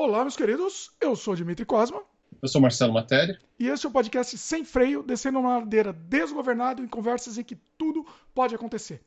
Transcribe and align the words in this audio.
Olá, 0.00 0.20
meus 0.20 0.36
queridos. 0.36 0.92
Eu 1.00 1.16
sou 1.16 1.34
Dimitri 1.34 1.66
Cosma. 1.66 2.00
Eu 2.40 2.46
sou 2.46 2.60
Marcelo 2.60 2.92
Matéria. 2.92 3.36
E 3.58 3.66
esse 3.66 3.84
é 3.84 3.88
o 3.88 3.92
podcast 3.92 4.38
Sem 4.38 4.64
Freio, 4.64 5.02
descendo 5.02 5.40
uma 5.40 5.58
ladeira 5.58 5.92
desgovernado 5.92 6.80
em 6.80 6.86
conversas 6.86 7.36
em 7.36 7.42
que 7.42 7.56
tudo 7.76 8.06
pode 8.32 8.54
acontecer. 8.54 9.02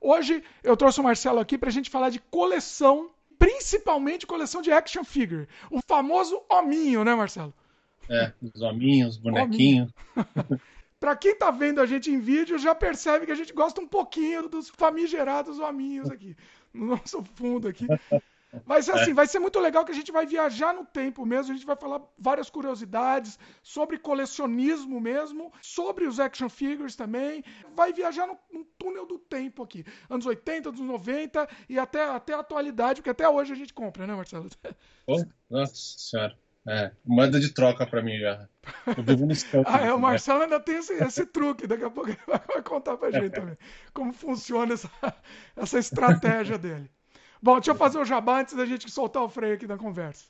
Hoje 0.00 0.44
eu 0.62 0.76
trouxe 0.76 1.00
o 1.00 1.02
Marcelo 1.02 1.40
aqui 1.40 1.58
para 1.58 1.70
a 1.70 1.72
gente 1.72 1.90
falar 1.90 2.10
de 2.10 2.20
coleção, 2.20 3.10
principalmente 3.36 4.28
coleção 4.28 4.62
de 4.62 4.70
action 4.70 5.02
figure. 5.02 5.48
O 5.72 5.80
famoso 5.84 6.40
hominho, 6.48 7.02
né, 7.02 7.16
Marcelo? 7.16 7.52
É, 8.08 8.32
os 8.40 8.62
hominhos, 8.62 9.16
bonequinhos. 9.16 9.92
Para 11.00 11.16
quem 11.16 11.34
tá 11.34 11.50
vendo 11.50 11.80
a 11.80 11.86
gente 11.86 12.12
em 12.12 12.20
vídeo, 12.20 12.60
já 12.60 12.76
percebe 12.76 13.26
que 13.26 13.32
a 13.32 13.36
gente 13.36 13.52
gosta 13.52 13.80
um 13.80 13.88
pouquinho 13.88 14.48
dos 14.48 14.68
famigerados 14.68 15.58
hominhos 15.58 16.08
aqui, 16.08 16.36
no 16.72 16.86
nosso 16.86 17.24
fundo 17.34 17.66
aqui. 17.66 17.88
Mas 18.64 18.88
assim, 18.88 19.10
é. 19.10 19.14
vai 19.14 19.26
ser 19.26 19.38
muito 19.38 19.58
legal 19.58 19.84
que 19.84 19.92
a 19.92 19.94
gente 19.94 20.10
vai 20.10 20.26
viajar 20.26 20.72
no 20.72 20.84
tempo 20.84 21.26
mesmo, 21.26 21.52
a 21.52 21.56
gente 21.56 21.66
vai 21.66 21.76
falar 21.76 22.00
várias 22.18 22.48
curiosidades 22.48 23.38
sobre 23.62 23.98
colecionismo 23.98 25.00
mesmo, 25.00 25.52
sobre 25.60 26.06
os 26.06 26.18
action 26.18 26.48
figures 26.48 26.96
também. 26.96 27.44
Vai 27.76 27.92
viajar 27.92 28.26
no, 28.26 28.38
no 28.52 28.64
túnel 28.78 29.06
do 29.06 29.18
tempo 29.18 29.62
aqui. 29.62 29.84
Anos 30.08 30.24
80, 30.24 30.70
anos 30.70 30.80
90 30.80 31.48
e 31.68 31.78
até, 31.78 32.04
até 32.04 32.34
a 32.34 32.40
atualidade, 32.40 33.00
porque 33.00 33.10
até 33.10 33.28
hoje 33.28 33.52
a 33.52 33.56
gente 33.56 33.74
compra, 33.74 34.06
né, 34.06 34.14
Marcelo? 34.14 34.48
Oh, 35.06 35.22
nossa 35.50 35.74
senhora. 35.74 36.36
É, 36.66 36.90
manda 37.02 37.40
de 37.40 37.52
troca 37.54 37.86
para 37.86 38.02
mim 38.02 38.18
já. 38.18 38.46
ah, 39.66 39.86
é, 39.86 39.92
o 39.92 39.98
Marcelo 39.98 40.42
ainda 40.42 40.60
tem 40.60 40.76
esse, 40.76 40.92
esse, 40.92 41.24
truque, 41.24 41.66
daqui 41.66 41.84
a 41.84 41.90
pouco 41.90 42.10
ele 42.10 42.18
vai 42.26 42.62
contar 42.62 42.96
pra 42.98 43.10
gente 43.10 43.30
também 43.30 43.56
como 43.94 44.12
funciona 44.12 44.74
essa, 44.74 44.90
essa 45.56 45.78
estratégia 45.78 46.58
dele. 46.58 46.90
Bom, 47.42 47.54
deixa 47.54 47.70
eu 47.70 47.74
fazer 47.76 47.98
o 47.98 48.04
jabá 48.04 48.40
antes 48.40 48.54
da 48.54 48.66
gente 48.66 48.90
soltar 48.90 49.22
o 49.22 49.28
freio 49.28 49.54
aqui 49.54 49.66
da 49.66 49.76
conversa. 49.76 50.26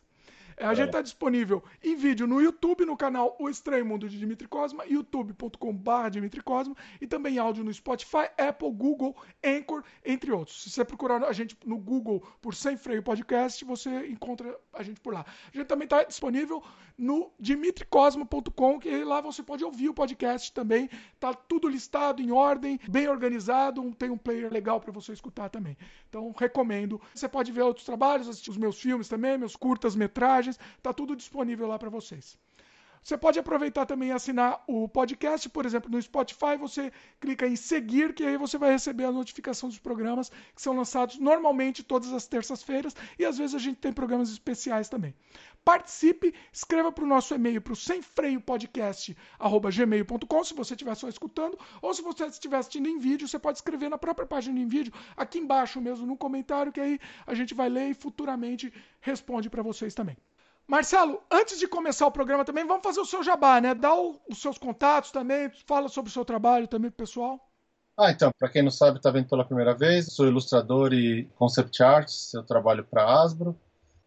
É, 0.59 0.67
a 0.67 0.75
gente 0.75 0.87
está 0.87 1.01
disponível 1.01 1.62
em 1.83 1.95
vídeo 1.95 2.27
no 2.27 2.42
YouTube, 2.42 2.84
no 2.84 2.97
canal 2.97 3.37
O 3.39 3.48
Estranho 3.48 3.87
Mundo 3.87 4.09
de 4.09 4.19
Dimitri 4.19 4.48
Cosma, 4.48 4.84
youtube.com.br 4.84 6.11
Dimitri 6.11 6.42
Cosma, 6.42 6.77
e 7.00 7.06
também 7.06 7.39
áudio 7.39 7.62
no 7.62 7.73
Spotify, 7.73 8.28
Apple, 8.37 8.73
Google, 8.73 9.15
Anchor, 9.45 9.84
entre 10.05 10.33
outros. 10.33 10.65
Se 10.65 10.70
você 10.70 10.84
procurar 10.84 11.23
a 11.23 11.33
gente 11.33 11.56
no 11.65 11.78
Google 11.78 12.27
por 12.42 12.56
Sem 12.56 12.77
Freio 12.77 13.05
Podcast, 13.05 13.65
você 13.65 14.09
encontra 14.09 14.59
a 14.73 14.83
gente 14.83 15.00
por 15.00 15.15
lá. 15.15 15.25
A 15.53 15.56
gente 15.56 15.69
também 15.69 15.84
está 15.84 16.03
disponível 16.03 16.61
no 16.98 17.31
dimitricosma.com, 17.39 18.81
que 18.81 19.05
lá 19.05 19.20
você 19.20 19.41
pode 19.41 19.65
ouvir 19.65 19.89
o 19.89 19.95
podcast 19.95 20.53
também. 20.53 20.91
Tá 21.20 21.33
tudo 21.33 21.69
listado 21.69 22.20
em 22.20 22.33
ordem, 22.33 22.81
bem 22.89 23.06
organizado, 23.06 23.95
tem 23.95 24.11
um 24.11 24.19
player 24.19 24.53
legal 24.53 24.81
para 24.81 24.91
você 24.91 25.12
escutar 25.12 25.48
também. 25.48 25.77
Então, 26.09 26.34
recomendo. 26.37 27.00
Você 27.15 27.28
pode 27.28 27.53
ver 27.53 27.62
outros 27.62 27.87
trabalhos, 27.87 28.28
assistir 28.28 28.50
os 28.50 28.56
meus 28.56 28.81
filmes 28.81 29.09
também, 29.09 29.39
meus 29.39 29.55
curtas-metragens 29.55 30.47
mensagens, 30.48 30.58
tá 30.82 30.92
tudo 30.92 31.14
disponível 31.14 31.66
lá 31.66 31.78
para 31.78 31.91
vocês. 31.91 32.38
Você 33.02 33.16
pode 33.16 33.38
aproveitar 33.38 33.86
também 33.86 34.08
e 34.08 34.12
assinar 34.12 34.62
o 34.66 34.86
podcast, 34.88 35.48
por 35.48 35.64
exemplo, 35.64 35.91
no 35.91 36.02
Spotify, 36.02 36.58
você 36.58 36.92
clica 37.20 37.46
em 37.46 37.56
seguir, 37.56 38.12
que 38.12 38.24
aí 38.24 38.36
você 38.36 38.58
vai 38.58 38.72
receber 38.72 39.04
a 39.04 39.12
notificação 39.12 39.69
dos 39.69 39.78
programas 39.78 40.32
que 40.54 40.60
são 40.60 40.76
lançados 40.76 41.19
normalmente 41.19 41.82
todas 41.82 42.12
as 42.12 42.26
terças-feiras 42.26 42.94
e 43.19 43.24
às 43.24 43.38
vezes 43.38 43.54
a 43.54 43.58
gente 43.58 43.76
tem 43.76 43.91
programas 43.92 44.30
especiais 44.30 44.88
também. 44.88 45.14
Participe, 45.64 46.34
escreva 46.52 46.92
para 46.92 47.04
o 47.04 47.06
nosso 47.06 47.34
e-mail 47.34 47.62
para 47.62 47.72
o 47.72 47.76
semfreiopodcast.gmail.com 47.76 50.44
se 50.44 50.54
você 50.54 50.74
estiver 50.74 50.94
só 50.94 51.08
escutando, 51.08 51.58
ou 51.80 51.94
se 51.94 52.02
você 52.02 52.26
estiver 52.26 52.58
assistindo 52.58 52.88
em 52.88 52.98
vídeo, 52.98 53.28
você 53.28 53.38
pode 53.38 53.58
escrever 53.58 53.88
na 53.88 53.96
própria 53.96 54.26
página 54.26 54.58
em 54.58 54.66
vídeo, 54.66 54.92
aqui 55.16 55.38
embaixo 55.38 55.80
mesmo, 55.80 56.04
no 56.06 56.16
comentário, 56.16 56.72
que 56.72 56.80
aí 56.80 56.98
a 57.26 57.32
gente 57.32 57.54
vai 57.54 57.69
ler 57.69 57.91
e 57.91 57.94
futuramente 57.94 58.72
responde 59.00 59.48
para 59.48 59.62
vocês 59.62 59.94
também. 59.94 60.16
Marcelo, 60.69 61.22
antes 61.30 61.58
de 61.58 61.66
começar 61.66 62.06
o 62.06 62.12
programa 62.12 62.44
também, 62.44 62.66
vamos 62.66 62.83
fazer 62.83 63.00
o 63.00 63.06
seu 63.06 63.22
jabá, 63.22 63.58
né? 63.58 63.74
Dá 63.74 63.94
o, 63.94 64.20
os 64.30 64.41
seus 64.43 64.59
contatos 64.59 65.10
também, 65.10 65.50
fala 65.66 65.88
sobre 65.88 66.10
o 66.10 66.12
seu 66.12 66.26
trabalho 66.26 66.69
também 66.69 66.91
pro 66.91 67.06
pessoal. 67.06 67.41
Ah, 67.97 68.10
então, 68.10 68.31
para 68.38 68.50
quem 68.50 68.62
não 68.62 68.70
sabe, 68.70 68.98
está 68.98 69.10
vendo 69.10 69.28
pela 69.28 69.47
primeira 69.47 69.75
vez, 69.75 70.12
sou 70.12 70.26
ilustrador 70.26 70.93
e 70.93 71.25
concept 71.37 71.82
arts, 71.82 72.34
eu 72.34 72.43
trabalho 72.43 72.84
para 72.84 73.03
a 73.03 73.22
Asbro. 73.22 73.59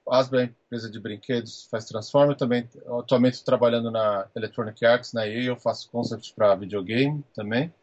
Asbro 0.08 0.40
é 0.40 0.44
uma 0.44 0.50
empresa 0.50 0.90
de 0.90 1.00
brinquedos, 1.00 1.68
faz 1.70 1.86
transforma, 1.86 2.36
também 2.36 2.70
atualmente 3.00 3.34
estou 3.34 3.46
trabalhando 3.46 3.90
na 3.90 4.28
Electronic 4.36 4.86
Arts, 4.86 5.14
na 5.14 5.28
EA, 5.28 5.46
eu 5.46 5.56
faço 5.56 5.90
concept 5.90 6.34
para 6.36 6.54
videogame 6.56 7.24
também. 7.34 7.74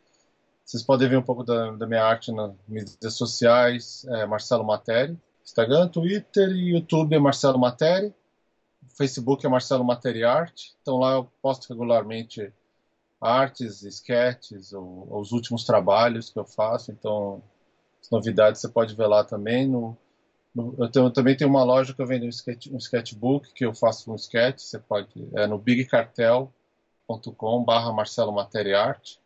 Vocês 0.65 0.83
podem 0.85 1.09
ver 1.09 1.17
um 1.17 1.23
pouco 1.23 1.43
da, 1.43 1.73
da 1.73 1.87
minha 1.87 2.05
arte 2.05 2.31
nas 2.31 2.53
mídias 2.69 3.15
sociais, 3.15 4.07
é 4.09 4.25
Marcelo 4.25 4.65
Materi, 4.65 5.19
Instagram, 5.43 5.89
Twitter 5.89 6.49
e 6.51 6.75
YouTube 6.75 7.17
é 7.17 7.19
Marcelo 7.19 7.59
Materi. 7.59 8.15
Facebook 8.99 9.47
é 9.47 9.49
Marcelo 9.49 9.85
Materiarte, 9.85 10.75
então 10.83 10.99
lá 10.99 11.13
eu 11.13 11.29
posto 11.41 11.69
regularmente 11.69 12.53
artes, 13.21 13.85
sketches, 13.85 14.73
ou, 14.73 15.07
ou, 15.09 15.21
os 15.21 15.31
últimos 15.31 15.65
trabalhos 15.65 16.31
que 16.31 16.39
eu 16.39 16.45
faço, 16.45 16.91
então 16.91 17.41
as 18.03 18.11
novidades 18.11 18.61
você 18.61 18.69
pode 18.69 18.97
ver 18.97 19.07
lá 19.07 19.23
também. 19.23 19.69
No, 19.69 19.97
no 20.53 20.75
eu, 20.79 20.91
tenho, 20.91 21.07
eu, 21.07 21.13
também 21.13 21.37
tenho 21.37 21.49
uma 21.49 21.63
loja 21.63 21.95
que 21.95 22.03
eu 22.03 22.07
vendo 22.07 22.27
um, 22.27 22.29
sketch, 22.29 22.67
um 22.73 22.77
sketchbook, 22.77 23.53
que 23.55 23.65
eu 23.65 23.73
faço 23.73 24.11
um 24.11 24.17
sketch, 24.17 24.59
você 24.59 24.81
pode, 24.81 25.29
é 25.35 25.47
no 25.47 25.59
bigcartel.com 25.59 27.65
barra 27.65 27.93
Marcelo 27.93 28.33
Materiarte, 28.33 29.21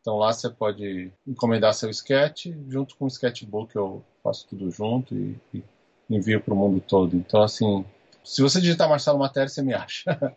então 0.00 0.16
lá 0.16 0.32
você 0.32 0.50
pode 0.50 1.12
encomendar 1.24 1.72
seu 1.72 1.88
sketch, 1.90 2.46
junto 2.68 2.96
com 2.96 3.04
o 3.04 3.08
sketchbook. 3.08 3.76
Eu 3.76 4.02
faço 4.24 4.48
tudo 4.48 4.70
junto 4.70 5.14
e, 5.14 5.38
e 5.54 5.62
envio 6.10 6.40
para 6.40 6.54
o 6.54 6.56
mundo 6.56 6.80
todo. 6.80 7.14
Então 7.14 7.42
assim, 7.42 7.84
se 8.24 8.42
você 8.42 8.60
digitar 8.60 8.88
Marcelo 8.88 9.18
Matéria, 9.18 9.48
você 9.48 9.62
me 9.62 9.74
acha. 9.74 10.04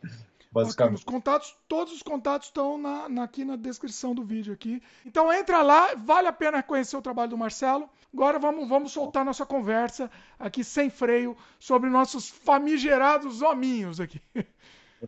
Basicamente. 0.52 0.98
Os 0.98 1.04
contatos, 1.06 1.56
todos 1.68 1.94
os 1.94 2.04
contatos 2.04 2.50
estão 2.50 2.78
na, 2.78 3.08
na, 3.08 3.24
aqui 3.24 3.46
na 3.46 3.56
descrição 3.56 4.14
do 4.14 4.24
vídeo 4.24 4.54
aqui. 4.54 4.84
Então 5.06 5.32
entra 5.32 5.62
lá, 5.62 5.96
vale 5.96 6.28
a 6.28 6.34
pena 6.34 6.62
conhecer 6.62 6.98
o 6.98 7.02
trabalho 7.02 7.30
do 7.30 7.38
Marcelo. 7.38 7.90
Agora 8.14 8.38
vamos, 8.38 8.68
vamos 8.68 8.92
soltar 8.92 9.24
nossa 9.24 9.46
conversa 9.46 10.12
aqui 10.38 10.62
sem 10.62 10.90
freio 10.90 11.38
sobre 11.58 11.90
nossos 11.90 12.28
famigerados 12.28 13.42
hominhos 13.42 14.02
aqui. 14.02 14.22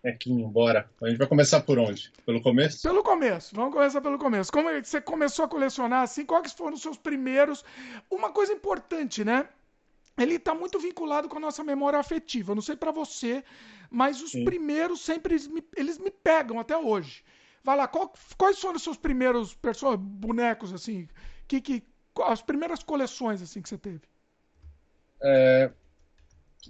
Bonequinho, 0.01 0.47
bora. 0.47 0.89
A 1.03 1.09
gente 1.09 1.19
vai 1.19 1.27
começar 1.27 1.61
por 1.61 1.77
onde? 1.77 2.11
Pelo 2.25 2.41
começo? 2.41 2.81
Pelo 2.81 3.03
começo. 3.03 3.55
Vamos 3.55 3.73
começar 3.73 4.01
pelo 4.01 4.17
começo. 4.17 4.51
Como 4.51 4.69
você 4.83 4.99
começou 4.99 5.45
a 5.45 5.47
colecionar 5.47 6.01
assim? 6.01 6.25
Quais 6.25 6.53
foram 6.53 6.73
os 6.73 6.81
seus 6.81 6.97
primeiros? 6.97 7.63
Uma 8.09 8.31
coisa 8.31 8.53
importante, 8.53 9.23
né? 9.23 9.47
Ele 10.17 10.35
está 10.35 10.53
muito 10.53 10.79
vinculado 10.79 11.27
com 11.27 11.37
a 11.37 11.41
nossa 11.41 11.63
memória 11.63 11.99
afetiva. 11.99 12.53
Não 12.53 12.61
sei 12.61 12.75
para 12.75 12.91
você, 12.91 13.43
mas 13.89 14.21
os 14.21 14.31
Sim. 14.31 14.45
primeiros 14.45 15.01
sempre 15.01 15.33
eles 15.33 15.47
me, 15.47 15.63
eles 15.75 15.97
me, 15.97 16.11
pegam 16.11 16.59
até 16.59 16.77
hoje. 16.77 17.23
Vai 17.63 17.77
lá, 17.77 17.87
qual, 17.87 18.13
quais 18.37 18.59
foram 18.59 18.75
os 18.75 18.83
seus 18.83 18.97
primeiros 18.97 19.53
pessoas, 19.55 19.97
bonecos 19.97 20.73
assim? 20.73 21.07
Que, 21.47 21.61
que 21.61 21.83
as 22.23 22.41
primeiras 22.41 22.83
coleções 22.83 23.41
assim 23.41 23.61
que 23.61 23.69
você 23.69 23.77
teve? 23.77 24.01
É, 25.21 25.71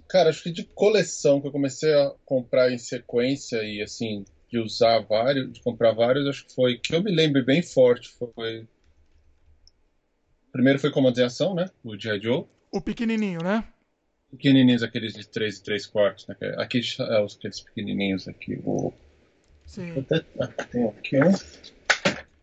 cara, 0.08 0.30
acho 0.30 0.42
que 0.42 0.52
de 0.52 0.64
coleção 0.64 1.40
que 1.40 1.48
eu 1.48 1.52
comecei 1.52 1.92
a 1.92 2.14
comprar 2.24 2.70
em 2.70 2.78
sequência 2.78 3.62
e 3.62 3.82
assim 3.82 4.24
de 4.48 4.58
usar 4.58 5.00
vários, 5.00 5.52
de 5.52 5.60
comprar 5.60 5.92
vários, 5.92 6.28
acho 6.28 6.46
que 6.46 6.54
foi 6.54 6.78
que 6.78 6.94
eu 6.94 7.02
me 7.02 7.10
lembro 7.10 7.44
bem 7.44 7.60
forte 7.60 8.08
foi 8.12 8.68
primeiro 10.52 10.78
foi 10.78 10.92
Comando 10.92 11.18
em 11.18 11.24
Ação, 11.24 11.52
né? 11.52 11.68
O 11.82 11.98
G.I. 11.98 12.22
Joe. 12.22 12.46
O 12.74 12.80
pequenininho, 12.80 13.40
né? 13.40 13.62
Pequenininhos, 14.32 14.82
aqueles 14.82 15.14
de 15.14 15.24
3 15.28 15.58
e 15.58 15.62
3 15.62 15.86
quartos, 15.86 16.26
né? 16.26 16.34
Aqui 16.58 16.80
é 16.98 17.20
os 17.22 17.36
aqueles 17.36 17.60
pequenininhos 17.60 18.26
aqui. 18.26 18.60
O... 18.64 18.92
Sim. 19.64 20.04
Tem 20.72 20.88
aqui 20.88 21.16
um. 21.22 21.32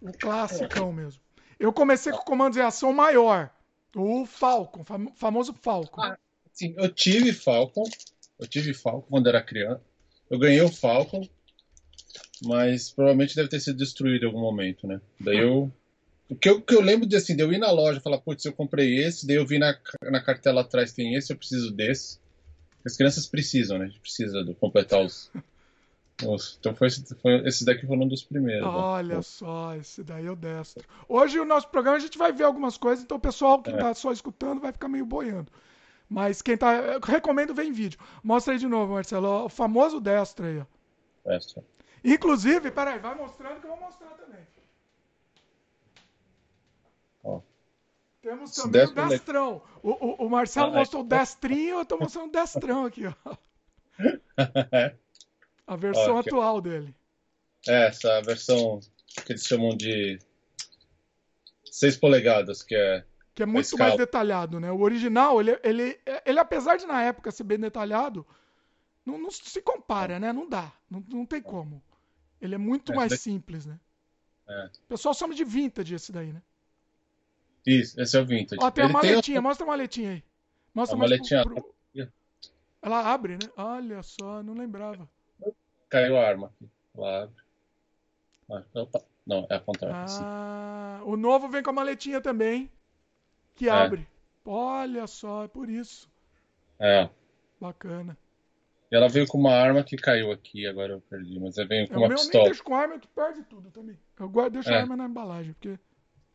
O 0.07 0.13
classicão 0.17 0.93
mesmo. 0.93 1.21
Eu 1.59 1.73
comecei 1.73 2.13
com 2.13 2.19
comandos 2.19 2.57
em 2.57 2.61
ação 2.61 2.93
maior. 2.93 3.53
O 3.93 4.25
Falcon, 4.25 4.85
fam 4.85 5.11
famoso 5.17 5.53
Falcon. 5.61 6.01
Ah, 6.01 6.17
sim, 6.53 6.73
eu 6.77 6.87
tive 6.87 7.33
Falcon. 7.33 7.83
Eu 8.39 8.47
tive 8.47 8.73
Falcon 8.73 9.07
quando 9.09 9.27
era 9.27 9.43
criança. 9.43 9.81
Eu 10.29 10.39
ganhei 10.39 10.61
o 10.61 10.71
Falcon, 10.71 11.27
mas 12.41 12.89
provavelmente 12.89 13.35
deve 13.35 13.49
ter 13.49 13.59
sido 13.59 13.77
destruído 13.77 14.23
em 14.23 14.27
algum 14.27 14.39
momento, 14.39 14.87
né? 14.87 15.01
Daí 15.19 15.39
eu 15.39 15.69
o 16.31 16.35
que 16.35 16.49
eu, 16.49 16.61
que 16.61 16.73
eu 16.73 16.79
lembro 16.79 17.05
de 17.05 17.17
assim, 17.17 17.35
de 17.35 17.43
eu 17.43 17.51
ir 17.51 17.57
na 17.57 17.69
loja 17.69 17.99
e 17.99 18.01
falar, 18.01 18.17
putz, 18.17 18.45
eu 18.45 18.53
comprei 18.53 19.03
esse, 19.03 19.27
daí 19.27 19.35
eu 19.35 19.45
vi 19.45 19.59
na, 19.59 19.77
na 20.03 20.23
cartela 20.23 20.61
atrás 20.61 20.93
tem 20.93 21.13
esse, 21.13 21.33
eu 21.33 21.37
preciso 21.37 21.69
desse. 21.73 22.19
As 22.85 22.95
crianças 22.95 23.27
precisam, 23.27 23.77
né? 23.77 23.83
A 23.83 23.87
gente 23.89 23.99
precisa 23.99 24.41
de 24.41 24.55
completar 24.55 25.01
os. 25.01 25.29
os 26.23 26.57
então 26.57 26.73
foi 26.73 26.87
esse, 26.87 27.15
foi 27.15 27.45
esse 27.45 27.65
daqui 27.65 27.85
foi 27.85 27.97
um 27.97 28.07
dos 28.07 28.23
primeiros. 28.23 28.63
Né? 28.63 28.73
Olha 28.73 29.15
né? 29.17 29.21
só, 29.21 29.75
esse 29.75 30.05
daí 30.05 30.25
é 30.25 30.31
o 30.31 30.35
destro. 30.37 30.87
Hoje 31.05 31.37
o 31.37 31.43
nosso 31.43 31.67
programa 31.67 31.97
a 31.97 32.01
gente 32.01 32.17
vai 32.17 32.31
ver 32.31 32.45
algumas 32.45 32.77
coisas, 32.77 33.03
então 33.03 33.17
o 33.17 33.21
pessoal 33.21 33.61
que 33.61 33.69
é. 33.69 33.75
tá 33.75 33.93
só 33.93 34.13
escutando 34.13 34.61
vai 34.61 34.71
ficar 34.71 34.87
meio 34.87 35.05
boiando. 35.05 35.51
Mas 36.07 36.41
quem 36.41 36.55
tá. 36.55 36.75
Eu 36.75 37.01
recomendo 37.01 37.53
ver 37.53 37.65
em 37.65 37.73
vídeo. 37.73 37.99
Mostra 38.23 38.53
aí 38.53 38.59
de 38.59 38.67
novo, 38.67 38.93
Marcelo. 38.93 39.45
O 39.45 39.49
famoso 39.49 39.99
destro 39.99 40.45
aí, 40.45 40.59
ó. 40.59 41.29
Destro. 41.29 41.61
Inclusive, 42.03 42.71
peraí, 42.71 42.99
vai 42.99 43.15
mostrando 43.15 43.59
que 43.59 43.67
eu 43.67 43.71
vou 43.71 43.79
mostrar 43.81 44.11
também. 44.11 44.41
Ó. 47.23 47.41
Temos 48.21 48.51
também 48.51 48.85
o 48.85 48.93
Destrão. 48.93 49.63
O, 49.81 49.89
o, 49.89 50.25
o 50.25 50.29
Marcelo 50.29 50.71
ah, 50.71 50.77
mostrou 50.77 51.03
o 51.03 51.07
Destrinho, 51.07 51.77
eu 51.77 51.81
estou 51.81 51.99
mostrando 51.99 52.29
o 52.29 52.31
Destrão 52.31 52.85
aqui, 52.85 53.03
ó. 53.07 53.37
A 55.65 55.75
versão 55.75 56.17
atual 56.17 56.61
dele. 56.61 56.95
É, 57.67 57.87
essa 57.87 58.21
versão 58.21 58.79
que 59.25 59.31
eles 59.31 59.43
chamam 59.43 59.75
de 59.75 60.19
6 61.65 61.97
polegadas, 61.97 62.61
que 62.61 62.75
é. 62.75 63.03
Que 63.33 63.43
é 63.43 63.45
muito 63.45 63.77
mais 63.77 63.95
detalhado, 63.95 64.59
né? 64.59 64.71
O 64.71 64.81
original, 64.81 65.39
ele, 65.39 65.57
ele, 65.63 65.99
ele, 66.25 66.39
apesar 66.39 66.77
de 66.77 66.85
na 66.85 67.01
época 67.01 67.31
ser 67.31 67.43
bem 67.43 67.57
detalhado, 67.57 68.25
não, 69.05 69.17
não 69.17 69.31
se 69.31 69.61
compara, 69.61 70.19
né? 70.19 70.33
Não 70.33 70.47
dá. 70.47 70.71
Não, 70.89 71.03
não 71.09 71.25
tem 71.25 71.41
como. 71.41 71.81
Ele 72.41 72.55
é 72.55 72.57
muito 72.57 72.91
é, 72.91 72.95
mais 72.95 73.19
simples, 73.19 73.65
né? 73.65 73.79
É. 74.47 74.65
O 74.85 74.87
pessoal 74.89 75.13
chama 75.13 75.33
de 75.33 75.43
vintage 75.43 75.95
esse 75.95 76.11
daí, 76.11 76.33
né? 76.33 76.41
Isso, 77.65 77.99
esse 78.01 78.17
é 78.17 78.21
o 78.21 78.25
vintage. 78.25 78.61
Ó, 78.61 78.71
tem 78.71 78.85
a 78.85 78.89
maletinha, 78.89 79.37
tem... 79.37 79.41
mostra 79.41 79.65
a 79.65 79.67
maletinha 79.67 80.11
aí. 80.11 80.23
Mostra 80.73 80.95
a 80.95 80.99
maletinha. 80.99 81.43
Pro, 81.43 81.55
pro... 81.55 81.75
Ela 82.81 83.13
abre, 83.13 83.33
né? 83.33 83.51
Olha 83.55 84.01
só, 84.01 84.41
não 84.41 84.53
lembrava. 84.53 85.07
Caiu 85.89 86.17
a 86.17 86.27
arma 86.27 86.47
aqui. 86.47 86.69
Ela 86.97 87.23
abre. 87.23 87.35
Ah, 88.49 88.63
opa. 88.73 89.01
Não, 89.25 89.45
é 89.49 89.55
a 89.55 89.59
contrário. 89.59 89.95
Ah, 90.19 91.01
o 91.05 91.15
novo 91.15 91.47
vem 91.47 91.61
com 91.61 91.69
a 91.69 91.73
maletinha 91.73 92.19
também. 92.19 92.71
Que 93.55 93.69
é. 93.69 93.71
abre. 93.71 94.07
Olha 94.43 95.05
só, 95.05 95.43
é 95.43 95.47
por 95.47 95.69
isso. 95.69 96.09
É. 96.79 97.07
Bacana. 97.59 98.17
E 98.91 98.95
ela 98.95 99.07
veio 99.07 99.27
com 99.27 99.37
uma 99.37 99.53
arma 99.53 99.83
que 99.83 99.95
caiu 99.95 100.31
aqui, 100.31 100.65
agora 100.65 100.93
eu 100.93 101.01
perdi, 101.01 101.39
mas 101.39 101.57
ela 101.57 101.67
veio 101.67 101.87
com 101.87 101.93
é, 101.93 101.97
uma 101.97 102.09
pistola. 102.09 102.43
Nem 102.43 102.43
deixo 102.45 102.63
com 102.63 102.75
arma 102.75 102.99
que 102.99 103.07
perde 103.07 103.43
tudo 103.43 103.69
também. 103.69 103.97
Eu 104.19 104.27
guardo, 104.27 104.53
deixo 104.53 104.69
é. 104.69 104.75
a 104.75 104.79
arma 104.81 104.97
na 104.97 105.05
embalagem, 105.05 105.53
porque. 105.53 105.79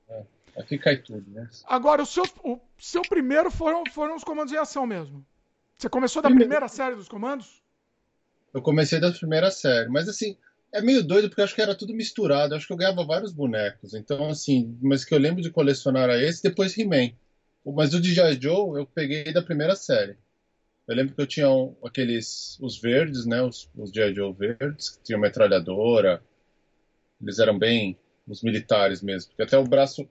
É. 0.09 0.23
Aqui 0.57 0.79
cai 0.79 0.97
tudo, 0.97 1.25
né? 1.31 1.49
Agora, 1.67 2.03
o 2.03 2.07
seu, 2.07 2.25
o 2.43 2.59
seu 2.79 3.03
primeiro 3.03 3.51
foram, 3.51 3.85
foram 3.93 4.17
os 4.17 4.25
comandos 4.25 4.53
em 4.53 4.57
ação 4.57 4.87
mesmo. 4.87 5.25
Você 5.77 5.89
começou 5.89 6.23
da 6.23 6.29
Primeiro... 6.29 6.49
primeira 6.49 6.69
série 6.69 6.97
dos 6.97 7.09
comandos? 7.09 7.63
Eu 8.55 8.63
comecei 8.63 8.99
da 8.99 9.13
primeira 9.13 9.51
série, 9.51 9.91
mas 9.91 10.09
assim, 10.09 10.35
é 10.73 10.81
meio 10.81 11.03
doido 11.03 11.29
porque 11.29 11.43
acho 11.43 11.55
que 11.55 11.61
era 11.61 11.75
tudo 11.75 11.95
misturado. 11.95 12.55
Eu 12.55 12.57
acho 12.57 12.67
que 12.67 12.73
eu 12.73 12.77
ganhava 12.77 13.05
vários 13.05 13.33
bonecos. 13.33 13.93
Então, 13.93 14.29
assim, 14.29 14.79
mas 14.81 15.05
que 15.05 15.15
eu 15.15 15.19
lembro 15.19 15.43
de 15.43 15.51
colecionar 15.51 16.05
era 16.05 16.23
esse, 16.23 16.43
depois 16.43 16.77
He-Man. 16.77 17.13
Mas 17.65 17.93
o 17.93 18.01
DJ 18.01 18.41
Joe 18.41 18.79
eu 18.79 18.87
peguei 18.87 19.33
da 19.33 19.43
primeira 19.43 19.77
série. 19.77 20.17
Eu 20.87 20.95
lembro 20.95 21.15
que 21.15 21.21
eu 21.21 21.27
tinha 21.27 21.51
um, 21.51 21.75
aqueles, 21.85 22.57
os 22.61 22.81
verdes, 22.81 23.27
né, 23.27 23.43
os, 23.43 23.69
os 23.77 23.91
G.I. 23.91 24.15
Joe 24.15 24.33
verdes, 24.33 24.91
que 24.91 25.03
tinham 25.03 25.21
metralhadora. 25.21 26.23
Eles 27.21 27.41
eram 27.41 27.59
bem 27.59 27.99
os 28.27 28.43
militares 28.43 29.03
mesmo. 29.03 29.31
Porque 29.31 29.43
até 29.43 29.59
o 29.59 29.65
braço, 29.65 30.09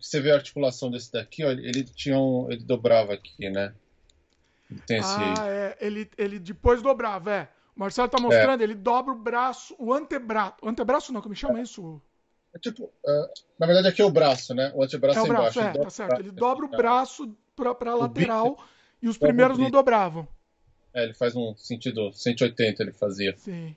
você 0.00 0.20
vê 0.20 0.30
a 0.30 0.36
articulação 0.36 0.90
desse 0.90 1.12
daqui, 1.12 1.44
ó, 1.44 1.50
ele, 1.50 1.84
tinha 1.84 2.18
um, 2.18 2.50
ele 2.50 2.64
dobrava 2.64 3.14
aqui, 3.14 3.50
né? 3.50 3.74
Ele 4.70 4.80
tem 4.80 4.98
esse... 4.98 5.16
Ah, 5.16 5.46
é, 5.46 5.76
ele, 5.80 6.10
ele 6.16 6.38
depois 6.38 6.82
dobrava, 6.82 7.32
é. 7.32 7.48
O 7.76 7.80
Marcelo 7.80 8.08
tá 8.08 8.20
mostrando, 8.20 8.60
é. 8.60 8.64
ele 8.64 8.74
dobra 8.74 9.12
o 9.12 9.18
braço, 9.18 9.74
o 9.78 9.92
antebraço. 9.92 10.54
O 10.62 10.68
antebraço 10.68 11.12
não, 11.12 11.22
como 11.22 11.34
chama 11.34 11.60
isso? 11.60 12.00
É 12.54 12.58
tipo, 12.58 12.84
uh, 12.84 13.28
na 13.58 13.66
verdade 13.66 13.88
aqui 13.88 14.02
é 14.02 14.04
o 14.04 14.10
braço, 14.10 14.54
né? 14.54 14.70
O 14.74 14.82
antebraço 14.82 15.18
é, 15.18 15.22
o 15.22 15.26
braço, 15.26 15.58
embaixo. 15.58 15.78
É, 15.78 15.82
tá 15.82 15.90
certo. 15.90 16.20
Ele 16.20 16.30
dobra 16.30 16.66
o 16.66 16.68
braço 16.68 17.34
pra, 17.56 17.74
pra 17.74 17.94
lateral 17.94 18.58
e 19.00 19.08
os 19.08 19.16
primeiros 19.16 19.56
não 19.56 19.70
dobravam. 19.70 20.28
É, 20.94 21.04
ele 21.04 21.14
faz 21.14 21.34
um 21.34 21.54
sentido 21.56 22.12
180, 22.12 22.82
ele 22.82 22.92
fazia. 22.92 23.34
Sim. 23.38 23.74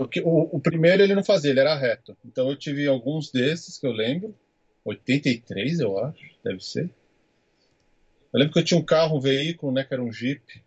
Porque 0.00 0.22
o, 0.22 0.56
o 0.56 0.58
primeiro 0.58 1.02
ele 1.02 1.14
não 1.14 1.22
fazia, 1.22 1.50
ele 1.50 1.60
era 1.60 1.74
reto. 1.74 2.16
Então 2.24 2.48
eu 2.48 2.56
tive 2.56 2.88
alguns 2.88 3.30
desses 3.30 3.76
que 3.76 3.86
eu 3.86 3.92
lembro. 3.92 4.34
83, 4.82 5.78
eu 5.78 5.98
acho, 5.98 6.24
deve 6.42 6.64
ser. 6.64 6.88
Eu 8.32 8.38
lembro 8.40 8.54
que 8.54 8.60
eu 8.60 8.64
tinha 8.64 8.80
um 8.80 8.84
carro, 8.84 9.18
um 9.18 9.20
veículo, 9.20 9.70
né, 9.70 9.84
que 9.84 9.92
era 9.92 10.02
um 10.02 10.10
Jeep. 10.10 10.64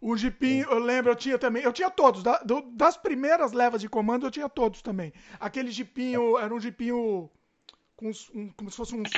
O 0.00 0.16
Jeepinho, 0.16 0.66
eu 0.68 0.80
lembro, 0.80 1.12
eu 1.12 1.14
tinha 1.14 1.38
também. 1.38 1.62
Eu 1.62 1.72
tinha 1.72 1.88
todos. 1.88 2.24
Da, 2.24 2.38
do, 2.38 2.60
das 2.72 2.96
primeiras 2.96 3.52
levas 3.52 3.80
de 3.80 3.88
comando, 3.88 4.26
eu 4.26 4.32
tinha 4.32 4.48
todos 4.48 4.82
também. 4.82 5.12
Aquele 5.38 5.70
Jeepinho, 5.70 6.36
era 6.36 6.52
um 6.52 6.58
Jeepinho 6.58 7.30
com 7.94 8.08
uns, 8.08 8.30
um, 8.34 8.50
como 8.50 8.68
se 8.68 8.76
fosse 8.76 8.96
uns, 8.96 9.10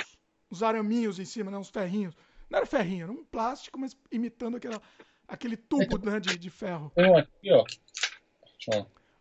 uns 0.53 0.63
araminhos 0.63 1.19
em 1.19 1.25
cima, 1.25 1.51
né? 1.51 1.57
Uns 1.57 1.71
ferrinhos. 1.71 2.15
Não 2.51 2.59
era 2.59 2.67
ferrinho, 2.67 3.05
era 3.05 3.13
um 3.13 3.25
plástico, 3.25 3.81
mas 3.81 3.97
imitando 4.13 4.59
aquela, 4.59 4.83
aquele 5.27 5.57
tubo 5.57 5.97
né, 6.05 6.21
de, 6.21 6.37
de 6.37 6.51
ferro. 6.51 6.93
Tem 6.95 7.11
um 7.11 7.17
aqui, 7.17 7.51
ó. 7.51 7.65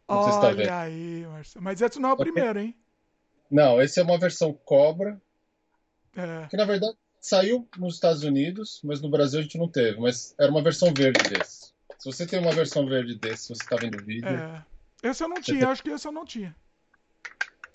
Olha 0.08 0.66
tá 0.66 0.82
aí, 0.82 1.26
Marcelo. 1.26 1.64
Mas 1.64 1.82
esse 1.82 2.00
não 2.00 2.10
é 2.10 2.14
o 2.14 2.18
primeiro, 2.18 2.60
hein? 2.60 2.76
Não, 3.50 3.82
esse 3.82 4.00
é 4.00 4.04
uma 4.04 4.18
versão 4.18 4.54
Cobra. 4.54 5.22
É. 6.16 6.48
Que 6.48 6.58
na 6.58 6.66
verdade 6.66 6.96
saiu 7.20 7.68
nos 7.78 7.96
Estados 7.96 8.24
Unidos, 8.24 8.82
mas 8.84 9.02
no 9.02 9.10
Brasil 9.10 9.40
a 9.40 9.44
gente 9.44 9.58
não 9.58 9.68
teve. 9.68 10.00
Mas 10.00 10.36
era 10.38 10.52
uma 10.52 10.62
versão 10.62 10.94
verde 10.94 11.30
desse. 11.30 11.74
Se 11.98 12.06
você 12.06 12.28
tem 12.28 12.40
uma 12.40 12.52
versão 12.52 12.86
verde 12.86 13.16
desse, 13.16 13.48
você 13.48 13.64
está 13.64 13.78
vendo 13.78 13.98
o 13.98 14.04
vídeo. 14.04 14.28
É. 14.28 14.66
Esse 15.02 15.24
eu 15.24 15.30
não 15.30 15.42
tinha, 15.42 15.60
tem... 15.60 15.68
acho 15.68 15.82
que 15.82 15.90
esse 15.90 16.08
eu 16.08 16.12
não 16.12 16.26
tinha. 16.26 16.56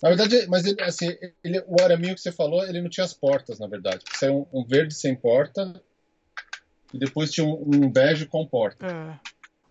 Na 0.01 0.09
verdade, 0.09 0.47
mas 0.47 0.65
ele, 0.65 0.81
assim, 0.81 1.17
ele, 1.43 1.63
o 1.67 1.81
araminho 1.81 2.15
que 2.15 2.21
você 2.21 2.31
falou, 2.31 2.63
ele 2.65 2.81
não 2.81 2.89
tinha 2.89 3.03
as 3.03 3.13
portas, 3.13 3.59
na 3.59 3.67
verdade. 3.67 4.03
Saiu 4.13 4.47
um, 4.53 4.59
um 4.59 4.63
verde 4.63 4.93
sem 4.93 5.15
porta 5.15 5.81
e 6.93 6.97
depois 6.97 7.31
tinha 7.31 7.45
um, 7.45 7.59
um 7.73 7.91
bege 7.91 8.25
com 8.25 8.47
porta. 8.47 8.85
É. 8.85 9.19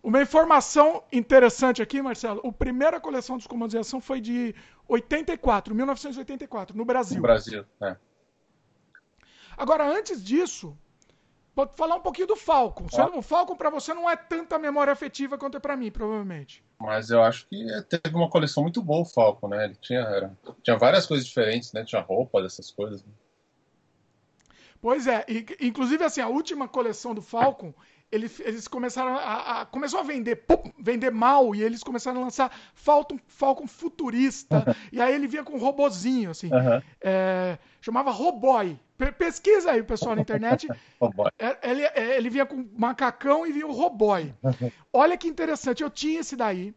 Uma 0.01 0.21
informação 0.21 1.03
interessante 1.11 1.81
aqui, 1.81 2.01
Marcelo. 2.01 2.41
A 2.45 2.51
primeira 2.51 2.99
coleção 2.99 3.37
dos 3.37 3.45
comandos 3.45 3.71
de 3.71 3.77
ação 3.77 3.99
foi 3.99 4.21
de 4.21 4.55
84, 4.87 5.75
1984, 5.75 6.75
no 6.75 6.85
Brasil. 6.85 7.17
No 7.17 7.23
Brasil, 7.23 7.65
é. 7.81 7.97
Agora, 9.57 9.85
antes 9.85 10.23
disso, 10.23 10.77
pode 11.53 11.75
falar 11.75 11.95
um 11.95 12.01
pouquinho 12.01 12.27
do 12.27 12.37
Falcon. 12.37 12.87
Ah. 12.97 13.17
O 13.17 13.21
Falcon 13.21 13.57
para 13.57 13.69
você 13.69 13.93
não 13.93 14.09
é 14.09 14.15
tanta 14.15 14.57
memória 14.57 14.93
afetiva 14.93 15.37
quanto 15.37 15.57
é 15.57 15.59
para 15.59 15.75
mim, 15.75 15.91
provavelmente. 15.91 16.63
Mas 16.79 17.09
eu 17.09 17.21
acho 17.21 17.45
que 17.47 17.65
teve 17.89 18.15
uma 18.15 18.29
coleção 18.29 18.63
muito 18.63 18.81
boa 18.81 19.01
o 19.01 19.05
Falcon, 19.05 19.49
né? 19.49 19.65
Ele 19.65 19.75
tinha, 19.75 19.99
era, 19.99 20.37
tinha 20.63 20.77
várias 20.77 21.05
coisas 21.05 21.25
diferentes, 21.25 21.73
né? 21.73 21.83
Tinha 21.83 22.01
roupa 22.01 22.41
dessas 22.41 22.71
coisas. 22.71 23.03
Né? 23.03 23.11
Pois 24.81 25.07
é, 25.07 25.25
e, 25.27 25.45
inclusive 25.59 26.01
assim, 26.05 26.21
a 26.21 26.29
última 26.29 26.65
coleção 26.65 27.13
do 27.13 27.21
Falcon, 27.21 27.73
eles, 28.11 28.39
eles 28.39 28.67
começaram 28.67 29.15
a, 29.15 29.61
a, 29.61 29.65
começou 29.65 29.99
a 29.99 30.03
vender, 30.03 30.35
pum, 30.37 30.71
vender 30.79 31.11
mal 31.11 31.53
e 31.53 31.61
eles 31.61 31.83
começaram 31.83 32.21
a 32.21 32.23
lançar 32.23 32.51
Falcon, 32.73 33.19
Falcon 33.27 33.67
futurista 33.67 34.75
e 34.91 35.01
aí 35.01 35.13
ele 35.13 35.27
vinha 35.27 35.43
com 35.43 35.53
um 35.53 35.59
robozinho 35.59 36.31
assim, 36.31 36.49
é, 37.01 37.57
chamava 37.81 38.11
Roboy. 38.11 38.77
Pesquisa 39.17 39.71
aí, 39.71 39.81
pessoal, 39.81 40.15
na 40.15 40.21
internet. 40.21 40.67
É, 41.39 41.71
ele, 41.71 41.83
é, 41.83 42.17
ele 42.17 42.29
vinha 42.29 42.45
com 42.45 42.67
macacão 42.77 43.47
e 43.47 43.53
vinha 43.53 43.65
o 43.65 43.71
Roboy. 43.71 44.33
Olha 44.91 45.15
que 45.15 45.27
interessante, 45.27 45.81
eu 45.81 45.89
tinha 45.89 46.19
esse 46.19 46.35
daí 46.35 46.73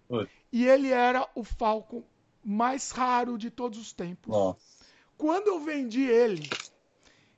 e 0.52 0.64
ele 0.64 0.90
era 0.90 1.26
o 1.34 1.42
Falcon 1.42 2.04
mais 2.44 2.92
raro 2.92 3.36
de 3.36 3.50
todos 3.50 3.78
os 3.78 3.92
tempos. 3.92 4.32
Nossa. 4.32 4.60
Quando 5.16 5.48
eu 5.48 5.60
vendi 5.60 6.02
ele, 6.02 6.48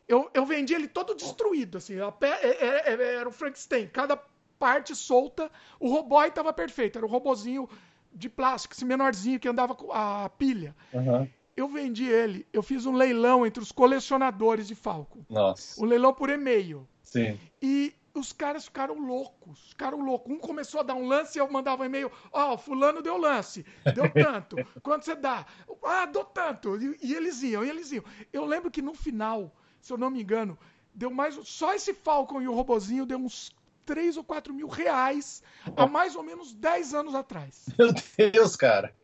eu, 0.07 0.31
eu 0.35 0.45
vendi 0.45 0.75
ele 0.75 0.87
todo 0.87 1.15
destruído, 1.15 1.79
assim. 1.79 1.95
É, 1.95 2.27
é, 2.27 2.95
é, 2.95 3.15
era 3.17 3.29
o 3.29 3.33
Frankenstein. 3.33 3.89
Cada 3.89 4.17
parte 4.59 4.95
solta. 4.95 5.51
O 5.81 5.89
robô 5.89 6.23
estava 6.23 6.53
perfeito. 6.53 6.99
Era 6.99 7.07
o 7.07 7.09
um 7.09 7.13
robozinho 7.13 7.69
de 8.13 8.29
plástico, 8.29 8.75
esse 8.75 8.85
menorzinho 8.85 9.41
que 9.41 9.49
andava 9.49 9.75
com 9.75 9.93
a 9.93 10.29
pilha. 10.31 10.75
Uhum. 10.93 11.29
Eu 11.57 11.69
vendi 11.69 12.05
ele. 12.05 12.47
Eu 12.53 12.63
fiz 12.63 12.87
um 12.87 12.93
leilão 12.93 13.47
entre 13.47 13.63
os 13.63 13.73
colecionadores 13.73 14.69
de 14.69 14.75
Falco. 14.75 15.25
Nossa. 15.29 15.81
Um 15.83 15.87
leilão 15.87 16.13
por 16.13 16.29
e-mail. 16.29 16.87
Sim. 17.03 17.39
E 17.63 17.95
os 18.13 18.33
caras 18.33 18.67
ficaram 18.67 18.99
loucos. 18.99 19.71
Ficaram 19.71 20.01
loucos. 20.01 20.33
Um 20.33 20.39
começou 20.39 20.81
a 20.81 20.83
dar 20.83 20.95
um 20.95 21.07
lance 21.07 21.39
e 21.39 21.41
eu 21.41 21.51
mandava 21.51 21.83
um 21.83 21.87
e-mail. 21.87 22.11
Ó, 22.33 22.55
oh, 22.55 22.59
fulano 22.59 23.03
deu 23.03 23.17
lance. 23.17 23.65
Deu 23.95 24.11
tanto. 24.13 24.57
Quanto 24.83 25.05
você 25.05 25.15
dá? 25.15 25.47
Ah, 25.85 26.07
dou 26.07 26.25
tanto. 26.25 26.77
E, 26.77 26.97
e 27.03 27.15
eles 27.15 27.43
iam, 27.43 27.65
e 27.65 27.69
eles 27.71 27.91
iam. 27.91 28.05
Eu 28.33 28.45
lembro 28.45 28.71
que 28.71 28.83
no 28.83 28.95
final 28.95 29.53
se 29.85 29.93
eu 29.93 29.99
não 29.99 30.09
me 30.09 30.23
engano, 30.23 30.59
deu 30.95 31.11
mais. 31.11 31.35
Só 31.47 31.75
esse 31.75 31.93
Falcon 31.93 32.41
e 32.41 32.49
o 32.49 32.55
robozinho 32.55 33.05
deu 33.05 33.19
uns 33.19 33.55
3 33.85 34.17
ou 34.17 34.25
4 34.25 34.55
mil 34.55 34.67
reais 34.67 35.43
há 35.77 35.87
mais 35.87 36.17
ou 36.17 36.23
menos 36.23 36.55
10 36.55 36.95
anos 36.95 37.15
atrás. 37.15 37.67
Meu 37.79 37.93
Deus, 38.33 38.57
cara. 38.57 38.97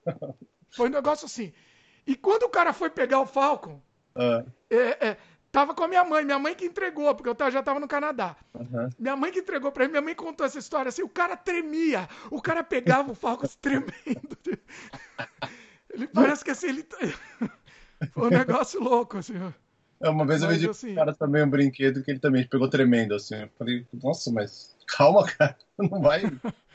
Foi 0.75 0.89
um 0.89 0.93
negócio 0.93 1.27
assim. 1.27 1.53
E 2.07 2.17
quando 2.17 2.45
o 2.45 2.49
cara 2.49 2.73
foi 2.73 2.89
pegar 2.89 3.21
o 3.21 3.27
Falcon, 3.27 3.79
uh. 4.17 4.51
é, 4.71 5.09
é, 5.09 5.17
tava 5.53 5.75
com 5.75 5.85
a 5.85 5.89
minha 5.89 6.03
mãe, 6.03 6.25
minha 6.25 6.39
mãe 6.39 6.55
que 6.55 6.65
entregou, 6.65 7.15
porque 7.15 7.29
eu 7.29 7.51
já 7.51 7.63
tava 7.63 7.79
no 7.79 7.87
Canadá. 7.87 8.35
Uhum. 8.55 8.89
Minha 8.99 9.17
mãe 9.17 9.31
que 9.31 9.41
entregou 9.41 9.71
pra 9.71 9.85
ele, 9.85 9.91
minha 9.91 10.03
mãe 10.03 10.15
contou 10.15 10.47
essa 10.47 10.59
história 10.59 10.89
assim, 10.89 11.03
o 11.03 11.11
cara 11.11 11.37
tremia, 11.37 12.09
o 12.31 12.41
cara 12.41 12.65
pegava 12.65 13.13
o 13.13 13.15
Falcon 13.15 13.47
tremendo. 13.61 14.39
Ele 15.91 16.07
parece 16.09 16.43
que 16.43 16.53
assim, 16.53 16.69
ele... 16.69 16.87
Foi 18.15 18.29
um 18.29 18.31
negócio 18.31 18.83
louco, 18.83 19.19
assim. 19.19 19.35
É, 20.03 20.09
uma 20.09 20.27
vez 20.27 20.41
mas, 20.41 20.53
eu 20.53 20.59
vi 20.59 20.71
assim... 20.71 20.95
cara 20.95 21.15
também 21.15 21.43
um 21.43 21.51
brinquedo 21.51 22.03
que 22.03 22.11
ele 22.11 22.21
também 22.21 22.47
pegou 22.47 22.69
tremendo, 22.69 23.15
assim. 23.15 23.35
Eu 23.35 23.51
falei, 23.59 23.87
nossa, 24.03 24.31
mas 24.33 24.75
calma, 24.87 25.25
cara, 25.39 25.57
não 25.79 26.01
vai. 26.01 26.23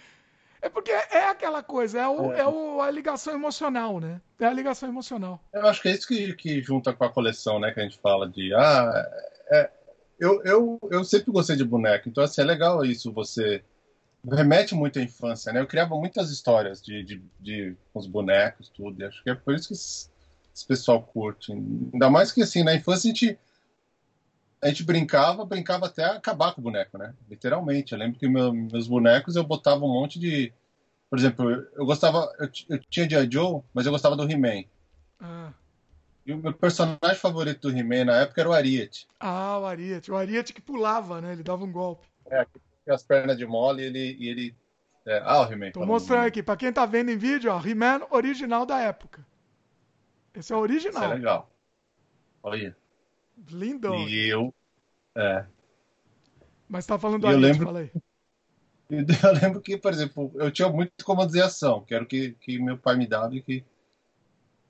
É 0.62 0.70
porque 0.70 0.90
é 0.90 1.30
aquela 1.30 1.62
coisa, 1.62 2.00
é, 2.00 2.08
o, 2.08 2.34
é. 2.34 2.40
é 2.40 2.48
o, 2.48 2.82
a 2.82 2.90
ligação 2.90 3.36
emocional, 3.36 4.00
né? 4.00 4.20
É 4.40 4.46
a 4.46 4.54
ligação 4.54 4.90
emocional. 4.90 5.40
Eu 5.54 5.68
acho 5.68 5.80
que 5.80 5.90
é 5.90 5.92
isso 5.92 6.08
que, 6.08 6.34
que 6.34 6.60
junta 6.60 6.92
com 6.92 7.04
a 7.04 7.12
coleção, 7.12 7.60
né? 7.60 7.72
Que 7.72 7.82
a 7.82 7.84
gente 7.84 8.00
fala 8.00 8.28
de, 8.28 8.52
ah, 8.56 9.08
é, 9.52 9.70
eu, 10.20 10.42
eu, 10.44 10.80
eu 10.90 11.04
sempre 11.04 11.32
gostei 11.32 11.56
de 11.56 11.64
boneco, 11.64 12.10
então 12.10 12.24
assim, 12.24 12.42
é 12.42 12.44
legal 12.44 12.84
isso, 12.84 13.12
você 13.12 13.64
remete 14.28 14.74
muito 14.74 14.98
à 14.98 15.04
infância, 15.04 15.54
né? 15.54 15.60
Eu 15.60 15.68
criava 15.68 15.96
muitas 15.96 16.32
histórias 16.32 16.82
de, 16.82 17.04
de, 17.04 17.22
de 17.40 17.78
os 17.94 18.08
bonecos, 18.08 18.70
tudo. 18.70 19.00
E 19.00 19.06
acho 19.06 19.24
que 19.24 19.30
é 19.30 19.36
por 19.36 19.54
isso 19.54 19.68
que 19.68 19.76
esse, 20.56 20.66
pessoal 20.66 21.02
curte. 21.02 21.52
Ainda 21.52 22.10
mais 22.10 22.32
que 22.32 22.42
assim, 22.42 22.64
na 22.64 22.74
infância 22.74 23.10
a 23.10 23.14
gente, 23.14 23.38
a 24.62 24.68
gente 24.70 24.84
brincava, 24.84 25.46
brincava 25.46 25.88
até 25.88 26.06
acabar 26.06 26.54
com 26.54 26.62
o 26.62 26.64
boneco, 26.64 26.98
né? 26.98 27.14
Literalmente. 27.30 27.92
Eu 27.92 28.00
lembro 28.00 28.18
que 28.18 28.28
meu, 28.28 28.54
meus 28.54 28.88
bonecos 28.88 29.36
eu 29.36 29.44
botava 29.44 29.84
um 29.84 29.94
monte 29.94 30.18
de. 30.18 30.54
Por 31.10 31.20
exemplo, 31.20 31.50
eu 31.50 31.86
gostava. 31.86 32.32
Eu, 32.40 32.50
eu 32.70 32.80
tinha 32.90 33.06
de 33.06 33.34
Joe, 33.34 33.62
mas 33.74 33.86
eu 33.86 33.92
gostava 33.92 34.16
do 34.16 34.30
He-Man. 34.30 34.64
Ah. 35.20 35.52
E 36.26 36.34
o 36.34 36.38
meu 36.38 36.54
personagem 36.54 37.18
favorito 37.18 37.70
do 37.70 37.78
He-Man 37.78 38.06
na 38.06 38.22
época 38.22 38.42
era 38.42 38.50
o 38.50 38.54
Ariete. 38.54 39.08
Ah, 39.20 39.60
o 39.60 39.66
Ariete. 39.66 40.12
O 40.12 40.16
Ariete 40.16 40.54
que 40.54 40.62
pulava, 40.62 41.22
né? 41.22 41.34
Ele 41.34 41.44
dava 41.44 41.64
um 41.64 41.72
golpe. 41.72 42.08
É, 42.32 42.48
as 42.90 43.04
pernas 43.04 43.38
de 43.38 43.46
mole 43.46 43.84
e 43.84 43.86
ele. 43.86 44.18
E 44.20 44.30
ele 44.30 44.56
é, 45.06 45.22
ah, 45.24 45.42
o 45.42 45.52
He-Man. 45.52 45.72
Tô 45.72 45.86
mostrando 45.86 46.26
aqui. 46.26 46.42
Pra 46.42 46.58
quem 46.58 46.74
tá 46.74 46.86
vendo 46.86 47.12
em 47.12 47.18
vídeo, 47.18 47.52
ó, 47.52 47.62
He-Man 47.64 48.08
original 48.10 48.66
da 48.66 48.80
época. 48.80 49.24
Esse 50.36 50.54
é 50.54 50.56
o 50.56 50.60
original. 50.60 51.04
Isso 51.04 51.12
é 51.12 51.16
legal. 51.16 51.52
Olha. 52.44 52.78
Lindo. 53.50 53.94
E 53.96 54.30
eu. 54.30 54.54
É. 55.16 55.46
Mas 56.68 56.86
tá 56.86 56.98
falando 56.98 57.22
do 57.22 57.28
Ariete, 57.28 57.44
lembro... 57.44 57.66
fala 57.66 57.80
aí. 57.80 57.92
Eu 58.88 59.34
lembro 59.42 59.62
que, 59.62 59.78
por 59.78 59.92
exemplo, 59.92 60.32
eu 60.36 60.52
tinha 60.52 60.70
muito 60.70 61.04
comandos 61.04 61.34
de 61.34 61.42
ação, 61.42 61.84
que 61.84 61.96
era 61.96 62.04
o 62.04 62.08
que, 62.08 62.34
que 62.34 62.60
meu 62.60 62.78
pai 62.78 62.96
me 62.96 63.08
dava 63.08 63.34
e 63.36 63.42
que. 63.42 63.66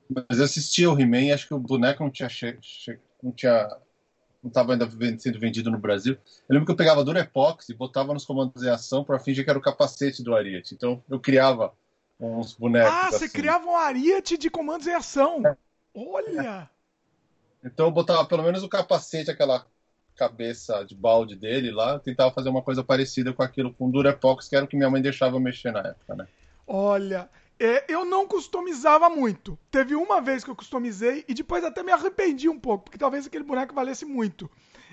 Mas 0.09 0.39
eu 0.39 0.45
assistia 0.45 0.89
o 0.89 0.97
He-Man 0.97 1.23
e 1.23 1.31
acho 1.33 1.45
que 1.49 1.53
o 1.53 1.59
boneco 1.59 2.01
não 2.01 2.09
tinha, 2.09 2.29
che... 2.29 2.57
não 3.21 3.33
tinha 3.33 3.67
não 4.45 4.49
estava 4.49 4.73
ainda 4.73 4.87
sendo 5.17 5.39
vendido 5.39 5.71
no 5.71 5.79
Brasil. 5.79 6.13
Eu 6.47 6.53
lembro 6.53 6.67
que 6.67 6.71
eu 6.71 6.75
pegava 6.75 7.03
Durepox 7.03 7.67
e 7.69 7.73
botava 7.73 8.13
nos 8.13 8.25
comandos 8.25 8.61
em 8.61 8.69
ação 8.69 9.03
para 9.03 9.17
fingir 9.17 9.43
que 9.43 9.49
era 9.49 9.57
o 9.57 9.61
capacete 9.61 10.21
do 10.21 10.35
Ariete. 10.35 10.75
Então 10.75 11.03
eu 11.09 11.19
criava 11.19 11.73
uns 12.19 12.53
bonecos. 12.53 12.91
Ah, 12.91 13.11
você 13.11 13.25
assim. 13.25 13.33
criava 13.33 13.65
um 13.65 13.75
Ariete 13.75 14.37
de 14.37 14.49
comandos 14.49 14.87
em 14.87 14.93
ação. 14.93 15.41
É. 15.45 15.55
Olha! 15.93 16.69
Então 17.63 17.87
eu 17.87 17.91
botava 17.91 18.25
pelo 18.25 18.43
menos 18.43 18.63
o 18.63 18.69
capacete, 18.69 19.31
aquela 19.31 19.65
cabeça 20.15 20.83
de 20.83 20.95
balde 20.95 21.35
dele 21.35 21.71
lá. 21.71 21.93
Eu 21.93 21.99
tentava 21.99 22.33
fazer 22.33 22.49
uma 22.49 22.61
coisa 22.61 22.83
parecida 22.83 23.33
com 23.33 23.43
aquilo, 23.43 23.73
com 23.73 23.89
Durepox, 23.89 24.47
que 24.47 24.55
era 24.55 24.65
o 24.65 24.67
que 24.67 24.77
minha 24.77 24.89
mãe 24.89 25.01
deixava 25.01 25.39
mexer 25.39 25.71
na 25.71 25.79
época, 25.79 26.15
né? 26.15 26.27
Olha, 26.67 27.29
é, 27.59 27.85
eu 27.91 28.05
não 28.05 28.27
customizava 28.27 29.09
muito. 29.09 29.57
Teve 29.69 29.95
uma 29.95 30.21
vez 30.21 30.43
que 30.43 30.49
eu 30.49 30.55
customizei 30.55 31.23
e 31.27 31.33
depois 31.33 31.63
até 31.63 31.83
me 31.83 31.91
arrependi 31.91 32.49
um 32.49 32.59
pouco, 32.59 32.85
porque 32.85 32.97
talvez 32.97 33.25
aquele 33.25 33.43
boneco 33.43 33.73
valesse 33.73 34.05
muito. 34.05 34.49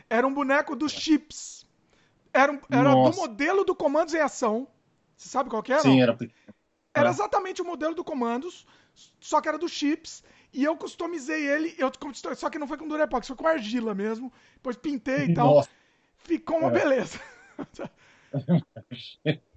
Era 0.08 0.26
um 0.26 0.34
boneco 0.34 0.76
dos 0.76 0.92
chips. 0.92 1.66
Era, 2.32 2.52
um, 2.52 2.60
era 2.70 2.94
do 2.94 3.14
modelo 3.14 3.64
do 3.64 3.74
Comandos 3.74 4.14
em 4.14 4.20
Ação. 4.20 4.66
Você 5.16 5.28
sabe 5.28 5.50
qual 5.50 5.62
que 5.62 5.72
era? 5.72 5.82
Sim, 5.82 6.00
era. 6.00 6.16
Era 6.94 7.10
exatamente 7.10 7.62
o 7.62 7.64
modelo 7.64 7.94
do 7.94 8.04
Comandos, 8.04 8.66
só 9.20 9.40
que 9.40 9.48
era 9.48 9.58
dos 9.58 9.72
chips. 9.72 10.22
E 10.52 10.62
eu 10.62 10.76
customizei 10.76 11.48
ele, 11.48 11.74
eu, 11.78 11.90
só 12.36 12.50
que 12.50 12.58
não 12.58 12.68
foi 12.68 12.76
com 12.76 12.86
Durepox, 12.86 13.26
foi 13.26 13.36
com 13.36 13.46
argila 13.46 13.94
mesmo. 13.94 14.30
Depois 14.54 14.76
pintei 14.76 15.26
e 15.26 15.34
tal. 15.34 15.54
Nossa. 15.54 15.70
Ficou 16.18 16.58
uma 16.58 16.68
é. 16.68 16.72
beleza. 16.72 17.18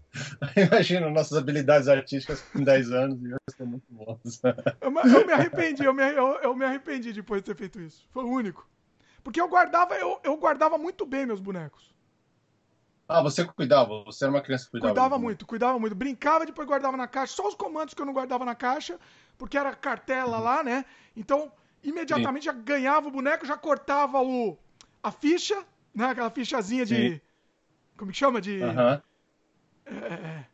Imagina 0.56 1.10
nossas 1.10 1.38
habilidades 1.38 1.90
artísticas 1.90 2.42
com 2.42 2.64
10 2.64 2.92
anos 2.92 3.22
e 3.22 3.28
hoje 3.28 3.58
são 3.58 3.68
muito 3.68 3.86
boas. 3.90 4.42
Eu, 4.80 4.90
eu, 4.90 5.28
me 5.28 5.34
arrependi, 5.34 5.84
eu 5.84 5.94
me, 5.94 6.04
eu, 6.04 6.28
eu 6.42 6.56
me 6.56 6.64
arrependi 6.64 7.12
depois 7.12 7.42
de 7.42 7.48
ter 7.48 7.58
feito 7.58 7.82
isso. 7.82 8.08
Foi 8.12 8.24
o 8.24 8.30
único. 8.30 8.66
Porque 9.22 9.42
eu 9.42 9.50
guardava, 9.50 9.96
eu, 9.96 10.20
eu 10.24 10.38
guardava 10.38 10.78
muito 10.78 11.06
bem 11.06 11.26
meus 11.26 11.42
bonecos. 11.42 11.95
Ah, 13.08 13.22
você 13.22 13.46
cuidava? 13.46 14.04
Você 14.04 14.24
era 14.24 14.32
uma 14.32 14.42
criança 14.42 14.66
que 14.66 14.72
cuidava? 14.72 14.94
Cuidava 14.94 15.20
muito, 15.20 15.46
cuidava 15.46 15.80
muito. 15.80 15.96
Brincava, 15.96 16.46
depois 16.46 16.68
guardava 16.68 16.98
na 16.98 17.08
caixa. 17.08 17.34
Só 17.34 17.48
os 17.48 17.56
comandos 17.56 17.94
que 17.94 18.02
eu 18.02 18.06
não 18.06 18.14
guardava 18.14 18.44
na 18.44 18.56
caixa, 18.56 19.00
porque 19.38 19.58
era 19.58 19.76
cartela 19.76 20.40
lá, 20.40 20.64
né? 20.64 20.86
Então, 21.16 21.52
imediatamente 21.84 22.44
Sim. 22.44 22.48
já 22.48 22.54
ganhava 22.54 23.08
o 23.08 23.12
boneco, 23.12 23.46
já 23.46 23.56
cortava 23.56 24.22
o 24.22 24.58
a 25.04 25.12
ficha, 25.12 25.64
né? 25.94 26.08
Aquela 26.08 26.32
fichazinha 26.32 26.86
de. 26.86 26.96
Sim. 26.96 27.22
Como 27.96 28.12
que 28.12 28.18
chama? 28.18 28.42
De. 28.42 28.58
Uh 28.58 28.74
-huh. 28.74 29.02
É, 29.86 30.46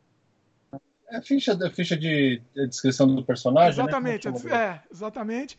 é 1.08 1.22
ficha, 1.22 1.58
ficha 1.72 1.96
de, 1.96 2.41
de, 2.53 2.67
descrição 2.67 3.15
do 3.15 3.24
personagem. 3.24 3.77
Né? 3.77 3.84
Exatamente, 3.84 4.29
né? 4.29 4.53
é, 4.53 4.81
exatamente. 4.91 5.58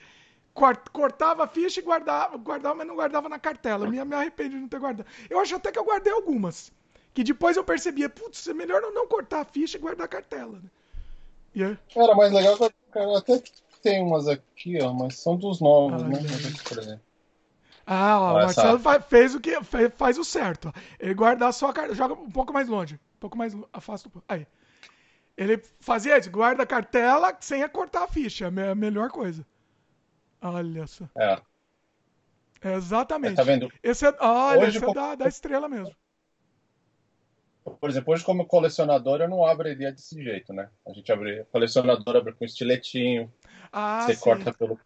Cortava 0.93 1.45
a 1.45 1.49
ficha 1.49 1.81
e 1.81 1.83
guardava, 1.83 2.37
guardava, 2.37 2.75
mas 2.75 2.87
não 2.87 2.95
guardava 2.95 3.27
na 3.31 3.39
cartela. 3.39 3.89
Me, 3.89 4.05
me 4.05 4.15
arrependo 4.15 4.51
de 4.51 4.57
não 4.57 4.69
ter 4.69 4.79
guardado. 4.79 5.07
Eu 5.31 5.41
acho 5.41 5.57
até 5.57 5.73
que 5.73 5.79
eu 5.79 5.85
guardei 5.85 6.13
algumas. 6.13 6.71
Que 7.15 7.23
depois 7.23 7.57
eu 7.57 7.65
percebia, 7.65 8.09
putz, 8.09 8.47
é 8.49 8.55
melhor 8.55 8.81
não 8.81 9.07
cortar 9.07 9.41
a 9.41 9.45
ficha 9.45 9.77
e 9.77 9.81
guardar 9.81 10.07
a 10.07 10.09
cartela. 10.09 10.53
Né? 10.53 10.71
Yeah. 11.55 11.79
Era 11.95 12.15
mais 12.15 12.33
legal 12.33 12.57
que 12.57 12.65
até 12.65 13.43
tem 13.83 14.03
umas 14.03 14.27
aqui, 14.27 14.81
ó, 14.81 14.93
mas 14.93 15.19
são 15.19 15.37
dos 15.37 15.61
novos, 15.61 16.03
ah, 16.03 16.09
né? 16.09 16.19
Exemplo. 16.21 17.01
Ah, 17.87 18.21
ó, 18.21 18.31
o 18.31 18.35
Marcelo 18.35 18.81
fez 19.09 19.35
o 19.35 19.41
que 19.41 19.59
faz 19.97 20.17
o 20.17 20.25
certo. 20.25 20.73
Ele 20.99 21.13
guarda 21.15 21.51
só 21.53 21.69
a 21.69 21.73
cartela, 21.73 21.95
joga 21.95 22.15
um 22.15 22.31
pouco 22.31 22.53
mais 22.53 22.69
longe 22.69 22.99
pouco 23.23 23.39
mais 23.39 23.57
afasta. 23.73 24.11
Aí. 24.29 24.47
Ele 25.37 25.63
fazia 25.81 26.19
isso, 26.19 26.31
guarda 26.31 26.65
a 26.65 26.67
cartela 26.67 27.35
sem 27.41 27.67
cortar 27.69 28.05
a 28.05 28.09
ficha. 28.09 28.53
É 28.55 28.71
a 28.71 28.75
melhor 28.75 29.11
coisa. 29.11 29.47
Olha 30.41 30.87
só. 30.87 31.05
É. 31.17 31.41
é 32.63 32.75
exatamente. 32.75 33.37
Tá 33.37 33.45
vendo? 33.45 33.73
Esse 33.83 34.07
é, 34.07 34.15
olha, 34.21 34.67
hoje, 34.67 34.79
esse 34.79 34.85
é 34.85 34.93
da, 34.93 35.15
da 35.15 35.29
estrela 35.29 35.69
mesmo. 35.69 35.95
Por 37.65 37.89
exemplo, 37.89 38.13
hoje 38.13 38.25
como 38.25 38.47
colecionador 38.47 39.21
eu 39.21 39.29
não 39.29 39.45
abriria 39.45 39.93
desse 39.93 40.23
jeito, 40.23 40.53
né? 40.53 40.69
A 40.87 40.93
gente 40.93 41.11
abre, 41.13 41.45
colecionador 41.53 42.17
abre 42.17 42.33
com 42.33 42.45
estiletinho. 42.45 43.33
Ah, 43.73 44.03
você 44.03 44.15
sim. 44.15 44.21
corta 44.21 44.53
pelo 44.53 44.79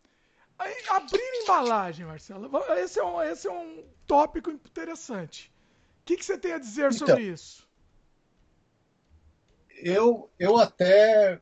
abrir 0.90 1.42
embalagem, 1.42 2.06
Marcelo. 2.06 2.50
Esse 2.78 2.98
é 2.98 3.04
um, 3.04 3.22
esse 3.22 3.46
é 3.46 3.52
um 3.52 3.84
tópico 4.06 4.50
interessante. 4.50 5.52
O 6.00 6.06
que, 6.06 6.16
que 6.16 6.24
você 6.24 6.38
tem 6.38 6.52
a 6.52 6.58
dizer 6.58 6.92
então, 6.92 7.06
sobre 7.06 7.24
isso? 7.24 7.66
eu, 9.78 10.30
eu 10.38 10.56
até 10.56 11.40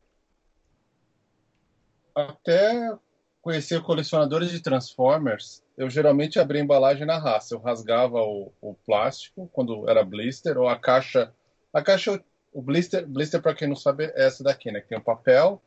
até 2.13 2.97
conhecer 3.41 3.81
colecionadores 3.81 4.49
de 4.49 4.61
Transformers, 4.61 5.63
eu 5.77 5.89
geralmente 5.89 6.39
abria 6.39 6.61
a 6.61 6.63
embalagem 6.63 7.05
na 7.05 7.17
raça. 7.17 7.53
Eu 7.53 7.59
rasgava 7.59 8.21
o, 8.21 8.51
o, 8.61 8.73
plástico 8.73 9.49
quando 9.51 9.89
era 9.89 10.03
blister, 10.03 10.57
ou 10.57 10.67
a 10.67 10.77
caixa. 10.77 11.33
A 11.73 11.81
caixa, 11.81 12.23
o 12.53 12.61
blister, 12.61 13.05
blister 13.07 13.41
para 13.41 13.53
quem 13.53 13.67
não 13.67 13.75
sabe, 13.75 14.05
é 14.05 14.25
essa 14.25 14.43
daqui, 14.43 14.71
né? 14.71 14.81
Que 14.81 14.87
tem 14.87 14.97
o 14.97 15.03
papel. 15.03 15.61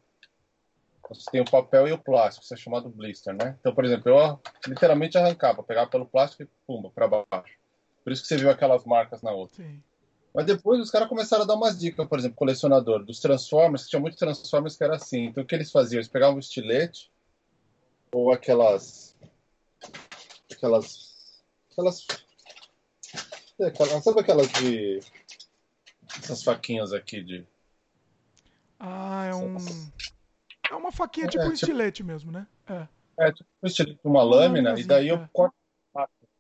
Você 1.09 1.31
tem 1.31 1.41
o 1.41 1.51
papel 1.51 1.89
e 1.89 1.93
o 1.93 1.99
plástico, 1.99 2.45
isso 2.45 2.53
é 2.53 2.57
chamado 2.57 2.91
blister, 2.91 3.35
né? 3.35 3.57
Então, 3.61 3.75
por 3.75 3.85
exemplo, 3.85 4.11
eu 4.11 4.41
literalmente 4.67 5.17
arrancava, 5.17 5.63
pegava 5.63 5.89
pelo 5.89 6.05
plástico 6.05 6.43
e 6.43 6.49
pumba, 6.67 6.91
para 6.91 7.09
baixo. 7.09 7.57
Por 8.05 8.13
isso 8.13 8.23
que 8.23 8.29
você 8.29 8.37
viu 8.37 8.51
aquelas 8.51 8.85
marcas 8.85 9.23
na 9.23 9.31
outra. 9.33 9.57
Sim. 9.57 9.83
Mas 10.35 10.47
depois 10.47 10.81
os 10.81 10.91
caras 10.91 11.09
começaram 11.09 11.45
a 11.45 11.47
dar 11.47 11.55
umas 11.55 11.79
dicas, 11.79 12.07
por 12.07 12.19
exemplo, 12.19 12.37
colecionador 12.37 13.05
dos 13.05 13.21
Transformers, 13.21 13.89
tinha 13.89 13.99
muitos 13.99 14.19
Transformers 14.19 14.77
que 14.77 14.85
era 14.85 14.97
assim. 14.97 15.27
Então 15.27 15.43
o 15.43 15.47
que 15.47 15.55
eles 15.55 15.71
faziam? 15.71 15.99
Eles 15.99 16.09
pegavam 16.09 16.37
um 16.37 16.39
estilete 16.39 17.11
ou 18.13 18.33
aquelas. 18.33 19.08
Aquelas. 20.59 21.43
aquelas. 21.71 22.07
Sabe 24.03 24.21
aquelas 24.21 24.49
de. 24.53 25.01
essas 26.19 26.43
faquinhas 26.43 26.93
aqui 26.93 27.23
de. 27.23 27.47
Ah, 28.79 29.27
é 29.27 29.35
um. 29.35 29.57
É 30.71 30.75
uma 30.75 30.93
faquinha 30.93 31.27
tipo 31.27 31.43
é, 31.43 31.47
um 31.47 31.53
tipo... 31.53 31.65
estilete 31.65 32.03
mesmo, 32.05 32.31
né? 32.31 32.47
É. 32.67 32.87
É, 33.19 33.33
tipo 33.33 33.49
um 33.63 33.67
estilete, 33.67 33.99
uma 34.05 34.23
lâmina, 34.23 34.79
e 34.79 34.85
daí 34.85 35.09
eu 35.09 35.17
é. 35.17 35.29
corto, 35.33 35.55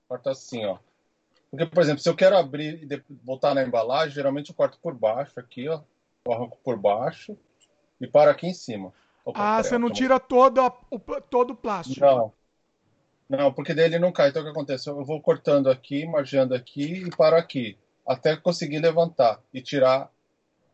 corto 0.06 0.28
assim, 0.28 0.64
ó. 0.66 0.78
Porque, 1.50 1.64
por 1.64 1.82
exemplo, 1.82 2.00
se 2.00 2.08
eu 2.08 2.14
quero 2.14 2.36
abrir 2.36 2.84
e 2.84 3.02
botar 3.08 3.54
na 3.54 3.64
embalagem, 3.64 4.14
geralmente 4.14 4.50
eu 4.50 4.54
corto 4.54 4.78
por 4.80 4.94
baixo 4.94 5.40
aqui, 5.40 5.66
ó. 5.68 5.80
Eu 6.26 6.32
arranco 6.32 6.58
por 6.62 6.76
baixo 6.76 7.36
e 8.00 8.06
paro 8.06 8.30
aqui 8.30 8.46
em 8.46 8.54
cima. 8.54 8.92
Opa, 9.24 9.58
ah, 9.58 9.62
você 9.62 9.78
não 9.78 9.90
tira 9.90 10.20
todo, 10.20 10.60
o, 10.90 10.98
todo 11.22 11.52
o 11.52 11.56
plástico. 11.56 12.00
Não. 12.00 12.32
Não, 13.28 13.52
porque 13.52 13.74
daí 13.74 13.84
ele 13.84 13.98
não 13.98 14.10
cai. 14.10 14.30
Então 14.30 14.42
o 14.42 14.44
que 14.44 14.50
acontece? 14.50 14.88
Eu 14.88 15.04
vou 15.04 15.20
cortando 15.20 15.70
aqui, 15.70 16.06
margeando 16.06 16.54
aqui 16.54 17.04
e 17.06 17.10
paro 17.10 17.36
aqui. 17.36 17.76
Até 18.06 18.36
conseguir 18.36 18.78
levantar 18.78 19.40
e 19.52 19.60
tirar 19.60 20.10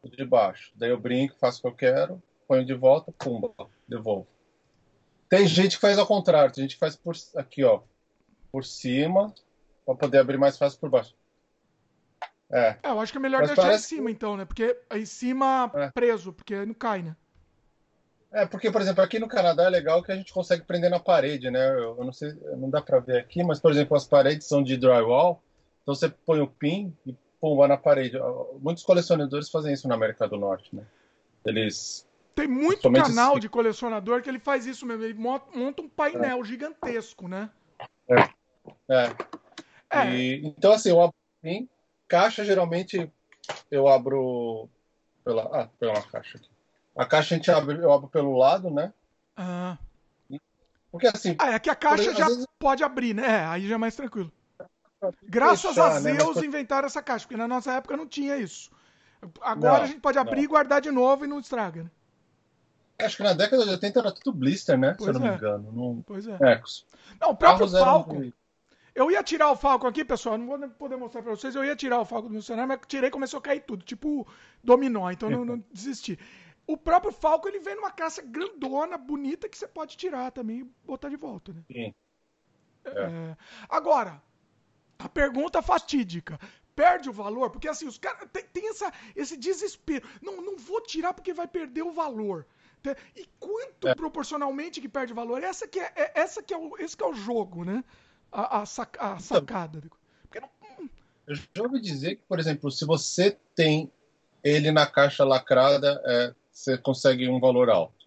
de 0.04 0.25
baixo. 0.25 0.73
Daí 0.76 0.90
eu 0.90 1.00
brinco, 1.00 1.37
faço 1.38 1.58
o 1.58 1.62
que 1.62 1.68
eu 1.68 1.75
quero, 1.75 2.23
ponho 2.46 2.64
de 2.64 2.75
volta, 2.75 3.11
pumba, 3.12 3.52
devolvo. 3.88 4.28
Tem 5.28 5.46
gente 5.46 5.76
que 5.76 5.80
faz 5.80 5.99
ao 5.99 6.06
contrário, 6.06 6.52
tem 6.52 6.62
gente 6.62 6.75
que 6.75 6.80
faz 6.80 6.94
por 6.94 7.16
aqui, 7.37 7.64
ó. 7.64 7.80
Por 8.52 8.64
cima, 8.64 9.34
para 9.84 9.96
poder 9.96 10.18
abrir 10.18 10.38
mais 10.38 10.56
fácil 10.56 10.78
por 10.78 10.90
baixo. 10.90 11.14
É. 12.50 12.76
é 12.82 12.90
eu 12.90 13.00
acho 13.00 13.11
que 13.11 13.18
é 13.18 13.20
melhor 13.20 13.40
Mas 13.40 13.49
deixar 13.49 13.62
parece... 13.62 13.94
em 13.94 13.96
cima, 13.96 14.11
então, 14.11 14.37
né? 14.37 14.44
Porque 14.44 14.78
em 14.92 15.06
cima 15.06 15.73
é. 15.75 15.90
preso, 15.90 16.32
porque 16.32 16.64
não 16.64 16.75
cai, 16.75 17.02
né? 17.02 17.16
É, 18.34 18.44
porque, 18.44 18.68
por 18.68 18.80
exemplo, 18.80 19.02
aqui 19.02 19.20
no 19.20 19.28
Canadá 19.28 19.64
é 19.64 19.70
legal 19.70 20.02
que 20.02 20.10
a 20.10 20.16
gente 20.16 20.32
consegue 20.32 20.64
prender 20.64 20.90
na 20.90 20.98
parede, 20.98 21.52
né? 21.52 21.70
Eu, 21.70 21.96
eu 21.96 22.04
não 22.04 22.12
sei, 22.12 22.32
não 22.56 22.68
dá 22.68 22.82
para 22.82 22.98
ver 22.98 23.18
aqui, 23.18 23.44
mas, 23.44 23.60
por 23.60 23.70
exemplo, 23.70 23.96
as 23.96 24.04
paredes 24.04 24.48
são 24.48 24.60
de 24.60 24.76
drywall, 24.76 25.40
então 25.82 25.94
você 25.94 26.08
põe 26.08 26.40
o 26.40 26.48
pin 26.48 26.92
e 27.06 27.14
pumba 27.40 27.68
na 27.68 27.76
parede. 27.76 28.18
Muitos 28.60 28.82
colecionadores 28.82 29.48
fazem 29.48 29.72
isso 29.72 29.86
na 29.86 29.94
América 29.94 30.26
do 30.26 30.36
Norte, 30.36 30.74
né? 30.74 30.82
Eles 31.46 32.04
tem 32.34 32.48
muito 32.48 32.90
canal 32.90 33.38
de 33.38 33.48
colecionador 33.48 34.20
que 34.20 34.28
ele 34.28 34.40
faz 34.40 34.66
isso 34.66 34.84
mesmo. 34.84 35.04
Ele 35.04 35.14
monta 35.14 35.80
um 35.80 35.88
painel 35.88 36.40
é. 36.40 36.44
gigantesco, 36.44 37.28
né? 37.28 37.48
É. 38.08 38.20
é. 38.92 39.16
é. 39.90 40.16
E, 40.16 40.46
então, 40.46 40.72
assim, 40.72 40.90
eu 40.90 41.00
abro 41.00 41.14
assim, 41.40 41.68
caixa, 42.08 42.44
geralmente 42.44 43.08
eu 43.70 43.86
abro 43.86 44.68
pela. 45.24 45.42
Ah, 45.52 45.68
pela 45.78 46.02
caixa 46.02 46.38
aqui. 46.38 46.53
A 46.96 47.04
caixa 47.04 47.34
a 47.34 47.36
gente 47.36 47.50
abre, 47.50 47.78
eu 47.78 47.92
abro 47.92 48.08
pelo 48.08 48.36
lado, 48.36 48.70
né? 48.70 48.92
Ah. 49.36 49.76
Porque 50.90 51.08
assim. 51.08 51.34
Ah, 51.38 51.52
é 51.52 51.58
que 51.58 51.68
a 51.68 51.74
caixa 51.74 52.10
por, 52.10 52.16
já 52.16 52.26
vezes... 52.26 52.46
pode 52.58 52.84
abrir, 52.84 53.14
né? 53.14 53.26
É, 53.26 53.44
aí 53.46 53.66
já 53.66 53.74
é 53.74 53.78
mais 53.78 53.96
tranquilo. 53.96 54.30
Graças 55.22 55.76
a 55.76 56.00
né? 56.00 56.14
Zeus 56.14 56.36
né? 56.36 56.46
inventaram 56.46 56.86
essa 56.86 57.02
caixa, 57.02 57.26
porque 57.26 57.36
na 57.36 57.48
nossa 57.48 57.72
época 57.72 57.96
não 57.96 58.06
tinha 58.06 58.36
isso. 58.36 58.70
Agora 59.42 59.78
não, 59.78 59.84
a 59.84 59.86
gente 59.86 60.00
pode 60.00 60.18
abrir 60.18 60.36
não. 60.36 60.44
e 60.44 60.46
guardar 60.46 60.80
de 60.80 60.90
novo 60.90 61.24
e 61.24 61.28
não 61.28 61.40
estraga, 61.40 61.82
né? 61.82 61.90
Acho 63.00 63.16
que 63.16 63.22
na 63.24 63.32
década 63.32 63.64
de 63.64 63.70
80 63.70 63.98
era 63.98 64.12
tudo 64.12 64.32
blister, 64.32 64.78
né? 64.78 64.94
Pois 64.96 65.10
Se 65.10 65.16
eu 65.16 65.20
não 65.20 65.26
é. 65.26 65.30
me 65.30 65.36
engano. 65.36 65.72
Não... 65.72 66.02
Pois 66.06 66.26
é. 66.28 66.38
Ecos. 66.40 66.86
Não, 67.20 67.30
o 67.30 67.36
próprio 67.36 67.68
Falcon. 67.68 68.16
Eram... 68.16 68.32
Eu 68.94 69.10
ia 69.10 69.22
tirar 69.24 69.50
o 69.50 69.56
Falcon 69.56 69.88
aqui, 69.88 70.04
pessoal. 70.04 70.38
Não 70.38 70.46
vou 70.46 70.68
poder 70.70 70.96
mostrar 70.96 71.22
pra 71.22 71.34
vocês. 71.34 71.56
Eu 71.56 71.64
ia 71.64 71.74
tirar 71.74 72.00
o 72.00 72.04
Falcon 72.04 72.28
do 72.28 72.34
meu 72.34 72.42
cenário, 72.42 72.68
mas 72.68 72.78
tirei 72.86 73.08
e 73.08 73.10
começou 73.10 73.38
a 73.38 73.42
cair 73.42 73.60
tudo. 73.60 73.84
Tipo 73.84 74.26
dominó, 74.62 75.10
então 75.10 75.28
não, 75.28 75.44
não 75.44 75.64
desisti. 75.72 76.16
O 76.66 76.76
próprio 76.76 77.12
Falcon 77.12 77.49
ele 77.49 77.61
vem 77.61 77.76
numa 77.76 77.90
caixa 77.90 78.23
grandona, 78.23 78.97
bonita, 78.97 79.49
que 79.49 79.59
você 79.59 79.68
pode 79.68 79.97
tirar 79.97 80.30
também 80.33 80.61
e 80.61 80.71
botar 80.87 81.09
de 81.09 81.16
volta, 81.16 81.52
né? 81.52 81.62
Sim. 81.71 81.94
É. 82.85 82.90
É... 82.90 83.37
Agora, 83.68 84.23
a 84.99 85.09
pergunta 85.09 85.62
fatídica 85.62 86.38
perde 86.75 87.09
o 87.09 87.12
valor, 87.12 87.50
porque 87.50 87.68
assim, 87.68 87.87
os 87.87 87.99
caras 87.99 88.28
tem, 88.33 88.44
tem, 88.44 88.68
essa, 88.68 88.92
esse 89.14 89.37
desespero. 89.37 90.09
Não, 90.23 90.40
não 90.40 90.56
vou 90.56 90.80
tirar 90.80 91.14
porque 91.14 91.33
vai 91.33 91.47
perder 91.47 91.83
o 91.83 91.92
valor. 91.92 92.47
E 93.16 93.26
quanto 93.40 93.88
é. 93.88 93.94
proporcionalmente 93.94 94.80
que 94.80 94.88
perde 94.88 95.14
valor? 95.14 95.42
Essa 95.42 95.66
que 95.66 95.80
é, 95.80 95.92
é, 95.97 96.12
essa 96.21 96.42
que 96.42 96.52
é 96.52 96.59
o, 96.59 96.76
esse 96.78 96.97
que 96.97 97.02
é 97.02 97.06
o 97.06 97.14
jogo, 97.14 97.64
né? 97.64 97.83
A, 98.30 98.61
a, 98.61 98.66
sac, 98.66 98.99
a 98.99 99.06
então, 99.06 99.21
sacada. 99.21 99.83
Porque 100.23 100.40
não... 100.40 100.50
Hum. 100.78 100.88
Eu 101.26 101.35
já 101.35 101.62
ouvi 101.62 101.80
dizer 101.80 102.16
que, 102.16 102.23
por 102.28 102.38
exemplo, 102.38 102.71
se 102.71 102.85
você 102.85 103.38
tem 103.54 103.90
ele 104.42 104.71
na 104.71 104.87
caixa 104.87 105.25
lacrada, 105.25 106.02
é, 106.04 106.35
você 106.54 106.78
consegue 106.78 107.28
um 107.28 107.40
valor 107.40 107.68
alto. 107.68 108.04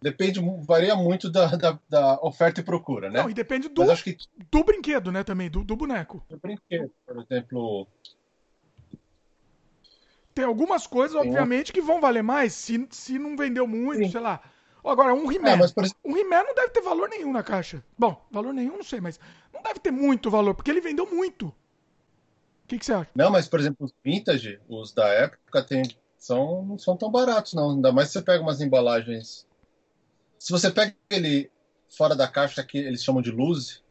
Depende, 0.00 0.40
varia 0.62 0.94
muito 0.94 1.30
da, 1.30 1.46
da, 1.56 1.78
da, 1.88 2.20
oferta 2.22 2.60
e 2.60 2.64
procura, 2.64 3.10
né? 3.10 3.22
Não, 3.22 3.30
e 3.30 3.34
depende 3.34 3.68
do, 3.68 3.84
que... 3.96 4.16
do 4.50 4.62
brinquedo, 4.62 5.10
né, 5.10 5.24
também, 5.24 5.50
do, 5.50 5.64
do 5.64 5.74
boneco. 5.74 6.24
Do 6.28 6.38
brinquedo, 6.38 6.92
por 7.04 7.18
exemplo, 7.18 7.88
tem 10.36 10.44
algumas 10.44 10.86
coisas, 10.86 11.16
obviamente, 11.16 11.72
que 11.72 11.80
vão 11.80 11.98
valer 11.98 12.22
mais 12.22 12.52
se, 12.52 12.86
se 12.90 13.18
não 13.18 13.38
vendeu 13.38 13.66
muito, 13.66 14.04
Sim. 14.04 14.10
sei 14.10 14.20
lá. 14.20 14.42
Agora, 14.84 15.14
um 15.14 15.32
He-Man. 15.32 15.48
É, 15.48 15.60
exemplo... 15.60 15.84
Um 16.04 16.14
He-Man 16.14 16.42
não 16.42 16.54
deve 16.54 16.68
ter 16.68 16.82
valor 16.82 17.08
nenhum 17.08 17.32
na 17.32 17.42
caixa. 17.42 17.82
Bom, 17.98 18.22
valor 18.30 18.52
nenhum, 18.52 18.76
não 18.76 18.84
sei, 18.84 19.00
mas 19.00 19.18
não 19.50 19.62
deve 19.62 19.80
ter 19.80 19.90
muito 19.90 20.30
valor, 20.30 20.54
porque 20.54 20.70
ele 20.70 20.82
vendeu 20.82 21.06
muito. 21.10 21.46
O 21.46 21.54
que, 22.68 22.78
que 22.78 22.84
você 22.84 22.92
acha? 22.92 23.10
Não, 23.14 23.30
mas, 23.30 23.48
por 23.48 23.58
exemplo, 23.58 23.86
os 23.86 23.94
vintage, 24.04 24.60
os 24.68 24.92
da 24.92 25.08
época, 25.08 25.62
tem, 25.62 25.82
são, 26.26 26.64
não 26.64 26.78
são 26.78 26.96
tão 26.96 27.10
baratos, 27.10 27.54
não. 27.54 27.70
Ainda 27.70 27.92
mais 27.92 28.08
se 28.08 28.14
você 28.14 28.22
pega 28.22 28.42
umas 28.42 28.60
embalagens. 28.60 29.46
Se 30.38 30.50
você 30.50 30.70
pega 30.70 30.94
ele 31.10 31.50
fora 31.88 32.16
da 32.16 32.26
caixa, 32.26 32.64
que 32.64 32.78
eles 32.78 33.02
chamam 33.02 33.22
de 33.22 33.30
luz, 33.30 33.82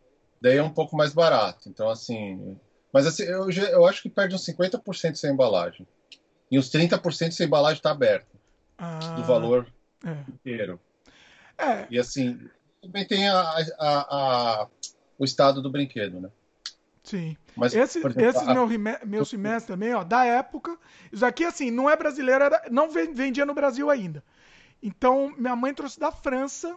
daí 0.42 0.58
é 0.58 0.64
um 0.64 0.74
pouco 0.74 0.98
mais 0.98 1.14
barato. 1.14 1.70
Então, 1.70 1.90
assim. 1.90 2.60
Mas 2.92 3.08
assim, 3.08 3.24
eu, 3.24 3.50
eu 3.50 3.86
acho 3.86 4.02
que 4.02 4.10
perde 4.10 4.36
uns 4.36 4.46
50% 4.46 5.16
sem 5.16 5.32
embalagem. 5.32 5.88
E 6.52 6.60
os 6.60 6.70
30% 6.70 7.32
se 7.32 7.44
a 7.44 7.46
embalagem 7.46 7.78
está 7.78 7.92
aberta. 7.92 8.36
Ah, 8.78 9.00
do 9.16 9.24
valor 9.24 9.68
é. 10.06 10.12
inteiro. 10.30 10.80
É. 11.58 11.88
E 11.90 11.98
assim, 11.98 12.50
também 12.82 13.06
tem 13.06 13.30
a, 13.30 13.40
a, 13.40 13.66
a, 13.80 14.68
o 15.18 15.24
estado 15.24 15.62
do 15.62 15.70
brinquedo, 15.70 16.20
né? 16.20 16.30
Sim. 17.04 17.38
Mas, 17.56 17.74
Esse, 17.74 18.00
exemplo, 18.00 18.22
esses 18.22 18.48
a... 18.48 18.54
meu, 18.54 18.68
meus 19.06 19.30
semestres 19.30 19.66
também, 19.66 19.94
ó, 19.94 20.04
da 20.04 20.26
época. 20.26 20.78
Isso 21.12 21.26
aqui, 21.26 21.46
assim, 21.46 21.72
não 21.72 21.90
é 21.90 21.96
brasileiro, 21.96 22.44
era, 22.44 22.64
não 22.70 22.90
vendia 22.90 23.46
no 23.46 23.54
Brasil 23.54 23.90
ainda. 23.90 24.24
Então, 24.84 25.34
minha 25.38 25.56
mãe 25.56 25.74
trouxe 25.74 26.00
da 26.00 26.12
França. 26.12 26.76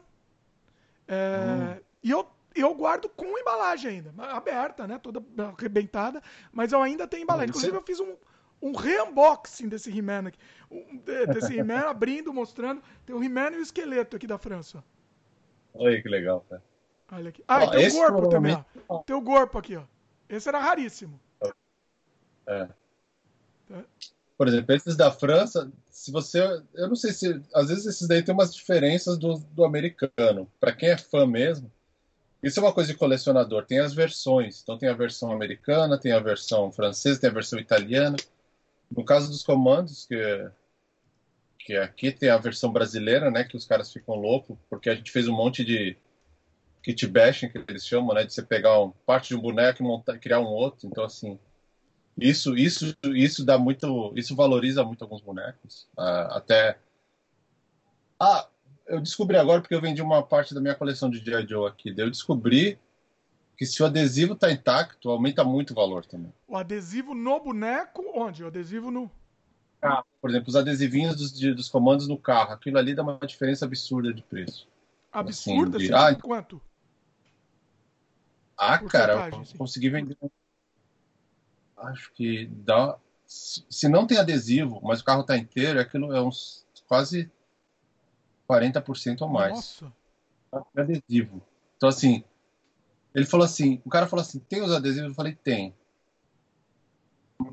É, 1.07 1.77
hum. 1.77 1.81
E 2.03 2.11
eu, 2.11 2.29
eu 2.55 2.75
guardo 2.75 3.09
com 3.09 3.39
embalagem 3.39 3.91
ainda, 3.91 4.15
aberta, 4.31 4.87
né? 4.87 4.99
Toda 4.99 5.23
arrebentada. 5.57 6.23
Mas 6.53 6.73
eu 6.73 6.81
ainda 6.81 7.07
tenho 7.07 7.25
embalagem. 7.25 7.51
Inclusive, 7.51 7.77
eu 7.77 7.83
fiz 7.83 7.99
um, 7.99 8.15
um 8.63 8.73
re-unboxing 8.73 9.69
desse 9.69 9.91
He-Man 9.91 10.29
aqui. 10.29 10.39
Um, 10.71 10.99
desse 11.33 11.59
He-Man 11.59 11.81
abrindo, 11.91 12.33
mostrando. 12.33 12.83
Tem 13.05 13.15
o 13.15 13.23
He-Man 13.23 13.51
e 13.53 13.57
o 13.57 13.63
esqueleto 13.63 14.17
aqui 14.17 14.27
da 14.27 14.39
França. 14.39 14.83
Olha 15.75 16.01
que 16.01 16.09
legal, 16.09 16.45
cara. 16.49 16.63
Olha 17.13 17.29
aqui. 17.31 17.43
Ah, 17.49 17.65
ó, 17.65 17.65
e 17.65 17.71
tem 17.71 17.89
o 17.89 17.95
corpo 17.95 18.29
também, 18.29 18.65
ó. 18.89 18.99
Tem 18.99 19.17
o 19.17 19.23
corpo 19.23 19.59
aqui, 19.59 19.77
ó. 19.77 19.83
Esse 20.29 20.49
era 20.49 20.59
raríssimo. 20.59 21.19
É. 22.47 22.69
é. 23.71 23.85
Por 24.37 24.47
exemplo, 24.47 24.75
esses 24.75 24.97
da 24.97 25.11
França, 25.11 25.71
se 25.91 26.13
você. 26.13 26.41
Eu 26.75 26.89
não 26.89 26.97
sei 26.97 27.13
se. 27.13 27.43
Às 27.55 27.69
vezes 27.69 27.87
esses 27.87 28.07
daí 28.07 28.23
tem 28.23 28.33
umas 28.33 28.55
diferenças 28.55 29.19
do, 29.19 29.39
do 29.39 29.65
americano. 29.65 30.51
Para 30.61 30.73
quem 30.73 30.91
é 30.91 30.97
fã 30.97 31.27
mesmo, 31.27 31.71
isso 32.43 32.61
é 32.61 32.63
uma 32.63 32.73
coisa 32.73 32.93
de 32.93 32.99
colecionador. 32.99 33.67
Tem 33.67 33.81
as 33.81 33.93
versões. 33.93 34.63
Então 34.63 34.79
tem 34.79 34.89
a 34.89 34.95
versão 34.95 35.33
americana, 35.33 35.99
tem 35.99 36.13
a 36.13 36.21
versão 36.21 36.71
francesa, 36.71 37.21
tem 37.21 37.31
a 37.31 37.33
versão 37.33 37.59
italiana. 37.59 38.17
No 38.91 39.05
caso 39.05 39.29
dos 39.29 39.43
comandos, 39.43 40.07
que, 40.07 40.51
que 41.59 41.77
aqui 41.77 42.13
tem 42.13 42.31
a 42.31 42.39
versão 42.39 42.73
brasileira, 42.73 43.31
né? 43.31 43.45
Que 43.45 43.57
os 43.57 43.67
caras 43.67 43.93
ficam 43.93 44.15
loucos, 44.15 44.57
porque 44.71 44.89
a 44.89 44.95
gente 44.95 45.11
fez 45.11 45.27
um 45.27 45.35
monte 45.35 45.65
de 45.65 45.97
kit 46.89 47.07
bashing, 47.07 47.51
que 47.51 47.63
eles 47.69 47.87
chamam, 47.87 48.15
né? 48.15 48.25
De 48.25 48.33
você 48.33 48.43
pegar 48.43 48.81
um, 48.81 48.91
parte 49.05 49.29
de 49.29 49.37
um 49.37 49.41
boneco 49.41 49.83
e 49.83 49.87
montar, 49.87 50.19
criar 50.19 50.41
um 50.41 50.47
outro. 50.47 50.87
Então, 50.87 51.05
assim, 51.05 51.39
isso, 52.17 52.57
isso, 52.57 52.97
isso 53.15 53.45
dá 53.45 53.59
muito, 53.59 54.13
isso 54.17 54.35
valoriza 54.35 54.83
muito 54.83 55.03
alguns 55.03 55.21
bonecos. 55.21 55.87
Uh, 55.99 56.33
até, 56.33 56.79
ah, 58.19 58.49
eu 58.87 59.01
descobri 59.03 59.37
agora 59.37 59.61
porque 59.61 59.75
eu 59.75 59.81
vendi 59.83 60.01
uma 60.01 60.23
parte 60.23 60.55
da 60.55 60.63
minha 60.63 60.75
coleção 60.75 61.11
de 61.11 61.19
G.I. 61.19 61.47
Joe 61.47 61.69
aqui. 61.69 61.95
Eu 61.95 62.11
descobri 62.11 62.79
que 63.55 63.67
se 63.67 63.83
o 63.83 63.87
adesivo 63.87 64.33
está 64.33 64.51
intacto, 64.51 65.11
aumenta 65.11 65.45
muito 65.45 65.73
o 65.73 65.75
valor 65.75 66.07
também. 66.07 66.33
O 66.47 66.57
adesivo 66.57 67.15
no 67.15 67.39
boneco, 67.39 68.03
onde? 68.15 68.43
O 68.43 68.47
adesivo 68.47 68.91
no. 68.91 69.11
Ah, 69.83 70.03
por 70.23 70.31
exemplo, 70.31 70.49
os 70.49 70.57
adesivinhos 70.57 71.17
dos, 71.17 71.39
de, 71.39 71.53
dos 71.53 71.69
comandos 71.69 72.09
no 72.09 72.17
carro. 72.17 72.53
Aquilo 72.53 72.79
ali 72.79 72.95
dá 72.95 73.03
uma 73.03 73.19
diferença 73.19 73.67
absurda 73.67 74.13
de 74.15 74.23
preço. 74.23 74.67
Absurda? 75.13 75.77
Assim, 75.77 75.89
de... 75.89 75.95
ah, 75.95 76.15
quanto? 76.15 76.61
Ah, 78.59 78.79
cara, 78.81 79.31
eu 79.31 79.45
consegui 79.57 79.89
vender. 79.89 80.17
Acho 81.77 82.13
que 82.13 82.47
dá. 82.47 82.99
Se 83.25 83.89
não 83.89 84.05
tem 84.05 84.19
adesivo, 84.19 84.81
mas 84.83 85.01
o 85.01 85.05
carro 85.05 85.21
está 85.21 85.37
inteiro, 85.37 85.79
aquilo 85.79 86.13
é 86.13 86.21
uns 86.21 86.67
quase 86.89 87.31
40% 88.51 89.21
ou 89.21 89.29
mais. 89.29 89.53
Nossa. 89.53 89.93
Adesivo. 90.77 91.41
Então, 91.77 91.89
assim, 91.89 92.25
ele 93.15 93.27
falou 93.27 93.45
assim, 93.45 93.81
o 93.85 93.91
cara 93.91 94.09
falou 94.09 94.23
assim, 94.23 94.41
tem 94.41 94.63
os 94.63 94.73
adesivos? 94.73 95.11
Eu 95.11 95.15
falei, 95.15 95.35
tem. 95.35 95.73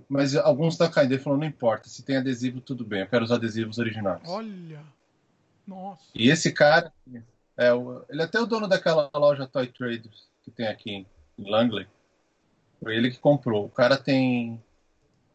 Mas 0.10 0.36
alguns 0.36 0.78
tá 0.78 0.90
caindo. 0.90 1.12
Ele 1.12 1.22
falou, 1.22 1.38
não 1.38 1.46
importa, 1.46 1.88
se 1.90 2.02
tem 2.02 2.18
adesivo, 2.18 2.62
tudo 2.62 2.84
bem, 2.84 3.02
eu 3.02 3.08
quero 3.08 3.26
os 3.26 3.32
adesivos 3.32 3.78
originais. 3.78 4.22
Olha! 4.26 4.82
Nossa! 5.68 6.06
E 6.16 6.30
esse 6.30 6.52
cara, 6.52 6.92
é, 7.58 7.70
ele 8.10 8.22
é 8.22 8.26
até 8.26 8.40
o 8.40 8.46
dono 8.48 8.68
daquela 8.68 9.12
loja 9.14 9.46
Toy 9.46 9.68
Traders 9.68 10.34
que 10.46 10.52
tem 10.52 10.68
aqui 10.68 11.08
em 11.38 11.50
Langley. 11.50 11.88
Foi 12.82 12.96
ele 12.96 13.10
que 13.10 13.20
comprou. 13.20 13.66
O 13.66 13.70
cara 13.70 13.98
tem. 13.98 14.62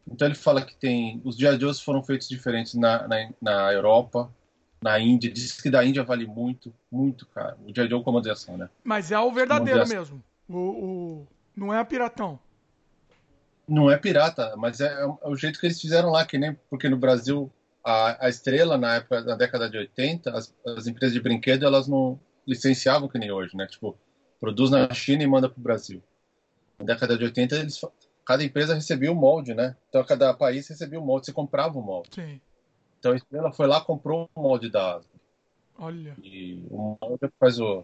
Então 0.09 0.27
ele 0.27 0.35
fala 0.35 0.61
que 0.61 0.75
tem. 0.75 1.21
Os 1.25 1.35
G.I. 1.35 1.73
Foram 1.83 2.01
feitos 2.01 2.29
diferentes 2.29 2.73
na, 2.73 3.07
na, 3.07 3.29
na 3.41 3.73
Europa, 3.73 4.33
na 4.81 4.97
Índia, 4.99 5.29
diz 5.29 5.61
que 5.61 5.69
da 5.69 5.83
Índia 5.83 6.03
vale 6.03 6.25
muito, 6.25 6.73
muito 6.89 7.25
caro. 7.27 7.57
O 7.67 7.75
G.I. 7.75 7.89
Joe 7.89 8.03
Comando 8.03 8.23
de 8.23 8.31
Ação, 8.31 8.57
né? 8.57 8.69
Mas 8.83 9.11
é 9.11 9.19
o 9.19 9.31
verdadeiro 9.31 9.87
mesmo. 9.87 10.23
O, 10.47 10.57
o, 10.57 11.27
Não 11.55 11.73
é 11.73 11.79
a 11.79 11.85
piratão. 11.85 12.39
Não 13.67 13.91
é 13.91 13.97
pirata, 13.97 14.55
mas 14.57 14.81
é, 14.81 14.91
é, 14.91 15.05
o 15.05 15.35
jeito 15.35 15.59
que 15.59 15.65
eles 15.65 15.79
fizeram 15.79 16.09
lá, 16.09 16.25
que 16.25 16.37
nem 16.37 16.57
porque 16.69 16.89
no 16.89 16.97
Brasil 16.97 17.51
a, 17.83 18.25
a 18.25 18.29
estrela, 18.29 18.77
na 18.77 18.95
época, 18.95 19.21
na 19.21 19.35
década 19.35 19.69
de 19.69 19.77
80, 19.77 20.31
as, 20.35 20.53
as 20.65 20.87
empresas 20.87 21.13
de 21.13 21.21
brinquedo, 21.21 21.65
elas 21.65 21.87
não 21.87 22.19
licenciavam 22.45 23.07
que 23.07 23.17
nem 23.17 23.31
hoje, 23.31 23.55
né? 23.55 23.67
Tipo, 23.67 23.97
produz 24.41 24.71
na 24.71 24.91
China 24.93 25.23
e 25.23 25.27
manda 25.27 25.47
para 25.47 25.59
o 25.59 25.63
Brasil. 25.63 26.03
Na 26.79 26.85
década 26.85 27.17
de 27.17 27.23
80, 27.23 27.55
eles, 27.55 27.79
cada 28.25 28.43
empresa 28.43 28.73
recebia 28.73 29.11
o 29.11 29.15
molde, 29.15 29.53
né? 29.53 29.77
Então, 29.87 30.03
cada 30.03 30.33
país 30.33 30.67
recebia 30.67 30.99
o 30.99 31.05
molde, 31.05 31.27
você 31.27 31.31
comprava 31.31 31.77
o 31.77 31.81
molde. 31.81 32.09
Sim. 32.15 32.41
Então 33.01 33.13
a 33.13 33.15
Estrela 33.15 33.51
foi 33.51 33.65
lá 33.65 33.81
comprou 33.81 34.29
o 34.35 34.41
molde 34.41 34.69
da 34.69 34.97
Asma. 34.97 35.09
Olha. 35.77 36.15
E 36.21 36.63
o 36.69 36.95
molde 37.01 37.25
é 37.25 37.29
faz 37.39 37.59
o, 37.59 37.83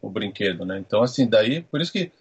o, 0.00 0.08
brinquedo, 0.08 0.64
né? 0.64 0.78
Então, 0.78 1.02
assim, 1.02 1.28
daí, 1.28 1.62
por 1.62 1.80
isso 1.80 1.92
que 1.92 2.12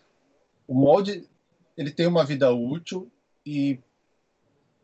o 0.68 0.74
molde 0.74 1.30
ele 1.78 1.92
tem 1.92 2.08
uma 2.08 2.26
vida 2.26 2.52
útil 2.52 3.12
e 3.46 3.80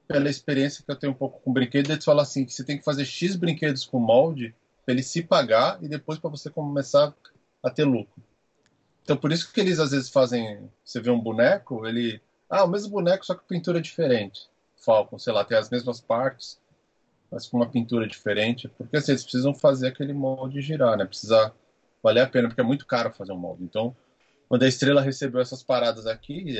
pela 0.08 0.30
experiência 0.30 0.84
que 0.86 0.91
eu 0.91 0.95
tenho 0.95 1.13
um 1.13 1.15
pouco 1.15 1.41
com 1.41 1.51
brinquedos, 1.51 1.89
eles 1.89 2.06
falam 2.06 2.21
assim 2.21 2.45
que 2.45 2.54
você 2.54 2.63
tem 2.63 2.77
que 2.77 2.84
fazer 2.84 3.04
X 3.04 3.36
brinquedos 3.36 3.84
com 3.84 3.97
molde 3.97 4.54
para 4.86 4.93
ele 4.93 5.01
se 5.01 5.23
pagar 5.23 5.82
e 5.84 5.88
depois 5.88 6.19
para 6.19 6.30
você 6.30 6.51
começar 6.51 7.15
a 7.63 7.69
ter 7.71 7.86
lucro. 7.86 8.21
Então 9.03 9.17
por 9.17 9.31
isso 9.31 9.51
que 9.51 9.59
eles 9.59 9.79
às 9.79 9.91
vezes 9.91 10.09
fazem, 10.09 10.69
você 10.83 10.99
vê 10.99 11.09
um 11.09 11.19
boneco, 11.19 11.85
ele, 11.85 12.21
ah, 12.49 12.63
o 12.63 12.67
mesmo 12.67 12.91
boneco 12.91 13.25
só 13.25 13.35
que 13.35 13.47
pintura 13.47 13.81
diferente. 13.81 14.49
Falcon, 14.77 15.19
sei 15.19 15.33
lá, 15.33 15.43
tem 15.43 15.57
as 15.57 15.69
mesmas 15.69 16.01
partes, 16.01 16.59
mas 17.31 17.47
com 17.47 17.57
uma 17.57 17.69
pintura 17.69 18.07
diferente, 18.07 18.67
porque 18.67 18.97
assim, 18.97 19.11
eles 19.11 19.23
precisam 19.23 19.53
fazer 19.53 19.87
aquele 19.87 20.13
molde 20.13 20.61
girar, 20.61 20.97
né? 20.97 21.05
Precisa 21.05 21.53
valer 22.03 22.21
a 22.21 22.27
pena, 22.27 22.47
porque 22.47 22.61
é 22.61 22.63
muito 22.63 22.85
caro 22.85 23.11
fazer 23.13 23.31
um 23.31 23.37
molde. 23.37 23.63
Então, 23.63 23.95
quando 24.49 24.63
a 24.63 24.67
estrela 24.67 25.01
recebeu 25.01 25.39
essas 25.39 25.63
paradas 25.63 26.07
aqui, 26.07 26.57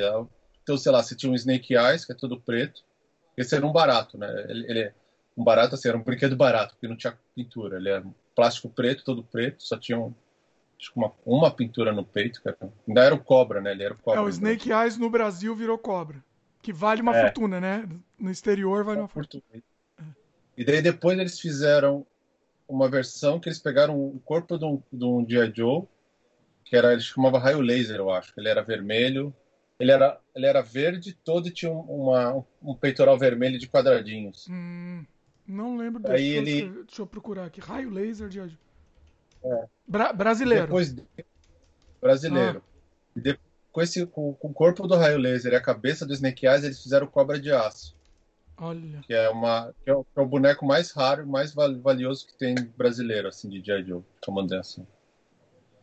então, 0.62 0.78
sei 0.78 0.92
lá, 0.92 1.02
você 1.02 1.16
tinha 1.16 1.30
um 1.30 1.34
Snake 1.34 1.74
Eyes, 1.74 2.04
que 2.04 2.12
é 2.12 2.14
todo 2.14 2.40
preto, 2.40 2.82
esse 3.36 3.54
era 3.54 3.66
um 3.66 3.72
barato, 3.72 4.16
né? 4.16 4.46
Ele, 4.48 4.70
ele 4.70 4.80
é 4.80 4.94
um 5.36 5.42
barato 5.44 5.74
assim, 5.74 5.88
era 5.88 5.98
um 5.98 6.02
brinquedo 6.02 6.36
barato, 6.36 6.74
porque 6.74 6.88
não 6.88 6.96
tinha 6.96 7.18
pintura. 7.34 7.76
Ele 7.76 7.88
era 7.88 8.04
plástico 8.34 8.70
preto, 8.70 9.04
todo 9.04 9.24
preto, 9.24 9.62
só 9.62 9.76
tinha 9.76 9.98
um, 9.98 10.14
acho 10.82 10.92
que 10.92 10.98
uma, 10.98 11.12
uma 11.24 11.50
pintura 11.50 11.92
no 11.92 12.04
peito. 12.04 12.42
Cara. 12.42 12.58
Ainda 12.86 13.04
era 13.04 13.14
o 13.14 13.22
cobra, 13.22 13.60
né? 13.60 13.70
Ele 13.70 13.84
era 13.84 13.94
o 13.94 13.98
cobra. 13.98 14.20
É, 14.20 14.22
o 14.22 14.28
Snake 14.28 14.72
Eyes 14.72 14.98
no 14.98 15.08
Brasil 15.08 15.54
virou 15.54 15.78
cobra. 15.78 16.22
Que 16.60 16.72
vale 16.72 17.00
uma 17.00 17.16
é. 17.16 17.22
fortuna, 17.22 17.60
né? 17.60 17.88
No 18.18 18.30
exterior 18.30 18.84
vale 18.84 18.98
uma, 18.98 19.04
uma 19.04 19.08
fortuna. 19.08 19.42
fortuna. 19.50 20.16
E 20.56 20.64
daí 20.64 20.82
depois 20.82 21.18
eles 21.18 21.40
fizeram 21.40 22.04
uma 22.68 22.88
versão 22.88 23.38
que 23.38 23.48
eles 23.48 23.58
pegaram 23.58 23.98
o 23.98 24.20
corpo 24.24 24.58
de 24.58 24.64
um, 24.64 24.82
de 24.92 25.04
um 25.04 25.26
G.I. 25.28 25.52
Joe, 25.54 25.84
que 26.64 26.76
era, 26.76 26.92
ele 26.92 27.00
chamava 27.00 27.38
raio 27.38 27.60
laser, 27.60 27.96
eu 27.96 28.10
acho. 28.10 28.32
Ele 28.36 28.48
era 28.48 28.62
vermelho, 28.62 29.34
ele 29.78 29.90
era, 29.90 30.20
ele 30.34 30.46
era 30.46 30.62
verde 30.62 31.12
todo 31.12 31.48
e 31.48 31.50
tinha 31.50 31.72
uma, 31.72 32.44
um 32.62 32.74
peitoral 32.74 33.18
vermelho 33.18 33.58
de 33.58 33.68
quadradinhos. 33.68 34.46
Hum, 34.48 35.04
não 35.46 35.76
lembro 35.76 36.02
desse. 36.02 36.14
Aí 36.14 36.28
ele... 36.28 36.70
Deixa 36.86 37.02
eu 37.02 37.06
procurar 37.06 37.46
aqui. 37.46 37.60
Raio 37.60 37.90
laser 37.90 38.28
de. 38.28 38.58
É. 39.44 39.64
Bra 39.86 40.12
brasileiro. 40.12 40.66
Depois, 40.66 40.94
brasileiro. 42.00 42.62
Ah. 42.64 42.72
Depois, 43.14 43.52
com, 43.72 43.80
esse, 43.80 44.06
com, 44.06 44.34
com, 44.34 44.48
o 44.48 44.54
corpo 44.54 44.86
do 44.86 44.96
raio 44.96 45.18
laser 45.18 45.52
e 45.52 45.56
a 45.56 45.60
cabeça 45.60 46.06
do 46.06 46.12
Snake 46.12 46.46
Eyes, 46.46 46.62
eles 46.62 46.82
fizeram 46.82 47.06
cobra 47.06 47.40
de 47.40 47.50
aço. 47.50 47.96
Olha. 48.56 49.00
Que 49.00 49.14
é, 49.14 49.28
uma, 49.30 49.74
que 49.82 49.90
é, 49.90 49.94
o, 49.94 50.04
que 50.04 50.18
é 50.18 50.20
o 50.20 50.26
boneco 50.26 50.64
mais 50.64 50.92
raro, 50.92 51.26
mais 51.26 51.54
valioso 51.54 52.26
que 52.26 52.34
tem 52.34 52.54
brasileiro, 52.76 53.28
assim, 53.28 53.48
de 53.48 53.60
G.I. 53.64 53.82
Joe, 53.82 54.02
chamando 54.24 54.52
assim. 54.54 54.86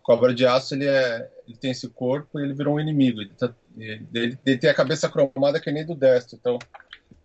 Cobra 0.02 0.34
de 0.34 0.46
Aço, 0.46 0.74
ele, 0.74 0.88
é, 0.88 1.30
ele 1.48 1.58
tem 1.58 1.72
esse 1.72 1.88
corpo 1.90 2.40
e 2.40 2.44
ele 2.44 2.54
virou 2.54 2.76
um 2.76 2.80
inimigo. 2.80 3.22
Ele, 3.22 3.32
tá, 3.38 3.54
ele, 3.78 4.38
ele, 4.46 4.58
tem 4.58 4.70
a 4.70 4.74
cabeça 4.74 5.10
cromada 5.10 5.60
que 5.60 5.72
nem 5.72 5.86
do 5.86 5.94
Destro. 5.94 6.38
Então, 6.40 6.58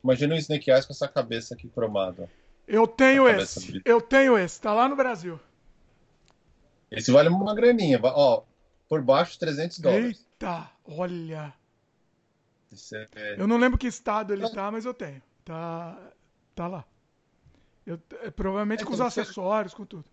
imagina 0.03 0.35
o 0.35 0.39
Snake 0.39 0.71
Eyes 0.71 0.85
com 0.85 0.93
essa 0.93 1.09
cabeça 1.09 1.55
aqui 1.55 1.69
cromada. 1.69 2.29
Eu 2.67 2.87
tenho 2.87 3.29
esse. 3.29 3.81
Eu 3.85 4.01
tenho 4.01 4.37
esse. 4.37 4.61
Tá 4.61 4.75
lá 4.75 4.89
no 4.89 4.97
Brasil. 4.97 5.39
Esse 6.97 7.11
vale 7.11 7.29
uma 7.29 7.55
graninha. 7.55 8.01
Ó, 8.03 8.43
por 8.89 9.03
baixo, 9.03 9.39
300 9.39 9.79
dólares. 9.79 10.19
Eita, 10.19 10.71
olha. 10.85 11.53
É... 13.15 13.41
Eu 13.41 13.47
não 13.47 13.57
lembro 13.57 13.79
que 13.79 13.87
estado 13.87 14.33
ele 14.33 14.49
tá, 14.51 14.71
mas 14.71 14.85
eu 14.85 14.95
tenho. 14.95 15.23
Tá, 15.45 15.97
tá 16.55 16.67
lá. 16.67 16.85
Eu, 17.87 18.01
é, 18.23 18.31
provavelmente 18.31 18.83
é, 18.83 18.87
com 18.87 18.93
os 18.93 19.01
acessórios, 19.01 19.75
com 19.75 19.85
tudo. 19.85 20.07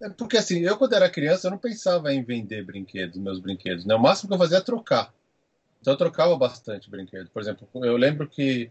É 0.00 0.08
porque 0.08 0.38
assim, 0.38 0.60
eu 0.60 0.78
quando 0.78 0.94
era 0.94 1.10
criança, 1.10 1.46
eu 1.46 1.50
não 1.50 1.58
pensava 1.58 2.12
em 2.12 2.22
vender 2.22 2.64
brinquedos, 2.64 3.18
meus 3.18 3.38
brinquedos. 3.38 3.84
Né? 3.84 3.94
O 3.94 3.98
máximo 3.98 4.28
que 4.28 4.34
eu 4.34 4.38
fazia 4.38 4.58
é 4.58 4.62
trocar. 4.62 5.12
Então 5.80 5.92
eu 5.92 5.98
trocava 5.98 6.36
bastante 6.36 6.88
brinquedo. 6.90 7.28
Por 7.30 7.42
exemplo, 7.42 7.68
eu 7.74 7.96
lembro 7.96 8.26
que 8.28 8.70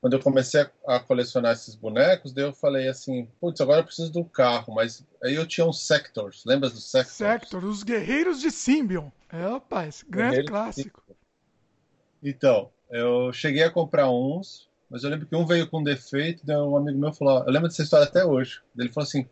quando 0.00 0.14
eu 0.14 0.20
comecei 0.20 0.66
a, 0.86 0.98
colecionar 0.98 1.52
esses 1.52 1.74
bonecos, 1.74 2.32
daí 2.32 2.44
eu 2.44 2.52
falei 2.52 2.88
assim, 2.88 3.28
putz, 3.38 3.60
agora 3.60 3.80
eu 3.80 3.84
preciso 3.84 4.10
do 4.10 4.24
carro, 4.24 4.74
mas 4.74 5.04
aí 5.22 5.34
eu 5.34 5.46
tinha 5.46 5.66
uns 5.66 5.86
Sectors, 5.86 6.42
lembra 6.46 6.70
dos 6.70 6.90
Sectors? 6.90 7.16
Sector, 7.16 7.64
os 7.64 7.82
Guerreiros 7.82 8.40
de 8.40 8.50
Symbion. 8.50 9.10
É, 9.30 9.42
rapaz, 9.42 10.04
grande 10.08 10.44
clássico. 10.44 11.02
Então, 12.22 12.70
eu 12.90 13.32
cheguei 13.32 13.62
a 13.62 13.70
comprar 13.70 14.10
uns, 14.10 14.68
mas 14.88 15.04
eu 15.04 15.10
lembro 15.10 15.26
que 15.26 15.36
um 15.36 15.46
veio 15.46 15.68
com 15.68 15.82
defeito, 15.82 16.44
daí 16.44 16.56
um 16.56 16.76
amigo 16.76 16.98
meu 16.98 17.12
falou, 17.12 17.44
eu 17.44 17.52
lembro 17.52 17.68
dessa 17.68 17.82
história 17.82 18.06
até 18.06 18.24
hoje. 18.24 18.62
Ele 18.76 18.88
falou 18.88 19.06
assim, 19.06 19.28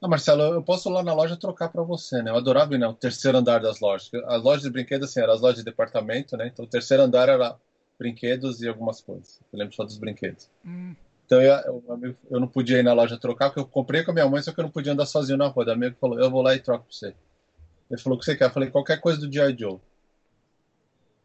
ah, 0.00 0.08
Marcelo, 0.08 0.42
eu 0.42 0.62
posso 0.62 0.88
ir 0.88 0.92
lá 0.92 1.02
na 1.02 1.12
loja 1.12 1.36
trocar 1.36 1.68
para 1.68 1.82
você, 1.82 2.22
né? 2.22 2.30
Eu 2.30 2.36
adorava 2.36 2.74
ir 2.74 2.78
no 2.78 2.94
terceiro 2.94 3.38
andar 3.38 3.60
das 3.60 3.80
lojas. 3.80 4.10
As 4.26 4.42
lojas 4.42 4.62
de 4.62 4.70
brinquedos, 4.70 5.10
assim, 5.10 5.20
eram 5.20 5.34
as 5.34 5.40
lojas 5.40 5.58
de 5.58 5.64
departamento, 5.64 6.36
né? 6.36 6.46
Então 6.46 6.64
o 6.64 6.68
terceiro 6.68 7.02
andar 7.02 7.28
era 7.28 7.56
brinquedos 7.98 8.60
e 8.62 8.68
algumas 8.68 9.00
coisas. 9.00 9.40
Eu 9.52 9.58
lembro 9.58 9.74
só 9.74 9.84
dos 9.84 9.96
brinquedos. 9.96 10.48
Hum. 10.64 10.94
Então 11.26 11.42
eu, 11.42 11.82
eu, 12.02 12.16
eu, 12.30 12.40
não 12.40 12.46
podia 12.46 12.78
ir 12.78 12.84
na 12.84 12.92
loja 12.92 13.18
trocar, 13.18 13.48
porque 13.48 13.60
eu 13.60 13.66
comprei 13.66 14.04
com 14.04 14.12
a 14.12 14.14
minha 14.14 14.28
mãe, 14.28 14.40
só 14.40 14.52
que 14.52 14.60
eu 14.60 14.64
não 14.64 14.70
podia 14.70 14.92
andar 14.92 15.06
sozinho 15.06 15.36
na 15.36 15.48
rua. 15.48 15.66
O 15.66 15.70
amigo 15.70 15.96
falou, 16.00 16.18
eu 16.20 16.30
vou 16.30 16.40
lá 16.40 16.54
e 16.54 16.60
troco 16.60 16.84
pra 16.84 16.92
você. 16.92 17.14
Ele 17.90 18.00
falou, 18.00 18.16
o 18.16 18.20
que 18.20 18.24
você 18.24 18.36
quer? 18.36 18.44
Eu 18.44 18.50
falei, 18.50 18.70
qualquer 18.70 19.00
coisa 19.00 19.20
do 19.20 19.32
G.I. 19.32 19.56
Joe. 19.58 19.72
Ele 19.72 19.80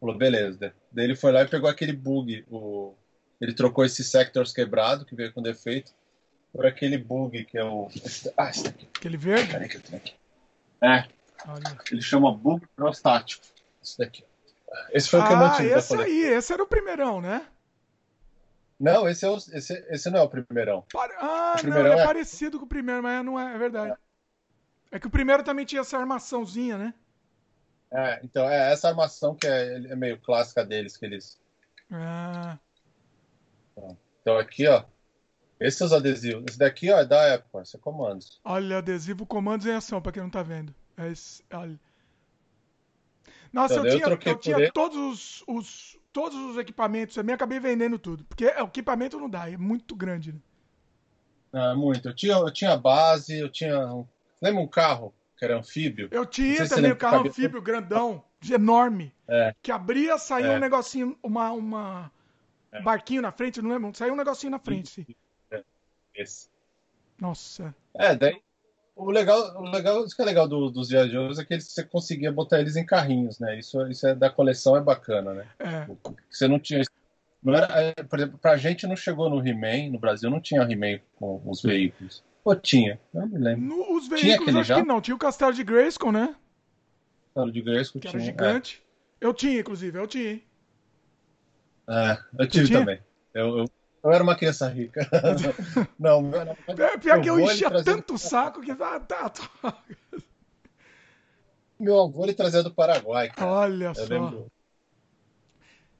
falou, 0.00 0.16
beleza. 0.16 0.74
Daí 0.90 1.04
ele 1.04 1.14
foi 1.14 1.30
lá 1.30 1.42
e 1.42 1.48
pegou 1.48 1.70
aquele 1.70 1.92
bug. 1.92 2.44
O... 2.50 2.94
Ele 3.40 3.52
trocou 3.52 3.84
esse 3.84 4.02
Sectors 4.02 4.52
quebrado, 4.52 5.04
que 5.04 5.14
veio 5.14 5.32
com 5.32 5.40
defeito, 5.40 5.92
por 6.52 6.66
aquele 6.66 6.98
bug 6.98 7.44
que 7.44 7.56
é 7.56 7.64
o. 7.64 7.88
Ah, 8.36 8.50
esse 8.50 8.64
daqui. 8.64 8.88
Aquele 8.96 9.16
verde? 9.16 9.52
Peraí 9.52 9.68
que 9.68 9.76
eu 9.76 9.80
tenho 9.80 9.98
aqui. 9.98 10.14
É. 10.82 11.06
Olha. 11.46 11.78
Ele 11.90 12.02
chama 12.02 12.32
bug 12.32 12.66
prostático. 12.74 13.44
Esse 13.82 13.98
daqui. 13.98 14.24
Esse 14.90 15.08
foi 15.08 15.20
o 15.20 15.26
que 15.26 15.32
eu 15.32 15.36
mantive. 15.36 15.74
Ah, 15.74 15.78
esse 15.78 15.94
aí, 15.94 16.20
esse 16.24 16.52
era 16.52 16.62
o 16.62 16.66
primeirão, 16.66 17.20
né? 17.20 17.46
Não, 18.78 19.08
esse, 19.08 19.24
é 19.24 19.28
o, 19.28 19.36
esse, 19.36 19.74
esse 19.90 20.10
não 20.10 20.18
é 20.18 20.22
o 20.22 20.28
primeirão. 20.28 20.84
Ah, 21.18 21.54
o 21.56 21.60
primeirão 21.60 21.84
não, 21.84 21.92
ele 21.92 22.00
é, 22.00 22.02
é, 22.02 22.06
parecido 22.06 22.58
com 22.58 22.64
o 22.64 22.68
primeiro, 22.68 23.02
mas 23.02 23.24
não 23.24 23.38
é, 23.38 23.54
é 23.54 23.58
verdade. 23.58 23.92
É. 24.90 24.96
é. 24.96 24.98
que 24.98 25.06
o 25.06 25.10
primeiro 25.10 25.44
também 25.44 25.64
tinha 25.64 25.82
essa 25.82 25.96
armaçãozinha, 25.96 26.76
né? 26.76 26.94
É, 27.92 28.20
então 28.24 28.48
é 28.48 28.72
essa 28.72 28.88
armação 28.88 29.34
que 29.34 29.46
é, 29.46 29.74
é 29.76 29.94
meio 29.94 30.18
clássica 30.18 30.64
deles, 30.64 30.96
que 30.96 31.04
eles. 31.04 31.38
Ah. 31.90 32.58
Então 34.20 34.38
aqui, 34.38 34.66
ó, 34.66 34.84
esses 35.60 35.78
são 35.78 35.86
os 35.86 35.92
adesivos. 35.92 36.44
Esse 36.48 36.58
daqui, 36.58 36.90
ó, 36.90 36.98
é 36.98 37.04
da 37.04 37.22
época, 37.22 37.62
esse 37.62 37.76
é 37.76 37.78
comandos. 37.78 38.40
Olha, 38.44 38.78
adesivo 38.78 39.24
comandos 39.24 39.64
em 39.66 39.72
ação, 39.72 40.02
pra 40.02 40.10
quem 40.10 40.22
não 40.22 40.30
tá 40.30 40.42
vendo. 40.42 40.74
É 40.96 41.08
esse, 41.08 41.44
olha. 41.52 41.78
Nossa, 43.52 43.74
então, 43.74 43.86
eu, 43.86 43.96
tinha, 43.96 44.06
eu, 44.06 44.32
eu 44.32 44.38
tinha 44.38 44.72
todos 44.72 44.96
os, 44.96 45.44
os, 45.46 45.98
todos 46.12 46.38
os 46.38 46.56
equipamentos 46.56 47.14
também, 47.14 47.34
acabei 47.34 47.60
vendendo 47.60 47.98
tudo. 47.98 48.24
Porque 48.24 48.46
o 48.46 48.64
equipamento 48.64 49.18
não 49.18 49.28
dá, 49.28 49.50
é 49.50 49.56
muito 49.56 49.94
grande, 49.94 50.32
né? 50.32 50.38
Ah, 51.52 51.74
muito. 51.74 52.08
Eu 52.08 52.14
tinha, 52.14 52.34
eu 52.34 52.50
tinha 52.50 52.76
base, 52.76 53.38
eu 53.38 53.50
tinha. 53.50 53.86
Lembra 54.40 54.62
um 54.62 54.66
carro 54.66 55.12
que 55.36 55.44
era 55.44 55.58
anfíbio? 55.58 56.08
Eu 56.10 56.24
tinha 56.24 56.66
também 56.66 56.92
o 56.92 56.94
um 56.94 56.98
carro 56.98 57.28
anfíbio 57.28 57.60
grandão, 57.60 58.24
enorme. 58.50 59.12
É. 59.28 59.54
Que 59.60 59.70
abria, 59.70 60.16
saía 60.16 60.46
é. 60.46 60.56
um 60.56 60.60
negocinho, 60.60 61.16
uma. 61.22 61.50
uma... 61.52 62.12
É. 62.72 62.80
barquinho 62.80 63.20
na 63.20 63.30
frente, 63.30 63.60
não 63.60 63.70
lembro? 63.70 63.94
Saiu 63.94 64.14
um 64.14 64.16
negocinho 64.16 64.50
na 64.50 64.58
frente. 64.58 65.06
Esse. 66.14 66.48
Nossa. 67.20 67.74
É, 67.94 68.14
daí. 68.14 68.42
O 68.94 69.10
legal, 69.10 69.56
o 69.56 69.70
legal, 69.70 70.04
isso 70.04 70.14
que 70.14 70.22
é 70.22 70.24
legal 70.24 70.46
do, 70.46 70.70
dos 70.70 70.90
viajantes 70.90 71.38
é 71.38 71.44
que 71.44 71.60
você 71.60 71.82
conseguia 71.82 72.30
botar 72.30 72.60
eles 72.60 72.76
em 72.76 72.84
carrinhos, 72.84 73.38
né? 73.38 73.58
Isso, 73.58 73.80
isso 73.88 74.06
é 74.06 74.14
da 74.14 74.28
coleção 74.28 74.76
é 74.76 74.80
bacana, 74.80 75.32
né? 75.32 75.46
É. 75.58 75.86
Você 76.30 76.46
não 76.46 76.58
tinha. 76.58 76.82
Não 77.42 77.54
era, 77.54 77.66
é, 77.80 77.94
por 77.94 78.18
exemplo, 78.18 78.38
pra 78.38 78.56
gente 78.56 78.86
não 78.86 78.94
chegou 78.94 79.28
no 79.30 79.46
He-Man, 79.46 79.90
no 79.90 79.98
Brasil 79.98 80.30
não 80.30 80.40
tinha 80.40 80.62
He-Man 80.62 81.00
com 81.16 81.42
os 81.46 81.62
veículos. 81.62 82.22
Ou 82.44 82.54
tinha? 82.54 83.00
Não 83.12 83.26
me 83.26 83.38
lembro. 83.38 83.64
No, 83.64 83.96
os 83.96 84.08
veículos 84.08 84.44
tinha 84.44 84.60
acho 84.60 84.68
já? 84.68 84.74
que 84.76 84.86
não. 84.86 85.00
Tinha 85.00 85.14
o 85.14 85.18
Castelo 85.18 85.52
de 85.52 85.64
Grayskull, 85.64 86.12
né? 86.12 86.36
Castelo 87.26 87.52
de 87.52 87.62
Grayskull 87.62 88.00
que 88.00 88.08
tinha. 88.08 88.22
era 88.22 88.30
gigante. 88.30 88.82
É. 89.20 89.26
Eu 89.26 89.32
tinha, 89.32 89.60
inclusive, 89.60 89.98
eu 89.98 90.06
tinha. 90.06 90.40
É, 91.88 92.18
eu 92.38 92.48
tive 92.48 92.72
também. 92.72 93.00
Eu, 93.32 93.58
eu, 93.58 93.64
eu 94.02 94.10
era 94.10 94.22
uma 94.22 94.36
criança 94.36 94.68
rica. 94.68 95.08
não, 95.98 96.22
não, 96.22 96.56
Pior 97.00 97.20
que 97.20 97.30
eu 97.30 97.38
enchia 97.38 97.70
tanto 97.82 98.14
o 98.14 98.18
saco 98.18 98.60
que. 98.60 98.72
Ah, 98.72 99.00
tá, 99.00 99.28
tá. 99.30 99.82
Meu 101.78 102.00
avô 102.00 102.24
ele 102.24 102.34
trazia 102.34 102.62
do 102.62 102.72
Paraguai. 102.72 103.30
Cara. 103.30 103.50
Olha 103.50 103.86
eu 103.86 103.94
só. 103.94 104.04
Lembro. 104.04 104.52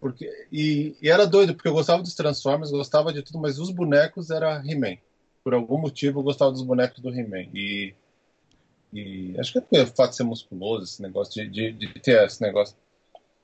Porque, 0.00 0.28
e, 0.50 0.96
e, 1.00 1.08
era 1.08 1.24
doido, 1.24 1.54
porque 1.54 1.68
eu 1.68 1.72
gostava 1.72 2.02
dos 2.02 2.14
Transformers, 2.14 2.72
gostava 2.72 3.12
de 3.12 3.22
tudo, 3.22 3.38
mas 3.38 3.60
os 3.60 3.70
bonecos 3.70 4.30
era 4.30 4.60
He-Man. 4.66 4.96
Por 5.44 5.54
algum 5.54 5.78
motivo 5.78 6.18
eu 6.18 6.24
gostava 6.24 6.50
dos 6.50 6.62
bonecos 6.62 6.98
do 6.98 7.08
He-Man. 7.08 7.46
E, 7.54 7.94
e 8.92 9.36
acho 9.38 9.52
que 9.52 9.76
é 9.76 9.82
o 9.82 9.86
fato 9.86 10.10
de 10.10 10.16
ser 10.16 10.24
musculoso, 10.24 10.82
esse 10.82 11.00
negócio, 11.00 11.34
de, 11.34 11.48
de, 11.48 11.72
de, 11.72 12.00
ter 12.00 12.20
esse 12.24 12.42
negócio. 12.42 12.76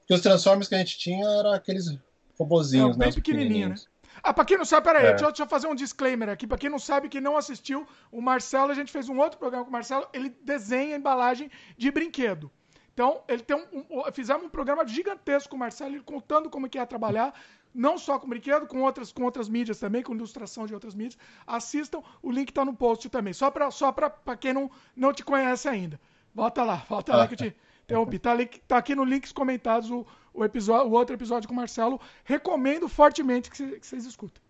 Porque 0.00 0.14
os 0.14 0.20
Transformers 0.20 0.68
que 0.68 0.74
a 0.74 0.78
gente 0.78 0.98
tinha 0.98 1.24
eram 1.28 1.52
aqueles 1.52 1.96
robozinhos, 2.36 2.96
é, 2.96 2.98
bem 2.98 3.08
né? 3.08 3.14
pequenininho, 3.14 3.68
né? 3.68 3.76
Ah, 4.22 4.32
pra 4.32 4.44
quem 4.44 4.58
não 4.58 4.64
sabe, 4.64 4.84
peraí, 4.84 5.06
é. 5.06 5.10
deixa, 5.10 5.26
deixa 5.26 5.42
eu 5.42 5.46
fazer 5.46 5.66
um 5.66 5.74
disclaimer 5.74 6.28
aqui. 6.28 6.46
Pra 6.46 6.58
quem 6.58 6.70
não 6.70 6.78
sabe, 6.78 7.08
que 7.08 7.20
não 7.20 7.36
assistiu, 7.36 7.86
o 8.10 8.20
Marcelo, 8.20 8.70
a 8.70 8.74
gente 8.74 8.92
fez 8.92 9.08
um 9.08 9.18
outro 9.18 9.38
programa 9.38 9.64
com 9.64 9.70
o 9.70 9.72
Marcelo, 9.72 10.06
ele 10.12 10.30
desenha 10.42 10.96
embalagem 10.96 11.50
de 11.76 11.90
brinquedo. 11.90 12.50
Então, 12.92 13.22
ele 13.28 13.42
tem 13.42 13.56
um, 13.56 13.84
um, 13.90 14.12
fizemos 14.12 14.44
um 14.44 14.48
programa 14.48 14.86
gigantesco 14.86 15.50
com 15.50 15.56
o 15.56 15.58
Marcelo, 15.60 16.02
contando 16.02 16.50
como 16.50 16.68
que 16.68 16.78
é 16.78 16.84
trabalhar, 16.84 17.32
não 17.72 17.96
só 17.96 18.18
com 18.18 18.28
brinquedo, 18.28 18.66
com 18.66 18.82
outras, 18.82 19.12
com 19.12 19.22
outras 19.22 19.48
mídias 19.48 19.78
também, 19.78 20.02
com 20.02 20.14
ilustração 20.14 20.66
de 20.66 20.74
outras 20.74 20.96
mídias. 20.96 21.16
Assistam, 21.46 22.02
o 22.20 22.32
link 22.32 22.48
está 22.48 22.64
no 22.64 22.74
post 22.74 23.08
também, 23.08 23.32
só 23.32 23.50
para 23.50 23.70
só 23.70 23.94
quem 24.40 24.52
não, 24.52 24.70
não 24.96 25.12
te 25.12 25.24
conhece 25.24 25.68
ainda. 25.68 26.00
Volta 26.34 26.64
lá, 26.64 26.84
volta 26.88 27.16
lá 27.16 27.28
que 27.28 27.34
eu 27.34 27.38
te 27.38 27.56
interrompi. 27.84 28.18
Tá, 28.18 28.32
tá 28.66 28.78
aqui 28.78 28.94
no 28.94 29.04
links 29.04 29.32
comentados 29.32 29.90
o, 29.90 30.04
o, 30.38 30.44
episódio, 30.44 30.90
o 30.90 30.94
outro 30.94 31.14
episódio 31.14 31.48
com 31.48 31.54
o 31.54 31.56
Marcelo. 31.56 32.00
Recomendo 32.24 32.88
fortemente 32.88 33.50
que, 33.50 33.78
vocês 33.80 34.04
escutem. 34.04 34.42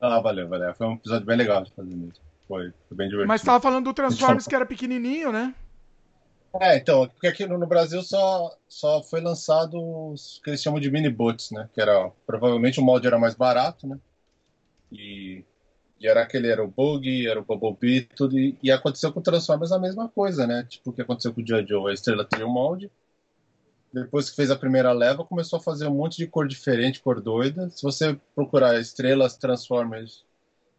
Ah, 0.00 0.20
valeu, 0.20 0.48
valeu. 0.48 0.74
Foi 0.74 0.86
um 0.86 0.94
episódio 0.94 1.26
bem 1.26 1.36
legal 1.36 1.62
de 1.62 1.72
fazer 1.72 1.94
mesmo. 1.94 2.12
Foi, 2.46 2.72
foi 2.88 2.96
bem 2.96 3.08
divertido. 3.08 3.28
Mas 3.28 3.40
estava 3.40 3.60
falando 3.60 3.84
do 3.84 3.94
Transformers 3.94 4.46
que 4.46 4.54
era 4.54 4.66
pequenininho, 4.66 5.32
né? 5.32 5.54
É, 6.60 6.76
então, 6.76 7.08
porque 7.08 7.28
aqui 7.28 7.46
no 7.46 7.66
Brasil 7.66 8.02
só, 8.02 8.54
só 8.68 9.02
foi 9.02 9.22
lançado 9.22 9.80
os 10.10 10.38
que 10.44 10.50
eles 10.50 10.62
chamam 10.62 10.80
de 10.80 10.90
mini 10.90 11.08
bots, 11.08 11.50
né? 11.50 11.68
Que 11.72 11.80
era, 11.80 12.10
provavelmente 12.26 12.78
o 12.78 12.82
molde 12.82 13.06
era 13.06 13.18
mais 13.18 13.34
barato, 13.34 13.86
né? 13.86 13.98
E, 14.90 15.44
e 15.98 16.06
era 16.06 16.20
aquele, 16.20 16.48
era 16.48 16.62
o 16.62 16.68
Bug, 16.68 17.26
era 17.26 17.40
o 17.40 17.44
Bumblebee, 17.44 18.08
tudo. 18.14 18.38
E, 18.38 18.58
e 18.62 18.70
aconteceu 18.70 19.10
com 19.12 19.20
o 19.20 19.22
Transformers 19.22 19.72
a 19.72 19.78
mesma 19.78 20.08
coisa, 20.08 20.46
né? 20.46 20.66
Tipo 20.68 20.90
o 20.90 20.92
que 20.92 21.00
aconteceu 21.00 21.32
com 21.32 21.40
o 21.40 21.46
G.I. 21.46 21.66
Joe. 21.66 21.90
A 21.90 21.94
estrela 21.94 22.26
tinha 22.30 22.46
o 22.46 22.52
molde. 22.52 22.90
Depois 23.92 24.30
que 24.30 24.36
fez 24.36 24.50
a 24.50 24.56
primeira 24.56 24.92
leva, 24.92 25.24
começou 25.24 25.58
a 25.58 25.62
fazer 25.62 25.86
um 25.86 25.94
monte 25.94 26.16
de 26.16 26.26
cor 26.26 26.48
diferente, 26.48 27.00
cor 27.00 27.20
doida. 27.20 27.68
Se 27.70 27.82
você 27.82 28.18
procurar 28.34 28.80
estrelas 28.80 29.36
Transformers 29.36 30.24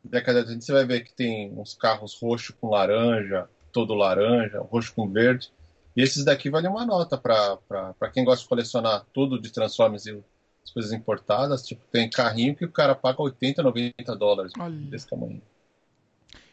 década 0.03 0.41
de 0.41 0.47
30, 0.47 0.65
você 0.65 0.73
vai 0.73 0.85
ver 0.85 1.01
que 1.01 1.13
tem 1.13 1.53
uns 1.57 1.73
carros 1.73 2.19
roxo 2.19 2.53
com 2.59 2.69
laranja, 2.69 3.47
todo 3.71 3.93
laranja, 3.93 4.59
roxo 4.59 4.93
com 4.93 5.09
verde. 5.09 5.51
E 5.95 6.01
esses 6.01 6.25
daqui 6.25 6.49
valem 6.49 6.69
uma 6.69 6.85
nota 6.85 7.17
para 7.17 8.09
quem 8.11 8.25
gosta 8.25 8.43
de 8.43 8.49
colecionar 8.49 9.05
tudo 9.13 9.39
de 9.39 9.51
Transformers 9.51 10.05
e 10.05 10.23
as 10.63 10.71
coisas 10.71 10.91
importadas. 10.91 11.65
Tipo, 11.65 11.85
tem 11.91 12.09
carrinho 12.09 12.55
que 12.55 12.65
o 12.65 12.71
cara 12.71 12.95
paga 12.95 13.21
80, 13.21 13.61
90 13.61 14.15
dólares 14.15 14.51
Olha. 14.59 14.75
desse 14.75 15.07
tamanho. 15.07 15.41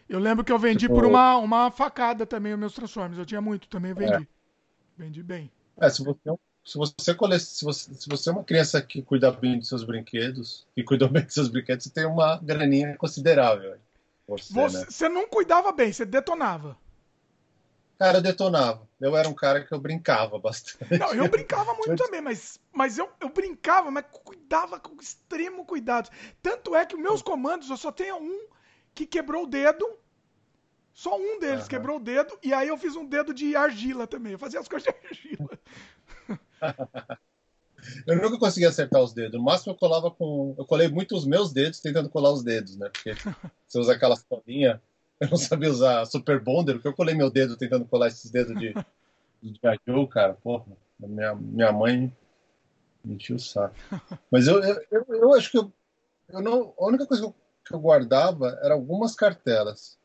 Eu 0.09 0.19
lembro 0.19 0.45
que 0.45 0.53
eu 0.53 0.59
vendi 0.59 0.81
tipo... 0.81 0.95
por 0.95 1.07
uma, 1.07 1.37
uma 1.39 1.71
facada 1.71 2.27
também 2.27 2.53
os 2.53 2.59
meus 2.59 2.75
Transformers. 2.75 3.19
Eu 3.19 3.27
tinha 3.27 3.41
muito 3.41 3.69
também, 3.69 3.95
vendi. 3.95 4.13
É. 4.13 4.27
Vendi 4.99 5.23
bem. 5.23 5.51
É, 5.81 5.89
se 5.89 6.05
você, 6.05 6.19
se 6.65 6.79
você, 6.79 7.15
cole... 7.15 7.39
se, 7.39 7.65
você, 7.65 7.95
se 7.95 8.09
você 8.09 8.29
é 8.29 8.33
uma 8.33 8.45
criança 8.45 8.81
que 8.81 9.03
cuida 9.03 9.31
bem 9.31 9.59
dos 9.59 9.69
seus 9.69 9.83
brinquedos, 9.83 10.67
e 10.77 10.85
cuida 10.85 11.09
bem 11.09 11.25
dos 11.25 11.35
seus 11.35 11.49
brinquedos, 11.49 11.85
você 11.85 11.91
tem 11.91 12.07
uma 12.07 12.37
graninha 12.39 12.97
considerável. 12.97 13.77
Você, 14.29 14.53
você, 14.53 14.79
né? 14.79 14.85
você 14.89 15.09
não 15.09 15.27
cuidava 15.27 15.73
bem, 15.73 15.93
você 15.93 16.05
detonava. 16.05 16.77
Cara, 17.99 18.17
eu 18.17 18.23
detonava. 18.23 18.89
Eu 18.99 19.15
era 19.15 19.29
um 19.29 19.35
cara 19.35 19.63
que 19.63 19.75
eu 19.75 19.79
brincava 19.79 20.39
bastante. 20.39 20.99
Não, 20.99 21.13
eu 21.13 21.29
brincava 21.29 21.75
muito 21.75 21.97
também, 22.03 22.23
mas, 22.23 22.59
mas 22.73 22.97
eu, 22.97 23.11
eu 23.21 23.29
brincava, 23.29 23.91
mas 23.91 24.07
cuidava 24.11 24.81
com 24.81 24.99
extremo 25.01 25.67
cuidado. 25.67 26.09
Tanto 26.41 26.75
é 26.75 26.87
que 26.87 26.95
os 26.95 27.01
meus 27.01 27.21
comandos, 27.21 27.69
eu 27.69 27.77
só 27.77 27.93
tenho 27.93 28.17
um 28.17 28.47
que 28.95 29.07
quebrou 29.07 29.45
o 29.45 29.47
dedo. 29.47 29.87
Só 30.95 31.15
um 31.17 31.39
deles 31.39 31.65
uhum. 31.65 31.69
quebrou 31.69 31.97
o 31.97 32.01
dedo, 32.01 32.39
e 32.43 32.55
aí 32.55 32.69
eu 32.69 32.79
fiz 32.79 32.97
um 32.97 33.05
dedo 33.05 33.35
de 33.35 33.55
argila 33.55 34.07
também. 34.07 34.33
Eu 34.33 34.39
fazia 34.39 34.61
as 34.61 34.69
coisas 34.69 34.91
de 34.91 35.07
argila. 35.07 35.59
eu 38.07 38.17
nunca 38.17 38.39
consegui 38.39 38.67
acertar 38.67 39.03
os 39.03 39.13
dedos. 39.13 39.39
No 39.39 39.45
máximo 39.45 39.73
eu 39.73 39.77
colava 39.77 40.11
com. 40.11 40.55
Eu 40.59 40.65
colei 40.65 40.89
muito 40.89 41.17
os 41.17 41.27
meus 41.27 41.53
dedos 41.53 41.81
tentando 41.81 42.09
colar 42.09 42.31
os 42.31 42.43
dedos, 42.43 42.77
né? 42.77 42.89
Porque 42.89 43.15
você 43.67 43.79
usa 43.79 43.95
aquela 43.95 44.17
colinha 44.29 44.81
eu 45.21 45.29
não 45.29 45.37
sabia 45.37 45.71
usar 45.71 46.07
Super 46.07 46.41
Bonder, 46.41 46.77
porque 46.77 46.89
eu 46.89 46.95
colei 46.95 47.15
meu 47.15 47.31
dedo 47.31 47.55
tentando 47.57 47.85
colar 47.85 48.09
esses 48.09 48.31
dedos 48.31 48.59
de, 48.59 48.75
de 49.43 49.61
cara. 50.09 50.33
Porra, 50.33 50.65
minha, 50.99 51.35
minha 51.35 51.71
mãe 51.71 52.11
me 53.05 53.15
encheu 53.15 53.37
o 53.37 53.39
saco. 53.39 53.75
Mas 54.31 54.47
eu, 54.47 54.63
eu, 54.63 54.83
eu, 54.91 55.07
eu 55.09 55.35
acho 55.35 55.51
que 55.51 55.59
eu, 55.59 55.71
eu 56.31 56.41
não, 56.41 56.73
a 56.79 56.87
única 56.87 57.07
coisa 57.07 57.23
que 57.23 57.29
eu, 57.29 57.35
que 57.67 57.75
eu 57.75 57.79
guardava 57.79 58.59
era 58.63 58.73
algumas 58.73 59.15
cartelas. 59.15 59.99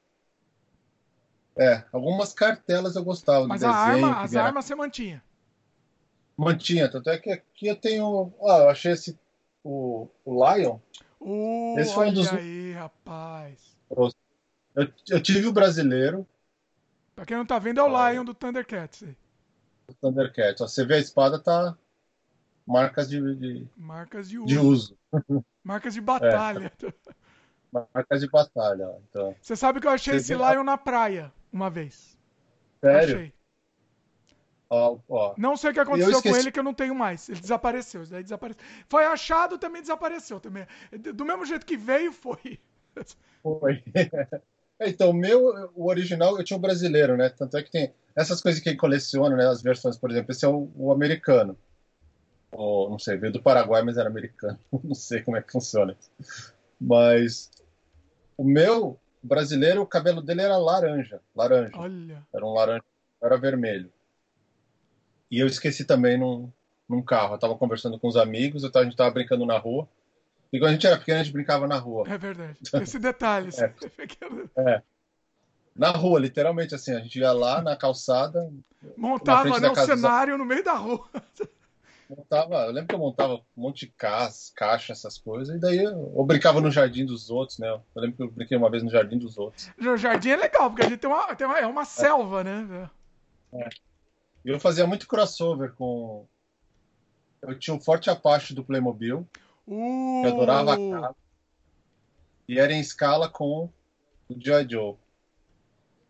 É, 1.58 1.86
algumas 1.94 2.34
cartelas 2.34 2.98
eu 2.98 3.04
gostava 3.04 3.48
Mas 3.48 3.64
a 3.64 3.88
desenho, 3.88 4.08
arma, 4.08 4.22
as 4.22 4.36
armas 4.36 4.66
você 4.66 4.76
mantinha? 4.76 5.24
Mantinha, 6.38 6.90
tanto 6.90 7.10
é 7.10 7.18
que 7.18 7.32
aqui 7.32 7.68
eu 7.68 7.76
tenho. 7.76 8.34
Ah, 8.42 8.60
eu 8.60 8.70
achei 8.70 8.92
esse. 8.92 9.18
O, 9.64 10.08
o 10.24 10.34
Lion. 10.34 10.78
Uh, 11.20 11.80
esse 11.80 11.94
foi 11.94 12.10
um 12.10 12.14
dos. 12.14 12.32
aí, 12.32 12.74
rapaz. 12.74 13.76
Eu, 14.76 14.92
eu 15.10 15.22
tive 15.22 15.48
o 15.48 15.54
brasileiro. 15.54 16.28
Pra 17.16 17.26
quem 17.26 17.38
não 17.38 17.46
tá 17.46 17.58
vendo, 17.58 17.80
é 17.80 17.84
o 17.84 18.12
Lion 18.12 18.26
do 18.26 18.34
Thundercats. 18.34 19.04
O 19.88 19.94
Thundercats. 19.94 20.62
Ó, 20.62 20.68
você 20.68 20.86
vê 20.86 20.96
a 20.96 21.00
espada, 21.00 21.40
tá. 21.40 21.76
Marcas 22.68 23.08
de, 23.08 23.36
de, 23.36 23.68
Marcas 23.78 24.28
de 24.28 24.40
uso. 24.40 24.48
De 24.48 24.58
uso. 24.58 24.98
Marcas 25.64 25.94
de 25.94 26.02
batalha. 26.02 26.72
É. 26.84 26.94
Marcas 27.72 28.22
de 28.22 28.30
batalha. 28.30 28.90
Ó, 28.90 29.00
então. 29.10 29.36
Você 29.42 29.56
sabe 29.56 29.80
que 29.80 29.88
eu 29.88 29.92
achei 29.92 30.14
você 30.14 30.34
esse 30.34 30.36
Lion 30.36 30.64
na 30.64 30.78
praia 30.78 31.32
uma 31.54 31.70
vez. 31.70 32.18
Sério? 32.82 33.16
Achei. 33.16 33.35
Ó, 34.70 34.98
ó. 35.08 35.36
Não 35.38 35.56
sei 35.56 35.72
o 35.72 35.74
que 35.74 35.80
aconteceu 35.80 36.22
com 36.22 36.36
ele 36.36 36.52
que 36.52 36.60
eu 36.60 36.64
não 36.64 36.74
tenho 36.74 36.96
mais. 36.96 37.30
Ele 37.30 37.40
desapareceu. 37.40 38.06
Daí 38.06 38.24
desapareceu. 38.24 38.64
Foi 38.90 39.06
achado, 39.06 39.58
também 39.58 39.82
desapareceu. 39.82 40.40
Também. 40.40 40.66
Do 41.14 41.26
mesmo 41.26 41.46
jeito 41.46 41.66
que 41.66 41.78
veio, 41.78 42.12
foi. 42.12 42.60
Foi. 43.42 43.84
Então, 44.78 45.12
o 45.12 45.14
meu, 45.14 45.72
o 45.74 45.88
original, 45.88 46.38
eu 46.38 46.44
tinha 46.44 46.58
o 46.58 46.62
brasileiro, 46.62 47.16
né? 47.16 47.30
Tanto 47.30 47.56
é 47.56 47.64
que 47.64 47.72
tem 47.72 47.94
essas 48.14 48.42
coisas 48.42 48.62
que 48.62 48.76
coleciona, 48.76 49.34
né? 49.36 49.48
As 49.48 49.62
versões, 49.62 49.98
por 49.98 50.12
exemplo, 50.12 50.32
esse 50.32 50.44
é 50.44 50.50
o, 50.50 50.70
o 50.76 50.92
americano. 50.92 51.58
Ou, 52.52 52.90
não 52.90 53.00
sei, 53.00 53.18
veio 53.18 53.34
do 53.34 53.42
Paraguai, 53.42 53.84
mas 53.84 53.98
era 53.98 54.10
americano. 54.10 54.58
Não 54.84 54.96
sei 54.96 55.22
como 55.22 55.36
é 55.38 55.42
que 55.42 55.52
funciona. 55.52 55.96
Mas 56.80 57.50
o 58.38 58.44
meu 58.44 59.00
brasileiro, 59.22 59.82
o 59.82 59.88
cabelo 59.88 60.22
dele 60.22 60.42
era 60.42 60.58
laranja. 60.58 61.22
Laranja. 61.36 61.72
Olha. 61.76 62.26
Era 62.34 62.46
um 62.46 62.54
laranja, 62.54 62.84
era 63.22 63.38
vermelho. 63.38 63.92
E 65.36 65.40
eu 65.40 65.48
esqueci 65.48 65.84
também 65.84 66.18
num, 66.18 66.50
num 66.88 67.02
carro. 67.02 67.36
Eu 67.36 67.38
tava 67.38 67.58
conversando 67.58 68.00
com 68.00 68.08
os 68.08 68.16
amigos, 68.16 68.64
eu 68.64 68.72
tava, 68.72 68.84
a 68.84 68.86
gente 68.86 68.96
tava 68.96 69.12
brincando 69.12 69.46
na 69.46 69.58
rua. 69.58 69.86
E 70.54 70.58
quando 70.58 70.70
a 70.70 70.72
gente 70.72 70.88
era 70.88 70.98
pequeno, 70.98 71.20
a 71.20 71.24
gente 71.24 71.34
brincava 71.34 71.68
na 71.68 71.78
rua. 71.78 72.06
É 72.08 72.18
verdade. 72.18 72.58
Esse 72.82 72.98
detalhe. 72.98 73.50
é. 73.58 73.74
é. 74.72 74.82
Na 75.76 75.92
rua, 75.92 76.22
literalmente, 76.22 76.74
assim, 76.74 76.94
a 76.94 77.00
gente 77.00 77.20
ia 77.20 77.34
lá 77.34 77.62
na 77.62 77.76
calçada. 77.76 78.50
Montava 78.96 79.60
né, 79.60 79.70
um 79.70 79.76
cenário 79.76 80.38
no 80.38 80.46
meio 80.46 80.64
da 80.64 80.76
rua. 80.76 81.06
Montava, 82.10 82.68
eu 82.68 82.72
lembro 82.72 82.88
que 82.88 82.96
eu 82.96 83.00
montava 83.00 83.34
um 83.34 83.42
monte 83.58 83.88
de 83.88 83.92
cas, 83.92 84.54
caixa, 84.56 84.94
essas 84.94 85.18
coisas, 85.18 85.56
e 85.56 85.60
daí 85.60 85.84
eu, 85.84 86.24
brincava 86.24 86.62
no 86.62 86.70
jardim 86.70 87.04
dos 87.04 87.32
outros, 87.32 87.58
né? 87.58 87.68
Eu 87.68 87.82
lembro 87.96 88.16
que 88.16 88.22
eu 88.22 88.30
brinquei 88.30 88.56
uma 88.56 88.70
vez 88.70 88.84
no 88.84 88.92
jardim 88.92 89.18
dos 89.18 89.40
outros. 89.40 89.72
O 89.76 89.98
jardim 89.98 90.30
é 90.30 90.36
legal, 90.36 90.70
porque 90.70 90.86
a 90.86 90.90
gente 90.90 91.00
tem 91.00 91.10
uma, 91.10 91.36
tem 91.36 91.48
uma, 91.48 91.58
é 91.58 91.66
uma 91.66 91.84
selva, 91.84 92.44
né? 92.44 92.88
É. 93.54 93.70
Eu 94.46 94.60
fazia 94.60 94.86
muito 94.86 95.08
crossover 95.08 95.74
com. 95.74 96.28
Eu 97.42 97.58
tinha 97.58 97.76
um 97.76 97.80
forte 97.80 98.10
Apache 98.10 98.54
do 98.54 98.64
Playmobil. 98.64 99.28
Uh! 99.68 100.22
Que 100.22 100.28
adorava 100.28 100.74
a 100.76 100.78
casa. 100.78 101.16
E 102.48 102.60
era 102.60 102.72
em 102.72 102.80
escala 102.80 103.28
com 103.28 103.70
o 104.30 104.40
G.I. 104.40 104.68
Joe. 104.70 104.96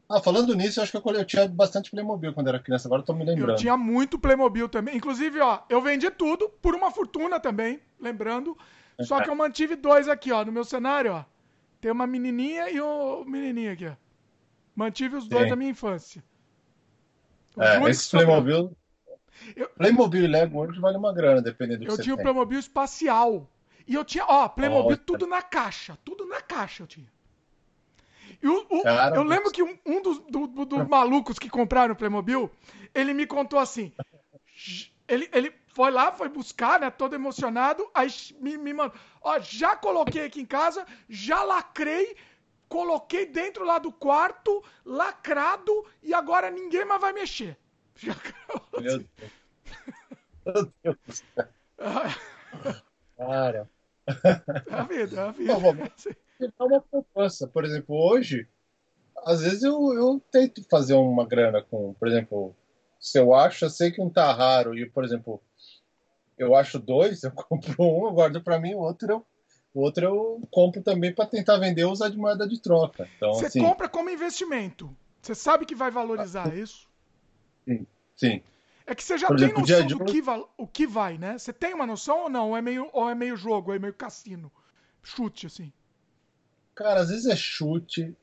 Ah, 0.09 0.21
falando 0.21 0.53
nisso, 0.53 0.79
eu 0.79 0.83
acho 0.83 0.91
que 0.91 1.09
eu, 1.09 1.13
eu 1.13 1.25
tinha 1.25 1.47
bastante 1.47 1.89
Playmobil 1.89 2.33
quando 2.33 2.47
era 2.49 2.59
criança, 2.59 2.87
agora 2.87 3.01
eu 3.01 3.05
tô 3.05 3.13
me 3.13 3.25
lembrando. 3.25 3.51
Eu 3.51 3.55
tinha 3.55 3.77
muito 3.77 4.19
Playmobil 4.19 4.67
também. 4.67 4.97
Inclusive, 4.97 5.39
ó, 5.39 5.61
eu 5.69 5.81
vendi 5.81 6.11
tudo 6.11 6.49
por 6.61 6.75
uma 6.75 6.91
fortuna 6.91 7.39
também, 7.39 7.79
lembrando. 7.99 8.55
Só 9.01 9.21
que 9.21 9.29
eu 9.29 9.35
mantive 9.35 9.75
dois 9.75 10.07
aqui, 10.07 10.31
ó, 10.31 10.43
no 10.45 10.51
meu 10.51 10.63
cenário, 10.63 11.13
ó. 11.13 11.25
Tem 11.81 11.91
uma 11.91 12.05
menininha 12.05 12.69
e 12.69 12.81
um 12.81 13.23
menininho 13.25 13.71
aqui, 13.71 13.87
ó. 13.87 13.93
Mantive 14.75 15.15
os 15.15 15.27
dois 15.27 15.43
Sim. 15.43 15.49
da 15.49 15.55
minha 15.55 15.71
infância. 15.71 16.23
É, 17.57 17.89
esse 17.89 18.09
Playmobil, 18.09 18.75
eu... 19.55 19.69
Playmobil 19.69 20.23
e 20.23 20.27
Lego 20.27 20.59
hoje 20.59 20.79
vale 20.79 20.97
uma 20.97 21.13
grana, 21.13 21.41
dependendo 21.41 21.79
do 21.79 21.85
eu 21.85 21.89
que 21.91 21.95
você 21.97 22.03
tinha 22.03 22.15
o 22.15 22.17
Playmobil 22.17 22.59
espacial. 22.59 23.49
E 23.87 23.93
eu 23.93 24.03
tinha, 24.03 24.25
ó, 24.25 24.47
Playmobil 24.47 24.97
tudo 24.97 25.27
na 25.27 25.41
caixa. 25.41 25.97
Tudo 26.03 26.25
na 26.25 26.41
caixa 26.41 26.83
eu 26.83 26.87
tinha. 26.87 27.07
E 28.41 28.47
o, 28.47 28.65
o, 28.69 28.87
eu 29.15 29.23
lembro 29.23 29.51
que 29.51 29.63
um, 29.63 29.77
um 29.85 30.01
dos, 30.01 30.19
do, 30.29 30.47
do, 30.47 30.65
dos 30.65 30.87
malucos 30.87 31.39
que 31.39 31.49
compraram 31.49 31.93
o 31.93 31.97
Playmobil, 31.97 32.49
ele 32.93 33.13
me 33.13 33.25
contou 33.25 33.59
assim. 33.59 33.91
Ele, 35.07 35.29
ele 35.31 35.53
foi 35.67 35.91
lá, 35.91 36.11
foi 36.11 36.29
buscar, 36.29 36.79
né? 36.79 36.89
Todo 36.89 37.15
emocionado. 37.15 37.87
Aí 37.93 38.07
me, 38.39 38.57
me 38.57 38.73
mandou. 38.73 38.97
Ó, 39.21 39.39
já 39.39 39.75
coloquei 39.75 40.25
aqui 40.25 40.41
em 40.41 40.45
casa, 40.45 40.85
já 41.07 41.43
lacrei, 41.43 42.15
coloquei 42.67 43.25
dentro 43.25 43.63
lá 43.63 43.79
do 43.79 43.91
quarto, 43.91 44.63
lacrado, 44.85 45.85
e 46.01 46.13
agora 46.13 46.49
ninguém 46.49 46.85
mais 46.85 47.01
vai 47.01 47.13
mexer. 47.13 47.57
Meu 48.79 48.99
Deus. 48.99 49.05
Meu 50.83 50.97
Deus. 51.05 51.23
Cara. 53.17 53.69
É 54.69 54.73
a 54.73 54.83
vida, 54.83 55.19
é 55.19 55.23
a 55.23 55.31
vida. 55.31 55.53
Não, 56.59 56.67
uma 56.67 56.81
poupança. 56.81 57.47
Por 57.47 57.65
exemplo, 57.65 57.95
hoje, 57.95 58.47
às 59.25 59.41
vezes 59.41 59.63
eu, 59.63 59.93
eu 59.93 60.21
tento 60.31 60.63
fazer 60.69 60.93
uma 60.93 61.25
grana 61.25 61.61
com, 61.61 61.93
por 61.93 62.07
exemplo, 62.07 62.55
se 62.99 63.17
eu 63.17 63.33
acho, 63.33 63.65
eu 63.65 63.69
sei 63.69 63.91
que 63.91 64.01
um 64.01 64.09
tá 64.09 64.31
raro 64.33 64.77
e, 64.77 64.89
por 64.89 65.03
exemplo, 65.03 65.41
eu 66.37 66.55
acho 66.55 66.77
dois, 66.77 67.23
eu 67.23 67.31
compro 67.33 67.75
um, 67.79 68.07
eu 68.07 68.13
guardo 68.13 68.41
para 68.41 68.59
mim, 68.59 68.75
o 68.75 68.79
outro 68.79 69.11
eu, 69.11 69.25
o 69.75 69.81
outro 69.81 70.05
eu 70.05 70.47
compro 70.49 70.81
também 70.81 71.13
para 71.13 71.25
tentar 71.25 71.57
vender 71.57 71.83
ou 71.83 71.91
usar 71.91 72.07
de 72.07 72.17
moeda 72.17 72.47
de 72.47 72.57
troca. 72.61 73.09
Então, 73.17 73.33
Você 73.33 73.47
assim, 73.47 73.59
compra 73.59 73.89
como 73.89 74.09
investimento. 74.09 74.95
Você 75.21 75.35
sabe 75.35 75.65
que 75.65 75.75
vai 75.75 75.91
valorizar 75.91 76.53
é 76.53 76.59
isso? 76.59 76.87
Sim, 77.67 77.85
sim. 78.15 78.41
É 78.87 78.95
que 78.95 79.03
você 79.03 79.17
já 79.17 79.27
Por 79.27 79.35
tem 79.35 79.47
exemplo, 79.47 79.67
noção 79.67 79.87
do 79.87 80.05
que, 80.05 80.21
vai, 80.21 80.45
o 80.57 80.65
que 80.65 80.87
vai, 80.87 81.17
né? 81.17 81.37
Você 81.37 81.51
tem 81.51 81.73
uma 81.73 81.85
noção 81.85 82.23
ou 82.23 82.29
não? 82.29 82.51
Ou 82.51 82.57
é 82.57 82.61
meio, 82.61 82.89
ou 82.93 83.09
é 83.09 83.15
meio 83.15 83.35
jogo, 83.35 83.71
ou 83.71 83.75
é 83.75 83.79
meio 83.79 83.93
cassino? 83.93 84.49
Chute, 85.03 85.47
assim. 85.47 85.73
Cara, 86.73 87.01
às 87.01 87.09
vezes 87.09 87.25
é 87.25 87.35
chute. 87.35 88.15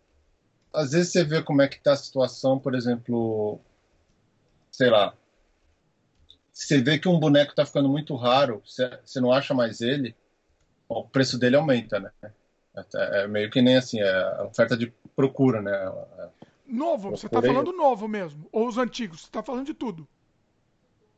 Às 0.72 0.92
vezes 0.92 1.12
você 1.12 1.22
vê 1.22 1.42
como 1.42 1.60
é 1.60 1.68
que 1.68 1.82
tá 1.82 1.92
a 1.92 1.96
situação, 1.96 2.58
por 2.58 2.74
exemplo, 2.74 3.60
sei 4.70 4.88
lá. 4.88 5.14
Você 6.50 6.80
vê 6.80 6.98
que 6.98 7.08
um 7.08 7.20
boneco 7.20 7.54
tá 7.54 7.66
ficando 7.66 7.90
muito 7.90 8.14
raro, 8.16 8.62
você 8.64 9.20
não 9.20 9.32
acha 9.32 9.52
mais 9.52 9.80
ele, 9.82 10.14
o 11.00 11.08
preço 11.08 11.38
dele 11.38 11.56
aumenta, 11.56 11.98
né? 12.00 12.10
É, 12.94 13.26
meio 13.26 13.50
que 13.50 13.60
nem 13.60 13.76
assim, 13.76 14.00
é 14.00 14.10
a 14.10 14.44
oferta 14.44 14.76
de 14.76 14.92
procura, 15.14 15.60
né? 15.60 15.92
Novo, 16.66 17.10
você 17.10 17.28
tá 17.28 17.42
falando 17.42 17.72
novo 17.72 18.08
mesmo. 18.08 18.46
Ou 18.50 18.66
os 18.66 18.78
antigos, 18.78 19.22
você 19.22 19.30
tá 19.30 19.42
falando 19.42 19.66
de 19.66 19.74
tudo. 19.74 20.06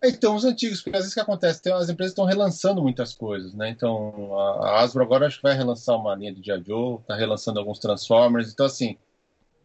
Então, 0.02 0.34
os 0.36 0.44
antigos, 0.44 0.82
porque 0.82 0.96
às 0.96 1.02
vezes 1.02 1.12
o 1.12 1.14
que 1.14 1.20
acontece, 1.20 1.62
tem, 1.62 1.72
as 1.72 1.88
empresas 1.88 2.12
estão 2.12 2.26
relançando 2.26 2.82
muitas 2.82 3.14
coisas, 3.14 3.54
né? 3.54 3.70
Então, 3.70 4.38
a, 4.38 4.68
a 4.68 4.80
Hasbro 4.80 5.02
agora 5.02 5.26
acho 5.26 5.36
que 5.36 5.42
vai 5.42 5.54
relançar 5.54 5.96
uma 5.96 6.14
linha 6.14 6.34
de 6.34 6.42
G.I. 6.44 6.62
Joe, 6.66 6.98
está 7.00 7.14
relançando 7.14 7.58
alguns 7.58 7.78
Transformers, 7.78 8.52
então 8.52 8.66
assim, 8.66 8.98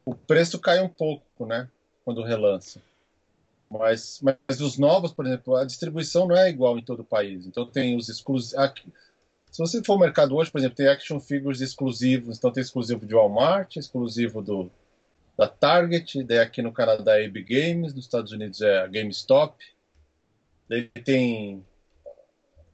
o 0.06 0.16
preço 0.16 0.58
cai 0.58 0.80
um 0.80 0.88
pouco, 0.88 1.46
né? 1.46 1.68
Quando 2.06 2.24
relança. 2.24 2.82
Mas, 3.70 4.20
mas 4.22 4.62
os 4.62 4.78
novos, 4.78 5.12
por 5.12 5.28
exemplo, 5.28 5.56
a 5.56 5.66
distribuição 5.66 6.28
não 6.28 6.36
é 6.36 6.50
igual 6.50 6.78
em 6.80 6.84
todo 6.84 7.02
o 7.02 7.06
país. 7.06 7.46
Então 7.46 7.66
tem 7.66 7.96
os 7.96 8.10
exclusivos. 8.10 8.56
Se 9.52 9.60
você 9.60 9.84
for 9.84 9.94
ao 9.94 10.00
mercado 10.00 10.36
hoje, 10.36 10.52
por 10.52 10.60
exemplo, 10.60 10.76
tem 10.76 10.88
action 10.88 11.20
figures 11.20 11.62
exclusivos. 11.62 12.38
Então 12.38 12.52
tem 12.52 12.62
exclusivo 12.62 13.06
de 13.06 13.14
Walmart, 13.14 13.76
exclusivo 13.78 14.42
do, 14.42 14.72
da 15.38 15.48
Target, 15.48 16.24
daí 16.24 16.40
aqui 16.40 16.62
no 16.62 16.72
Canadá 16.72 17.20
é 17.20 17.26
AB 17.26 17.44
Games, 17.44 17.94
nos 17.94 18.06
Estados 18.06 18.32
Unidos 18.32 18.62
é 18.62 18.80
a 18.80 18.88
GameStop. 18.88 19.56
Daí 20.68 20.90
tem 21.04 21.66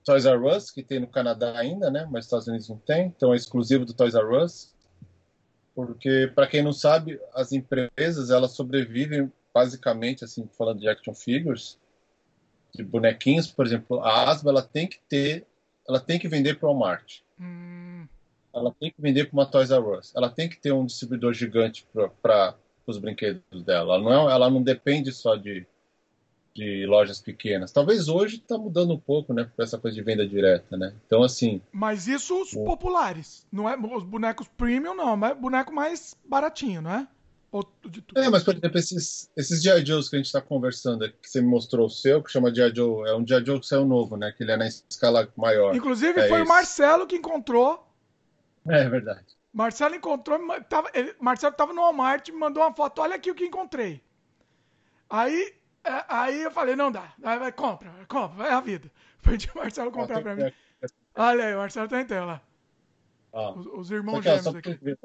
Toys 0.04 0.26
R 0.26 0.46
Us, 0.46 0.70
que 0.70 0.84
tem 0.84 1.00
no 1.00 1.08
Canadá 1.08 1.58
ainda, 1.58 1.90
né? 1.90 2.04
Mas 2.04 2.12
nos 2.12 2.26
Estados 2.26 2.48
Unidos 2.48 2.70
não 2.70 2.78
tem. 2.78 3.08
Então 3.08 3.34
é 3.34 3.38
exclusivo 3.38 3.86
do 3.86 3.94
Toys 3.94 4.14
R 4.14 4.44
Us. 4.44 4.74
Porque, 5.74 6.32
para 6.34 6.48
quem 6.48 6.64
não 6.64 6.72
sabe, 6.72 7.20
as 7.34 7.52
empresas 7.52 8.30
elas 8.30 8.52
sobrevivem 8.52 9.32
basicamente, 9.54 10.24
assim, 10.24 10.48
falando 10.58 10.80
de 10.80 10.88
action 10.88 11.14
figures, 11.14 11.78
de 12.74 12.84
bonequinhos, 12.84 13.48
por 13.52 13.66
exemplo, 13.66 14.02
a 14.02 14.30
Asba 14.30 14.52
ela 14.52 14.62
tem 14.62 14.88
que 14.88 15.00
ter, 15.08 15.46
ela 15.88 16.00
tem 16.00 16.20
que 16.20 16.28
vender 16.28 16.60
para 16.60 16.68
o 16.68 16.72
Walmart. 16.72 17.20
Hum. 17.40 18.08
Ela 18.54 18.74
tem 18.80 18.92
que 18.92 19.02
vender 19.02 19.26
para 19.26 19.34
uma 19.34 19.46
Toys 19.46 19.70
R 19.70 19.82
Us. 19.82 20.14
Ela 20.16 20.30
tem 20.30 20.48
que 20.48 20.58
ter 20.58 20.72
um 20.72 20.86
distribuidor 20.86 21.34
gigante 21.34 21.86
para 22.22 22.56
os 22.88 22.98
brinquedos 22.98 23.64
dela. 23.64 23.96
Ela 23.96 24.04
não, 24.04 24.30
é, 24.30 24.34
ela 24.34 24.50
não 24.50 24.64
depende 24.64 25.12
só 25.12 25.36
de 25.36 25.68
de 26.56 26.86
lojas 26.86 27.20
pequenas. 27.20 27.74
Talvez 27.74 28.08
hoje 28.08 28.38
está 28.38 28.58
mudando 28.58 28.94
um 28.94 29.00
pouco, 29.00 29.34
né? 29.34 29.52
Com 29.56 29.62
essa 29.62 29.78
coisa 29.78 29.94
de 29.94 30.02
venda 30.02 30.26
direta, 30.26 30.78
né? 30.78 30.94
Então, 31.06 31.22
assim. 31.22 31.62
Mas 31.70 32.08
isso 32.08 32.42
os 32.42 32.54
o... 32.54 32.64
populares. 32.64 33.46
Não 33.52 33.70
é 33.70 33.78
os 33.78 34.04
bonecos 34.04 34.48
premium, 34.48 34.96
não, 34.96 35.18
mas 35.18 35.38
boneco 35.38 35.74
mais 35.74 36.16
baratinho, 36.24 36.82
não 36.82 36.92
é? 36.92 37.08
É, 38.16 38.30
mas, 38.30 38.44
por 38.44 38.56
exemplo, 38.56 38.78
esses, 38.78 39.30
esses 39.36 39.62
G.I. 39.62 39.86
Joes 39.86 40.10
que 40.10 40.16
a 40.16 40.20
gente 40.20 40.26
está 40.26 40.42
conversando, 40.42 41.10
que 41.10 41.30
você 41.30 41.42
me 41.42 41.48
mostrou 41.48 41.88
o 41.88 41.90
seu, 41.90 42.22
que 42.22 42.32
chama 42.32 42.54
G.I. 42.54 42.76
Joe, 42.76 43.08
é 43.08 43.16
um 43.16 43.26
G.I. 43.26 43.46
Joe 43.46 43.60
que 43.60 43.66
saiu 43.66 43.86
novo, 43.86 44.18
né? 44.18 44.32
Que 44.32 44.44
ele 44.44 44.52
é 44.52 44.58
na 44.58 44.68
escala 44.68 45.28
maior. 45.36 45.76
Inclusive, 45.76 46.20
é 46.20 46.28
foi 46.28 46.40
esse. 46.40 46.46
o 46.46 46.48
Marcelo 46.48 47.08
que 47.08 47.16
encontrou. 47.16 47.88
É, 48.68 48.82
é 48.82 48.90
verdade. 48.90 49.26
Marcelo 49.54 49.96
encontrou, 49.96 50.38
tava, 50.64 50.90
ele, 50.94 51.16
Marcelo 51.20 51.54
estava 51.54 51.72
no 51.72 51.82
Walmart, 51.82 52.28
me 52.30 52.38
mandou 52.38 52.62
uma 52.62 52.74
foto, 52.74 53.02
olha 53.02 53.16
aqui 53.16 53.32
o 53.32 53.36
que 53.36 53.46
encontrei. 53.46 54.02
Aí 55.10 55.54
é, 55.86 56.04
aí 56.10 56.42
eu 56.42 56.52
falei, 56.52 56.76
não 56.76 56.92
dá. 56.92 57.14
Aí 57.24 57.38
vai, 57.38 57.52
compra, 57.52 57.92
compra, 58.08 58.36
vai 58.36 58.50
a 58.50 58.60
vida. 58.60 58.92
Foi 59.22 59.38
de 59.38 59.50
Marcelo 59.56 59.92
comprar 59.92 60.22
pra 60.22 60.36
mim. 60.36 60.52
Olha 61.16 61.46
aí, 61.46 61.54
o 61.54 61.60
Marcelo 61.60 61.88
tá 61.88 62.02
em 62.02 62.06
tela. 62.06 62.42
Os, 63.32 63.66
os, 63.68 63.92
irmãos 63.92 64.24
gêmeos 64.24 64.48
aqui. 64.48 64.74
Ver. 64.82 65.00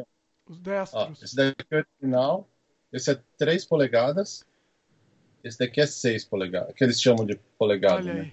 Os 0.51 0.59
destros. 0.59 1.23
esse 1.23 1.37
daqui 1.37 1.65
é 1.71 1.85
original. 2.03 2.51
Esse 2.93 3.13
é 3.13 3.21
3 3.39 3.65
polegadas. 3.65 4.45
Esse 5.45 5.57
daqui 5.61 5.81
é 5.81 5.87
6 5.87 6.25
polegadas. 6.25 6.75
Que 6.75 6.83
eles 6.83 7.01
chamam 7.01 7.25
de 7.25 7.39
polegada, 7.57 8.13
né? 8.13 8.33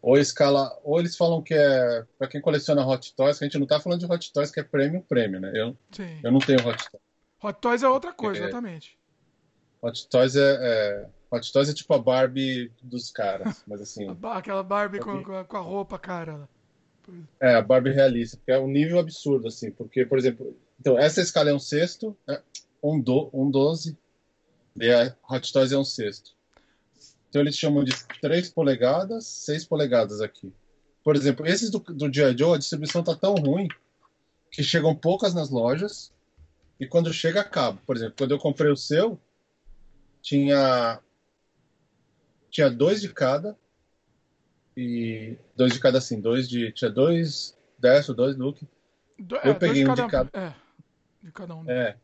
Ou 0.00 0.16
escala, 0.16 0.76
ou 0.82 0.98
eles 0.98 1.14
falam 1.14 1.42
que 1.42 1.52
é 1.52 2.04
para 2.18 2.26
quem 2.26 2.40
coleciona 2.40 2.84
Hot 2.84 3.14
Toys, 3.14 3.38
que 3.38 3.44
a 3.44 3.46
gente 3.46 3.58
não 3.58 3.66
tá 3.66 3.78
falando 3.78 4.00
de 4.00 4.10
Hot 4.10 4.32
Toys 4.32 4.50
que 4.50 4.58
é 4.58 4.64
prêmio, 4.64 5.02
prêmio, 5.02 5.38
né? 5.38 5.52
Eu, 5.54 5.76
Sim. 5.92 6.18
eu 6.24 6.32
não 6.32 6.40
tenho 6.40 6.66
Hot 6.66 6.90
Toys. 6.90 7.02
Hot 7.44 7.60
Toys 7.60 7.82
é 7.82 7.88
outra 7.88 8.12
coisa, 8.12 8.40
é, 8.40 8.44
exatamente. 8.44 8.98
Hot 9.82 10.08
Toys 10.08 10.34
é, 10.34 10.58
é 10.60 11.08
Hot 11.30 11.52
Toys 11.52 11.68
é 11.68 11.74
tipo 11.74 11.92
a 11.92 11.98
Barbie 11.98 12.72
dos 12.82 13.10
caras, 13.10 13.62
mas 13.66 13.82
assim. 13.82 14.06
Aquela 14.32 14.62
Barbie 14.62 14.98
com, 14.98 15.22
com, 15.22 15.56
a 15.56 15.60
roupa, 15.60 15.98
cara. 15.98 16.48
É, 17.38 17.54
a 17.54 17.62
Barbie 17.62 17.90
realista, 17.90 18.38
porque 18.38 18.50
é 18.50 18.58
um 18.58 18.68
nível 18.68 18.98
absurdo, 18.98 19.48
assim, 19.48 19.70
porque, 19.70 20.06
por 20.06 20.18
exemplo, 20.18 20.56
então, 20.82 20.98
essa 20.98 21.20
escala 21.20 21.48
é 21.48 21.54
um 21.54 21.60
sexto, 21.60 22.16
é 22.28 22.42
um, 22.82 23.00
do, 23.00 23.30
um 23.32 23.48
doze, 23.48 23.96
e 24.74 24.90
a 24.90 25.14
Hot 25.30 25.52
Toys 25.52 25.70
é 25.70 25.78
um 25.78 25.84
sexto. 25.84 26.32
Então 27.28 27.40
eles 27.40 27.56
chamam 27.56 27.84
de 27.84 27.92
3 28.20 28.50
polegadas, 28.50 29.24
6 29.24 29.64
polegadas 29.64 30.20
aqui. 30.20 30.52
Por 31.04 31.14
exemplo, 31.14 31.46
esses 31.46 31.70
do, 31.70 31.78
do 31.78 32.12
G.I. 32.12 32.36
Joe, 32.36 32.56
a 32.56 32.58
distribuição 32.58 33.04
tá 33.04 33.14
tão 33.14 33.36
ruim 33.36 33.68
que 34.50 34.64
chegam 34.64 34.92
poucas 34.92 35.32
nas 35.32 35.50
lojas 35.50 36.12
e 36.80 36.86
quando 36.86 37.12
chega, 37.12 37.42
acaba. 37.42 37.78
Por 37.86 37.94
exemplo, 37.94 38.16
quando 38.18 38.32
eu 38.32 38.38
comprei 38.40 38.72
o 38.72 38.76
seu, 38.76 39.16
tinha 40.20 41.00
tinha 42.50 42.68
dois 42.68 43.00
de 43.00 43.08
cada. 43.08 43.56
E 44.76 45.38
dois 45.54 45.74
de 45.74 45.78
cada 45.78 45.98
assim, 45.98 46.20
dois 46.20 46.48
de. 46.48 46.72
Tinha 46.72 46.90
dois 46.90 47.56
Destro, 47.78 48.14
dois 48.14 48.36
Luke. 48.36 48.66
Do, 49.16 49.36
eu 49.36 49.52
é, 49.52 49.54
peguei 49.54 49.86
um 49.86 49.94
de 49.94 50.06
cada. 50.08 50.28
É, 50.32 50.52
de 51.22 51.32
cada 51.32 51.54
um. 51.54 51.68
É. 51.70 51.96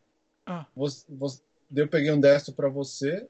Ah. 0.45 0.65
Você, 0.75 1.05
você, 1.09 1.41
eu 1.75 1.87
peguei 1.87 2.11
um 2.11 2.19
destro 2.19 2.53
para 2.53 2.69
você, 2.69 3.27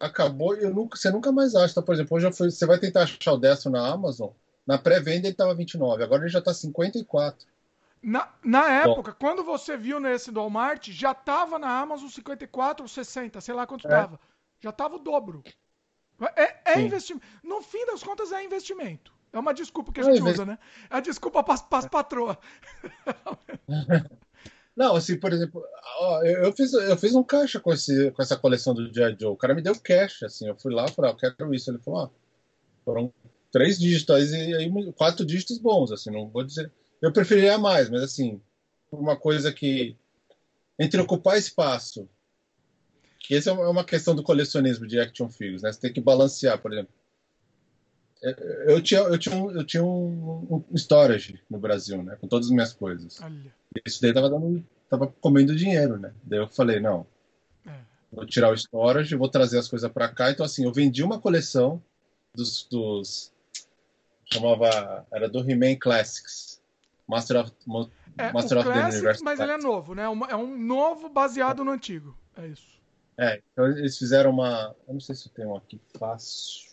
acabou 0.00 0.56
e 0.56 0.62
eu 0.62 0.74
nunca, 0.74 0.96
você 0.96 1.10
nunca 1.10 1.30
mais 1.30 1.54
acha. 1.54 1.74
Tá? 1.74 1.82
Por 1.82 1.94
exemplo, 1.94 2.16
hoje 2.16 2.32
fui, 2.32 2.50
você 2.50 2.66
vai 2.66 2.78
tentar 2.78 3.02
achar 3.02 3.32
o 3.32 3.38
destro 3.38 3.70
na 3.70 3.86
Amazon. 3.86 4.30
Na 4.66 4.78
pré-venda 4.78 5.26
ele 5.26 5.34
estava 5.34 5.54
29, 5.54 6.02
agora 6.02 6.22
ele 6.22 6.30
já 6.30 6.40
está 6.40 6.52
54. 6.52 7.46
Na, 8.02 8.28
na 8.44 8.70
época, 8.82 9.12
Bom. 9.12 9.16
quando 9.18 9.42
você 9.42 9.76
viu 9.76 9.98
nesse 9.98 10.30
do 10.30 10.40
Walmart, 10.40 10.88
já 10.90 11.12
estava 11.12 11.58
na 11.58 11.80
Amazon 11.80 12.08
54 12.08 12.84
ou 12.84 12.88
60, 12.88 13.40
sei 13.40 13.54
lá 13.54 13.66
quanto. 13.66 13.88
É. 13.88 14.08
Já 14.60 14.70
estava 14.70 14.96
o 14.96 14.98
dobro. 14.98 15.42
É, 16.36 16.72
é 16.72 16.80
investimento. 16.80 17.24
No 17.42 17.62
fim 17.62 17.84
das 17.86 18.02
contas, 18.02 18.32
é 18.32 18.44
investimento. 18.44 19.12
É 19.32 19.38
uma 19.38 19.54
desculpa 19.54 19.92
que 19.92 20.00
a 20.00 20.04
gente 20.04 20.22
usa, 20.22 20.44
né? 20.44 20.58
É 20.90 20.96
a 20.96 21.00
desculpa 21.00 21.42
para 21.42 21.54
as 21.54 21.86
patroas. 21.86 22.36
Não, 24.78 24.94
assim, 24.94 25.18
por 25.18 25.32
exemplo, 25.32 25.60
eu 26.24 26.52
fiz, 26.52 26.72
eu 26.72 26.96
fiz 26.96 27.12
um 27.12 27.24
caixa 27.24 27.58
com, 27.58 27.72
esse, 27.72 28.12
com 28.12 28.22
essa 28.22 28.36
coleção 28.36 28.72
do 28.72 28.94
G.I. 28.94 29.16
Joe. 29.20 29.32
O 29.32 29.36
cara 29.36 29.52
me 29.52 29.60
deu 29.60 29.74
cash, 29.74 30.22
assim. 30.22 30.46
Eu 30.46 30.54
fui 30.54 30.72
lá 30.72 30.86
e 30.86 30.92
falei, 30.92 31.10
ah, 31.10 31.14
eu 31.14 31.34
quero 31.34 31.52
isso. 31.52 31.68
Ele 31.68 31.80
falou, 31.80 32.02
ah, 32.02 32.10
foram 32.84 33.12
três 33.50 33.76
dígitos 33.76 34.30
e 34.30 34.54
aí 34.54 34.92
quatro 34.92 35.26
dígitos 35.26 35.58
bons, 35.58 35.90
assim, 35.90 36.12
não 36.12 36.28
vou 36.28 36.44
dizer. 36.44 36.70
Eu 37.02 37.12
preferiria 37.12 37.58
mais, 37.58 37.90
mas 37.90 38.04
assim, 38.04 38.40
uma 38.92 39.16
coisa 39.16 39.52
que 39.52 39.96
entre 40.78 41.00
ocupar 41.00 41.36
espaço 41.36 42.08
que 43.18 43.34
essa 43.34 43.50
é 43.50 43.52
uma 43.52 43.84
questão 43.84 44.14
do 44.14 44.22
colecionismo 44.22 44.86
de 44.86 45.00
action 45.00 45.28
figures, 45.28 45.62
né? 45.62 45.72
Você 45.72 45.80
tem 45.80 45.92
que 45.92 46.00
balancear, 46.00 46.62
por 46.62 46.72
exemplo. 46.72 46.94
É, 48.22 48.72
eu 48.72 48.82
tinha, 48.82 49.00
eu 49.00 49.18
tinha, 49.18 49.36
um, 49.36 49.50
eu 49.50 49.64
tinha 49.64 49.84
um, 49.84 50.64
um 50.70 50.76
storage 50.76 51.40
no 51.48 51.58
Brasil, 51.58 52.02
né? 52.02 52.16
Com 52.16 52.26
todas 52.26 52.46
as 52.46 52.52
minhas 52.52 52.72
coisas. 52.72 53.20
Olha. 53.20 53.54
Isso 53.86 54.02
daí 54.02 54.12
tava, 54.12 54.28
dando, 54.28 54.64
tava 54.88 55.06
comendo 55.20 55.54
dinheiro, 55.54 55.98
né? 55.98 56.12
Daí 56.24 56.40
eu 56.40 56.48
falei, 56.48 56.80
não, 56.80 57.06
é. 57.66 57.78
vou 58.12 58.26
tirar 58.26 58.50
o 58.50 58.54
storage, 58.54 59.14
vou 59.14 59.28
trazer 59.28 59.58
as 59.58 59.68
coisas 59.68 59.90
para 59.90 60.08
cá. 60.08 60.30
Então, 60.30 60.44
assim, 60.44 60.64
eu 60.64 60.72
vendi 60.72 61.02
uma 61.02 61.20
coleção 61.20 61.82
dos, 62.34 62.66
dos 62.70 63.32
chamava, 64.24 65.06
era 65.12 65.28
do 65.28 65.38
He-Man 65.38 65.76
Classics. 65.76 66.60
Master 67.06 67.40
of, 67.40 67.52
é, 68.18 68.32
Master 68.32 68.58
of 68.58 68.68
the 68.68 68.84
Universe. 68.84 69.24
Mas 69.24 69.40
ele 69.40 69.52
é 69.52 69.56
novo, 69.56 69.94
né? 69.94 70.02
É 70.02 70.36
um 70.36 70.58
novo 70.58 71.08
baseado 71.08 71.64
no 71.64 71.70
antigo. 71.70 72.16
É 72.36 72.46
isso. 72.46 72.78
É, 73.16 73.40
então 73.52 73.66
eles 73.66 73.96
fizeram 73.96 74.30
uma. 74.30 74.74
Eu 74.86 74.94
não 74.94 75.00
sei 75.00 75.14
se 75.14 75.26
eu 75.26 75.32
tenho 75.32 75.56
aqui 75.56 75.80
fácil. 75.98 76.67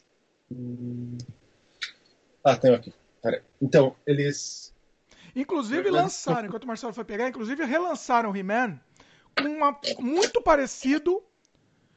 Ah, 2.44 2.56
tenho 2.56 2.76
aqui. 2.76 2.94
Peraí. 3.22 3.42
Então, 3.62 3.96
eles. 4.06 4.74
Inclusive 5.36 5.90
lançaram, 5.90 6.48
enquanto 6.48 6.64
o 6.64 6.68
Marcelo 6.68 6.94
foi 6.94 7.04
pegar, 7.04 7.28
inclusive 7.28 7.66
relançaram 7.66 8.32
o 8.32 8.36
He-Man 8.36 8.80
com 9.38 9.50
uma, 9.50 9.78
muito 10.00 10.42
parecido 10.42 11.22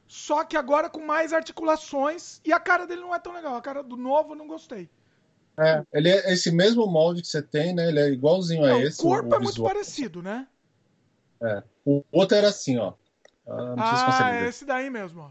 só 0.08 0.42
que 0.42 0.56
agora 0.56 0.88
com 0.88 1.00
mais 1.04 1.34
articulações 1.34 2.40
e 2.42 2.50
a 2.50 2.58
cara 2.58 2.86
dele 2.86 3.02
não 3.02 3.14
é 3.14 3.18
tão 3.18 3.34
legal. 3.34 3.54
A 3.54 3.60
cara 3.60 3.82
do 3.82 3.94
novo 3.94 4.32
eu 4.32 4.36
não 4.36 4.48
gostei. 4.48 4.88
É, 5.58 5.82
ele 5.92 6.08
é 6.08 6.32
esse 6.32 6.50
mesmo 6.50 6.86
molde 6.86 7.20
que 7.20 7.28
você 7.28 7.42
tem, 7.42 7.74
né? 7.74 7.88
Ele 7.88 8.00
é 8.00 8.08
igualzinho 8.08 8.64
a 8.64 8.80
esse. 8.80 9.00
O 9.00 9.04
corpo 9.04 9.34
o, 9.34 9.36
é 9.36 9.38
muito 9.38 9.62
parecido, 9.62 10.22
né? 10.22 10.46
É. 11.42 11.62
O 11.84 12.02
outro 12.10 12.36
era 12.36 12.48
assim, 12.48 12.78
ó. 12.78 12.94
Ah, 13.46 14.20
ah 14.22 14.34
é 14.36 14.48
esse 14.48 14.64
daí 14.64 14.88
mesmo, 14.88 15.22
ó. 15.22 15.30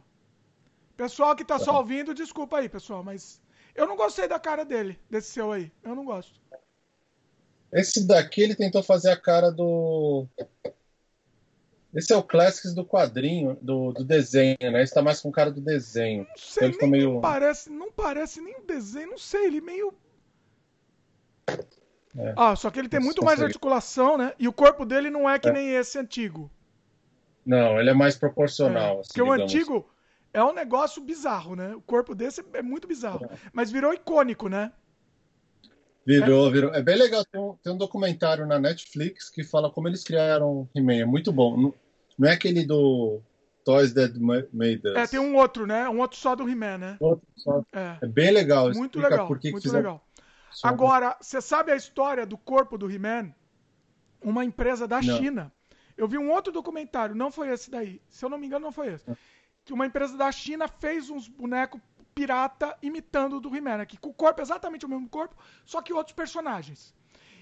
Pessoal 0.98 1.36
que 1.36 1.45
tá, 1.45 1.60
tá 1.60 1.64
só 1.64 1.78
ouvindo, 1.78 2.12
desculpa 2.12 2.58
aí, 2.58 2.68
pessoal, 2.68 3.04
mas 3.04 3.39
eu 3.76 3.88
não 3.88 3.95
gostei 3.95 4.28
da 4.28 4.39
cara 4.39 4.66
dele, 4.66 5.00
desse 5.08 5.30
seu 5.30 5.52
aí. 5.52 5.72
Eu 5.84 5.95
não 5.95 6.04
gosto. 6.04 6.41
Esse 7.72 8.08
daqui 8.08 8.41
ele 8.41 8.56
tentou 8.56 8.82
fazer 8.82 9.12
a 9.12 9.16
cara 9.16 9.52
do. 9.52 10.26
Esse 11.93 12.12
é 12.12 12.18
o 12.18 12.24
Classics 12.24 12.74
do 12.74 12.84
quadrinho, 12.84 13.58
do, 13.62 13.91
do 13.91 14.04
desenho, 14.04 14.58
né? 14.60 14.82
Esse 14.82 14.93
tá 14.93 15.02
mais 15.02 15.22
com 15.22 15.32
cara 15.32 15.52
do 15.52 15.62
desenho. 15.62 16.26
Não 16.28 16.38
sei, 16.38 16.70
então, 16.70 16.89
nem 16.89 16.91
meio... 16.91 17.22
parece, 17.22 17.70
não 17.70 17.91
parece 17.91 18.41
nem 18.41 18.58
o 18.58 18.66
desenho, 18.66 19.12
não 19.12 19.18
sei, 19.18 19.45
ele 19.45 19.62
meio. 19.62 19.93
É. 21.48 22.34
Ah, 22.36 22.56
só 22.56 22.72
que 22.72 22.80
ele 22.80 22.89
tem 22.89 23.00
muito 23.00 23.24
mais 23.24 23.41
articulação, 23.41 24.18
né? 24.18 24.34
E 24.39 24.48
o 24.48 24.54
corpo 24.54 24.84
dele 24.84 25.12
não 25.12 25.30
é 25.30 25.38
que 25.38 25.50
é. 25.50 25.54
nem 25.54 25.76
esse 25.76 26.00
antigo. 26.00 26.50
Não, 27.45 27.80
ele 27.80 27.91
é 27.91 27.93
mais 27.93 28.18
proporcional. 28.18 28.98
É. 28.98 29.00
Assim, 29.02 29.08
Porque 29.10 29.22
digamos. 29.22 29.39
o 29.39 29.43
antigo 29.43 29.89
é 30.38 30.43
um 30.43 30.53
negócio 30.53 31.01
bizarro, 31.01 31.55
né? 31.55 31.73
O 31.73 31.81
corpo 31.81 32.13
desse 32.13 32.45
é 32.53 32.61
muito 32.61 32.88
bizarro. 32.88 33.25
É. 33.25 33.38
Mas 33.51 33.71
virou 33.71 33.91
icônico, 33.91 34.47
né? 34.47 34.71
Virou, 36.05 36.51
virou. 36.51 36.73
É 36.75 36.81
bem 36.81 36.95
legal. 36.95 37.25
Tem 37.25 37.41
um, 37.41 37.55
tem 37.55 37.73
um 37.73 37.77
documentário 37.77 38.45
na 38.45 38.59
Netflix 38.59 39.31
que 39.31 39.43
fala 39.43 39.71
como 39.71 39.88
eles 39.88 40.03
criaram 40.03 40.69
He-Man. 40.75 41.01
É 41.01 41.05
muito 41.05 41.31
bom. 41.31 41.57
Não, 41.57 41.73
não, 42.19 42.29
é 42.29 42.33
aquele 42.33 42.63
do 42.67 43.19
Toys 43.65 43.93
That 43.93 44.13
Made 44.19 44.81
Us. 44.85 44.95
É, 44.95 45.07
tem 45.07 45.19
um 45.19 45.35
outro, 45.35 45.65
né? 45.65 45.89
Um 45.89 45.99
outro 45.99 46.19
só 46.19 46.35
do 46.35 46.47
He-Man, 46.47 46.77
né? 46.77 46.97
Outro 46.99 47.27
só. 47.35 47.63
É. 47.73 47.97
é 48.03 48.07
bem 48.07 48.29
legal. 48.29 48.71
Muito 48.73 48.99
legal. 48.99 49.27
Por 49.27 49.39
que 49.39 49.49
muito 49.49 49.71
legal. 49.71 50.07
Agora, 50.61 51.17
você 51.19 51.41
sabe 51.41 51.71
a 51.71 51.75
história 51.75 52.27
do 52.27 52.38
corpo 52.38 52.77
do 52.77 52.91
He-Man? 52.91 53.33
Uma 54.21 54.45
empresa 54.45 54.88
da 54.88 55.01
não. 55.01 55.17
China. 55.17 55.51
Eu 55.97 56.07
vi 56.07 56.19
um 56.19 56.31
outro 56.31 56.53
documentário, 56.53 57.15
não 57.15 57.31
foi 57.31 57.49
esse 57.49 57.71
daí. 57.71 57.99
Se 58.07 58.23
eu 58.23 58.29
não 58.29 58.38
me 58.38 58.45
engano, 58.45 58.65
não 58.65 58.71
foi 58.71 58.93
esse 58.93 59.03
que 59.68 59.74
uma 59.74 59.86
empresa 59.86 60.18
da 60.18 60.32
China 60.32 60.68
fez 60.68 61.09
uns 61.09 61.28
bonecos 61.28 61.82
pirata 62.15 62.76
imitando 62.82 63.38
o 63.38 63.39
do 63.39 63.53
He-Man, 63.55 63.82
aqui 63.82 63.97
com 63.97 64.09
o 64.09 64.13
corpo 64.13 64.41
exatamente 64.41 64.86
o 64.86 64.89
mesmo 64.89 65.07
corpo, 65.09 65.36
só 65.65 65.82
que 65.82 65.93
outros 65.93 66.15
personagens. 66.15 66.95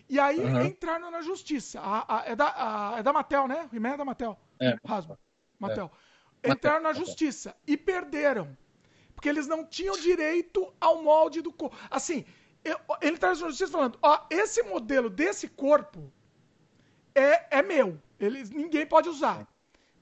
E 0.09 0.19
aí 0.19 0.39
uhum. 0.39 0.65
entraram 0.65 1.09
na 1.11 1.21
justiça. 1.21 1.79
A, 1.79 2.19
a, 2.19 2.25
é, 2.25 2.35
da, 2.35 2.47
a, 2.47 2.99
é 2.99 3.03
da 3.03 3.13
Mattel, 3.13 3.47
né? 3.47 3.69
He-Man 3.71 3.93
é 3.93 3.97
da 3.97 4.05
Mattel. 4.05 4.37
É. 4.59 4.75
Hasbro. 4.83 5.17
Mattel. 5.59 5.91
É. 6.43 6.51
Entraram 6.51 6.81
na 6.81 6.93
justiça 6.93 7.55
e 7.65 7.77
perderam. 7.77 8.57
Porque 9.13 9.29
eles 9.29 9.47
não 9.47 9.63
tinham 9.63 9.95
direito 9.97 10.73
ao 10.81 11.01
molde 11.01 11.41
do 11.41 11.53
corpo. 11.53 11.75
Assim, 11.89 12.25
eu, 12.63 12.77
ele 13.01 13.17
traz 13.17 13.39
na 13.39 13.47
justiça 13.47 13.71
falando: 13.71 13.97
ó, 14.01 14.25
esse 14.29 14.61
modelo 14.63 15.09
desse 15.09 15.47
corpo 15.47 16.11
é, 17.13 17.59
é 17.59 17.61
meu. 17.61 17.99
Eles, 18.19 18.49
ninguém 18.49 18.85
pode 18.85 19.09
usar. 19.09 19.47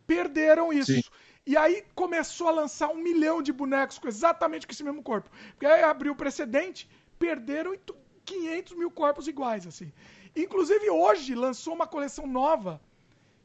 Perderam 0.07 0.73
isso. 0.73 0.93
Sim. 0.93 1.01
E 1.45 1.57
aí 1.57 1.83
começou 1.93 2.47
a 2.47 2.51
lançar 2.51 2.89
um 2.89 2.97
milhão 2.97 3.41
de 3.41 3.51
bonecos 3.51 3.99
com 3.99 4.07
exatamente 4.07 4.65
com 4.65 4.71
esse 4.71 4.83
mesmo 4.83 5.03
corpo. 5.03 5.29
Porque 5.51 5.65
aí 5.65 5.83
abriu 5.83 6.13
o 6.13 6.15
precedente, 6.15 6.89
perderam 7.19 7.75
500 8.23 8.73
mil 8.73 8.89
corpos 8.89 9.27
iguais, 9.27 9.67
assim. 9.67 9.91
Inclusive 10.35 10.89
hoje 10.89 11.35
lançou 11.35 11.73
uma 11.73 11.85
coleção 11.85 12.25
nova 12.25 12.81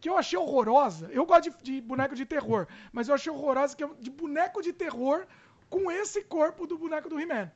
que 0.01 0.09
eu 0.09 0.17
achei 0.17 0.39
horrorosa. 0.39 1.11
Eu 1.13 1.27
gosto 1.27 1.51
de, 1.51 1.63
de 1.63 1.81
boneco 1.81 2.15
de 2.15 2.25
terror, 2.25 2.69
mas 2.93 3.09
eu 3.09 3.15
achei 3.15 3.33
horrorosa 3.33 3.77
que 3.77 3.83
é 3.83 3.89
de 3.99 4.11
boneco 4.11 4.63
de 4.63 4.73
terror 4.73 5.27
com 5.69 5.91
esse 5.91 6.23
corpo 6.23 6.67
do 6.67 6.79
boneco 6.79 7.09
do 7.09 7.21
He-Man. 7.21 7.51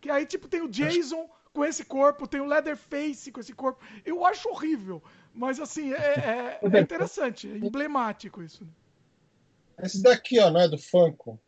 Que 0.00 0.08
aí, 0.08 0.24
tipo, 0.24 0.48
tem 0.48 0.62
o 0.62 0.68
Jason 0.68 1.28
com 1.52 1.64
esse 1.64 1.84
corpo, 1.84 2.28
tem 2.28 2.40
o 2.40 2.46
Leatherface 2.46 3.32
com 3.32 3.40
esse 3.40 3.52
corpo. 3.52 3.84
Eu 4.04 4.24
acho 4.24 4.48
horrível, 4.48 5.02
mas 5.34 5.58
assim, 5.58 5.92
é, 5.92 5.96
é, 5.96 6.60
é 6.62 6.78
interessante, 6.80 7.50
é 7.50 7.56
emblemático 7.56 8.40
isso. 8.40 8.66
Esse 9.82 10.02
daqui, 10.02 10.38
ó, 10.38 10.50
não 10.50 10.60
é 10.60 10.68
do 10.68 10.78
Funko? 10.78 11.40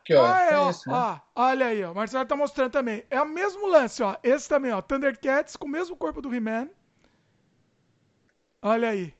Aqui, 0.00 0.14
ó. 0.14 0.24
Ah, 0.24 0.42
é, 0.42 0.56
ó, 0.56 0.70
esse, 0.70 0.88
né? 0.88 0.94
ó, 0.94 1.18
olha 1.34 1.66
aí, 1.66 1.82
ó. 1.82 1.92
O 1.92 1.94
Marcelo 1.94 2.24
tá 2.24 2.36
mostrando 2.36 2.70
também. 2.70 3.04
É 3.10 3.20
o 3.20 3.28
mesmo 3.28 3.66
lance, 3.66 4.02
ó. 4.02 4.16
Esse 4.22 4.48
também, 4.48 4.72
ó. 4.72 4.80
Thundercats 4.80 5.56
com 5.56 5.66
o 5.66 5.70
mesmo 5.70 5.96
corpo 5.96 6.22
do 6.22 6.32
He-Man. 6.32 6.68
Olha 8.62 8.90
aí. 8.90 9.14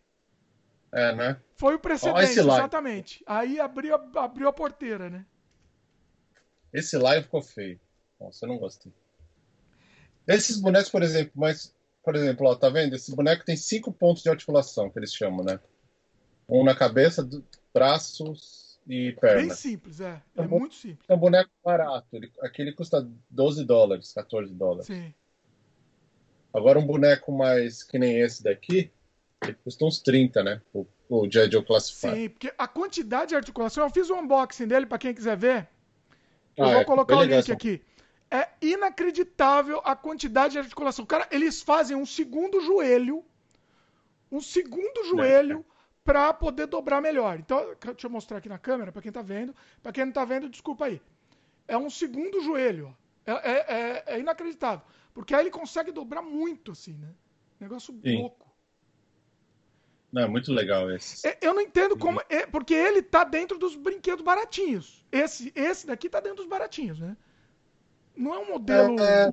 É, 0.93 1.15
né? 1.15 1.41
Foi 1.57 1.75
o 1.75 1.79
precedente, 1.79 2.39
exatamente. 2.39 3.25
Aí 3.27 3.59
abriu, 3.59 3.95
abriu 4.17 4.49
a 4.49 4.53
porteira, 4.53 5.11
né? 5.11 5.27
Esse 6.73 6.97
live 6.97 7.25
ficou 7.25 7.43
feio. 7.43 7.81
Nossa, 8.21 8.45
eu 8.45 8.49
não 8.49 8.59
gostei. 8.59 8.93
Esses 10.27 10.61
bonecos, 10.61 10.91
por 10.91 11.03
exemplo, 11.03 11.33
mas, 11.35 11.75
por 12.05 12.15
exemplo, 12.15 12.47
ó, 12.47 12.55
tá 12.55 12.69
vendo? 12.69 12.95
Esse 12.95 13.15
boneco 13.15 13.45
tem 13.45 13.57
cinco 13.57 13.93
pontos 13.93 14.23
de 14.23 14.29
articulação, 14.29 14.91
que 14.91 14.99
eles 14.99 15.13
chamam, 15.13 15.45
né? 15.45 15.59
Um 16.49 16.65
na 16.65 16.75
cabeça, 16.75 17.29
braços 17.77 18.81
e 18.89 19.13
pernas. 19.21 19.47
Bem 19.47 19.51
simples, 19.55 20.01
é. 20.01 20.23
É, 20.35 20.43
é 20.43 20.47
muito 20.47 20.75
simples. 20.75 21.05
É 21.07 21.15
um 21.15 21.19
boneco 21.19 21.51
barato. 21.63 22.07
Ele, 22.11 22.33
aquele 22.41 22.73
custa 22.73 23.07
12 23.29 23.65
dólares, 23.67 24.15
14 24.15 24.55
dólares. 24.55 24.87
Sim. 24.87 25.13
Agora 26.55 26.79
um 26.79 26.87
boneco 26.87 27.31
mais 27.31 27.83
que 27.83 27.99
nem 27.99 28.19
esse 28.19 28.43
daqui, 28.43 28.91
ele 29.43 29.55
custa 29.63 29.85
uns 29.85 29.99
30, 29.99 30.43
né? 30.43 30.63
O, 30.73 30.87
o. 31.07 31.31
Joe 31.31 31.63
Classified. 31.63 32.17
Sim, 32.17 32.29
porque 32.31 32.55
a 32.57 32.67
quantidade 32.67 33.31
de 33.31 33.37
articulação, 33.37 33.85
eu 33.85 33.91
fiz 33.91 34.09
um 34.09 34.21
unboxing 34.21 34.67
dele 34.67 34.87
para 34.87 34.97
quem 34.97 35.13
quiser 35.13 35.37
ver. 35.37 35.69
Eu 36.57 36.65
ah, 36.65 36.73
vou 36.73 36.81
é, 36.81 36.85
colocar 36.85 37.19
o 37.19 37.23
link 37.25 37.53
aqui. 37.53 37.83
É 38.31 38.49
inacreditável 38.63 39.83
a 39.85 39.95
quantidade 39.95 40.53
de 40.53 40.59
articulação. 40.59 41.05
Cara, 41.05 41.29
eles 41.31 41.61
fazem 41.61 41.95
um 41.95 42.07
segundo 42.07 42.59
joelho, 42.63 43.23
um 44.33 44.41
segundo 44.41 45.05
joelho 45.05 45.65
é 45.73 45.76
para 46.07 46.33
poder 46.33 46.67
dobrar 46.67 47.03
melhor. 47.03 47.39
Então, 47.39 47.75
deixa 47.85 48.07
eu 48.07 48.11
mostrar 48.11 48.39
aqui 48.39 48.49
na 48.49 48.59
câmera 48.59 48.93
para 48.93 49.03
quem 49.03 49.11
está 49.11 49.21
vendo. 49.21 49.53
Para 49.83 49.91
quem 49.91 50.05
não 50.05 50.11
está 50.11 50.25
vendo, 50.25 50.49
desculpa 50.49 50.87
aí. 50.87 51.03
É 51.67 51.77
um 51.77 51.91
segundo 51.91 52.41
joelho. 52.41 52.97
É, 53.27 53.33
é, 53.33 53.65
é, 53.69 54.05
é, 54.15 54.21
inacreditável. 54.21 54.87
Porque 55.13 55.35
aí 55.35 55.43
ele 55.43 55.51
consegue 55.51 55.91
dobrar 55.91 56.23
muito, 56.23 56.71
assim, 56.71 56.93
né? 56.93 57.09
Negócio 57.59 57.93
Sim. 58.05 58.19
louco. 58.19 58.47
Não, 60.13 60.23
é 60.23 60.29
muito 60.29 60.53
legal 60.53 60.89
esse. 60.93 61.27
É, 61.27 61.37
eu 61.43 61.53
não 61.53 61.61
entendo 61.61 61.99
como. 61.99 62.23
É, 62.29 62.47
porque 62.47 62.73
ele 62.73 63.03
tá 63.03 63.25
dentro 63.25 63.59
dos 63.59 63.75
brinquedos 63.75 64.25
baratinhos. 64.25 65.05
Esse, 65.11 65.53
esse 65.57 65.89
daqui 65.89 66.09
tá 66.09 66.21
dentro 66.21 66.37
dos 66.37 66.47
baratinhos, 66.47 67.01
né? 67.01 67.17
Não 68.17 68.33
é 68.33 68.39
um 68.39 68.49
modelo. 68.49 69.01
É, 69.01 69.33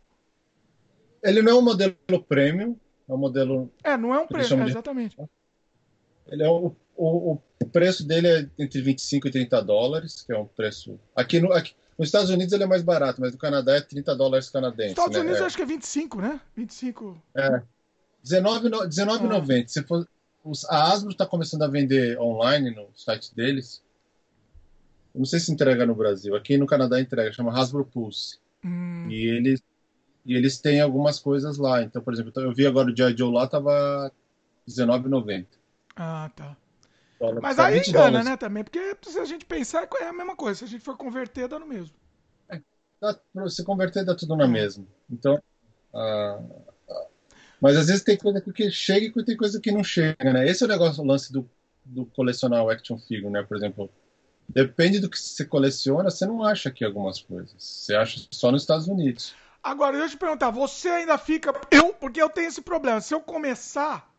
ele 1.21 1.43
não 1.43 1.51
é 1.51 1.55
um 1.55 1.61
modelo 1.61 1.95
premium, 2.28 2.76
é 3.07 3.13
um 3.13 3.17
modelo. 3.17 3.71
É, 3.84 3.95
não 3.95 4.13
é 4.13 4.19
um 4.19 4.28
premium, 4.28 4.65
exatamente. 4.65 5.15
De 5.15 5.30
ele 6.28 6.43
é 6.43 6.49
o, 6.49 6.76
o, 6.95 7.39
o, 7.61 7.65
preço 7.71 8.05
dele 8.05 8.28
é 8.28 8.49
entre 8.57 8.82
25 8.82 9.28
e 9.28 9.32
30 9.32 9.61
dólares, 9.61 10.21
que 10.21 10.32
é 10.32 10.38
um 10.38 10.45
preço. 10.45 10.99
Aqui, 11.15 11.39
no, 11.39 11.51
aqui 11.51 11.74
nos 11.97 12.07
Estados 12.07 12.30
Unidos 12.30 12.53
ele 12.53 12.63
é 12.63 12.67
mais 12.67 12.82
barato, 12.82 13.21
mas 13.21 13.32
no 13.32 13.38
Canadá 13.38 13.76
é 13.76 13.82
30 13.82 14.15
dólares 14.15 14.49
canadenses. 14.49 14.91
Estados 14.91 15.17
né? 15.17 15.24
Unidos 15.24 15.41
é. 15.41 15.45
acho 15.45 15.55
que 15.55 15.63
é 15.63 15.65
25, 15.65 16.21
né? 16.21 16.41
25. 16.55 17.21
É. 17.36 17.61
19,90. 18.26 18.88
19, 18.88 19.61
ah. 19.61 19.67
Se 19.67 19.84
for, 19.84 20.07
a 20.69 20.91
Asbro 20.91 21.11
está 21.11 21.26
começando 21.26 21.63
a 21.63 21.67
vender 21.67 22.19
online 22.19 22.71
no 22.71 22.88
site 22.95 23.34
deles. 23.36 23.82
Não 25.13 25.26
sei 25.26 25.39
se 25.39 25.51
entrega 25.51 25.86
no 25.86 25.93
Brasil. 25.93 26.36
Aqui 26.36 26.57
no 26.57 26.65
Canadá 26.65 26.99
entrega, 26.99 27.32
chama 27.32 27.53
Hasbro 27.53 27.86
Pulse. 27.86 28.39
Hum. 28.63 29.07
E 29.09 29.28
eles 29.28 29.61
e 30.26 30.36
eles 30.36 30.57
têm 30.57 30.80
algumas 30.80 31.19
coisas 31.19 31.57
lá. 31.57 31.84
Então, 31.84 32.01
por 32.01 32.13
exemplo, 32.13 32.32
eu 32.38 32.53
vi 32.53 32.65
agora 32.65 32.89
o 32.89 32.95
G.I. 32.95 33.15
Joe 33.17 33.32
lá, 33.32 33.45
tava 33.45 34.11
R$19,90. 34.65 35.45
Ah, 35.96 36.30
tá. 36.36 36.58
Mas 37.41 37.58
aí 37.58 37.80
engana, 37.80 38.06
dólares. 38.06 38.26
né, 38.26 38.38
também, 38.38 38.64
porque 38.64 38.98
se 39.04 39.18
a 39.18 39.26
gente 39.26 39.46
pensar, 39.46 39.88
é 40.02 40.08
a 40.08 40.14
mesma 40.14 40.36
coisa. 40.36 40.60
Se 40.60 40.66
a 40.66 40.68
gente 40.68 40.84
for 40.84 40.98
converter, 40.98 41.48
dá 41.48 41.58
no 41.58 41.66
mesmo. 41.66 41.96
É, 42.50 42.60
dá, 43.00 43.18
se 43.50 43.64
converter, 43.64 44.04
dá 44.04 44.16
tudo 44.16 44.36
na 44.36 44.46
é. 44.46 44.48
mesma. 44.48 44.86
Então, 45.10 45.41
ah, 45.94 46.39
ah, 46.89 47.06
mas 47.62 47.78
às 47.78 47.88
vezes 47.88 48.04
tem 48.04 48.18
coisa 48.18 48.41
que 48.41 48.70
chega 48.72 49.06
e 49.06 49.26
tem 49.26 49.38
coisa 49.38 49.60
que 49.60 49.72
não 49.72 49.84
chega, 49.84 50.34
né? 50.34 50.48
Esse 50.48 50.64
é 50.64 50.66
o 50.66 50.70
negócio, 50.70 51.02
o 51.02 51.06
lance 51.08 51.32
do, 51.32 51.50
do 51.86 52.06
colecionar 52.08 52.64
o 52.64 52.70
action 52.70 52.98
figure, 52.98 53.32
né? 53.32 53.44
Por 53.44 53.56
exemplo, 53.56 53.89
depende 54.50 55.00
do 55.00 55.10
que 55.10 55.18
você 55.18 55.46
coleciona, 55.46 56.10
você 56.10 56.26
não 56.26 56.44
acha 56.44 56.70
aqui 56.70 56.84
algumas 56.84 57.22
coisas. 57.22 57.54
Você 57.58 57.96
acha 57.96 58.28
só 58.32 58.52
nos 58.52 58.64
Estados 58.64 58.88
Unidos. 58.88 59.34
Agora, 59.62 59.94
deixa 59.94 60.08
eu 60.08 60.18
te 60.18 60.20
perguntar, 60.20 60.50
você 60.50 60.89
ainda 60.89 61.18
fica... 61.18 61.54
Eu, 61.72 61.94
porque 61.94 62.22
eu 62.22 62.30
tenho 62.30 62.50
esse 62.50 62.62
problema. 62.62 63.00
Se 63.00 63.14
eu 63.14 63.22
começar 63.22 64.12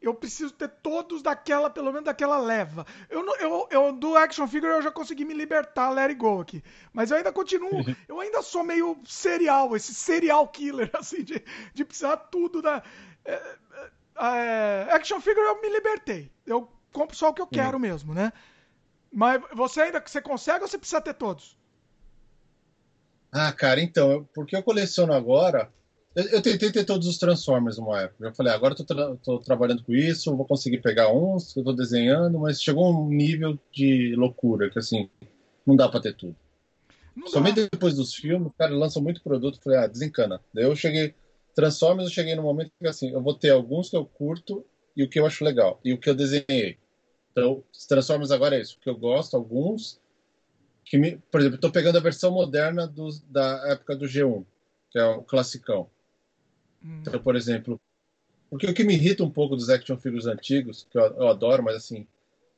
eu 0.00 0.14
preciso 0.14 0.52
ter 0.52 0.68
todos 0.68 1.22
daquela, 1.22 1.68
pelo 1.68 1.92
menos 1.92 2.04
daquela 2.04 2.38
leva. 2.38 2.86
Eu, 3.08 3.24
eu, 3.38 3.68
eu 3.70 3.92
do 3.92 4.16
action 4.16 4.48
figure 4.48 4.72
eu 4.72 4.82
já 4.82 4.90
consegui 4.90 5.24
me 5.24 5.34
libertar, 5.34 5.90
let 5.90 6.08
it 6.10 6.14
go 6.14 6.40
aqui. 6.40 6.64
Mas 6.92 7.10
eu 7.10 7.18
ainda 7.18 7.32
continuo, 7.32 7.70
eu 8.08 8.18
ainda 8.18 8.40
sou 8.40 8.64
meio 8.64 8.98
serial, 9.04 9.76
esse 9.76 9.94
serial 9.94 10.48
killer, 10.48 10.90
assim, 10.96 11.22
de, 11.22 11.44
de 11.74 11.84
precisar 11.84 12.16
tudo 12.16 12.62
da. 12.62 12.82
É, 13.24 13.34
é, 13.34 13.90
é, 14.18 14.88
action 14.92 15.20
figure 15.20 15.44
eu 15.44 15.60
me 15.60 15.68
libertei. 15.68 16.32
Eu 16.46 16.70
compro 16.92 17.14
só 17.14 17.28
o 17.28 17.34
que 17.34 17.42
eu 17.42 17.46
quero 17.46 17.78
mesmo, 17.78 18.14
né? 18.14 18.32
Mas 19.12 19.42
você 19.52 19.82
ainda 19.82 20.00
você 20.00 20.22
consegue 20.22 20.62
ou 20.62 20.68
você 20.68 20.78
precisa 20.78 21.00
ter 21.00 21.14
todos? 21.14 21.58
Ah, 23.32 23.52
cara, 23.52 23.80
então, 23.80 24.28
porque 24.34 24.56
eu 24.56 24.62
coleciono 24.62 25.12
agora. 25.12 25.72
Eu, 26.14 26.24
eu, 26.24 26.42
tentei 26.42 26.72
ter 26.72 26.84
todos 26.84 27.06
os 27.06 27.18
Transformers 27.18 27.78
numa 27.78 28.00
época. 28.00 28.26
Eu 28.26 28.34
falei, 28.34 28.52
agora 28.52 28.74
eu 28.74 28.76
tô, 28.78 28.84
tra 28.84 29.16
tô 29.16 29.38
trabalhando 29.38 29.84
com 29.84 29.92
isso, 29.92 30.34
vou 30.36 30.44
conseguir 30.44 30.78
pegar 30.78 31.12
uns 31.12 31.52
que 31.52 31.60
eu 31.60 31.64
tô 31.64 31.72
desenhando, 31.72 32.38
mas 32.38 32.60
chegou 32.60 32.92
um 32.92 33.08
nível 33.08 33.58
de 33.72 34.16
loucura 34.16 34.68
que 34.68 34.78
assim, 34.78 35.08
não 35.64 35.76
dá 35.76 35.88
pra 35.88 36.00
ter 36.00 36.14
tudo. 36.14 36.34
Não 37.14 37.28
Somente 37.28 37.62
dá. 37.62 37.68
depois 37.70 37.94
dos 37.94 38.12
filmes, 38.12 38.52
cara, 38.58 38.74
lançam 38.74 39.00
muito 39.00 39.22
produto, 39.22 39.60
falei, 39.62 39.78
ah, 39.78 39.86
desencana. 39.86 40.40
Daí 40.52 40.64
eu 40.64 40.74
cheguei. 40.74 41.14
Transformers, 41.54 42.08
eu 42.08 42.14
cheguei 42.14 42.34
no 42.34 42.42
momento 42.42 42.72
que 42.78 42.88
assim, 42.88 43.10
eu 43.10 43.22
vou 43.22 43.34
ter 43.34 43.50
alguns 43.50 43.88
que 43.90 43.96
eu 43.96 44.04
curto 44.04 44.64
e 44.96 45.04
o 45.04 45.08
que 45.08 45.20
eu 45.20 45.26
acho 45.26 45.44
legal, 45.44 45.80
e 45.84 45.92
o 45.92 45.98
que 45.98 46.10
eu 46.10 46.14
desenhei. 46.14 46.78
Então, 47.30 47.62
Transformers 47.88 48.30
agora 48.32 48.56
é 48.56 48.60
isso, 48.60 48.76
o 48.76 48.80
que 48.80 48.90
eu 48.90 48.96
gosto, 48.96 49.36
alguns, 49.36 50.00
que 50.84 50.98
me, 50.98 51.16
por 51.30 51.40
exemplo, 51.40 51.56
estou 51.56 51.70
pegando 51.70 51.98
a 51.98 52.00
versão 52.00 52.32
moderna 52.32 52.86
do, 52.86 53.08
da 53.28 53.70
época 53.70 53.94
do 53.94 54.06
G1, 54.06 54.44
que 54.90 54.98
é 54.98 55.04
o 55.04 55.22
classicão. 55.22 55.88
Hum. 56.84 56.98
Então, 57.00 57.20
por 57.20 57.36
exemplo, 57.36 57.80
porque 58.48 58.66
o 58.66 58.74
que 58.74 58.84
me 58.84 58.94
irrita 58.94 59.22
um 59.22 59.30
pouco 59.30 59.56
dos 59.56 59.68
action 59.68 59.96
figures 59.96 60.26
antigos, 60.26 60.86
que 60.90 60.98
eu, 60.98 61.02
eu, 61.02 61.28
adoro, 61.28 61.62
mas 61.62 61.76
assim, 61.76 62.06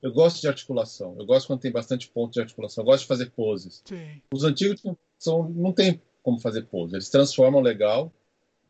eu 0.00 0.12
gosto 0.12 0.40
de 0.40 0.48
articulação. 0.48 1.16
Eu 1.18 1.26
gosto 1.26 1.46
quando 1.46 1.60
tem 1.60 1.70
bastante 1.70 2.08
ponto 2.08 2.32
de 2.32 2.40
articulação. 2.40 2.82
Eu 2.82 2.86
gosto 2.86 3.02
de 3.02 3.08
fazer 3.08 3.30
poses. 3.30 3.82
Sim. 3.84 4.20
Os 4.32 4.44
antigos 4.44 4.82
são, 5.18 5.48
não 5.48 5.72
tem 5.72 6.00
como 6.22 6.40
fazer 6.40 6.62
pose. 6.62 6.94
Eles 6.94 7.10
transformam 7.10 7.60
legal, 7.60 8.12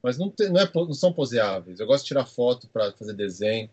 mas 0.03 0.19
não, 0.19 0.31
tem, 0.31 0.51
não, 0.51 0.61
é, 0.61 0.71
não 0.75 0.95
são 0.95 1.13
poseáveis. 1.13 1.81
Eu 1.81 1.87
gosto 1.87 2.05
de 2.05 2.09
tirar 2.09 2.27
foto 2.27 2.69
para 2.69 2.93
fazer 2.93 3.13
desenho. 3.13 3.71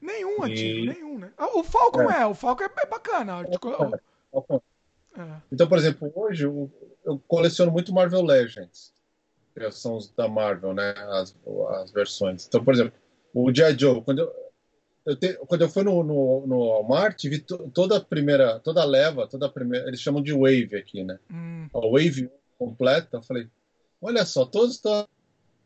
Nenhum 0.00 0.46
e... 0.46 0.50
antigo, 0.50 0.86
nenhum, 0.86 1.18
né? 1.18 1.32
Ah, 1.38 1.56
o 1.56 1.62
Falcon 1.62 2.10
é, 2.10 2.22
é 2.22 2.26
o 2.26 2.34
Falcon 2.34 2.64
é 2.64 2.86
bacana. 2.86 3.34
Articula... 3.34 4.00
É. 4.34 4.60
É. 5.14 5.36
Então, 5.52 5.68
por 5.68 5.76
exemplo, 5.76 6.10
hoje 6.14 6.44
eu, 6.44 6.70
eu, 7.04 7.18
coleciono 7.28 7.70
muito 7.70 7.92
Marvel 7.92 8.22
Legends, 8.22 8.94
são 9.70 9.96
os 9.96 10.10
da 10.10 10.28
Marvel, 10.28 10.74
né? 10.74 10.94
As, 10.96 11.36
as 11.80 11.90
versões. 11.90 12.46
Então, 12.46 12.64
por 12.64 12.74
exemplo, 12.74 12.92
o 13.34 13.52
G.I. 13.54 13.78
Joe, 13.78 14.02
quando 14.02 14.20
eu, 14.20 14.32
eu 15.06 15.16
te, 15.16 15.34
quando 15.46 15.62
eu 15.62 15.68
fui 15.68 15.82
no, 15.82 16.02
no, 16.02 16.46
no 16.46 16.68
Walmart, 16.68 17.22
vi 17.24 17.38
to, 17.38 17.70
toda 17.72 17.96
a 17.96 18.00
primeira, 18.00 18.60
toda 18.60 18.82
a 18.82 18.86
leva, 18.86 19.26
toda 19.26 19.46
a 19.46 19.50
primeira, 19.50 19.88
eles 19.88 20.00
chamam 20.00 20.22
de 20.22 20.32
Wave 20.32 20.76
aqui, 20.76 21.04
né? 21.04 21.18
Hum. 21.30 21.68
A 21.74 21.80
Wave 21.80 22.30
completa, 22.58 23.16
eu 23.16 23.22
falei, 23.22 23.48
olha 24.00 24.24
só, 24.24 24.44
todos 24.44 24.76
estão 24.76 25.06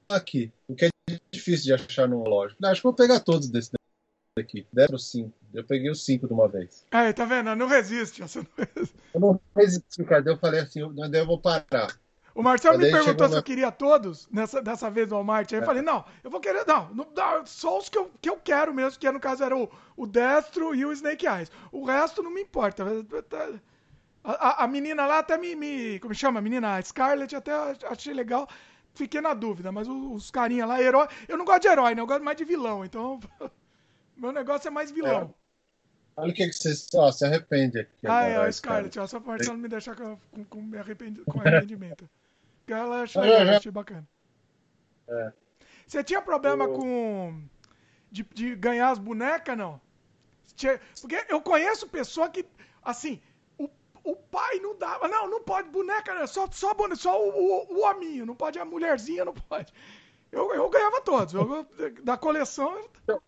aqui, 0.08 0.52
o 0.68 0.74
que 0.74 0.86
é 0.86 0.90
difícil 1.30 1.66
de 1.66 1.74
achar 1.74 2.08
no 2.08 2.24
loja. 2.24 2.54
Acho 2.64 2.80
que 2.80 2.86
vou 2.86 2.94
pegar 2.94 3.20
todos 3.20 3.48
desses 3.48 3.72
aqui. 4.38 4.66
Deram 4.72 4.98
cinco. 4.98 5.32
Eu 5.52 5.64
peguei 5.64 5.90
os 5.90 6.04
cinco 6.04 6.26
de 6.26 6.32
uma 6.32 6.48
vez. 6.48 6.84
Aí, 6.90 7.12
tá 7.12 7.24
vendo? 7.24 7.54
Não 7.54 7.66
resiste. 7.66 8.20
Você 8.20 8.40
não 8.40 8.46
resiste. 8.56 8.96
Eu 9.14 9.20
não 9.20 9.40
resisti, 9.56 10.04
cara. 10.04 10.22
Eu 10.26 10.36
falei 10.36 10.60
assim, 10.60 10.80
daí 10.94 11.20
eu 11.20 11.26
vou 11.26 11.40
parar. 11.40 11.98
O 12.36 12.42
Marcelo 12.42 12.76
me 12.76 12.90
perguntou 12.90 13.28
se 13.30 13.34
eu 13.34 13.42
queria 13.42 13.72
todos 13.72 14.28
nessa, 14.30 14.60
dessa 14.60 14.90
vez 14.90 15.08
no 15.08 15.14
Walmart. 15.14 15.50
Aí 15.50 15.58
é. 15.58 15.62
eu 15.62 15.64
falei, 15.64 15.80
não, 15.80 16.04
eu 16.22 16.30
vou 16.30 16.38
querer, 16.38 16.66
não, 16.66 16.90
não, 16.92 17.06
só 17.46 17.78
os 17.78 17.88
que 17.88 17.96
eu, 17.96 18.10
que 18.20 18.28
eu 18.28 18.36
quero 18.36 18.74
mesmo, 18.74 19.00
que 19.00 19.10
no 19.10 19.18
caso 19.18 19.42
era 19.42 19.56
o, 19.56 19.70
o 19.96 20.06
Destro 20.06 20.74
e 20.74 20.84
o 20.84 20.92
Snake 20.92 21.26
Eyes. 21.26 21.50
O 21.72 21.86
resto 21.86 22.22
não 22.22 22.30
me 22.30 22.42
importa. 22.42 22.84
A, 24.22 24.32
a, 24.32 24.64
a 24.64 24.68
menina 24.68 25.06
lá 25.06 25.20
até 25.20 25.38
me, 25.38 25.56
me, 25.56 25.98
Como 25.98 26.14
chama? 26.14 26.38
A 26.38 26.42
menina 26.42 26.76
a 26.76 26.82
Scarlett, 26.82 27.34
até 27.34 27.52
achei 27.88 28.12
legal. 28.12 28.46
Fiquei 28.94 29.22
na 29.22 29.32
dúvida, 29.32 29.72
mas 29.72 29.88
os, 29.88 29.96
os 30.12 30.30
carinha 30.30 30.66
lá, 30.66 30.80
herói. 30.80 31.08
Eu 31.26 31.38
não 31.38 31.44
gosto 31.46 31.62
de 31.62 31.68
herói, 31.68 31.94
né? 31.94 32.02
Eu 32.02 32.06
gosto 32.06 32.22
mais 32.22 32.36
de 32.36 32.44
vilão, 32.44 32.84
então. 32.84 33.18
Meu 34.14 34.30
negócio 34.30 34.68
é 34.68 34.70
mais 34.70 34.90
vilão. 34.90 35.34
É. 35.34 36.20
Olha 36.20 36.30
o 36.32 36.34
que, 36.34 36.46
que 36.46 36.52
você 36.52 36.74
só 36.74 37.10
se 37.12 37.24
arrepende 37.24 37.80
aqui. 37.80 38.06
Ah, 38.06 38.24
é, 38.24 38.36
a 38.36 38.52
Scarlett. 38.52 38.98
Essa 38.98 39.20
parte 39.20 39.48
ela 39.48 39.56
me 39.56 39.68
deixar 39.68 39.96
com, 39.96 40.18
com, 40.32 40.44
com, 40.44 40.62
me 40.62 40.76
arrependi, 40.76 41.22
com 41.24 41.40
arrependimento. 41.40 42.08
Ela 42.72 43.02
achei, 43.02 43.22
é, 43.22 43.56
achei 43.56 43.70
bacana. 43.70 44.06
É. 45.08 45.32
Você 45.86 46.02
tinha 46.02 46.20
problema 46.20 46.64
eu... 46.64 46.72
com. 46.72 47.42
De, 48.10 48.22
de, 48.34 48.54
ganhar 48.54 48.90
as 48.90 48.98
bonecas, 48.98 49.56
não? 49.56 49.80
Porque 51.00 51.26
eu 51.28 51.40
conheço 51.42 51.88
pessoa 51.88 52.30
que, 52.30 52.46
assim, 52.82 53.20
o, 53.58 53.68
o 54.02 54.16
pai 54.16 54.58
não 54.58 54.76
dava. 54.76 55.06
Não, 55.06 55.28
não 55.28 55.42
pode 55.42 55.68
boneca, 55.68 56.14
né? 56.14 56.26
só, 56.26 56.48
só, 56.50 56.72
boneca, 56.72 56.96
só 56.96 57.20
o, 57.20 57.28
o, 57.28 57.78
o 57.78 57.84
hominho, 57.84 58.24
não 58.24 58.34
pode 58.34 58.58
a 58.58 58.64
mulherzinha, 58.64 59.24
não 59.24 59.34
pode. 59.34 59.72
Eu, 60.32 60.52
eu 60.54 60.68
ganhava 60.68 61.00
todos. 61.02 61.34
Eu, 61.34 61.66
da 62.02 62.16
coleção. 62.16 62.88
Eu... 63.06 63.22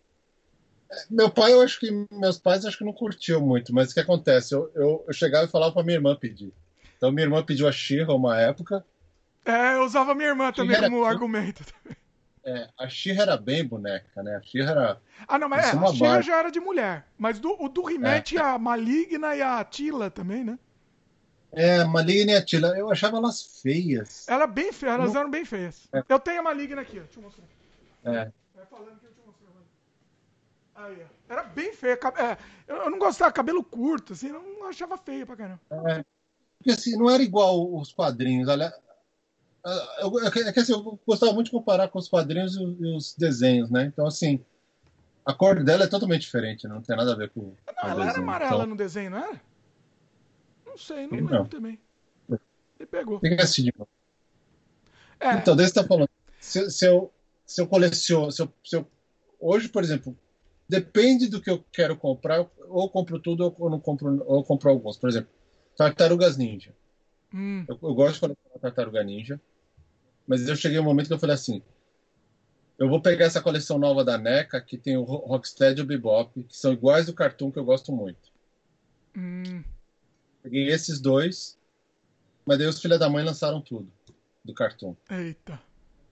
Meu 1.09 1.29
pai, 1.29 1.53
eu 1.53 1.61
acho 1.61 1.79
que. 1.79 2.07
Meus 2.11 2.39
pais 2.39 2.65
acho 2.65 2.77
que 2.77 2.83
não 2.83 2.93
curtiam 2.93 3.41
muito, 3.41 3.73
mas 3.73 3.91
o 3.91 3.93
que 3.93 3.99
acontece? 3.99 4.53
Eu, 4.55 4.71
eu, 4.73 5.03
eu 5.07 5.13
chegava 5.13 5.45
e 5.45 5.49
falava 5.49 5.71
pra 5.71 5.83
minha 5.83 5.97
irmã 5.97 6.15
pedir. 6.15 6.51
Então 6.97 7.11
minha 7.11 7.25
irmã 7.25 7.43
pediu 7.43 7.67
a 7.67 7.71
Xirra 7.71 8.13
uma 8.13 8.39
época. 8.39 8.83
É, 9.49 9.75
eu 9.75 9.83
usava 9.83 10.13
minha 10.15 10.29
irmã 10.29 10.51
também 10.51 10.79
como 10.79 11.03
era... 11.03 11.09
argumento. 11.09 11.63
É, 12.43 12.69
a 12.77 12.87
Xirra 12.87 13.23
era 13.23 13.37
bem 13.37 13.65
boneca, 13.65 14.23
né? 14.23 14.35
A 14.35 14.41
Xirra 14.41 14.71
era. 14.71 15.01
Ah, 15.27 15.37
não, 15.37 15.49
mas 15.49 15.65
é, 15.65 15.77
a 15.77 15.93
Xirra 15.93 16.21
já 16.21 16.39
era 16.39 16.51
de 16.51 16.59
mulher. 16.59 17.05
Mas 17.17 17.39
do, 17.39 17.55
o 17.61 17.67
do 17.67 17.89
He-Man 17.89 18.23
é. 18.33 18.37
a 18.41 18.57
Maligna 18.57 19.35
e 19.35 19.41
a 19.41 19.63
Tila 19.63 20.09
também, 20.09 20.43
né? 20.43 20.57
É, 21.51 21.83
Maligna 21.83 22.31
e 22.31 22.35
a 22.35 22.45
Tila. 22.45 22.77
Eu 22.77 22.91
achava 22.91 23.17
elas 23.17 23.61
feias. 23.61 24.27
Ela 24.27 24.47
bem 24.47 24.71
feia, 24.71 24.91
elas 24.91 25.13
não... 25.13 25.21
eram 25.21 25.29
bem 25.29 25.43
feias. 25.43 25.87
É. 25.91 26.03
Eu 26.07 26.19
tenho 26.19 26.39
a 26.39 26.43
Maligna 26.43 26.81
aqui, 26.81 26.99
ó. 26.99 27.03
Deixa 27.03 27.19
eu 27.19 27.23
mostrar. 27.23 27.45
É. 28.05 28.31
Vai 28.55 28.65
falando 28.65 28.99
que 28.99 29.05
eu 29.05 29.19
Aí, 30.79 31.05
Era 31.27 31.43
bem 31.43 31.73
feia. 31.73 31.99
É, 32.17 32.37
eu 32.65 32.89
não 32.89 32.97
gostava, 32.97 33.33
cabelo 33.33 33.61
curto, 33.63 34.13
assim, 34.13 34.29
não 34.29 34.65
achava 34.65 34.97
feia 34.97 35.25
pra 35.25 35.35
caramba. 35.35 35.59
É, 35.69 36.05
porque 36.57 36.71
assim, 36.71 36.97
não 36.97 37.09
era 37.09 37.21
igual 37.21 37.75
os 37.75 37.91
quadrinhos. 37.91 38.47
Olha, 38.47 38.73
é 39.65 40.51
que 40.53 40.59
assim, 40.59 40.73
eu 40.73 40.99
gostava 41.05 41.33
muito 41.33 41.47
de 41.47 41.51
comparar 41.51 41.87
com 41.89 41.99
os 41.99 42.07
quadrinhos 42.07 42.55
e 42.55 42.85
os 42.95 43.13
desenhos, 43.15 43.69
né? 43.69 43.85
Então, 43.85 44.07
assim, 44.07 44.43
a 45.25 45.33
cor 45.33 45.63
dela 45.63 45.83
é 45.83 45.87
totalmente 45.87 46.21
diferente, 46.21 46.67
não 46.67 46.81
tem 46.81 46.95
nada 46.95 47.13
a 47.13 47.15
ver 47.15 47.29
com. 47.29 47.41
Não, 47.41 47.53
com 47.53 47.87
ela 47.87 47.95
desenho. 47.95 48.09
era 48.09 48.19
amarela 48.19 48.55
então... 48.55 48.67
no 48.67 48.75
desenho, 48.75 49.11
não 49.11 49.17
era? 49.17 49.41
Não 50.65 50.77
sei, 50.77 51.07
não, 51.07 51.17
não. 51.17 51.27
lembro 51.27 51.47
também. 51.47 51.79
Ele 52.79 52.87
pegou. 52.87 53.19
Tem 53.19 53.35
que 53.35 53.41
assistir 53.41 53.63
de 53.63 53.73
É. 55.19 55.33
Então, 55.33 55.55
desde 55.55 55.73
que 55.73 55.81
tá 55.81 55.87
falando. 55.87 56.09
Se, 56.39 56.71
se, 56.71 56.85
eu, 56.85 57.11
se 57.45 57.61
eu 57.61 57.67
coleciono. 57.67 58.31
Se 58.31 58.41
eu, 58.41 58.53
se 58.63 58.75
eu, 58.77 58.87
hoje, 59.39 59.67
por 59.67 59.83
exemplo, 59.83 60.17
depende 60.67 61.27
do 61.27 61.41
que 61.41 61.49
eu 61.49 61.63
quero 61.71 61.97
comprar, 61.97 62.45
ou 62.69 62.89
compro 62.89 63.19
tudo 63.19 63.53
ou 63.59 63.69
não 63.69 63.79
compro, 63.79 64.23
ou 64.25 64.43
compro 64.43 64.69
alguns. 64.69 64.97
Por 64.97 65.09
exemplo, 65.09 65.29
Tartarugas 65.75 66.37
Ninja. 66.37 66.73
Hum. 67.33 67.65
Eu, 67.67 67.77
eu, 67.81 67.93
gosto 67.93 68.13
de 68.13 68.19
colecionar 68.21 68.59
Tartaruga 68.61 69.03
Ninja, 69.03 69.41
mas 70.29 70.47
eu 70.47 70.55
cheguei 70.55 70.79
um 70.79 70.83
momento 70.83 71.07
que 71.07 71.13
eu 71.13 71.19
falei 71.19 71.33
assim: 71.33 71.63
eu 72.77 72.87
vou 72.87 73.01
pegar 73.01 73.25
essa 73.25 73.41
coleção 73.41 73.79
nova 73.79 74.05
da 74.05 74.15
NECA, 74.15 74.61
que 74.61 74.77
tem 74.77 74.95
o 74.95 75.01
Rocksteady 75.01 75.81
e 75.81 75.83
o 75.83 75.87
Bebop, 75.87 76.43
que 76.43 76.55
são 76.55 76.71
iguais 76.71 77.07
do 77.07 77.13
cartoon 77.13 77.51
que 77.51 77.57
eu 77.57 77.65
gosto 77.65 77.91
muito. 77.91 78.31
Hum. 79.17 79.63
Peguei 80.43 80.69
esses 80.69 81.01
dois, 81.01 81.57
mas 82.45 82.59
daí 82.59 82.67
os 82.67 82.79
filhos 82.79 82.99
da 82.99 83.09
mãe 83.09 83.25
lançaram 83.25 83.59
tudo 83.59 83.91
do 84.45 84.53
cartoon. 84.53 84.95
Eita. 85.09 85.59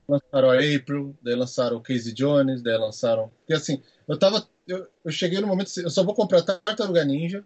Lançaram 0.10 0.50
a 0.50 0.56
April, 0.56 1.16
daí 1.22 1.36
lançaram 1.36 1.78
o 1.78 1.82
Casey 1.82 2.12
Jones, 2.12 2.64
daí 2.64 2.78
lançaram. 2.78 3.30
Porque 3.40 3.54
assim, 3.54 3.84
eu 4.08 4.18
tava. 4.18 4.48
Eu, 4.68 4.88
eu 5.06 5.12
cheguei 5.12 5.40
no 5.40 5.48
momento. 5.48 5.70
Eu 5.80 5.92
só 5.92 6.04
vou 6.04 6.16
comprar 6.16 6.42
Tartaruga 6.42 7.06
Ninja. 7.06 7.46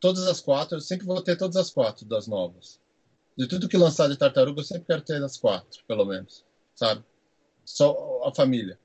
Todas 0.00 0.26
as 0.26 0.40
quatro. 0.40 0.78
Eu 0.78 0.80
sempre 0.80 1.06
vou 1.06 1.22
ter 1.22 1.36
todas 1.36 1.56
as 1.56 1.70
quatro 1.70 2.04
das 2.04 2.26
novas. 2.26 2.81
De 3.36 3.46
tudo 3.48 3.68
que 3.68 3.76
lançar 3.76 4.08
de 4.08 4.16
tartaruga, 4.16 4.60
eu 4.60 4.64
sempre 4.64 4.86
quero 4.86 5.02
ter 5.02 5.22
as 5.22 5.36
quatro, 5.36 5.82
pelo 5.86 6.04
menos. 6.04 6.44
Sabe? 6.74 7.04
Só 7.64 8.22
a 8.24 8.34
família. 8.34 8.78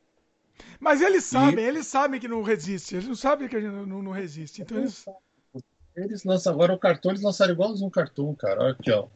Mas 0.80 1.02
eles 1.02 1.24
sabem, 1.24 1.66
e... 1.66 1.68
eles 1.68 1.88
sabem 1.88 2.20
que 2.20 2.28
não 2.28 2.42
resiste. 2.42 2.96
Eles 2.96 3.08
não 3.08 3.16
sabem 3.16 3.48
que 3.48 3.56
a 3.56 3.62
gente 3.62 3.74
não, 3.74 4.02
não 4.02 4.12
resiste. 4.12 4.62
Então 4.62 4.78
eles. 4.78 5.06
Eles 5.96 6.24
lançam 6.24 6.54
agora 6.54 6.74
o 6.74 6.80
cartão, 6.80 7.12
eles 7.12 7.24
lançaram 7.24 7.54
igualzinho 7.54 7.88
um 7.88 7.92
cartão, 7.92 8.34
cara. 8.36 8.62
Olha 8.62 8.72
aqui, 8.72 8.92
ó. 8.92 9.08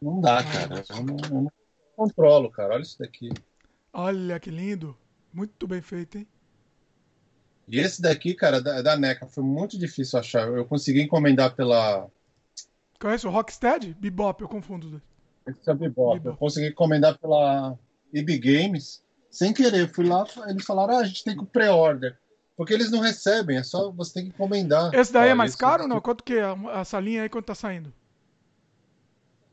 Não 0.00 0.20
dá, 0.20 0.42
cara. 0.42 0.82
Eu 0.88 1.04
não, 1.04 1.16
eu 1.24 1.42
não 1.42 1.52
controlo, 1.94 2.50
cara. 2.50 2.74
Olha 2.74 2.82
isso 2.82 2.98
daqui. 2.98 3.28
Olha 3.92 4.40
que 4.40 4.50
lindo. 4.50 4.96
Muito 5.32 5.66
bem 5.66 5.82
feito, 5.82 6.18
hein? 6.18 6.26
E 7.68 7.78
esse 7.78 8.00
daqui, 8.00 8.32
cara, 8.34 8.62
da, 8.62 8.80
da 8.80 8.96
NECA, 8.96 9.26
foi 9.26 9.44
muito 9.44 9.78
difícil 9.78 10.18
achar. 10.18 10.48
Eu 10.48 10.64
consegui 10.64 11.02
encomendar 11.02 11.54
pela. 11.54 12.08
Conhece 12.98 13.26
o 13.26 13.30
Rocksteady? 13.30 13.94
Bebop, 13.98 14.42
eu 14.42 14.48
confundo. 14.48 15.00
Esse 15.46 15.70
é 15.70 15.72
o 15.72 15.76
Bebop. 15.76 16.14
Bebop. 16.14 16.26
Eu 16.26 16.36
consegui 16.36 16.68
encomendar 16.68 17.18
pela 17.18 17.78
EB 18.12 18.38
Games. 18.38 19.02
Sem 19.30 19.52
querer, 19.52 19.88
fui 19.92 20.06
lá, 20.06 20.26
eles 20.48 20.64
falaram: 20.64 20.96
ah, 20.96 21.00
a 21.00 21.04
gente 21.04 21.22
tem 21.22 21.36
que 21.36 21.44
pré-order. 21.46 22.18
Porque 22.56 22.74
eles 22.74 22.90
não 22.90 22.98
recebem, 22.98 23.56
é 23.56 23.62
só 23.62 23.92
você 23.92 24.14
tem 24.14 24.24
que 24.24 24.30
encomendar. 24.30 24.92
Esse 24.92 25.12
daí 25.12 25.28
é 25.28 25.34
mais 25.34 25.54
caro 25.54 25.84
ou 25.84 25.88
não? 25.88 26.00
Quanto 26.00 26.24
que 26.24 26.34
é 26.34 26.44
essa 26.74 26.98
linha 26.98 27.22
aí, 27.22 27.28
quanto 27.28 27.46
tá 27.46 27.54
saindo? 27.54 27.92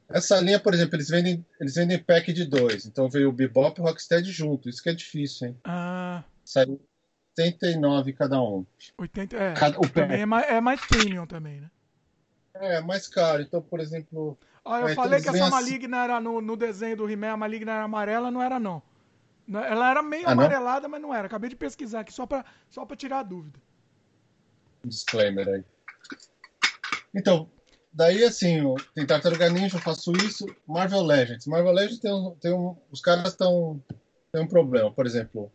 Essa 0.10 0.40
linha, 0.40 0.60
por 0.60 0.74
exemplo, 0.74 0.96
eles 0.96 1.10
vendem, 1.10 1.46
eles 1.60 1.76
vendem 1.76 2.00
pack 2.00 2.34
de 2.34 2.46
dois. 2.46 2.86
Então 2.86 3.08
veio 3.08 3.30
o 3.30 3.32
Bebop 3.32 3.80
e 3.80 3.84
o 3.84 3.86
Rocksteady 3.86 4.32
junto. 4.32 4.70
Isso 4.70 4.82
que 4.82 4.90
é 4.90 4.94
difícil, 4.94 5.50
hein? 5.50 5.58
Ah. 5.64 6.24
Saiu, 6.44 6.82
89 7.38 8.14
cada 8.14 8.42
um. 8.42 8.66
80, 8.98 9.36
é, 9.36 9.54
cada, 9.54 9.80
o 9.80 9.90
também 9.90 10.22
é 10.22 10.26
mais, 10.26 10.48
é 10.48 10.62
mais 10.62 10.82
premium 10.86 11.28
também, 11.28 11.62
né? 11.62 11.70
É, 12.56 12.82
mais 12.82 13.08
caro. 13.08 13.42
Então, 13.42 13.62
por 13.62 13.80
exemplo. 13.80 14.38
Ah, 14.64 14.82
eu 14.82 14.88
é, 14.88 14.96
falei 14.96 15.22
que 15.22 15.30
essa 15.30 15.44
assim... 15.44 15.52
maligna 15.52 16.04
era 16.04 16.20
no, 16.20 16.42
no 16.42 16.56
desenho 16.56 16.98
do 16.98 17.10
He-Man, 17.10 17.34
a 17.34 17.38
maligna 17.38 17.72
era 17.74 17.84
amarela, 17.84 18.32
não 18.32 18.42
era 18.42 18.60
não. 18.60 18.82
Ela 19.48 19.92
era 19.92 20.02
meio 20.02 20.28
ah, 20.28 20.32
amarelada, 20.32 20.84
não? 20.84 20.90
mas 20.90 21.02
não 21.02 21.14
era. 21.14 21.28
Acabei 21.28 21.50
de 21.50 21.56
pesquisar 21.56 22.00
aqui 22.00 22.12
só 22.12 22.26
pra, 22.26 22.44
só 22.70 22.84
pra 22.86 22.96
tirar 22.96 23.20
a 23.20 23.24
dúvida. 23.24 23.60
Disclaimer 24.84 25.48
aí. 25.48 25.64
Então, 27.14 27.50
daí 27.94 28.24
assim, 28.24 28.62
tem 28.94 29.06
Tartaruga 29.06 29.50
Ninja, 29.50 29.78
eu 29.78 29.82
faço 29.82 30.12
isso. 30.14 30.46
Marvel 30.68 31.04
Legends. 31.04 31.46
Marvel 31.46 31.74
Legends 31.74 32.00
tem 32.00 32.12
um. 32.12 32.36
Tem 32.36 32.54
um 32.54 32.76
os 32.92 33.02
caras 33.02 33.30
estão. 33.30 33.82
Tem 34.32 34.42
um 34.42 34.48
problema. 34.48 34.92
Por 34.92 35.06
exemplo, 35.06 35.52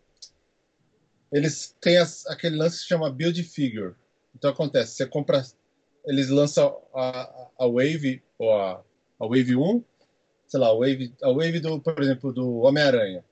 eles 1.32 1.74
têm 1.80 1.96
as, 1.96 2.26
aquele 2.26 2.56
lance 2.56 2.76
que 2.76 2.82
se 2.82 2.88
chama 2.88 3.10
Build 3.10 3.42
Figure. 3.42 3.94
Então 4.34 4.50
acontece, 4.50 4.94
você 4.94 5.06
compra. 5.06 5.42
Eles 6.04 6.28
lançam 6.28 6.80
a, 6.94 7.48
a 7.58 7.66
Wave, 7.66 8.22
ou 8.38 8.52
a, 8.54 8.82
a 9.18 9.26
Wave 9.26 9.56
1, 9.56 9.84
sei 10.46 10.60
lá, 10.60 10.68
a 10.68 10.74
Wave, 10.74 11.14
a 11.22 11.28
Wave 11.28 11.60
do, 11.60 11.80
por 11.80 12.00
exemplo, 12.02 12.32
do 12.32 12.60
Homem-Aranha. 12.60 13.24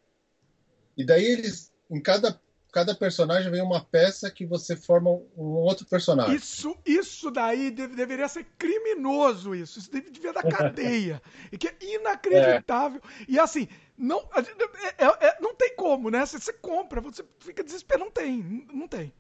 E 0.97 1.05
daí 1.05 1.25
eles, 1.25 1.73
em 1.91 2.01
cada, 2.01 2.41
cada 2.73 2.95
personagem 2.95 3.51
vem 3.51 3.63
uma 3.63 3.85
peça 3.85 4.31
que 4.31 4.45
você 4.45 4.77
forma 4.77 5.11
um 5.11 5.45
outro 5.63 5.87
personagem. 5.87 6.37
Isso, 6.37 6.77
isso 6.85 7.31
daí 7.31 7.71
deve, 7.71 7.97
deveria 7.97 8.29
ser 8.29 8.45
criminoso, 8.59 9.55
isso. 9.55 9.79
Isso 9.79 9.91
devia 9.91 10.33
dar 10.33 10.43
cadeia. 10.43 11.23
e 11.51 11.57
que 11.57 11.69
é 11.69 11.77
inacreditável. 11.81 13.01
É. 13.21 13.25
E 13.29 13.39
assim, 13.39 13.69
não, 13.97 14.29
é, 14.35 15.05
é, 15.05 15.27
é, 15.29 15.41
não 15.41 15.55
tem 15.55 15.75
como, 15.75 16.11
né? 16.11 16.25
Você, 16.25 16.39
você 16.39 16.53
compra, 16.53 17.01
você 17.01 17.25
fica 17.39 17.65
desesperado. 17.65 18.05
Não 18.05 18.13
tem, 18.13 18.67
não 18.73 18.87
tem. 18.87 19.13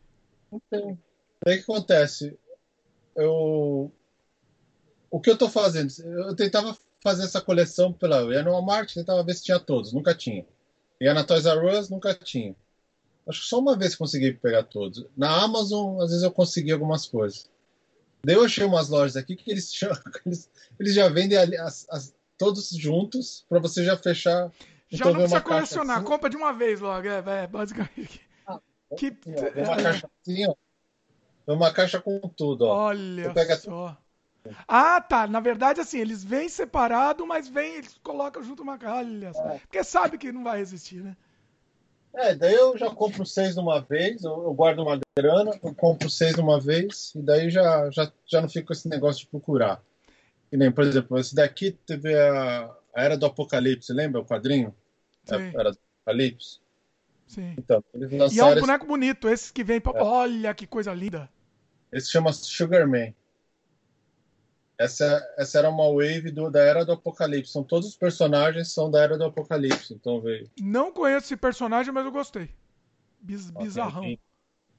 Não 0.52 0.60
tem. 0.70 0.98
Aí 1.46 1.54
o 1.54 1.56
que 1.56 1.62
acontece? 1.62 2.38
Eu, 3.18 3.90
o 5.10 5.20
que 5.20 5.28
eu 5.28 5.36
tô 5.36 5.48
fazendo? 5.48 5.92
Eu 6.00 6.36
tentava 6.36 6.76
fazer 7.02 7.24
essa 7.24 7.40
coleção 7.40 7.92
pela. 7.92 8.18
Eu 8.18 8.32
ia 8.32 8.42
no 8.44 8.52
Walmart, 8.52 8.94
tentava 8.94 9.24
ver 9.24 9.34
se 9.34 9.42
tinha 9.42 9.58
todos, 9.58 9.92
nunca 9.92 10.14
tinha. 10.14 10.46
Ia 11.00 11.12
na 11.12 11.24
Toys 11.24 11.44
R 11.44 11.66
Us, 11.66 11.90
nunca 11.90 12.14
tinha. 12.14 12.54
Acho 13.26 13.40
que 13.42 13.46
só 13.46 13.58
uma 13.58 13.76
vez 13.76 13.96
consegui 13.96 14.32
pegar 14.32 14.62
todos. 14.62 15.04
Na 15.16 15.42
Amazon, 15.42 16.00
às 16.00 16.10
vezes 16.10 16.22
eu 16.22 16.30
consegui 16.30 16.70
algumas 16.70 17.06
coisas. 17.06 17.50
Daí 18.24 18.36
eu 18.36 18.44
achei 18.44 18.64
umas 18.64 18.88
lojas 18.88 19.16
aqui 19.16 19.34
que 19.34 19.50
eles, 19.50 19.70
eles, 20.24 20.50
eles 20.78 20.94
já 20.94 21.08
vendem 21.08 21.36
ali, 21.36 21.56
as, 21.56 21.86
as, 21.90 22.14
todos 22.38 22.70
juntos 22.70 23.44
para 23.48 23.58
você 23.58 23.84
já 23.84 23.96
fechar. 23.96 24.50
Já 24.90 24.98
então, 24.98 25.12
não 25.12 25.20
precisa 25.20 25.40
colecionar, 25.40 25.96
assim. 25.98 26.06
compra 26.06 26.30
de 26.30 26.36
uma 26.36 26.52
vez 26.52 26.80
logo, 26.80 27.06
é, 27.06 27.22
é 27.42 27.46
basicamente. 27.46 28.20
Ah, 28.46 28.60
que... 28.96 29.16
uma 29.56 29.76
caixa 29.76 30.08
assim, 31.48 31.52
ó. 31.52 31.54
Uma 31.54 31.72
caixa 31.72 32.00
com 32.00 32.18
tudo, 32.20 32.66
ó. 32.66 32.88
Olha 32.88 33.32
só. 33.56 33.96
Ah, 34.66 35.00
tá. 35.00 35.26
Na 35.26 35.40
verdade, 35.40 35.80
assim, 35.80 35.98
eles 35.98 36.24
vêm 36.24 36.48
separado, 36.48 37.26
mas 37.26 37.48
vêm, 37.48 37.76
eles 37.76 37.98
colocam 38.02 38.42
junto 38.42 38.62
uma 38.62 38.78
calha. 38.78 39.32
É. 39.34 39.58
Porque 39.58 39.82
sabe 39.84 40.18
que 40.18 40.32
não 40.32 40.44
vai 40.44 40.60
existir, 40.60 41.02
né? 41.02 41.16
É, 42.14 42.34
daí 42.34 42.54
eu 42.54 42.76
já 42.76 42.90
compro 42.90 43.24
seis 43.26 43.54
de 43.54 43.60
uma 43.60 43.80
vez, 43.80 44.24
eu, 44.24 44.52
guardo 44.54 44.80
uma 44.80 44.98
grana, 45.16 45.52
eu 45.62 45.74
compro 45.74 46.08
seis 46.08 46.34
de 46.34 46.40
uma 46.40 46.58
vez, 46.58 47.12
e 47.14 47.22
daí 47.22 47.50
já, 47.50 47.90
já, 47.90 48.10
já 48.26 48.40
não 48.40 48.48
fico 48.48 48.68
com 48.68 48.72
esse 48.72 48.88
negócio 48.88 49.20
de 49.20 49.28
procurar. 49.28 49.80
E 50.50 50.56
nem, 50.56 50.72
por 50.72 50.84
exemplo, 50.84 51.18
esse 51.18 51.34
daqui 51.34 51.70
teve 51.70 52.18
a, 52.18 52.74
a 52.94 53.02
Era 53.02 53.16
do 53.16 53.26
Apocalipse, 53.26 53.92
lembra 53.92 54.20
o 54.20 54.24
quadrinho? 54.24 54.74
Sim. 55.24 55.34
A 55.34 55.60
Era 55.60 55.72
do 55.72 55.78
Apocalipse. 56.02 56.60
Sim. 57.26 57.54
Então, 57.58 57.84
e 58.32 58.40
é 58.40 58.44
um 58.44 58.54
boneco 58.54 58.84
esse... 58.84 58.88
bonito, 58.88 59.28
esse 59.28 59.52
que 59.52 59.62
vem. 59.62 59.76
É. 59.76 60.02
Olha 60.02 60.54
que 60.54 60.66
coisa 60.66 60.94
linda. 60.94 61.28
Esse 61.92 62.10
chama 62.10 62.32
Sugarman. 62.32 63.14
Essa, 64.76 65.34
essa 65.36 65.58
era 65.58 65.68
uma 65.68 65.88
wave 65.92 66.30
do, 66.30 66.50
da 66.50 66.60
Era 66.60 66.84
do 66.84 66.92
Apocalipse. 66.92 67.52
São 67.52 67.64
todos 67.64 67.88
os 67.88 67.96
personagens 67.96 68.72
são 68.72 68.90
da 68.90 69.02
Era 69.02 69.18
do 69.18 69.24
Apocalipse, 69.24 69.92
então 69.92 70.20
veio. 70.20 70.48
Não 70.60 70.92
conheço 70.92 71.26
esse 71.26 71.36
personagem, 71.36 71.92
mas 71.92 72.04
eu 72.04 72.12
gostei. 72.12 72.48
Biz, 73.20 73.50
bizarrão. 73.50 74.16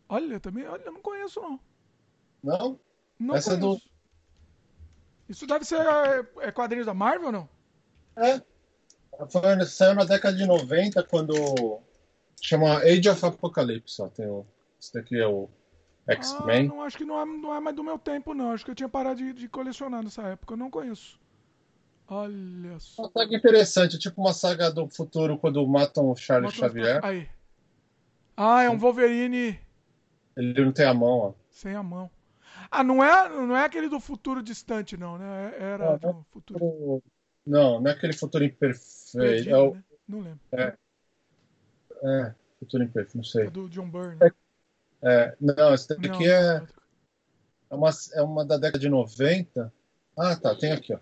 Olha, 0.07 0.39
também, 0.39 0.65
olha, 0.65 0.83
eu 0.83 0.93
não 0.93 1.01
conheço 1.01 1.41
não. 1.41 1.59
Não? 2.41 2.79
Não 3.19 3.35
essa 3.35 3.57
conheço. 3.57 3.67
É 3.67 3.75
do... 3.75 3.81
Isso 5.27 5.45
deve 5.45 5.65
ser 5.65 5.81
é, 5.81 6.47
é 6.47 6.51
quadrinhos 6.51 6.85
da 6.85 6.93
Marvel 6.93 7.27
ou 7.27 7.31
não? 7.33 7.49
É. 8.15 8.41
Foi, 9.27 9.65
saiu 9.65 9.95
na 9.95 10.05
década 10.05 10.35
de 10.35 10.45
90 10.45 11.03
quando 11.03 11.81
chama 12.41 12.77
Age 12.77 13.09
of 13.09 13.25
Apocalypse, 13.25 14.01
ó, 14.01 14.07
tem 14.07 14.25
o, 14.27 14.45
esse 14.79 14.93
daqui 14.93 15.19
é 15.19 15.27
o 15.27 15.49
X-Men? 16.11 16.65
Ah, 16.65 16.69
não, 16.69 16.81
acho 16.81 16.97
que 16.97 17.05
não 17.05 17.21
é, 17.21 17.25
não 17.25 17.55
é 17.55 17.59
mais 17.59 17.75
do 17.75 17.83
meu 17.83 17.99
tempo, 17.99 18.33
não. 18.33 18.51
Acho 18.51 18.65
que 18.65 18.71
eu 18.71 18.75
tinha 18.75 18.89
parado 18.89 19.17
de, 19.17 19.33
de 19.33 19.47
colecionar 19.47 20.03
nessa 20.03 20.23
época. 20.23 20.53
Eu 20.53 20.57
não 20.57 20.69
conheço. 20.69 21.19
Olha 22.07 22.79
só. 22.79 23.03
Uma 23.03 23.11
saga 23.11 23.35
interessante, 23.35 23.99
tipo 23.99 24.19
uma 24.19 24.33
saga 24.33 24.71
do 24.71 24.87
futuro 24.87 25.37
quando 25.37 25.65
matam 25.67 26.09
o 26.09 26.15
Charles 26.15 26.53
Matam 26.55 26.67
Xavier. 26.67 27.05
Aí. 27.05 27.29
Ah, 28.35 28.63
é 28.63 28.69
um 28.69 28.77
Wolverine. 28.77 29.59
Ele 30.35 30.65
não 30.65 30.71
tem 30.71 30.85
a 30.85 30.93
mão, 30.93 31.17
ó. 31.19 31.33
Sem 31.51 31.75
a 31.75 31.83
mão. 31.83 32.09
Ah, 32.71 32.83
não 32.83 33.03
é, 33.03 33.29
não 33.29 33.55
é 33.55 33.65
aquele 33.65 33.89
do 33.89 33.99
futuro 33.99 34.41
distante, 34.41 34.97
não, 34.97 35.17
né? 35.17 35.53
Era 35.59 35.99
não, 36.01 36.25
futuro. 36.31 37.03
Não, 37.45 37.79
não 37.79 37.89
é 37.89 37.93
aquele 37.93 38.13
futuro 38.13 38.43
imperfeito. 38.43 39.49
é 39.49 39.57
o... 39.57 39.73
né? 39.73 39.83
Não 40.07 40.19
lembro. 40.21 40.39
É. 40.51 40.75
é, 42.03 42.35
futuro 42.59 42.83
imperfeito, 42.83 43.17
não 43.17 43.23
sei. 43.23 43.45
É 43.45 43.49
do 43.49 43.69
John 43.69 43.89
Byrne. 43.89 44.17
É 44.21 44.31
é, 45.01 45.35
não, 45.39 45.73
esse 45.73 45.87
daqui 45.87 46.07
não, 46.07 46.21
é, 46.21 46.67
é, 47.69 47.75
uma, 47.75 47.89
é 48.13 48.21
uma 48.21 48.45
da 48.45 48.57
década 48.57 48.79
de 48.79 48.89
90. 48.89 49.73
Ah, 50.17 50.35
tá, 50.35 50.55
tem 50.55 50.71
aqui, 50.71 50.93
ó. 50.93 50.99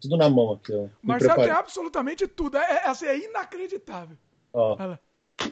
Tudo 0.00 0.16
na 0.16 0.28
mão 0.28 0.52
aqui, 0.52 0.72
ó. 0.72 0.88
Marcelo 1.02 1.42
tem 1.42 1.50
absolutamente 1.50 2.28
tudo. 2.28 2.56
É, 2.56 2.60
é, 2.60 2.88
assim, 2.88 3.06
é 3.06 3.18
inacreditável. 3.18 4.16
Ó, 4.52 4.76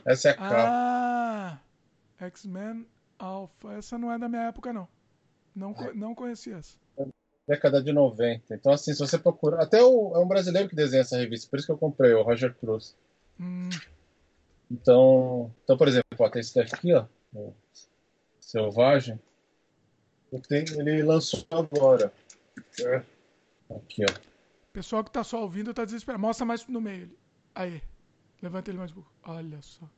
essa 0.04 0.28
é 0.28 0.30
a 0.32 0.34
capa. 0.34 0.54
Ah, 0.56 1.58
X-Men 2.18 2.86
Alpha. 3.18 3.72
Essa 3.72 3.98
não 3.98 4.12
é 4.12 4.18
da 4.18 4.28
minha 4.28 4.42
época, 4.42 4.72
não. 4.72 4.88
Não, 5.54 5.74
não 5.94 6.14
conhecia 6.14 6.56
essa. 6.56 6.76
Década 7.48 7.82
de 7.82 7.92
90. 7.92 8.54
Então, 8.54 8.72
assim, 8.72 8.92
se 8.92 8.98
você 8.98 9.18
procurar. 9.18 9.62
Até 9.62 9.82
o, 9.82 10.14
é 10.14 10.18
um 10.18 10.28
brasileiro 10.28 10.68
que 10.68 10.76
desenha 10.76 11.00
essa 11.00 11.16
revista, 11.16 11.48
por 11.48 11.58
isso 11.58 11.66
que 11.66 11.72
eu 11.72 11.78
comprei, 11.78 12.12
o 12.12 12.22
Roger 12.22 12.54
Cruz. 12.54 12.96
Hum. 13.40 13.70
Então, 14.70 15.52
então, 15.64 15.76
por 15.76 15.88
exemplo, 15.88 16.06
ó, 16.18 16.28
tem 16.28 16.40
esse 16.40 16.54
daqui, 16.54 16.92
ó. 16.92 17.06
Selvagem. 18.40 19.20
Ele 20.50 21.02
lançou 21.02 21.44
agora. 21.50 22.12
É. 22.80 23.02
Aqui, 23.74 24.04
ó. 24.04 24.14
Pessoal 24.72 25.02
que 25.02 25.10
tá 25.10 25.24
só 25.24 25.40
ouvindo 25.40 25.74
tá 25.74 25.84
desesperado. 25.84 26.20
Mostra 26.20 26.44
mais 26.44 26.66
no 26.66 26.80
meio. 26.80 27.10
Aí. 27.54 27.82
Levanta 28.42 28.70
ele 28.70 28.78
mais 28.78 28.90
um 28.90 28.94
pouco. 28.94 29.10
Olha 29.24 29.60
só. 29.62 29.88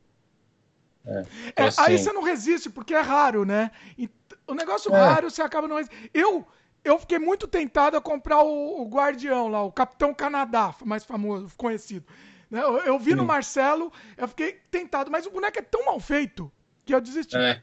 É, 1.04 1.24
é, 1.56 1.62
assim... 1.64 1.80
Aí 1.82 1.98
você 1.98 2.12
não 2.12 2.22
resiste, 2.22 2.70
porque 2.70 2.94
é 2.94 3.00
raro, 3.00 3.44
né? 3.44 3.70
E 3.96 4.08
o 4.46 4.54
negócio 4.54 4.94
é. 4.94 4.98
raro 4.98 5.30
você 5.30 5.42
acaba 5.42 5.66
não 5.66 5.78
Eu 6.12 6.46
eu 6.84 6.98
fiquei 6.98 7.18
muito 7.18 7.46
tentado 7.48 7.96
a 7.96 8.00
comprar 8.00 8.42
o, 8.42 8.82
o 8.82 8.88
Guardião 8.88 9.48
lá, 9.48 9.62
o 9.62 9.72
Capitão 9.72 10.14
Canadá, 10.14 10.74
mais 10.84 11.04
famoso, 11.04 11.54
conhecido. 11.56 12.06
Né? 12.50 12.62
Eu, 12.62 12.78
eu 12.78 12.98
vi 12.98 13.10
Sim. 13.10 13.16
no 13.16 13.24
Marcelo, 13.24 13.92
eu 14.16 14.28
fiquei 14.28 14.52
tentado, 14.70 15.10
mas 15.10 15.26
o 15.26 15.30
boneco 15.30 15.58
é 15.58 15.62
tão 15.62 15.84
mal 15.84 15.98
feito 16.00 16.50
que 16.88 16.94
eu 16.94 17.00
desisti. 17.02 17.36
É. 17.36 17.62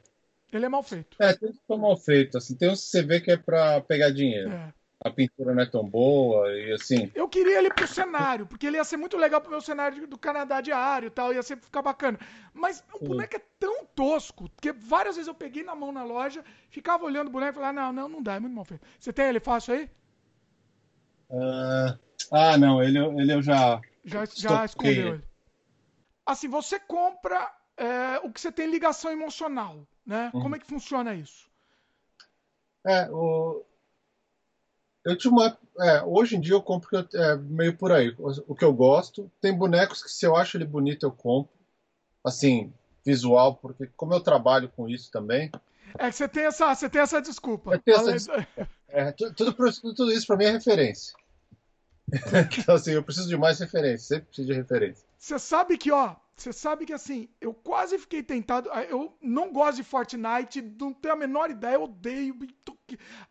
Ele 0.53 0.65
é 0.65 0.69
mal 0.69 0.83
feito. 0.83 1.17
É, 1.19 1.33
tem 1.33 1.51
que 1.51 1.77
mal 1.77 1.97
feito. 1.97 2.37
Assim, 2.37 2.55
tem 2.55 2.69
uns 2.69 2.83
que 2.83 2.89
você 2.91 3.01
vê 3.01 3.19
que 3.19 3.31
é 3.31 3.37
pra 3.37 3.81
pegar 3.81 4.11
dinheiro. 4.11 4.51
É. 4.51 4.71
A 5.03 5.09
pintura 5.09 5.53
não 5.53 5.61
é 5.61 5.65
tão 5.65 5.83
boa 5.83 6.51
e 6.53 6.71
assim. 6.71 7.11
Eu 7.13 7.27
queria 7.27 7.57
ele 7.57 7.69
pro 7.69 7.87
cenário, 7.87 8.45
porque 8.45 8.65
ele 8.65 8.77
ia 8.77 8.83
ser 8.83 8.97
muito 8.97 9.17
legal 9.17 9.41
pro 9.41 9.51
meu 9.51 9.61
cenário 9.61 10.07
do 10.07 10.17
Canadá 10.17 10.61
diário 10.61 11.07
e 11.07 11.09
tal, 11.09 11.33
ia 11.33 11.43
ser, 11.43 11.57
ficar 11.57 11.81
bacana. 11.81 12.17
Mas 12.53 12.83
o 12.93 13.03
boneco 13.03 13.35
é 13.35 13.41
tão 13.59 13.85
tosco, 13.85 14.49
que 14.61 14.71
várias 14.71 15.15
vezes 15.15 15.27
eu 15.27 15.35
peguei 15.35 15.63
na 15.63 15.75
mão 15.75 15.91
na 15.91 16.03
loja, 16.03 16.43
ficava 16.69 17.03
olhando 17.03 17.27
o 17.27 17.31
boneco 17.31 17.53
e 17.53 17.61
falava, 17.61 17.73
não, 17.73 17.93
não, 17.93 18.09
não 18.09 18.23
dá, 18.23 18.35
é 18.35 18.39
muito 18.39 18.55
mal 18.55 18.65
feito. 18.65 18.85
Você 18.99 19.11
tem 19.11 19.25
ele 19.25 19.39
fácil 19.39 19.73
aí? 19.73 19.89
Uh... 21.29 21.99
Ah, 22.31 22.57
não, 22.57 22.81
ele, 22.81 22.97
ele 22.97 23.33
eu 23.33 23.41
já. 23.41 23.79
Já, 24.03 24.25
já 24.25 24.65
escolheu 24.65 25.15
ele. 25.15 25.23
Assim, 26.25 26.47
você 26.47 26.79
compra 26.79 27.54
é, 27.77 28.19
o 28.23 28.31
que 28.31 28.39
você 28.39 28.51
tem 28.51 28.69
ligação 28.69 29.11
emocional, 29.11 29.85
né? 30.05 30.31
Uhum. 30.33 30.41
Como 30.41 30.55
é 30.55 30.59
que 30.59 30.67
funciona 30.67 31.13
isso? 31.13 31.49
É, 32.85 33.09
o... 33.11 33.63
eu 35.03 35.17
tinha 35.17 35.31
uma... 35.31 35.57
É, 35.79 36.03
hoje 36.03 36.37
em 36.37 36.39
dia 36.39 36.53
eu 36.53 36.61
compro 36.61 36.89
é, 37.13 37.35
meio 37.35 37.75
por 37.75 37.91
aí. 37.91 38.15
O, 38.17 38.55
que 38.55 38.63
eu 38.63 38.73
gosto. 38.73 39.29
Tem 39.41 39.53
bonecos 39.53 40.01
que 40.01 40.09
se 40.09 40.25
eu 40.25 40.35
acho 40.35 40.55
ele 40.55 40.65
bonito 40.65 41.05
eu 41.05 41.11
compro. 41.11 41.53
Assim, 42.23 42.73
visual, 43.05 43.55
porque 43.55 43.87
como 43.95 44.13
eu 44.13 44.21
trabalho 44.21 44.69
com 44.69 44.89
isso 44.89 45.11
também. 45.11 45.51
É 45.97 46.09
que 46.09 46.15
você 46.15 46.27
tem 46.27 46.45
essa, 46.45 46.73
você 46.73 46.89
tem 46.89 47.01
essa 47.01 47.21
desculpa. 47.21 47.81
Essa 47.85 48.11
desculpa. 48.11 48.47
É, 48.87 49.11
tudo, 49.11 49.33
tudo, 49.33 49.93
tudo 49.93 50.11
isso 50.13 50.25
para 50.25 50.37
mim 50.37 50.45
é 50.45 50.51
referência. 50.51 51.13
então, 52.59 52.75
assim, 52.75 52.91
eu 52.91 53.03
preciso 53.03 53.27
de 53.27 53.35
mais 53.35 53.59
referências, 53.59 54.07
sempre 54.07 54.27
preciso 54.27 54.47
de 54.47 54.53
referência. 54.53 55.05
Você 55.17 55.37
sabe 55.37 55.77
que, 55.77 55.91
ó, 55.91 56.15
você 56.35 56.51
sabe 56.51 56.85
que 56.85 56.93
assim, 56.93 57.29
eu 57.39 57.53
quase 57.53 57.97
fiquei 57.97 58.21
tentado. 58.21 58.69
Ah, 58.71 58.83
eu 58.83 59.17
não 59.21 59.53
gosto 59.53 59.77
de 59.77 59.83
Fortnite, 59.83 60.61
não 60.61 60.93
tenho 60.93 61.13
a 61.13 61.17
menor 61.17 61.49
ideia, 61.49 61.75
eu 61.75 61.83
odeio. 61.83 62.37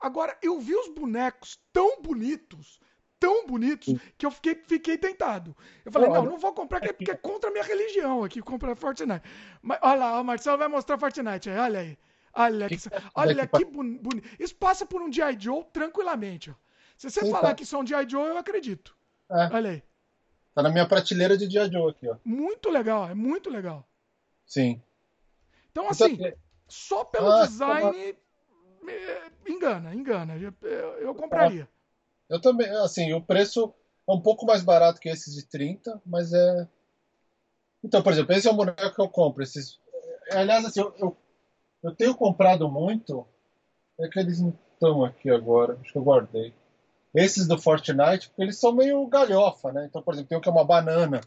Agora, 0.00 0.36
eu 0.42 0.58
vi 0.58 0.74
os 0.74 0.88
bonecos 0.88 1.58
tão 1.70 2.00
bonitos, 2.00 2.80
tão 3.20 3.46
bonitos, 3.46 3.94
que 4.16 4.24
eu 4.24 4.30
fiquei, 4.30 4.54
fiquei 4.66 4.96
tentado. 4.96 5.54
Eu 5.84 5.92
falei, 5.92 6.08
não, 6.08 6.24
não 6.24 6.38
vou 6.38 6.54
comprar 6.54 6.80
porque 6.80 7.10
é 7.10 7.16
contra 7.16 7.50
a 7.50 7.52
minha 7.52 7.64
religião 7.64 8.24
aqui, 8.24 8.40
comprar 8.40 8.74
Fortnite. 8.74 9.22
Mas 9.60 9.78
olha 9.82 9.96
lá, 9.96 10.20
o 10.20 10.24
Marcelo 10.24 10.58
vai 10.58 10.68
mostrar 10.68 10.98
Fortnite 10.98 11.50
aí, 11.50 11.58
olha 11.58 11.80
aí. 11.80 11.98
Olha 12.36 12.68
que, 12.68 12.76
olha 13.14 13.46
que 13.46 13.64
bonito. 13.64 14.28
Isso 14.40 14.56
passa 14.56 14.84
por 14.84 15.00
um 15.02 15.12
G.I. 15.12 15.36
Joe 15.38 15.64
tranquilamente. 15.72 16.50
Ó. 16.50 16.54
Se 16.96 17.10
você 17.10 17.20
Sim, 17.20 17.30
falar 17.30 17.50
tá. 17.50 17.54
que 17.54 17.74
é 17.74 17.78
um 17.78 17.86
G.I. 17.86 18.08
Joe, 18.08 18.28
eu 18.28 18.38
acredito. 18.38 18.96
É. 19.30 19.54
Olha 19.54 19.70
aí. 19.70 19.82
Tá 20.54 20.62
na 20.62 20.70
minha 20.70 20.86
prateleira 20.86 21.36
de 21.36 21.50
G.I. 21.50 21.70
Joe 21.70 21.90
aqui, 21.90 22.08
ó. 22.08 22.16
Muito 22.24 22.70
legal, 22.70 23.08
é 23.08 23.14
muito 23.14 23.50
legal. 23.50 23.86
Sim. 24.46 24.80
Então, 25.70 25.88
assim, 25.88 26.18
só 26.68 27.04
pelo 27.04 27.30
ah, 27.30 27.46
design, 27.46 28.16
engana, 29.48 29.94
engana. 29.94 30.36
Eu, 31.00 31.14
compraria. 31.14 31.68
Eu 32.28 32.40
também, 32.40 32.68
assim, 32.68 33.12
o 33.12 33.20
preço 33.20 33.74
é 34.08 34.12
um 34.12 34.20
pouco 34.20 34.46
mais 34.46 34.62
barato 34.62 35.00
que 35.00 35.08
esses 35.08 35.34
de 35.34 35.44
30, 35.46 36.00
mas 36.06 36.32
é. 36.32 36.68
Então, 37.82 38.02
por 38.02 38.12
exemplo, 38.12 38.32
esse 38.32 38.46
é 38.46 38.50
o 38.50 38.54
boneco 38.54 38.94
que 38.94 39.00
eu 39.00 39.08
compro. 39.08 39.42
Esses... 39.42 39.80
Aliás, 40.30 40.64
assim, 40.64 40.80
eu, 40.80 40.94
eu 40.98 41.16
eu 41.84 41.94
tenho 41.94 42.14
comprado 42.14 42.66
muito. 42.70 43.26
É 44.00 44.08
que 44.08 44.18
eles 44.18 44.40
não 44.40 44.58
estão 44.72 45.04
aqui 45.04 45.28
agora. 45.28 45.78
Acho 45.82 45.92
que 45.92 45.98
eu 45.98 46.02
guardei. 46.02 46.54
Esses 47.14 47.46
do 47.46 47.58
Fortnite, 47.58 48.28
porque 48.28 48.42
eles 48.42 48.58
são 48.58 48.74
meio 48.74 49.06
galhofa, 49.06 49.72
né? 49.72 49.86
Então, 49.88 50.02
por 50.02 50.14
exemplo, 50.14 50.30
tem 50.30 50.38
um 50.38 50.40
que 50.40 50.48
é 50.48 50.52
uma 50.52 50.64
banana. 50.64 51.20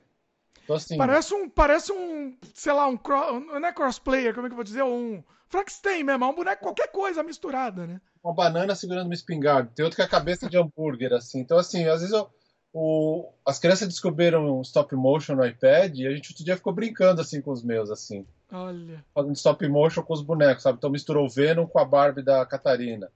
Então, 0.63 0.75
assim, 0.75 0.97
parece 0.97 1.33
um, 1.33 1.49
parece 1.49 1.93
um, 1.93 2.35
sei 2.53 2.73
lá, 2.73 2.87
um, 2.87 2.99
não 3.39 3.67
é 3.67 3.71
crossplayer, 3.71 4.33
como 4.33 4.47
é 4.47 4.49
que 4.49 4.53
eu 4.53 4.57
vou 4.57 4.65
dizer? 4.65 4.83
Um 4.83 5.23
Frankenstein 5.47 6.03
mesmo, 6.03 6.25
é 6.25 6.27
um 6.27 6.35
boneco, 6.35 6.61
qualquer 6.61 6.91
coisa 6.91 7.23
misturada, 7.23 7.87
né? 7.87 8.01
Uma 8.21 8.33
banana 8.33 8.75
segurando 8.75 9.05
uma 9.05 9.13
espingarda. 9.13 9.71
Tem 9.73 9.85
outro 9.85 9.95
que 9.95 10.01
é 10.01 10.05
a 10.05 10.09
cabeça 10.09 10.49
de 10.49 10.57
hambúrguer, 10.57 11.13
assim. 11.13 11.39
Então, 11.39 11.57
assim, 11.57 11.85
às 11.85 12.01
vezes 12.01 12.13
eu, 12.13 12.29
o, 12.73 13.31
as 13.45 13.57
crianças 13.57 13.87
descobriram 13.87 14.61
stop 14.61 14.93
motion 14.95 15.35
no 15.35 15.45
iPad 15.45 15.97
e 15.97 16.05
a 16.05 16.11
gente 16.11 16.31
outro 16.31 16.43
dia 16.43 16.57
ficou 16.57 16.73
brincando, 16.73 17.21
assim, 17.21 17.41
com 17.41 17.51
os 17.51 17.63
meus, 17.63 17.89
assim. 17.89 18.25
Olha. 18.51 19.03
Fazendo 19.13 19.35
stop 19.35 19.67
motion 19.67 20.03
com 20.03 20.13
os 20.13 20.21
bonecos, 20.21 20.63
sabe? 20.63 20.77
Então 20.77 20.89
misturou 20.89 21.25
o 21.25 21.29
Venom 21.29 21.65
com 21.65 21.79
a 21.79 21.85
Barbie 21.85 22.23
da 22.23 22.45
Catarina. 22.45 23.09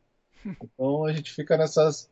Então 0.63 1.05
a 1.05 1.13
gente 1.13 1.31
fica 1.31 1.55
nessas, 1.55 2.09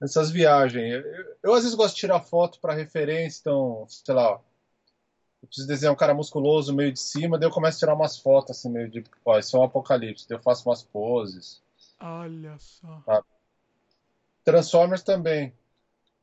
nessas 0.00 0.30
viagens. 0.30 1.04
Eu, 1.04 1.36
eu 1.42 1.54
às 1.54 1.62
vezes 1.62 1.74
gosto 1.74 1.94
de 1.94 2.00
tirar 2.00 2.20
foto 2.20 2.60
para 2.60 2.74
referência, 2.74 3.40
então, 3.40 3.86
sei 3.88 4.14
lá, 4.14 4.40
eu 5.42 5.48
preciso 5.48 5.68
desenhar 5.68 5.92
um 5.92 5.96
cara 5.96 6.14
musculoso 6.14 6.74
meio 6.74 6.92
de 6.92 7.00
cima, 7.00 7.38
daí 7.38 7.48
eu 7.48 7.52
começo 7.52 7.78
a 7.78 7.80
tirar 7.80 7.94
umas 7.94 8.18
fotos 8.18 8.58
assim, 8.58 8.70
meio 8.70 8.88
de, 8.88 9.04
ó, 9.24 9.38
isso 9.38 9.56
é 9.56 9.60
um 9.60 9.64
apocalipse, 9.64 10.28
daí 10.28 10.38
eu 10.38 10.42
faço 10.42 10.68
umas 10.68 10.82
poses. 10.82 11.62
Olha 12.00 12.56
só. 12.58 13.02
Sabe? 13.04 13.26
Transformers 14.44 15.02
também. 15.02 15.52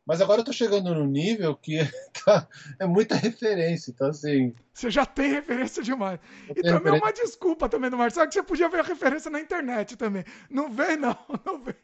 Mas 0.06 0.20
agora 0.20 0.42
eu 0.42 0.46
tô 0.46 0.52
chegando 0.52 0.94
no 0.94 1.06
nível 1.06 1.56
que 1.56 1.80
tá, 2.26 2.48
é 2.78 2.86
muita 2.86 3.16
referência, 3.16 3.92
então 3.92 4.10
assim. 4.10 4.54
Você 4.74 4.92
já 4.92 5.06
tem 5.06 5.32
referência 5.32 5.82
demais. 5.82 6.20
E 6.50 6.56
também 6.56 6.74
referência... 6.74 6.98
é 6.98 7.02
uma 7.02 7.14
desculpa 7.14 7.70
também 7.70 7.90
do 7.90 7.98
Marcelo, 7.98 8.28
que 8.28 8.34
você 8.34 8.44
podia 8.44 8.68
ver 8.68 8.82
a 8.82 8.84
referência 8.84 9.32
na 9.32 9.40
internet 9.40 9.96
também. 9.96 10.26
Não 10.50 10.70
vem, 10.70 10.98
não, 10.98 11.18
não 11.46 11.64
vem. 11.64 11.76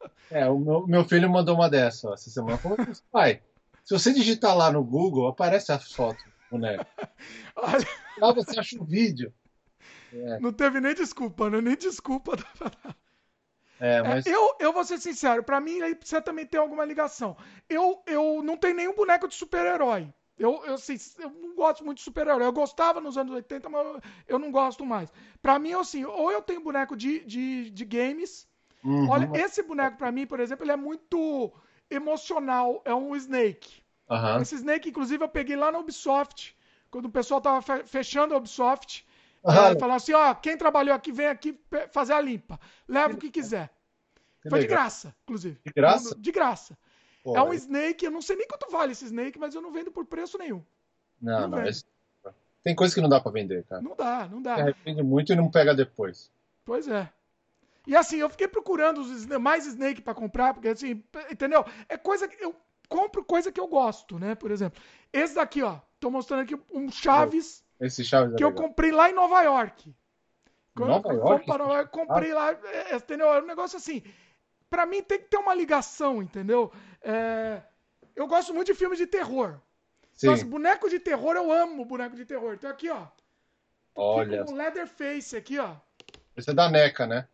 É, 0.30 0.48
o 0.48 0.60
meu, 0.60 0.86
meu 0.86 1.04
filho 1.04 1.28
mandou 1.28 1.56
uma 1.56 1.68
dessa 1.68 2.08
ó, 2.08 2.14
essa 2.14 2.30
semana. 2.30 2.56
Falou, 2.56 2.78
pai, 3.10 3.42
se 3.84 3.92
você 3.92 4.12
digitar 4.12 4.56
lá 4.56 4.70
no 4.70 4.84
Google, 4.84 5.26
aparece 5.26 5.72
a 5.72 5.78
foto 5.78 6.22
do 6.24 6.32
boneco. 6.52 6.86
Olha... 7.56 7.86
Lá 8.16 8.32
você 8.32 8.60
acha 8.60 8.78
o 8.78 8.82
um 8.82 8.86
vídeo. 8.86 9.34
É. 10.12 10.38
Não 10.38 10.52
teve 10.52 10.80
nem 10.80 10.94
desculpa, 10.94 11.50
né? 11.50 11.60
Nem 11.60 11.76
desculpa. 11.76 12.36
É, 13.80 13.96
é, 13.96 14.02
mas... 14.02 14.26
É, 14.26 14.34
eu, 14.34 14.54
eu 14.60 14.72
vou 14.72 14.84
ser 14.84 14.98
sincero, 14.98 15.42
para 15.42 15.60
mim 15.60 15.80
aí 15.80 15.94
precisa 15.94 16.20
também 16.20 16.46
ter 16.46 16.58
alguma 16.58 16.84
ligação. 16.84 17.36
Eu, 17.68 18.02
eu 18.06 18.42
não 18.42 18.56
tenho 18.56 18.76
nenhum 18.76 18.94
boneco 18.94 19.26
de 19.26 19.34
super-herói. 19.34 20.12
Eu, 20.38 20.64
eu, 20.64 20.74
assim, 20.74 20.96
eu 21.18 21.30
não 21.30 21.54
gosto 21.54 21.84
muito 21.84 21.98
de 21.98 22.04
super-herói. 22.04 22.46
Eu 22.46 22.52
gostava 22.52 23.00
nos 23.00 23.18
anos 23.18 23.34
80, 23.34 23.68
mas 23.68 23.86
eu, 23.86 24.00
eu 24.28 24.38
não 24.38 24.50
gosto 24.50 24.86
mais. 24.86 25.12
Para 25.42 25.58
mim, 25.58 25.72
assim, 25.74 26.04
ou 26.04 26.30
eu 26.30 26.40
tenho 26.40 26.62
boneco 26.62 26.96
de, 26.96 27.20
de, 27.24 27.70
de 27.70 27.84
games. 27.84 28.48
Uhum. 28.82 29.08
Olha, 29.08 29.30
esse 29.34 29.62
boneco 29.62 29.96
para 29.96 30.12
mim, 30.12 30.26
por 30.26 30.40
exemplo, 30.40 30.64
ele 30.64 30.72
é 30.72 30.76
muito 30.76 31.52
emocional. 31.90 32.82
É 32.84 32.94
um 32.94 33.14
Snake. 33.16 33.82
Uhum. 34.08 34.40
Esse 34.40 34.54
Snake, 34.56 34.88
inclusive, 34.88 35.22
eu 35.22 35.28
peguei 35.28 35.56
lá 35.56 35.70
na 35.70 35.78
Ubisoft. 35.78 36.56
Quando 36.90 37.06
o 37.06 37.10
pessoal 37.10 37.40
tava 37.40 37.62
fechando 37.84 38.34
a 38.34 38.38
Ubisoft. 38.38 39.06
Uhum. 39.42 39.52
É, 39.52 39.78
falando 39.78 39.96
assim, 39.96 40.12
ó, 40.12 40.34
quem 40.34 40.56
trabalhou 40.56 40.94
aqui 40.94 41.12
vem 41.12 41.26
aqui 41.26 41.58
fazer 41.90 42.12
a 42.12 42.20
limpa. 42.20 42.60
Leva 42.86 43.14
o 43.14 43.18
que 43.18 43.30
quiser. 43.30 43.70
Que 44.42 44.48
Foi 44.48 44.60
legal. 44.60 44.76
de 44.76 44.82
graça, 44.82 45.14
inclusive. 45.22 45.60
De 45.64 45.72
graça? 45.72 46.14
De 46.18 46.32
graça. 46.32 46.78
Pô, 47.22 47.36
é 47.36 47.42
um 47.42 47.52
Snake, 47.52 48.04
eu 48.04 48.10
não 48.10 48.22
sei 48.22 48.36
nem 48.36 48.46
quanto 48.46 48.70
vale 48.70 48.92
esse 48.92 49.04
Snake, 49.04 49.38
mas 49.38 49.54
eu 49.54 49.60
não 49.60 49.70
vendo 49.70 49.90
por 49.90 50.06
preço 50.06 50.38
nenhum. 50.38 50.64
Não, 51.20 51.42
não, 51.42 51.48
não 51.58 51.66
esse... 51.66 51.84
Tem 52.62 52.74
coisa 52.74 52.94
que 52.94 53.00
não 53.00 53.08
dá 53.08 53.20
para 53.20 53.32
vender, 53.32 53.64
cara. 53.64 53.80
Não 53.80 53.94
dá, 53.96 54.28
não 54.28 54.42
dá. 54.42 54.56
Se 54.56 54.60
arrepende 54.62 55.02
muito 55.02 55.32
e 55.32 55.36
não 55.36 55.50
pega 55.50 55.74
depois. 55.74 56.30
Pois 56.64 56.88
é. 56.88 57.10
E 57.86 57.96
assim, 57.96 58.16
eu 58.16 58.28
fiquei 58.28 58.46
procurando 58.46 59.00
os, 59.00 59.26
mais 59.26 59.66
Snake 59.66 60.02
para 60.02 60.14
comprar, 60.14 60.54
porque 60.54 60.68
assim, 60.68 61.02
entendeu? 61.30 61.64
É 61.88 61.96
coisa 61.96 62.28
que 62.28 62.42
eu 62.42 62.54
compro 62.88 63.24
coisa 63.24 63.50
que 63.50 63.60
eu 63.60 63.66
gosto, 63.66 64.18
né? 64.18 64.34
Por 64.34 64.50
exemplo, 64.50 64.80
esse 65.12 65.34
daqui, 65.34 65.62
ó, 65.62 65.78
tô 65.98 66.10
mostrando 66.10 66.42
aqui 66.42 66.58
um 66.72 66.90
Chaves 66.90 67.64
esse 67.80 68.04
Chaves 68.04 68.34
é 68.34 68.36
que 68.36 68.44
é 68.44 68.46
eu 68.46 68.52
comprei 68.52 68.92
lá 68.92 69.08
em 69.08 69.14
Nova 69.14 69.40
York. 69.42 69.94
Nova 70.76 71.12
York? 71.12 71.46
Para, 71.46 71.86
comprei 71.86 72.32
lá, 72.32 72.52
é, 72.52 72.96
entendeu? 72.96 73.32
É 73.32 73.42
um 73.42 73.46
negócio 73.46 73.78
assim. 73.78 74.02
Para 74.68 74.86
mim 74.86 75.02
tem 75.02 75.18
que 75.18 75.28
ter 75.28 75.38
uma 75.38 75.54
ligação, 75.54 76.22
entendeu? 76.22 76.70
É, 77.02 77.62
eu 78.14 78.26
gosto 78.26 78.54
muito 78.54 78.68
de 78.68 78.74
filmes 78.74 78.98
de 78.98 79.06
terror. 79.06 79.58
Sim. 80.14 80.28
Mas 80.28 80.42
boneco 80.42 80.88
de 80.88 81.00
terror, 81.00 81.34
eu 81.34 81.50
amo 81.50 81.84
boneco 81.84 82.14
de 82.14 82.26
terror. 82.26 82.54
Então 82.54 82.70
aqui, 82.70 82.90
ó. 82.90 83.06
Olha. 83.94 84.44
Um 84.44 84.54
Leatherface 84.54 85.36
aqui, 85.36 85.58
ó. 85.58 85.74
Esse 86.36 86.50
é 86.50 86.54
da 86.54 86.68
NECA, 86.68 87.06
né? 87.06 87.26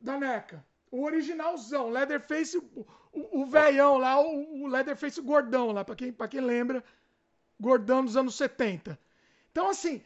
Da 0.00 0.18
NECA. 0.18 0.64
O 0.90 1.04
originalzão, 1.04 1.90
Leatherface, 1.90 2.56
o, 2.56 2.86
o, 3.12 3.42
o 3.42 3.46
velhão 3.46 3.98
lá, 3.98 4.20
o, 4.20 4.62
o 4.62 4.66
Leatherface 4.66 5.20
gordão 5.20 5.70
lá, 5.72 5.84
pra 5.84 5.94
quem, 5.94 6.12
pra 6.12 6.28
quem 6.28 6.40
lembra, 6.40 6.82
gordão 7.60 8.04
dos 8.04 8.16
anos 8.16 8.34
70. 8.36 8.98
Então, 9.50 9.68
assim, 9.68 10.00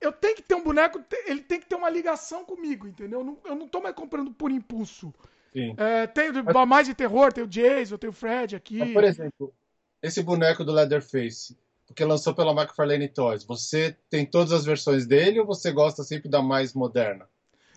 eu 0.00 0.12
tenho 0.12 0.36
que 0.36 0.42
ter 0.42 0.54
um 0.54 0.62
boneco, 0.62 1.02
ele 1.26 1.42
tem 1.42 1.60
que 1.60 1.66
ter 1.66 1.74
uma 1.74 1.90
ligação 1.90 2.44
comigo, 2.44 2.86
entendeu? 2.86 3.20
Eu 3.20 3.24
não, 3.24 3.38
eu 3.44 3.54
não 3.54 3.68
tô 3.68 3.80
mais 3.80 3.94
comprando 3.94 4.30
por 4.32 4.50
impulso. 4.50 5.12
Sim. 5.52 5.74
É, 5.76 6.06
tenho 6.06 6.32
mais 6.66 6.86
de 6.86 6.94
terror, 6.94 7.32
tem 7.32 7.42
o 7.42 7.48
Jason, 7.48 7.96
tem 7.96 8.08
o 8.08 8.12
Fred 8.12 8.54
aqui. 8.54 8.78
Mas, 8.78 8.92
por 8.92 9.04
exemplo, 9.04 9.54
esse 10.02 10.22
boneco 10.22 10.64
do 10.64 10.72
Leatherface, 10.72 11.58
que 11.94 12.04
lançou 12.04 12.34
pela 12.34 12.52
McFarlane 12.52 13.08
Toys, 13.08 13.44
você 13.44 13.96
tem 14.08 14.24
todas 14.24 14.52
as 14.52 14.64
versões 14.64 15.06
dele 15.06 15.40
ou 15.40 15.46
você 15.46 15.72
gosta 15.72 16.04
sempre 16.04 16.28
da 16.28 16.40
mais 16.40 16.72
moderna? 16.72 17.28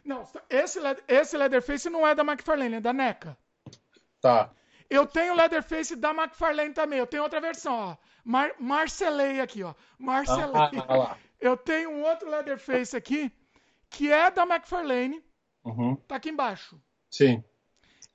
Não, 0.03 0.27
esse, 0.49 0.79
esse 1.07 1.37
Leatherface 1.37 1.89
não 1.89 2.05
é 2.05 2.13
da 2.13 2.23
McFarlane, 2.23 2.75
é 2.75 2.81
da 2.81 2.91
NECA. 2.91 3.37
Tá. 4.19 4.51
Eu 4.89 5.07
tenho 5.07 5.33
Leatherface 5.33 5.95
da 5.95 6.11
McFarlane 6.11 6.73
também. 6.73 6.99
Eu 6.99 7.07
tenho 7.07 7.23
outra 7.23 7.41
versão, 7.41 7.73
ó. 7.73 7.97
Mar 8.23 8.53
Marcelei 8.59 9.39
aqui, 9.39 9.63
ó. 9.63 9.73
Marcelei. 9.97 10.61
Ah, 10.61 10.71
ah, 10.87 11.11
ah 11.11 11.17
eu 11.39 11.57
tenho 11.57 11.89
um 11.89 12.03
outro 12.03 12.29
Leatherface 12.29 12.95
aqui, 12.95 13.31
que 13.89 14.11
é 14.11 14.31
da 14.31 14.43
McFarlane. 14.43 15.21
Uhum. 15.65 15.95
Tá 16.07 16.15
aqui 16.15 16.29
embaixo. 16.29 16.81
Sim. 17.11 17.43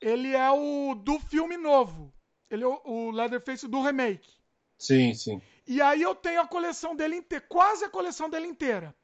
Ele 0.01 0.34
é 0.34 0.51
o 0.51 0.95
do 0.95 1.18
filme 1.18 1.57
novo. 1.57 2.14
Ele 2.51 2.64
é 2.64 2.66
o, 2.66 2.80
o 2.84 3.11
Leatherface 3.11 3.68
do 3.68 3.82
remake. 3.82 4.30
Sim, 4.78 5.12
sim. 5.12 5.43
E 5.66 5.82
aí 5.82 6.01
eu 6.01 6.14
tenho 6.14 6.41
a 6.41 6.47
coleção 6.47 6.97
dele 6.97 7.16
inteira, 7.16 7.45
quase 7.47 7.84
a 7.84 7.91
coleção 7.91 8.30
dele 8.30 8.47
inteira. 8.47 8.95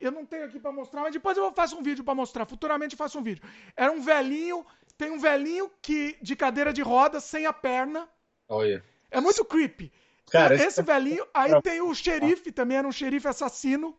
Eu 0.00 0.12
não 0.12 0.24
tenho 0.26 0.44
aqui 0.44 0.58
para 0.58 0.72
mostrar, 0.72 1.02
mas 1.02 1.12
depois 1.12 1.36
eu 1.36 1.52
faço 1.52 1.76
um 1.76 1.82
vídeo 1.82 2.04
para 2.04 2.14
mostrar. 2.14 2.46
Futuramente 2.46 2.94
eu 2.94 2.98
faço 2.98 3.18
um 3.18 3.22
vídeo. 3.22 3.42
Era 3.76 3.90
um 3.92 4.00
velhinho, 4.00 4.64
tem 4.96 5.10
um 5.10 5.18
velhinho 5.18 5.70
que 5.80 6.16
de 6.20 6.36
cadeira 6.36 6.72
de 6.72 6.82
rodas 6.82 7.24
sem 7.24 7.46
a 7.46 7.52
perna. 7.52 8.08
Olha. 8.48 8.84
É 9.10 9.20
muito 9.20 9.44
creepy. 9.44 9.92
Cara, 10.30 10.54
esse, 10.54 10.82
velhinho. 10.82 11.26
Aí 11.32 11.60
tem 11.62 11.80
o 11.80 11.94
xerife 11.94 12.50
também, 12.50 12.78
era 12.78 12.88
um 12.88 12.92
xerife 12.92 13.28
assassino, 13.28 13.96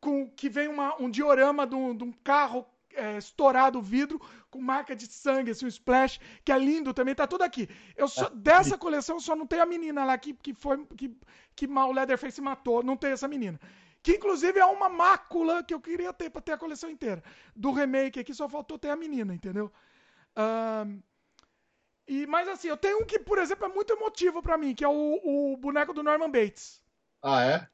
com 0.00 0.28
que 0.28 0.48
vem 0.48 0.68
uma, 0.68 1.00
um 1.00 1.10
diorama 1.10 1.66
de 1.66 1.74
um, 1.74 1.96
de 1.96 2.04
um 2.04 2.12
carro 2.12 2.66
é, 2.94 3.16
estourado 3.18 3.78
o 3.78 3.82
vidro, 3.82 4.20
com 4.50 4.60
marca 4.60 4.94
de 4.94 5.06
sangue, 5.06 5.50
assim, 5.50 5.66
um 5.66 5.68
splash, 5.68 6.20
que 6.44 6.52
é 6.52 6.58
lindo 6.58 6.92
também, 6.94 7.14
tá 7.14 7.26
tudo 7.26 7.42
aqui. 7.42 7.68
Eu 7.96 8.08
só, 8.08 8.28
dessa 8.30 8.76
coleção 8.76 9.20
só 9.20 9.36
não 9.36 9.46
tem 9.46 9.60
a 9.60 9.66
menina 9.66 10.04
lá 10.04 10.16
que, 10.18 10.32
que 10.34 10.54
foi. 10.54 10.84
Que, 10.96 11.16
que 11.54 11.66
o 11.66 11.92
Leatherface 11.92 12.40
matou. 12.40 12.82
Não 12.82 12.96
tem 12.96 13.12
essa 13.12 13.26
menina. 13.26 13.58
Que 14.06 14.14
inclusive 14.14 14.60
é 14.60 14.64
uma 14.64 14.88
mácula 14.88 15.64
que 15.64 15.74
eu 15.74 15.80
queria 15.80 16.12
ter 16.12 16.30
pra 16.30 16.40
ter 16.40 16.52
a 16.52 16.56
coleção 16.56 16.88
inteira. 16.88 17.24
Do 17.56 17.72
remake 17.72 18.20
aqui 18.20 18.32
só 18.32 18.48
faltou 18.48 18.78
ter 18.78 18.88
a 18.90 18.94
menina, 18.94 19.34
entendeu? 19.34 19.68
E, 22.06 22.24
mas 22.28 22.46
assim, 22.46 22.68
eu 22.68 22.76
tenho 22.76 23.00
um 23.02 23.04
que, 23.04 23.18
por 23.18 23.36
exemplo, 23.36 23.66
é 23.66 23.68
muito 23.68 23.92
emotivo 23.92 24.40
para 24.40 24.56
mim, 24.56 24.76
que 24.76 24.84
é 24.84 24.88
o, 24.88 25.20
o, 25.24 25.56
boneco 25.56 25.92
do 25.92 26.04
Norman 26.04 26.30
Bates. 26.30 26.80
Ah, 27.20 27.44
é? 27.44 27.68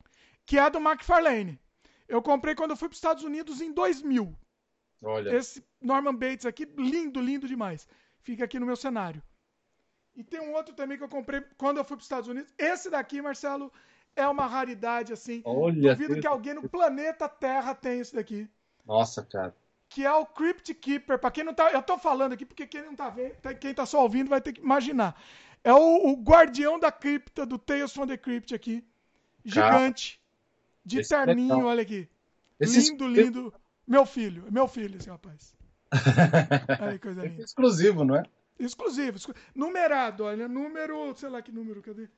Que 0.47 0.59
é 0.59 0.71
do 0.71 0.79
McFarlane. 0.79 1.61
Eu 2.09 2.23
comprei 2.23 2.55
quando 2.55 2.71
eu 2.71 2.79
fui 2.79 2.89
para 2.89 2.95
os 2.95 2.99
Estados 2.99 3.25
Unidos 3.25 3.61
em 3.61 3.71
2000. 3.71 4.35
Olha. 5.03 5.37
Esse 5.37 5.63
Norman 5.83 6.15
Bates 6.15 6.47
aqui, 6.47 6.65
lindo, 6.65 7.21
lindo 7.21 7.47
demais. 7.47 7.87
Fica 8.23 8.47
aqui 8.47 8.59
no 8.59 8.65
meu 8.65 8.77
cenário. 8.77 9.23
E 10.15 10.25
tem 10.25 10.41
um 10.41 10.55
outro 10.55 10.75
também 10.75 10.97
que 10.97 11.05
eu 11.05 11.11
comprei 11.11 11.43
quando 11.59 11.77
eu 11.77 11.85
fui 11.85 11.99
para 11.99 12.01
os 12.01 12.07
Estados 12.07 12.29
Unidos. 12.31 12.51
Esse 12.57 12.89
daqui, 12.89 13.21
Marcelo, 13.21 13.71
é 14.15 14.27
uma 14.27 14.47
raridade, 14.47 15.13
assim. 15.13 15.43
Olha. 15.45 15.95
Duvido 15.95 16.21
que 16.21 16.27
alguém 16.27 16.55
no 16.55 16.69
planeta 16.69 17.29
Terra 17.29 17.75
tenha 17.75 18.03
esse 18.03 18.15
daqui. 18.15 18.49
Nossa, 18.87 19.23
cara. 19.23 19.55
Que 19.89 20.05
é 20.05 20.13
o 20.13 20.27
Crypt 20.27 20.75
Keeper. 20.75 21.19
Para 21.19 21.31
quem 21.31 21.45
não 21.45 21.55
tá. 21.55 21.71
Eu 21.71 21.83
tô 21.83 21.99
falando 21.99 22.33
aqui 22.33 22.45
porque 22.45 22.67
quem 22.67 22.83
não 22.83 22.95
tá 22.95 23.11
vendo, 23.11 23.35
quem 23.61 23.75
tá 23.75 23.85
só 23.87 24.03
ouvindo 24.03 24.29
vai 24.29 24.41
ter 24.41 24.53
que 24.53 24.61
imaginar. 24.61 25.21
É 25.65 25.73
o, 25.73 26.11
o 26.11 26.17
guardião 26.17 26.79
da 26.79 26.91
cripta 26.91 27.47
do 27.47 27.59
Tales 27.59 27.93
from 27.93 28.07
the 28.07 28.17
Crypt 28.17 28.55
aqui. 28.55 28.85
Gigante. 29.45 30.19
Cara, 30.19 30.23
de 30.85 31.01
é 31.01 31.03
terninho, 31.03 31.61
é 31.61 31.65
olha 31.65 31.83
aqui. 31.83 32.09
Esse 32.59 32.91
lindo, 32.91 33.09
lindo. 33.09 33.55
Meu 33.87 34.07
filho, 34.07 34.45
meu 34.51 34.67
filho, 34.69 34.97
esse 34.97 35.09
rapaz. 35.11 35.55
Olha 36.81 36.93
que 36.93 37.01
coisa 37.01 37.23
linda. 37.23 37.43
É 37.43 37.45
exclusivo, 37.45 38.05
não 38.05 38.17
é? 38.17 38.23
Exclusivo, 38.59 39.17
exclusivo. 39.17 39.45
Numerado, 39.55 40.25
olha, 40.25 40.49
número, 40.49 41.15
sei 41.17 41.29
lá 41.29 41.43
que 41.43 41.51
número, 41.51 41.83
cadê? 41.83 42.09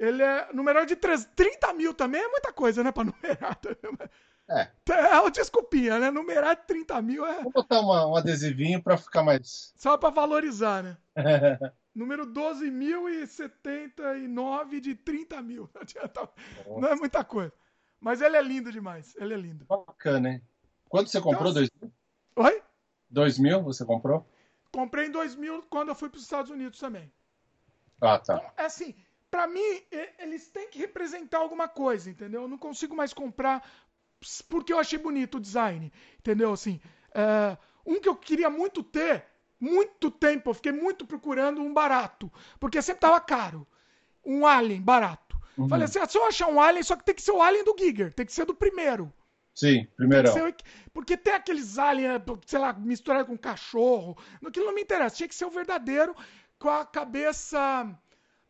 Ele 0.00 0.22
é 0.22 0.48
numerado 0.54 0.86
de 0.86 0.96
30 0.96 1.74
mil 1.74 1.92
também, 1.92 2.22
é 2.22 2.28
muita 2.28 2.50
coisa, 2.54 2.82
né, 2.82 2.90
pra 2.90 3.04
numerar. 3.04 3.60
É. 4.52 4.68
É 4.90 5.20
uma 5.20 5.30
desculpinha, 5.30 6.00
né? 6.00 6.10
Numerar 6.10 6.56
de 6.56 6.66
30 6.66 7.00
mil 7.02 7.24
é. 7.24 7.40
Vou 7.40 7.52
botar 7.52 7.78
uma, 7.78 8.04
um 8.04 8.16
adesivinho 8.16 8.82
pra 8.82 8.96
ficar 8.96 9.22
mais. 9.22 9.72
Só 9.76 9.96
pra 9.96 10.10
valorizar, 10.10 10.82
né? 10.82 10.96
Número 11.94 12.26
12.079 12.26 14.80
de 14.80 14.96
30 14.96 15.40
mil. 15.40 15.70
Não 16.66 16.88
é 16.88 16.96
muita 16.96 17.22
coisa. 17.22 17.52
Mas 18.00 18.20
ele 18.20 18.36
é 18.36 18.42
lindo 18.42 18.72
demais. 18.72 19.14
Ele 19.20 19.34
é 19.34 19.36
lindo. 19.36 19.64
Bacana, 19.66 20.30
hein? 20.30 20.42
Quando 20.88 21.06
você 21.06 21.20
comprou? 21.20 21.52
Então, 21.52 21.62
2000? 21.62 21.92
Oi? 22.34 22.60
2000 23.08 23.62
você 23.62 23.84
comprou? 23.84 24.26
Comprei 24.72 25.06
em 25.06 25.12
2000 25.12 25.62
quando 25.70 25.90
eu 25.90 25.94
fui 25.94 26.08
para 26.08 26.18
os 26.18 26.24
Estados 26.24 26.50
Unidos 26.50 26.80
também. 26.80 27.08
Ah, 28.00 28.18
tá. 28.18 28.34
Então, 28.34 28.50
é 28.56 28.64
assim, 28.64 28.96
para 29.30 29.46
mim, 29.46 29.82
eles 30.18 30.48
têm 30.48 30.68
que 30.68 30.78
representar 30.78 31.38
alguma 31.38 31.68
coisa, 31.68 32.10
entendeu? 32.10 32.42
Eu 32.42 32.48
não 32.48 32.58
consigo 32.58 32.96
mais 32.96 33.12
comprar 33.12 33.62
porque 34.48 34.72
eu 34.72 34.78
achei 34.78 34.98
bonito 34.98 35.36
o 35.36 35.40
design, 35.40 35.92
entendeu? 36.18 36.52
Assim, 36.52 36.80
é, 37.14 37.56
um 37.86 38.00
que 38.00 38.08
eu 38.08 38.16
queria 38.16 38.50
muito 38.50 38.82
ter, 38.82 39.24
muito 39.58 40.10
tempo, 40.10 40.50
eu 40.50 40.54
fiquei 40.54 40.72
muito 40.72 41.06
procurando 41.06 41.60
um 41.60 41.72
barato, 41.72 42.30
porque 42.58 42.82
sempre 42.82 43.00
tava 43.00 43.20
caro. 43.20 43.66
Um 44.24 44.46
Alien 44.46 44.82
barato. 44.82 45.38
Uhum. 45.56 45.68
Falei 45.68 45.84
assim, 45.84 45.98
ah, 45.98 46.06
se 46.06 46.18
eu 46.18 46.26
achar 46.26 46.48
um 46.48 46.60
Alien, 46.60 46.82
só 46.82 46.96
que 46.96 47.04
tem 47.04 47.14
que 47.14 47.22
ser 47.22 47.32
o 47.32 47.40
Alien 47.40 47.64
do 47.64 47.74
Giger, 47.78 48.12
tem 48.12 48.26
que 48.26 48.32
ser 48.32 48.44
do 48.44 48.54
primeiro. 48.54 49.12
Sim, 49.54 49.86
primeiro. 49.96 50.28
Porque 50.92 51.16
tem 51.16 51.34
aqueles 51.34 51.78
aliens, 51.78 52.22
sei 52.46 52.58
lá, 52.58 52.72
misturados 52.72 53.26
com 53.26 53.36
cachorro. 53.36 54.16
Aquilo 54.44 54.66
não 54.66 54.74
me 54.74 54.82
interessa. 54.82 55.16
Tinha 55.16 55.28
que 55.28 55.34
ser 55.34 55.44
o 55.44 55.50
verdadeiro, 55.50 56.14
com 56.58 56.70
a 56.70 56.86
cabeça. 56.86 57.86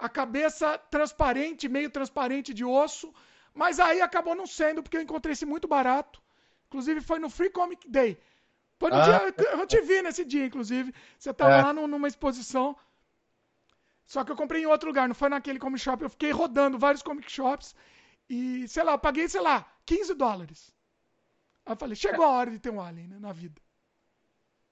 A 0.01 0.09
cabeça 0.09 0.79
transparente, 0.79 1.69
meio 1.69 1.91
transparente 1.91 2.55
de 2.55 2.65
osso. 2.65 3.13
Mas 3.55 3.79
aí 3.79 4.01
acabou 4.01 4.35
não 4.35 4.47
sendo, 4.47 4.83
porque 4.83 4.97
eu 4.97 5.03
encontrei 5.03 5.33
esse 5.33 5.47
muito 5.47 5.69
barato. 5.69 6.23
Inclusive 6.69 7.01
foi 7.01 7.19
no 7.19 7.29
Free 7.29 7.51
Comic 7.51 7.89
Day. 7.89 8.19
Foi 8.79 8.91
no 8.91 8.97
ah, 8.97 9.03
dia. 9.05 9.35
Eu 9.53 9.67
te 9.67 9.81
vi 9.83 10.01
nesse 10.03 10.25
dia, 10.25 10.47
inclusive. 10.47 10.95
Você 11.19 11.35
tava 11.35 11.55
é. 11.55 11.63
lá 11.63 11.73
numa 11.73 12.09
exposição. 12.09 12.77
Só 14.07 14.25
que 14.25 14.33
eu 14.33 14.37
comprei 14.37 14.63
em 14.63 14.67
outro 14.67 14.89
lugar, 14.89 15.07
não 15.07 15.15
foi 15.15 15.29
naquele 15.29 15.59
comic 15.59 15.81
shop. 15.81 16.03
Eu 16.03 16.11
fiquei 16.11 16.33
rodando 16.33 16.79
vários 16.79 17.03
comic 17.03 17.31
shops. 17.31 17.77
E, 18.29 18.67
sei 18.69 18.83
lá, 18.83 18.93
eu 18.93 18.99
paguei, 18.99 19.29
sei 19.29 19.41
lá, 19.41 19.71
15 19.85 20.15
dólares. 20.15 20.75
Aí 21.67 21.73
eu 21.73 21.77
falei, 21.77 21.95
chegou 21.95 22.25
a 22.25 22.31
hora 22.31 22.51
de 22.51 22.59
ter 22.59 22.71
um 22.71 22.81
Alien 22.81 23.09
né, 23.09 23.19
na 23.19 23.33
vida. 23.33 23.61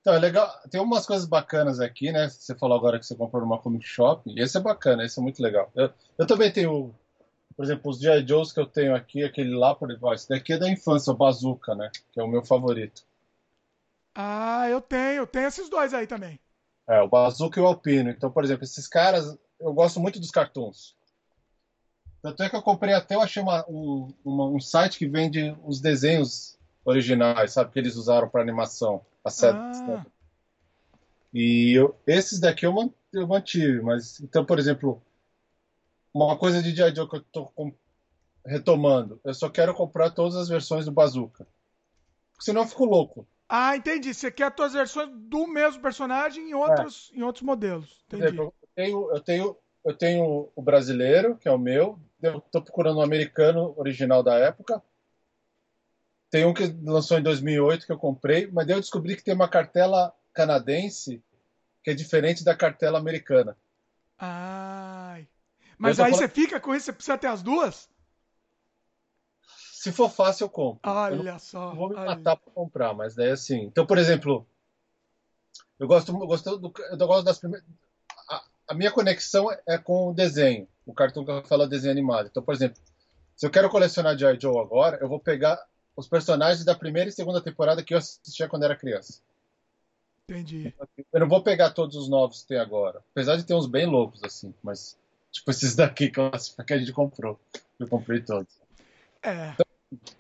Então, 0.08 0.16
é 0.16 0.20
legal. 0.20 0.50
Tem 0.70 0.80
umas 0.80 1.04
coisas 1.04 1.28
bacanas 1.28 1.80
aqui, 1.80 2.10
né? 2.10 2.30
Você 2.30 2.54
falou 2.54 2.78
agora 2.78 2.98
que 2.98 3.04
você 3.04 3.14
comprou 3.14 3.42
numa 3.42 3.58
comic 3.58 3.86
shop. 3.86 4.22
E 4.34 4.40
esse 4.40 4.56
é 4.56 4.60
bacana, 4.60 5.04
esse 5.04 5.18
é 5.18 5.22
muito 5.22 5.42
legal. 5.42 5.70
Eu, 5.74 5.92
eu 6.16 6.26
também 6.26 6.50
tenho, 6.50 6.94
por 7.54 7.62
exemplo, 7.62 7.90
os 7.90 8.00
G.I. 8.00 8.26
Joes 8.26 8.50
que 8.50 8.58
eu 8.58 8.64
tenho 8.64 8.94
aqui, 8.94 9.22
aquele 9.22 9.54
lá, 9.54 9.74
por 9.74 9.90
exemplo, 9.90 10.14
esse 10.14 10.26
daqui 10.26 10.54
é 10.54 10.58
da 10.58 10.66
infância, 10.66 11.12
o 11.12 11.16
Bazooka, 11.16 11.74
né? 11.74 11.90
Que 12.10 12.20
é 12.20 12.22
o 12.22 12.26
meu 12.26 12.42
favorito. 12.42 13.02
Ah, 14.14 14.66
eu 14.70 14.80
tenho. 14.80 15.20
Eu 15.20 15.26
tenho 15.26 15.46
esses 15.46 15.68
dois 15.68 15.92
aí 15.92 16.06
também. 16.06 16.40
É, 16.88 17.02
o 17.02 17.08
Bazooka 17.08 17.60
e 17.60 17.62
o 17.62 17.66
Alpino. 17.66 18.08
Então, 18.08 18.30
por 18.30 18.42
exemplo, 18.42 18.64
esses 18.64 18.86
caras, 18.86 19.38
eu 19.60 19.74
gosto 19.74 20.00
muito 20.00 20.18
dos 20.18 20.30
cartoons. 20.30 20.96
Tanto 22.22 22.42
é 22.42 22.48
que 22.48 22.56
eu 22.56 22.62
comprei 22.62 22.94
até, 22.94 23.14
eu 23.14 23.20
achei 23.20 23.42
uma, 23.42 23.62
um, 23.68 24.10
uma, 24.24 24.46
um 24.46 24.58
site 24.58 24.98
que 24.98 25.06
vende 25.06 25.54
os 25.66 25.82
desenhos 25.82 26.58
originais, 26.82 27.52
sabe? 27.52 27.72
Que 27.72 27.78
eles 27.78 27.94
usaram 27.94 28.26
para 28.26 28.40
animação. 28.40 29.04
Ah. 29.28 30.06
E 31.32 31.72
eu, 31.74 31.94
esses 32.06 32.40
daqui 32.40 32.66
eu, 32.66 32.74
eu 33.12 33.26
mantive, 33.26 33.80
mas 33.82 34.20
então, 34.20 34.44
por 34.44 34.58
exemplo, 34.58 35.02
uma 36.12 36.36
coisa 36.36 36.62
de 36.62 36.74
G.I. 36.74 36.94
Joe 36.94 37.08
que 37.08 37.16
eu 37.16 37.20
tô 37.20 37.52
retomando, 38.44 39.20
eu 39.24 39.34
só 39.34 39.48
quero 39.48 39.74
comprar 39.74 40.10
todas 40.10 40.36
as 40.36 40.48
versões 40.48 40.84
do 40.84 40.92
Bazooka. 40.92 41.46
Senão 42.40 42.62
eu 42.62 42.68
fico 42.68 42.84
louco. 42.84 43.26
Ah, 43.48 43.76
entendi. 43.76 44.12
Você 44.12 44.30
quer 44.30 44.50
todas 44.50 44.72
as 44.72 44.78
versões 44.78 45.10
do 45.12 45.46
mesmo 45.46 45.80
personagem 45.82 46.50
em 46.50 46.54
outros, 46.54 47.10
é. 47.12 47.18
em 47.18 47.22
outros 47.22 47.42
modelos. 47.42 48.04
Entendi. 48.06 48.24
Exemplo, 48.24 48.54
eu, 48.62 48.68
tenho, 48.74 49.10
eu, 49.10 49.20
tenho, 49.20 49.56
eu 49.84 49.94
tenho 49.94 50.52
o 50.54 50.62
brasileiro, 50.62 51.36
que 51.36 51.48
é 51.48 51.52
o 51.52 51.58
meu. 51.58 51.98
Eu 52.22 52.40
tô 52.40 52.60
procurando 52.60 52.98
o 52.98 53.02
americano 53.02 53.74
original 53.76 54.22
da 54.22 54.34
época. 54.34 54.82
Tem 56.30 56.44
um 56.44 56.52
que 56.52 56.66
lançou 56.82 57.18
em 57.18 57.22
2008 57.22 57.86
que 57.86 57.92
eu 57.92 57.98
comprei, 57.98 58.46
mas 58.50 58.66
daí 58.66 58.76
eu 58.76 58.80
descobri 58.80 59.16
que 59.16 59.24
tem 59.24 59.34
uma 59.34 59.48
cartela 59.48 60.14
canadense 60.34 61.22
que 61.82 61.90
é 61.90 61.94
diferente 61.94 62.44
da 62.44 62.54
cartela 62.54 62.98
americana. 62.98 63.56
Ai. 64.18 65.26
Mas 65.78 65.98
aí 65.98 66.10
falando... 66.10 66.18
você 66.18 66.28
fica 66.28 66.60
com 66.60 66.74
isso, 66.74 66.86
você 66.86 66.92
precisa 66.92 67.16
ter 67.16 67.28
as 67.28 67.42
duas? 67.42 67.88
Se 69.72 69.92
for 69.92 70.10
fácil, 70.10 70.44
eu 70.44 70.50
compro. 70.50 70.90
Olha 70.90 71.30
eu 71.30 71.38
só. 71.38 71.72
Vou 71.72 71.88
me 71.88 71.94
matar 71.94 72.36
para 72.36 72.52
comprar, 72.52 72.92
mas 72.94 73.14
daí 73.14 73.30
assim. 73.30 73.62
Então, 73.62 73.86
por 73.86 73.96
exemplo, 73.96 74.46
eu 75.78 75.86
gosto, 75.86 76.10
eu 76.10 76.26
gosto, 76.26 76.58
do, 76.58 76.72
eu 76.90 77.06
gosto 77.06 77.24
das 77.24 77.38
primeiras. 77.38 77.66
A, 78.28 78.42
a, 78.68 78.74
minha 78.74 78.90
conexão 78.90 79.48
é 79.66 79.78
com 79.78 80.08
o 80.08 80.12
desenho, 80.12 80.68
o 80.84 80.92
cartão 80.92 81.24
que 81.24 81.30
eu 81.30 81.44
falo 81.44 81.62
é 81.62 81.68
desenho 81.68 81.92
animado. 81.92 82.28
Então, 82.28 82.42
por 82.42 82.52
exemplo, 82.52 82.82
se 83.36 83.46
eu 83.46 83.50
quero 83.50 83.70
colecionar 83.70 84.18
G.I. 84.18 84.38
Joe 84.40 84.58
agora, 84.58 84.98
eu 85.00 85.08
vou 85.08 85.20
pegar 85.20 85.64
os 85.98 86.06
personagens 86.06 86.64
da 86.64 86.76
primeira 86.76 87.08
e 87.08 87.12
segunda 87.12 87.40
temporada 87.40 87.82
que 87.82 87.92
eu 87.92 87.98
assistia 87.98 88.46
quando 88.46 88.62
era 88.62 88.76
criança. 88.76 89.20
Entendi. 90.28 90.72
Eu 91.12 91.20
não 91.20 91.28
vou 91.28 91.42
pegar 91.42 91.70
todos 91.70 91.96
os 91.96 92.08
novos 92.08 92.42
que 92.42 92.48
tem 92.48 92.58
agora. 92.58 93.02
Apesar 93.10 93.34
de 93.34 93.42
ter 93.42 93.54
uns 93.54 93.66
bem 93.66 93.84
loucos, 93.84 94.22
assim. 94.22 94.54
Mas, 94.62 94.96
tipo, 95.32 95.50
esses 95.50 95.74
daqui 95.74 96.08
que, 96.08 96.20
que 96.64 96.72
a 96.72 96.78
gente 96.78 96.92
comprou. 96.92 97.40
Eu 97.80 97.88
comprei 97.88 98.20
todos. 98.20 98.60
É. 99.24 99.54
Então, 99.58 99.66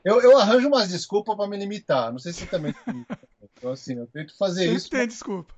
eu, 0.04 0.20
eu 0.20 0.36
arranjo 0.36 0.66
umas 0.66 0.88
desculpas 0.88 1.36
para 1.36 1.46
me 1.46 1.56
limitar. 1.56 2.10
Não 2.10 2.18
sei 2.18 2.32
se 2.32 2.46
também. 2.46 2.74
então, 3.56 3.70
assim, 3.70 3.94
eu 3.94 4.06
tento 4.08 4.36
fazer 4.36 4.62
Sempre 4.62 4.76
isso. 4.76 4.90
tem 4.90 5.06
desculpa. 5.06 5.54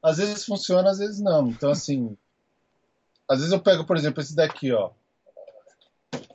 Às 0.00 0.18
vezes 0.18 0.44
funciona, 0.44 0.88
às 0.88 0.98
vezes 0.98 1.18
não. 1.18 1.48
Então, 1.48 1.72
assim. 1.72 2.16
Às 3.28 3.38
vezes 3.38 3.52
eu 3.52 3.60
pego, 3.60 3.84
por 3.84 3.96
exemplo, 3.96 4.22
esse 4.22 4.36
daqui, 4.36 4.70
ó. 4.70 4.92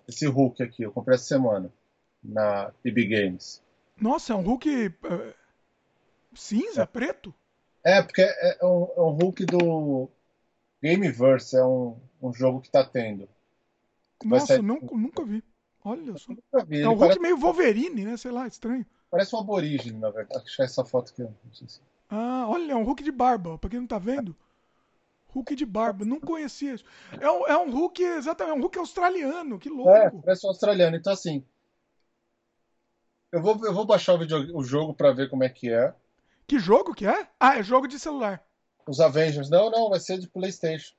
Esse 0.09 0.27
Hulk 0.27 0.61
aqui, 0.61 0.83
eu 0.83 0.91
comprei 0.91 1.15
essa 1.15 1.23
semana 1.23 1.71
na 2.23 2.71
EB 2.83 3.05
Games. 3.05 3.61
Nossa, 3.99 4.33
é 4.33 4.35
um 4.35 4.41
Hulk 4.41 4.87
uh, 4.87 5.33
cinza, 6.33 6.83
é. 6.83 6.85
preto? 6.85 7.33
É, 7.83 8.01
porque 8.01 8.21
é, 8.21 8.57
é, 8.61 8.65
um, 8.65 8.87
é 8.95 9.01
um 9.01 9.11
Hulk 9.11 9.45
do 9.45 10.09
Gameverse, 10.81 11.55
é 11.55 11.63
um, 11.63 11.97
um 12.21 12.33
jogo 12.33 12.61
que 12.61 12.69
tá 12.69 12.83
tendo. 12.83 13.27
Nossa, 14.23 14.47
sair... 14.47 14.61
nunca, 14.61 14.95
nunca 14.95 15.23
vi. 15.23 15.43
Olha 15.83 16.17
só. 16.17 16.31
Nunca 16.31 16.65
vi. 16.65 16.81
É 16.81 16.87
um 16.87 16.91
Hulk 16.91 16.99
parece... 16.99 17.19
meio 17.19 17.37
Wolverine, 17.37 18.05
né? 18.05 18.17
Sei 18.17 18.31
lá, 18.31 18.47
estranho. 18.47 18.85
Parece 19.11 19.35
um 19.35 19.39
aborígene, 19.39 19.99
na 19.99 20.09
verdade. 20.09 20.43
Acho 20.45 20.55
que 20.55 20.61
é 20.61 20.65
essa 20.65 20.85
foto 20.85 21.11
aqui. 21.11 21.21
Não 21.21 21.53
sei 21.53 21.67
se... 21.67 21.81
Ah, 22.09 22.45
olha, 22.47 22.71
é 22.71 22.75
um 22.75 22.83
Hulk 22.83 23.03
de 23.03 23.11
barba. 23.11 23.57
Pra 23.57 23.69
quem 23.69 23.79
não 23.79 23.87
tá 23.87 23.99
vendo. 23.99 24.35
Hulk 25.33 25.55
de 25.55 25.65
barba, 25.65 26.05
não 26.05 26.19
conhecia 26.19 26.75
isso. 26.75 26.85
É 27.19 27.29
um, 27.29 27.47
é 27.47 27.57
um 27.57 27.71
Hulk, 27.71 28.03
exatamente, 28.03 28.55
é 28.55 28.57
um 28.57 28.61
Hulk 28.61 28.77
australiano, 28.77 29.57
que 29.57 29.67
louco. 29.67 29.89
É, 29.89 30.09
parece 30.09 30.45
um 30.45 30.49
australiano. 30.49 30.95
Então, 30.95 31.11
assim, 31.11 31.43
eu 33.33 33.41
vou, 33.41 33.65
eu 33.65 33.73
vou 33.73 33.83
baixar 33.83 34.13
o, 34.13 34.19
video, 34.19 34.55
o 34.55 34.63
jogo 34.63 34.93
para 34.93 35.11
ver 35.11 35.27
como 35.27 35.43
é 35.43 35.49
que 35.49 35.71
é. 35.71 35.91
Que 36.45 36.59
jogo 36.59 36.93
que 36.93 37.07
é? 37.07 37.27
Ah, 37.39 37.57
é 37.57 37.63
jogo 37.63 37.87
de 37.87 37.97
celular. 37.97 38.45
Os 38.85 38.99
Avengers. 38.99 39.49
Não, 39.49 39.71
não, 39.71 39.89
vai 39.89 39.99
ser 39.99 40.19
de 40.19 40.27
PlayStation. 40.27 40.93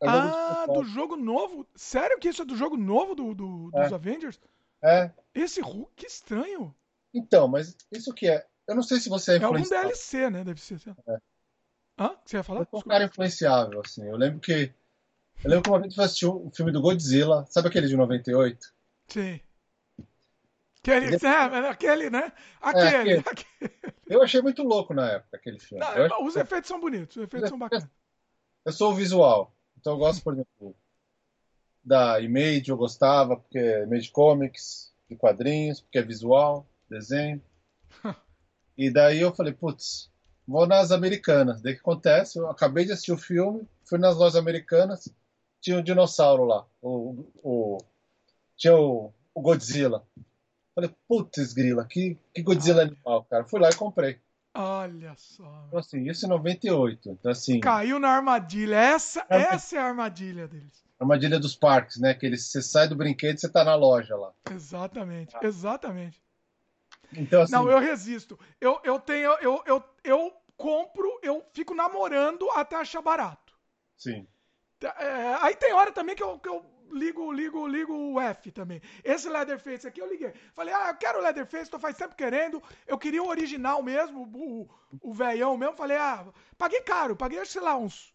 É 0.00 0.06
ah, 0.06 0.66
do 0.72 0.84
jogo 0.84 1.16
novo? 1.16 1.66
Sério 1.74 2.16
que 2.20 2.28
isso 2.28 2.42
é 2.42 2.44
do 2.44 2.56
jogo 2.56 2.76
novo 2.76 3.16
do, 3.16 3.34
do 3.34 3.70
dos 3.72 3.90
é. 3.90 3.94
Avengers? 3.94 4.38
É. 4.80 5.10
Esse 5.34 5.60
Hulk, 5.60 5.90
que 5.96 6.06
estranho. 6.06 6.72
Então, 7.12 7.48
mas 7.48 7.76
isso 7.90 8.14
que 8.14 8.28
é? 8.28 8.46
Eu 8.68 8.76
não 8.76 8.82
sei 8.82 9.00
se 9.00 9.08
você 9.08 9.32
é 9.32 9.36
É 9.38 9.44
algum 9.44 9.62
DLC, 9.62 10.30
né? 10.30 10.44
Deve 10.44 10.60
ser. 10.60 10.80
É. 11.08 11.18
Hã? 11.98 12.16
Você 12.24 12.36
ia 12.36 12.44
falar? 12.44 12.60
Eu 12.60 12.66
sou 12.70 12.80
um 12.80 12.82
cara 12.82 13.04
influenciável, 13.04 13.80
assim. 13.84 14.06
Eu 14.06 14.16
lembro 14.16 14.38
que. 14.38 14.72
Eu 15.42 15.50
lembro 15.50 15.64
que 15.64 15.70
uma 15.70 15.80
vez 15.80 15.96
eu 15.96 16.04
assisti 16.04 16.26
um 16.26 16.50
filme 16.52 16.70
do 16.70 16.80
Godzilla, 16.80 17.44
sabe 17.50 17.66
aquele 17.66 17.88
de 17.88 17.96
98? 17.96 18.72
Sim. 19.08 19.40
Aquele, 20.84 21.16
é, 21.16 21.68
aquele 21.68 22.10
né? 22.10 22.32
É, 22.62 22.68
Aquele. 22.68 23.18
aquele. 23.18 23.18
aquele. 23.20 23.94
Eu 24.06 24.22
achei 24.22 24.42
muito 24.42 24.62
louco 24.62 24.92
na 24.92 25.12
época 25.12 25.36
aquele 25.38 25.58
filme. 25.58 25.82
Não, 25.84 25.94
Eu, 25.96 26.04
acho- 26.06 26.24
os 26.24 26.36
efeitos 26.36 26.68
são 26.68 26.78
bonitos, 26.80 27.16
os 27.16 27.22
efeitos 27.24 27.48
são 27.48 27.58
bacanas. 27.58 27.88
eu 28.64 28.72
sou 28.72 28.92
o 28.92 28.94
visual. 28.94 29.54
Então 29.78 29.94
eu 29.94 29.98
gosto, 29.98 30.22
por 30.22 30.34
exemplo, 30.34 30.76
da 31.82 32.20
Image, 32.20 32.68
eu 32.70 32.76
gostava, 32.76 33.36
porque 33.36 33.58
é 33.58 33.82
Image 33.84 34.10
Comics, 34.10 34.92
de 35.08 35.16
quadrinhos, 35.16 35.80
porque 35.80 35.98
é 35.98 36.02
visual, 36.02 36.66
desenho. 36.88 37.42
E 38.76 38.90
daí 38.90 39.20
eu 39.20 39.32
falei, 39.32 39.52
putz, 39.52 40.10
vou 40.44 40.66
nas 40.66 40.90
americanas. 40.90 41.62
Daí 41.62 41.74
o 41.74 41.76
que 41.76 41.80
acontece? 41.80 42.38
Eu 42.40 42.50
acabei 42.50 42.84
de 42.84 42.90
assistir 42.90 43.12
o 43.12 43.16
filme, 43.16 43.68
fui 43.84 44.00
nas 44.00 44.16
lojas 44.16 44.34
americanas, 44.34 45.08
tinha 45.60 45.78
um 45.78 45.82
dinossauro 45.82 46.44
lá, 46.44 46.66
o, 46.82 47.24
o- 47.40 47.78
tinha 48.56 48.76
o, 48.76 49.12
o 49.32 49.40
Godzilla. 49.40 50.04
Falei, 50.74 50.90
putz, 51.08 51.52
grila, 51.52 51.86
que, 51.86 52.18
que 52.34 52.42
Godzilla 52.42 52.82
animal, 52.82 53.24
cara. 53.24 53.44
Fui 53.44 53.60
lá 53.60 53.70
e 53.70 53.76
comprei. 53.76 54.18
Olha 54.56 55.14
só. 55.16 55.64
Então, 55.68 55.78
assim, 55.78 56.08
isso 56.08 56.26
em 56.26 56.28
98. 56.28 57.10
Então, 57.10 57.30
assim, 57.30 57.60
Caiu 57.60 57.98
na 57.98 58.08
armadilha. 58.08 58.76
Essa, 58.76 59.24
essa 59.28 59.76
é 59.76 59.78
a 59.80 59.86
armadilha 59.86 60.46
deles. 60.48 60.84
armadilha 60.98 61.38
dos 61.38 61.56
parques, 61.56 61.98
né? 62.00 62.14
Que 62.14 62.26
eles, 62.26 62.50
você 62.50 62.62
sai 62.62 62.88
do 62.88 62.96
brinquedo 62.96 63.36
e 63.36 63.40
você 63.40 63.48
tá 63.48 63.64
na 63.64 63.74
loja 63.74 64.16
lá. 64.16 64.32
Exatamente, 64.50 65.36
exatamente. 65.42 66.22
Então, 67.12 67.42
assim, 67.42 67.52
Não, 67.52 67.68
eu 67.70 67.78
resisto. 67.78 68.38
Eu, 68.60 68.80
eu 68.84 68.98
tenho, 68.98 69.32
eu, 69.40 69.62
eu, 69.66 69.82
eu 70.02 70.32
compro, 70.56 71.18
eu 71.22 71.44
fico 71.52 71.74
namorando 71.74 72.48
até 72.50 72.76
achar 72.76 73.02
barato. 73.02 73.52
sim. 73.96 74.26
É, 74.82 75.38
aí 75.40 75.54
tem 75.56 75.72
hora 75.72 75.90
também 75.90 76.14
que 76.14 76.22
eu, 76.22 76.38
que 76.38 76.48
eu 76.48 76.62
ligo, 76.92 77.32
ligo, 77.32 77.66
ligo 77.66 77.94
o 77.94 78.20
F 78.20 78.50
também. 78.52 78.80
Esse 79.02 79.28
Leatherface 79.28 79.86
aqui 79.86 80.00
eu 80.00 80.08
liguei. 80.08 80.32
Falei, 80.54 80.72
ah, 80.74 80.88
eu 80.88 80.96
quero 80.96 81.18
o 81.18 81.22
Leatherface, 81.22 81.70
tô 81.70 81.78
faz 81.78 81.96
tempo 81.96 82.14
querendo. 82.14 82.62
Eu 82.86 82.98
queria 82.98 83.22
o 83.22 83.28
original 83.28 83.82
mesmo, 83.82 84.22
o, 84.34 84.68
o 85.00 85.12
velhão 85.12 85.56
mesmo. 85.56 85.76
Falei, 85.76 85.96
ah, 85.96 86.26
paguei 86.58 86.80
caro, 86.82 87.16
paguei, 87.16 87.44
sei 87.44 87.60
lá, 87.60 87.76
uns. 87.76 88.12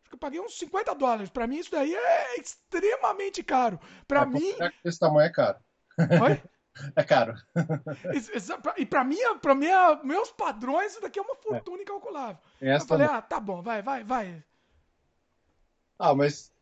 Acho 0.00 0.10
que 0.10 0.14
eu 0.14 0.18
paguei 0.18 0.40
uns 0.40 0.58
50 0.58 0.94
dólares. 0.94 1.30
Pra 1.30 1.46
mim, 1.46 1.58
isso 1.58 1.70
daí 1.70 1.94
é 1.94 2.40
extremamente 2.40 3.42
caro. 3.42 3.78
Pra 4.06 4.22
É, 4.22 4.26
mim. 4.26 4.54
Esse 4.84 4.98
tamanho 4.98 5.26
é 5.26 5.30
caro. 5.30 5.58
Oi? 5.98 6.42
É 6.94 7.02
caro. 7.02 7.34
E 8.76 8.86
pra 8.86 9.02
mim, 9.02 9.16
pra 9.42 9.52
mim, 9.52 9.66
meus 10.04 10.30
padrões, 10.30 10.92
isso 10.92 11.00
daqui 11.00 11.18
é 11.18 11.22
uma 11.22 11.34
fortuna 11.34 11.82
incalculável. 11.82 12.38
Essa 12.60 12.84
eu 12.84 12.88
falei, 12.88 13.06
também. 13.08 13.18
ah, 13.18 13.22
tá 13.22 13.40
bom, 13.40 13.60
vai, 13.62 13.82
vai, 13.82 14.04
vai. 14.04 14.44
Ah, 15.98 16.14
mas, 16.14 16.52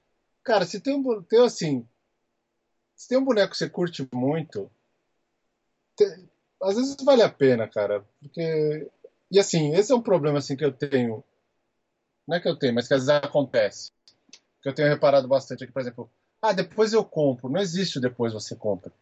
cara, 0.47 0.65
se 0.65 0.81
tem 0.81 0.95
um, 0.95 1.23
tem 1.23 1.45
assim, 1.45 1.87
se 2.95 3.09
tem 3.09 3.19
um 3.19 3.25
boneco 3.25 3.51
que 3.51 3.59
você 3.59 3.69
curte 3.69 4.09
muito, 4.15 4.71
te- 5.97 6.25
às 6.63 6.77
vezes 6.77 6.97
vale 7.05 7.23
a 7.23 7.29
pena, 7.29 7.69
cara, 7.69 8.07
porque, 8.21 8.89
e 9.31 9.41
assim, 9.41 9.75
esse 9.75 9.91
é 9.91 9.95
um 9.95 10.01
problema, 10.01 10.39
assim, 10.39 10.57
que 10.57 10.65
eu 10.65 10.73
tenho, 10.73 11.23
não 12.27 12.37
é 12.37 12.41
que 12.41 12.49
eu 12.49 12.57
tenho, 12.57 12.75
mas 12.75 12.87
que 12.87 12.95
às 12.95 13.07
vezes 13.07 13.23
acontece, 13.23 13.91
que 14.63 14.69
eu 14.69 14.75
tenho 14.75 14.89
reparado 14.89 15.27
bastante 15.27 15.65
aqui, 15.65 15.73
por 15.73 15.83
exemplo, 15.83 16.09
ah, 16.41 16.53
depois 16.53 16.93
eu 16.93 17.05
compro, 17.05 17.51
não 17.51 17.61
existe 17.61 17.99
o 17.99 18.01
depois 18.01 18.33
você 18.33 18.55
compra, 18.55 18.93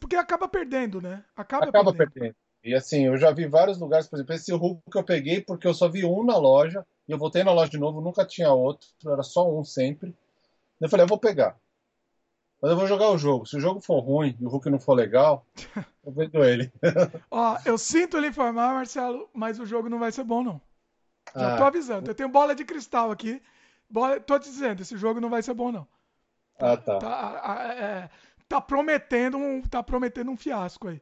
Porque 0.00 0.16
acaba 0.16 0.48
perdendo, 0.48 1.00
né? 1.00 1.24
Acaba, 1.36 1.66
acaba 1.66 1.92
perdendo. 1.92 2.12
perdendo. 2.12 2.36
E 2.64 2.74
assim, 2.74 3.06
eu 3.06 3.16
já 3.16 3.30
vi 3.30 3.46
vários 3.46 3.78
lugares, 3.78 4.08
por 4.08 4.16
exemplo, 4.16 4.34
esse 4.34 4.52
Hulk 4.52 4.82
que 4.90 4.98
eu 4.98 5.04
peguei 5.04 5.40
porque 5.40 5.66
eu 5.66 5.72
só 5.72 5.88
vi 5.88 6.04
um 6.04 6.24
na 6.24 6.36
loja, 6.36 6.84
e 7.10 7.12
eu 7.12 7.18
voltei 7.18 7.42
na 7.42 7.50
loja 7.52 7.70
de 7.70 7.78
novo, 7.78 8.00
nunca 8.00 8.24
tinha 8.24 8.52
outro, 8.52 8.88
era 9.04 9.24
só 9.24 9.50
um 9.52 9.64
sempre. 9.64 10.14
Eu 10.80 10.88
falei, 10.88 11.02
eu 11.04 11.08
vou 11.08 11.18
pegar. 11.18 11.58
Mas 12.62 12.70
eu 12.70 12.76
vou 12.76 12.86
jogar 12.86 13.10
o 13.10 13.18
jogo. 13.18 13.46
Se 13.46 13.56
o 13.56 13.60
jogo 13.60 13.80
for 13.80 13.98
ruim 13.98 14.36
e 14.40 14.44
o 14.46 14.48
Hulk 14.48 14.70
não 14.70 14.78
for 14.78 14.94
legal, 14.94 15.44
eu 16.04 16.12
vendo 16.12 16.44
ele. 16.44 16.70
Ó, 17.30 17.58
eu 17.66 17.76
sinto 17.76 18.16
lhe 18.18 18.28
informar, 18.28 18.74
Marcelo, 18.74 19.28
mas 19.34 19.58
o 19.58 19.66
jogo 19.66 19.88
não 19.88 19.98
vai 19.98 20.12
ser 20.12 20.22
bom, 20.24 20.42
não. 20.44 20.60
Já 21.34 21.54
Ah. 21.54 21.58
tô 21.58 21.64
avisando. 21.64 22.08
Eu 22.10 22.14
tenho 22.14 22.28
bola 22.28 22.54
de 22.54 22.64
cristal 22.64 23.10
aqui. 23.10 23.42
Bola... 23.88 24.20
Tô 24.20 24.38
te 24.38 24.44
dizendo, 24.48 24.82
esse 24.82 24.96
jogo 24.96 25.20
não 25.20 25.28
vai 25.30 25.42
ser 25.42 25.54
bom, 25.54 25.72
não. 25.72 25.86
Ah, 26.60 26.76
tá. 26.76 26.98
Tá, 26.98 27.40
a- 27.42 27.74
é, 27.74 28.10
tá 28.48 28.60
prometendo 28.60 29.36
um, 29.36 29.62
tá 29.62 29.82
prometendo 29.82 30.30
um 30.30 30.36
fiasco 30.36 30.88
aí. 30.88 31.00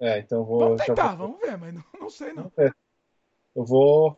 É, 0.00 0.18
então 0.18 0.44
vou. 0.44 0.58
Vamos 0.60 0.84
tentar, 0.84 1.14
vou- 1.14 1.28
vamos 1.28 1.40
ver, 1.40 1.56
mas 1.56 1.74
não, 1.74 1.84
não 2.00 2.10
sei, 2.10 2.32
não. 2.32 2.52
Eu 3.54 3.64
vou. 3.64 4.16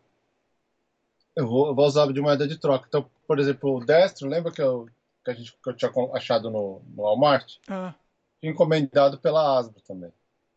Eu 1.41 1.47
vou, 1.47 1.69
eu 1.69 1.75
vou 1.75 1.87
usar 1.87 2.07
de 2.13 2.21
moeda 2.21 2.47
de 2.47 2.59
troca. 2.59 2.85
Então, 2.87 3.11
por 3.27 3.39
exemplo, 3.39 3.77
o 3.77 3.85
Destro, 3.85 4.29
lembra 4.29 4.53
que 4.53 4.61
eu, 4.61 4.87
que 5.25 5.31
a 5.31 5.35
gente, 5.35 5.53
que 5.53 5.71
eu 5.71 5.75
tinha 5.75 5.91
achado 6.13 6.51
no, 6.51 6.83
no 6.95 7.03
Walmart? 7.03 7.57
Ah, 7.67 7.95
encomendado 8.43 9.19
pela 9.19 9.59
Asbro 9.59 9.81
também. 9.81 10.13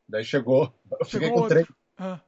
Daí 0.07 0.25
chegou. 0.25 0.73
Eu 0.99 1.05
fiquei 1.05 1.29
chegou 1.29 1.43
com 1.43 1.47
três. 1.47 1.61
outro. 1.61 1.75
Ah. 1.97 2.19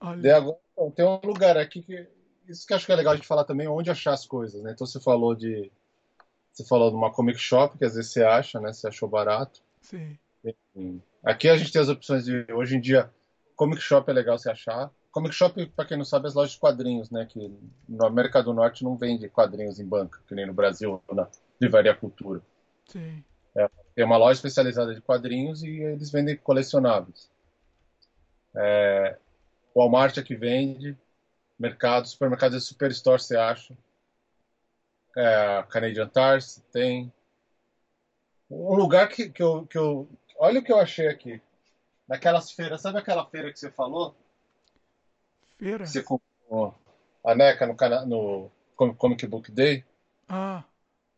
Olha. 0.00 0.20
Daí 0.20 0.32
agora, 0.32 0.58
tem 0.94 1.06
um 1.06 1.20
lugar 1.24 1.56
aqui 1.56 1.82
que. 1.82 2.06
Isso 2.46 2.66
que 2.66 2.74
eu 2.74 2.76
acho 2.76 2.84
que 2.84 2.92
é 2.92 2.96
legal 2.96 3.14
a 3.14 3.16
gente 3.16 3.26
falar 3.26 3.44
também 3.44 3.66
onde 3.66 3.90
achar 3.90 4.12
as 4.12 4.26
coisas, 4.26 4.62
né? 4.62 4.72
Então 4.72 4.86
você 4.86 5.00
falou 5.00 5.34
de. 5.34 5.72
Você 6.52 6.62
falou 6.66 6.90
de 6.90 6.96
uma 6.96 7.10
comic 7.10 7.38
shop, 7.38 7.78
que 7.78 7.84
às 7.86 7.94
vezes 7.94 8.12
você 8.12 8.22
acha, 8.22 8.60
né? 8.60 8.70
Você 8.70 8.86
achou 8.86 9.08
barato. 9.08 9.62
Sim. 9.80 10.18
Aqui 11.24 11.48
a 11.48 11.56
gente 11.56 11.72
tem 11.72 11.80
as 11.80 11.88
opções 11.88 12.26
de. 12.26 12.44
Hoje 12.52 12.76
em 12.76 12.80
dia, 12.80 13.10
comic 13.56 13.80
shop 13.80 14.10
é 14.10 14.12
legal 14.12 14.38
você 14.38 14.50
achar. 14.50 14.90
Comic 15.14 15.32
shop, 15.32 15.64
para 15.66 15.84
quem 15.84 15.96
não 15.96 16.04
sabe, 16.04 16.26
é 16.26 16.28
as 16.28 16.34
lojas 16.34 16.54
de 16.54 16.58
quadrinhos, 16.58 17.08
né? 17.08 17.24
Que 17.24 17.56
na 17.88 18.08
América 18.08 18.42
do 18.42 18.52
Norte 18.52 18.82
não 18.82 18.96
vende 18.96 19.28
quadrinhos 19.28 19.78
em 19.78 19.86
banca, 19.86 20.18
que 20.26 20.34
nem 20.34 20.44
no 20.44 20.52
Brasil, 20.52 21.00
na 21.12 21.28
Livraria 21.60 21.94
Cultura. 21.94 22.42
Sim. 22.88 23.22
Tem 23.94 24.04
uma 24.04 24.16
loja 24.16 24.38
especializada 24.38 24.92
de 24.92 25.00
quadrinhos 25.00 25.62
e 25.62 25.68
eles 25.68 26.10
vendem 26.10 26.36
colecionáveis. 26.36 27.30
É, 28.56 29.16
Walmart 29.72 30.18
é 30.18 30.22
que 30.22 30.34
vende, 30.34 30.98
mercado, 31.56 32.08
supermercados 32.08 32.60
de 32.60 32.68
Superstore 32.68 33.22
você 33.22 33.36
acha. 33.36 33.72
É, 35.16 35.64
Canadian 35.68 36.08
Tars 36.08 36.60
tem. 36.72 37.12
Um 38.50 38.74
lugar 38.74 39.08
que, 39.08 39.28
que, 39.30 39.44
eu, 39.44 39.64
que 39.64 39.78
eu. 39.78 40.08
Olha 40.40 40.58
o 40.58 40.64
que 40.64 40.72
eu 40.72 40.80
achei 40.80 41.06
aqui. 41.06 41.40
Naquelas 42.08 42.50
feiras, 42.50 42.80
sabe 42.80 42.98
aquela 42.98 43.24
feira 43.26 43.52
que 43.52 43.60
você 43.60 43.70
falou? 43.70 44.16
Feira. 45.58 45.86
Você 45.86 46.02
comprou 46.02 46.74
a 47.24 47.34
NECA 47.34 47.66
no, 47.66 47.74
cana- 47.74 48.04
no 48.06 48.50
Com- 48.76 48.94
Comic 48.94 49.26
Book 49.26 49.50
Day? 49.50 49.84
Ah, 50.28 50.64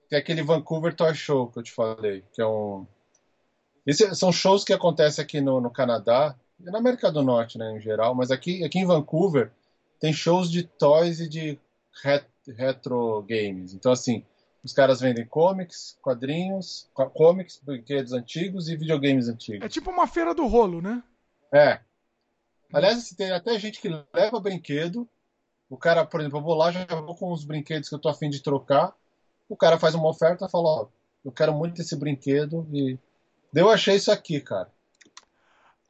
Tem 0.09 0.19
aquele 0.19 0.43
Vancouver 0.43 0.95
Toy 0.95 1.15
Show 1.15 1.49
que 1.49 1.59
eu 1.59 1.63
te 1.63 1.73
falei, 1.73 2.23
que 2.33 2.41
é 2.41 2.47
um. 2.47 2.87
Esse 3.87 4.15
são 4.15 4.33
shows 4.33 4.65
que 4.65 4.73
acontecem 4.73 5.23
aqui 5.25 5.41
no, 5.41 5.61
no 5.61 5.71
Canadá 5.71 6.35
e 6.59 6.65
na 6.65 6.79
América 6.79 7.11
do 7.11 7.23
Norte, 7.23 7.57
né, 7.59 7.77
em 7.77 7.81
geral, 7.81 8.15
mas 8.15 8.31
aqui, 8.31 8.65
aqui 8.65 8.79
em 8.81 8.87
Vancouver 8.87 9.51
tem 10.01 10.13
shows 10.13 10.51
de 10.51 10.63
toys 10.65 11.21
e 11.21 11.29
de 11.29 11.59
ret- 12.03 12.27
retro 12.57 13.23
games. 13.23 13.73
Então, 13.75 13.93
assim, 13.93 14.25
os 14.65 14.73
caras 14.73 15.01
vendem 15.01 15.25
comics, 15.25 15.97
quadrinhos, 16.03 16.89
co- 16.93 17.11
comics, 17.11 17.61
brinquedos 17.63 18.13
antigos 18.13 18.69
e 18.69 18.77
videogames 18.77 19.29
é 19.29 19.33
antigos. 19.33 19.73
tipo 19.73 19.91
uma 19.91 20.07
feira 20.07 20.35
do 20.35 20.47
rolo, 20.47 20.83
né? 20.83 21.03
É. 21.53 21.81
Aliás, 22.73 22.99
assim, 22.99 23.15
tem 23.15 23.31
até 23.31 23.59
gente 23.59 23.81
que 23.81 23.89
leva 24.13 24.41
brinquedo. 24.41 25.09
O 25.69 25.77
cara, 25.77 26.05
por 26.05 26.21
exemplo, 26.21 26.39
eu 26.39 26.43
vou 26.43 26.55
lá, 26.55 26.71
já 26.71 26.85
vou 26.87 27.15
com 27.15 27.33
os 27.33 27.45
brinquedos 27.45 27.89
que 27.89 27.95
eu 27.95 27.99
tô 27.99 28.09
afim 28.09 28.31
de 28.31 28.43
trocar. 28.43 28.95
O 29.49 29.57
cara 29.57 29.79
faz 29.79 29.95
uma 29.95 30.09
oferta 30.09 30.47
e 30.47 30.51
fala, 30.51 30.69
ó, 30.69 30.89
eu 31.25 31.33
quero 31.33 31.53
muito 31.53 31.81
esse 31.81 31.97
brinquedo 31.97 32.67
e 32.73 32.99
eu 33.55 33.71
achei 33.71 33.97
isso 33.97 34.11
aqui, 34.13 34.41
cara. 34.41 34.71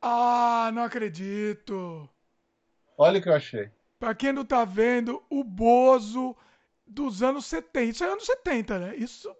Ah, 0.01 0.71
não 0.73 0.83
acredito. 0.83 2.09
Olha 2.97 3.19
o 3.19 3.23
que 3.23 3.29
eu 3.29 3.35
achei. 3.35 3.71
Pra 3.99 4.15
quem 4.15 4.33
não 4.33 4.45
tá 4.45 4.65
vendo, 4.65 5.23
o 5.29 5.43
Bozo 5.43 6.37
dos 6.87 7.23
anos 7.23 7.47
70. 7.47 7.83
Isso 7.91 8.05
é 8.05 8.09
anos 8.09 8.25
70, 8.25 8.79
né? 8.79 8.97
Isso. 8.97 9.35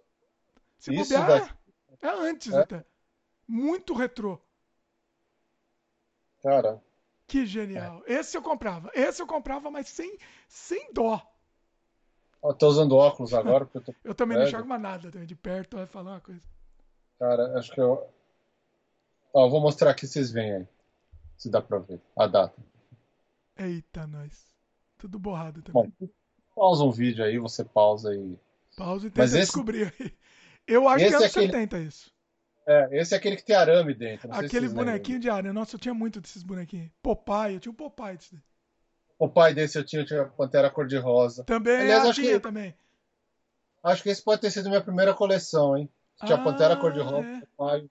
Se 0.77 0.93
Isso 0.93 1.13
bobear, 1.13 1.57
é 2.01 2.07
antes 2.09 2.53
É. 2.53 2.59
até. 2.59 2.85
Muito 3.47 3.93
retrô. 3.93 4.39
Cara, 6.43 6.81
Que 7.27 7.45
genial. 7.45 8.01
Esse 8.07 8.37
eu 8.37 8.41
comprava. 8.41 8.89
Esse 8.93 9.21
eu 9.21 9.27
comprava, 9.27 9.69
mas 9.69 9.89
sem, 9.89 10.17
sem 10.47 10.93
dó. 10.93 11.21
eu 12.43 12.53
tô 12.53 12.67
usando 12.69 12.95
óculos 12.95 13.33
agora 13.33 13.65
porque 13.65 13.77
eu 13.79 13.81
tô. 13.93 13.93
Eu 14.03 14.15
também 14.15 14.37
não 14.37 14.45
É, 14.45 14.47
enxergo 14.47 14.67
mais 14.67 14.81
nada. 14.81 15.11
De 15.11 15.35
perto 15.35 15.75
vai 15.77 15.85
falar 15.85 16.11
uma 16.13 16.21
coisa. 16.21 16.41
Cara, 17.19 17.57
acho 17.59 17.71
que 17.73 17.81
eu. 17.81 18.07
Ó, 19.33 19.45
eu 19.45 19.49
vou 19.49 19.59
mostrar 19.59 19.91
aqui, 19.91 20.07
vocês 20.07 20.31
veem 20.31 20.53
aí. 20.53 20.67
Se 21.35 21.49
dá 21.49 21.61
pra 21.61 21.79
ver 21.79 21.99
a 22.15 22.25
data. 22.27 22.55
Eita, 23.57 24.07
nós. 24.07 24.47
Tudo 24.97 25.19
borrado 25.19 25.61
também. 25.61 25.93
Bom, 25.99 26.07
pausa 26.55 26.83
um 26.83 26.91
vídeo 26.91 27.23
aí, 27.25 27.37
você 27.37 27.63
pausa 27.65 28.15
e. 28.15 28.39
Pausa 28.77 29.07
e 29.07 29.09
tenta 29.09 29.21
mas 29.23 29.33
esse- 29.33 29.45
descobrir 29.47 29.93
aí. 29.99 30.13
Eu 30.65 30.87
acho 30.87 31.03
Esse 31.05 31.09
que 31.09 31.13
é 31.13 31.17
é 31.17 31.19
anos 31.23 31.31
aquele- 31.31 31.45
70 31.51 31.79
isso. 31.79 32.11
É, 32.67 32.89
esse 32.99 33.13
é 33.13 33.17
aquele 33.17 33.37
que 33.37 33.45
tem 33.45 33.55
arame 33.55 33.93
dentro. 33.93 34.29
Aquele 34.29 34.49
vocês 34.49 34.63
lembram. 34.63 34.85
bonequinho 34.85 35.19
de 35.19 35.29
aranha. 35.29 35.53
Nossa, 35.53 35.75
eu 35.75 35.79
tinha 35.79 35.93
muito 35.93 36.19
desses 36.19 36.43
bonequinhos. 36.43 36.91
Popeye, 37.01 37.53
eu 37.53 37.59
tinha 37.61 37.71
um 37.71 37.75
Popeye 37.75 38.17
desse 38.17 38.37
pai 39.33 39.53
desse 39.53 39.77
eu 39.77 39.83
tinha, 39.85 40.05
tinha 40.05 40.25
Pantera 40.25 40.69
Cor-de-Rosa. 40.69 41.43
Também 41.45 41.77
Aliás, 41.77 42.05
acho 42.05 42.21
que, 42.21 42.39
também. 42.39 42.75
Acho 43.81 44.03
que 44.03 44.09
esse 44.09 44.21
pode 44.21 44.41
ter 44.41 44.51
sido 44.51 44.69
minha 44.69 44.81
primeira 44.81 45.13
coleção, 45.13 45.77
hein? 45.77 45.89
Tinha 46.25 46.37
ah, 46.37 46.43
Pantera 46.43 46.75
Cor-de-Rosa, 46.75 47.25
é. 47.25 47.41
pai. 47.55 47.89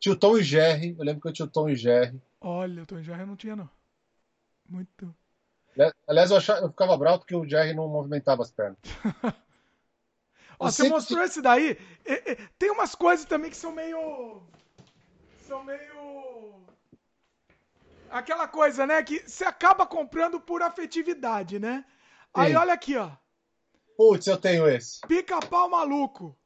Tinha 0.00 0.14
o 0.14 0.16
Tom 0.16 0.38
e 0.38 0.44
Jerry. 0.44 0.94
Eu 0.96 1.04
lembro 1.04 1.20
que 1.20 1.28
eu 1.28 1.32
tinha 1.32 1.46
o 1.46 1.50
Tom 1.50 1.68
e 1.68 1.74
Jerry. 1.74 2.22
Olha, 2.40 2.82
o 2.82 2.86
Tom 2.86 2.98
e 2.98 3.02
Jerry 3.02 3.20
eu 3.22 3.26
não 3.26 3.36
tinha, 3.36 3.56
não. 3.56 3.68
Muito. 4.68 5.12
Aliás, 6.06 6.30
eu, 6.30 6.36
achava, 6.36 6.60
eu 6.60 6.70
ficava 6.70 6.96
bravo 6.96 7.18
porque 7.18 7.34
o 7.34 7.48
Jerry 7.48 7.74
não 7.74 7.88
movimentava 7.88 8.42
as 8.42 8.50
pernas. 8.50 8.78
Ó, 10.58 10.70
você 10.70 10.88
mostrou 10.88 11.22
esse 11.22 11.40
daí. 11.40 11.78
Tem 12.58 12.70
umas 12.70 12.94
coisas 12.94 13.24
também 13.24 13.50
que 13.50 13.56
são 13.56 13.72
meio. 13.72 14.42
São 15.46 15.62
meio. 15.62 16.54
Aquela 18.10 18.48
coisa, 18.48 18.86
né? 18.86 19.02
Que 19.02 19.20
você 19.20 19.44
acaba 19.44 19.86
comprando 19.86 20.40
por 20.40 20.62
afetividade, 20.62 21.58
né? 21.58 21.84
Sim. 21.86 22.32
Aí 22.34 22.56
olha 22.56 22.72
aqui, 22.72 22.96
ó. 22.96 23.10
Putz, 23.96 24.26
eu 24.26 24.36
tenho 24.36 24.68
esse. 24.68 25.00
Pica-pau 25.06 25.68
maluco. 25.68 26.36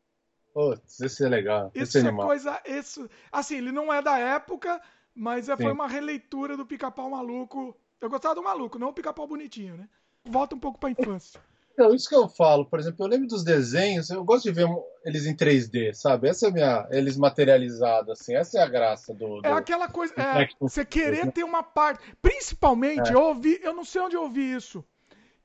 Putz, 0.53 1.01
esse 1.01 1.25
é 1.25 1.29
legal. 1.29 1.71
Isso 1.75 1.99
esse 1.99 2.07
é, 2.07 2.11
é 2.11 2.15
coisa. 2.15 2.61
Isso, 2.67 3.09
assim, 3.31 3.57
ele 3.57 3.73
não 3.73 3.93
é 3.93 4.03
da 4.03 4.19
época, 4.19 4.81
mas 5.15 5.49
é, 5.49 5.57
foi 5.57 5.73
uma 5.73 5.89
releitura 5.89 6.57
do 6.57 6.67
pica-pau 6.67 7.11
maluco. 7.11 7.77
Eu 8.01 8.11
gostava 8.11 8.35
do 8.35 8.43
maluco, 8.43 8.79
não 8.79 8.89
o 8.89 8.93
pica-pau 8.93 9.27
bonitinho, 9.27 9.77
né? 9.77 9.89
Volta 10.25 10.55
um 10.55 10.59
pouco 10.59 10.79
pra 10.79 10.91
infância. 10.91 11.41
Então, 11.73 11.95
isso 11.95 12.09
que 12.09 12.15
eu 12.15 12.29
falo, 12.29 12.67
por 12.67 12.79
exemplo, 12.79 13.05
eu 13.05 13.09
lembro 13.09 13.27
dos 13.27 13.43
desenhos, 13.43 14.11
eu 14.11 14.23
gosto 14.23 14.45
de 14.45 14.53
ver 14.53 14.69
eles 15.05 15.27
em 15.27 15.35
3D, 15.35 15.95
sabe? 15.95 16.29
Essa 16.29 16.47
é 16.47 16.49
a 16.51 16.53
minha. 16.53 16.89
Eles 16.91 17.17
materializados, 17.17 18.11
assim, 18.11 18.35
essa 18.35 18.59
é 18.59 18.63
a 18.63 18.69
graça 18.69 19.15
do. 19.15 19.41
do 19.41 19.47
é 19.47 19.53
aquela 19.53 19.89
coisa. 19.89 20.15
É, 20.17 20.49
você 20.61 20.85
querer 20.85 21.33
ter 21.33 21.45
uma 21.45 21.63
parte. 21.63 22.03
Principalmente, 22.21 23.11
é. 23.11 23.15
eu 23.15 23.23
ouvi, 23.23 23.59
eu 23.63 23.73
não 23.73 23.85
sei 23.85 24.03
onde 24.03 24.17
eu 24.17 24.23
ouvi 24.23 24.53
isso. 24.53 24.85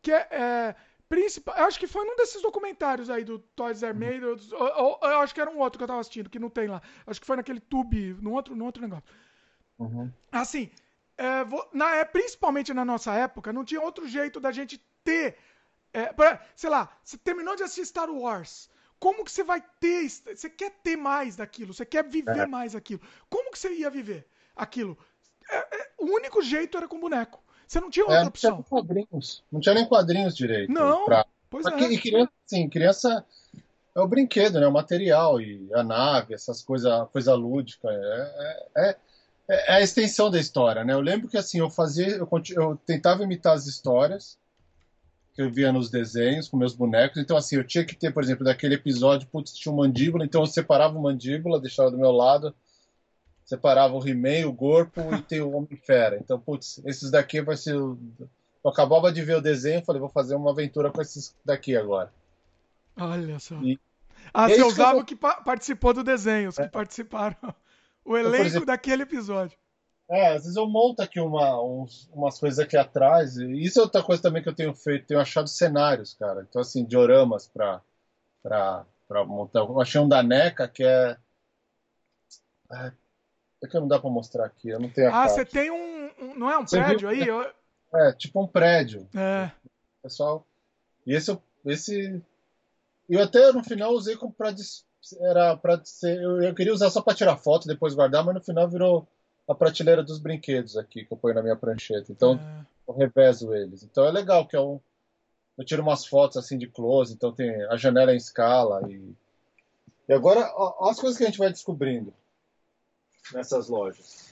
Que 0.02 0.12
é. 0.12 0.28
é 0.32 0.76
principal, 1.10 1.56
eu 1.58 1.64
acho 1.64 1.80
que 1.80 1.88
foi 1.88 2.06
num 2.06 2.18
desses 2.18 2.42
documentários 2.42 3.10
aí 3.10 3.24
do 3.24 3.40
Toys 3.40 3.82
R 3.82 3.94
Made, 3.94 4.26
ou, 4.26 4.38
ou, 4.52 5.00
eu 5.04 5.20
acho 5.20 5.34
que 5.34 5.40
era 5.40 5.50
um 5.50 5.60
outro 5.60 5.78
que 5.78 5.84
eu 5.84 5.88
tava 5.88 6.02
assistindo, 6.02 6.30
que 6.30 6.40
não 6.40 6.50
tem 6.50 6.68
lá. 6.68 6.82
Acho 7.06 7.22
que 7.22 7.26
foi 7.26 7.38
naquele 7.38 7.62
tube, 7.62 8.18
num 8.22 8.34
outro, 8.34 8.56
num 8.56 8.66
outro 8.66 8.82
negócio. 8.82 9.06
Uhum. 9.80 10.12
Assim, 10.32 10.70
é, 11.18 11.46
na, 11.74 11.96
é, 11.96 12.06
principalmente 12.06 12.74
na 12.74 12.84
nossa 12.84 13.14
época, 13.14 13.54
não 13.54 13.64
tinha 13.64 13.82
outro 13.82 14.08
jeito 14.08 14.40
da 14.40 14.52
gente 14.52 14.84
ter 15.04 15.38
é, 15.98 16.14
pra, 16.14 16.40
sei 16.56 16.70
lá, 16.70 16.96
você 17.04 17.18
terminou 17.18 17.56
de 17.56 17.64
assistir 17.64 17.88
Star 17.88 18.08
Wars. 18.08 18.70
Como 19.00 19.26
que 19.26 19.32
você 19.32 19.44
vai 19.44 19.64
ter. 19.80 20.08
Você 20.08 20.48
quer 20.48 20.72
ter 20.84 20.96
mais 20.96 21.36
daquilo, 21.36 21.74
você 21.74 21.86
quer 21.86 22.08
viver 22.08 22.38
é. 22.38 22.46
mais 22.46 22.76
aquilo. 22.76 23.02
Como 23.28 23.52
que 23.52 23.58
você 23.58 23.74
ia 23.74 23.90
viver 23.90 24.28
aquilo? 24.56 24.96
É, 25.50 25.58
é, 25.58 25.90
o 25.98 26.06
único 26.06 26.40
jeito 26.44 26.78
era 26.78 26.88
com 26.88 27.00
boneco. 27.00 27.42
Você 27.68 27.80
não 27.80 27.90
tinha 27.90 28.04
é, 28.04 28.06
outra 28.06 28.22
não 28.22 28.28
opção. 28.28 28.52
Tinha 28.52 28.64
quadrinhos. 28.70 29.44
Não 29.52 29.60
tinha 29.60 29.74
nem 29.74 29.88
quadrinhos 29.88 30.38
direito. 30.38 30.72
Não. 30.72 31.06
Pra... 31.06 31.26
Pois 31.50 31.64
pra 31.64 31.80
é. 31.80 31.92
E 31.92 32.00
criança, 32.00 32.32
sim, 32.46 32.70
criança 32.70 33.26
é 33.96 34.00
o 34.00 34.08
brinquedo, 34.08 34.60
né? 34.60 34.68
O 34.68 34.72
material 34.72 35.42
e 35.42 35.68
a 35.74 35.82
nave, 35.82 36.36
essas 36.36 36.62
coisas, 36.62 37.10
coisa 37.10 37.34
lúdica. 37.34 37.88
É, 37.90 38.68
é, 38.78 38.98
é, 39.50 39.74
a 39.74 39.82
extensão 39.82 40.30
da 40.30 40.40
história, 40.40 40.84
né? 40.84 40.94
Eu 40.94 41.02
lembro 41.02 41.28
que 41.28 41.38
assim, 41.38 41.58
eu 41.58 41.72
fazia, 41.72 42.08
eu, 42.10 42.30
eu 42.56 42.78
tentava 42.86 43.24
imitar 43.24 43.56
as 43.56 43.66
histórias 43.66 44.38
que 45.38 45.44
eu 45.44 45.52
via 45.52 45.72
nos 45.72 45.92
desenhos 45.92 46.50
com 46.50 46.58
meus 46.58 46.74
bonecos. 46.74 47.22
Então, 47.22 47.38
assim, 47.38 47.58
eu 47.58 47.64
tinha 47.64 47.86
que 47.86 47.96
ter, 47.96 48.12
por 48.12 48.24
exemplo, 48.24 48.44
daquele 48.44 48.74
episódio, 48.74 49.28
putz, 49.28 49.54
tinha 49.54 49.72
um 49.72 49.76
mandíbula, 49.76 50.26
então 50.26 50.42
eu 50.42 50.48
separava 50.48 50.98
o 50.98 51.02
mandíbula, 51.02 51.62
deixava 51.62 51.92
do 51.92 51.98
meu 51.98 52.10
lado, 52.10 52.56
separava 53.46 53.94
o 53.94 54.06
He-Man, 54.06 54.48
o 54.48 54.56
corpo 54.56 55.00
e 55.14 55.22
tem 55.22 55.40
o 55.40 55.56
Homem-Fera. 55.56 56.18
Então, 56.18 56.40
putz, 56.40 56.82
esses 56.86 57.12
daqui 57.12 57.40
vai 57.40 57.56
ser. 57.56 57.76
Eu 57.76 58.00
acabava 58.66 59.12
de 59.12 59.22
ver 59.22 59.38
o 59.38 59.42
desenho, 59.42 59.86
falei, 59.86 60.00
vou 60.00 60.10
fazer 60.10 60.34
uma 60.34 60.50
aventura 60.50 60.90
com 60.90 61.00
esses 61.04 61.36
daqui 61.46 61.76
agora. 61.76 62.12
Olha 63.00 63.38
só. 63.38 63.62
E... 63.62 63.80
Ah, 64.34 64.50
você 64.50 64.64
usava 64.64 64.98
o 64.98 65.06
que 65.06 65.16
participou 65.16 65.94
do 65.94 66.04
desenho, 66.04 66.50
os 66.50 66.58
é. 66.58 66.64
que 66.64 66.72
participaram. 66.72 67.54
O 68.04 68.18
elenco 68.18 68.44
exemplo, 68.44 68.66
daquele 68.66 69.04
episódio. 69.04 69.56
É, 70.10 70.28
às 70.28 70.44
vezes 70.44 70.56
eu 70.56 70.66
monto 70.68 71.02
aqui 71.02 71.20
uma, 71.20 71.62
uns, 71.62 72.10
umas 72.14 72.40
coisas 72.40 72.60
aqui 72.60 72.78
atrás. 72.78 73.36
E 73.38 73.62
isso 73.62 73.80
é 73.80 73.84
outra 73.84 74.02
coisa 74.02 74.22
também 74.22 74.42
que 74.42 74.48
eu 74.48 74.56
tenho 74.56 74.74
feito. 74.74 75.06
Tenho 75.06 75.20
achado 75.20 75.50
cenários, 75.50 76.14
cara. 76.14 76.46
Então, 76.48 76.62
assim, 76.62 76.86
dioramas 76.86 77.48
pra, 77.48 77.82
pra, 78.42 78.86
pra 79.08 79.26
montar. 79.26 79.60
Eu 79.60 79.82
achei 79.82 80.00
um 80.00 80.08
da 80.08 80.24
NECA 80.24 80.68
que 80.68 80.84
é. 80.84 81.18
É, 82.72 82.92
é 83.64 83.68
que 83.68 83.80
não 83.80 83.88
dá 83.88 84.00
pra 84.00 84.10
mostrar 84.10 84.46
aqui. 84.46 84.70
Eu 84.70 84.80
não 84.80 84.90
tenho 84.90 85.10
a 85.10 85.24
Ah, 85.24 85.28
você 85.28 85.44
tem 85.44 85.70
um, 85.70 86.12
um, 86.22 86.36
Não 86.36 86.50
é 86.50 86.58
um 86.58 86.66
você 86.66 86.80
prédio 86.80 87.10
viu? 87.10 87.10
aí? 87.10 87.28
Eu... 87.28 87.54
É, 87.94 88.14
tipo 88.14 88.42
um 88.42 88.48
prédio. 88.48 89.10
É. 89.14 89.52
Pessoal. 90.02 90.46
E 91.06 91.14
esse. 91.14 91.38
esse 91.66 92.22
eu 93.10 93.22
até 93.22 93.52
no 93.52 93.64
final 93.64 93.92
usei 93.92 94.16
como 94.16 94.32
pra. 94.32 94.54
Era 95.20 95.58
pra 95.58 95.84
ser. 95.84 96.22
Eu, 96.22 96.42
eu 96.44 96.56
queria 96.56 96.74
usar 96.74 96.90
só 96.90 97.02
pra 97.02 97.14
tirar 97.14 97.36
foto, 97.36 97.68
depois 97.68 97.94
guardar, 97.94 98.24
mas 98.24 98.36
no 98.36 98.44
final 98.44 98.70
virou 98.70 99.06
a 99.48 99.56
prateleira 99.56 100.04
dos 100.04 100.20
brinquedos 100.20 100.76
aqui 100.78 101.06
que 101.06 101.14
eu 101.14 101.18
ponho 101.18 101.36
na 101.36 101.42
minha 101.42 101.56
prancheta. 101.56 102.12
Então 102.12 102.36
é. 102.36 102.66
eu 102.88 102.94
revezo 102.94 103.54
eles. 103.54 103.84
Então 103.84 104.06
é 104.06 104.12
legal 104.12 104.46
que 104.46 104.56
é 104.56 104.62
um, 104.62 104.80
eu 105.58 105.66
tiro 105.66 105.82
umas 105.82 106.06
fotos 106.06 106.38
assim 106.38 106.58
de 106.58 106.68
close, 106.68 107.14
então 107.14 107.32
tem 107.32 107.64
a 107.66 107.78
janela 107.78 108.14
em 108.14 108.18
escala 108.18 108.82
e 108.92 109.16
e 110.08 110.14
agora 110.14 110.50
ó, 110.56 110.90
as 110.90 111.00
coisas 111.00 111.18
que 111.18 111.24
a 111.24 111.28
gente 111.28 111.40
vai 111.40 111.50
descobrindo 111.50 112.14
nessas 113.34 113.68
lojas. 113.68 114.26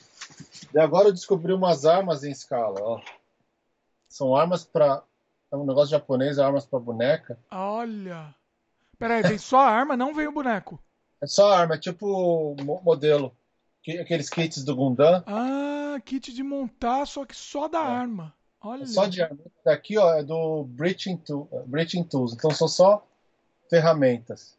E 0.74 0.80
agora 0.80 1.10
eu 1.10 1.14
descobri 1.14 1.54
umas 1.54 1.86
armas 1.86 2.24
em 2.24 2.32
escala, 2.32 2.80
ó. 2.82 3.02
São 4.08 4.36
armas 4.36 4.64
para 4.64 5.04
é 5.52 5.56
um 5.56 5.66
negócio 5.66 5.92
japonês, 5.92 6.40
armas 6.40 6.66
para 6.66 6.80
boneca. 6.80 7.38
Olha. 7.52 8.34
Peraí, 8.98 9.22
vem 9.22 9.38
só 9.38 9.60
a 9.60 9.70
arma, 9.70 9.98
não 9.98 10.14
vem 10.14 10.28
o 10.28 10.32
boneco. 10.32 10.80
É 11.22 11.28
só 11.28 11.52
a 11.52 11.60
arma, 11.60 11.76
é 11.76 11.78
tipo 11.78 12.56
modelo 12.84 13.36
aqueles 13.92 14.30
kits 14.30 14.64
do 14.64 14.76
Gundam. 14.76 15.24
Ah, 15.28 16.00
kit 16.04 16.34
de 16.34 16.44
montar, 16.44 17.06
só 17.06 17.26
que 17.26 17.36
só 17.36 17.68
da 17.68 17.80
é. 17.80 17.82
arma. 17.82 18.34
Olha. 18.62 18.84
É 18.84 18.88
só 18.88 19.06
de 19.06 19.22
arma. 19.22 19.40
Daqui, 19.64 19.98
ó, 19.98 20.14
é 20.16 20.24
do 20.24 20.64
Breaching, 20.66 21.18
tool, 21.18 21.48
Breaching 21.68 22.04
Tools. 22.04 22.34
Então 22.34 22.52
são 22.52 22.68
só 22.68 23.08
ferramentas. 23.70 24.58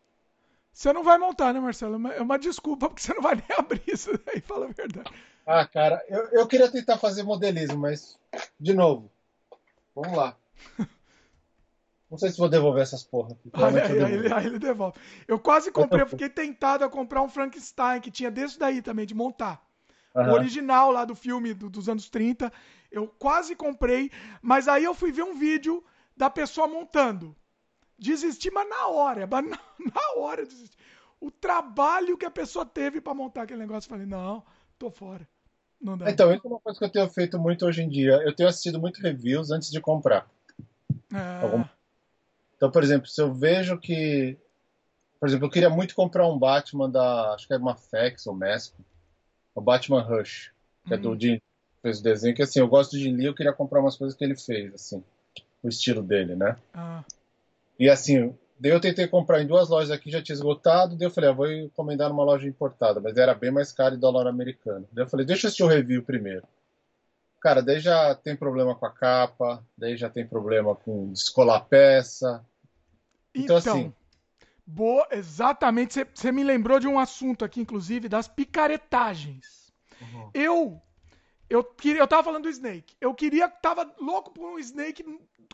Você 0.72 0.92
não 0.92 1.02
vai 1.02 1.16
montar, 1.16 1.54
né, 1.54 1.60
Marcelo? 1.60 1.94
É 2.08 2.20
uma 2.20 2.38
desculpa, 2.38 2.88
porque 2.88 3.00
você 3.00 3.14
não 3.14 3.22
vai 3.22 3.34
nem 3.34 3.46
abrir 3.58 3.82
isso 3.86 4.10
daí, 4.26 4.40
fala 4.40 4.66
a 4.66 4.72
verdade. 4.72 5.10
Ah, 5.46 5.66
cara, 5.66 6.04
eu, 6.08 6.28
eu 6.32 6.46
queria 6.46 6.70
tentar 6.70 6.98
fazer 6.98 7.22
modelismo, 7.22 7.78
mas, 7.78 8.18
de 8.60 8.74
novo, 8.74 9.10
vamos 9.94 10.16
lá. 10.16 10.36
Não 12.10 12.16
sei 12.16 12.30
se 12.30 12.38
vou 12.38 12.48
devolver 12.48 12.82
essas 12.82 13.02
porra. 13.02 13.36
Aí, 13.52 13.64
aí, 13.64 14.02
aí, 14.02 14.12
ele, 14.14 14.32
aí, 14.32 14.46
ele, 14.46 14.58
devolve. 14.58 14.96
Eu 15.26 15.38
quase 15.38 15.72
comprei, 15.72 16.02
eu 16.02 16.06
fiquei 16.08 16.28
tentado 16.28 16.84
a 16.84 16.88
comprar 16.88 17.20
um 17.22 17.28
Frankenstein, 17.28 18.00
que 18.00 18.10
tinha 18.10 18.30
desse 18.30 18.58
daí 18.58 18.80
também, 18.80 19.06
de 19.06 19.14
montar. 19.14 19.60
Uhum. 20.14 20.30
O 20.30 20.32
original 20.32 20.92
lá 20.92 21.04
do 21.04 21.14
filme 21.14 21.52
do, 21.52 21.68
dos 21.68 21.88
anos 21.88 22.08
30. 22.08 22.52
Eu 22.90 23.08
quase 23.18 23.56
comprei, 23.56 24.10
mas 24.40 24.68
aí 24.68 24.84
eu 24.84 24.94
fui 24.94 25.10
ver 25.10 25.24
um 25.24 25.34
vídeo 25.34 25.84
da 26.16 26.30
pessoa 26.30 26.68
montando. 26.68 27.34
Desisti, 27.98 28.50
mas 28.50 28.68
na 28.68 28.86
hora, 28.86 29.26
mas 29.30 29.44
na, 29.48 29.58
na 29.92 30.20
hora 30.20 30.46
desisti. 30.46 30.76
O 31.20 31.30
trabalho 31.30 32.16
que 32.16 32.26
a 32.26 32.30
pessoa 32.30 32.64
teve 32.64 33.00
para 33.00 33.14
montar 33.14 33.42
aquele 33.42 33.60
negócio, 33.60 33.88
eu 33.88 33.90
falei, 33.90 34.06
não, 34.06 34.44
tô 34.78 34.90
fora. 34.90 35.26
Não 35.80 35.98
dá. 35.98 36.10
Então, 36.10 36.32
isso 36.32 36.46
é 36.46 36.48
uma 36.48 36.60
coisa 36.60 36.78
que 36.78 36.84
eu 36.84 36.90
tenho 36.90 37.08
feito 37.08 37.38
muito 37.38 37.66
hoje 37.66 37.82
em 37.82 37.88
dia. 37.88 38.22
Eu 38.24 38.34
tenho 38.34 38.48
assistido 38.48 38.80
muito 38.80 39.00
reviews 39.00 39.50
antes 39.50 39.70
de 39.70 39.80
comprar. 39.80 40.28
É... 41.12 41.42
Algum 41.42 41.64
então, 42.56 42.70
por 42.70 42.82
exemplo, 42.82 43.06
se 43.06 43.20
eu 43.20 43.32
vejo 43.32 43.78
que. 43.78 44.36
Por 45.20 45.28
exemplo, 45.28 45.46
eu 45.46 45.50
queria 45.50 45.70
muito 45.70 45.94
comprar 45.94 46.28
um 46.28 46.38
Batman 46.38 46.90
da. 46.90 47.34
Acho 47.34 47.46
que 47.46 47.54
é 47.54 47.58
Mafex 47.58 48.26
ou 48.26 48.34
Mesco. 48.34 48.84
O 49.54 49.60
Batman 49.60 50.02
Rush, 50.02 50.52
que 50.84 50.92
uhum. 50.92 50.98
é 50.98 51.00
do 51.00 51.10
uhum. 51.10 51.20
Jim. 51.20 51.40
Fez 51.82 52.00
o 52.00 52.02
desenho, 52.02 52.34
que 52.34 52.42
assim, 52.42 52.58
eu 52.58 52.68
gosto 52.68 52.92
do 52.92 52.98
Jim 52.98 53.12
Lee, 53.12 53.26
eu 53.26 53.34
queria 53.34 53.52
comprar 53.52 53.80
umas 53.80 53.96
coisas 53.96 54.16
que 54.16 54.24
ele 54.24 54.34
fez, 54.34 54.74
assim. 54.74 55.04
O 55.62 55.68
estilo 55.68 56.02
dele, 56.02 56.34
né? 56.34 56.56
Ah. 56.74 57.04
E 57.78 57.88
assim, 57.88 58.34
daí 58.58 58.72
eu 58.72 58.80
tentei 58.80 59.06
comprar 59.06 59.40
em 59.40 59.46
duas 59.46 59.68
lojas 59.68 59.90
aqui, 59.90 60.10
já 60.10 60.22
tinha 60.22 60.34
esgotado, 60.34 60.96
daí 60.96 61.06
eu 61.06 61.10
falei, 61.10 61.30
ah, 61.30 61.32
vou 61.32 61.50
encomendar 61.50 62.08
numa 62.08 62.24
loja 62.24 62.48
importada, 62.48 63.00
mas 63.00 63.16
era 63.16 63.34
bem 63.34 63.50
mais 63.50 63.72
caro 63.72 63.94
em 63.94 63.98
dólar 63.98 64.26
americano. 64.26 64.88
Daí 64.92 65.04
eu 65.04 65.08
falei, 65.08 65.24
deixa 65.24 65.46
eu 65.46 65.48
assistir 65.48 65.62
o 65.62 65.68
review 65.68 66.02
primeiro. 66.02 66.46
Cara, 67.46 67.62
daí 67.62 67.78
já 67.78 68.12
tem 68.12 68.34
problema 68.34 68.74
com 68.74 68.86
a 68.86 68.90
capa, 68.90 69.64
daí 69.78 69.96
já 69.96 70.10
tem 70.10 70.26
problema 70.26 70.74
com 70.74 71.12
descolar 71.12 71.60
peça. 71.60 72.44
Então, 73.32 73.56
então 73.56 73.72
assim. 73.72 73.94
Boa, 74.66 75.06
exatamente. 75.12 76.04
Você 76.12 76.32
me 76.32 76.42
lembrou 76.42 76.80
de 76.80 76.88
um 76.88 76.98
assunto 76.98 77.44
aqui, 77.44 77.60
inclusive, 77.60 78.08
das 78.08 78.26
picaretagens. 78.26 79.72
Uhum. 80.00 80.30
Eu. 80.34 80.82
Eu, 81.48 81.62
queria, 81.62 82.02
eu 82.02 82.08
tava 82.08 82.24
falando 82.24 82.42
do 82.42 82.50
Snake. 82.50 82.96
Eu 83.00 83.14
queria. 83.14 83.48
Tava 83.48 83.94
louco 84.00 84.32
por 84.32 84.50
um 84.50 84.58
Snake 84.58 85.04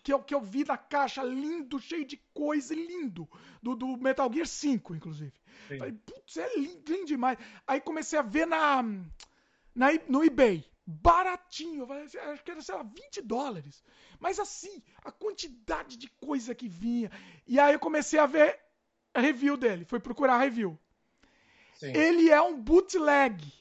que 0.02 0.14
eu, 0.14 0.20
que 0.20 0.34
eu 0.34 0.40
vi 0.40 0.64
na 0.64 0.78
caixa, 0.78 1.22
lindo, 1.22 1.78
cheio 1.78 2.06
de 2.06 2.16
coisa, 2.32 2.74
lindo. 2.74 3.28
Do, 3.62 3.76
do 3.76 3.98
Metal 3.98 4.32
Gear 4.32 4.46
5, 4.46 4.94
inclusive. 4.94 5.34
Sim. 5.68 5.76
Falei, 5.76 5.92
putz, 6.06 6.38
é 6.38 6.56
lindo, 6.56 6.90
lindo 6.90 7.04
demais. 7.04 7.36
Aí 7.66 7.82
comecei 7.82 8.18
a 8.18 8.22
ver 8.22 8.46
na, 8.46 8.82
na, 9.74 9.88
no 10.08 10.24
eBay. 10.24 10.71
Baratinho, 10.86 11.86
acho 11.92 12.44
que 12.44 12.50
era, 12.50 12.60
sei 12.60 12.74
lá, 12.74 12.82
20 12.82 13.22
dólares. 13.22 13.82
Mas 14.18 14.38
assim, 14.38 14.82
a 15.04 15.10
quantidade 15.10 15.96
de 15.96 16.08
coisa 16.08 16.54
que 16.54 16.68
vinha. 16.68 17.10
E 17.46 17.58
aí 17.58 17.72
eu 17.72 17.80
comecei 17.80 18.18
a 18.18 18.26
ver 18.26 18.58
a 19.14 19.20
review 19.20 19.56
dele, 19.56 19.84
fui 19.84 20.00
procurar 20.00 20.34
a 20.34 20.38
review. 20.38 20.78
Sim. 21.74 21.92
Ele 21.96 22.30
é 22.30 22.40
um 22.40 22.60
bootleg. 22.60 23.52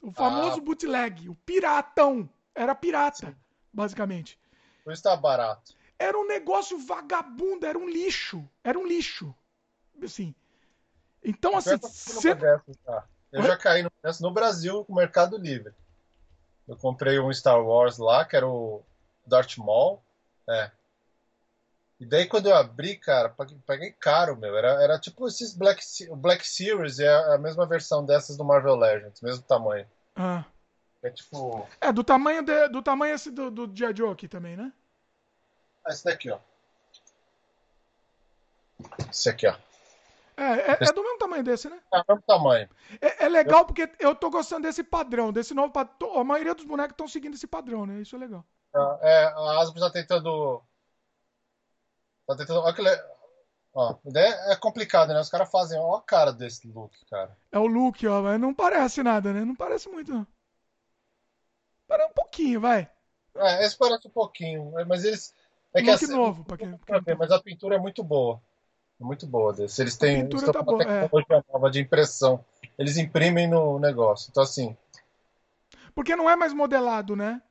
O 0.00 0.10
famoso 0.10 0.58
ah. 0.58 0.62
bootleg, 0.62 1.28
o 1.28 1.34
piratão. 1.34 2.28
Era 2.54 2.74
pirata, 2.74 3.28
Sim. 3.28 3.36
basicamente. 3.72 4.38
Por 4.84 4.92
isso 4.92 5.02
tá 5.02 5.16
barato. 5.16 5.74
Era 5.98 6.18
um 6.18 6.26
negócio 6.26 6.76
vagabundo, 6.78 7.64
era 7.64 7.78
um 7.78 7.88
lixo. 7.88 8.46
Era 8.64 8.78
um 8.78 8.86
lixo. 8.86 9.34
Assim. 10.02 10.34
Então, 11.22 11.56
assim. 11.56 11.78
Cê... 11.82 12.34
Tá? 12.84 13.06
Eu 13.30 13.42
já 13.42 13.56
caí 13.56 13.82
no, 13.82 13.90
no 14.20 14.30
Brasil 14.32 14.84
com 14.84 14.92
o 14.92 14.96
Mercado 14.96 15.38
Livre. 15.38 15.72
Eu 16.66 16.76
comprei 16.76 17.18
um 17.18 17.32
Star 17.32 17.60
Wars 17.62 17.98
lá, 17.98 18.24
que 18.24 18.36
era 18.36 18.46
o 18.46 18.82
Darth 19.26 19.58
Maul. 19.58 20.02
É. 20.48 20.70
E 22.00 22.06
daí 22.06 22.26
quando 22.26 22.46
eu 22.46 22.56
abri, 22.56 22.96
cara, 22.96 23.34
paguei 23.66 23.92
caro, 23.92 24.36
meu. 24.36 24.56
Era, 24.56 24.82
era 24.82 24.98
tipo 24.98 25.26
esses 25.28 25.54
Black, 25.54 25.82
Black 26.16 26.46
Series, 26.46 26.98
é 26.98 27.34
a 27.34 27.38
mesma 27.38 27.66
versão 27.66 28.04
dessas 28.04 28.36
do 28.36 28.44
Marvel 28.44 28.76
Legends, 28.76 29.20
mesmo 29.20 29.44
tamanho. 29.44 29.86
Ah. 30.16 30.44
É 31.02 31.10
tipo. 31.10 31.68
É, 31.80 31.92
do 31.92 32.04
tamanho, 32.04 32.42
de, 32.42 32.68
do 32.68 32.80
tamanho 32.80 33.14
esse 33.14 33.30
do, 33.30 33.50
do 33.50 33.76
G.I. 33.76 33.94
Joe 33.96 34.12
aqui 34.12 34.28
também, 34.28 34.56
né? 34.56 34.72
Ah, 35.84 35.90
esse 35.90 36.04
daqui, 36.04 36.30
ó. 36.30 36.38
Esse 39.10 39.28
aqui, 39.28 39.46
ó. 39.46 39.56
É, 40.42 40.72
é, 40.72 40.78
é, 40.80 40.92
do 40.92 41.02
mesmo 41.02 41.18
tamanho 41.18 41.44
desse, 41.44 41.70
né? 41.70 41.80
É 41.92 41.98
do 41.98 42.04
mesmo 42.08 42.22
tamanho. 42.26 42.68
É, 43.00 43.26
é 43.26 43.28
legal 43.28 43.60
eu... 43.60 43.64
porque 43.64 43.88
eu 44.00 44.14
tô 44.14 44.28
gostando 44.28 44.62
desse 44.62 44.82
padrão, 44.82 45.32
desse 45.32 45.54
novo 45.54 45.72
padrão. 45.72 46.18
A 46.18 46.24
maioria 46.24 46.54
dos 46.54 46.64
bonecos 46.64 46.92
estão 46.92 47.06
seguindo 47.06 47.34
esse 47.34 47.46
padrão, 47.46 47.86
né? 47.86 48.00
Isso 48.00 48.16
é 48.16 48.18
legal. 48.18 48.44
É, 49.00 49.24
a 49.24 49.60
Asbro 49.60 49.80
tá 49.80 49.90
tentando. 49.90 50.60
Tá 52.26 52.36
tentando. 52.36 52.60
Olha 52.60 52.74
que 52.74 52.82
le... 52.82 52.90
Ó, 53.74 53.94
é 54.16 54.56
complicado, 54.56 55.14
né? 55.14 55.20
Os 55.20 55.30
caras 55.30 55.50
fazem. 55.50 55.78
Olha 55.78 55.98
a 55.98 56.02
cara 56.02 56.32
desse 56.32 56.66
look, 56.66 56.92
cara. 57.08 57.36
É 57.52 57.58
o 57.58 57.66
look, 57.66 58.04
ó, 58.06 58.22
mas 58.22 58.40
não 58.40 58.52
parece 58.52 59.02
nada, 59.02 59.32
né? 59.32 59.44
Não 59.44 59.54
parece 59.54 59.88
muito, 59.88 60.12
não. 60.12 60.26
Parece 61.86 62.10
um 62.10 62.14
pouquinho, 62.14 62.60
vai. 62.60 62.90
É, 63.36 63.64
esse 63.64 63.78
parece 63.78 64.08
um 64.08 64.10
pouquinho, 64.10 64.72
mas 64.86 65.04
eles. 65.04 65.34
É 65.72 65.80
que 65.80 65.90
look 65.90 66.04
assim, 66.04 66.14
novo, 66.14 66.44
pra 66.44 66.56
quem. 66.56 66.76
Pra 66.78 66.98
ver, 66.98 67.16
mas 67.16 67.30
a 67.30 67.40
pintura 67.40 67.76
é 67.76 67.78
muito 67.78 68.02
boa. 68.02 68.42
Muito 69.02 69.26
boa 69.26 69.52
desse. 69.52 69.82
Eles 69.82 69.96
têm 69.96 70.20
eles 70.20 70.42
tá 70.42 70.60
uma 70.60 70.82
é. 70.82 71.02
tecnologia 71.02 71.36
é. 71.36 71.52
nova 71.52 71.70
de 71.70 71.80
impressão. 71.80 72.44
Eles 72.78 72.96
imprimem 72.96 73.48
no 73.48 73.78
negócio. 73.78 74.28
Então, 74.30 74.42
assim. 74.42 74.76
Porque 75.94 76.16
não 76.16 76.28
é 76.28 76.36
mais 76.36 76.52
modelado, 76.52 77.14
né? 77.14 77.42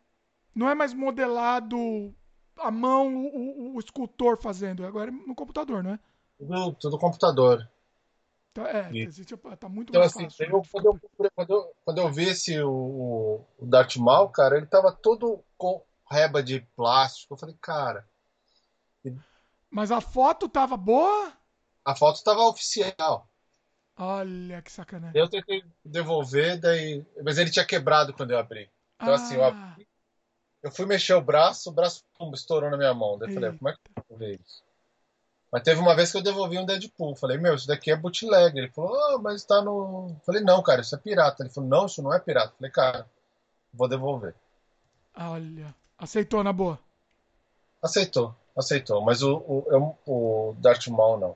Não 0.55 0.69
é 0.69 0.75
mais 0.75 0.93
modelado 0.93 2.13
a 2.57 2.71
mão, 2.71 3.15
o, 3.15 3.71
o, 3.71 3.75
o 3.75 3.79
escultor 3.79 4.37
fazendo. 4.37 4.85
Agora 4.85 5.09
é 5.09 5.13
no 5.13 5.35
computador, 5.35 5.83
não 5.83 5.91
é? 5.91 5.99
Tudo, 6.37 6.73
tudo 6.73 6.97
computador. 6.97 7.67
Tá, 8.53 8.69
é, 8.69 8.89
existe, 8.93 9.37
tá 9.37 9.69
muito 9.69 9.91
então, 9.91 10.01
assim, 10.01 10.25
fácil. 10.25 10.45
Eu, 10.45 10.61
quando, 10.69 10.85
eu, 10.85 11.31
quando, 11.33 11.49
eu, 11.51 11.75
quando 11.85 11.97
eu 11.99 12.11
vi 12.11 12.29
esse, 12.29 12.61
o, 12.61 13.45
o 13.57 13.65
Darth 13.65 13.95
Maul, 13.95 14.27
cara, 14.29 14.57
ele 14.57 14.65
tava 14.65 14.91
todo 14.91 15.41
com 15.57 15.81
reba 16.09 16.43
de 16.43 16.59
plástico. 16.75 17.33
Eu 17.33 17.37
falei, 17.37 17.55
cara. 17.61 18.05
Mas 19.69 19.89
a 19.89 20.01
foto 20.01 20.49
tava 20.49 20.75
boa? 20.75 21.31
A 21.83 21.95
foto 21.95 22.17
estava 22.17 22.41
oficial. 22.41 23.27
Olha 23.97 24.61
que 24.61 24.71
sacanagem. 24.71 25.19
Eu 25.19 25.29
tentei 25.29 25.63
devolver, 25.83 26.59
daí. 26.59 27.05
Mas 27.23 27.37
ele 27.37 27.51
tinha 27.51 27.65
quebrado 27.65 28.13
quando 28.13 28.31
eu 28.31 28.39
abri. 28.39 28.69
Então, 28.95 29.13
ah. 29.13 29.15
assim, 29.15 29.35
eu, 29.35 29.43
ah. 29.43 29.47
abri, 29.47 29.87
eu 30.63 30.71
fui 30.71 30.85
mexer 30.85 31.13
o 31.13 31.21
braço, 31.21 31.69
o 31.69 31.73
braço 31.73 32.03
pum, 32.17 32.31
estourou 32.33 32.69
na 32.69 32.77
minha 32.77 32.93
mão. 32.93 33.17
Daí 33.17 33.29
eu 33.29 33.33
falei, 33.33 33.57
como 33.57 33.69
é 33.69 33.73
que 33.73 33.79
eu 33.95 34.03
vou 34.09 34.17
ver 34.17 34.39
isso? 34.39 34.63
Mas 35.51 35.63
teve 35.63 35.81
uma 35.81 35.95
vez 35.95 36.11
que 36.11 36.17
eu 36.17 36.21
devolvi 36.21 36.57
um 36.57 36.65
Deadpool. 36.65 37.15
Falei, 37.15 37.37
meu, 37.37 37.55
isso 37.55 37.67
daqui 37.67 37.91
é 37.91 37.95
bootleg. 37.95 38.57
Ele 38.57 38.69
falou, 38.69 38.91
oh, 38.93 39.19
mas 39.19 39.43
tá 39.43 39.61
no. 39.61 40.15
Falei, 40.25 40.41
não, 40.41 40.63
cara, 40.63 40.81
isso 40.81 40.95
é 40.95 40.97
pirata. 40.97 41.43
Ele 41.43 41.49
falou, 41.49 41.69
não, 41.69 41.85
isso 41.87 42.01
não 42.01 42.13
é 42.13 42.19
pirata. 42.19 42.53
Falei, 42.57 42.71
cara, 42.71 43.05
vou 43.73 43.87
devolver. 43.87 44.33
Olha. 45.13 45.75
Aceitou 45.97 46.43
na 46.43 46.53
boa? 46.53 46.79
Aceitou, 47.81 48.33
aceitou. 48.57 49.01
Mas 49.01 49.21
o, 49.21 49.35
o, 49.37 49.95
o 50.05 50.55
Darth 50.59 50.87
Maul 50.87 51.19
não. 51.19 51.35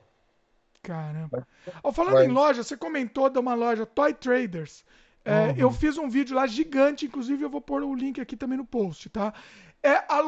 Caramba. 0.86 1.46
Oh, 1.82 1.92
falando 1.92 2.14
Mas... 2.14 2.28
em 2.28 2.30
loja, 2.30 2.62
você 2.62 2.76
comentou 2.76 3.28
de 3.28 3.38
uma 3.40 3.54
loja 3.54 3.84
Toy 3.84 4.14
Traders. 4.14 4.84
É, 5.24 5.48
uhum. 5.48 5.54
Eu 5.56 5.72
fiz 5.72 5.98
um 5.98 6.08
vídeo 6.08 6.36
lá 6.36 6.46
gigante, 6.46 7.06
inclusive 7.06 7.42
eu 7.42 7.50
vou 7.50 7.60
pôr 7.60 7.82
o 7.82 7.92
link 7.92 8.20
aqui 8.20 8.36
também 8.36 8.56
no 8.56 8.64
post, 8.64 9.10
tá? 9.10 9.34
É, 9.82 9.90
a, 9.90 10.20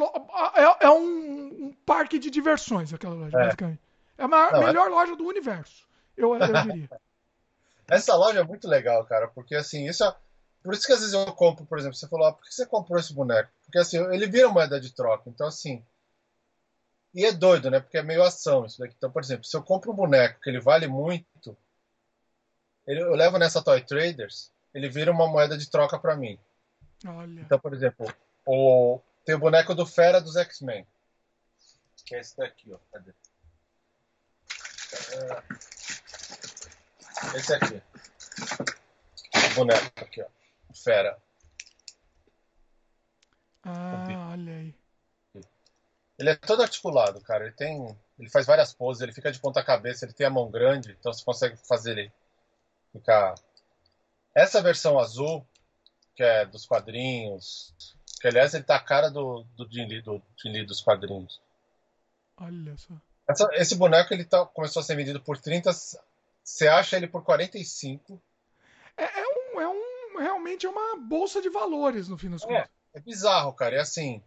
é, 0.57 0.87
é 0.87 0.91
um, 0.91 1.67
um, 1.67 1.77
parque 1.87 2.19
de 2.19 2.29
diversões 2.29 2.93
aquela 2.93 3.15
loja, 3.15 3.39
é. 3.39 3.45
basicamente. 3.45 3.81
É 4.19 4.25
a 4.25 4.29
maior, 4.29 4.53
Não, 4.53 4.63
é 4.63 4.67
melhor 4.67 4.91
loja 4.91 5.15
do 5.15 5.25
universo, 5.25 5.87
eu, 6.17 6.35
eu 6.35 6.53
diria. 6.53 6.91
Essa 7.89 8.17
loja 8.17 8.41
é 8.41 8.45
muito 8.45 8.67
legal, 8.69 9.05
cara, 9.05 9.29
porque 9.29 9.55
assim, 9.55 9.87
isso 9.87 10.05
é... 10.05 10.15
Por 10.65 10.75
isso 10.75 10.85
que 10.85 10.93
às 10.93 10.99
vezes 10.99 11.15
eu 11.15 11.25
compro, 11.33 11.65
por 11.65 11.79
exemplo, 11.79 11.97
você 11.97 12.09
falou, 12.09 12.27
ah, 12.27 12.33
por 12.33 12.43
que 12.43 12.53
você 12.53 12.67
comprou 12.67 12.99
esse 12.99 13.15
boneco? 13.15 13.49
Porque 13.65 13.79
assim, 13.79 13.99
ele 14.13 14.27
vira 14.27 14.49
moeda 14.49 14.81
de 14.81 14.93
troca. 14.93 15.31
Então, 15.31 15.47
assim, 15.47 15.85
e 17.19 17.25
é 17.25 17.33
doido, 17.33 17.69
né? 17.69 17.81
Porque 17.81 17.99
é 17.99 18.03
meio 18.03 18.23
ação 18.23 18.65
isso 18.65 18.79
daqui. 18.79 18.95
Então, 18.97 19.11
por 19.11 19.21
exemplo, 19.21 19.45
se 19.45 19.57
eu 19.57 19.61
compro 19.61 19.91
um 19.91 19.97
boneco 19.97 20.41
que 20.41 20.49
ele 20.49 20.61
vale 20.61 20.87
muito, 20.87 21.59
ele, 22.87 23.01
eu 23.01 23.17
levo 23.17 23.39
nessa 23.39 23.61
Toy 23.61 23.85
Traders, 23.85 24.53
ele 24.73 24.89
vira 24.89 25.11
uma 25.11 25.27
moeda 25.27 25.59
de 25.59 25.69
troca 25.69 25.99
para 25.99 26.15
mim. 26.15 26.39
Olha. 27.05 27.41
Então, 27.41 27.59
por 27.59 27.75
exemplo, 27.75 28.07
o, 28.47 29.01
tem 29.25 29.35
o 29.35 29.39
boneco 29.41 29.75
do 29.75 29.85
Fera 29.85 30.21
dos 30.21 30.37
X-Men. 30.37 30.87
Que 32.07 32.15
é 32.15 32.21
esse 32.21 32.37
daqui, 32.37 32.73
ó. 32.73 32.79
Cadê? 32.93 33.11
É, 35.13 35.43
esse 37.37 37.53
aqui. 37.53 37.83
O 39.51 39.55
boneco 39.57 39.91
aqui, 39.97 40.23
ó. 40.23 40.29
Fera. 40.73 41.19
Ah, 43.65 44.31
olha 44.31 44.53
aí. 44.53 44.88
Ele 46.19 46.31
é 46.31 46.35
todo 46.35 46.63
articulado, 46.63 47.21
cara. 47.21 47.45
Ele 47.45 47.55
tem. 47.55 47.97
Ele 48.19 48.29
faz 48.29 48.45
várias 48.45 48.75
poses, 48.75 49.03
ele 49.03 49.13
fica 49.13 49.31
de 49.31 49.39
ponta 49.39 49.63
cabeça, 49.63 50.05
ele 50.05 50.13
tem 50.13 50.27
a 50.27 50.31
mão 50.31 50.51
grande, 50.51 50.97
então 50.99 51.13
você 51.13 51.25
consegue 51.25 51.57
fazer 51.57 51.93
ele 51.93 52.13
ficar. 52.93 53.35
Essa 54.35 54.61
versão 54.61 54.99
azul, 54.99 55.47
que 56.17 56.23
é 56.23 56.45
dos 56.45 56.67
quadrinhos, 56.67 57.73
que 58.21 58.27
aliás 58.27 58.55
ele 58.55 58.65
tá 58.65 58.75
a 58.75 58.83
cara 58.83 59.09
do, 59.09 59.45
do 59.57 59.71
Jin 59.71 59.87
Lee, 59.87 60.03
do 60.03 60.21
Jin 60.37 60.51
Lee 60.51 60.67
dos 60.67 60.81
quadrinhos. 60.81 61.41
Olha 62.37 62.77
só. 62.77 62.95
Essa, 63.29 63.49
esse 63.53 63.77
boneco 63.77 64.13
ele 64.13 64.25
tá, 64.25 64.45
começou 64.47 64.81
a 64.81 64.83
ser 64.83 64.97
vendido 64.97 65.21
por 65.21 65.39
30. 65.39 65.71
Você 66.43 66.67
acha 66.67 66.97
ele 66.97 67.07
por 67.07 67.23
45. 67.23 68.21
É, 68.97 69.05
é, 69.05 69.25
um, 69.27 69.61
é 69.61 69.69
um. 69.69 70.19
Realmente 70.19 70.67
é 70.67 70.69
uma 70.69 70.97
bolsa 70.97 71.41
de 71.41 71.49
valores 71.49 72.09
no 72.09 72.19
fim 72.19 72.31
das 72.31 72.43
é, 72.43 72.47
contas. 72.47 72.71
É 72.95 73.01
bizarro, 73.01 73.53
cara. 73.53 73.77
É 73.77 73.81
assim 73.81 74.21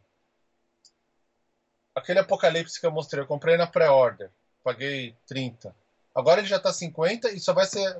aquele 1.96 2.20
Apocalipse 2.20 2.80
que 2.80 2.86
eu 2.86 2.92
mostrei, 2.92 3.24
eu 3.24 3.28
comprei 3.28 3.58
na 3.58 3.68
pré-order, 3.68 4.30
paguei 4.64 5.16
30. 5.28 5.76
Agora 6.14 6.42
ele 6.42 6.48
já 6.48 6.60
tá 6.60 6.74
50 6.74 7.32
e 7.32 7.40
só 7.40 7.54
vai 7.54 7.66
ser 7.66 7.96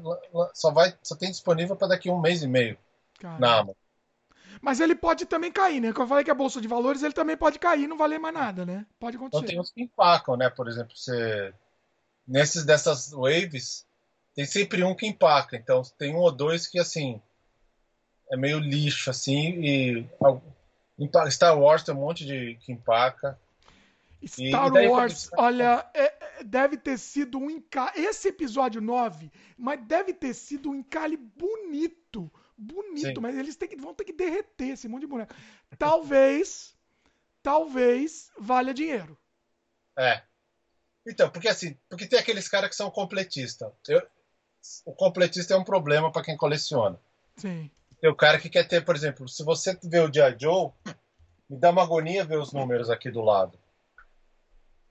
só 0.54 0.72
vai 0.72 0.94
só 1.02 1.16
tem 1.16 1.32
disponível 1.32 1.76
para 1.76 1.90
daqui 1.90 2.10
um 2.10 2.20
mês 2.20 2.44
e 2.44 2.48
meio 2.48 2.78
Caramba. 3.20 3.40
na 3.40 3.54
Amazon. 3.54 3.76
Mas 4.62 4.80
ele 4.80 4.96
pode 4.96 5.26
também 5.26 5.52
cair, 5.52 5.80
né? 5.80 5.92
Quando 5.92 6.02
eu 6.02 6.08
falei 6.08 6.24
que 6.24 6.32
é 6.32 6.34
bolsa 6.34 6.60
de 6.60 6.68
valores, 6.68 7.02
ele 7.02 7.14
também 7.14 7.38
pode 7.38 7.58
cair, 7.58 7.88
não 7.88 7.98
valer 7.98 8.20
mais 8.20 8.34
nada, 8.34 8.66
né? 8.66 8.86
Pode 9.00 9.16
acontecer. 9.16 9.44
Então 9.44 9.50
tem 9.50 9.60
uns 9.60 9.72
que 9.72 9.82
empacam, 9.82 10.36
né? 10.36 10.50
Por 10.50 10.68
exemplo, 10.68 10.96
você 10.96 11.54
nesses 12.28 12.66
dessas 12.66 13.12
waves 13.12 13.86
tem 14.36 14.46
sempre 14.46 14.84
um 14.84 14.94
que 14.94 15.08
empaca. 15.08 15.56
Então 15.56 15.82
tem 15.98 16.14
um 16.14 16.20
ou 16.20 16.32
dois 16.32 16.68
que 16.68 16.80
assim 16.80 17.22
é 18.30 18.38
meio 18.38 18.60
lixo 18.60 19.10
assim 19.10 19.62
e 19.62 20.10
Star 21.30 21.58
Wars 21.58 21.84
tem 21.84 21.96
um 21.96 22.00
monte 22.00 22.26
de 22.26 22.56
que 22.62 22.72
empaca. 22.72 23.40
Star 24.28 24.76
e, 24.76 24.88
Wars, 24.88 25.30
olha, 25.36 25.90
é, 25.94 26.04
é, 26.04 26.44
deve 26.44 26.78
ter 26.78 26.98
sido 26.98 27.40
um 27.40 27.50
encalhe. 27.50 28.06
Esse 28.06 28.28
episódio 28.28 28.80
9, 28.80 29.32
mas 29.58 29.84
deve 29.86 30.14
ter 30.14 30.34
sido 30.34 30.70
um 30.70 30.76
encalhe 30.76 31.18
bonito. 31.18 32.32
Bonito, 32.56 33.16
Sim. 33.16 33.22
mas 33.22 33.36
eles 33.36 33.56
que, 33.56 33.76
vão 33.76 33.94
ter 33.96 34.04
que 34.04 34.14
derreter 34.14 34.70
esse 34.70 34.88
monte 34.88 35.02
de 35.02 35.08
boneco. 35.08 35.34
Talvez, 35.80 36.76
talvez 37.42 38.32
valha 38.38 38.74
dinheiro. 38.74 39.18
É. 39.98 40.22
Então, 41.08 41.30
porque 41.32 41.48
assim, 41.48 41.76
porque 41.90 42.06
tem 42.06 42.20
aqueles 42.20 42.48
caras 42.48 42.70
que 42.70 42.76
são 42.76 42.92
completistas. 42.92 43.72
O 44.86 44.94
completista 44.94 45.56
é 45.56 45.58
um 45.58 45.64
problema 45.64 46.12
para 46.12 46.24
quem 46.24 46.38
coleciona. 46.38 47.00
Sim. 47.38 47.72
Tem 48.00 48.10
o 48.10 48.16
cara 48.16 48.40
que 48.40 48.50
quer 48.50 48.68
ter, 48.68 48.86
por 48.86 48.96
exemplo, 48.96 49.28
se 49.28 49.44
você 49.44 49.78
vê 49.84 50.00
o 50.00 50.14
G.I. 50.14 50.38
Joe, 50.40 50.72
me 51.50 51.58
dá 51.58 51.72
uma 51.72 51.82
agonia 51.82 52.24
ver 52.24 52.38
os 52.38 52.54
números 52.54 52.92
aqui 52.92 53.10
do 53.10 53.22
lado 53.22 53.61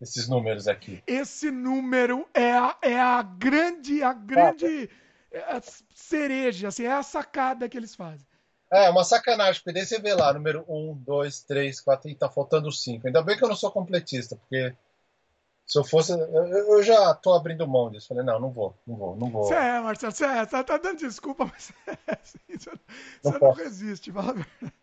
esses 0.01 0.28
números 0.28 0.66
aqui. 0.66 1.02
Esse 1.06 1.51
número 1.51 2.27
é 2.32 2.52
a, 2.52 2.77
é 2.82 2.98
a 2.98 3.22
grande, 3.22 4.02
a 4.02 4.12
grande 4.12 4.89
ah, 5.35 5.60
cereja, 5.94 6.68
assim, 6.68 6.85
é 6.85 6.93
a 6.93 7.02
sacada 7.02 7.68
que 7.68 7.77
eles 7.77 7.94
fazem. 7.94 8.27
É, 8.72 8.89
uma 8.89 9.02
sacanagem, 9.02 9.62
porque 9.62 9.78
daí 9.78 9.85
você 9.85 9.98
vê 9.98 10.14
lá, 10.14 10.32
número 10.32 10.64
1, 10.68 11.02
2, 11.05 11.43
3, 11.43 11.81
4, 11.81 12.10
e 12.10 12.14
tá 12.14 12.28
faltando 12.28 12.70
5. 12.70 13.06
Ainda 13.06 13.20
bem 13.20 13.36
que 13.36 13.44
eu 13.44 13.48
não 13.48 13.56
sou 13.56 13.70
completista, 13.70 14.36
porque 14.36 14.74
se 15.66 15.78
eu 15.78 15.85
fosse. 15.85 16.12
Eu, 16.12 16.47
eu 16.47 16.82
já 16.82 17.12
tô 17.14 17.32
abrindo 17.32 17.66
mão 17.66 17.90
disso. 17.90 18.09
Falei, 18.09 18.24
não, 18.24 18.40
não 18.40 18.51
vou, 18.51 18.77
não 18.86 18.97
vou, 18.97 19.16
não 19.16 19.31
vou. 19.31 19.44
Você 19.44 19.55
é, 19.55 19.81
Marcelo, 19.81 20.12
você 20.12 20.24
é, 20.24 20.47
tá, 20.47 20.64
tá 20.64 20.77
dando 20.78 20.98
desculpa, 20.98 21.44
mas 21.44 21.72
é, 21.86 21.97
assim, 22.22 22.39
você, 22.48 22.70
não, 22.70 23.32
você 23.32 23.39
não 23.39 23.52
resiste, 23.52 24.12
fala 24.12 24.31
a 24.31 24.35
verdade. 24.35 24.80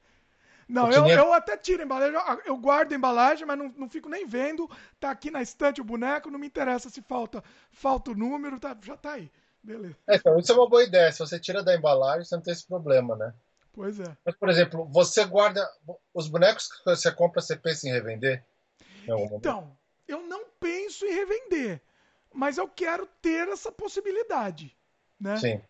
Não, 0.68 0.92
eu, 0.92 1.08
eu, 1.08 1.34
até 1.34 1.56
tiro 1.56 1.82
a 1.82 1.86
embalagem, 1.86 2.20
eu 2.46 2.58
guardo 2.58 2.92
a 2.92 2.96
embalagem, 2.96 3.46
mas 3.48 3.58
não, 3.58 3.70
não 3.78 3.90
fico 3.90 4.10
nem 4.10 4.26
vendo. 4.26 4.70
Tá 5.00 5.12
aqui 5.12 5.32
na 5.32 5.42
estante 5.42 5.80
o 5.80 5.86
boneco, 5.86 6.30
não 6.30 6.38
me 6.38 6.48
interessa 6.48 6.90
se 6.90 7.02
falta, 7.02 7.42
falta 7.72 8.12
o 8.12 8.16
número, 8.16 8.60
tá, 8.60 8.76
já 8.82 8.98
tá 8.98 9.14
aí. 9.14 9.32
Beleza. 9.64 9.96
É, 10.08 10.16
então, 10.16 10.38
isso 10.38 10.52
é 10.52 10.56
uma 10.56 10.70
boa 10.70 10.84
ideia. 10.84 11.12
Se 11.12 11.20
você 11.20 11.40
tira 11.40 11.64
da 11.64 11.76
embalagem, 11.76 12.26
você 12.26 12.36
não 12.36 12.42
tem 12.42 12.54
esse 12.54 12.68
problema, 12.68 13.16
né? 13.16 13.34
Pois 13.74 14.00
é. 14.00 14.18
Mas, 14.26 14.36
por 14.36 14.50
exemplo, 14.50 14.86
você 14.86 15.24
guarda. 15.26 15.68
Os 16.14 16.28
bonecos 16.28 16.68
que 16.68 16.84
você 16.86 17.12
compra, 17.12 17.42
você 17.42 17.56
pensa 17.56 17.88
em 17.88 17.92
revender? 17.92 18.44
Então, 19.32 19.78
eu 20.08 20.22
não 20.24 20.46
penso 20.60 21.06
em 21.06 21.14
revender. 21.14 21.82
Mas 22.34 22.58
eu 22.58 22.68
quero 22.68 23.08
ter 23.22 23.48
essa 23.48 23.72
possibilidade. 23.72 24.76
Né? 25.20 25.38
Sim. 25.38 25.62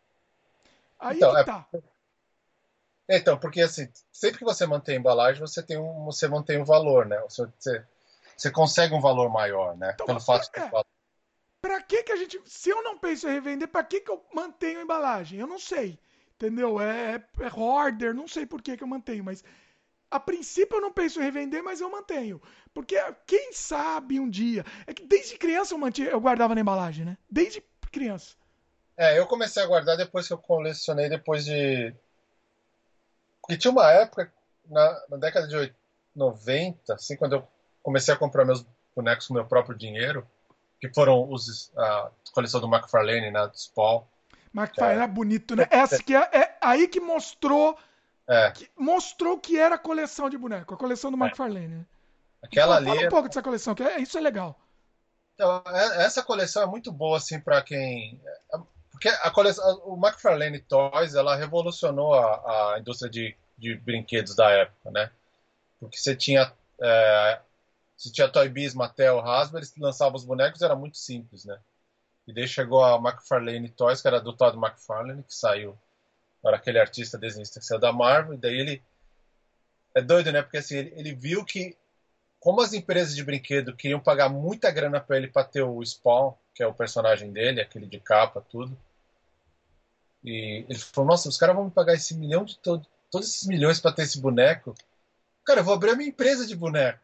Aí 1.00 1.18
então, 1.18 1.32
que 1.32 1.78
é... 1.78 1.82
tá. 3.08 3.16
Então, 3.16 3.38
porque 3.38 3.62
assim, 3.62 3.90
sempre 4.12 4.40
que 4.40 4.46
você 4.46 4.66
mantém 4.66 4.98
a 4.98 5.00
embalagem, 5.00 5.42
você 5.42 5.64
tem 5.64 5.78
um, 5.78 6.06
você 6.06 6.28
mantém 6.28 6.60
um 6.60 6.66
valor, 6.66 7.06
né? 7.06 7.20
Você, 7.30 7.48
você 8.36 8.52
consegue 8.52 8.94
um 8.94 9.02
valor 9.02 9.30
maior, 9.30 9.76
né? 9.78 9.92
Então, 9.94 10.06
Pelo 10.06 10.20
fato 10.20 10.50
é, 10.54 10.62
de 10.62 10.70
ter 10.70 10.86
Pra 11.62 11.82
que 11.82 12.04
que 12.04 12.12
a 12.12 12.16
gente, 12.16 12.40
se 12.46 12.70
eu 12.70 12.84
não 12.84 12.98
penso 12.98 13.28
em 13.28 13.34
revender, 13.34 13.68
pra 13.68 13.84
que 13.84 14.02
que 14.02 14.12
eu 14.12 14.24
mantenho 14.34 14.80
a 14.80 14.84
embalagem? 14.84 15.40
Eu 15.40 15.48
não 15.48 15.60
sei, 15.60 16.00
entendeu? 16.36 16.80
É, 16.80 17.16
é, 17.16 17.46
é 17.46 17.52
hoarder, 17.54 18.14
não 18.14 18.28
sei 18.28 18.46
por 18.46 18.62
que 18.62 18.78
que 18.78 18.84
eu 18.84 18.88
mantenho, 18.88 19.24
mas 19.24 19.44
a 20.10 20.20
princípio 20.20 20.78
eu 20.78 20.82
não 20.82 20.92
penso 20.92 21.20
em 21.20 21.24
revender, 21.24 21.64
mas 21.64 21.82
eu 21.82 21.90
mantenho. 21.90 22.42
Porque 22.74 22.96
quem 23.26 23.52
sabe 23.54 24.20
um 24.20 24.30
dia. 24.30 24.64
É 24.86 24.94
que 24.94 25.06
desde 25.06 25.38
criança 25.38 25.74
eu, 25.74 25.78
mantinha, 25.78 26.10
eu 26.10 26.22
guardava 26.22 26.56
na 26.56 26.62
embalagem, 26.62 27.06
né? 27.06 27.18
Desde 27.30 27.62
criança. 27.92 28.36
É, 28.96 29.18
eu 29.18 29.28
comecei 29.28 29.62
a 29.62 29.68
guardar 29.68 29.98
depois 29.98 30.28
que 30.28 30.34
eu 30.34 30.38
colecionei, 30.38 31.10
depois 31.10 31.46
de 31.46 31.94
e 33.50 33.58
tinha 33.58 33.72
uma 33.72 33.92
época, 33.92 34.32
na, 34.66 35.06
na 35.10 35.18
década 35.18 35.48
de 35.48 35.74
90, 36.16 36.94
assim, 36.94 37.16
quando 37.16 37.34
eu 37.34 37.48
comecei 37.82 38.14
a 38.14 38.18
comprar 38.18 38.46
meus 38.46 38.66
bonecos 38.96 39.28
com 39.28 39.34
meu 39.34 39.46
próprio 39.46 39.78
dinheiro, 39.78 40.28
que 40.80 40.94
foram 40.94 41.32
os, 41.32 41.72
a 41.78 42.12
coleção 42.34 42.60
do 42.60 42.68
McFarlane, 42.68 43.32
né, 43.32 43.48
do 43.48 43.58
Spawn. 43.58 44.04
McFarlane 44.54 45.02
é, 45.02 45.04
é 45.04 45.08
bonito, 45.08 45.56
né? 45.56 45.68
Essa 45.70 46.02
que 46.02 46.16
é, 46.16 46.30
é 46.34 46.58
aí 46.62 46.88
que 46.88 47.00
mostrou 47.00 47.78
é. 48.28 48.52
que 48.52 48.70
mostrou 48.78 49.40
que 49.40 49.58
era 49.58 49.76
a 49.76 49.80
coleção 49.80 50.30
de 50.30 50.38
boneco, 50.38 50.74
a 50.74 50.78
coleção 50.78 51.12
do 51.12 51.18
é. 51.18 51.22
McFarlane. 51.22 51.68
Né? 51.68 51.86
Aquela 52.44 52.82
então, 52.82 52.92
ali. 52.92 52.98
Fala 52.98 53.08
um 53.08 53.10
pouco 53.10 53.28
dessa 53.30 53.42
coleção, 53.42 53.76
que 53.76 53.84
é, 53.84 54.00
isso 54.00 54.18
é 54.18 54.22
legal. 54.22 54.60
Então, 55.34 55.64
é, 55.68 56.04
essa 56.04 56.22
coleção 56.22 56.64
é 56.64 56.66
muito 56.66 56.92
boa 56.92 57.18
assim 57.18 57.40
para 57.40 57.62
quem 57.62 58.20
porque 58.98 59.10
a 59.10 59.30
coleção, 59.30 59.80
o 59.86 59.96
McFarlane 59.96 60.60
Toys, 60.60 61.14
ela 61.14 61.36
revolucionou 61.36 62.16
a, 62.16 62.74
a 62.74 62.80
indústria 62.80 63.10
de, 63.10 63.38
de 63.56 63.76
brinquedos 63.76 64.36
da 64.36 64.50
época, 64.50 64.90
né? 64.90 65.12
Porque 65.80 65.98
você 65.98 66.16
tinha 66.16 66.52
é, 66.82 67.40
você 67.96 68.12
tinha 68.12 68.28
Toy 68.28 68.50
Biz, 68.50 68.74
Mattel, 68.74 69.20
Hasbro, 69.20 69.60
eles 69.60 69.72
lançavam 69.78 70.16
os 70.16 70.26
bonecos, 70.26 70.64
era 70.64 70.76
muito 70.76 70.98
simples, 70.98 71.46
né? 71.46 71.60
E 72.26 72.34
daí 72.34 72.48
chegou 72.48 72.84
a 72.84 72.96
McFarlane 72.96 73.70
Toys, 73.70 74.02
que 74.02 74.08
era 74.08 74.20
do 74.20 74.34
Todd 74.34 74.58
McFarlane, 74.58 75.24
que 75.24 75.34
saiu, 75.34 75.78
era 76.44 76.58
aquele 76.58 76.80
artista 76.80 77.20
desenhista 77.20 77.60
que 77.60 77.66
saiu 77.68 77.80
da 77.80 77.94
Marvel, 77.94 78.34
e 78.34 78.38
daí 78.38 78.60
ele 78.60 78.84
é 79.94 80.02
doido, 80.02 80.32
né? 80.32 80.42
Porque 80.42 80.58
assim, 80.58 80.76
ele, 80.78 80.94
ele 80.98 81.14
viu 81.14 81.46
que 81.46 81.78
como 82.40 82.62
as 82.62 82.74
empresas 82.74 83.16
de 83.16 83.24
brinquedo 83.24 83.76
queriam 83.76 84.00
pagar 84.00 84.30
muita 84.30 84.72
grana 84.72 85.00
para 85.00 85.18
ele 85.18 85.28
para 85.28 85.44
ter 85.44 85.62
o 85.62 85.86
Spawn, 85.86 86.34
que 86.56 86.64
é 86.64 86.68
o 86.68 86.74
personagem 86.74 87.32
dele, 87.32 87.62
aquele 87.62 87.86
de 87.86 88.00
capa, 88.00 88.42
tudo. 88.42 88.76
E 90.28 90.66
ele 90.68 90.78
falou: 90.78 91.12
Nossa, 91.12 91.30
os 91.30 91.38
caras 91.38 91.56
vão 91.56 91.66
me 91.66 91.72
pagar 91.72 91.94
esse 91.94 92.14
milhão 92.14 92.44
de 92.44 92.60
todo, 92.60 92.86
todos 93.10 93.30
esses 93.30 93.48
milhões 93.48 93.80
para 93.80 93.94
ter 93.94 94.04
esse 94.04 94.20
boneco. 94.20 94.76
Cara, 95.46 95.62
eu 95.62 95.64
vou 95.64 95.74
abrir 95.74 95.92
a 95.92 95.96
minha 95.96 96.10
empresa 96.10 96.46
de 96.46 96.54
boneco. 96.54 97.00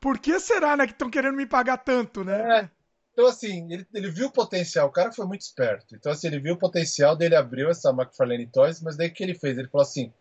Por 0.00 0.18
que 0.18 0.38
será, 0.40 0.76
né, 0.76 0.84
que 0.84 0.92
estão 0.92 1.08
querendo 1.08 1.36
me 1.36 1.46
pagar 1.46 1.78
tanto, 1.78 2.24
né? 2.24 2.60
É. 2.60 2.70
Então, 3.12 3.26
assim, 3.26 3.72
ele, 3.72 3.86
ele 3.94 4.10
viu 4.10 4.26
o 4.26 4.32
potencial. 4.32 4.88
O 4.88 4.92
cara 4.92 5.12
foi 5.12 5.24
muito 5.26 5.42
esperto. 5.42 5.94
Então, 5.94 6.10
assim, 6.10 6.26
ele 6.26 6.40
viu 6.40 6.54
o 6.54 6.58
potencial 6.58 7.16
dele, 7.16 7.36
abriu 7.36 7.70
essa 7.70 7.90
McFarlane 7.90 8.48
Toys, 8.48 8.82
mas 8.82 8.96
daí 8.96 9.08
o 9.08 9.14
que 9.14 9.22
ele 9.22 9.34
fez? 9.34 9.56
Ele 9.56 9.68
falou 9.68 9.82
assim: 9.82 10.12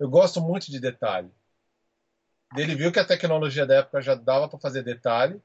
Eu 0.00 0.10
gosto 0.10 0.40
muito 0.40 0.68
de 0.68 0.80
detalhe. 0.80 1.30
Ele 2.56 2.74
viu 2.74 2.90
que 2.90 2.98
a 2.98 3.06
tecnologia 3.06 3.64
da 3.64 3.76
época 3.76 4.02
já 4.02 4.14
dava 4.16 4.48
para 4.48 4.58
fazer 4.58 4.82
detalhe, 4.82 5.40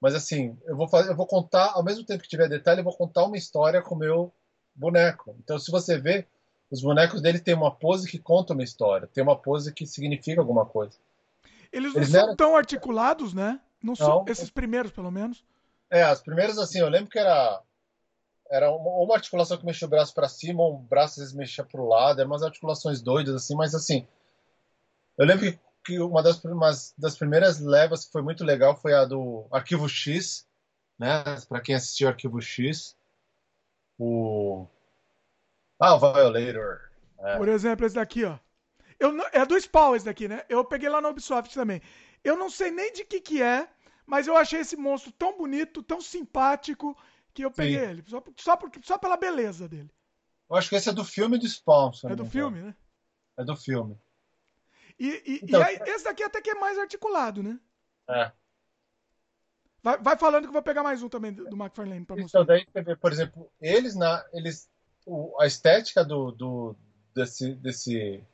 mas 0.00 0.14
assim, 0.14 0.58
eu 0.66 0.76
vou 0.76 0.88
fazer, 0.88 1.10
eu 1.10 1.16
vou 1.16 1.26
contar, 1.26 1.72
ao 1.74 1.82
mesmo 1.82 2.04
tempo 2.04 2.22
que 2.22 2.28
tiver 2.28 2.48
detalhe, 2.48 2.80
eu 2.80 2.84
vou 2.84 2.96
contar 2.96 3.24
uma 3.24 3.38
história 3.38 3.80
com 3.80 3.94
o 3.94 3.98
meu 3.98 4.34
boneco. 4.74 5.34
Então, 5.38 5.58
se 5.58 5.70
você 5.70 5.98
vê, 5.98 6.26
os 6.70 6.82
bonecos 6.82 7.20
dele 7.20 7.38
têm 7.38 7.54
uma 7.54 7.70
pose 7.70 8.10
que 8.10 8.18
conta 8.18 8.52
uma 8.52 8.64
história, 8.64 9.06
tem 9.06 9.22
uma 9.22 9.36
pose 9.36 9.72
que 9.72 9.86
significa 9.86 10.40
alguma 10.40 10.66
coisa. 10.66 10.98
Eles 11.72 11.92
não 11.92 12.00
Eles 12.00 12.10
são 12.10 12.20
eram... 12.20 12.36
tão 12.36 12.56
articulados, 12.56 13.32
né? 13.32 13.60
Não, 13.82 13.88
não 13.88 13.94
são 13.94 14.24
esses 14.28 14.50
primeiros, 14.50 14.90
pelo 14.92 15.10
menos. 15.10 15.44
É, 15.90 16.02
as 16.02 16.20
primeiras 16.20 16.58
assim, 16.58 16.78
eu 16.78 16.88
lembro 16.88 17.10
que 17.10 17.18
era 17.18 17.62
era 18.50 18.70
uma, 18.70 18.90
uma 19.02 19.14
articulação 19.14 19.56
que 19.56 19.64
mexia 19.64 19.86
o 19.86 19.90
braço 19.90 20.14
para 20.14 20.28
cima, 20.28 20.66
um 20.66 20.76
braço 20.76 21.14
às 21.14 21.18
vezes 21.18 21.34
mexia 21.34 21.64
para 21.64 21.80
o 21.80 21.88
lado, 21.88 22.20
eram 22.20 22.30
umas 22.30 22.42
articulações 22.42 23.00
doidas 23.00 23.34
assim, 23.34 23.54
mas 23.54 23.74
assim, 23.74 24.06
eu 25.16 25.26
lembro 25.26 25.58
que, 25.84 25.98
uma 26.00 26.22
das, 26.22 26.40
das 26.96 27.16
primeiras 27.16 27.60
levas 27.60 28.04
que 28.04 28.12
foi 28.12 28.22
muito 28.22 28.42
legal 28.44 28.76
foi 28.76 28.94
a 28.94 29.04
do 29.04 29.46
Arquivo 29.50 29.88
X, 29.88 30.46
né? 30.98 31.22
Para 31.48 31.60
quem 31.60 31.74
assistiu 31.74 32.08
Arquivo 32.08 32.40
X, 32.40 32.96
o. 33.98 34.66
Ah, 35.78 35.94
o 35.94 35.98
Violator. 35.98 36.90
É. 37.18 37.36
Por 37.36 37.48
exemplo, 37.48 37.86
esse 37.86 37.94
daqui, 37.94 38.24
ó. 38.24 38.38
Eu 38.98 39.12
não... 39.12 39.24
É 39.32 39.44
do 39.44 39.58
Spawn 39.58 39.96
esse 39.96 40.04
daqui, 40.04 40.28
né? 40.28 40.44
Eu 40.48 40.64
peguei 40.64 40.88
lá 40.88 41.00
no 41.00 41.08
Ubisoft 41.08 41.52
também. 41.54 41.80
Eu 42.22 42.36
não 42.36 42.48
sei 42.48 42.70
nem 42.70 42.92
de 42.92 43.04
que 43.04 43.20
que 43.20 43.42
é, 43.42 43.68
mas 44.06 44.26
eu 44.26 44.36
achei 44.36 44.60
esse 44.60 44.76
monstro 44.76 45.12
tão 45.12 45.36
bonito, 45.36 45.82
tão 45.82 46.00
simpático, 46.00 46.96
que 47.32 47.44
eu 47.44 47.50
peguei 47.50 47.80
Sim. 47.80 47.86
ele. 47.86 48.04
Só, 48.06 48.22
só, 48.36 48.56
por, 48.56 48.70
só 48.82 48.96
pela 48.96 49.16
beleza 49.16 49.68
dele. 49.68 49.90
Eu 50.48 50.56
acho 50.56 50.68
que 50.68 50.76
esse 50.76 50.88
é 50.88 50.92
do 50.92 51.04
filme 51.04 51.38
do 51.38 51.48
Spawn. 51.48 51.90
É 52.04 52.14
do 52.14 52.24
filme, 52.24 52.62
né? 52.62 52.74
É 53.36 53.44
do 53.44 53.56
filme. 53.56 53.98
E, 54.98 55.22
e, 55.26 55.40
então, 55.42 55.60
e 55.60 55.64
aí, 55.64 55.78
esse 55.86 56.04
daqui 56.04 56.22
até 56.22 56.40
que 56.40 56.50
é 56.50 56.54
mais 56.54 56.78
articulado, 56.78 57.42
né? 57.42 57.58
É. 58.08 58.30
Vai, 59.84 59.98
vai 59.98 60.16
falando 60.16 60.44
que 60.44 60.48
eu 60.48 60.52
vou 60.52 60.62
pegar 60.62 60.82
mais 60.82 61.02
um 61.02 61.10
também 61.10 61.30
do 61.30 61.54
McFarlane 61.54 62.06
para 62.06 62.16
mostrar. 62.16 62.40
Então, 62.40 62.64
daí, 62.74 62.96
por 62.96 63.12
exemplo, 63.12 63.50
eles, 63.60 63.94
na, 63.94 64.24
eles 64.32 64.66
o, 65.04 65.36
a 65.38 65.46
estética 65.46 66.02
do, 66.02 66.32
do, 66.32 66.74
desse, 67.14 67.54
desse 67.56 68.24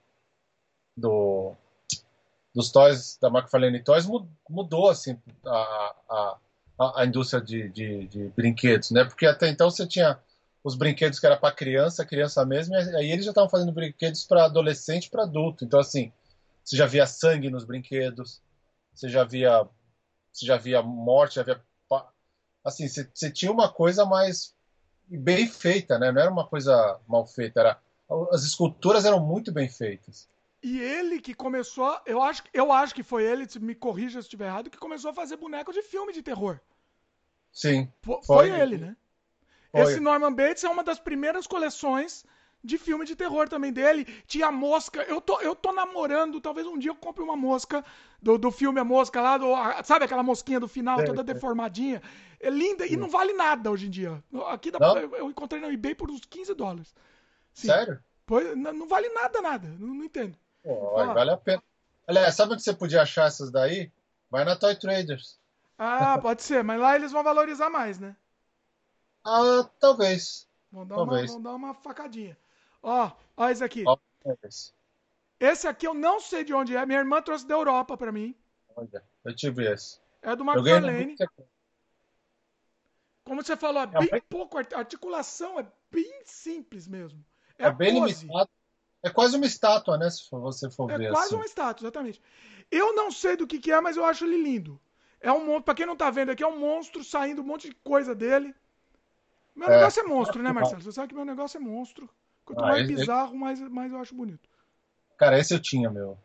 do, 0.96 1.52
dos 2.54 2.70
toys 2.70 3.18
da 3.20 3.26
McFarlane 3.28 3.82
Toys 3.82 4.06
mudou 4.48 4.90
assim 4.90 5.18
a, 5.44 5.94
a, 6.08 7.00
a 7.00 7.04
indústria 7.04 7.42
de, 7.42 7.68
de, 7.70 8.06
de, 8.06 8.28
brinquedos, 8.28 8.92
né? 8.92 9.04
Porque 9.04 9.26
até 9.26 9.48
então 9.48 9.68
você 9.68 9.84
tinha 9.88 10.20
os 10.62 10.76
brinquedos 10.76 11.18
que 11.18 11.26
era 11.26 11.36
para 11.36 11.52
criança, 11.52 12.06
criança 12.06 12.46
mesmo, 12.46 12.76
e 12.76 12.96
aí 12.96 13.10
eles 13.10 13.24
já 13.24 13.32
estavam 13.32 13.50
fazendo 13.50 13.72
brinquedos 13.72 14.22
para 14.22 14.44
adolescente, 14.44 15.10
para 15.10 15.24
adulto. 15.24 15.64
Então 15.64 15.80
assim, 15.80 16.12
você 16.62 16.76
já 16.76 16.86
via 16.86 17.06
sangue 17.06 17.50
nos 17.50 17.64
brinquedos, 17.64 18.40
você 18.94 19.08
já 19.08 19.24
via 19.24 19.66
você 20.32 20.46
já 20.46 20.56
via 20.56 20.82
morte, 20.82 21.36
já 21.36 21.42
via. 21.42 21.62
Assim, 22.64 22.88
você, 22.88 23.08
você 23.12 23.30
tinha 23.30 23.50
uma 23.50 23.72
coisa 23.72 24.04
mais 24.04 24.54
bem 25.06 25.48
feita, 25.48 25.98
né? 25.98 26.12
Não 26.12 26.20
era 26.20 26.30
uma 26.30 26.46
coisa 26.46 27.00
mal 27.08 27.26
feita, 27.26 27.60
era 27.60 27.80
as 28.30 28.42
esculturas 28.42 29.04
eram 29.04 29.20
muito 29.20 29.52
bem 29.52 29.68
feitas. 29.68 30.28
E 30.62 30.78
ele 30.78 31.20
que 31.20 31.32
começou, 31.32 31.98
eu 32.04 32.20
acho, 32.22 32.42
eu 32.52 32.70
acho 32.70 32.94
que 32.94 33.02
foi 33.02 33.24
ele, 33.24 33.46
me 33.60 33.74
corrija 33.74 34.20
se 34.20 34.26
estiver 34.26 34.46
errado, 34.46 34.68
que 34.68 34.76
começou 34.76 35.10
a 35.10 35.14
fazer 35.14 35.36
boneco 35.36 35.72
de 35.72 35.82
filme 35.82 36.12
de 36.12 36.22
terror. 36.22 36.60
Sim. 37.52 37.90
Foi, 38.02 38.22
foi 38.22 38.50
ele, 38.50 38.76
né? 38.76 38.96
Foi. 39.70 39.82
Esse 39.82 40.00
Norman 40.00 40.32
Bates 40.32 40.64
é 40.64 40.68
uma 40.68 40.84
das 40.84 40.98
primeiras 40.98 41.46
coleções 41.46 42.24
de 42.62 42.78
filme 42.78 43.04
de 43.04 43.16
terror 43.16 43.48
também 43.48 43.72
dele. 43.72 44.04
Tinha 44.26 44.50
mosca. 44.50 45.02
Eu 45.02 45.20
tô, 45.20 45.40
eu 45.40 45.54
tô 45.54 45.72
namorando, 45.72 46.40
talvez 46.40 46.66
um 46.66 46.78
dia 46.78 46.90
eu 46.90 46.96
compre 46.96 47.22
uma 47.22 47.36
mosca 47.36 47.84
do, 48.20 48.36
do 48.36 48.50
filme 48.50 48.78
A 48.78 48.84
Mosca 48.84 49.20
lá, 49.20 49.38
do, 49.38 49.46
sabe 49.82 50.04
aquela 50.04 50.22
mosquinha 50.22 50.60
do 50.60 50.68
final, 50.68 51.00
é, 51.00 51.04
toda 51.04 51.22
é. 51.22 51.24
deformadinha. 51.24 52.02
É 52.38 52.48
linda 52.48 52.86
e 52.86 52.96
não 52.96 53.08
vale 53.08 53.32
nada 53.32 53.70
hoje 53.70 53.86
em 53.86 53.90
dia. 53.90 54.22
Aqui 54.46 54.70
dá, 54.70 54.78
eu, 55.00 55.14
eu 55.14 55.30
encontrei 55.30 55.60
no 55.60 55.70
eBay 55.70 55.94
por 55.94 56.10
uns 56.10 56.24
15 56.24 56.54
dólares. 56.54 56.94
Sim. 57.52 57.68
Sério? 57.68 58.02
Pois, 58.24 58.56
não, 58.56 58.72
não, 58.72 58.88
vale 58.88 59.08
nada, 59.10 59.40
nada. 59.42 59.68
Não, 59.78 59.94
não 59.94 60.04
entendo. 60.04 60.36
Pô, 60.62 60.98
ah. 60.98 61.12
Vale 61.12 61.30
a 61.32 61.36
pena. 61.36 61.62
Aliás, 62.06 62.34
sabe 62.34 62.54
onde 62.54 62.62
você 62.62 62.72
podia 62.72 63.02
achar 63.02 63.26
essas 63.26 63.50
daí? 63.50 63.90
Vai 64.30 64.44
na 64.44 64.56
Toy 64.56 64.74
Traders. 64.74 65.38
Ah, 65.76 66.18
pode 66.22 66.42
ser, 66.42 66.62
mas 66.62 66.80
lá 66.80 66.96
eles 66.96 67.12
vão 67.12 67.22
valorizar 67.22 67.68
mais, 67.68 67.98
né? 67.98 68.16
Ah, 69.24 69.68
talvez. 69.78 70.48
Vão 70.70 70.86
dar, 70.86 70.94
talvez. 70.96 71.30
Uma, 71.30 71.34
vão 71.34 71.42
dar 71.42 71.54
uma 71.54 71.74
facadinha. 71.74 72.38
Ó, 72.82 73.10
ó 73.36 73.48
esse 73.48 73.62
aqui. 73.62 73.84
Esse. 75.38 75.66
Aqui 75.66 75.86
eu 75.86 75.94
não 75.94 76.20
sei 76.20 76.44
de 76.44 76.52
onde 76.52 76.76
é. 76.76 76.84
Minha 76.84 76.98
irmã 76.98 77.22
trouxe 77.22 77.46
da 77.46 77.54
Europa 77.54 77.96
para 77.96 78.12
mim. 78.12 78.34
Olha, 78.76 79.04
eu 79.24 79.34
tive 79.34 79.70
esse. 79.70 80.00
É 80.22 80.36
do 80.36 80.44
McFarlane. 80.44 81.16
Como 83.24 83.42
você 83.42 83.56
falou, 83.56 83.82
é, 83.82 83.84
é 83.84 84.10
bem 84.10 84.22
pouco. 84.28 84.58
A 84.58 84.64
articulação 84.74 85.58
é 85.58 85.66
bem 85.90 86.22
simples 86.24 86.86
mesmo. 86.86 87.24
É, 87.58 87.66
é 87.66 87.72
bem 87.72 87.94
limitado. 87.94 88.50
É 89.02 89.08
quase 89.08 89.36
uma 89.36 89.46
estátua, 89.46 89.96
né? 89.96 90.10
Se 90.10 90.28
você 90.30 90.70
for 90.70 90.90
é 90.90 90.98
ver. 90.98 91.04
É 91.06 91.10
quase 91.10 91.28
assim. 91.28 91.36
uma 91.36 91.44
estátua, 91.44 91.84
exatamente. 91.84 92.20
Eu 92.70 92.94
não 92.94 93.10
sei 93.10 93.36
do 93.36 93.46
que, 93.46 93.58
que 93.58 93.72
é, 93.72 93.80
mas 93.80 93.96
eu 93.96 94.04
acho 94.04 94.24
ele 94.24 94.42
lindo. 94.42 94.80
É 95.20 95.32
um 95.32 95.44
monstro. 95.44 95.62
Pra 95.62 95.74
quem 95.74 95.86
não 95.86 95.96
tá 95.96 96.10
vendo 96.10 96.30
aqui, 96.30 96.42
é 96.42 96.46
um 96.46 96.58
monstro 96.58 97.02
saindo 97.02 97.42
um 97.42 97.44
monte 97.44 97.68
de 97.68 97.74
coisa 97.76 98.14
dele. 98.14 98.54
Meu 99.54 99.68
é. 99.68 99.76
negócio 99.76 100.00
é 100.00 100.04
monstro, 100.04 100.42
né, 100.42 100.52
Marcelo? 100.52 100.82
Você 100.82 100.92
sabe 100.92 101.08
que 101.08 101.14
meu 101.14 101.24
negócio 101.24 101.56
é 101.56 101.60
monstro. 101.60 102.08
Quanto 102.50 102.64
ah, 102.64 102.68
mais 102.68 102.84
esse, 102.84 102.94
bizarro, 102.96 103.36
mais, 103.36 103.60
mais 103.60 103.92
eu 103.92 103.98
acho 103.98 104.14
bonito. 104.14 104.48
Cara, 105.16 105.38
esse 105.38 105.54
eu 105.54 105.60
tinha, 105.60 105.88
meu. 105.88 106.18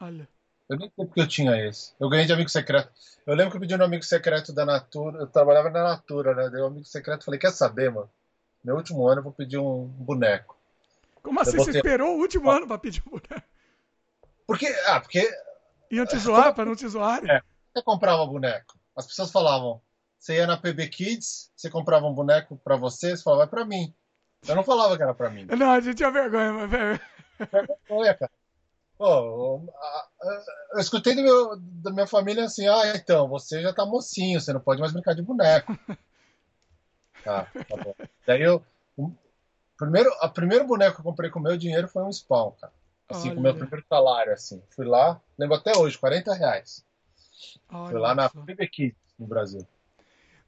Olha. 0.00 0.28
Eu 0.68 0.76
nem 0.76 0.92
sei 0.94 1.06
porque 1.06 1.20
eu 1.20 1.26
tinha 1.26 1.56
esse. 1.66 1.94
Eu 1.98 2.10
ganhei 2.10 2.26
de 2.26 2.32
amigo 2.32 2.50
secreto. 2.50 2.92
Eu 3.26 3.34
lembro 3.34 3.50
que 3.50 3.56
eu 3.56 3.60
pedi 3.60 3.76
no 3.76 3.84
amigo 3.84 4.02
secreto 4.04 4.52
da 4.52 4.66
Natura. 4.66 5.20
Eu 5.20 5.26
trabalhava 5.26 5.70
na 5.70 5.82
Natura, 5.82 6.34
né? 6.34 6.50
Dei 6.50 6.60
um 6.60 6.66
amigo 6.66 6.84
secreto 6.84 7.24
falei: 7.24 7.40
Quer 7.40 7.52
saber, 7.52 7.90
mano? 7.90 8.10
Meu 8.62 8.76
último 8.76 9.08
ano 9.08 9.20
eu 9.20 9.24
vou 9.24 9.32
pedir 9.32 9.56
um 9.56 9.86
boneco. 9.86 10.58
Como 11.22 11.40
assim? 11.40 11.56
Botei... 11.56 11.72
Você 11.72 11.78
esperou 11.78 12.16
o 12.16 12.20
último 12.20 12.50
ano 12.50 12.66
pra 12.66 12.76
pedir 12.76 13.02
um 13.06 13.10
boneco? 13.10 13.48
Porque. 14.46 14.66
Ah, 14.86 15.00
porque. 15.00 15.26
Iam 15.90 16.04
te 16.04 16.18
zoar 16.20 16.54
pra 16.54 16.66
não 16.66 16.76
te 16.76 16.86
zoar? 16.86 17.24
É. 17.24 17.40
Você 17.72 17.82
comprava 17.82 18.26
boneco. 18.26 18.78
As 18.94 19.06
pessoas 19.06 19.32
falavam: 19.32 19.80
Você 20.18 20.34
ia 20.34 20.46
na 20.46 20.58
PB 20.58 20.88
Kids, 20.88 21.50
você 21.56 21.70
comprava 21.70 22.06
um 22.06 22.14
boneco 22.14 22.60
pra 22.62 22.76
você, 22.76 23.16
você 23.16 23.22
falava: 23.22 23.44
Vai 23.44 23.48
pra 23.48 23.64
mim. 23.64 23.94
Eu 24.46 24.54
não 24.54 24.62
falava 24.62 24.96
que 24.96 25.02
era 25.02 25.14
pra 25.14 25.30
mim. 25.30 25.46
Não, 25.46 25.70
a 25.70 25.80
gente 25.80 25.96
tinha 25.96 26.10
vergonha, 26.10 26.52
mas. 26.52 26.70
Vergonha, 26.70 28.14
cara. 28.14 28.30
Pô, 28.98 29.62
eu 30.72 30.80
escutei 30.80 31.14
do 31.14 31.22
meu, 31.22 31.56
da 31.56 31.92
minha 31.92 32.06
família 32.06 32.44
assim: 32.44 32.66
ah, 32.66 32.96
então, 32.96 33.28
você 33.28 33.62
já 33.62 33.72
tá 33.72 33.86
mocinho, 33.86 34.40
você 34.40 34.52
não 34.52 34.60
pode 34.60 34.80
mais 34.80 34.92
brincar 34.92 35.14
de 35.14 35.22
boneco. 35.22 35.78
tá, 37.24 37.44
tá 37.44 37.76
bom. 37.76 37.94
Daí 38.26 38.42
eu. 38.42 38.62
O 38.96 39.12
primeiro, 39.76 40.12
a 40.20 40.28
primeiro 40.28 40.66
boneco 40.66 40.96
que 40.96 41.00
eu 41.00 41.04
comprei 41.04 41.30
com 41.30 41.38
o 41.38 41.42
meu 41.42 41.56
dinheiro 41.56 41.86
foi 41.86 42.02
um 42.02 42.12
spawn, 42.12 42.50
cara. 42.60 42.72
Assim, 43.08 43.28
Olha. 43.28 43.34
com 43.34 43.40
o 43.40 43.42
meu 43.44 43.54
primeiro 43.54 43.86
salário, 43.88 44.32
assim. 44.32 44.60
Fui 44.70 44.84
lá, 44.84 45.20
lembro 45.38 45.56
até 45.56 45.78
hoje, 45.78 45.96
40 45.96 46.34
reais. 46.34 46.84
Olha 47.70 47.90
Fui 47.90 48.00
lá 48.00 48.14
na 48.14 48.28
PB 48.28 48.96
no 49.16 49.26
Brasil. 49.28 49.64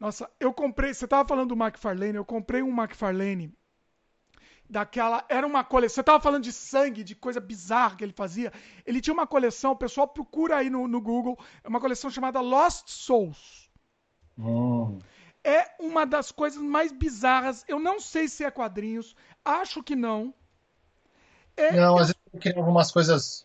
Nossa, 0.01 0.29
eu 0.41 0.53
comprei. 0.53 0.93
Você 0.93 1.07
tava 1.07 1.29
falando 1.29 1.55
do 1.55 1.63
McFarlane, 1.63 2.17
eu 2.17 2.25
comprei 2.25 2.63
um 2.63 2.77
McFarlane 2.77 3.55
daquela. 4.71 5.25
Era 5.29 5.47
uma 5.47 5.65
coleção. 5.65 5.97
Você 5.97 6.03
tava 6.03 6.21
falando 6.21 6.45
de 6.45 6.53
sangue, 6.53 7.03
de 7.03 7.15
coisa 7.15 7.41
bizarra 7.41 7.97
que 7.97 8.05
ele 8.05 8.13
fazia. 8.13 8.53
Ele 8.87 9.01
tinha 9.01 9.13
uma 9.13 9.27
coleção, 9.27 9.73
o 9.73 9.77
pessoal 9.77 10.07
procura 10.07 10.57
aí 10.57 10.71
no, 10.71 10.87
no 10.87 11.01
Google. 11.01 11.39
É 11.63 11.69
uma 11.69 11.81
coleção 11.81 12.11
chamada 12.11 12.41
Lost 12.41 12.89
Souls. 12.89 13.69
Hum. 14.39 14.99
É 15.43 15.71
uma 15.81 16.07
das 16.07 16.31
coisas 16.31 16.63
mais 16.63 16.93
bizarras. 16.93 17.65
Eu 17.67 17.79
não 17.79 18.01
sei 18.01 18.29
se 18.29 18.45
é 18.45 18.51
quadrinhos. 18.51 19.17
Acho 19.45 19.83
que 19.83 19.97
não. 19.97 20.33
É, 21.57 21.73
não, 21.77 21.95
às 21.97 22.09
vezes 22.09 22.23
ele 22.33 22.41
criava 22.41 22.71
umas 22.71 22.91
coisas 22.91 23.45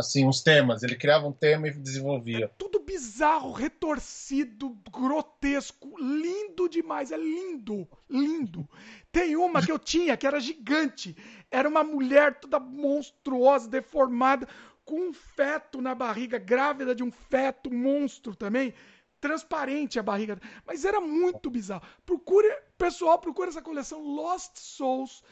assim, 0.00 0.26
uns 0.26 0.42
temas. 0.42 0.82
Ele 0.82 0.96
criava 0.96 1.26
um 1.26 1.32
tema 1.32 1.68
e 1.68 1.70
desenvolvia. 1.70 2.46
É 2.46 2.48
tudo 2.48 2.80
bizarro, 2.80 3.52
retorcido, 3.52 4.76
grotesco, 4.90 5.94
lindo 5.98 6.68
demais. 6.68 7.12
É 7.12 7.16
lindo, 7.16 7.88
lindo. 8.08 8.68
Tem 9.12 9.36
uma 9.36 9.64
que 9.64 9.70
eu 9.70 9.78
tinha 9.78 10.16
que 10.16 10.26
era 10.26 10.40
gigante. 10.40 11.16
Era 11.50 11.68
uma 11.68 11.84
mulher 11.84 12.40
toda 12.40 12.58
monstruosa, 12.58 13.68
deformada, 13.68 14.48
com 14.84 15.08
um 15.08 15.12
feto 15.12 15.80
na 15.80 15.94
barriga, 15.94 16.38
grávida 16.38 16.94
de 16.94 17.04
um 17.04 17.12
feto 17.12 17.72
monstro 17.72 18.34
também. 18.34 18.74
Transparente 19.20 19.98
a 19.98 20.02
barriga. 20.02 20.40
Mas 20.66 20.84
era 20.84 21.00
muito 21.00 21.48
bizarro. 21.48 21.86
Procure, 22.04 22.48
pessoal, 22.76 23.18
procure 23.18 23.50
essa 23.50 23.62
coleção 23.62 24.02
Lost 24.02 24.56
Souls. 24.56 25.22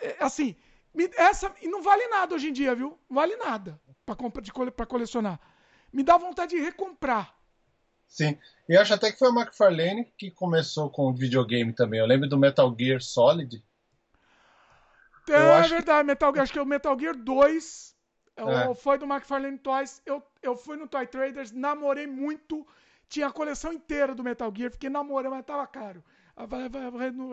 É, 0.00 0.16
assim, 0.20 0.56
essa 1.16 1.54
não 1.64 1.82
vale 1.82 2.06
nada 2.08 2.34
hoje 2.34 2.48
em 2.48 2.52
dia, 2.52 2.74
viu? 2.74 2.98
Não 3.08 3.16
vale 3.16 3.36
nada 3.36 3.80
para 4.06 4.86
colecionar. 4.86 5.40
Me 5.92 6.02
dá 6.02 6.16
vontade 6.16 6.56
de 6.56 6.62
recomprar. 6.62 7.34
Sim. 8.06 8.38
E 8.68 8.76
acho 8.76 8.94
até 8.94 9.10
que 9.10 9.18
foi 9.18 9.28
o 9.28 9.34
McFarlane 9.34 10.04
que 10.16 10.30
começou 10.30 10.88
com 10.88 11.08
o 11.08 11.14
videogame 11.14 11.72
também. 11.72 11.98
Eu 11.98 12.06
lembro 12.06 12.28
do 12.28 12.38
Metal 12.38 12.74
Gear 12.78 13.02
Solid. 13.02 13.62
É, 15.28 15.32
é 15.32 15.68
verdade, 15.68 16.00
que... 16.00 16.06
Metal 16.06 16.32
Gear, 16.32 16.42
acho 16.44 16.52
que 16.52 16.58
é 16.58 16.62
o 16.62 16.66
Metal 16.66 16.98
Gear 16.98 17.16
2 17.16 17.96
é. 18.36 18.74
foi 18.74 18.98
do 18.98 19.06
McFarlane 19.06 19.58
Toys. 19.58 20.02
Eu, 20.04 20.22
eu 20.42 20.56
fui 20.56 20.76
no 20.76 20.86
Toy 20.86 21.06
Traders, 21.06 21.52
namorei 21.52 22.06
muito. 22.06 22.66
Tinha 23.08 23.28
a 23.28 23.32
coleção 23.32 23.72
inteira 23.72 24.14
do 24.14 24.22
Metal 24.22 24.52
Gear, 24.54 24.70
fiquei 24.70 24.90
namorando, 24.90 25.32
mas 25.32 25.44
tava 25.44 25.66
caro. 25.66 26.04
Ah, 26.36 26.46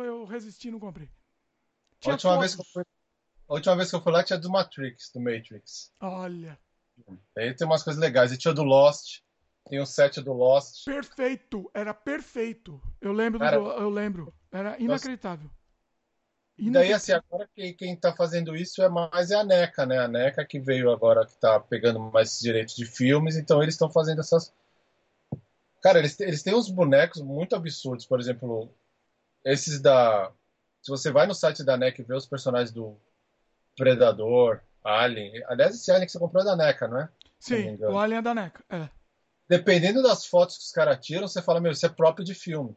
eu 0.05 0.23
resisti 0.23 0.71
não 0.71 0.79
comprei. 0.79 1.09
Tinha 1.99 2.13
a 2.13 2.15
última, 2.15 2.39
vez 2.39 2.55
que 2.55 2.61
eu 2.61 2.65
fui, 2.65 2.83
a 3.47 3.53
última 3.53 3.75
vez 3.75 3.89
que 3.89 3.95
eu 3.95 4.01
fui 4.01 4.11
lá 4.11 4.23
tinha 4.23 4.39
do 4.39 4.49
Matrix, 4.49 5.11
do 5.13 5.19
Matrix. 5.19 5.91
Olha. 5.99 6.57
Aí 7.37 7.53
tem 7.53 7.67
umas 7.67 7.83
coisas 7.83 8.01
legais. 8.01 8.31
E 8.31 8.37
tinha 8.37 8.53
do 8.53 8.63
Lost. 8.63 9.21
Tem 9.69 9.79
o 9.79 9.85
set 9.85 10.21
do 10.21 10.33
Lost. 10.33 10.85
Perfeito, 10.85 11.69
era 11.73 11.93
perfeito. 11.93 12.81
Eu 12.99 13.13
lembro, 13.13 13.39
Cara, 13.39 13.57
do, 13.57 13.71
eu 13.71 13.89
lembro. 13.89 14.33
Era 14.51 14.77
inacreditável. 14.79 15.49
E 16.57 16.69
daí, 16.69 16.93
assim, 16.93 17.13
agora 17.13 17.49
quem, 17.55 17.73
quem 17.73 17.95
tá 17.95 18.13
fazendo 18.13 18.55
isso 18.55 18.81
é 18.83 18.89
mais 18.89 19.31
é 19.31 19.35
a 19.35 19.43
NECA, 19.43 19.85
né? 19.85 19.99
A 19.99 20.07
NECA 20.07 20.45
que 20.45 20.59
veio 20.59 20.91
agora, 20.91 21.25
que 21.25 21.35
tá 21.39 21.59
pegando 21.59 21.99
mais 21.99 22.39
direitos 22.39 22.75
de 22.75 22.85
filmes, 22.85 23.35
então 23.37 23.61
eles 23.61 23.73
estão 23.73 23.89
fazendo 23.89 24.19
essas. 24.19 24.53
Cara, 25.81 25.99
eles, 25.99 26.19
eles 26.19 26.43
têm 26.43 26.53
uns 26.53 26.69
bonecos 26.69 27.21
muito 27.21 27.55
absurdos, 27.55 28.05
por 28.05 28.19
exemplo, 28.19 28.69
esses 29.43 29.81
da. 29.81 30.31
Se 30.81 30.91
você 30.91 31.11
vai 31.11 31.25
no 31.25 31.33
site 31.33 31.63
da 31.63 31.77
NECA 31.77 32.01
e 32.01 32.05
vê 32.05 32.13
os 32.13 32.27
personagens 32.27 32.71
do 32.71 32.97
Predador, 33.75 34.61
Alien. 34.83 35.43
Aliás, 35.47 35.75
esse 35.75 35.91
Alien 35.91 36.05
que 36.05 36.11
você 36.11 36.19
comprou 36.19 36.41
é 36.41 36.45
da 36.45 36.55
NECA, 36.55 36.87
não 36.87 36.99
é? 37.01 37.09
Sim, 37.39 37.77
o 37.81 37.97
Alien 37.97 38.19
é 38.19 38.21
da 38.21 38.33
NECA, 38.33 38.63
é 38.69 38.89
dependendo 39.47 40.01
das 40.01 40.25
fotos 40.25 40.57
que 40.57 40.63
os 40.63 40.71
caras 40.71 41.05
tiram, 41.05 41.27
você 41.27 41.41
fala, 41.41 41.61
meu, 41.61 41.71
isso 41.71 41.85
é 41.85 41.89
próprio 41.89 42.25
de 42.25 42.33
filme. 42.33 42.75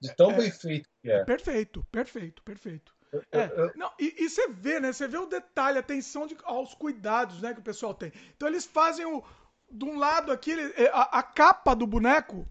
De 0.00 0.14
tão 0.14 0.30
é, 0.30 0.34
bem 0.34 0.50
feito 0.50 0.88
que 1.02 1.10
é. 1.10 1.24
Perfeito, 1.24 1.86
perfeito, 1.90 2.42
perfeito. 2.42 2.94
É, 3.32 3.48
não, 3.76 3.90
e, 3.98 4.24
e, 4.24 4.28
você 4.28 4.48
vê, 4.48 4.78
né? 4.78 4.92
Você 4.92 5.08
vê 5.08 5.16
o 5.16 5.26
detalhe, 5.26 5.78
a 5.78 5.80
atenção 5.80 6.26
de, 6.26 6.36
aos 6.44 6.74
cuidados 6.74 7.40
né, 7.40 7.54
que 7.54 7.60
o 7.60 7.64
pessoal 7.64 7.94
tem. 7.94 8.12
Então 8.36 8.48
eles 8.48 8.66
fazem 8.66 9.06
o. 9.06 9.24
De 9.70 9.84
um 9.84 9.98
lado 9.98 10.30
aqui, 10.30 10.52
é, 10.52 10.88
a, 10.92 11.02
a 11.18 11.22
capa 11.22 11.74
do 11.74 11.86
boneco 11.86 12.46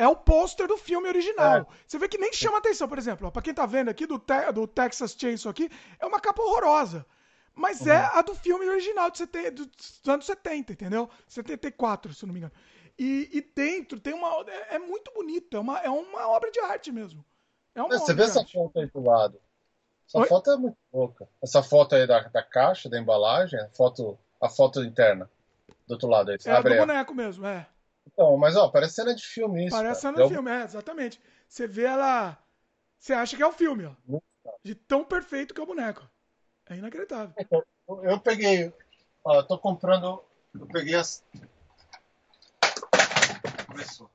é 0.00 0.08
o 0.08 0.16
pôster 0.16 0.66
do 0.66 0.78
filme 0.78 1.08
original. 1.08 1.58
É. 1.58 1.66
Você 1.86 1.98
vê 1.98 2.08
que 2.08 2.16
nem 2.16 2.32
chama 2.32 2.56
atenção, 2.56 2.88
por 2.88 2.96
exemplo, 2.96 3.30
para 3.30 3.42
quem 3.42 3.52
tá 3.52 3.66
vendo 3.66 3.90
aqui 3.90 4.06
do, 4.06 4.18
te, 4.18 4.50
do 4.50 4.66
Texas 4.66 5.14
Chainsaw 5.18 5.50
aqui, 5.50 5.70
é 5.98 6.06
uma 6.06 6.18
capa 6.18 6.40
horrorosa. 6.40 7.04
Mas 7.54 7.82
uhum. 7.82 7.92
é 7.92 8.10
a 8.14 8.22
do 8.22 8.34
filme 8.34 8.66
original 8.66 9.10
de 9.10 9.18
70, 9.18 9.66
dos 9.66 10.08
anos 10.08 10.24
70, 10.24 10.72
entendeu? 10.72 11.10
74, 11.28 12.14
se 12.14 12.24
não 12.24 12.32
me 12.32 12.40
engano. 12.40 12.52
E, 12.98 13.28
e 13.30 13.42
dentro 13.42 14.00
tem 14.00 14.14
uma. 14.14 14.42
É, 14.48 14.76
é, 14.76 14.78
muito 14.78 15.12
bonito, 15.12 15.54
é 15.54 15.60
uma, 15.60 15.78
é 15.80 15.90
uma 15.90 16.28
obra 16.28 16.50
de 16.50 16.60
arte 16.60 16.90
mesmo. 16.90 17.22
É 17.74 17.82
uma 17.82 17.94
é, 17.94 17.98
você 17.98 18.14
vê 18.14 18.22
essa 18.22 18.40
arte. 18.40 18.54
foto 18.54 18.80
aí 18.80 18.86
do 18.86 19.00
lado. 19.02 19.38
Essa 20.08 20.18
Oi? 20.18 20.28
foto 20.28 20.50
é 20.50 20.56
muito 20.56 20.78
louca. 20.90 21.28
Essa 21.42 21.62
foto 21.62 21.94
aí 21.94 22.06
da, 22.06 22.20
da 22.20 22.42
caixa, 22.42 22.88
da 22.88 22.98
embalagem, 22.98 23.60
a 23.60 23.68
foto, 23.68 24.18
a 24.40 24.48
foto 24.48 24.82
interna. 24.82 25.30
Do 25.86 25.92
outro 25.92 26.08
lado 26.08 26.30
aí. 26.30 26.38
É 26.42 26.52
Abre 26.52 26.74
do 26.74 26.86
boneco 26.86 27.14
mesmo, 27.14 27.46
é. 27.46 27.66
Então, 28.06 28.36
mas 28.36 28.56
ó, 28.56 28.68
parece 28.68 28.94
cena 28.94 29.14
de 29.14 29.24
filme 29.24 29.66
isso. 29.66 29.76
Parece 29.76 30.02
cara. 30.02 30.14
cena 30.16 30.26
de 30.26 30.34
filme, 30.34 30.50
é, 30.50 30.64
exatamente. 30.64 31.20
Você 31.48 31.66
vê 31.66 31.84
ela. 31.84 32.38
Você 32.98 33.12
acha 33.12 33.36
que 33.36 33.42
é 33.42 33.46
o 33.46 33.52
filme, 33.52 33.86
ó. 33.86 34.20
De 34.62 34.74
tão 34.74 35.04
perfeito 35.04 35.54
que 35.54 35.60
é 35.60 35.64
o 35.64 35.66
boneco. 35.66 36.08
É 36.68 36.76
inacreditável. 36.76 37.34
Então, 37.38 37.64
eu 38.02 38.20
peguei. 38.20 38.72
Ó, 39.24 39.36
eu 39.36 39.46
tô 39.46 39.58
comprando. 39.58 40.22
Eu 40.54 40.66
peguei 40.66 40.94
as. 40.94 41.24
Começou. 43.66 44.10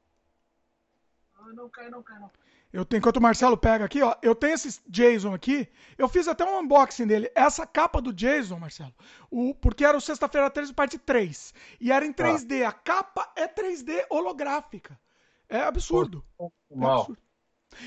Ah, 1.37 1.53
não 1.53 1.69
cai, 1.69 1.89
não 1.89 2.03
cai, 2.03 2.19
não. 2.19 2.31
Eu 2.75 2.83
tenho, 2.83 2.99
enquanto 2.99 3.17
o 3.17 3.21
Marcelo 3.21 3.55
pega 3.55 3.85
aqui, 3.85 4.01
ó, 4.01 4.13
eu 4.21 4.35
tenho 4.35 4.53
esse 4.53 4.81
Jason 4.85 5.33
aqui. 5.33 5.65
Eu 5.97 6.09
fiz 6.09 6.27
até 6.27 6.43
um 6.43 6.59
unboxing 6.59 7.07
dele. 7.07 7.31
Essa 7.33 7.65
capa 7.65 8.01
do 8.01 8.11
Jason, 8.11 8.59
Marcelo, 8.59 8.93
o, 9.31 9.55
porque 9.55 9.85
era 9.85 9.97
o 9.97 10.01
Sexta-feira 10.01 10.49
13, 10.49 10.73
parte 10.73 10.97
3. 10.97 11.53
E 11.79 11.89
era 11.89 12.05
em 12.05 12.11
3D. 12.11 12.63
Ah. 12.65 12.67
A 12.67 12.71
capa 12.73 13.31
é 13.33 13.47
3D 13.47 14.05
holográfica. 14.09 14.99
É 15.47 15.61
absurdo. 15.61 16.21
É 16.37 16.85
absurdo. 16.85 17.17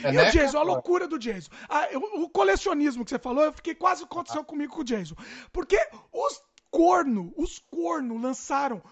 É 0.02 0.10
e 0.10 0.16
o 0.16 0.30
Jason, 0.30 0.58
a 0.58 0.62
loucura 0.62 1.06
do 1.06 1.18
Jason. 1.18 1.50
Ah, 1.68 1.86
eu, 1.90 2.00
o 2.00 2.30
colecionismo 2.30 3.04
que 3.04 3.10
você 3.10 3.18
falou, 3.18 3.44
eu 3.44 3.52
fiquei 3.52 3.74
quase 3.74 4.04
aconteceu 4.04 4.42
comigo 4.42 4.72
com 4.72 4.80
o 4.80 4.84
Jason. 4.84 5.16
Porque 5.52 5.78
os 6.10 6.42
corno, 6.70 7.34
os 7.36 7.58
corno 7.58 8.16
lançaram 8.16 8.82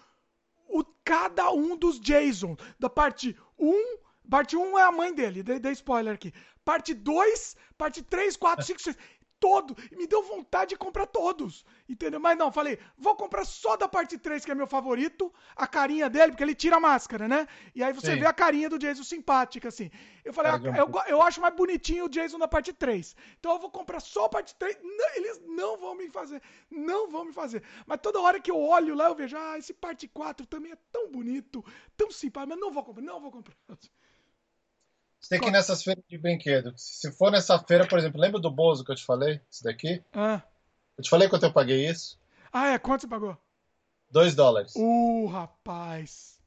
o, 0.69 0.83
cada 1.03 1.51
um 1.51 1.75
dos 1.75 1.99
Jason. 1.99 2.55
Da 2.77 2.87
parte 2.87 3.35
1, 3.57 3.97
parte 4.29 4.55
1 4.55 4.77
é 4.77 4.83
a 4.83 4.91
mãe 4.91 5.13
dele, 5.13 5.43
dei, 5.43 5.59
dei 5.59 5.71
spoiler 5.73 6.13
aqui. 6.13 6.33
Parte 6.63 6.93
2, 6.93 7.55
parte 7.77 8.03
3, 8.03 8.35
4, 8.35 8.65
5, 8.65 8.81
6. 8.81 8.97
todo. 9.39 9.75
E 9.91 9.95
me 9.95 10.07
deu 10.07 10.23
vontade 10.23 10.69
de 10.69 10.77
comprar 10.77 11.05
todos. 11.07 11.65
Entendeu? 11.87 12.19
Mas 12.19 12.37
não, 12.37 12.51
falei, 12.51 12.79
vou 12.97 13.15
comprar 13.15 13.45
só 13.45 13.77
da 13.77 13.87
parte 13.87 14.17
3, 14.17 14.43
que 14.43 14.51
é 14.51 14.55
meu 14.55 14.67
favorito, 14.67 15.33
a 15.55 15.67
carinha 15.67 16.09
dele, 16.09 16.31
porque 16.31 16.43
ele 16.43 16.55
tira 16.55 16.77
a 16.77 16.79
máscara, 16.79 17.27
né? 17.27 17.47
E 17.73 17.83
aí 17.83 17.93
você 17.93 18.13
Sim. 18.13 18.19
vê 18.19 18.25
a 18.25 18.33
carinha 18.33 18.69
do 18.69 18.77
Jason 18.77 19.03
simpática, 19.03 19.67
assim. 19.67 19.89
Eu 20.23 20.33
falei, 20.33 20.51
ah, 20.51 20.77
eu, 20.77 20.91
eu 21.07 21.21
acho 21.21 21.39
mais 21.39 21.55
bonitinho 21.55 22.05
o 22.05 22.09
Jason 22.09 22.37
da 22.37 22.47
parte 22.47 22.73
3. 22.73 23.15
Então 23.39 23.53
eu 23.53 23.59
vou 23.59 23.71
comprar 23.71 23.99
só 23.99 24.25
a 24.25 24.29
parte 24.29 24.55
3. 24.55 24.77
Não, 24.83 25.15
eles 25.15 25.41
não 25.45 25.77
vão 25.77 25.95
me 25.95 26.09
fazer. 26.09 26.41
Não 26.69 27.09
vão 27.09 27.25
me 27.25 27.33
fazer. 27.33 27.63
Mas 27.85 27.99
toda 28.01 28.19
hora 28.19 28.39
que 28.39 28.51
eu 28.51 28.59
olho 28.59 28.95
lá, 28.95 29.05
eu 29.05 29.15
vejo, 29.15 29.37
ah, 29.37 29.57
esse 29.57 29.73
parte 29.73 30.07
4 30.07 30.45
também 30.45 30.71
é 30.73 30.77
tão 30.91 31.09
bonito, 31.09 31.63
tão 31.95 32.11
simpático, 32.11 32.49
mas 32.49 32.59
não 32.59 32.71
vou 32.71 32.83
comprar, 32.83 33.03
não 33.03 33.21
vou 33.21 33.31
comprar. 33.31 33.55
Você 35.27 35.35
tem 35.35 35.41
que 35.41 35.49
ir 35.49 35.51
nessas 35.51 35.83
feiras 35.83 36.05
de 36.07 36.17
brinquedo. 36.17 36.73
Se 36.77 37.11
for 37.11 37.29
nessa 37.29 37.59
feira, 37.59 37.85
por 37.85 37.99
exemplo, 37.99 38.17
lembra 38.21 38.39
do 38.39 38.49
Bozo 38.49 38.85
que 38.85 38.93
eu 38.93 38.95
te 38.95 39.03
falei? 39.03 39.41
Esse 39.51 39.61
daqui? 39.61 40.01
Ah. 40.13 40.41
Eu 40.97 41.03
te 41.03 41.09
falei 41.09 41.27
quanto 41.27 41.43
eu 41.43 41.51
paguei 41.51 41.85
isso? 41.85 42.17
Ah, 42.51 42.69
é? 42.69 42.79
Quanto 42.79 43.01
você 43.01 43.07
pagou? 43.09 43.37
Dois 44.09 44.33
dólares. 44.33 44.71
Uh, 44.77 45.25
rapaz. 45.25 46.39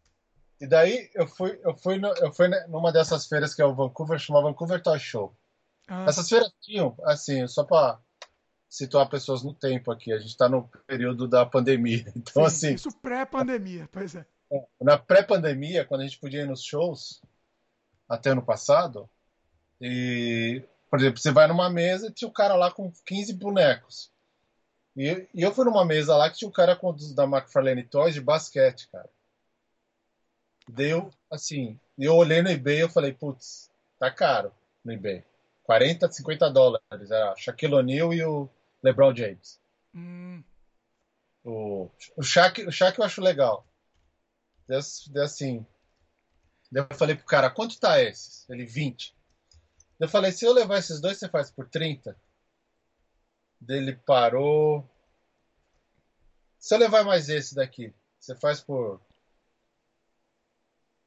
E 0.59 0.67
daí 0.67 1.11
eu 1.15 1.27
fui, 1.27 1.61
eu 1.63 1.77
fui, 1.77 1.99
no, 1.99 2.09
eu 2.09 2.33
fui 2.33 2.49
numa 2.69 2.91
dessas 2.91 3.27
feiras 3.27 3.53
que 3.53 3.61
é 3.61 3.67
o 3.67 3.75
Vancouver, 3.75 4.19
chama 4.19 4.41
Vancouver 4.41 4.83
Toy 4.83 4.99
Show. 4.99 5.37
Ah. 5.87 6.07
Essas 6.09 6.27
feiras 6.27 6.51
tinham, 6.63 6.97
assim, 7.05 7.47
só 7.49 7.65
para 7.65 8.01
situar 8.67 9.11
pessoas 9.11 9.43
no 9.43 9.53
tempo 9.53 9.91
aqui. 9.91 10.11
A 10.11 10.19
gente 10.19 10.31
está 10.31 10.49
no 10.49 10.71
período 10.87 11.29
da 11.29 11.45
pandemia. 11.45 12.11
Então, 12.17 12.49
Sim, 12.49 12.69
assim. 12.69 12.75
Isso 12.77 12.99
pré-pandemia, 13.03 13.87
pois 13.93 14.15
é. 14.15 14.25
é 14.51 14.65
na 14.81 14.97
pré-pandemia, 14.97 15.85
quando 15.85 16.01
a 16.01 16.05
gente 16.05 16.19
podia 16.19 16.45
ir 16.45 16.47
nos 16.47 16.65
shows, 16.65 17.21
até 18.11 18.31
ano 18.31 18.43
passado, 18.43 19.09
e, 19.81 20.63
por 20.91 20.99
exemplo, 20.99 21.21
você 21.21 21.31
vai 21.31 21.47
numa 21.47 21.71
mesa 21.71 22.09
e 22.09 22.13
tinha 22.13 22.29
o 22.29 22.31
um 22.31 22.35
cara 22.35 22.57
lá 22.57 22.71
com 22.71 22.93
15 23.07 23.33
bonecos. 23.35 24.11
E, 24.97 25.29
e, 25.33 25.43
eu 25.43 25.55
fui 25.55 25.65
numa 25.65 25.85
mesa 25.85 26.17
lá 26.17 26.29
que 26.29 26.39
tinha 26.39 26.49
um 26.49 26.53
cara 26.53 26.75
com, 26.75 26.95
da 27.15 27.25
McFarlane 27.25 27.85
Toys 27.85 28.13
de 28.13 28.21
basquete, 28.21 28.89
cara. 28.91 29.09
Deu, 30.69 31.11
assim, 31.31 31.79
eu 31.97 32.15
olhei 32.17 32.43
no 32.43 32.51
eBay 32.51 32.79
e 32.79 32.81
eu 32.81 32.89
falei, 32.89 33.13
putz, 33.13 33.71
tá 33.99 34.11
caro 34.11 34.53
no 34.85 34.93
eBay. 34.93 35.25
40, 35.63 36.11
50 36.11 36.51
dólares. 36.51 37.11
Era 37.11 37.35
Shaquille 37.37 37.75
O'Neal 37.75 38.13
e 38.13 38.25
o 38.25 38.49
LeBron 38.83 39.15
James. 39.15 39.61
Hum. 39.95 40.43
O, 41.45 41.89
o, 42.17 42.23
Shaq, 42.23 42.67
o 42.67 42.73
Shaq 42.73 42.99
eu 42.99 43.05
acho 43.05 43.21
legal. 43.21 43.65
Assim, 45.17 45.65
Daí 46.71 46.87
eu 46.89 46.97
falei 46.97 47.17
pro 47.17 47.27
cara, 47.27 47.51
quanto 47.51 47.79
tá 47.79 48.01
esses? 48.01 48.49
Ele, 48.49 48.65
20. 48.65 49.15
Daí 49.99 50.07
eu 50.07 50.09
falei, 50.09 50.31
se 50.31 50.45
eu 50.45 50.53
levar 50.53 50.79
esses 50.79 51.01
dois, 51.01 51.19
você 51.19 51.29
faz 51.29 51.51
por 51.51 51.69
30? 51.69 52.17
Daí 53.61 53.79
ele 53.79 53.97
parou. 53.97 54.89
Se 56.59 56.75
eu 56.75 56.79
levar 56.79 57.05
mais 57.05 57.29
esse 57.29 57.55
daqui, 57.55 57.93
você 58.19 58.37
faz 58.37 58.61
por. 58.61 59.01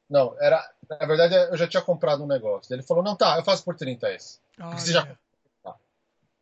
Não, 0.08 0.36
era. 0.40 0.72
Na 0.88 1.06
verdade, 1.06 1.34
eu 1.34 1.56
já 1.56 1.66
tinha 1.66 1.82
comprado 1.82 2.22
um 2.22 2.26
negócio. 2.26 2.68
Daí 2.68 2.78
ele 2.78 2.86
falou, 2.86 3.02
não, 3.02 3.16
tá, 3.16 3.36
eu 3.38 3.44
faço 3.44 3.64
por 3.64 3.74
30 3.74 4.12
esse. 4.12 4.38
Ah, 4.58 4.76
você 4.76 4.92
já... 4.92 5.06
Tá. 5.62 5.76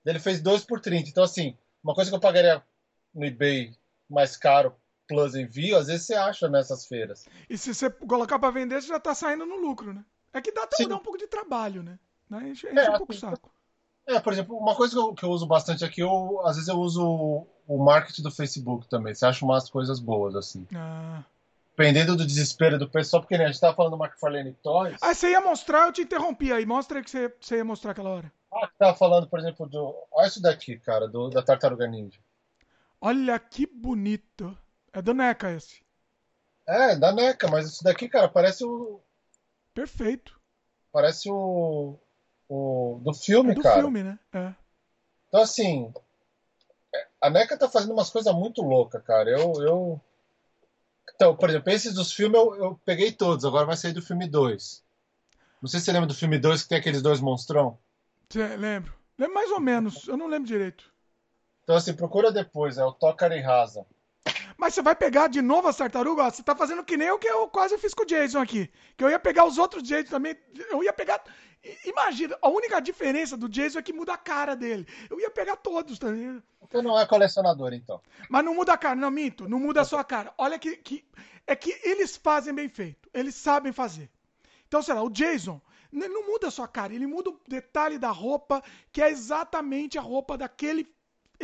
Daí 0.04 0.12
ele 0.12 0.18
fez 0.18 0.42
dois 0.42 0.64
por 0.64 0.80
30. 0.80 1.08
Então, 1.08 1.22
assim, 1.22 1.56
uma 1.82 1.94
coisa 1.94 2.10
que 2.10 2.16
eu 2.16 2.20
pagaria 2.20 2.62
no 3.14 3.24
eBay 3.24 3.74
mais 4.10 4.36
caro 4.36 4.76
Plus 5.12 5.34
Envio, 5.34 5.76
às 5.76 5.86
vezes 5.86 6.06
você 6.06 6.14
acha 6.14 6.48
nessas 6.48 6.86
feiras. 6.86 7.26
E 7.48 7.56
se 7.58 7.74
você 7.74 7.90
colocar 7.90 8.38
para 8.38 8.50
vender, 8.50 8.80
você 8.80 8.88
já 8.88 8.98
tá 8.98 9.14
saindo 9.14 9.46
no 9.46 9.56
lucro, 9.56 9.92
né? 9.92 10.04
É 10.32 10.40
que 10.40 10.52
dá 10.52 10.62
até 10.62 10.84
um 10.86 10.98
pouco 10.98 11.18
de 11.18 11.26
trabalho, 11.26 11.82
né? 11.82 11.98
Enche, 12.30 12.66
enche 12.66 12.78
é, 12.78 12.90
um 12.90 12.96
pouco 12.96 13.12
o 13.12 13.16
assim, 13.16 13.20
saco. 13.20 13.50
É, 14.06 14.18
por 14.18 14.32
exemplo, 14.32 14.56
uma 14.56 14.74
coisa 14.74 14.94
que 14.94 14.98
eu, 14.98 15.14
que 15.14 15.24
eu 15.24 15.30
uso 15.30 15.46
bastante 15.46 15.84
aqui, 15.84 16.00
eu, 16.00 16.40
às 16.44 16.56
vezes 16.56 16.68
eu 16.68 16.78
uso 16.78 17.46
o 17.68 17.78
marketing 17.78 18.22
do 18.22 18.30
Facebook 18.30 18.88
também. 18.88 19.14
Você 19.14 19.26
acha 19.26 19.44
umas 19.44 19.68
coisas 19.68 20.00
boas, 20.00 20.34
assim. 20.34 20.66
Ah. 20.74 21.22
Dependendo 21.76 22.16
do 22.16 22.26
desespero 22.26 22.78
do 22.78 22.88
pessoal, 22.88 23.22
porque 23.22 23.38
né, 23.38 23.44
a 23.44 23.46
gente 23.48 23.60
tava 23.60 23.74
falando 23.74 23.96
do 23.96 24.04
McFarlane 24.04 24.52
Toys. 24.62 24.96
Ah, 25.00 25.14
você 25.14 25.30
ia 25.30 25.40
mostrar, 25.40 25.86
eu 25.86 25.92
te 25.92 26.02
interrompi 26.02 26.52
aí. 26.52 26.66
Mostra 26.66 26.98
aí 26.98 27.04
que 27.04 27.10
você, 27.10 27.32
você 27.40 27.56
ia 27.56 27.64
mostrar 27.64 27.92
aquela 27.92 28.10
hora. 28.10 28.32
Ah, 28.52 28.66
você 28.66 28.72
tava 28.78 28.96
falando, 28.96 29.26
por 29.26 29.38
exemplo, 29.38 29.66
do. 29.66 29.94
Olha 30.10 30.26
isso 30.26 30.42
daqui, 30.42 30.78
cara, 30.78 31.08
do, 31.08 31.30
da 31.30 31.42
Tartaruga 31.42 31.86
Ninja. 31.86 32.18
Olha 33.00 33.38
que 33.38 33.66
bonito. 33.66 34.56
É 34.92 35.00
do 35.00 35.14
NECA 35.14 35.52
esse. 35.52 35.82
É, 36.66 36.94
da 36.96 37.12
NECA, 37.12 37.48
mas 37.48 37.66
esse 37.66 37.82
daqui, 37.82 38.08
cara, 38.08 38.28
parece 38.28 38.64
o. 38.64 39.00
Perfeito. 39.74 40.38
Parece 40.92 41.30
o. 41.30 41.98
o 42.48 43.00
do 43.02 43.14
filme, 43.14 43.52
é 43.52 43.54
do 43.54 43.62
cara. 43.62 43.76
Do 43.76 43.80
filme, 43.82 44.02
né? 44.02 44.18
É. 44.32 44.54
Então, 45.28 45.40
assim. 45.40 45.92
A 47.20 47.30
NECA 47.30 47.56
tá 47.56 47.68
fazendo 47.68 47.92
umas 47.92 48.10
coisas 48.10 48.34
muito 48.34 48.60
loucas, 48.62 49.02
cara. 49.02 49.30
Eu, 49.30 49.52
eu. 49.62 50.00
Então, 51.14 51.34
por 51.34 51.48
exemplo, 51.48 51.70
esses 51.70 51.94
dos 51.94 52.12
filmes 52.12 52.38
eu, 52.38 52.54
eu 52.56 52.80
peguei 52.84 53.12
todos, 53.12 53.44
agora 53.44 53.66
vai 53.66 53.76
sair 53.76 53.92
do 53.92 54.02
filme 54.02 54.28
2. 54.28 54.82
Não 55.60 55.68
sei 55.68 55.78
se 55.78 55.86
você 55.86 55.92
lembra 55.92 56.08
do 56.08 56.14
filme 56.14 56.38
2 56.38 56.62
que 56.62 56.68
tem 56.68 56.78
aqueles 56.78 57.00
dois 57.00 57.20
monstrão. 57.20 57.78
lembro. 58.34 58.92
Lembro 59.16 59.34
mais 59.34 59.50
ou 59.50 59.60
menos, 59.60 60.08
eu 60.08 60.16
não 60.16 60.26
lembro 60.26 60.48
direito. 60.48 60.92
Então, 61.62 61.76
assim, 61.76 61.94
procura 61.94 62.32
depois, 62.32 62.76
é 62.76 62.84
o 62.84 62.92
Tocar 62.92 63.30
e 63.32 63.40
Rasa. 63.40 63.86
Mas 64.62 64.74
você 64.74 64.80
vai 64.80 64.94
pegar 64.94 65.26
de 65.26 65.42
novo 65.42 65.66
as 65.66 65.76
tartarugas? 65.76 66.36
Você 66.36 66.42
tá 66.44 66.54
fazendo 66.54 66.84
que 66.84 66.96
nem 66.96 67.10
o 67.10 67.18
que 67.18 67.26
eu 67.26 67.48
quase 67.48 67.76
fiz 67.78 67.92
com 67.92 68.04
o 68.04 68.06
Jason 68.06 68.38
aqui. 68.38 68.70
Que 68.96 69.02
eu 69.02 69.10
ia 69.10 69.18
pegar 69.18 69.44
os 69.44 69.58
outros 69.58 69.82
Jason 69.82 70.08
também. 70.08 70.36
Eu 70.70 70.84
ia 70.84 70.92
pegar. 70.92 71.20
Imagina, 71.84 72.38
a 72.40 72.48
única 72.48 72.78
diferença 72.78 73.36
do 73.36 73.48
Jason 73.48 73.80
é 73.80 73.82
que 73.82 73.92
muda 73.92 74.14
a 74.14 74.16
cara 74.16 74.54
dele. 74.54 74.86
Eu 75.10 75.18
ia 75.18 75.32
pegar 75.32 75.56
todos 75.56 75.98
também. 75.98 76.40
Você 76.60 76.80
não 76.80 76.96
é 76.96 77.04
colecionador, 77.04 77.72
então. 77.72 78.00
Mas 78.30 78.44
não 78.44 78.54
muda 78.54 78.72
a 78.72 78.78
cara, 78.78 78.94
não 78.94 79.10
minto, 79.10 79.48
não 79.48 79.58
muda 79.58 79.80
a 79.80 79.84
sua 79.84 80.04
cara. 80.04 80.32
Olha 80.38 80.56
que, 80.60 80.76
que. 80.76 81.04
É 81.44 81.56
que 81.56 81.76
eles 81.82 82.16
fazem 82.16 82.54
bem 82.54 82.68
feito. 82.68 83.10
Eles 83.12 83.34
sabem 83.34 83.72
fazer. 83.72 84.08
Então, 84.68 84.80
sei 84.80 84.94
lá, 84.94 85.02
o 85.02 85.10
Jason. 85.10 85.60
Não 85.90 86.24
muda 86.24 86.46
a 86.46 86.50
sua 86.52 86.68
cara, 86.68 86.94
ele 86.94 87.06
muda 87.06 87.30
o 87.30 87.40
detalhe 87.48 87.98
da 87.98 88.10
roupa, 88.10 88.62
que 88.92 89.02
é 89.02 89.10
exatamente 89.10 89.98
a 89.98 90.00
roupa 90.00 90.38
daquele 90.38 90.88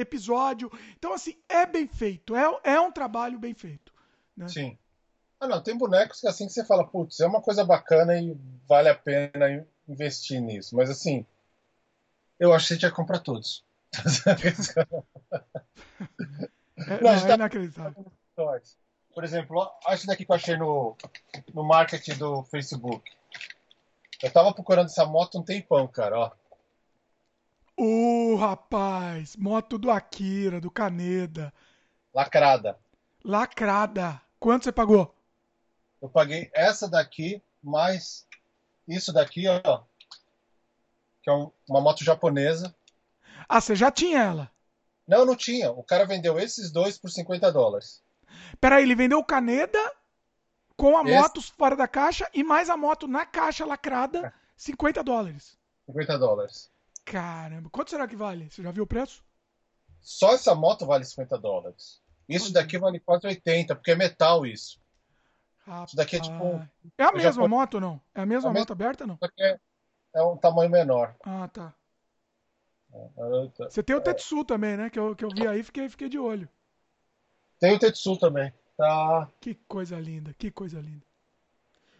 episódio. 0.00 0.70
Então, 0.96 1.12
assim, 1.12 1.36
é 1.48 1.66
bem 1.66 1.86
feito. 1.86 2.34
É, 2.36 2.60
é 2.64 2.80
um 2.80 2.92
trabalho 2.92 3.38
bem 3.38 3.54
feito. 3.54 3.92
Né? 4.36 4.48
Sim. 4.48 4.78
Ah, 5.40 5.46
não, 5.46 5.62
tem 5.62 5.76
bonecos 5.76 6.20
que 6.20 6.26
assim 6.26 6.46
que 6.46 6.52
você 6.52 6.64
fala, 6.64 6.86
putz, 6.86 7.20
é 7.20 7.26
uma 7.26 7.40
coisa 7.40 7.64
bacana 7.64 8.18
e 8.18 8.36
vale 8.68 8.88
a 8.88 8.94
pena 8.94 9.64
investir 9.88 10.40
nisso. 10.40 10.74
Mas 10.74 10.90
assim, 10.90 11.24
eu 12.38 12.52
achei 12.52 12.76
que 12.76 12.80
tinha 12.80 12.90
que 12.90 12.96
comprar 12.96 13.20
todos. 13.20 13.64
é, 16.76 17.02
não, 17.02 17.10
é 17.10 17.20
tá... 17.20 17.34
inacreditável. 17.34 18.12
Por 19.14 19.24
exemplo, 19.24 19.68
acho 19.86 20.06
daqui 20.06 20.24
que 20.24 20.30
eu 20.30 20.36
achei 20.36 20.56
no, 20.56 20.96
no 21.54 21.64
marketing 21.64 22.14
do 22.18 22.42
Facebook. 22.44 23.10
Eu 24.22 24.32
tava 24.32 24.52
procurando 24.52 24.86
essa 24.86 25.06
moto 25.06 25.38
um 25.38 25.42
tempão, 25.42 25.86
cara, 25.86 26.18
ó. 26.18 26.32
Uh, 27.78 28.34
rapaz! 28.34 29.36
Moto 29.36 29.78
do 29.78 29.88
Akira, 29.88 30.60
do 30.60 30.68
Caneda. 30.68 31.54
Lacrada. 32.12 32.76
Lacrada. 33.24 34.20
Quanto 34.40 34.64
você 34.64 34.72
pagou? 34.72 35.14
Eu 36.02 36.08
paguei 36.08 36.50
essa 36.52 36.88
daqui, 36.88 37.40
mais 37.62 38.26
isso 38.88 39.12
daqui, 39.12 39.44
ó. 39.46 39.82
Que 41.22 41.30
é 41.30 41.32
um, 41.32 41.52
uma 41.68 41.80
moto 41.80 42.02
japonesa. 42.02 42.74
Ah, 43.48 43.60
você 43.60 43.76
já 43.76 43.92
tinha 43.92 44.22
ela? 44.22 44.50
Não, 45.06 45.24
não 45.24 45.36
tinha. 45.36 45.70
O 45.70 45.84
cara 45.84 46.04
vendeu 46.04 46.36
esses 46.36 46.72
dois 46.72 46.98
por 46.98 47.10
50 47.10 47.52
dólares. 47.52 48.02
Peraí, 48.60 48.82
ele 48.82 48.96
vendeu 48.96 49.20
o 49.20 49.24
Caneda 49.24 49.78
com 50.76 50.96
a 50.96 51.02
Esse... 51.02 51.14
moto 51.14 51.40
fora 51.40 51.76
da 51.76 51.86
caixa 51.86 52.28
e 52.34 52.42
mais 52.42 52.68
a 52.68 52.76
moto 52.76 53.06
na 53.06 53.24
caixa 53.24 53.64
lacrada, 53.64 54.34
50 54.56 55.04
dólares. 55.04 55.56
50 55.86 56.18
dólares. 56.18 56.70
Caramba, 57.10 57.70
quanto 57.70 57.90
será 57.90 58.06
que 58.06 58.14
vale? 58.14 58.50
Você 58.50 58.62
já 58.62 58.70
viu 58.70 58.84
o 58.84 58.86
preço? 58.86 59.24
Só 60.00 60.34
essa 60.34 60.54
moto 60.54 60.84
vale 60.84 61.04
50 61.04 61.38
dólares. 61.38 62.02
Isso 62.28 62.52
daqui 62.52 62.76
vale 62.76 63.00
quase 63.00 63.26
80, 63.26 63.74
porque 63.74 63.92
é 63.92 63.96
metal 63.96 64.44
isso. 64.44 64.78
Rapaz. 65.66 65.88
Isso 65.88 65.96
daqui 65.96 66.16
é 66.16 66.20
tipo. 66.20 66.68
É 66.98 67.04
a 67.04 67.12
mesma 67.12 67.42
já... 67.42 67.48
moto, 67.48 67.80
não? 67.80 68.00
É 68.14 68.20
a 68.20 68.26
mesma 68.26 68.50
é 68.50 68.52
moto 68.52 68.72
aberta, 68.72 69.06
não? 69.06 69.18
É, 69.40 69.58
é 70.14 70.22
um 70.22 70.36
tamanho 70.36 70.70
menor. 70.70 71.16
Ah, 71.24 71.48
tá. 71.48 71.74
É, 72.92 73.64
Você 73.70 73.82
tem 73.82 73.96
o 73.96 74.00
Tetsu 74.00 74.44
também, 74.44 74.76
né? 74.76 74.90
Que 74.90 74.98
eu, 74.98 75.16
que 75.16 75.24
eu 75.24 75.30
vi 75.30 75.46
aí 75.46 75.62
fiquei, 75.62 75.88
fiquei 75.88 76.08
de 76.10 76.18
olho. 76.18 76.48
Tem 77.58 77.74
o 77.74 77.78
Tetsu 77.78 78.18
também. 78.18 78.52
Tá. 78.76 79.30
Que 79.40 79.54
coisa 79.66 79.98
linda, 79.98 80.34
que 80.34 80.50
coisa 80.50 80.78
linda. 80.80 81.06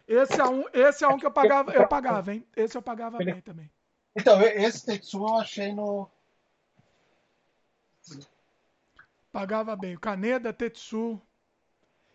Esse 0.06 0.40
é 0.40 0.44
um, 0.44 0.64
esse 0.72 1.04
é 1.04 1.08
um 1.08 1.18
que 1.18 1.26
eu 1.26 1.30
pagava, 1.30 1.72
eu 1.72 1.88
pagava, 1.88 2.32
hein? 2.32 2.46
Esse 2.56 2.76
eu 2.76 2.82
pagava 2.82 3.18
bem 3.18 3.40
também. 3.40 3.70
Então, 4.18 4.42
esse 4.42 4.84
Tetsu 4.84 5.18
eu 5.18 5.36
achei 5.36 5.72
no. 5.72 6.10
Pagava 9.30 9.76
bem. 9.76 9.94
O 9.94 10.00
Kaneda, 10.00 10.52
Tetsu. 10.52 11.22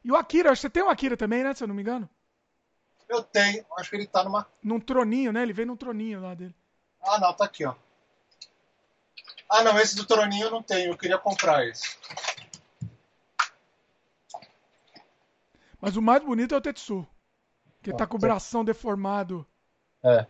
E 0.04 0.12
o 0.12 0.16
Akira, 0.18 0.54
você 0.54 0.70
tem 0.70 0.84
o 0.84 0.90
Akira 0.90 1.16
também, 1.16 1.44
né? 1.44 1.54
Se 1.54 1.64
eu 1.64 1.68
não 1.68 1.74
me 1.74 1.82
engano. 1.82 2.10
Eu 3.08 3.24
tenho, 3.24 3.66
acho 3.78 3.90
que 3.90 3.96
ele 3.96 4.08
tá 4.08 4.22
numa. 4.22 4.46
Num 4.62 4.82
troninho, 4.82 5.32
né? 5.32 5.44
Ele 5.44 5.54
vem 5.54 5.66
num 5.66 5.78
troninho 5.78 6.22
lá 6.22 6.36
dele. 6.36 6.54
Ah, 7.02 7.20
não, 7.20 7.34
tá 7.34 7.46
aqui, 7.46 7.66
ó. 7.66 7.74
Ah, 9.50 9.64
não, 9.64 9.80
esse 9.80 9.96
do 9.96 10.06
Troninho 10.06 10.48
eu 10.48 10.52
não 10.52 10.64
tenho. 10.64 10.92
Eu 10.92 10.98
queria 10.98 11.18
comprar 11.18 11.66
esse. 11.66 11.98
Mas 15.80 15.96
o 15.96 16.02
mais 16.02 16.24
bonito 16.24 16.54
é 16.54 16.58
o 16.58 16.62
Tetsu. 16.62 17.08
Que 17.82 17.94
tá 17.94 18.08
com 18.08 18.18
o 18.18 18.20
bração 18.20 18.66
deformado. 18.66 19.46
É. 20.04 20.26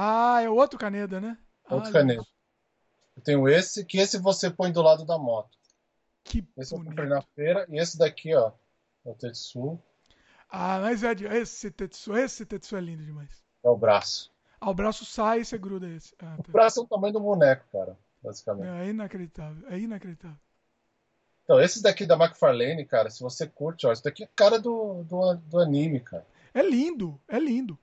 Ah, 0.00 0.40
é 0.40 0.48
outro 0.48 0.78
Caneda, 0.78 1.20
né? 1.20 1.36
Outro 1.68 1.90
ah, 1.90 1.92
Caneda. 1.92 2.22
Eu 3.16 3.22
tenho 3.24 3.48
esse, 3.48 3.84
que 3.84 3.98
esse 3.98 4.16
você 4.16 4.48
põe 4.48 4.70
do 4.70 4.80
lado 4.80 5.04
da 5.04 5.18
moto. 5.18 5.58
Que 6.22 6.46
esse 6.56 6.70
bonito. 6.70 6.72
eu 6.72 6.84
comprei 6.84 7.08
na 7.08 7.20
feira. 7.20 7.66
E 7.68 7.80
esse 7.80 7.98
daqui, 7.98 8.32
ó. 8.32 8.52
É 9.04 9.10
o 9.10 9.14
Tetsu. 9.14 9.76
Ah, 10.48 10.78
mas 10.78 11.02
é 11.02 11.16
de... 11.16 11.26
esse 11.26 11.68
Tetsu, 11.72 12.16
esse 12.16 12.46
Tetsu 12.46 12.76
é 12.76 12.80
lindo 12.80 13.04
demais. 13.04 13.42
É 13.64 13.68
o 13.68 13.76
braço. 13.76 14.30
Ah, 14.60 14.70
o 14.70 14.74
braço 14.74 15.04
sai 15.04 15.40
e 15.40 15.44
você 15.44 15.58
gruda 15.58 15.88
esse. 15.88 16.14
Ah, 16.20 16.36
O 16.38 16.44
tá. 16.44 16.52
braço 16.52 16.78
é 16.78 16.82
o 16.84 16.86
tamanho 16.86 17.14
do 17.14 17.20
boneco, 17.20 17.64
cara. 17.72 17.98
Basicamente. 18.22 18.68
É 18.68 18.90
inacreditável, 18.90 19.68
é 19.68 19.80
inacreditável. 19.80 20.38
Então, 21.42 21.60
esses 21.60 21.82
daqui 21.82 22.06
da 22.06 22.14
McFarlane, 22.14 22.84
cara, 22.84 23.10
se 23.10 23.20
você 23.20 23.48
curte, 23.48 23.84
ó, 23.84 23.92
isso 23.92 24.04
daqui 24.04 24.22
é 24.22 24.28
cara 24.36 24.60
do, 24.60 25.02
do, 25.02 25.34
do 25.34 25.58
anime, 25.58 25.98
cara. 25.98 26.24
É 26.54 26.62
lindo, 26.62 27.20
é 27.26 27.40
lindo. 27.40 27.76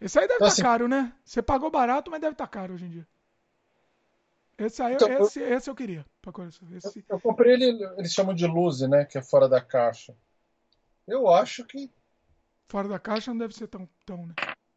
Esse 0.00 0.18
aí 0.18 0.26
deve 0.26 0.36
Então, 0.36 0.48
estar 0.48 0.54
assim- 0.54 0.62
caro, 0.62 0.88
né? 0.88 1.12
Você 1.24 1.42
pagou 1.42 1.70
barato, 1.70 2.10
mas 2.10 2.20
deve 2.20 2.32
estar 2.32 2.46
caro 2.46 2.74
hoje 2.74 2.86
em 2.86 2.90
dia. 2.90 3.06
Esse 4.58 4.82
aí, 4.82 4.94
Então, 4.94 5.08
eu- 5.08 5.24
esse, 5.26 5.40
esse 5.42 5.70
eu 5.70 5.74
queria. 5.74 6.04
Esse, 6.76 7.04
Eu 7.08 7.20
comprei 7.20 7.54
ele, 7.54 7.82
eles 7.96 8.12
chamam 8.12 8.34
de 8.34 8.46
Luze, 8.46 8.86
né? 8.88 9.04
Que 9.04 9.18
é 9.18 9.22
fora 9.22 9.48
da 9.48 9.60
caixa. 9.60 10.14
Eu 11.06 11.28
acho 11.28 11.64
que. 11.64 11.90
fora 12.68 12.88
da 12.88 12.98
caixa 12.98 13.30
não 13.32 13.38
deve 13.38 13.54
ser 13.54 13.66
tão, 13.68 13.88
tão, 14.06 14.26
né? 14.26 14.34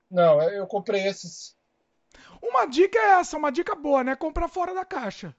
Não, 0.09 0.41
é, 0.41 0.57
eu 0.57 0.65
comprei 0.67 1.05
esses. 1.07 1.55
Uma 2.41 2.65
dica 2.65 2.97
é 2.97 3.19
essa, 3.19 3.37
uma 3.37 3.51
dica 3.51 3.75
boa, 3.75 4.03
né? 4.03 4.15
Comprar 4.15 4.47
fora 4.47 4.73
da 4.73 4.83
caixa. 4.85 5.35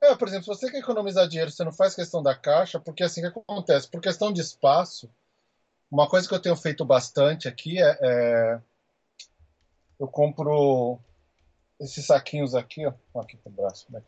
É, 0.00 0.14
por 0.14 0.28
exemplo, 0.28 0.44
se 0.44 0.60
você 0.60 0.70
quer 0.70 0.78
economizar 0.78 1.26
dinheiro, 1.26 1.50
você 1.50 1.64
não 1.64 1.72
faz 1.72 1.94
questão 1.94 2.22
da 2.22 2.34
caixa, 2.34 2.78
porque 2.78 3.02
assim 3.04 3.24
o 3.26 3.32
que 3.32 3.38
acontece? 3.38 3.88
Por 3.88 4.00
questão 4.00 4.32
de 4.32 4.40
espaço, 4.40 5.10
uma 5.90 6.08
coisa 6.08 6.28
que 6.28 6.34
eu 6.34 6.40
tenho 6.42 6.56
feito 6.56 6.84
bastante 6.84 7.48
aqui 7.48 7.80
é. 7.82 7.98
é- 8.02 8.60
eu 10.04 10.08
compro 10.08 10.98
esses 11.80 12.06
saquinhos 12.06 12.54
aqui, 12.54 12.86
ó. 12.86 12.92
Aqui 13.20 13.36
pro 13.38 13.50
braço. 13.50 13.86
Né? 13.90 14.02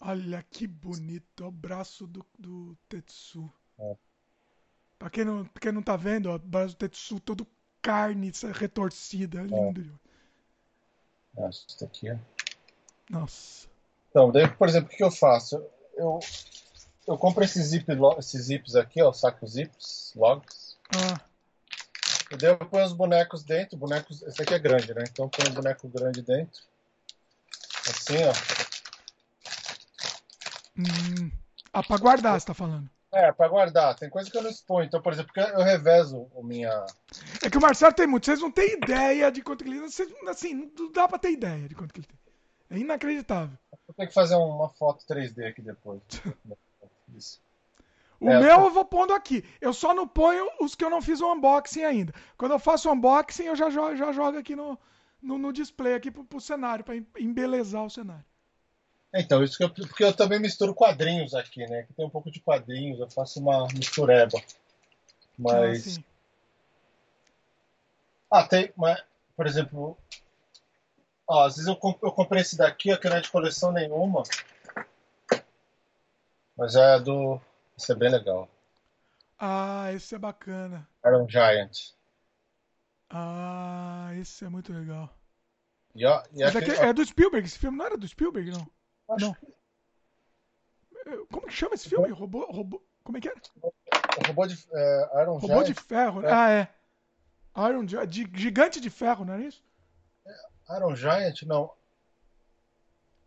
Olha 0.00 0.42
que 0.50 0.66
bonito, 0.66 1.44
é 1.44 1.46
o 1.46 1.50
braço 1.50 2.06
do, 2.06 2.24
do 2.38 2.76
Tetsu. 2.88 3.52
É. 3.78 3.96
Pra 4.98 5.10
quem 5.10 5.24
não, 5.24 5.44
pra 5.44 5.60
quem 5.60 5.72
não 5.72 5.82
tá 5.82 5.96
vendo, 5.96 6.30
ó, 6.30 6.36
o 6.36 6.38
braço 6.38 6.74
do 6.74 6.78
Tetsu 6.78 7.20
todo 7.20 7.46
carne 7.82 8.30
essa 8.30 8.52
retorcida, 8.52 9.40
é 9.40 9.44
lindo. 9.44 9.82
demais. 9.82 10.00
Ah, 11.38 11.48
Isso 11.48 11.80
daqui, 11.80 12.10
ó. 12.10 12.16
Nossa. 13.10 13.68
Então, 14.10 14.30
daí, 14.30 14.48
por 14.48 14.68
exemplo, 14.68 14.88
o 14.88 14.90
que 14.90 14.96
que 14.96 15.04
eu 15.04 15.10
faço? 15.10 15.56
Eu, 15.94 16.18
eu 17.06 17.18
compro 17.18 17.44
esses, 17.44 17.66
zip, 17.66 17.86
esses 18.18 18.42
zips 18.46 18.74
aqui, 18.74 19.02
ó, 19.02 19.12
saco 19.12 19.46
zips, 19.46 20.12
logs. 20.16 20.76
Ah, 20.96 21.20
E 22.30 22.36
daí 22.36 22.50
eu 22.50 22.58
ponho 22.58 22.84
os 22.84 22.92
bonecos 22.92 23.42
dentro. 23.42 23.76
Bonecos, 23.76 24.22
esse 24.22 24.40
aqui 24.42 24.54
é 24.54 24.58
grande, 24.58 24.94
né? 24.94 25.04
Então 25.10 25.24
eu 25.24 25.28
ponho 25.28 25.50
um 25.50 25.54
boneco 25.54 25.88
grande 25.88 26.22
dentro. 26.22 26.62
Assim, 27.88 28.18
ó. 28.24 28.32
hum. 30.78 31.30
ah, 31.72 31.82
pra 31.82 31.96
guardar, 31.96 32.40
você 32.40 32.46
tá 32.46 32.54
falando. 32.54 32.88
É, 33.12 33.32
pra 33.32 33.48
guardar. 33.48 33.96
Tem 33.96 34.08
coisa 34.08 34.30
que 34.30 34.38
eu 34.38 34.42
não 34.42 34.50
exponho. 34.50 34.86
Então, 34.86 35.02
por 35.02 35.12
exemplo, 35.12 35.32
eu 35.36 35.64
revezo 35.64 36.28
o 36.32 36.42
minha. 36.44 36.86
É 37.42 37.50
que 37.50 37.58
o 37.58 37.60
Marcelo 37.60 37.92
tem 37.92 38.06
muito, 38.06 38.26
vocês 38.26 38.40
não 38.40 38.52
têm 38.52 38.74
ideia 38.74 39.32
de 39.32 39.42
quanto 39.42 39.64
que 39.64 39.70
ele 39.70 39.80
vocês, 39.80 40.08
Assim, 40.28 40.70
não 40.78 40.92
dá 40.92 41.08
pra 41.08 41.18
ter 41.18 41.32
ideia 41.32 41.68
de 41.68 41.74
quanto 41.74 41.92
que 41.92 42.00
ele 42.00 42.06
tem. 42.06 42.18
É 42.70 42.78
inacreditável. 42.78 43.58
Eu 43.88 43.94
tenho 43.94 44.08
que 44.08 44.14
fazer 44.14 44.36
uma 44.36 44.68
foto 44.68 45.04
3D 45.04 45.48
aqui 45.48 45.60
depois. 45.60 46.00
Isso. 47.16 47.40
O 48.20 48.28
É, 48.30 48.38
meu 48.38 48.60
eu- 48.64 48.70
vou 48.70 48.84
pondo 48.84 49.14
aqui. 49.14 49.42
Eu 49.60 49.72
só 49.72 49.94
não 49.94 50.06
ponho 50.06 50.46
os 50.60 50.74
que 50.74 50.84
eu 50.84 50.90
não 50.90 51.00
fiz 51.00 51.20
o 51.22 51.32
unboxing 51.32 51.82
ainda. 51.84 52.12
Quando 52.36 52.52
eu 52.52 52.58
faço 52.58 52.88
o 52.88 52.92
unboxing, 52.92 53.44
eu 53.44 53.56
já 53.56 53.70
jogo, 53.70 53.96
já 53.96 54.12
jogo 54.12 54.36
aqui 54.36 54.54
no, 54.54 54.78
no, 55.22 55.38
no 55.38 55.52
display, 55.52 55.94
aqui 55.94 56.10
pro, 56.10 56.22
pro 56.24 56.38
cenário, 56.40 56.84
pra 56.84 56.94
em- 56.96 57.06
embelezar 57.18 57.82
o 57.82 57.88
cenário. 57.90 58.24
Então, 59.14 59.42
isso 59.42 59.56
que 59.56 59.64
eu, 59.64 59.70
porque 59.70 60.04
eu 60.04 60.14
também 60.14 60.38
misturo 60.38 60.74
quadrinhos 60.74 61.34
aqui, 61.34 61.66
né? 61.66 61.80
Aqui 61.80 61.94
tem 61.94 62.04
um 62.06 62.10
pouco 62.10 62.30
de 62.30 62.40
quadrinhos, 62.40 63.00
eu 63.00 63.10
faço 63.10 63.40
uma 63.40 63.66
mistureba. 63.74 64.38
Mas. 65.38 65.86
Assim, 65.86 66.04
Ah, 68.30 68.46
tem, 68.46 68.72
mas, 68.76 69.02
por 69.36 69.46
exemplo, 69.46 69.98
ó, 71.26 71.44
às 71.46 71.56
vezes 71.56 71.66
eu, 71.68 71.74
comp- 71.74 72.00
eu 72.02 72.12
comprei 72.12 72.42
esse 72.42 72.56
daqui, 72.56 72.92
ó, 72.92 72.96
que 72.96 73.08
não 73.08 73.16
é 73.16 73.20
de 73.20 73.28
coleção 73.30 73.72
nenhuma, 73.72 74.22
mas 76.56 76.76
é 76.76 77.00
do, 77.00 77.40
esse 77.80 77.92
é 77.92 77.94
bem 77.94 78.10
legal, 78.10 78.48
ah, 79.38 79.90
esse 79.94 80.14
é 80.14 80.18
bacana. 80.18 80.86
Iron 81.04 81.26
Giant. 81.28 81.94
Ah, 83.08 84.10
esse 84.20 84.44
é 84.44 84.48
muito 84.48 84.72
legal. 84.72 85.08
E, 85.94 86.04
ó, 86.04 86.22
e 86.32 86.42
Esse 86.42 86.58
aqui, 86.58 86.70
aqui 86.70 86.80
é 86.82 86.92
do 86.92 87.04
Spielberg, 87.04 87.46
esse 87.46 87.58
filme 87.58 87.76
não 87.78 87.86
era 87.86 87.96
do 87.96 88.06
Spielberg, 88.06 88.50
não. 88.50 88.70
acho 89.14 89.24
não. 89.26 89.36
Eh, 91.06 91.24
Como 91.32 91.46
que 91.46 91.52
chama 91.54 91.74
esse 91.74 91.88
filme? 91.88 92.10
Robô, 92.10 92.44
robô, 92.52 92.82
como 93.02 93.18
é 93.18 93.20
que 93.20 93.28
era? 93.28 93.40
que 93.40 93.50
o 93.58 94.26
robô 94.28 94.46
de 94.46 94.54
é, 94.72 95.22
Iron 95.22 95.38
Robô 95.38 95.62
de 95.62 95.72
Giant, 95.72 95.80
ferro. 95.80 96.20
né? 96.20 96.28
É. 96.28 96.32
Ah, 96.32 96.50
é. 96.50 96.68
Iron 97.70 97.84
de- 97.84 98.30
gigante 98.38 98.80
de 98.80 98.90
ferro, 98.90 99.24
não 99.24 99.34
era 99.34 99.42
isso? 99.42 99.64
Iron 100.76 100.94
Giant, 100.94 101.42
não, 101.42 101.72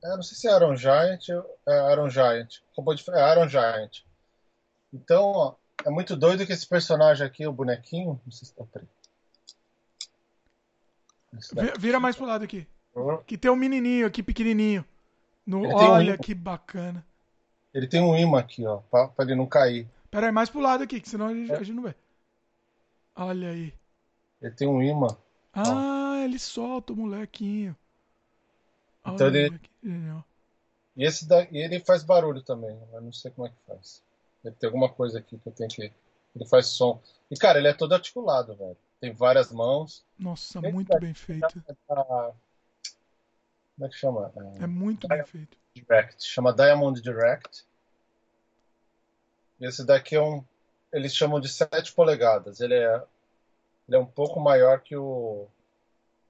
é, 0.03 0.09
não 0.15 0.21
sei 0.23 0.37
se 0.37 0.47
é 0.47 0.55
Iron 0.55 0.75
Giant, 0.77 1.27
é 1.67 1.91
Iron 1.91 2.09
Giant, 2.09 2.61
robô 2.77 2.93
de 2.93 3.03
é 3.11 3.31
Iron 3.33 3.49
Giant. 3.49 4.03
Então, 4.93 5.23
ó, 5.31 5.55
é 5.85 5.89
muito 5.89 6.15
doido 6.15 6.45
que 6.45 6.53
esse 6.53 6.67
personagem 6.67 7.25
aqui, 7.25 7.45
o 7.47 7.51
bonequinho, 7.51 8.21
não 8.23 8.31
sei 8.31 8.47
se 8.47 8.53
tá 8.53 8.63
preto. 8.63 8.87
Vira 11.79 11.99
mais 11.99 12.15
pro 12.15 12.25
lado 12.25 12.43
aqui. 12.43 12.67
daqui. 12.95 13.23
Que 13.25 13.37
tem 13.37 13.49
um 13.49 13.55
menininho 13.55 14.05
aqui, 14.05 14.21
pequenininho. 14.21 14.85
No, 15.45 15.59
um 15.65 15.73
olha 15.75 16.09
ímã. 16.13 16.17
que 16.17 16.33
bacana. 16.33 17.03
Ele 17.73 17.87
tem 17.87 18.01
um 18.01 18.15
imã 18.15 18.39
aqui, 18.39 18.65
ó, 18.65 18.77
pra, 18.89 19.07
pra 19.07 19.25
ele 19.25 19.35
não 19.35 19.47
cair. 19.47 19.89
Pera 20.11 20.27
aí, 20.27 20.31
mais 20.31 20.49
pro 20.49 20.59
lado 20.61 20.83
aqui, 20.83 21.01
que 21.01 21.09
senão 21.09 21.27
a 21.27 21.33
gente, 21.33 21.51
É. 21.51 21.55
a 21.55 21.63
gente 21.63 21.75
não 21.75 21.83
vê. 21.83 21.95
Olha 23.15 23.49
aí. 23.49 23.73
Ele 24.41 24.51
tem 24.53 24.67
um 24.67 24.81
imã. 24.81 25.07
Ah, 25.51 26.21
ele 26.23 26.37
solta 26.37 26.93
o 26.93 26.95
molequinho. 26.95 27.75
Olha 29.03 29.15
Então 29.15 29.27
ele- 29.27 29.49
moleque. 29.49 29.69
E 30.95 31.03
esse 31.03 31.27
daí, 31.27 31.47
e 31.51 31.57
ele 31.57 31.79
faz 31.79 32.03
barulho 32.03 32.43
também, 32.43 32.79
eu 32.93 33.01
não 33.01 33.11
sei 33.11 33.31
como 33.31 33.47
é 33.47 33.49
que 33.49 33.55
faz. 33.67 34.03
Ele 34.43 34.55
tem 34.55 34.67
alguma 34.67 34.89
coisa 34.89 35.19
aqui 35.19 35.37
que 35.37 35.47
eu 35.47 35.53
tenho 35.53 35.69
que. 35.69 35.91
Ele 36.35 36.45
faz 36.49 36.67
som. 36.67 37.01
E 37.31 37.37
cara, 37.37 37.59
ele 37.59 37.67
é 37.67 37.73
todo 37.73 37.93
articulado, 37.93 38.55
velho. 38.55 38.77
Tem 38.99 39.11
várias 39.13 39.51
mãos. 39.51 40.03
Nossa, 40.17 40.59
muito 40.61 40.87
daqui 40.89 41.05
bem 41.05 41.13
feito. 41.13 41.63
Ah, 41.89 42.31
Como 43.75 43.85
é 43.85 43.89
que 43.89 43.95
chama? 43.95 44.31
É 44.59 44.67
muito 44.67 45.07
bem 45.07 45.23
feito. 45.25 45.57
Direct. 45.75 46.23
Chama 46.25 46.53
Diamond 46.53 47.01
Direct. 47.01 47.65
E 49.59 49.65
esse 49.65 49.85
daqui 49.85 50.15
é 50.15 50.21
um. 50.21 50.43
Eles 50.91 51.15
chamam 51.15 51.39
de 51.39 51.49
7 51.49 51.93
polegadas. 51.93 52.59
Ele 52.59 52.75
é, 52.75 53.03
ele 53.87 53.97
é 53.97 53.99
um 53.99 54.05
pouco 54.05 54.39
maior 54.39 54.79
que 54.81 54.95
o. 54.95 55.47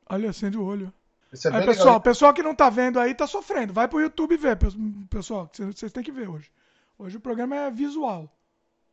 Olha, 0.09 0.29
acende 0.29 0.57
o 0.57 0.65
olho. 0.65 0.93
É 1.33 1.47
Aí, 1.47 1.65
pessoal, 1.65 1.85
legal. 1.87 2.01
pessoal 2.01 2.33
que 2.33 2.43
não 2.43 2.53
tá 2.53 2.69
vendo 2.69 2.99
aí 2.99 3.15
tá 3.15 3.25
sofrendo. 3.25 3.73
Vai 3.73 3.87
pro 3.87 3.99
YouTube 3.99 4.37
ver, 4.37 4.55
pes- 4.55 4.75
pessoal. 5.09 5.49
Vocês 5.51 5.91
têm 5.91 6.03
que 6.03 6.11
ver 6.11 6.29
hoje. 6.29 6.51
Hoje 6.97 7.17
o 7.17 7.21
programa 7.21 7.55
é 7.55 7.71
visual. 7.71 8.29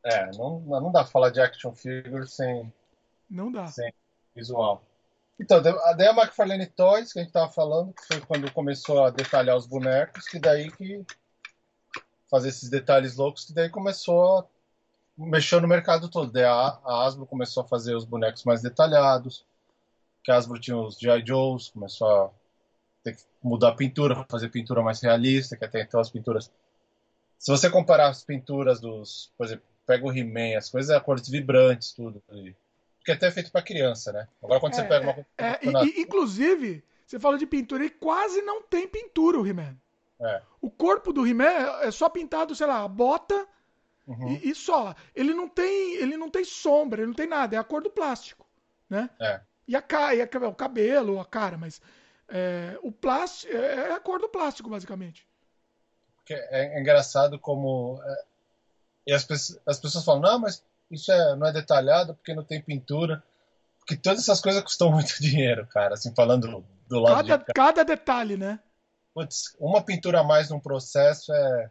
É, 0.05 0.31
não, 0.37 0.61
não 0.61 0.93
dá 0.93 1.03
pra 1.03 1.11
falar 1.11 1.31
de 1.31 1.41
action 1.41 1.73
figure 1.73 2.27
sem, 2.27 2.73
Não 3.29 3.53
dá. 3.53 3.67
sem 3.67 3.93
visual. 4.35 4.83
Então, 5.39 5.59
a 5.59 5.93
daí 5.95 6.09
a 6.09 6.13
McFarlane 6.13 6.67
Toys, 6.67 7.13
que 7.13 7.19
a 7.19 7.23
gente 7.23 7.33
tava 7.33 7.51
falando, 7.51 7.95
que 7.95 8.07
foi 8.07 8.21
quando 8.21 8.53
começou 8.53 9.05
a 9.05 9.11
detalhar 9.11 9.57
os 9.57 9.67
bonecos, 9.67 10.27
que 10.27 10.39
daí 10.39 10.71
que 10.71 11.05
fazer 12.31 12.51
esses 12.51 12.69
detalhes 12.69 13.17
loucos, 13.17 13.45
que 13.47 13.53
daí 13.53 13.69
começou 13.69 14.39
a 14.39 14.47
mexer 15.17 15.61
no 15.61 15.69
mercado 15.69 16.09
todo. 16.09 16.31
Daí 16.31 16.45
a, 16.45 16.79
a 16.85 17.07
Hasbro 17.07 17.27
começou 17.27 17.63
a 17.63 17.67
fazer 17.67 17.95
os 17.95 18.05
bonecos 18.05 18.45
mais 18.45 18.63
detalhados, 18.63 19.45
que 20.23 20.31
a 20.31 20.37
Hasbro 20.37 20.61
tinha 20.61 20.77
os 20.77 20.99
G.I. 20.99 21.25
Joes, 21.27 21.71
começou 21.71 22.09
a 22.09 22.31
ter 23.03 23.17
que 23.17 23.23
mudar 23.43 23.71
a 23.71 23.75
pintura, 23.75 24.27
fazer 24.29 24.51
pintura 24.51 24.83
mais 24.83 25.01
realista, 25.01 25.57
que 25.57 25.65
até 25.65 25.83
então 25.83 26.01
as 26.01 26.11
pinturas... 26.11 26.51
Se 27.41 27.51
você 27.51 27.71
comparar 27.71 28.09
as 28.09 28.23
pinturas 28.23 28.81
dos, 28.81 29.33
por 29.37 29.47
exemplo, 29.47 29.65
pega 29.87 30.05
o 30.07 30.13
He-Man, 30.13 30.59
as 30.59 30.69
coisas, 30.69 30.95
é 30.95 31.01
cores 31.01 31.27
vibrantes, 31.27 31.93
tudo. 31.93 32.23
e- 32.33 32.55
Porque 32.99 33.13
até 33.13 33.29
é 33.29 33.31
feito 33.31 33.51
pra 33.51 33.63
criança, 33.63 34.13
né? 34.13 34.29
Agora 34.43 34.61
quando 34.61 34.75
você 34.75 34.85
pega 34.85 35.07
uma 35.07 35.15
coisa 35.15 35.29
É, 35.39 35.59
e- 35.67 36.01
e- 36.01 36.03
inclusive, 36.03 36.85
você 37.07 37.19
falou 37.19 37.39
de 37.39 37.47
pintura, 37.47 37.83
ele 37.83 37.95
quase 37.95 38.43
não 38.43 38.61
tem 38.63 38.87
pintura, 38.87 39.41
o 39.41 39.47
He-Man. 39.47 39.75
É. 40.21 40.43
O 40.61 40.71
corpo 40.71 41.15
do 41.15 41.27
He-Man 41.27 41.47
é 41.49 41.89
é 41.89 41.91
só 41.91 42.11
pintado, 42.11 42.55
sei 42.55 42.67
lá, 42.67 42.85
a 42.85 42.89
bota 42.89 43.49
Uhum. 44.07 44.33
e, 44.43 44.51
e 44.51 44.55
só. 44.55 44.95
Ele 45.15 45.33
não 45.33 45.49
tem, 45.49 45.95
ele 45.95 46.19
não 46.19 46.29
tem 46.29 46.45
sombra, 46.45 47.01
ele 47.01 47.07
não 47.09 47.15
tem 47.15 47.27
nada, 47.27 47.57
é 47.57 47.59
a 47.59 47.65
cor 47.65 47.83
do 47.83 47.89
plástico, 47.91 48.47
né? 48.89 49.09
É. 49.19 49.41
E 49.67 49.75
a 49.75 49.81
cara, 49.81 50.15
e 50.15 50.21
a- 50.21 50.29
o 50.49 50.55
cabelo, 50.55 51.19
a 51.19 51.25
cara, 51.25 51.57
mas 51.57 51.81
É, 52.33 52.79
o 52.83 52.93
plástico 52.93 53.53
é, 53.53 53.89
é 53.89 53.93
a 53.93 53.99
cor 53.99 54.21
do 54.21 54.29
plástico, 54.29 54.71
basicamente. 54.71 55.27
É, 56.33 56.77
é 56.77 56.81
engraçado 56.81 57.39
como. 57.39 58.01
É, 58.05 58.25
e 59.09 59.13
as, 59.13 59.27
as 59.67 59.79
pessoas 59.79 60.05
falam, 60.05 60.23
não, 60.23 60.39
mas 60.39 60.63
isso 60.91 61.11
é, 61.11 61.37
não 61.37 61.47
é 61.47 61.53
detalhado 61.53 62.15
porque 62.15 62.35
não 62.35 62.45
tem 62.45 62.61
pintura. 62.61 63.23
Porque 63.79 63.97
todas 63.97 64.21
essas 64.21 64.41
coisas 64.41 64.63
custam 64.63 64.91
muito 64.93 65.21
dinheiro, 65.21 65.67
cara. 65.67 65.95
Assim, 65.95 66.15
falando 66.15 66.65
do 66.89 67.01
lado 67.01 67.29
cada, 67.29 67.45
de 67.45 67.53
cada 67.53 67.85
detalhe, 67.85 68.37
né? 68.37 68.61
Putz, 69.15 69.57
uma 69.59 69.83
pintura 69.83 70.21
a 70.21 70.25
mais 70.25 70.51
num 70.51 70.61
processo 70.61 71.33
é. 71.33 71.71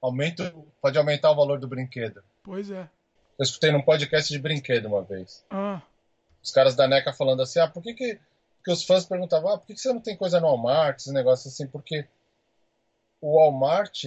Aumenta, 0.00 0.52
pode 0.80 0.98
aumentar 0.98 1.30
o 1.30 1.36
valor 1.36 1.60
do 1.60 1.68
brinquedo. 1.68 2.24
Pois 2.42 2.68
é. 2.72 2.90
Eu 3.38 3.44
escutei 3.44 3.70
num 3.70 3.82
podcast 3.82 4.32
de 4.32 4.38
brinquedo 4.38 4.86
uma 4.86 5.02
vez. 5.02 5.44
Ah. 5.48 5.80
Os 6.42 6.50
caras 6.50 6.74
da 6.74 6.88
NECA 6.88 7.12
falando 7.12 7.40
assim, 7.40 7.60
ah, 7.60 7.68
por 7.68 7.80
que 7.82 7.94
que... 7.94 8.18
Porque 8.56 8.72
os 8.72 8.84
fãs 8.84 9.04
perguntavam, 9.04 9.52
ah, 9.52 9.58
por 9.58 9.66
que, 9.66 9.74
que 9.74 9.80
você 9.80 9.92
não 9.92 10.00
tem 10.00 10.16
coisa 10.16 10.40
no 10.40 10.48
Walmart, 10.48 10.98
esse 10.98 11.12
negócio 11.12 11.48
assim? 11.48 11.68
Porque 11.68 12.04
o 13.22 13.36
Walmart, 13.36 14.04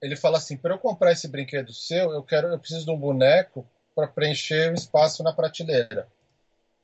ele 0.00 0.16
fala 0.16 0.38
assim, 0.38 0.56
para 0.56 0.72
eu 0.72 0.78
comprar 0.78 1.12
esse 1.12 1.28
brinquedo 1.28 1.74
seu, 1.74 2.12
eu 2.12 2.22
quero, 2.22 2.46
eu 2.48 2.58
preciso 2.58 2.86
de 2.86 2.90
um 2.92 2.98
boneco 2.98 3.68
para 3.94 4.06
preencher 4.06 4.70
o 4.70 4.74
espaço 4.74 5.22
na 5.22 5.32
prateleira. 5.32 6.08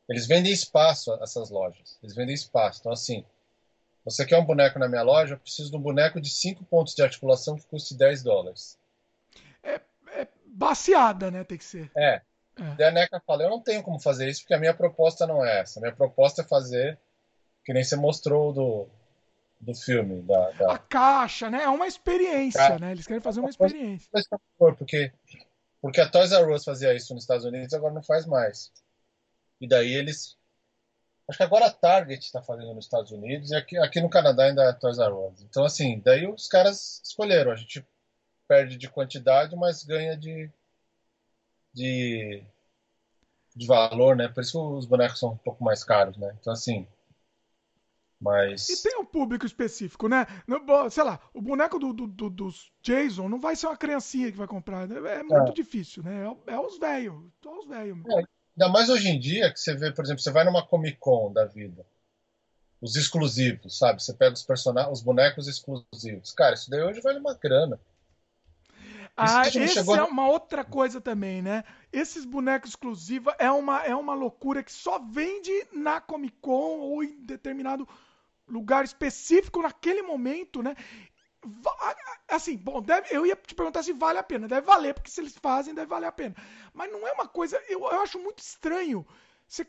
Eles 0.08 0.26
vendem 0.26 0.52
espaço 0.52 1.14
essas 1.22 1.48
lojas. 1.48 1.98
Eles 2.02 2.14
vendem 2.14 2.34
espaço. 2.34 2.80
Então 2.80 2.92
assim, 2.92 3.24
você 4.04 4.26
quer 4.26 4.38
um 4.38 4.44
boneco 4.44 4.78
na 4.78 4.88
minha 4.88 5.02
loja? 5.02 5.34
Eu 5.34 5.38
preciso 5.38 5.70
de 5.70 5.76
um 5.76 5.80
boneco 5.80 6.20
de 6.20 6.28
5 6.28 6.64
pontos 6.64 6.94
de 6.94 7.02
articulação 7.02 7.56
que 7.56 7.66
custe 7.66 7.96
10 7.96 8.22
dólares. 8.24 8.76
É, 9.62 9.80
é 10.12 10.28
baseada, 10.44 11.30
né? 11.30 11.44
Tem 11.44 11.58
que 11.58 11.64
ser. 11.64 11.90
É. 11.96 12.20
é. 12.78 12.84
A 12.84 12.90
NECA 12.90 13.22
fala, 13.24 13.44
eu 13.44 13.50
não 13.50 13.60
tenho 13.60 13.82
como 13.82 14.00
fazer 14.00 14.28
isso 14.28 14.42
porque 14.42 14.54
a 14.54 14.60
minha 14.60 14.74
proposta 14.74 15.26
não 15.26 15.44
é 15.44 15.60
essa. 15.60 15.78
A 15.78 15.82
minha 15.82 15.94
proposta 15.94 16.42
é 16.42 16.44
fazer, 16.44 16.98
que 17.64 17.72
nem 17.72 17.82
você 17.82 17.96
mostrou 17.96 18.52
do, 18.52 18.88
do 19.60 19.74
filme. 19.74 20.22
Da, 20.22 20.50
da... 20.52 20.72
A 20.74 20.78
caixa, 20.78 21.50
né? 21.50 21.62
É 21.62 21.68
uma 21.68 21.86
experiência, 21.86 22.78
né? 22.78 22.92
Eles 22.92 23.06
querem 23.06 23.22
fazer 23.22 23.40
uma 23.40 23.50
experiência. 23.50 24.08
Porque, 24.58 25.12
porque 25.80 26.00
a 26.00 26.08
Toys 26.08 26.32
R 26.32 26.52
Us 26.52 26.64
fazia 26.64 26.94
isso 26.94 27.14
nos 27.14 27.24
Estados 27.24 27.44
Unidos 27.44 27.72
agora 27.74 27.94
não 27.94 28.02
faz 28.02 28.26
mais. 28.26 28.72
E 29.60 29.66
daí 29.66 29.92
eles 29.92 30.36
Acho 31.28 31.38
que 31.38 31.42
agora 31.44 31.66
a 31.66 31.72
Target 31.72 32.24
está 32.24 32.40
fazendo 32.40 32.72
nos 32.72 32.84
Estados 32.84 33.10
Unidos 33.10 33.50
e 33.50 33.56
aqui, 33.56 33.76
aqui 33.78 34.00
no 34.00 34.08
Canadá 34.08 34.44
ainda 34.44 34.62
é 34.62 34.72
Toys 34.72 34.98
R 34.98 35.12
Us. 35.12 35.42
Então, 35.42 35.64
assim, 35.64 36.00
daí 36.04 36.26
os 36.26 36.46
caras 36.46 37.00
escolheram. 37.04 37.50
A 37.50 37.56
gente 37.56 37.84
perde 38.46 38.76
de 38.76 38.88
quantidade, 38.88 39.56
mas 39.56 39.82
ganha 39.82 40.16
de, 40.16 40.48
de, 41.74 42.44
de 43.56 43.66
valor, 43.66 44.14
né? 44.14 44.28
Por 44.28 44.42
isso 44.42 44.76
os 44.76 44.86
bonecos 44.86 45.18
são 45.18 45.32
um 45.32 45.36
pouco 45.36 45.64
mais 45.64 45.82
caros, 45.82 46.16
né? 46.16 46.36
Então, 46.40 46.52
assim, 46.52 46.86
mas... 48.20 48.68
E 48.68 48.82
tem 48.82 48.98
um 48.98 49.04
público 49.04 49.44
específico, 49.44 50.08
né? 50.08 50.26
Sei 50.90 51.04
lá, 51.04 51.20
o 51.34 51.42
boneco 51.42 51.78
do, 51.78 51.92
do, 51.92 52.06
do, 52.06 52.30
dos 52.30 52.72
Jason 52.82 53.28
não 53.28 53.40
vai 53.40 53.54
ser 53.56 53.66
uma 53.66 53.76
criancinha 53.76 54.30
que 54.30 54.38
vai 54.38 54.46
comprar. 54.46 54.88
Né? 54.88 54.96
É 55.18 55.22
muito 55.22 55.50
é. 55.50 55.54
difícil, 55.54 56.02
né? 56.02 56.24
É, 56.46 56.54
é 56.54 56.60
os 56.60 56.78
velhos. 56.78 57.22
Os 57.44 57.66
velhos. 57.66 57.98
É, 58.08 58.22
Ainda 58.58 58.72
mais 58.72 58.88
hoje 58.88 59.10
em 59.10 59.20
dia, 59.20 59.52
que 59.52 59.60
você 59.60 59.74
vê, 59.74 59.92
por 59.92 60.02
exemplo, 60.02 60.22
você 60.22 60.30
vai 60.30 60.42
numa 60.42 60.66
Comic 60.66 60.96
Con 60.98 61.30
da 61.30 61.44
vida. 61.44 61.84
Os 62.80 62.96
exclusivos, 62.96 63.78
sabe? 63.78 64.02
Você 64.02 64.14
pega 64.14 64.34
os 64.34 64.42
personagens, 64.42 64.92
os 64.92 65.02
bonecos 65.02 65.46
exclusivos. 65.46 66.32
Cara, 66.32 66.54
isso 66.54 66.70
daí 66.70 66.82
hoje 66.82 67.02
vale 67.02 67.18
uma 67.18 67.34
grana. 67.34 67.78
Ah, 69.14 69.46
esse 69.46 69.68
chegou... 69.68 69.96
é 69.96 70.02
uma 70.02 70.28
outra 70.28 70.64
coisa 70.64 71.00
também, 71.00 71.40
né? 71.40 71.64
Esses 71.92 72.24
bonecos 72.24 72.70
exclusivos 72.70 73.32
é 73.38 73.50
uma, 73.50 73.82
é 73.82 73.94
uma 73.94 74.14
loucura 74.14 74.62
que 74.62 74.72
só 74.72 74.98
vende 74.98 75.50
na 75.72 76.00
Comic 76.00 76.36
Con 76.40 76.80
ou 76.80 77.02
em 77.02 77.24
determinado 77.24 77.88
lugar 78.48 78.84
específico 78.84 79.62
naquele 79.62 80.02
momento, 80.02 80.62
né? 80.62 80.74
Assim, 82.28 82.56
bom, 82.56 82.82
deve, 82.82 83.14
eu 83.14 83.24
ia 83.24 83.36
te 83.36 83.54
perguntar 83.54 83.82
se 83.82 83.92
vale 83.92 84.18
a 84.18 84.22
pena. 84.22 84.48
Deve 84.48 84.66
valer, 84.66 84.94
porque 84.94 85.10
se 85.10 85.20
eles 85.20 85.36
fazem, 85.36 85.74
deve 85.74 85.86
valer 85.86 86.06
a 86.06 86.12
pena. 86.12 86.34
Mas 86.72 86.90
não 86.90 87.06
é 87.06 87.12
uma 87.12 87.28
coisa. 87.28 87.56
Eu, 87.68 87.80
eu 87.80 88.00
acho 88.00 88.18
muito 88.18 88.40
estranho 88.40 89.06
você 89.46 89.64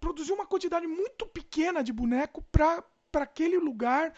produzir 0.00 0.32
uma 0.32 0.46
quantidade 0.46 0.86
muito 0.86 1.26
pequena 1.26 1.82
de 1.82 1.92
boneco 1.92 2.42
para 2.50 2.84
aquele 3.14 3.58
lugar. 3.58 4.12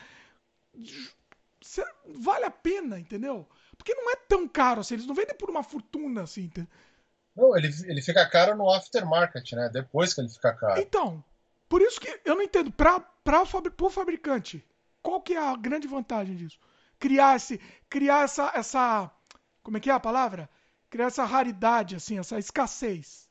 Cê, 1.62 1.85
vale 2.06 2.47
a 2.47 2.51
pena, 2.51 2.98
entendeu? 2.98 3.47
Porque 3.76 3.94
não 3.94 4.10
é 4.10 4.16
tão 4.16 4.48
caro 4.48 4.81
assim. 4.81 4.94
Eles 4.94 5.06
não 5.06 5.14
vendem 5.14 5.36
por 5.36 5.51
uma 5.51 5.62
fortuna 5.62 6.22
assim. 6.22 6.51
Não, 7.36 7.56
ele, 7.56 7.68
ele 7.85 8.01
fica 8.01 8.26
caro 8.28 8.56
no 8.56 8.70
aftermarket, 8.70 9.52
né? 9.52 9.68
Depois 9.70 10.14
que 10.14 10.20
ele 10.22 10.28
fica 10.28 10.55
caro. 10.55 10.81
Então, 10.81 11.22
por 11.74 11.82
isso 11.82 12.01
que 12.01 12.20
eu 12.24 12.36
não 12.36 12.42
entendo. 12.42 12.70
Para 12.70 13.42
o 13.42 13.90
fabricante, 13.90 14.64
qual 15.02 15.20
que 15.20 15.32
é 15.32 15.38
a 15.38 15.56
grande 15.56 15.88
vantagem 15.88 16.36
disso? 16.36 16.56
criar, 17.05 17.36
esse, 17.36 17.60
criar 17.90 18.24
essa, 18.24 18.52
essa. 18.55 19.10
Como 19.60 19.76
é 19.76 19.80
que 19.80 19.90
é 19.90 19.92
a 19.92 20.01
palavra? 20.01 20.48
Criar 20.88 21.06
essa 21.06 21.24
raridade, 21.24 21.96
assim, 21.96 22.18
essa 22.18 22.38
escassez. 22.38 23.28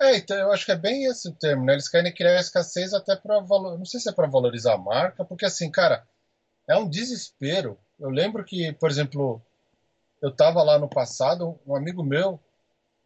É, 0.00 0.16
então 0.16 0.36
eu 0.36 0.52
acho 0.52 0.64
que 0.64 0.72
é 0.72 0.76
bem 0.76 1.06
esse 1.06 1.28
o 1.28 1.32
termo, 1.32 1.64
né? 1.64 1.72
Eles 1.72 1.88
querem 1.88 2.14
criar 2.14 2.38
escassez 2.38 2.94
até 2.94 3.16
para 3.16 3.40
valor. 3.40 3.78
Não 3.78 3.84
sei 3.86 3.98
se 3.98 4.10
é 4.10 4.12
para 4.12 4.28
valorizar 4.28 4.74
a 4.74 4.78
marca, 4.78 5.24
porque 5.24 5.46
assim, 5.46 5.70
cara, 5.70 6.06
é 6.68 6.76
um 6.76 6.88
desespero. 6.88 7.78
Eu 7.98 8.10
lembro 8.10 8.44
que, 8.44 8.72
por 8.74 8.90
exemplo, 8.90 9.42
eu 10.22 10.30
tava 10.30 10.62
lá 10.62 10.78
no 10.78 10.88
passado, 10.88 11.58
um 11.66 11.74
amigo 11.74 12.04
meu, 12.04 12.38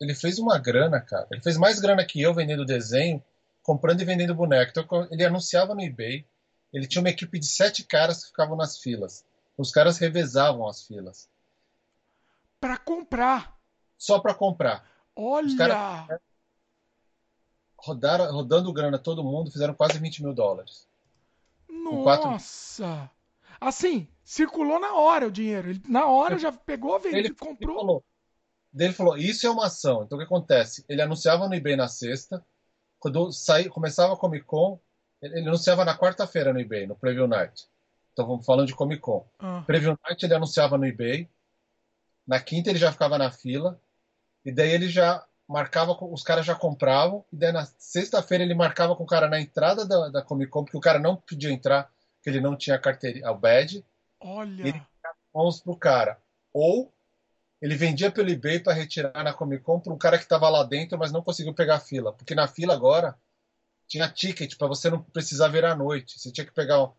ele 0.01 0.15
fez 0.15 0.39
uma 0.39 0.59
grana, 0.59 1.01
cara. 1.01 1.29
Ele 1.31 1.41
fez 1.41 1.57
mais 1.57 1.79
grana 1.79 2.05
que 2.05 2.21
eu 2.21 2.35
vendendo 2.35 2.67
desenho, 2.67 3.25
comprando 3.63 4.01
e 4.01 4.05
vendendo 4.05 4.35
boneco. 4.35 4.71
Então, 4.71 5.09
ele 5.11 5.25
anunciava 5.25 5.75
no 5.75 5.83
eBay. 5.83 6.27
Ele 6.73 6.87
tinha 6.87 7.03
uma 7.03 7.11
equipe 7.11 7.39
de 7.39 7.47
sete 7.47 7.85
caras 7.85 8.23
que 8.23 8.29
ficavam 8.29 8.57
nas 8.57 8.79
filas. 8.79 9.25
Os 9.57 9.71
caras 9.71 9.99
revezavam 9.99 10.67
as 10.67 10.83
filas. 10.83 11.29
Para 12.59 12.79
comprar. 12.79 13.59
Só 13.99 14.19
para 14.19 14.35
comprar. 14.35 14.89
Olha! 15.15 15.47
Os 15.47 15.55
caras 15.55 16.21
rodaram, 17.77 18.33
rodando 18.33 18.73
grana 18.73 18.99
todo 18.99 19.25
mundo, 19.25 19.51
fizeram 19.51 19.75
quase 19.75 19.99
20 19.99 20.23
mil 20.23 20.33
dólares. 20.33 20.87
Nossa! 21.69 22.85
Quatro... 22.85 23.11
Assim, 23.61 24.09
circulou 24.25 24.81
na 24.81 24.95
hora 24.95 25.29
o 25.29 25.31
dinheiro. 25.31 25.71
Ele, 25.71 25.83
na 25.89 26.07
hora 26.07 26.39
já 26.39 26.51
pegou, 26.51 26.99
vendeu, 26.99 27.19
ele 27.19 27.35
comprou. 27.35 27.77
Ele 27.77 27.81
falou, 27.81 28.05
ele 28.75 28.93
falou, 28.93 29.17
isso 29.19 29.47
é 29.47 29.51
uma 29.51 29.67
ação. 29.67 30.03
Então 30.03 30.17
o 30.17 30.21
que 30.21 30.25
acontece? 30.25 30.85
Ele 30.89 31.03
anunciava 31.03 31.47
no 31.47 31.55
eBay 31.55 31.77
na 31.77 31.87
sexta, 31.87 32.45
quando 33.03 33.33
saí, 33.33 33.69
começava 33.69 34.13
a 34.15 34.17
Comic 34.17 34.47
Con, 34.47 34.79
ele 35.21 35.41
anunciava 35.41 35.85
na 35.85 35.99
quarta-feira 35.99 36.53
no 36.53 36.61
eBay, 36.61 36.87
no 36.87 36.95
Preview 36.95 37.27
Night. 37.27 37.67
Então 38.13 38.25
vamos 38.25 38.47
falando 38.47 38.69
de 38.69 38.77
Comic 38.77 39.01
Con. 39.01 39.27
Ah. 39.41 39.65
Preview 39.67 39.99
Night 40.07 40.25
ele 40.25 40.35
anunciava 40.35 40.79
no 40.79 40.87
eBay. 40.87 41.29
Na 42.25 42.39
quinta 42.39 42.71
ele 42.71 42.79
já 42.79 42.93
ficava 42.93 43.19
na 43.19 43.29
fila. 43.29 43.81
E 44.45 44.53
daí 44.53 44.71
ele 44.71 44.89
já 44.89 45.27
marcava, 45.49 45.97
os 46.01 46.23
caras 46.23 46.47
já 46.47 46.55
compravam. 46.55 47.25
E 47.33 47.37
daí 47.37 47.51
na 47.51 47.67
sexta-feira 47.77 48.45
ele 48.45 48.55
marcava 48.55 48.95
com 48.95 49.03
o 49.03 49.07
cara 49.07 49.29
na 49.29 49.41
entrada 49.41 49.85
da, 49.85 50.09
da, 50.09 50.23
Comic 50.23 50.53
Con, 50.53 50.63
porque 50.63 50.77
o 50.77 50.81
cara 50.81 51.01
não 51.01 51.17
podia 51.17 51.51
entrar, 51.51 51.91
porque 52.15 52.31
ele 52.31 52.41
não 52.41 52.57
tinha 52.57 52.79
carteirinha, 52.79 53.29
o 53.33 53.37
badge. 53.37 53.85
Olha! 54.21 54.63
E 54.63 54.69
ele 54.69 54.83
mãos 55.35 55.61
pro 55.61 55.77
cara. 55.77 56.21
Ou 56.53 56.92
ele 57.63 57.77
vendia 57.77 58.11
pelo 58.11 58.29
eBay 58.29 58.59
para 58.59 58.73
retirar 58.73 59.23
na 59.23 59.33
Comic 59.33 59.63
Con 59.63 59.79
para 59.79 59.93
um 59.93 59.99
cara 59.99 60.19
que 60.19 60.25
estava 60.25 60.49
lá 60.49 60.65
dentro, 60.65 60.99
mas 60.99 61.13
não 61.13 61.23
conseguiu 61.23 61.55
pegar 61.55 61.77
a 61.77 61.81
fila. 61.81 62.13
Porque 62.13 62.35
na 62.35 62.49
fila 62.49 62.75
agora 62.75 63.17
tinha 63.87 64.09
ticket 64.09 64.57
para 64.57 64.67
você 64.67 64.91
não 64.91 65.01
precisar 65.01 65.47
ver 65.47 65.65
à 65.65 65.77
noite. 65.77 66.19
Você 66.19 66.33
tinha 66.33 66.45
que 66.45 66.53
pegar 66.53 66.91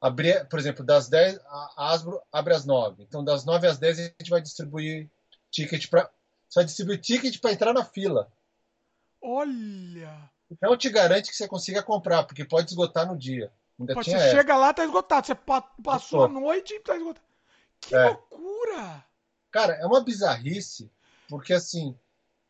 abrir, 0.00 0.48
por 0.48 0.58
exemplo, 0.58 0.82
das 0.82 1.06
10, 1.10 1.38
a 1.44 1.92
Asbro 1.92 2.18
abre 2.32 2.54
às 2.54 2.64
9. 2.64 3.02
Então, 3.02 3.22
das 3.22 3.44
9 3.44 3.66
às 3.66 3.76
10 3.76 3.98
a 3.98 4.02
gente 4.04 4.30
vai 4.30 4.40
distribuir 4.40 5.10
ticket 5.50 5.86
para. 5.90 6.10
Você 6.48 6.60
vai 6.60 6.64
distribuir 6.64 6.98
ticket 6.98 7.38
para 7.38 7.52
entrar 7.52 7.74
na 7.74 7.84
fila. 7.84 8.32
Olha! 9.20 10.30
Não 10.62 10.78
te 10.78 10.88
garante 10.88 11.30
que 11.30 11.36
você 11.36 11.46
consiga 11.46 11.82
comprar, 11.82 12.24
porque 12.24 12.44
pode 12.44 12.70
esgotar 12.70 13.06
no 13.06 13.18
dia. 13.18 13.52
Ainda 13.78 13.94
você 13.94 14.14
essa. 14.14 14.30
chega 14.30 14.56
lá, 14.56 14.72
tá 14.72 14.82
esgotado. 14.82 15.26
Você 15.26 15.34
passou 15.84 16.24
a 16.24 16.28
noite 16.28 16.72
e 16.72 16.80
tá 16.80 16.96
esgotado. 16.96 17.26
Que 17.82 17.94
é. 17.94 18.04
loucura! 18.06 19.09
Cara, 19.50 19.74
é 19.74 19.86
uma 19.86 20.02
bizarrice, 20.02 20.90
porque 21.28 21.52
assim. 21.52 21.96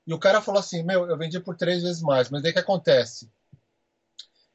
E 0.07 0.15
o 0.15 0.19
cara 0.19 0.43
falou 0.43 0.61
assim: 0.61 0.83
Meu, 0.83 1.09
eu 1.09 1.17
vendi 1.17 1.39
por 1.41 1.57
três 1.57 1.83
vezes 1.83 2.03
mais, 2.03 2.31
mas 2.31 2.43
daí 2.43 2.53
que 2.53 2.59
acontece? 2.59 3.31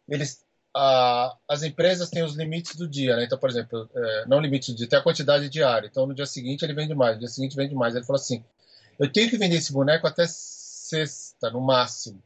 Eles 0.08 0.46
a, 0.76 1.38
as 1.48 1.64
empresas 1.64 2.10
têm 2.10 2.22
os 2.22 2.36
limites 2.36 2.76
do 2.76 2.88
dia, 2.88 3.16
né? 3.16 3.24
Então, 3.24 3.38
por 3.38 3.50
exemplo, 3.50 3.90
é, 3.96 4.26
não 4.28 4.42
limite 4.42 4.72
do 4.74 4.78
dia, 4.78 4.90
tem 4.90 5.00
a 5.00 5.04
quantidade 5.04 5.48
diária. 5.48 5.88
Então, 5.88 6.06
no 6.06 6.14
dia 6.14 6.26
seguinte 6.26 6.64
ele 6.66 6.74
vende 6.74 6.94
mais, 6.94 7.14
no 7.14 7.20
dia 7.20 7.30
seguinte 7.30 7.56
vende 7.56 7.74
mais. 7.74 7.96
Ele 7.96 8.06
falou 8.06 8.20
assim: 8.20 8.44
eu 9.00 9.12
tenho 9.12 9.30
que 9.30 9.38
vender 9.38 9.56
esse 9.56 9.72
boneco 9.72 10.06
até 10.06 10.26
sexta, 10.28 11.50
no 11.50 11.62
máximo. 11.62 12.22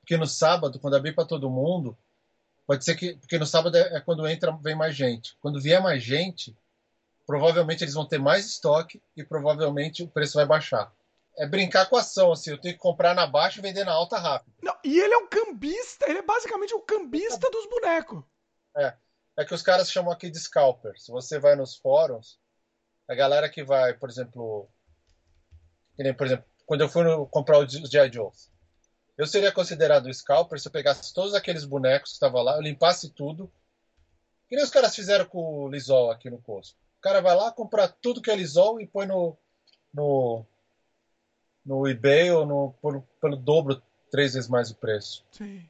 Porque 0.00 0.16
no 0.16 0.26
sábado, 0.26 0.80
quando 0.80 0.96
abrir 0.96 1.14
para 1.14 1.24
todo 1.24 1.48
mundo, 1.48 1.96
pode 2.66 2.84
ser 2.84 2.96
que. 2.96 3.14
Porque 3.14 3.38
no 3.38 3.46
sábado 3.46 3.76
é, 3.76 3.96
é 3.96 4.00
quando 4.00 4.26
entra, 4.26 4.50
vem 4.60 4.74
mais 4.74 4.96
gente. 4.96 5.36
Quando 5.40 5.60
vier 5.60 5.80
mais 5.80 6.02
gente, 6.02 6.56
provavelmente 7.26 7.84
eles 7.84 7.94
vão 7.94 8.06
ter 8.06 8.18
mais 8.18 8.46
estoque 8.46 9.02
e 9.16 9.24
provavelmente 9.24 10.02
o 10.02 10.08
preço 10.08 10.34
vai 10.34 10.46
baixar 10.46 10.92
é 11.36 11.46
brincar 11.46 11.86
com 11.86 11.96
a 11.96 12.00
ação, 12.00 12.32
assim, 12.32 12.50
eu 12.50 12.60
tenho 12.60 12.74
que 12.74 12.80
comprar 12.80 13.14
na 13.14 13.26
baixa 13.26 13.58
e 13.58 13.62
vender 13.62 13.84
na 13.84 13.92
alta 13.92 14.18
rápido. 14.18 14.54
Não, 14.62 14.76
e 14.84 15.00
ele 15.00 15.14
é 15.14 15.18
um 15.18 15.28
cambista, 15.28 16.08
ele 16.08 16.18
é 16.18 16.22
basicamente 16.22 16.74
o 16.74 16.80
cambista 16.80 17.50
dos 17.50 17.66
bonecos. 17.68 18.22
É. 18.76 18.94
é 19.38 19.44
que 19.44 19.54
os 19.54 19.62
caras 19.62 19.90
chamam 19.90 20.12
aqui 20.12 20.30
de 20.30 20.38
scalper. 20.38 20.98
Se 20.98 21.10
você 21.10 21.38
vai 21.38 21.56
nos 21.56 21.76
fóruns, 21.76 22.38
a 23.08 23.14
galera 23.14 23.48
que 23.48 23.64
vai, 23.64 23.94
por 23.94 24.08
exemplo, 24.08 24.68
nem, 25.98 26.14
por 26.14 26.26
exemplo, 26.26 26.44
quando 26.66 26.82
eu 26.82 26.88
fui 26.88 27.02
no, 27.02 27.26
comprar 27.26 27.58
os 27.58 27.72
G.I. 27.72 28.12
Joes, 28.12 28.50
eu 29.16 29.26
seria 29.26 29.52
considerado 29.52 30.12
scalper 30.12 30.58
se 30.58 30.68
eu 30.68 30.72
pegasse 30.72 31.12
todos 31.12 31.34
aqueles 31.34 31.64
bonecos 31.64 32.10
que 32.10 32.14
estavam 32.14 32.42
lá, 32.42 32.56
eu 32.56 32.62
limpasse 32.62 33.10
tudo, 33.10 33.52
que 34.48 34.56
nem 34.56 34.64
os 34.64 34.70
caras 34.70 34.94
fizeram 34.94 35.24
com 35.24 35.64
o 35.64 35.68
Lisol 35.68 36.10
aqui 36.10 36.28
no 36.28 36.40
Costco. 36.40 36.78
O 37.02 37.08
cara 37.10 37.20
vai 37.20 37.34
lá 37.34 37.50
comprar 37.50 37.88
tudo 37.88 38.22
que 38.22 38.30
é 38.30 38.36
Lisol 38.36 38.80
e 38.80 38.86
põe 38.86 39.06
no, 39.06 39.36
no, 39.92 40.46
no 41.66 41.88
eBay 41.88 42.30
ou 42.30 42.46
no, 42.46 42.74
por, 42.80 43.02
pelo 43.20 43.36
dobro, 43.36 43.82
três 44.08 44.34
vezes 44.34 44.48
mais 44.48 44.70
o 44.70 44.76
preço. 44.76 45.24
Sim. 45.32 45.68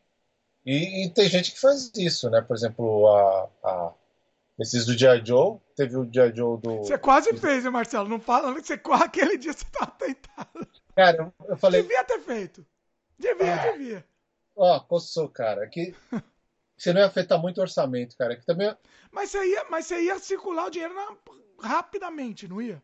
E, 0.67 1.07
e, 1.07 1.11
tem 1.11 1.27
gente 1.31 1.53
que 1.53 1.59
faz 1.59 1.91
isso, 1.97 2.29
né? 2.29 2.43
Por 2.43 2.55
exemplo, 2.55 3.09
a, 3.09 3.49
a 3.65 3.93
esses 4.59 4.85
do 4.85 4.93
G.I. 4.93 5.25
Joe, 5.25 5.57
teve 5.75 5.97
o 5.97 6.05
G.I. 6.05 6.37
Joe 6.37 6.61
do. 6.61 6.77
Você 6.81 6.99
quase 6.99 7.35
fez, 7.39 7.65
hein, 7.65 7.71
Marcelo? 7.71 8.11
Não 8.11 8.21
fala 8.21 8.55
que 8.55 8.67
você 8.67 8.79
aquele 8.93 9.39
dia 9.39 9.55
você 9.55 9.65
tava 9.73 9.93
tentado. 9.93 10.69
Cara, 10.95 11.33
eu 11.49 11.57
falei. 11.57 11.81
Devia 11.81 12.05
ter 12.05 12.21
feito. 12.21 12.67
Devia, 13.19 13.55
ah. 13.55 13.73
devia. 13.73 14.05
Ó, 14.55 14.77
oh, 14.77 14.81
coçou, 14.83 15.31
cara. 15.31 15.67
Que 15.67 15.95
você 16.77 16.93
não 16.93 17.01
ia 17.01 17.07
afetar 17.07 17.41
muito 17.41 17.59
o 17.59 17.63
orçamento, 17.63 18.17
cara. 18.17 18.37
Que 18.37 18.45
também... 18.45 18.75
mas, 19.11 19.31
você 19.31 19.45
ia, 19.45 19.67
mas 19.71 19.87
você 19.87 20.03
ia 20.03 20.19
circular 20.19 20.67
o 20.67 20.71
dinheiro 20.71 20.95
na... 20.95 21.17
rapidamente, 21.61 22.49
não 22.49 22.61
ia? 22.61 22.83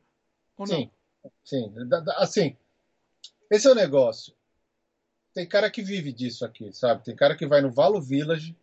Ou 0.57 0.67
sim, 0.67 0.91
não? 1.25 1.33
sim. 1.45 1.73
Assim, 2.17 2.57
esse 3.51 3.67
é 3.67 3.71
o 3.71 3.75
negócio. 3.75 4.35
Tem 5.35 5.47
cara 5.47 5.71
que 5.71 5.83
vive 5.83 6.13
disso 6.13 6.45
aqui, 6.45 6.73
sabe? 6.73 7.05
Tem 7.05 7.15
cara 7.15 7.37
que 7.37 7.47
vai 7.47 7.61
no 7.61 7.71
Valo 7.71 8.01
Village, 8.01 8.57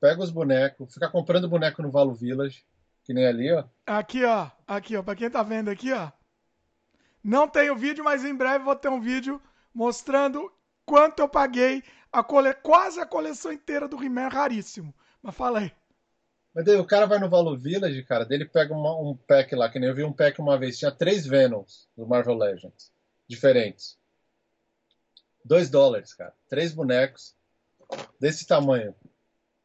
pega 0.00 0.22
os 0.22 0.30
bonecos, 0.30 0.92
fica 0.92 1.08
comprando 1.08 1.48
boneco 1.48 1.82
no 1.82 1.90
Valo 1.90 2.14
Village, 2.14 2.64
que 3.04 3.14
nem 3.14 3.26
ali, 3.26 3.52
ó. 3.52 3.64
Aqui, 3.86 4.24
ó. 4.24 4.50
Aqui, 4.66 4.96
ó. 4.96 5.02
Pra 5.02 5.16
quem 5.16 5.30
tá 5.30 5.42
vendo 5.42 5.70
aqui, 5.70 5.92
ó. 5.92 6.10
Não 7.22 7.48
tenho 7.48 7.76
vídeo, 7.76 8.04
mas 8.04 8.24
em 8.24 8.34
breve 8.34 8.64
vou 8.64 8.76
ter 8.76 8.88
um 8.88 9.00
vídeo 9.00 9.40
mostrando 9.72 10.52
quanto 10.84 11.20
eu 11.20 11.28
paguei 11.28 11.82
a 12.14 12.22
cole... 12.22 12.54
quase 12.54 13.00
a 13.00 13.06
coleção 13.06 13.52
inteira 13.52 13.88
do 13.88 14.02
He-Man 14.02 14.28
raríssimo. 14.28 14.94
Mas 15.20 15.34
fala 15.34 15.58
aí. 15.58 15.72
Mas 16.54 16.64
daí 16.64 16.76
o 16.76 16.86
cara 16.86 17.06
vai 17.06 17.18
no 17.18 17.28
Valo 17.28 17.58
Village, 17.58 18.04
cara, 18.04 18.24
dele 18.24 18.44
pega 18.44 18.72
uma, 18.72 18.96
um 18.96 19.16
pack 19.16 19.56
lá, 19.56 19.68
que 19.68 19.80
nem 19.80 19.88
eu 19.88 19.94
vi 19.94 20.04
um 20.04 20.12
pack 20.12 20.40
uma 20.40 20.56
vez, 20.56 20.78
tinha 20.78 20.92
três 20.92 21.26
Venoms 21.26 21.88
do 21.96 22.06
Marvel 22.06 22.36
Legends, 22.36 22.92
diferentes. 23.26 23.98
Dois 25.44 25.68
dólares, 25.68 26.14
cara. 26.14 26.32
Três 26.48 26.72
bonecos 26.72 27.34
desse 28.20 28.46
tamanho, 28.46 28.94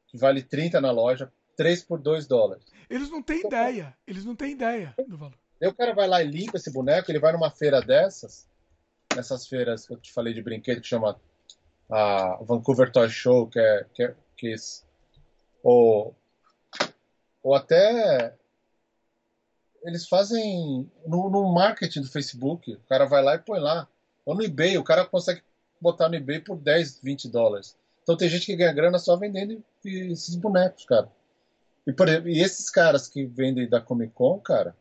que 0.08 0.18
vale 0.18 0.42
30 0.42 0.82
na 0.82 0.90
loja, 0.90 1.32
três 1.56 1.84
por 1.84 2.00
dois 2.00 2.26
dólares. 2.26 2.66
Eles 2.90 3.12
não 3.12 3.22
têm 3.22 3.46
ideia, 3.46 3.96
eles 4.08 4.26
não 4.26 4.36
têm 4.36 4.54
ideia 4.54 4.96
do 5.08 5.18
valor. 5.18 5.38
Aí 5.62 5.68
o 5.68 5.76
cara 5.76 5.94
vai 5.94 6.08
lá 6.08 6.24
e 6.24 6.28
limpa 6.28 6.58
esse 6.58 6.74
boneco, 6.74 7.12
ele 7.12 7.20
vai 7.20 7.32
numa 7.32 7.52
feira 7.52 7.82
dessas, 7.82 8.50
nessas 9.16 9.46
feiras 9.48 9.86
que 9.86 9.94
eu 9.94 9.98
te 9.98 10.12
falei 10.12 10.34
de 10.34 10.42
brinquedo, 10.42 10.82
que 10.82 10.88
chama 10.88 11.20
a 11.90 12.38
Vancouver 12.44 12.92
Toy 12.92 13.10
Show, 13.10 13.48
que 13.48 13.60
é, 13.60 13.86
que, 13.94 14.04
é, 14.04 14.16
que 14.38 14.54
é, 14.54 14.56
ou, 15.64 16.16
ou 17.42 17.56
até 17.56 18.36
eles 19.84 20.08
fazem 20.08 20.90
no, 21.06 21.30
no, 21.30 21.54
marketing 21.54 22.02
do 22.02 22.12
Facebook, 22.12 22.74
o 22.74 22.80
cara 22.88 23.06
vai 23.06 23.24
lá 23.24 23.36
e 23.36 23.40
põe 23.40 23.60
lá. 23.60 23.88
Ou 24.26 24.36
no 24.36 24.44
eBay, 24.44 24.78
o 24.78 24.84
cara 24.84 25.06
consegue 25.06 25.42
botar 25.82 26.10
no 26.10 26.16
eBay 26.16 26.40
por 26.42 26.58
10, 26.58 27.00
20 27.02 27.30
dólares. 27.30 27.78
Então 28.04 28.18
tem 28.18 28.30
gente 28.30 28.46
que 28.46 28.56
ganha 28.56 28.74
grana 28.74 29.00
só 29.00 29.16
vendendo 29.16 29.64
esses 29.84 30.36
bonecos, 30.36 30.86
cara. 30.86 31.10
E, 31.88 31.94
por, 31.94 32.08
e 32.08 32.40
esses 32.40 32.70
caras 32.70 33.08
que 33.08 33.26
vendem 33.26 33.68
da 33.68 33.82
Comic 33.82 34.14
Con, 34.14 34.40
cara, 34.40 34.76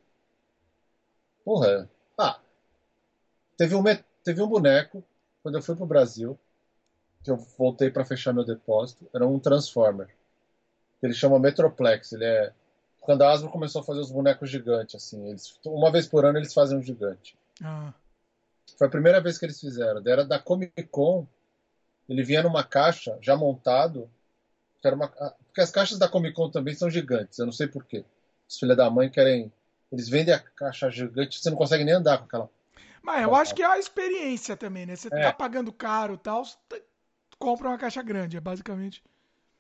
porra, 1.45 1.89
ah, 2.19 2.39
teve 3.57 3.75
um, 3.75 3.83
teve 4.25 4.43
um 4.43 4.49
boneco, 4.49 5.03
quando 5.43 5.55
eu 5.55 5.63
fui 5.63 5.77
pro 5.77 5.87
Brasil, 5.87 6.39
que 7.23 7.31
eu 7.31 7.37
voltei 7.37 7.91
para 7.91 8.05
fechar 8.05 8.33
meu 8.33 8.45
depósito, 8.45 9.09
era 9.15 9.27
um 9.27 9.39
Transformer. 9.39 10.09
Ele 11.03 11.15
chama 11.15 11.39
Metroplex, 11.39 12.13
ele 12.13 12.25
é 12.25 12.53
quando 13.09 13.23
a 13.23 13.33
Asbro 13.33 13.51
começou 13.51 13.81
a 13.81 13.85
fazer 13.85 14.01
os 14.01 14.11
bonecos 14.11 14.51
gigantes, 14.51 14.95
assim, 14.95 15.31
eles, 15.31 15.59
uma 15.65 15.91
vez 15.91 16.07
por 16.07 16.27
ano 16.27 16.39
eles 16.39 16.53
fazem 16.53 16.77
um 16.77 16.83
gigante. 16.83 17.35
Ah. 17.65 17.95
Foi 18.77 18.87
a 18.87 18.91
primeira 18.91 19.19
vez 19.19 19.39
que 19.39 19.47
eles 19.47 19.59
fizeram. 19.59 20.03
Era 20.07 20.27
da 20.27 20.39
Comic 20.39 20.83
Con. 20.85 21.27
Ele 22.07 22.23
vinha 22.23 22.43
numa 22.43 22.63
caixa 22.63 23.17
já 23.23 23.35
montado. 23.35 24.11
Era 24.85 24.95
uma, 24.95 25.09
porque 25.09 25.63
as 25.63 25.71
caixas 25.71 25.99
da 25.99 26.07
Comic 26.07 26.35
Con 26.35 26.51
também 26.51 26.75
são 26.75 26.91
gigantes. 26.91 27.39
Eu 27.39 27.47
não 27.47 27.53
sei 27.53 27.67
porquê. 27.67 28.05
Os 28.47 28.59
filhos 28.59 28.77
da 28.77 28.91
mãe 28.91 29.09
querem. 29.09 29.51
Eles 29.91 30.07
vendem 30.07 30.35
a 30.35 30.39
caixa 30.39 30.91
gigante, 30.91 31.41
você 31.41 31.49
não 31.49 31.57
consegue 31.57 31.85
nem 31.85 31.95
andar 31.95 32.19
com 32.19 32.25
aquela. 32.25 32.51
Mas 33.03 33.23
eu 33.23 33.35
acho 33.35 33.55
que 33.55 33.63
é 33.63 33.67
a 33.67 33.79
experiência 33.79 34.55
também, 34.55 34.85
né? 34.85 34.95
Você 34.95 35.09
é. 35.11 35.23
tá 35.23 35.33
pagando 35.33 35.73
caro 35.73 36.13
e 36.13 36.19
tal, 36.19 36.43
compra 37.39 37.69
uma 37.69 37.79
caixa 37.79 38.03
grande, 38.03 38.37
é 38.37 38.41
basicamente. 38.41 39.03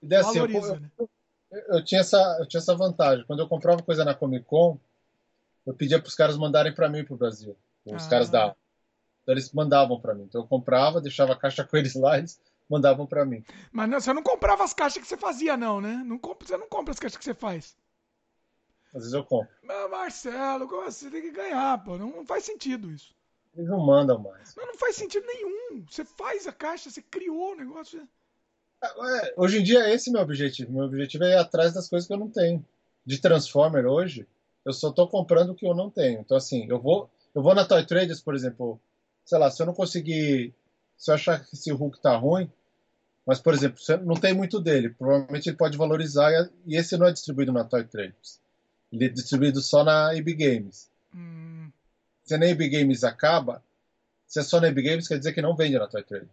E 0.02 0.14
assim, 0.14 0.34
valoriza, 0.34 0.74
eu, 0.74 0.80
né? 0.80 0.90
eu, 0.98 1.08
eu, 1.76 1.84
tinha 1.84 2.00
essa, 2.00 2.36
eu 2.40 2.46
tinha 2.46 2.58
essa 2.58 2.74
vantagem. 2.74 3.24
Quando 3.26 3.40
eu 3.40 3.48
comprava 3.48 3.82
coisa 3.82 4.04
na 4.04 4.14
Comic 4.14 4.44
Con, 4.44 4.78
eu 5.66 5.74
pedia 5.74 6.00
para 6.00 6.08
os 6.08 6.14
caras 6.14 6.36
mandarem 6.36 6.74
para 6.74 6.88
mim 6.88 7.04
pro 7.04 7.16
Brasil. 7.16 7.56
Os 7.84 8.06
ah. 8.06 8.10
caras 8.10 8.30
da 8.30 8.54
então 9.28 9.34
eles 9.34 9.52
mandavam 9.52 10.00
para 10.00 10.14
mim. 10.14 10.22
Então 10.22 10.40
eu 10.40 10.46
comprava, 10.46 11.02
deixava 11.02 11.34
a 11.34 11.36
caixa 11.36 11.62
com 11.62 11.76
eles 11.76 11.94
lá, 11.94 12.16
eles 12.16 12.40
mandavam 12.66 13.06
para 13.06 13.26
mim. 13.26 13.44
Mas 13.70 13.86
não, 13.86 14.00
você 14.00 14.10
não 14.14 14.22
comprava 14.22 14.64
as 14.64 14.72
caixas 14.72 15.02
que 15.02 15.06
você 15.06 15.18
fazia, 15.18 15.54
não, 15.54 15.82
né? 15.82 16.02
Não 16.02 16.18
compra, 16.18 16.48
você 16.48 16.56
não 16.56 16.66
compra 16.66 16.92
as 16.92 16.98
caixas 16.98 17.18
que 17.18 17.24
você 17.24 17.34
faz. 17.34 17.76
Às 18.86 19.02
vezes 19.02 19.12
eu 19.12 19.22
compro. 19.22 19.54
Mas 19.62 19.90
Marcelo, 19.90 20.64
assim? 20.80 21.10
você 21.10 21.10
tem 21.10 21.20
que 21.20 21.30
ganhar, 21.30 21.84
pô. 21.84 21.98
Não, 21.98 22.08
não 22.08 22.24
faz 22.24 22.44
sentido 22.44 22.90
isso. 22.90 23.14
Eles 23.58 23.68
não 23.68 23.84
mandam 23.84 24.20
mais. 24.20 24.54
Não, 24.54 24.66
não 24.66 24.74
faz 24.76 24.94
sentido 24.94 25.26
nenhum. 25.26 25.84
Você 25.90 26.04
faz 26.04 26.46
a 26.46 26.52
caixa, 26.52 26.88
você 26.88 27.02
criou 27.02 27.52
o 27.52 27.56
negócio. 27.56 28.08
É, 28.80 29.34
hoje 29.36 29.58
em 29.58 29.64
dia 29.64 29.80
é 29.80 29.92
esse 29.92 30.12
meu 30.12 30.22
objetivo. 30.22 30.72
Meu 30.72 30.84
objetivo 30.84 31.24
é 31.24 31.32
ir 31.32 31.36
atrás 31.36 31.74
das 31.74 31.88
coisas 31.88 32.06
que 32.06 32.14
eu 32.14 32.18
não 32.18 32.30
tenho. 32.30 32.64
De 33.04 33.18
Transformer 33.20 33.84
hoje, 33.84 34.28
eu 34.64 34.72
só 34.72 34.90
estou 34.90 35.08
comprando 35.08 35.50
o 35.50 35.54
que 35.56 35.66
eu 35.66 35.74
não 35.74 35.90
tenho. 35.90 36.20
Então, 36.20 36.36
assim, 36.36 36.66
eu 36.70 36.78
vou, 36.78 37.10
eu 37.34 37.42
vou 37.42 37.52
na 37.52 37.64
Toy 37.64 37.84
Traders, 37.84 38.20
por 38.20 38.32
exemplo, 38.32 38.80
sei 39.24 39.38
lá, 39.38 39.50
se 39.50 39.60
eu 39.60 39.66
não 39.66 39.74
conseguir, 39.74 40.54
se 40.96 41.10
eu 41.10 41.16
achar 41.16 41.44
que 41.44 41.56
esse 41.56 41.72
Hulk 41.72 42.00
tá 42.00 42.14
ruim, 42.16 42.48
mas, 43.26 43.40
por 43.40 43.54
exemplo, 43.54 43.80
não 44.04 44.14
tem 44.14 44.32
muito 44.32 44.60
dele, 44.60 44.90
provavelmente 44.90 45.48
ele 45.48 45.56
pode 45.56 45.76
valorizar 45.76 46.30
e 46.64 46.76
esse 46.76 46.96
não 46.96 47.06
é 47.06 47.12
distribuído 47.12 47.52
na 47.52 47.64
Toy 47.64 47.82
Traders. 47.82 48.40
Ele 48.92 49.06
é 49.06 49.08
distribuído 49.08 49.60
só 49.60 49.82
na 49.82 50.14
EB 50.14 50.34
Games. 50.34 50.88
Hum. 51.14 51.70
Se 52.28 52.36
na 52.36 52.46
EB 52.46 52.68
Games 52.68 53.04
acaba, 53.04 53.64
se 54.26 54.38
é 54.38 54.42
só 54.42 54.60
na 54.60 54.68
EB 54.68 54.82
Games, 54.82 55.08
quer 55.08 55.16
dizer 55.16 55.32
que 55.32 55.40
não 55.40 55.56
vende 55.56 55.78
na 55.78 55.86
Toy 55.86 56.02
Traders. 56.02 56.28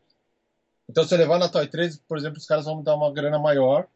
Então, 0.90 1.08
se 1.08 1.14
eu 1.14 1.18
levar 1.18 1.40
na 1.40 1.48
Toy 1.48 1.66
Traders, 1.68 1.98
por 2.06 2.18
exemplo, 2.18 2.38
os 2.38 2.46
caras 2.46 2.66
vão 2.66 2.80
me 2.80 2.84
dar 2.84 2.96
uma 2.96 3.14
grana 3.14 3.40
maior. 3.40 3.88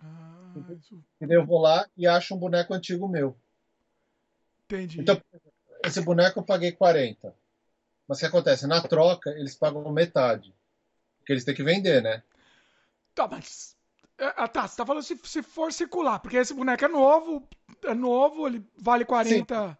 Ah, 0.00 0.52
isso... 0.78 1.02
E 1.20 1.24
eu 1.24 1.44
vou 1.44 1.60
lá 1.60 1.84
e 1.96 2.06
acho 2.06 2.32
um 2.32 2.38
boneco 2.38 2.72
antigo 2.72 3.08
meu. 3.08 3.36
Entendi. 4.66 5.00
Então, 5.00 5.20
esse 5.84 6.00
boneco 6.00 6.38
eu 6.38 6.44
paguei 6.44 6.70
40. 6.70 7.34
Mas 8.06 8.18
o 8.18 8.20
que 8.20 8.26
acontece? 8.26 8.68
Na 8.68 8.80
troca, 8.80 9.30
eles 9.30 9.56
pagam 9.56 9.90
metade. 9.90 10.54
Porque 11.18 11.32
eles 11.32 11.44
têm 11.44 11.56
que 11.56 11.64
vender, 11.64 12.00
né? 12.00 12.22
Tá, 13.16 13.26
mas. 13.26 13.76
É, 14.16 14.32
ah, 14.36 14.46
tá, 14.46 14.68
você 14.68 14.76
tá 14.76 14.86
falando 14.86 15.02
se, 15.02 15.18
se 15.24 15.42
for 15.42 15.72
circular, 15.72 16.20
porque 16.20 16.36
esse 16.36 16.54
boneco 16.54 16.84
é 16.84 16.88
novo, 16.88 17.48
é 17.84 17.94
novo, 17.94 18.46
ele 18.46 18.64
vale 18.76 19.04
40. 19.04 19.70
Sim. 19.70 19.76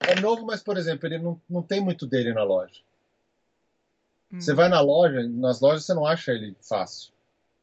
É 0.00 0.20
novo, 0.20 0.46
mas, 0.46 0.62
por 0.62 0.76
exemplo, 0.76 1.06
ele 1.06 1.18
não, 1.18 1.40
não 1.48 1.62
tem 1.62 1.80
muito 1.80 2.06
dele 2.06 2.32
na 2.32 2.42
loja. 2.42 2.80
Hum. 4.32 4.40
Você 4.40 4.54
vai 4.54 4.68
na 4.68 4.80
loja, 4.80 5.28
nas 5.28 5.60
lojas 5.60 5.84
você 5.84 5.94
não 5.94 6.06
acha 6.06 6.32
ele 6.32 6.56
fácil. 6.60 7.12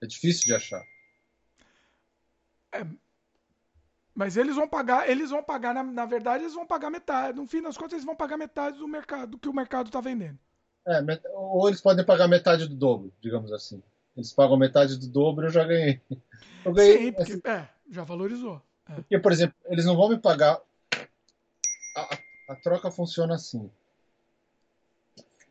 É 0.01 0.05
difícil 0.05 0.43
de 0.45 0.53
achar. 0.53 0.84
É, 2.72 2.85
mas 4.18 4.35
eles 4.35 4.55
vão 4.55 4.68
pagar, 4.68 5.07
eles 5.07 5.30
vão 5.30 5.43
pagar, 5.43 5.76
na, 5.76 5.84
na, 5.84 6.03
verdade, 6.03 6.43
eles 6.43 6.55
vão 6.55 6.65
pagar 6.65 6.89
metade. 6.89 7.38
No 7.38 7.47
fim 7.47 7.61
das 7.61 7.77
contas, 7.77 7.93
eles 7.93 8.05
vão 8.05 8.15
pagar 8.15 8.35
metade 8.35 8.80
do 8.80 8.88
mercado, 8.88 9.30
do 9.30 9.38
que 9.38 9.47
o 9.47 9.53
mercado 9.53 9.88
está 9.88 10.01
vendendo. 10.01 10.39
É, 10.88 10.99
ou 11.35 11.68
eles 11.68 11.80
podem 11.80 12.03
pagar 12.03 12.27
metade 12.27 12.68
do 12.68 12.76
dobro, 12.76 13.14
digamos 13.22 13.53
assim. 13.53 13.80
Eles 14.15 14.34
pagam 14.34 14.57
metade 14.57 14.97
do 14.97 15.07
dobro, 15.07 15.45
eu 15.45 15.51
já 15.51 15.64
ganhei. 15.64 16.01
Eu 16.65 16.73
ganhei 16.73 16.97
Sim, 16.97 17.11
porque, 17.14 17.34
assim, 17.34 17.41
é, 17.45 17.69
já 17.89 18.03
valorizou. 18.03 18.61
É. 18.89 18.95
Porque, 18.95 19.19
por 19.19 19.31
exemplo, 19.31 19.55
eles 19.68 19.85
não 19.85 19.95
vão 19.95 20.09
me 20.09 20.18
pagar. 20.18 20.59
A, 21.95 22.15
a, 22.15 22.18
a 22.48 22.56
troca 22.56 22.90
funciona 22.90 23.36
assim. 23.36 23.69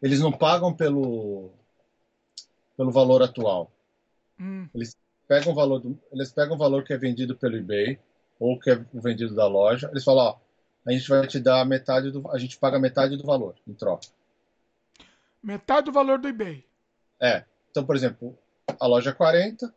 Eles 0.03 0.21
não 0.21 0.33
pagam 0.33 0.75
pelo, 0.75 1.51
pelo 2.77 2.91
valor 2.91 3.23
atual. 3.23 3.71
Hum. 4.39 4.69
Eles 4.75 4.97
pegam 5.27 5.53
o 5.53 5.55
valor 5.55 5.81
do, 5.81 5.99
eles 6.13 6.31
pegam 6.31 6.55
o 6.55 6.59
valor 6.59 6.85
que 6.85 6.93
é 6.93 6.97
vendido 6.97 7.37
pelo 7.37 7.57
eBay 7.57 7.99
ou 8.39 8.59
que 8.59 8.71
é 8.71 8.85
vendido 8.93 9.35
da 9.35 9.47
loja, 9.47 9.89
eles 9.91 10.05
falam, 10.05 10.27
ó, 10.27 10.39
a 10.87 10.93
gente 10.93 11.09
vai 11.09 11.27
te 11.27 11.41
dar 11.41 11.65
metade 11.65 12.11
do, 12.11 12.31
a 12.31 12.39
gente 12.39 12.59
paga 12.59 12.79
metade 12.79 13.17
do 13.17 13.25
valor 13.25 13.55
em 13.67 13.75
troca. 13.75 14.07
Metade 15.43 15.87
do 15.87 15.93
valor 15.93 16.19
do 16.19 16.29
eBay. 16.29 16.65
É. 17.21 17.45
Então, 17.71 17.85
por 17.85 17.97
exemplo, 17.97 18.39
a 18.79 18.87
loja 18.87 19.11
é 19.11 19.13
40, 19.13 19.73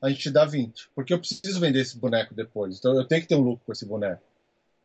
a 0.00 0.10
gente 0.10 0.30
dá 0.30 0.44
20. 0.44 0.90
Porque 0.94 1.12
eu 1.14 1.18
preciso 1.18 1.60
vender 1.60 1.80
esse 1.80 1.96
boneco 1.96 2.34
depois. 2.34 2.78
Então 2.78 2.94
eu 2.94 3.06
tenho 3.06 3.22
que 3.22 3.28
ter 3.28 3.34
um 3.34 3.40
lucro 3.40 3.64
com 3.64 3.72
esse 3.72 3.86
boneco. 3.86 4.22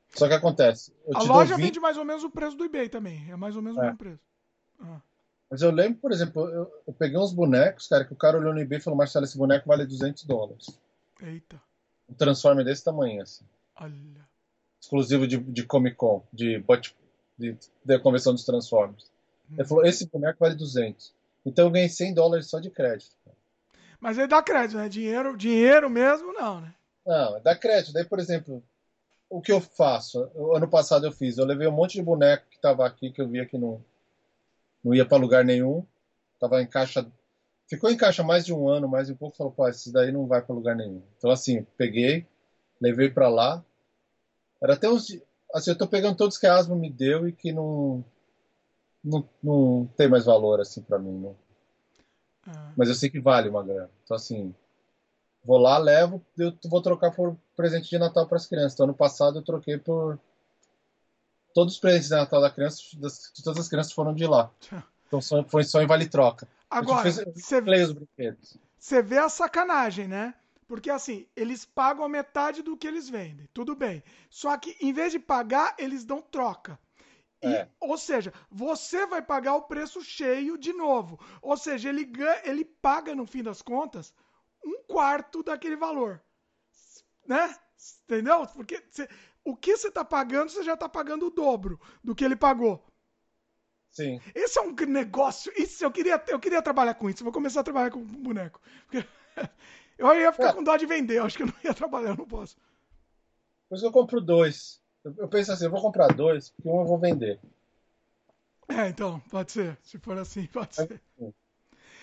Só 0.10 0.28
que 0.28 0.34
acontece. 0.34 0.94
a 1.14 1.24
loja 1.24 1.56
20... 1.56 1.66
vende 1.66 1.80
mais 1.80 1.98
ou 1.98 2.06
menos 2.06 2.24
o 2.24 2.30
preço 2.30 2.58
do 2.58 2.66
eBay 2.66 2.90
também. 2.90 3.30
É 3.30 3.36
mais 3.36 3.56
ou 3.56 3.62
menos 3.62 3.78
é. 3.78 3.82
o 3.82 3.84
mesmo 3.84 3.98
preço. 3.98 4.24
Ah. 4.80 5.02
Mas 5.50 5.62
eu 5.62 5.72
lembro, 5.72 6.00
por 6.00 6.12
exemplo, 6.12 6.48
eu, 6.50 6.72
eu, 6.86 6.94
peguei 6.94 7.18
uns 7.18 7.34
bonecos, 7.34 7.88
cara, 7.88 8.04
que 8.04 8.14
o 8.14 8.18
cara 8.18 8.38
olhou 8.38 8.54
no 8.54 8.60
eBay 8.60 8.80
e 8.80 8.82
falou: 8.82 8.98
Marcelo, 8.98 9.26
esse 9.26 9.38
boneco 9.38 9.68
vale 9.68 9.86
200 9.86 10.24
dólares. 10.26 10.68
Eita. 11.22 11.62
Um 12.10 12.14
Transformer 12.14 12.66
desse 12.66 12.84
tamanho, 12.84 13.22
assim. 13.22 13.46
Olha. 13.80 13.94
Exclusivo 14.82 15.28
de, 15.28 15.38
de 15.38 15.64
Comic 15.64 15.96
Con, 15.96 16.24
de, 16.32 16.64
de, 17.38 17.58
de 17.84 18.00
convenção 18.00 18.34
dos 18.34 18.46
Transformers. 18.46 19.10
Hum. 19.50 19.56
Ele 19.58 19.68
falou: 19.68 19.86
esse 19.86 20.06
boneco 20.08 20.40
vale 20.40 20.56
200. 20.56 21.14
Então 21.46 21.66
eu 21.66 21.72
ganhei 21.72 21.90
100 21.90 22.14
dólares 22.14 22.50
só 22.50 22.60
de 22.60 22.70
crédito. 22.70 23.16
Mas 24.00 24.18
ele 24.18 24.28
dá 24.28 24.42
crédito, 24.44 24.78
né? 24.78 24.90
Dinheiro, 24.90 25.36
dinheiro 25.38 25.90
mesmo, 25.90 26.34
não, 26.34 26.62
né? 26.62 26.74
Não, 27.06 27.42
dá 27.42 27.56
crédito. 27.56 27.94
Daí, 27.94 28.04
por 28.04 28.20
exemplo, 28.20 28.62
o 29.30 29.42
que 29.42 29.52
eu 29.52 29.60
faço? 29.60 30.30
Ano 30.54 30.68
passado 30.68 31.06
eu 31.06 31.12
fiz, 31.12 31.38
eu 31.38 31.46
levei 31.46 31.68
um 31.68 31.72
monte 31.72 31.94
de 31.94 32.02
boneco 32.02 32.46
que 32.50 32.60
tava 32.60 32.86
aqui, 32.86 33.12
que 33.12 33.22
eu 33.22 33.28
via 33.28 33.46
que 33.46 33.58
não, 33.58 33.84
não 34.84 34.94
ia 34.94 35.06
para 35.06 35.18
lugar 35.18 35.44
nenhum. 35.44 35.86
Tava 36.40 36.62
em 36.62 36.68
caixa. 36.68 37.06
Ficou 37.68 37.90
em 37.90 37.98
caixa 37.98 38.24
mais 38.24 38.46
de 38.46 38.54
um 38.54 38.70
ano, 38.70 38.88
mais 38.88 39.10
um 39.10 39.16
pouco, 39.16 39.36
falou, 39.36 39.52
pô, 39.52 39.68
esse 39.68 39.92
daí 39.92 40.12
não 40.12 40.28
vai 40.28 40.42
para 40.42 40.56
lugar 40.56 40.76
nenhum. 40.76 41.02
Então, 41.18 41.30
assim, 41.30 41.66
peguei, 41.78 42.26
levei 42.80 43.10
para 43.10 43.28
lá. 43.28 43.64
Era 44.62 44.74
até 44.74 44.90
uns. 44.90 45.20
Assim, 45.54 45.72
eu 45.72 45.78
tô 45.78 45.88
pegando 45.88 46.18
todos 46.18 46.38
que 46.38 46.48
a 46.48 46.56
Asma 46.56 46.76
me 46.76 46.90
deu 46.90 47.28
e 47.28 47.34
que 47.34 47.52
não. 47.52 48.04
Não, 49.04 49.28
não 49.42 49.90
tem 49.96 50.08
mais 50.08 50.26
valor, 50.26 50.60
assim, 50.60 50.82
para 50.82 51.00
mim, 51.00 51.18
não. 51.18 51.36
Ah. 52.46 52.74
Mas 52.76 52.90
eu 52.90 52.96
sei 52.96 53.10
que 53.10 53.20
vale 53.20 53.50
uma 53.50 53.64
grana. 53.64 53.90
Então, 54.04 54.16
assim, 54.16 54.54
vou 55.44 55.58
lá, 55.58 55.78
levo, 55.78 56.24
eu 56.38 56.54
vou 56.66 56.82
trocar 56.82 57.12
por 57.12 57.38
presente 57.58 57.90
de 57.90 57.98
Natal 57.98 58.28
para 58.28 58.38
as 58.38 58.46
crianças. 58.46 58.74
Então, 58.74 58.86
ano 58.86 58.94
passado 58.94 59.40
eu 59.40 59.44
troquei 59.44 59.78
por. 59.78 60.18
Todos 61.54 61.74
os 61.74 61.80
presentes 61.80 62.10
de 62.10 62.16
Natal 62.16 62.40
da 62.40 62.52
criança, 62.52 62.84
das, 62.94 63.32
de 63.34 63.44
todas 63.44 63.60
as 63.60 63.68
crianças 63.68 63.92
foram 63.92 64.14
de 64.14 64.28
lá. 64.28 64.52
Então 65.08 65.20
só, 65.20 65.44
foi 65.44 65.64
só 65.64 65.82
em 65.82 65.88
vale 65.88 66.08
troca. 66.08 66.48
Agora, 66.70 67.10
você 67.10 67.62
vê, 67.62 69.02
vê 69.02 69.18
a 69.18 69.28
sacanagem, 69.28 70.08
né? 70.08 70.36
Porque 70.68 70.90
assim, 70.90 71.26
eles 71.36 71.66
pagam 71.66 72.06
a 72.06 72.10
metade 72.10 72.62
do 72.62 72.78
que 72.78 72.86
eles 72.86 73.10
vendem. 73.10 73.50
Tudo 73.54 73.74
bem. 73.74 74.04
Só 74.30 74.56
que 74.58 74.76
em 74.80 74.94
vez 74.94 75.12
de 75.12 75.18
pagar, 75.18 75.74
eles 75.80 76.06
dão 76.06 76.22
troca. 76.22 76.78
E, 77.42 77.48
é. 77.48 77.68
Ou 77.80 77.98
seja, 77.98 78.34
você 78.52 79.06
vai 79.06 79.22
pagar 79.22 79.56
o 79.56 79.64
preço 79.64 80.04
cheio 80.04 80.58
de 80.58 80.74
novo. 80.74 81.20
Ou 81.42 81.56
seja, 81.56 81.90
ele, 81.90 82.04
ganha, 82.04 82.42
ele 82.44 82.66
paga, 82.66 83.16
no 83.16 83.26
fim 83.26 83.42
das 83.42 83.62
contas, 83.62 84.14
um 84.64 84.84
quarto 84.86 85.42
daquele 85.42 85.78
valor. 85.78 86.22
Né? 87.28 87.56
Entendeu? 88.06 88.48
Porque 88.48 88.82
você, 88.90 89.08
o 89.44 89.56
que 89.56 89.78
você 89.78 89.88
está 89.90 90.04
pagando, 90.04 90.50
você 90.50 90.64
já 90.64 90.74
está 90.74 90.90
pagando 90.90 91.28
o 91.28 91.32
dobro 91.32 91.80
do 92.04 92.16
que 92.16 92.24
ele 92.24 92.36
pagou. 92.36 92.84
Sim. 93.92 94.20
Esse 94.36 94.60
é 94.60 94.62
um 94.62 94.74
negócio. 94.74 95.52
Isso, 95.56 95.84
eu, 95.84 95.92
queria, 95.92 96.24
eu 96.28 96.40
queria 96.40 96.62
trabalhar 96.62 96.94
com 96.94 97.10
isso. 97.10 97.22
Eu 97.22 97.26
vou 97.26 97.34
começar 97.34 97.62
a 97.62 97.64
trabalhar 97.64 97.92
com 97.92 98.04
boneco. 98.04 98.62
Porque 98.86 99.08
eu 99.98 100.14
ia 100.16 100.32
ficar 100.32 100.50
é. 100.50 100.54
com 100.54 100.64
dó 100.64 100.76
de 100.78 100.86
vender. 100.86 101.18
Eu 101.18 101.26
acho 101.26 101.38
que 101.38 101.44
eu 101.44 101.48
não 101.48 101.56
ia 101.64 101.74
trabalhar, 101.74 102.10
eu 102.10 102.18
não 102.18 102.28
posso. 102.28 102.58
Por 103.70 103.76
isso 103.76 103.86
eu 103.86 103.92
compro 103.92 104.22
dois. 104.22 104.82
Eu 105.04 105.28
penso 105.28 105.52
assim, 105.52 105.66
eu 105.66 105.72
vou 105.72 105.82
comprar 105.82 106.08
dois, 106.08 106.50
porque 106.50 106.70
um 106.70 106.82
eu 106.82 106.86
vou 106.86 106.98
vender. 106.98 107.40
É, 108.68 108.90
então, 108.90 109.20
pode 109.32 109.52
ser. 109.52 109.78
Se 109.82 109.98
for 109.98 110.18
assim, 110.18 110.46
pode 110.52 110.76
ser. 110.76 111.02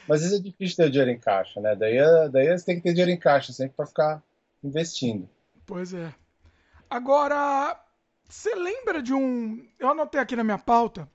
Mas 0.09 0.23
isso 0.23 0.37
é 0.37 0.39
difícil 0.39 0.77
ter 0.77 0.91
dinheiro 0.91 1.11
em 1.11 1.19
caixa, 1.19 1.61
né? 1.61 1.77
Daí, 1.77 1.97
é, 1.97 2.29
daí 2.29 2.59
você 2.59 2.65
tem 2.65 2.77
que 2.77 2.83
ter 2.83 2.91
dinheiro 2.91 3.11
em 3.11 3.19
caixa 3.19 3.53
sempre 3.53 3.77
para 3.77 3.87
ficar 3.87 4.23
investindo. 4.65 5.29
Pois 5.67 5.93
é. 5.93 6.15
Agora, 6.89 7.79
você 8.29 8.55
lembra 8.55 9.03
de 9.03 9.13
um. 9.13 9.67
Eu 9.79 9.91
anotei 9.91 10.21
aqui 10.21 10.35
na 10.35 10.45
minha 10.45 10.59
pauta. 10.59 11.09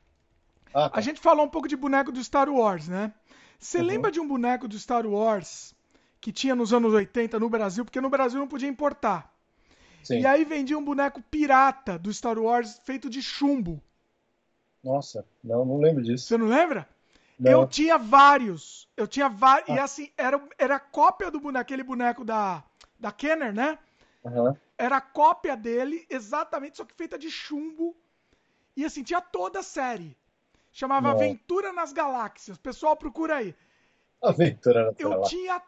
Ah, 0.74 0.90
tá. 0.90 0.98
A 0.98 1.02
gente 1.02 1.20
falou 1.20 1.46
um 1.46 1.50
pouco 1.50 1.68
de 1.68 1.76
boneco 1.76 2.12
do 2.12 2.24
Star 2.24 2.50
Wars, 2.50 2.88
né? 2.88 3.14
Você 3.60 3.80
uhum. 3.80 3.86
lembra 3.86 4.12
de 4.12 4.20
um 4.20 4.28
boneco 4.28 4.68
do 4.68 4.78
Star 4.78 5.06
Wars 5.06 5.76
que 6.22 6.32
tinha 6.32 6.56
nos 6.56 6.74
anos 6.74 6.94
80 6.94 7.40
no 7.40 7.50
Brasil? 7.50 7.84
Porque 7.84 8.00
no 8.00 8.10
Brasil 8.10 8.40
não 8.40 8.48
podia 8.48 8.70
importar. 8.70 9.34
Sim. 10.04 10.22
E 10.22 10.26
aí 10.26 10.46
vendia 10.46 10.78
um 10.78 10.84
boneco 10.84 11.22
pirata 11.30 12.00
do 12.00 12.14
Star 12.14 12.38
Wars 12.40 12.80
feito 12.86 13.10
de 13.10 13.22
chumbo. 13.22 13.82
Nossa, 14.84 15.26
não, 15.44 15.66
não 15.66 15.78
lembro 15.78 16.02
disso. 16.04 16.26
Você 16.26 16.38
não 16.38 16.48
lembra? 16.48 16.88
Não. 17.38 17.52
Eu 17.52 17.68
tinha 17.68 17.98
vários. 17.98 18.88
Eu 18.96 19.08
tinha 19.08 19.28
vários. 19.28 19.70
Ah. 19.70 19.76
E 19.76 19.80
assim, 19.80 20.10
era, 20.18 20.42
era 20.58 20.80
cópia 20.80 21.30
do 21.30 21.40
boneco, 21.40 21.62
aquele 21.62 21.84
boneco 21.84 22.24
da, 22.24 22.64
da 23.00 23.12
Kenner, 23.12 23.54
né? 23.54 23.80
Uhum. 24.24 24.56
Era 24.78 25.00
cópia 25.00 25.56
dele, 25.56 26.06
exatamente, 26.10 26.78
só 26.78 26.86
que 26.86 26.94
feita 26.94 27.18
de 27.18 27.32
chumbo. 27.32 27.96
E 28.76 28.86
assim, 28.86 29.04
tinha 29.04 29.22
toda 29.22 29.60
a 29.60 29.64
série. 29.64 30.18
Chamava. 30.72 31.12
Aventura 31.12 31.74
nas 31.74 31.92
Galáxias. 31.92 32.58
Pessoal, 32.58 32.96
procura 32.96 33.38
aí. 33.38 33.56
Aventura 34.22 34.86
nas 34.86 35.00
Eu 35.00 35.22
tinha 35.24 35.62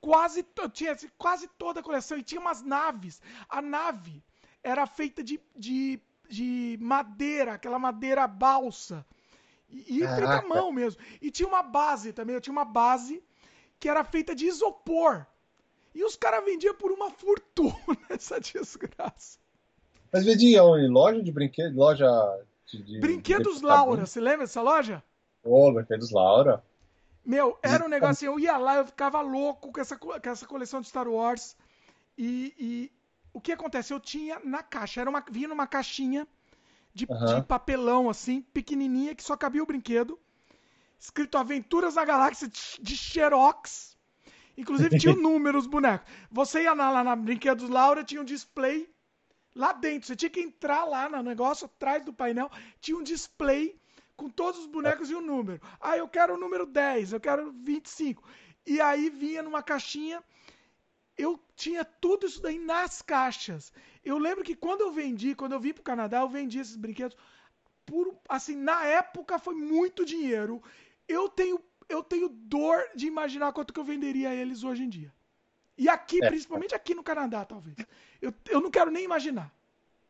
quase, 0.00 0.44
eu 0.56 0.68
tinha 0.68 0.92
assim, 0.92 1.10
quase 1.16 1.46
toda 1.58 1.80
a 1.80 1.82
coleção 1.82 2.18
e 2.18 2.22
tinha 2.22 2.40
umas 2.40 2.62
naves. 2.62 3.20
A 3.48 3.60
nave 3.60 4.22
era 4.62 4.86
feita 4.86 5.22
de, 5.22 5.40
de, 5.56 6.00
de 6.28 6.78
madeira, 6.80 7.54
aquela 7.54 7.78
madeira 7.78 8.26
balsa. 8.26 9.06
E, 9.68 9.98
e 10.02 10.08
feita 10.08 10.38
à 10.38 10.42
mão 10.42 10.72
mesmo. 10.72 11.00
E 11.20 11.30
tinha 11.30 11.48
uma 11.48 11.62
base 11.62 12.12
também, 12.12 12.34
eu 12.34 12.40
tinha 12.40 12.52
uma 12.52 12.64
base 12.64 13.22
que 13.78 13.88
era 13.88 14.04
feita 14.04 14.34
de 14.34 14.46
isopor. 14.46 15.26
E 15.94 16.04
os 16.04 16.16
caras 16.16 16.44
vendiam 16.44 16.74
por 16.74 16.92
uma 16.92 17.10
fortuna 17.10 17.74
essa 18.08 18.40
desgraça. 18.40 19.38
Mas 20.12 20.24
vendiam 20.24 20.78
em 20.78 20.88
loja 20.88 21.22
de 21.22 21.32
brinquedos, 21.32 21.76
loja 21.76 22.08
de, 22.66 22.82
de 22.82 23.00
Brinquedos 23.00 23.58
de 23.58 23.66
Laura, 23.66 24.06
você 24.06 24.20
lembra 24.20 24.40
dessa 24.40 24.62
loja? 24.62 25.02
Ô, 25.42 25.68
oh, 25.68 25.72
Brinquedos 25.72 26.10
Laura. 26.10 26.62
Meu, 27.24 27.58
era 27.62 27.84
um 27.84 27.88
negócio 27.88 28.12
assim, 28.12 28.26
eu 28.26 28.38
ia 28.38 28.56
lá, 28.56 28.76
eu 28.76 28.86
ficava 28.86 29.20
louco 29.20 29.72
com 29.72 29.80
essa, 29.80 29.96
com 29.96 30.12
essa 30.12 30.46
coleção 30.46 30.80
de 30.80 30.88
Star 30.88 31.08
Wars. 31.08 31.56
E, 32.16 32.54
e 32.58 32.92
o 33.32 33.40
que 33.40 33.52
acontece? 33.52 33.92
Eu 33.92 34.00
tinha 34.00 34.40
na 34.40 34.62
caixa, 34.62 35.00
era 35.00 35.10
uma, 35.10 35.24
vinha 35.30 35.48
numa 35.48 35.66
caixinha 35.66 36.26
de, 36.94 37.06
de, 37.06 37.42
papelão, 37.46 38.08
assim, 38.10 38.42
pequenininha, 38.42 39.14
que 39.14 39.22
só 39.22 39.36
cabia 39.36 39.62
o 39.62 39.66
brinquedo. 39.66 40.18
Escrito 40.98 41.38
Aventuras 41.38 41.94
na 41.94 42.04
Galáxia 42.04 42.48
de 42.80 42.96
Xerox. 42.96 43.96
Inclusive 44.60 44.98
tinha 44.98 45.14
o 45.14 45.20
número, 45.20 45.58
os 45.58 45.66
bonecos. 45.66 46.06
Você 46.30 46.62
ia 46.62 46.74
lá, 46.74 46.90
lá 46.90 47.02
na 47.02 47.16
Brinquedos 47.16 47.68
Laura, 47.68 48.04
tinha 48.04 48.20
um 48.20 48.24
display 48.24 48.88
lá 49.54 49.72
dentro. 49.72 50.06
Você 50.06 50.14
tinha 50.14 50.30
que 50.30 50.40
entrar 50.40 50.84
lá 50.84 51.08
no 51.08 51.22
negócio, 51.22 51.64
atrás 51.64 52.04
do 52.04 52.12
painel, 52.12 52.50
tinha 52.80 52.96
um 52.96 53.02
display 53.02 53.74
com 54.16 54.28
todos 54.28 54.60
os 54.60 54.66
bonecos 54.66 55.10
e 55.10 55.14
o 55.14 55.20
número. 55.20 55.60
Ah, 55.80 55.96
eu 55.96 56.06
quero 56.06 56.34
o 56.34 56.38
número 56.38 56.66
10, 56.66 57.14
eu 57.14 57.20
quero 57.20 57.52
25. 57.52 58.22
E 58.66 58.80
aí 58.80 59.08
vinha 59.08 59.42
numa 59.42 59.62
caixinha. 59.62 60.22
Eu 61.16 61.42
tinha 61.56 61.84
tudo 61.84 62.26
isso 62.26 62.40
daí 62.40 62.58
nas 62.58 63.02
caixas. 63.02 63.72
Eu 64.04 64.18
lembro 64.18 64.44
que 64.44 64.54
quando 64.54 64.82
eu 64.82 64.92
vendi, 64.92 65.34
quando 65.34 65.52
eu 65.52 65.60
vim 65.60 65.72
pro 65.72 65.82
Canadá, 65.82 66.20
eu 66.20 66.28
vendi 66.28 66.58
esses 66.58 66.76
brinquedos 66.76 67.16
por 67.86 68.16
assim, 68.28 68.56
na 68.56 68.84
época 68.84 69.38
foi 69.38 69.54
muito 69.54 70.04
dinheiro. 70.04 70.62
Eu 71.08 71.28
tenho 71.28 71.58
eu 71.90 72.02
tenho 72.02 72.28
dor 72.28 72.82
de 72.94 73.06
imaginar 73.06 73.52
quanto 73.52 73.72
que 73.72 73.80
eu 73.80 73.84
venderia 73.84 74.34
eles 74.34 74.64
hoje 74.64 74.84
em 74.84 74.88
dia. 74.88 75.12
E 75.76 75.88
aqui, 75.88 76.22
é. 76.22 76.28
principalmente 76.28 76.74
aqui 76.74 76.94
no 76.94 77.02
Canadá, 77.02 77.44
talvez. 77.44 77.76
Eu, 78.20 78.34
eu 78.48 78.60
não 78.60 78.70
quero 78.70 78.90
nem 78.90 79.04
imaginar. 79.04 79.52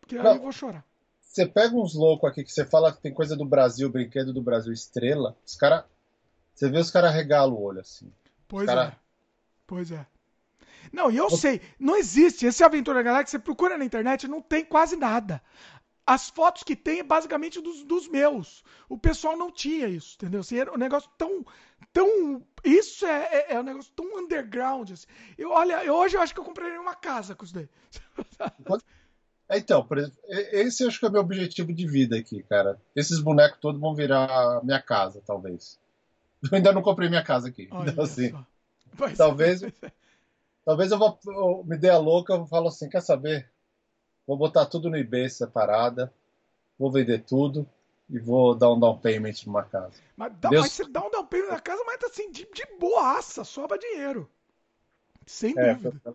Porque 0.01 0.17
não. 0.17 0.31
aí 0.31 0.37
eu 0.37 0.43
vou 0.43 0.53
chorar. 0.53 0.85
Você 1.21 1.47
pega 1.47 1.77
uns 1.77 1.95
loucos 1.95 2.29
aqui 2.29 2.43
que 2.43 2.51
você 2.51 2.65
fala 2.65 2.93
que 2.93 3.01
tem 3.01 3.15
coisa 3.15 3.37
do 3.37 3.45
Brasil, 3.45 3.89
brinquedo 3.89 4.33
do 4.33 4.43
Brasil 4.43 4.73
estrela, 4.73 5.37
os 5.47 5.55
caras. 5.55 5.85
Você 6.53 6.69
vê 6.69 6.79
os 6.79 6.91
caras 6.91 7.15
regalam 7.15 7.55
o 7.55 7.63
olho 7.63 7.81
assim. 7.81 8.13
Pois 8.49 8.67
cara... 8.67 8.89
é. 8.89 8.97
Pois 9.65 9.93
é. 9.93 10.05
Não, 10.93 11.09
e 11.11 11.17
eu 11.17 11.31
sei, 11.31 11.61
não 11.79 11.97
existe. 11.97 12.47
Esse 12.47 12.65
Aventura 12.65 13.03
Galáctica, 13.03 13.31
você 13.31 13.39
procura 13.39 13.79
na 13.79 13.85
internet, 13.85 14.27
não 14.27 14.43
tem 14.43 14.65
quase 14.65 14.97
nada. 14.97 15.41
As 16.05 16.29
fotos 16.29 16.65
que 16.65 16.75
tem 16.75 16.99
é 16.99 17.05
basicamente 17.05 17.61
dos, 17.61 17.85
dos 17.85 18.09
meus. 18.09 18.65
O 18.89 18.99
pessoal 18.99 19.37
não 19.37 19.53
tinha 19.53 19.87
isso, 19.87 20.17
entendeu? 20.17 20.41
Assim, 20.41 20.59
era 20.59 20.73
um 20.73 20.77
negócio 20.77 21.09
tão. 21.17 21.45
Tão 21.93 22.43
isso 22.65 23.07
é, 23.07 23.25
é, 23.33 23.55
é 23.55 23.61
um 23.61 23.63
negócio 23.63 23.93
tão 23.95 24.07
underground. 24.19 24.91
Assim. 24.91 25.07
Eu, 25.37 25.51
olha, 25.51 25.85
eu, 25.85 25.95
hoje 25.95 26.17
eu 26.17 26.21
acho 26.21 26.35
que 26.35 26.41
eu 26.41 26.45
compraria 26.45 26.81
uma 26.81 26.95
casa 26.95 27.35
com 27.35 27.45
isso 27.45 27.55
daí. 27.55 27.69
Então, 29.53 29.85
esse 30.53 30.85
eu 30.85 30.89
acho 30.89 31.01
que 31.01 31.05
é 31.05 31.09
o 31.09 31.11
meu 31.11 31.23
objetivo 31.23 31.73
de 31.73 31.85
vida 31.85 32.17
aqui, 32.17 32.41
cara. 32.45 32.81
Esses 32.95 33.19
bonecos 33.19 33.59
todos 33.59 33.81
vão 33.81 33.97
virar 33.97 34.63
minha 34.63 34.81
casa, 34.81 35.21
talvez. 35.27 35.77
Eu 36.41 36.51
ainda 36.57 36.73
não 36.73 36.83
comprei 36.83 37.09
minha 37.09 37.25
casa 37.25 37.49
aqui. 37.49 37.69
então, 37.89 38.05
assim, 38.05 38.33
talvez, 39.17 39.65
é. 39.65 39.73
talvez 40.65 40.93
eu, 40.93 40.99
vou, 41.01 41.19
eu 41.27 41.65
me 41.67 41.77
dê 41.77 41.91
a 41.91 41.99
louca, 41.99 42.33
eu 42.33 42.47
falo 42.47 42.69
assim, 42.69 42.89
quer 42.89 43.03
saber? 43.03 43.51
Vou 44.25 44.37
botar 44.37 44.67
tudo 44.67 44.89
no 44.89 44.97
eBay 44.97 45.29
separada, 45.29 46.15
vou 46.79 46.93
vender 46.93 47.25
tudo 47.25 47.69
e 48.11 48.19
vou 48.19 48.55
dar 48.55 48.73
um 48.73 48.79
down 48.79 48.99
payment 48.99 49.35
numa 49.47 49.63
casa. 49.63 49.95
Mas, 50.17 50.33
dá, 50.41 50.49
Deus... 50.49 50.63
mas 50.63 50.73
você 50.73 50.85
dá 50.89 51.05
um 51.07 51.11
down 51.11 51.27
payment 51.27 51.49
na 51.49 51.61
casa, 51.61 51.83
mas 51.85 52.03
assim, 52.05 52.31
de, 52.31 52.49
de 52.53 52.67
boaça, 52.79 53.45
sobra 53.45 53.79
dinheiro. 53.79 54.29
Sem 55.27 55.55
é, 55.57 55.75
dúvida. 55.75 56.01
Foi... 56.03 56.15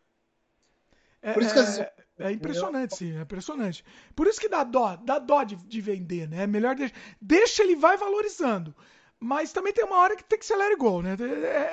É, 1.22 1.34
Por 1.34 1.42
isso 1.42 1.54
que 1.54 1.82
é, 1.82 1.94
é 2.28 2.32
impressionante, 2.32 2.96
sim, 2.96 3.18
é 3.18 3.22
impressionante. 3.22 3.84
Por 4.16 4.28
isso 4.28 4.40
que 4.40 4.48
dá 4.48 4.64
dó, 4.64 4.96
dá 4.98 5.18
dó 5.18 5.44
de, 5.44 5.56
de 5.56 5.82
vender, 5.82 6.30
né? 6.30 6.44
É 6.44 6.48
melhor 6.48 6.76
deixa, 6.76 6.94
deixa 7.20 7.64
ele 7.64 7.76
vai 7.76 7.98
valorizando. 7.98 8.76
Mas 9.20 9.52
também 9.52 9.74
tem 9.74 9.86
uma 9.86 9.98
hora 9.98 10.16
que 10.16 10.24
tem 10.24 10.38
que 10.38 10.46
ser 10.46 10.56
let 10.56 10.70
it 10.70 10.78
go, 10.78 11.02
né? 11.02 11.16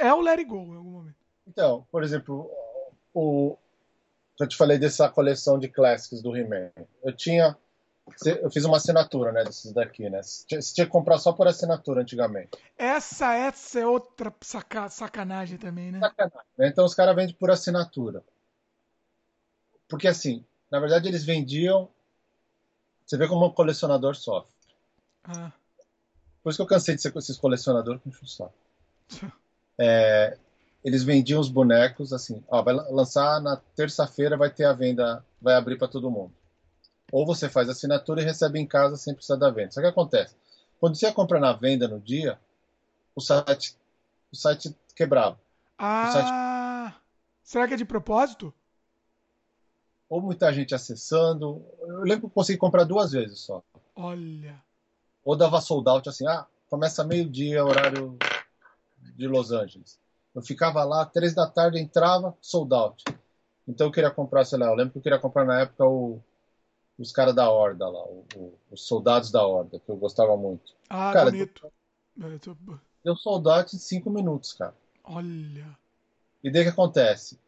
É, 0.01 0.07
é 0.07 0.15
o 0.15 0.21
let 0.21 0.39
it 0.39 0.49
go 0.49 0.57
em 0.57 0.77
algum 0.77 0.91
momento. 0.91 1.17
Então, 1.47 1.87
por 1.91 2.03
exemplo, 2.03 2.51
o, 3.13 3.59
eu 4.41 4.49
te 4.49 4.57
falei 4.57 4.79
dessa 4.79 5.09
coleção 5.09 5.59
de 5.59 5.69
classics 5.69 6.23
do 6.23 6.37
He-Man. 6.37 6.71
Eu 7.03 7.15
tinha. 7.15 7.57
Eu 8.25 8.51
fiz 8.51 8.65
uma 8.65 8.77
assinatura, 8.77 9.33
né, 9.33 9.45
desses 9.45 9.73
daqui, 9.73 10.11
né? 10.11 10.23
Você 10.23 10.45
tinha 10.75 10.87
que 10.87 10.93
comprar 10.93 11.19
só 11.19 11.33
por 11.33 11.47
assinatura 11.47 12.03
antigamente. 12.03 12.51
Essa, 12.77 13.35
essa 13.35 13.81
é 13.81 13.87
outra 13.87 14.35
saca, 14.41 14.89
sacanagem 14.89 15.57
também, 15.57 15.93
né? 15.93 16.01
Sacanagem. 16.01 16.41
Né? 16.59 16.69
Então 16.69 16.85
os 16.85 16.95
caras 16.95 17.15
vendem 17.15 17.35
por 17.35 17.51
assinatura. 17.51 18.23
Porque 19.89 20.09
assim, 20.09 20.45
na 20.71 20.81
verdade 20.81 21.09
eles 21.09 21.25
vendiam. 21.25 21.89
Você 23.07 23.17
vê 23.17 23.29
como 23.29 23.47
um 23.47 23.53
colecionador 23.53 24.17
sofre. 24.17 24.53
Ah. 25.25 25.53
Por 26.43 26.51
isso 26.51 26.59
que 26.59 26.63
eu 26.63 26.67
cansei 26.67 26.97
de 26.97 27.03
ser 27.03 27.13
com 27.13 27.19
esses 27.19 27.37
colecionadores 27.37 28.03
com 28.03 28.27
só. 28.27 28.53
É, 29.79 30.37
eles 30.85 31.05
vendiam 31.05 31.41
os 31.41 31.49
bonecos 31.49 32.13
assim, 32.13 32.43
ó, 32.49 32.63
vai 32.63 32.75
lançar 32.75 33.41
na 33.41 33.57
terça-feira, 33.77 34.37
vai 34.37 34.51
ter 34.51 34.65
a 34.65 34.73
venda, 34.73 35.25
vai 35.41 35.55
abrir 35.55 35.79
para 35.79 35.89
todo 35.89 36.11
mundo. 36.11 36.33
Ou 37.13 37.27
você 37.27 37.47
faz 37.47 37.69
assinatura 37.69 38.23
e 38.23 38.25
recebe 38.25 38.59
em 38.59 38.67
casa 38.67 38.97
sem 38.97 39.15
precisar 39.15 39.37
da 39.37 39.51
venda. 39.51 39.71
Só 39.71 39.83
que 39.83 39.87
acontece, 39.87 40.35
quando 40.81 40.97
você 40.97 41.07
ia 41.07 41.13
comprar 41.13 41.39
na 41.39 41.53
venda 41.53 41.87
no 41.87 42.01
dia, 42.01 42.41
o 43.15 43.21
site, 43.21 43.77
o 44.33 44.37
site 44.37 44.75
quebrava. 44.97 45.39
Ah, 45.79 46.11
site... 46.11 46.97
será 47.43 47.69
que 47.69 47.75
é 47.75 47.77
de 47.77 47.85
propósito? 47.85 48.53
Ou 50.09 50.23
muita 50.23 50.51
gente 50.55 50.75
acessando. 50.75 51.63
Eu 51.83 52.01
lembro 52.01 52.21
que 52.21 52.27
eu 52.27 52.31
consegui 52.31 52.59
comprar 52.59 52.85
duas 52.85 53.13
vezes 53.13 53.41
só. 53.41 53.63
Olha. 53.95 54.63
Ou 55.23 55.37
dava 55.37 55.61
sold 55.61 55.89
out 55.91 56.09
assim, 56.09 56.27
ah, 56.27 56.47
começa 56.69 57.05
meio-dia, 57.05 57.65
horário 57.65 58.19
de 59.17 59.29
Los 59.29 59.53
Angeles. 59.53 60.01
Eu 60.35 60.41
ficava 60.43 60.83
lá, 60.83 61.05
três 61.05 61.35
da 61.35 61.47
tarde, 61.47 61.79
entrava, 61.79 62.35
sold 62.41 62.75
out. 62.75 63.05
Então 63.69 63.87
eu 63.87 63.93
queria 63.93 64.11
comprar, 64.11 64.47
sei 64.47 64.59
lá, 64.59 64.67
eu 64.67 64.75
lembro 64.75 64.93
que 64.93 64.99
eu 64.99 65.03
queria 65.03 65.19
comprar 65.19 65.45
na 65.45 65.61
época 65.61 65.85
o, 65.85 66.21
os 67.03 67.13
caras 67.13 67.35
da 67.35 67.51
Horda 67.51 67.89
lá, 67.89 68.05
o, 68.05 68.25
o, 68.37 68.59
os 68.71 68.87
soldados 68.87 69.31
da 69.31 69.45
Horda, 69.45 69.79
que 69.79 69.91
eu 69.91 69.97
gostava 69.97 70.37
muito. 70.37 70.75
Ah, 70.89 71.13
cara, 71.13 71.31
bonito. 71.31 71.71
Deu, 72.15 72.39
deu 73.05 73.17
sold 73.17 73.49
out 73.49 73.75
em 73.75 73.79
cinco 73.79 74.11
minutos, 74.11 74.53
cara. 74.53 74.75
Olha. 75.05 75.77
E 76.43 76.51
daí 76.51 76.63
o 76.63 76.65
que 76.65 76.71
acontece? 76.71 77.39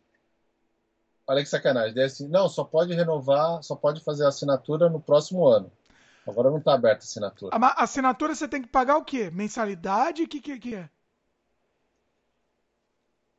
Olha 1.27 1.43
que 1.43 1.49
sacanagem. 1.49 1.95
Daí 1.95 2.05
assim, 2.05 2.29
não, 2.29 2.49
só 2.49 2.65
pode 2.65 2.93
renovar, 2.95 3.63
só 3.63 3.75
pode 3.75 4.03
fazer 4.03 4.25
a 4.25 4.29
assinatura 4.29 4.89
no 4.91 5.01
próximo 5.01 5.47
ano. 5.47 5.71
Agora 6.27 6.51
não 6.51 6.59
está 6.59 6.75
aberta 6.75 7.05
a 7.05 7.07
assinatura. 7.07 7.57
A 7.57 7.83
assinatura 7.83 8.35
você 8.35 8.49
tem 8.49 8.63
que 8.63 8.69
pagar 8.69 8.97
o 8.97 9.05
quê? 9.05 9.31
Mensalidade? 9.31 10.23
O 10.23 10.29
que, 10.29 10.41
que, 10.41 10.59
que 10.59 10.75
é? 10.75 10.91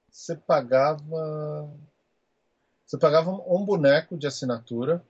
Você 0.09 0.35
pagava. 0.35 1.69
Você 2.85 2.97
pagava 2.97 3.31
um 3.31 3.65
boneco 3.65 4.15
de 4.17 4.27
assinatura, 4.27 5.03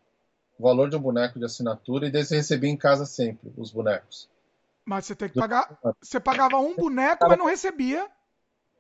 o 0.58 0.64
valor 0.64 0.90
de 0.90 0.96
um 0.96 1.02
boneco 1.02 1.40
de 1.40 1.46
assinatura, 1.46 2.08
e 2.08 2.12
daí 2.12 2.26
você 2.26 2.36
recebia 2.36 2.70
em 2.70 2.78
casa 2.78 3.06
sempre 3.06 3.54
os 3.58 3.72
bonecos. 3.72 4.30
Mas 4.86 5.06
você 5.06 5.16
tem 5.16 5.30
que 5.30 5.40
pagar. 5.40 5.78
Você 6.02 6.20
pagava 6.20 6.58
um 6.58 6.76
boneco, 6.76 7.28
mas 7.28 7.38
não 7.38 7.48
recebia. 7.48 8.10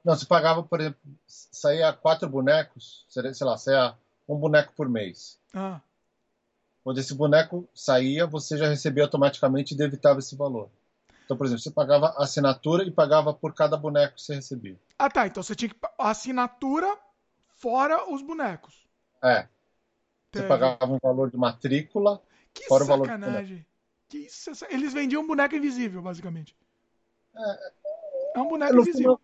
Não, 0.03 0.15
você 0.15 0.25
pagava, 0.25 0.61
por 0.61 0.79
exemplo, 0.79 0.99
saía 1.25 1.91
quatro 1.91 2.29
bonecos, 2.29 3.05
sei 3.09 3.47
lá, 3.47 3.57
saía 3.57 3.95
um 4.29 4.37
boneco 4.37 4.71
por 4.75 4.87
mês. 4.87 5.39
Ah. 5.53 5.81
Quando 6.83 6.99
esse 6.99 7.15
boneco 7.15 7.67
saía, 7.73 8.27
você 8.27 8.55
já 8.55 8.67
recebia 8.67 9.03
automaticamente 9.03 9.73
e 9.73 9.77
debitava 9.77 10.19
esse 10.19 10.35
valor. 10.35 10.69
Então, 11.25 11.35
por 11.35 11.47
exemplo, 11.47 11.63
você 11.63 11.71
pagava 11.71 12.13
assinatura 12.17 12.83
e 12.83 12.91
pagava 12.91 13.33
por 13.33 13.55
cada 13.55 13.75
boneco 13.75 14.13
que 14.13 14.21
você 14.21 14.35
recebia. 14.35 14.79
Ah, 14.99 15.09
tá. 15.09 15.25
Então 15.25 15.41
você 15.41 15.55
tinha 15.55 15.69
que. 15.69 15.75
Assinatura 15.97 16.95
fora 17.57 18.13
os 18.13 18.21
bonecos. 18.21 18.85
É. 19.23 19.47
Você 20.39 20.47
pagava 20.47 20.93
um 20.93 20.97
valor 21.01 21.29
de 21.29 21.37
matrícula. 21.37 22.21
Que 22.53 22.65
fora 22.65 22.85
sacanagem. 22.85 23.17
O 23.17 23.31
valor 23.31 23.43
de 23.45 23.65
que 24.07 24.19
isso, 24.19 24.51
eles 24.69 24.93
vendiam 24.93 25.23
um 25.23 25.27
boneco 25.27 25.55
invisível, 25.55 26.01
basicamente. 26.01 26.55
É, 27.35 27.71
é 28.35 28.39
um 28.39 28.47
boneco 28.47 28.79
invisível. 28.79 29.19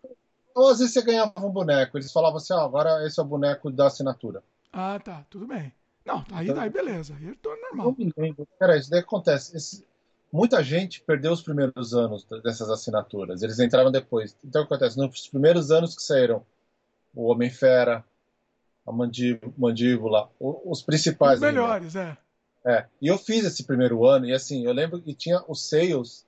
Ou 0.54 0.68
às 0.68 0.80
vezes 0.80 0.92
você 0.92 1.02
ganhava 1.02 1.32
um 1.38 1.50
boneco. 1.50 1.96
Eles 1.96 2.12
falavam 2.12 2.36
assim: 2.36 2.52
ah, 2.52 2.62
agora 2.62 3.06
esse 3.06 3.18
é 3.18 3.22
o 3.22 3.26
boneco 3.26 3.70
da 3.70 3.86
assinatura. 3.86 4.42
Ah, 4.72 4.98
tá. 4.98 5.24
Tudo 5.30 5.46
bem. 5.46 5.72
Não, 6.04 6.24
aí, 6.32 6.48
então, 6.48 6.62
aí 6.62 6.68
beleza. 6.68 7.14
Aí 7.14 7.34
tô 7.36 7.54
normal. 7.56 7.96
Peraí, 8.58 8.80
isso 8.80 8.90
daí 8.90 9.00
acontece. 9.00 9.56
Esse, 9.56 9.86
muita 10.32 10.62
gente 10.62 11.00
perdeu 11.02 11.32
os 11.32 11.42
primeiros 11.42 11.94
anos 11.94 12.26
dessas 12.42 12.68
assinaturas. 12.68 13.42
Eles 13.42 13.60
entraram 13.60 13.90
depois. 13.90 14.36
Então 14.44 14.62
o 14.62 14.66
que 14.66 14.74
acontece? 14.74 14.98
Nos 14.98 15.28
primeiros 15.28 15.70
anos 15.70 15.94
que 15.94 16.02
saíram 16.02 16.44
o 17.14 17.30
Homem-Fera, 17.30 18.04
a 18.86 18.92
Mandíbula, 18.92 20.30
os 20.40 20.82
principais. 20.82 21.34
Os 21.34 21.40
melhores, 21.40 21.96
é. 21.96 22.16
É. 22.64 22.86
E 23.00 23.08
eu 23.08 23.18
fiz 23.18 23.44
esse 23.44 23.64
primeiro 23.64 24.06
ano, 24.06 24.26
e 24.26 24.32
assim, 24.32 24.64
eu 24.64 24.72
lembro 24.72 25.00
que 25.00 25.14
tinha 25.14 25.42
os 25.48 25.68
sales 25.68 26.26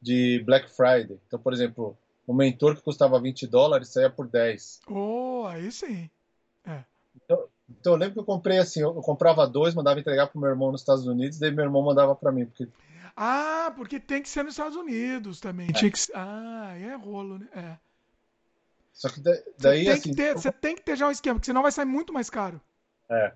de 0.00 0.42
Black 0.44 0.70
Friday. 0.70 1.18
Então, 1.26 1.38
por 1.38 1.52
exemplo, 1.52 1.96
o 2.26 2.34
mentor 2.34 2.76
que 2.76 2.82
custava 2.82 3.20
20 3.20 3.46
dólares 3.46 3.88
saía 3.88 4.10
por 4.10 4.28
10. 4.28 4.80
Oh, 4.88 5.44
aí 5.46 5.70
sim. 5.72 6.10
É. 6.66 6.84
Então, 7.16 7.44
então 7.68 7.92
eu 7.94 7.98
lembro 7.98 8.14
que 8.14 8.20
eu 8.20 8.24
comprei 8.24 8.58
assim, 8.58 8.80
eu, 8.80 8.92
comprava 8.94 9.46
dois, 9.46 9.74
mandava 9.74 10.00
entregar 10.00 10.26
pro 10.26 10.40
meu 10.40 10.50
irmão 10.50 10.72
nos 10.72 10.82
Estados 10.82 11.06
Unidos, 11.06 11.38
daí 11.38 11.50
meu 11.50 11.64
irmão 11.64 11.82
mandava 11.82 12.14
para 12.14 12.32
mim, 12.32 12.44
porque 12.44 12.68
ah, 13.16 13.72
porque 13.76 14.00
tem 14.00 14.22
que 14.22 14.28
ser 14.28 14.42
nos 14.44 14.54
Estados 14.54 14.76
Unidos 14.76 15.40
também. 15.40 15.68
É. 15.68 15.72
Tinha 15.72 15.90
que... 15.90 15.98
Ah, 16.14 16.74
é 16.78 16.94
rolo, 16.94 17.38
né? 17.38 17.48
É. 17.54 17.89
Só 19.00 19.08
que 19.08 19.18
daí, 19.18 19.42
você 19.56 19.62
tem, 19.62 19.88
assim, 19.88 20.10
que 20.10 20.14
ter, 20.14 20.34
você 20.34 20.52
tem 20.52 20.76
que 20.76 20.82
ter 20.82 20.94
já 20.94 21.08
um 21.08 21.10
esquema, 21.10 21.36
porque 21.36 21.46
senão 21.46 21.62
vai 21.62 21.72
sair 21.72 21.86
muito 21.86 22.12
mais 22.12 22.28
caro. 22.28 22.60
É. 23.08 23.32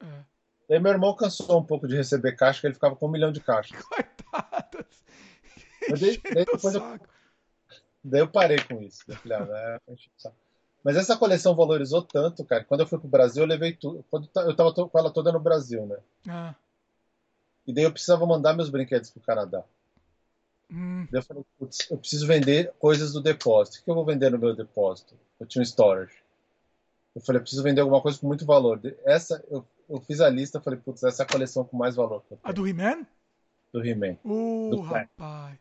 é. 0.00 0.24
Daí 0.68 0.78
meu 0.78 0.92
irmão 0.92 1.16
cansou 1.16 1.58
um 1.58 1.64
pouco 1.64 1.88
de 1.88 1.96
receber 1.96 2.36
caixa, 2.36 2.60
que 2.60 2.68
ele 2.68 2.74
ficava 2.74 2.94
com 2.94 3.08
um 3.08 3.10
milhão 3.10 3.32
de 3.32 3.40
caixas. 3.40 3.76
Coitado. 3.82 4.86
Daí, 5.88 6.20
daí, 6.22 6.44
depois 6.44 6.74
eu, 6.76 7.00
daí 8.04 8.20
eu 8.20 8.28
parei 8.28 8.60
com 8.60 8.80
isso. 8.80 9.02
Daí, 9.24 9.42
ah, 9.42 9.80
mas 10.84 10.96
essa 10.96 11.16
coleção 11.16 11.56
valorizou 11.56 12.02
tanto, 12.02 12.44
cara. 12.44 12.62
Quando 12.62 12.82
eu 12.82 12.86
fui 12.86 13.00
pro 13.00 13.08
Brasil, 13.08 13.42
eu 13.42 13.48
levei 13.48 13.72
tudo. 13.72 14.04
Quando 14.08 14.30
eu 14.36 14.54
tava 14.54 14.72
com 14.72 14.98
ela 15.00 15.12
toda 15.12 15.32
no 15.32 15.40
Brasil, 15.40 15.84
né? 15.84 15.96
Ah. 16.28 16.54
E 17.66 17.74
daí 17.74 17.82
eu 17.82 17.92
precisava 17.92 18.24
mandar 18.24 18.54
meus 18.54 18.70
brinquedos 18.70 19.10
pro 19.10 19.20
Canadá. 19.20 19.64
Hum. 20.72 21.06
Daí 21.10 21.20
eu 21.20 21.22
falei, 21.22 21.44
putz, 21.58 21.90
eu 21.90 21.98
preciso 21.98 22.26
vender 22.26 22.72
coisas 22.78 23.12
do 23.12 23.20
depósito. 23.20 23.78
O 23.78 23.84
que 23.84 23.90
eu 23.90 23.94
vou 23.94 24.06
vender 24.06 24.30
no 24.30 24.38
meu 24.38 24.56
depósito? 24.56 25.14
Eu 25.38 25.46
tinha 25.46 25.60
um 25.60 25.64
storage. 25.64 26.16
Eu 27.14 27.20
falei, 27.20 27.38
eu 27.38 27.42
preciso 27.42 27.62
vender 27.62 27.82
alguma 27.82 28.00
coisa 28.00 28.18
com 28.18 28.26
muito 28.26 28.46
valor. 28.46 28.80
Essa, 29.04 29.44
eu, 29.50 29.66
eu 29.88 30.00
fiz 30.00 30.20
a 30.20 30.30
lista, 30.30 30.60
falei, 30.60 30.78
putz, 30.78 31.02
essa 31.02 31.22
é 31.22 31.24
a 31.24 31.28
coleção 31.28 31.62
com 31.64 31.76
mais 31.76 31.94
valor. 31.94 32.24
A 32.42 32.52
do 32.52 32.66
He-Man? 32.66 33.06
Do 33.70 33.84
He-Man. 33.84 34.16
Uh, 34.24 34.70
do 34.70 34.80
rapaz. 34.80 35.58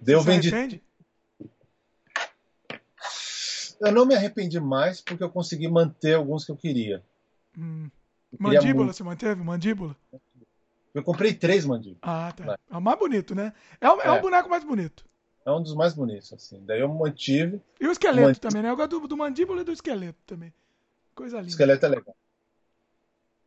Deu 0.00 0.20
Você 0.20 0.30
vendi. 0.30 0.48
Arrepende? 0.48 0.82
Eu 3.80 3.92
não 3.92 4.06
me 4.06 4.14
arrependi 4.14 4.58
mais 4.58 5.00
porque 5.00 5.22
eu 5.22 5.30
consegui 5.30 5.68
manter 5.68 6.14
alguns 6.14 6.44
que 6.44 6.50
eu 6.50 6.56
queria. 6.56 7.02
Hum. 7.56 7.90
Eu 8.32 8.38
mandíbula, 8.40 8.72
queria 8.72 8.92
você 8.92 9.02
manteve? 9.04 9.42
Mandíbula? 9.42 9.96
Eu 10.94 11.02
comprei 11.02 11.32
três 11.32 11.64
mandíbulas. 11.64 12.00
Ah, 12.02 12.32
tá. 12.32 12.58
É 12.70 12.76
o 12.76 12.80
mais 12.80 12.98
bonito, 12.98 13.34
né? 13.34 13.52
É 13.80 13.88
o, 13.90 14.00
é. 14.00 14.06
é 14.06 14.10
o 14.12 14.20
boneco 14.20 14.48
mais 14.48 14.62
bonito. 14.62 15.04
É 15.44 15.50
um 15.50 15.62
dos 15.62 15.74
mais 15.74 15.94
bonitos, 15.94 16.32
assim. 16.32 16.62
Daí 16.64 16.80
eu 16.80 16.88
mantive. 16.88 17.60
E 17.80 17.86
o 17.86 17.90
esqueleto 17.90 18.28
mantive... 18.28 18.40
também, 18.40 18.62
né? 18.62 18.70
Eu 18.70 18.76
gosto 18.76 19.00
do, 19.00 19.08
do 19.08 19.16
mandíbula 19.16 19.62
e 19.62 19.64
do 19.64 19.72
esqueleto 19.72 20.18
também. 20.26 20.52
Coisa 21.14 21.38
linda. 21.38 21.48
O 21.48 21.50
esqueleto 21.50 21.86
é 21.86 21.88
legal. 21.88 22.16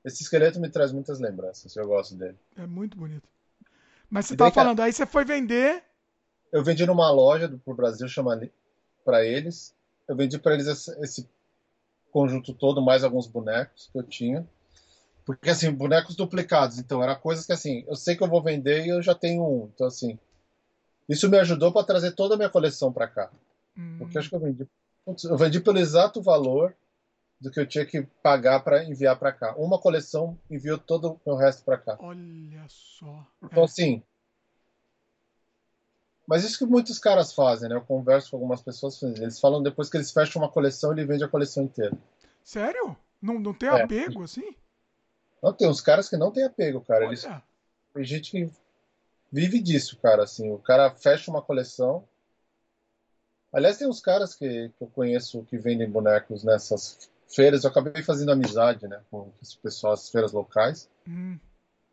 Esse 0.03 0.23
esqueleto 0.23 0.59
me 0.59 0.69
traz 0.69 0.91
muitas 0.91 1.19
lembranças, 1.19 1.75
eu 1.75 1.87
gosto 1.87 2.15
dele. 2.15 2.37
É 2.55 2.67
muito 2.67 2.97
bonito. 2.97 3.27
Mas 4.09 4.27
você 4.27 4.35
tava 4.35 4.51
falando, 4.51 4.81
aí 4.81 4.93
você 4.93 5.05
foi 5.05 5.25
vender. 5.25 5.83
Eu 6.51 6.63
vendi 6.63 6.85
numa 6.85 7.09
loja 7.09 7.47
do 7.47 7.57
pro 7.57 7.73
Brasil, 7.73 8.07
chama 8.07 8.39
para 9.03 9.25
eles. 9.25 9.73
Eu 10.07 10.15
vendi 10.15 10.37
para 10.37 10.53
eles 10.53 10.67
esse, 10.67 10.91
esse, 11.01 11.29
conjunto 12.11 12.53
todo, 12.53 12.81
mais 12.81 13.03
alguns 13.03 13.27
bonecos 13.27 13.89
que 13.91 13.97
eu 13.97 14.03
tinha. 14.03 14.47
Porque, 15.25 15.49
assim, 15.49 15.71
bonecos 15.71 16.15
duplicados. 16.15 16.77
Então, 16.77 17.03
era 17.03 17.15
coisas 17.15 17.45
que, 17.45 17.51
assim, 17.51 17.83
eu 17.87 17.95
sei 17.95 18.15
que 18.15 18.23
eu 18.23 18.29
vou 18.29 18.43
vender 18.43 18.85
e 18.85 18.89
eu 18.89 19.01
já 19.01 19.15
tenho 19.15 19.43
um. 19.43 19.71
Então, 19.73 19.87
assim, 19.87 20.19
isso 21.09 21.27
me 21.29 21.39
ajudou 21.39 21.73
para 21.73 21.85
trazer 21.85 22.11
toda 22.11 22.35
a 22.35 22.37
minha 22.37 22.49
coleção 22.49 22.93
para 22.93 23.07
cá. 23.07 23.31
Hum. 23.75 23.97
Porque 23.97 24.17
acho 24.17 24.29
que 24.29 24.35
eu 24.35 24.39
vendi. 24.39 24.67
Eu 25.23 25.37
vendi 25.37 25.59
pelo 25.59 25.79
exato 25.79 26.21
valor 26.21 26.75
do 27.39 27.51
que 27.51 27.59
eu 27.59 27.65
tinha 27.65 27.85
que 27.85 28.03
pagar 28.23 28.61
para 28.61 28.83
enviar 28.83 29.17
para 29.17 29.31
cá. 29.31 29.55
Uma 29.55 29.79
coleção 29.79 30.37
enviou 30.49 30.77
todo 30.77 31.11
o 31.11 31.19
meu 31.25 31.35
resto 31.35 31.63
para 31.63 31.77
cá. 31.77 31.97
Olha 31.99 32.65
só. 32.67 33.27
Então, 33.43 33.63
é. 33.63 33.65
assim. 33.65 34.03
Mas 36.27 36.43
isso 36.43 36.57
que 36.57 36.65
muitos 36.65 36.97
caras 36.97 37.33
fazem, 37.33 37.69
né? 37.69 37.75
Eu 37.75 37.81
converso 37.81 38.31
com 38.31 38.37
algumas 38.37 38.61
pessoas, 38.61 39.01
eles 39.01 39.39
falam 39.39 39.61
depois 39.61 39.89
que 39.89 39.97
eles 39.97 40.11
fecham 40.11 40.41
uma 40.41 40.51
coleção, 40.51 40.91
ele 40.91 41.05
vende 41.05 41.23
a 41.23 41.27
coleção 41.27 41.63
inteira. 41.63 41.95
Sério? 42.43 42.95
Não, 43.21 43.39
não 43.39 43.53
tem 43.53 43.69
é. 43.69 43.83
apego 43.83 44.23
assim? 44.23 44.55
Não, 45.45 45.53
tem 45.53 45.69
uns 45.69 45.79
caras 45.79 46.09
que 46.09 46.17
não 46.17 46.31
tem 46.31 46.43
apego, 46.43 46.81
cara. 46.81 47.05
Eles, 47.05 47.21
tem 47.93 48.03
gente 48.03 48.31
que 48.31 48.49
vive 49.31 49.61
disso, 49.61 49.95
cara. 50.01 50.23
Assim, 50.23 50.51
o 50.51 50.57
cara 50.57 50.89
fecha 50.89 51.29
uma 51.29 51.39
coleção. 51.39 52.03
Aliás, 53.53 53.77
tem 53.77 53.87
uns 53.87 54.01
caras 54.01 54.33
que, 54.33 54.69
que 54.69 54.83
eu 54.83 54.87
conheço 54.87 55.43
que 55.43 55.55
vendem 55.55 55.87
bonecos 55.87 56.43
nessas 56.43 57.07
feiras. 57.27 57.63
Eu 57.63 57.69
acabei 57.69 58.01
fazendo 58.01 58.31
amizade, 58.31 58.87
né, 58.87 58.99
com 59.11 59.31
esse 59.39 59.55
pessoal, 59.59 59.93
as 59.93 60.09
feiras 60.09 60.31
locais. 60.31 60.89
Hum. 61.07 61.37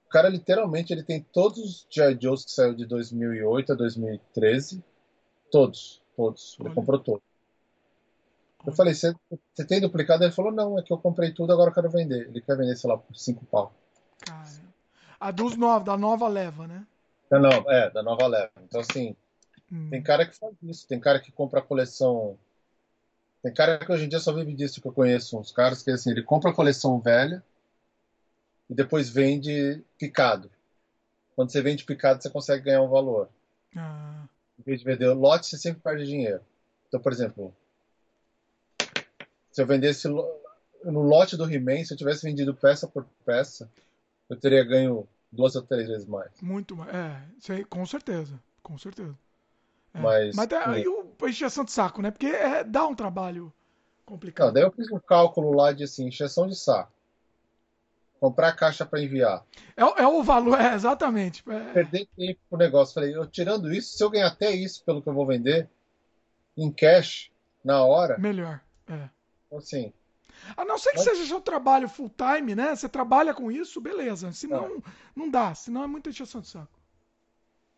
O 0.06 0.08
cara, 0.08 0.30
literalmente, 0.30 0.90
ele 0.90 1.02
tem 1.02 1.20
todos 1.20 1.58
os 1.58 1.86
G.I. 1.90 2.16
Joes 2.18 2.46
que 2.46 2.52
saiu 2.52 2.74
de 2.74 2.86
2008 2.86 3.72
a 3.72 3.74
2013. 3.74 4.82
Todos, 5.50 6.00
todos. 6.16 6.56
Ele 6.58 6.68
Olha. 6.68 6.74
comprou 6.74 6.98
todos. 6.98 7.31
Eu 8.66 8.72
falei, 8.72 8.94
você 8.94 9.14
tem 9.66 9.80
duplicado? 9.80 10.22
Ele 10.22 10.32
falou, 10.32 10.52
não, 10.52 10.78
é 10.78 10.82
que 10.82 10.92
eu 10.92 10.98
comprei 10.98 11.32
tudo, 11.32 11.52
agora 11.52 11.70
eu 11.70 11.74
quero 11.74 11.90
vender. 11.90 12.28
Ele 12.28 12.40
quer 12.40 12.56
vender, 12.56 12.76
sei 12.76 12.88
lá, 12.88 12.96
por 12.96 13.14
5 13.14 13.44
pau. 13.46 13.74
Cara. 14.24 14.62
A 15.18 15.30
dos 15.30 15.56
novos, 15.56 15.84
da 15.84 15.96
nova 15.96 16.28
leva, 16.28 16.66
né? 16.66 16.86
Da 17.30 17.38
nova, 17.38 17.72
é, 17.72 17.90
da 17.90 18.02
nova 18.02 18.26
leva. 18.26 18.52
Então, 18.64 18.80
assim, 18.80 19.16
hum. 19.70 19.88
tem 19.90 20.02
cara 20.02 20.26
que 20.26 20.36
faz 20.36 20.54
isso, 20.62 20.86
tem 20.86 21.00
cara 21.00 21.20
que 21.20 21.32
compra 21.32 21.60
a 21.60 21.62
coleção. 21.62 22.38
Tem 23.42 23.52
cara 23.52 23.78
que 23.78 23.90
hoje 23.90 24.04
em 24.04 24.08
dia 24.08 24.20
só 24.20 24.32
vive 24.32 24.54
disso 24.54 24.80
que 24.80 24.86
eu 24.86 24.92
conheço. 24.92 25.38
Uns 25.38 25.50
caras 25.50 25.82
que, 25.82 25.90
assim, 25.90 26.10
ele 26.10 26.22
compra 26.22 26.50
a 26.50 26.54
coleção 26.54 27.00
velha 27.00 27.42
e 28.70 28.74
depois 28.74 29.08
vende 29.08 29.82
picado. 29.98 30.50
Quando 31.34 31.50
você 31.50 31.60
vende 31.62 31.84
picado, 31.84 32.22
você 32.22 32.30
consegue 32.30 32.64
ganhar 32.64 32.82
um 32.82 32.88
valor. 32.88 33.28
Ah. 33.76 34.24
Em 34.58 34.62
vez 34.62 34.80
de 34.80 34.84
vender 34.84 35.08
o 35.08 35.14
lote, 35.14 35.46
você 35.46 35.58
sempre 35.58 35.80
perde 35.80 36.06
dinheiro. 36.06 36.40
Então, 36.86 37.00
por 37.00 37.12
exemplo, 37.12 37.54
se 39.52 39.62
eu 39.62 39.66
vendesse 39.66 40.08
no 40.08 41.02
lote 41.02 41.36
do 41.36 41.48
He-Man, 41.48 41.84
se 41.84 41.92
eu 41.92 41.98
tivesse 41.98 42.26
vendido 42.26 42.54
peça 42.54 42.88
por 42.88 43.06
peça, 43.24 43.70
eu 44.28 44.36
teria 44.36 44.64
ganho 44.64 45.06
duas 45.30 45.54
ou 45.54 45.62
três 45.62 45.86
vezes 45.86 46.06
mais. 46.06 46.30
Muito 46.40 46.74
mais. 46.74 46.92
É, 46.92 47.22
sei, 47.38 47.64
com 47.64 47.84
certeza. 47.84 48.40
Com 48.62 48.78
certeza. 48.78 49.16
É. 49.94 50.00
Mas, 50.00 50.34
Mas 50.34 50.50
é, 50.50 50.56
aí 50.56 50.88
o 50.88 51.12
encheção 51.28 51.64
de 51.64 51.70
saco, 51.70 52.00
né? 52.00 52.10
Porque 52.10 52.26
é, 52.26 52.64
dá 52.64 52.86
um 52.86 52.94
trabalho 52.94 53.52
complicado. 54.06 54.46
Não, 54.46 54.54
daí 54.54 54.62
eu 54.62 54.72
fiz 54.72 54.90
um 54.90 54.98
cálculo 54.98 55.52
lá 55.52 55.72
de 55.72 55.84
assim, 55.84 56.08
encheção 56.08 56.48
de 56.48 56.56
saco. 56.56 56.92
Comprar 58.18 58.52
caixa 58.52 58.86
para 58.86 59.02
enviar. 59.02 59.44
É, 59.76 59.82
é, 59.82 60.06
o 60.06 60.22
valor, 60.22 60.58
é, 60.60 60.74
exatamente. 60.74 61.42
É... 61.48 61.72
Perder 61.72 62.08
tempo 62.16 62.40
pro 62.48 62.58
negócio. 62.58 62.94
Falei, 62.94 63.14
eu 63.14 63.26
tirando 63.26 63.72
isso, 63.72 63.96
se 63.96 64.02
eu 64.02 64.10
ganhar 64.10 64.28
até 64.28 64.50
isso 64.50 64.82
pelo 64.84 65.02
que 65.02 65.08
eu 65.08 65.14
vou 65.14 65.26
vender, 65.26 65.68
em 66.56 66.70
cash, 66.70 67.30
na 67.62 67.84
hora. 67.84 68.16
Melhor. 68.18 68.60
É. 68.88 69.08
Assim. 69.52 69.92
A 70.56 70.64
não 70.64 70.78
ser 70.78 70.92
que 70.92 70.98
seja 70.98 71.24
seu 71.26 71.40
trabalho 71.40 71.88
full 71.88 72.10
time, 72.10 72.54
né? 72.54 72.74
Você 72.74 72.88
trabalha 72.88 73.32
com 73.32 73.50
isso, 73.50 73.80
beleza. 73.80 74.32
Senão, 74.32 74.68
não, 74.68 74.82
não 75.14 75.30
dá. 75.30 75.54
Senão 75.54 75.84
é 75.84 75.86
muita 75.86 76.10
encheção 76.10 76.40
de 76.40 76.48
saco. 76.48 76.80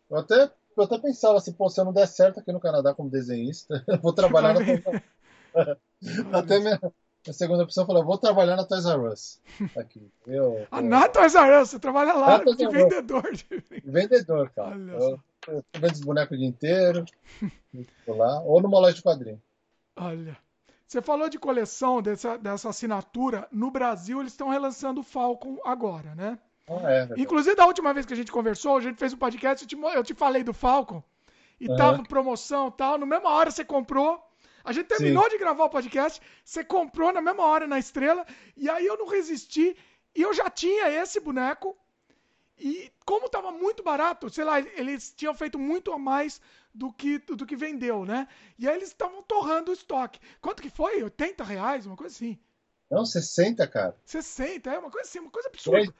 Eu 0.09 0.17
até, 0.17 0.51
eu 0.77 0.83
até 0.83 0.97
pensava 0.97 1.37
assim, 1.37 1.53
pô, 1.53 1.69
se 1.69 1.79
eu 1.79 1.85
não 1.85 1.93
der 1.93 2.07
certo 2.07 2.39
aqui 2.39 2.51
no 2.51 2.59
Canadá 2.59 2.93
como 2.93 3.09
desenhista, 3.09 3.83
eu 3.87 3.99
vou 3.99 4.13
trabalhar 4.13 4.53
na. 4.53 4.61
até 6.39 6.59
minha, 6.59 6.79
a 7.27 7.33
segunda 7.33 7.63
opção 7.63 7.85
falou, 7.85 8.03
vou 8.03 8.17
trabalhar 8.17 8.55
na 8.55 8.65
Toys 8.65 8.85
R 8.85 9.07
Us. 9.07 9.41
Aqui. 9.77 10.11
Eu, 10.27 10.67
ah, 10.69 10.79
eu... 10.79 10.83
na 10.83 11.07
Toys 11.07 11.33
R 11.33 11.61
Us, 11.61 11.69
você 11.69 11.79
trabalha 11.79 12.13
lá 12.13 12.37
de 12.43 12.67
vendedor. 12.67 13.31
De... 13.31 13.45
Vendedor, 13.83 14.51
cara. 14.51 14.75
Eu, 14.75 15.19
eu 15.47 15.65
vendo 15.79 15.93
os 15.93 16.01
bonecos 16.01 16.35
o 16.35 16.39
dia 16.39 16.47
inteiro. 16.47 17.05
lá, 18.07 18.41
ou 18.41 18.61
numa 18.61 18.79
loja 18.79 18.95
de 18.95 19.01
quadrinho. 19.01 19.41
Olha. 19.95 20.37
Você 20.87 21.01
falou 21.01 21.27
de 21.29 21.39
coleção, 21.39 22.01
dessa, 22.01 22.37
dessa 22.37 22.69
assinatura. 22.69 23.47
No 23.51 23.71
Brasil, 23.71 24.19
eles 24.19 24.33
estão 24.33 24.49
relançando 24.49 25.01
o 25.01 25.03
Falcon 25.03 25.57
agora, 25.65 26.13
né? 26.13 26.37
Ah, 26.67 26.91
é, 26.91 27.09
Inclusive, 27.17 27.55
da 27.55 27.65
última 27.65 27.93
vez 27.93 28.05
que 28.05 28.13
a 28.13 28.15
gente 28.15 28.31
conversou, 28.31 28.77
a 28.77 28.81
gente 28.81 28.97
fez 28.97 29.13
um 29.13 29.17
podcast, 29.17 29.63
eu 29.63 29.67
te, 29.67 29.95
eu 29.95 30.03
te 30.03 30.13
falei 30.13 30.43
do 30.43 30.53
Falcon. 30.53 31.03
E 31.59 31.69
uhum. 31.69 31.75
tava 31.75 32.03
promoção 32.03 32.69
tal. 32.69 32.97
No 32.97 33.05
mesma 33.05 33.29
hora 33.29 33.49
você 33.49 33.63
comprou. 33.63 34.21
A 34.63 34.71
gente 34.71 34.87
terminou 34.87 35.23
Sim. 35.23 35.29
de 35.29 35.37
gravar 35.37 35.65
o 35.65 35.69
podcast, 35.69 36.19
você 36.43 36.63
comprou 36.63 37.13
na 37.13 37.21
mesma 37.21 37.43
hora 37.43 37.67
na 37.67 37.77
estrela. 37.77 38.25
E 38.57 38.69
aí 38.69 38.85
eu 38.85 38.97
não 38.97 39.07
resisti. 39.07 39.75
E 40.15 40.21
eu 40.21 40.33
já 40.33 40.49
tinha 40.49 40.89
esse 40.89 41.19
boneco. 41.19 41.77
E 42.57 42.91
como 43.05 43.25
estava 43.25 43.51
muito 43.51 43.83
barato, 43.83 44.29
sei 44.29 44.43
lá, 44.43 44.59
eles 44.59 45.13
tinham 45.13 45.33
feito 45.33 45.59
muito 45.59 45.91
a 45.91 45.99
mais 45.99 46.39
do 46.73 46.91
que, 46.91 47.19
do 47.19 47.45
que 47.45 47.55
vendeu, 47.55 48.05
né? 48.05 48.27
E 48.57 48.67
aí 48.67 48.75
eles 48.75 48.89
estavam 48.89 49.21
torrando 49.23 49.71
o 49.71 49.73
estoque. 49.73 50.19
Quanto 50.41 50.61
que 50.61 50.69
foi? 50.69 51.03
80 51.03 51.43
reais? 51.43 51.85
Uma 51.85 51.97
coisa 51.97 52.15
assim. 52.15 52.39
Não, 52.89 53.05
60, 53.05 53.67
cara. 53.67 53.97
60, 54.05 54.69
é 54.69 54.79
uma 54.79 54.91
coisa 54.91 55.07
assim, 55.07 55.19
uma 55.19 55.31
coisa 55.31 55.49
absurda. 55.49 55.93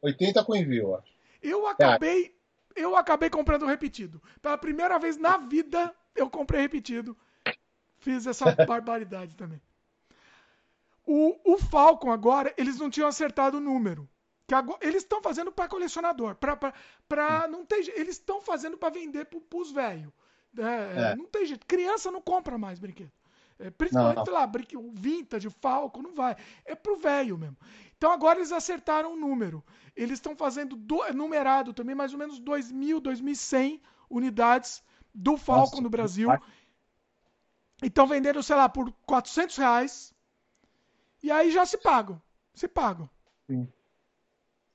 80 0.00 0.44
com 0.44 0.56
envio, 0.56 0.82
eu 0.82 0.96
acho. 0.96 1.12
Eu 1.40 1.66
acabei, 1.66 2.36
eu 2.74 2.96
acabei 2.96 3.30
comprando 3.30 3.66
repetido. 3.66 4.22
Pela 4.40 4.58
primeira 4.58 4.98
vez 4.98 5.16
na 5.16 5.36
vida, 5.36 5.94
eu 6.14 6.28
comprei 6.28 6.60
repetido. 6.60 7.16
Fiz 7.98 8.26
essa 8.26 8.44
barbaridade 8.66 9.36
também. 9.36 9.60
O, 11.04 11.54
o 11.54 11.58
Falcon 11.58 12.10
agora, 12.10 12.52
eles 12.56 12.78
não 12.78 12.90
tinham 12.90 13.08
acertado 13.08 13.58
o 13.58 13.60
número. 13.60 14.08
Que 14.52 14.56
agora, 14.56 14.78
eles 14.82 15.02
estão 15.02 15.22
fazendo 15.22 15.50
para 15.50 15.66
colecionador, 15.66 16.36
para 16.36 17.48
não 17.48 17.64
ter, 17.64 17.88
eles 17.98 18.18
estão 18.18 18.42
fazendo 18.42 18.76
para 18.76 18.92
vender 18.92 19.24
para 19.24 19.58
os 19.58 19.72
velhos. 19.72 20.12
É, 20.58 21.12
é. 21.12 21.16
Não 21.16 21.24
tem 21.24 21.46
jeito. 21.46 21.66
Criança 21.66 22.10
não 22.10 22.20
compra 22.20 22.58
mais 22.58 22.78
brinquedo. 22.78 23.10
É, 23.58 23.70
principalmente, 23.70 24.16
não, 24.16 24.24
não. 24.26 24.32
lá, 24.34 24.52
o 24.76 24.92
vintage, 24.92 25.48
Falco, 25.48 26.02
não 26.02 26.14
vai. 26.14 26.36
É 26.66 26.74
pro 26.74 26.98
velho 26.98 27.38
mesmo. 27.38 27.56
Então 27.96 28.12
agora 28.12 28.40
eles 28.40 28.52
acertaram 28.52 29.14
o 29.14 29.16
número. 29.16 29.64
Eles 29.96 30.18
estão 30.18 30.36
fazendo 30.36 30.76
do, 30.76 31.02
é 31.02 31.14
numerado 31.14 31.72
também, 31.72 31.94
mais 31.94 32.12
ou 32.12 32.18
menos 32.18 32.38
2.000, 32.38 33.00
2.100 33.00 33.80
unidades 34.10 34.84
do 35.14 35.38
Falcon 35.38 35.80
no 35.80 35.88
Brasil. 35.88 36.28
E 37.82 37.86
estão 37.86 38.06
vendendo, 38.06 38.42
sei 38.42 38.56
lá, 38.56 38.68
por 38.68 38.92
400 39.06 39.56
reais. 39.56 40.14
E 41.22 41.30
aí 41.30 41.50
já 41.50 41.64
se 41.64 41.78
pagam. 41.78 42.20
Se 42.54 42.68
pagam. 42.68 43.08
Sim. 43.46 43.66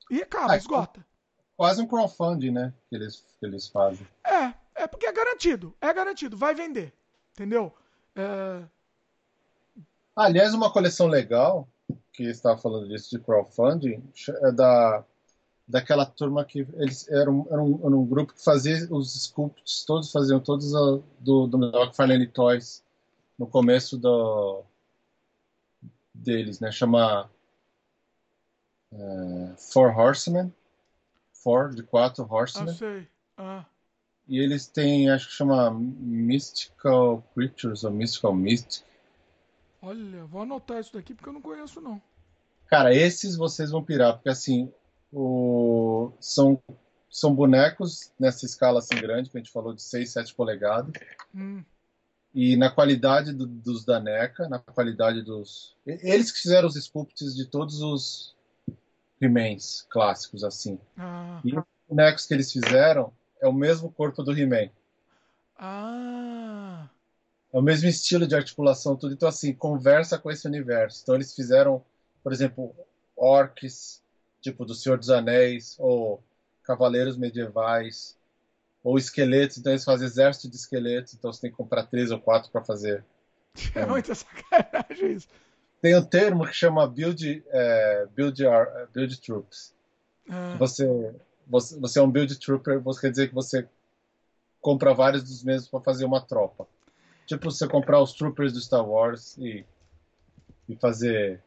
E 0.09 0.21
acaba, 0.21 0.53
ah, 0.53 0.57
esgota. 0.57 1.05
Quase 1.55 1.81
um 1.81 1.87
crowdfunding, 1.87 2.51
né? 2.51 2.73
Que 2.89 2.95
eles, 2.95 3.25
que 3.39 3.45
eles 3.45 3.67
fazem. 3.67 4.07
É, 4.23 4.53
é 4.83 4.87
porque 4.87 5.07
é 5.07 5.11
garantido. 5.11 5.75
É 5.81 5.93
garantido. 5.93 6.37
Vai 6.37 6.53
vender. 6.53 6.93
Entendeu? 7.33 7.73
É... 8.15 8.63
Aliás, 10.15 10.53
uma 10.53 10.71
coleção 10.71 11.07
legal, 11.07 11.67
que 12.13 12.23
estava 12.23 12.57
falando 12.57 12.87
disso 12.87 13.09
de 13.09 13.23
crowdfunding, 13.23 14.03
é 14.43 14.51
da, 14.51 15.03
daquela 15.67 16.05
turma 16.05 16.45
que 16.45 16.67
eles 16.75 17.07
eram, 17.09 17.47
eram, 17.51 17.79
eram 17.83 18.01
um 18.01 18.05
grupo 18.05 18.33
que 18.33 18.43
fazia 18.43 18.87
os 18.89 19.15
sculpts, 19.15 19.83
todos 19.85 20.11
faziam 20.11 20.39
todos 20.39 20.73
a, 20.73 20.99
do, 21.19 21.47
do 21.47 21.57
McFarlane 21.57 22.27
Toys 22.27 22.83
no 23.37 23.45
começo 23.45 23.97
do, 23.97 24.63
deles, 26.13 26.59
né? 26.59 26.71
Chama 26.71 27.29
é, 28.97 29.55
Four 29.57 29.97
Horsemen. 29.97 30.53
Four, 31.31 31.73
de 31.73 31.83
quatro 31.83 32.27
Horsemen. 32.29 32.69
Ah, 32.69 32.73
sei. 32.73 33.07
Ah. 33.37 33.65
E 34.27 34.39
eles 34.39 34.67
têm, 34.67 35.09
acho 35.09 35.27
que 35.27 35.33
chama 35.33 35.71
Mystical 35.71 37.23
Creatures 37.33 37.83
ou 37.83 37.91
Mystical 37.91 38.35
Mystic. 38.35 38.83
Olha, 39.81 40.25
vou 40.25 40.41
anotar 40.41 40.81
isso 40.81 40.93
daqui 40.93 41.13
porque 41.13 41.29
eu 41.29 41.33
não 41.33 41.41
conheço 41.41 41.79
não. 41.79 42.01
Cara, 42.67 42.93
esses 42.93 43.37
vocês 43.37 43.71
vão 43.71 43.83
pirar, 43.83 44.15
porque 44.15 44.27
assim, 44.27 44.71
o... 45.13 46.11
são, 46.19 46.61
são 47.09 47.33
bonecos 47.33 48.11
nessa 48.19 48.45
escala 48.45 48.79
assim 48.79 48.95
grande, 48.95 49.29
que 49.29 49.37
a 49.37 49.39
gente 49.39 49.51
falou 49.51 49.73
de 49.73 49.81
6, 49.81 50.11
7 50.11 50.35
polegadas. 50.35 50.91
Hum. 51.33 51.63
E 52.33 52.57
na 52.57 52.69
qualidade 52.69 53.31
do, 53.31 53.47
dos 53.47 53.85
da 53.85 53.99
NECA, 53.99 54.49
na 54.49 54.59
qualidade 54.59 55.21
dos. 55.21 55.75
Eles 55.85 56.31
que 56.31 56.41
fizeram 56.41 56.67
os 56.67 56.75
sculpts 56.75 57.33
de 57.33 57.45
todos 57.45 57.81
os 57.81 58.35
He-Mans 59.21 59.85
clássicos, 59.89 60.43
assim. 60.43 60.79
Ah. 60.97 61.41
E 61.43 61.55
os 61.55 61.63
bonecos 61.87 62.25
que 62.25 62.33
eles 62.33 62.51
fizeram 62.51 63.11
é 63.41 63.47
o 63.47 63.53
mesmo 63.53 63.91
corpo 63.91 64.23
do 64.23 64.37
He-Man. 64.37 64.69
Ah. 65.57 66.87
É 67.51 67.57
o 67.57 67.61
mesmo 67.61 67.87
estilo 67.87 68.27
de 68.27 68.35
articulação, 68.35 68.95
tudo. 68.95 69.13
Então, 69.13 69.27
assim, 69.27 69.53
conversa 69.53 70.17
com 70.17 70.29
esse 70.29 70.47
universo. 70.47 71.01
Então, 71.01 71.15
eles 71.15 71.33
fizeram, 71.33 71.83
por 72.23 72.31
exemplo, 72.31 72.75
orcs, 73.15 74.01
tipo 74.41 74.65
do 74.65 74.75
Senhor 74.75 74.97
dos 74.97 75.09
Anéis, 75.09 75.75
ou 75.79 76.23
cavaleiros 76.63 77.17
medievais, 77.17 78.17
ou 78.83 78.97
esqueletos. 78.97 79.57
Então, 79.57 79.71
eles 79.71 79.83
fazem 79.83 80.05
exército 80.05 80.49
de 80.49 80.57
esqueletos. 80.57 81.13
Então, 81.13 81.31
você 81.31 81.41
tem 81.41 81.51
que 81.51 81.57
comprar 81.57 81.83
três 81.83 82.11
ou 82.11 82.19
quatro 82.19 82.51
para 82.51 82.63
fazer. 82.63 83.03
É 83.73 83.85
muita 83.87 84.13
sacanagem 84.13 85.13
isso. 85.13 85.27
Tem 85.81 85.95
um 85.95 86.03
termo 86.03 86.45
que 86.45 86.53
chama 86.53 86.87
build, 86.87 87.43
é, 87.47 88.07
build, 88.15 88.43
build 88.93 89.21
troops. 89.21 89.73
Ah. 90.29 90.55
Você, 90.59 91.15
você, 91.45 91.79
você 91.79 91.99
é 91.99 92.01
um 92.01 92.11
build 92.11 92.35
trooper, 92.39 92.81
você 92.81 93.01
quer 93.01 93.11
dizer 93.11 93.29
que 93.29 93.35
você 93.35 93.67
compra 94.59 94.93
vários 94.93 95.23
dos 95.23 95.43
mesmos 95.43 95.69
para 95.69 95.81
fazer 95.81 96.05
uma 96.05 96.21
tropa. 96.21 96.67
Tipo 97.25 97.51
você 97.51 97.67
comprar 97.67 98.01
os 98.01 98.13
troopers 98.13 98.53
do 98.53 98.59
Star 98.59 98.87
Wars 98.87 99.37
e 99.37 99.65
e 100.67 100.75
fazer. 100.75 101.41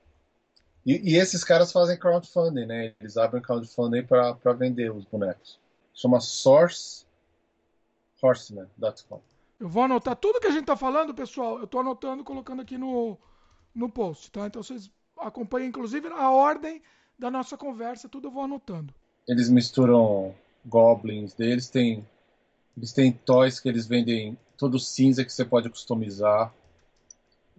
E, 0.84 1.12
e, 1.12 1.16
esses 1.16 1.44
caras 1.44 1.70
fazem 1.70 1.98
crowdfunding, 1.98 2.64
né? 2.64 2.94
Eles 3.00 3.18
abrem 3.18 3.42
crowdfunding 3.42 4.04
para 4.04 4.52
vender 4.54 4.90
os 4.90 5.04
bonecos. 5.04 5.60
Chama 5.92 6.20
sourcehorseman.com. 6.20 9.20
Eu 9.58 9.68
vou 9.68 9.82
anotar 9.82 10.14
tudo 10.16 10.40
que 10.40 10.46
a 10.46 10.50
gente 10.50 10.64
tá 10.64 10.76
falando, 10.76 11.12
pessoal. 11.12 11.58
Eu 11.58 11.66
tô 11.66 11.80
anotando, 11.80 12.24
colocando 12.24 12.62
aqui 12.62 12.78
no, 12.78 13.18
no 13.74 13.88
post, 13.88 14.30
tá? 14.30 14.46
Então 14.46 14.62
vocês 14.62 14.90
acompanhem, 15.18 15.68
inclusive, 15.68 16.08
a 16.08 16.30
ordem 16.30 16.82
da 17.18 17.30
nossa 17.30 17.56
conversa, 17.56 18.08
tudo 18.08 18.28
eu 18.28 18.32
vou 18.32 18.42
anotando. 18.42 18.94
Eles 19.28 19.48
misturam 19.48 20.34
goblins 20.64 21.34
deles, 21.34 21.68
tem 21.68 22.06
eles 22.76 22.92
têm 22.92 23.12
toys 23.12 23.60
que 23.60 23.68
eles 23.68 23.86
vendem 23.86 24.38
todo 24.56 24.78
cinza 24.78 25.24
que 25.24 25.32
você 25.32 25.44
pode 25.44 25.68
customizar. 25.68 26.52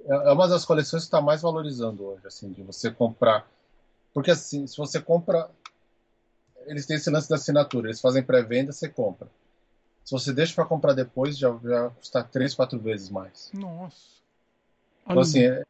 É, 0.04 0.30
é 0.30 0.32
uma 0.32 0.48
das 0.48 0.66
coleções 0.66 1.04
que 1.04 1.08
está 1.08 1.22
mais 1.22 1.42
valorizando 1.42 2.04
hoje, 2.06 2.26
assim, 2.26 2.52
de 2.52 2.64
você 2.64 2.90
comprar. 2.90 3.48
Porque 4.14 4.32
assim, 4.32 4.66
se 4.66 4.78
você 4.78 5.00
compra, 5.00 5.50
eles 6.66 6.86
têm 6.86 6.98
esse 6.98 7.10
lance 7.10 7.30
da 7.30 7.36
assinatura, 7.36 7.88
eles 7.88 8.02
fazem 8.02 8.24
pré-venda, 8.24 8.72
você 8.72 8.90
compra. 8.90 9.28
Se 10.04 10.12
você 10.12 10.34
deixa 10.34 10.56
para 10.56 10.66
comprar 10.66 10.94
depois, 10.94 11.38
já, 11.38 11.56
já 11.64 11.90
custa 11.92 12.24
três, 12.24 12.56
quatro 12.56 12.80
vezes 12.80 13.10
mais. 13.10 13.52
Nossa. 13.54 14.22
Então, 15.06 15.20
assim, 15.20 15.44
é, 15.44 15.64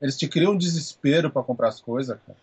eles 0.00 0.16
te 0.16 0.28
criam 0.28 0.52
um 0.52 0.58
desespero 0.58 1.30
para 1.30 1.42
comprar 1.42 1.68
as 1.68 1.80
coisas, 1.80 2.18
cara. 2.26 2.38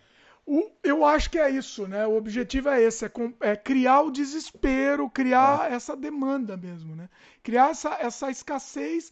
O, 0.46 0.70
eu 0.84 1.06
acho 1.06 1.30
que 1.30 1.40
é 1.40 1.50
isso, 1.50 1.88
né? 1.88 2.06
O 2.06 2.18
objetivo 2.18 2.68
é 2.68 2.82
esse, 2.82 3.06
é, 3.06 3.10
com, 3.10 3.34
é 3.40 3.56
criar 3.56 4.02
o 4.02 4.12
desespero, 4.12 5.10
criar 5.10 5.72
é. 5.72 5.76
essa 5.76 5.96
demanda 5.96 6.58
mesmo, 6.58 6.96
né? 6.96 7.10
Criar 7.42 7.70
essa, 7.70 7.96
essa 8.00 8.30
escassez 8.30 9.12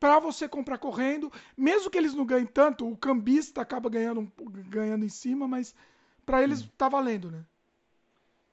para 0.00 0.18
você 0.18 0.48
comprar 0.48 0.78
correndo, 0.78 1.30
mesmo 1.56 1.88
que 1.88 1.96
eles 1.96 2.14
não 2.14 2.26
ganhem 2.26 2.46
tanto, 2.46 2.90
o 2.90 2.96
cambista 2.96 3.60
acaba 3.60 3.88
ganhando, 3.88 4.30
ganhando 4.68 5.04
em 5.04 5.08
cima, 5.08 5.46
mas 5.46 5.72
para 6.26 6.42
eles 6.42 6.68
tá 6.76 6.88
valendo, 6.88 7.30
né? 7.30 7.44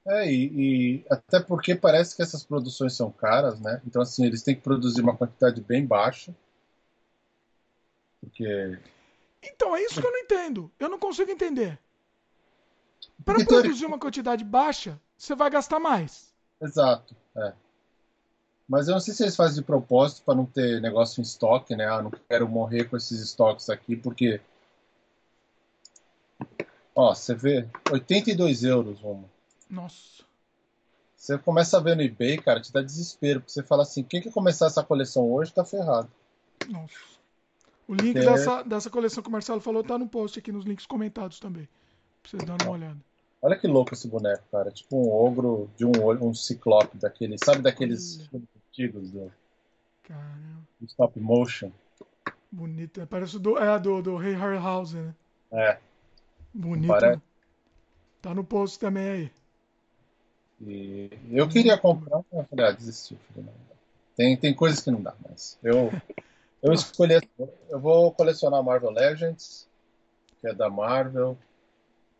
É, 0.06 0.32
e, 0.32 0.44
e, 0.54 1.04
até 1.10 1.40
porque 1.40 1.74
parece 1.74 2.16
que 2.16 2.22
essas 2.22 2.44
produções 2.44 2.94
são 2.94 3.10
caras, 3.10 3.60
né? 3.60 3.82
Então, 3.86 4.00
assim, 4.00 4.24
eles 4.24 4.42
têm 4.42 4.54
que 4.54 4.62
produzir 4.62 5.02
uma 5.02 5.16
quantidade 5.16 5.60
bem 5.60 5.84
baixa. 5.84 6.34
Porque. 8.20 8.78
Então, 9.42 9.74
é 9.74 9.82
isso 9.82 10.00
que 10.00 10.06
eu 10.06 10.12
não 10.12 10.18
entendo. 10.18 10.70
Eu 10.78 10.88
não 10.88 10.98
consigo 10.98 11.30
entender. 11.30 11.78
Para 13.24 13.44
produzir 13.44 13.86
uma 13.86 13.98
quantidade 13.98 14.44
baixa, 14.44 15.00
você 15.16 15.34
vai 15.34 15.50
gastar 15.50 15.78
mais. 15.78 16.34
Exato, 16.60 17.14
é. 17.36 17.52
Mas 18.68 18.86
eu 18.86 18.92
não 18.92 19.00
sei 19.00 19.12
se 19.12 19.24
eles 19.24 19.34
fazem 19.34 19.56
de 19.56 19.66
propósito 19.66 20.22
para 20.22 20.34
não 20.34 20.46
ter 20.46 20.80
negócio 20.80 21.20
em 21.20 21.24
estoque, 21.24 21.74
né? 21.74 21.86
Ah, 21.86 22.02
não 22.02 22.10
quero 22.10 22.48
morrer 22.48 22.84
com 22.84 22.96
esses 22.96 23.20
estoques 23.20 23.68
aqui, 23.68 23.96
porque. 23.96 24.40
Ó, 26.94 27.14
você 27.14 27.34
vê, 27.34 27.68
82 27.90 28.62
euros 28.62 29.02
uma. 29.02 29.28
Nossa. 29.68 30.22
Você 31.16 31.36
começa 31.36 31.76
a 31.76 31.80
ver 31.80 31.96
no 31.96 32.02
eBay, 32.02 32.38
cara, 32.38 32.60
te 32.60 32.72
dá 32.72 32.80
desespero, 32.80 33.40
porque 33.40 33.52
você 33.52 33.62
fala 33.62 33.82
assim: 33.82 34.02
quem 34.02 34.22
que 34.22 34.30
começar 34.30 34.66
essa 34.66 34.84
coleção 34.84 35.30
hoje 35.30 35.52
tá 35.52 35.64
ferrado. 35.64 36.10
Nossa. 36.68 37.19
O 37.90 37.94
link 37.94 38.16
é... 38.16 38.20
dessa, 38.20 38.62
dessa 38.62 38.88
coleção 38.88 39.20
que 39.20 39.28
o 39.28 39.32
Marcelo 39.32 39.60
falou 39.60 39.82
tá 39.82 39.98
no 39.98 40.08
post 40.08 40.38
aqui 40.38 40.52
nos 40.52 40.64
links 40.64 40.86
comentados 40.86 41.40
também. 41.40 41.68
Pra 42.22 42.30
vocês 42.30 42.44
darem 42.44 42.64
uma 42.64 42.76
olhada. 42.76 43.00
Olha 43.42 43.58
que 43.58 43.66
louco 43.66 43.94
esse 43.94 44.06
boneco, 44.06 44.44
cara. 44.52 44.70
Tipo 44.70 44.96
um 44.96 45.10
ogro 45.10 45.68
de 45.76 45.84
um 45.84 45.90
olho, 46.00 46.24
um 46.24 46.32
ciclope 46.32 46.96
daquele. 46.98 47.36
Sabe 47.44 47.62
daqueles 47.62 48.30
antigos 48.32 49.10
do. 49.10 49.32
Caramba. 50.04 50.68
Do 50.78 50.86
stop 50.86 51.18
motion. 51.18 51.72
Bonito. 52.48 53.04
Parece 53.08 53.40
do, 53.40 53.58
é 53.58 53.76
do, 53.80 54.00
do 54.00 54.16
Rei 54.16 54.34
Harryhausen, 54.34 55.02
né? 55.02 55.14
É. 55.50 55.78
Bonito. 56.54 56.86
Parece... 56.86 57.20
Tá 58.22 58.32
no 58.32 58.44
post 58.44 58.78
também 58.78 59.08
aí. 59.08 59.32
E 60.60 61.10
eu 61.32 61.48
queria 61.48 61.76
comprar, 61.76 62.20
mas 62.32 62.46
falei, 62.48 62.66
ah, 62.66 62.70
desisti. 62.70 63.18
Tem, 64.14 64.36
tem 64.36 64.54
coisas 64.54 64.80
que 64.80 64.92
não 64.92 65.02
dá, 65.02 65.12
mas 65.28 65.58
eu, 65.60 65.90
eu 66.62 66.72
escolhi. 66.72 67.20
Eu 67.68 67.80
vou 67.80 68.12
colecionar 68.12 68.62
Marvel 68.62 68.90
Legends, 68.90 69.68
que 70.40 70.48
é 70.48 70.54
da 70.54 70.68
Marvel 70.68 71.36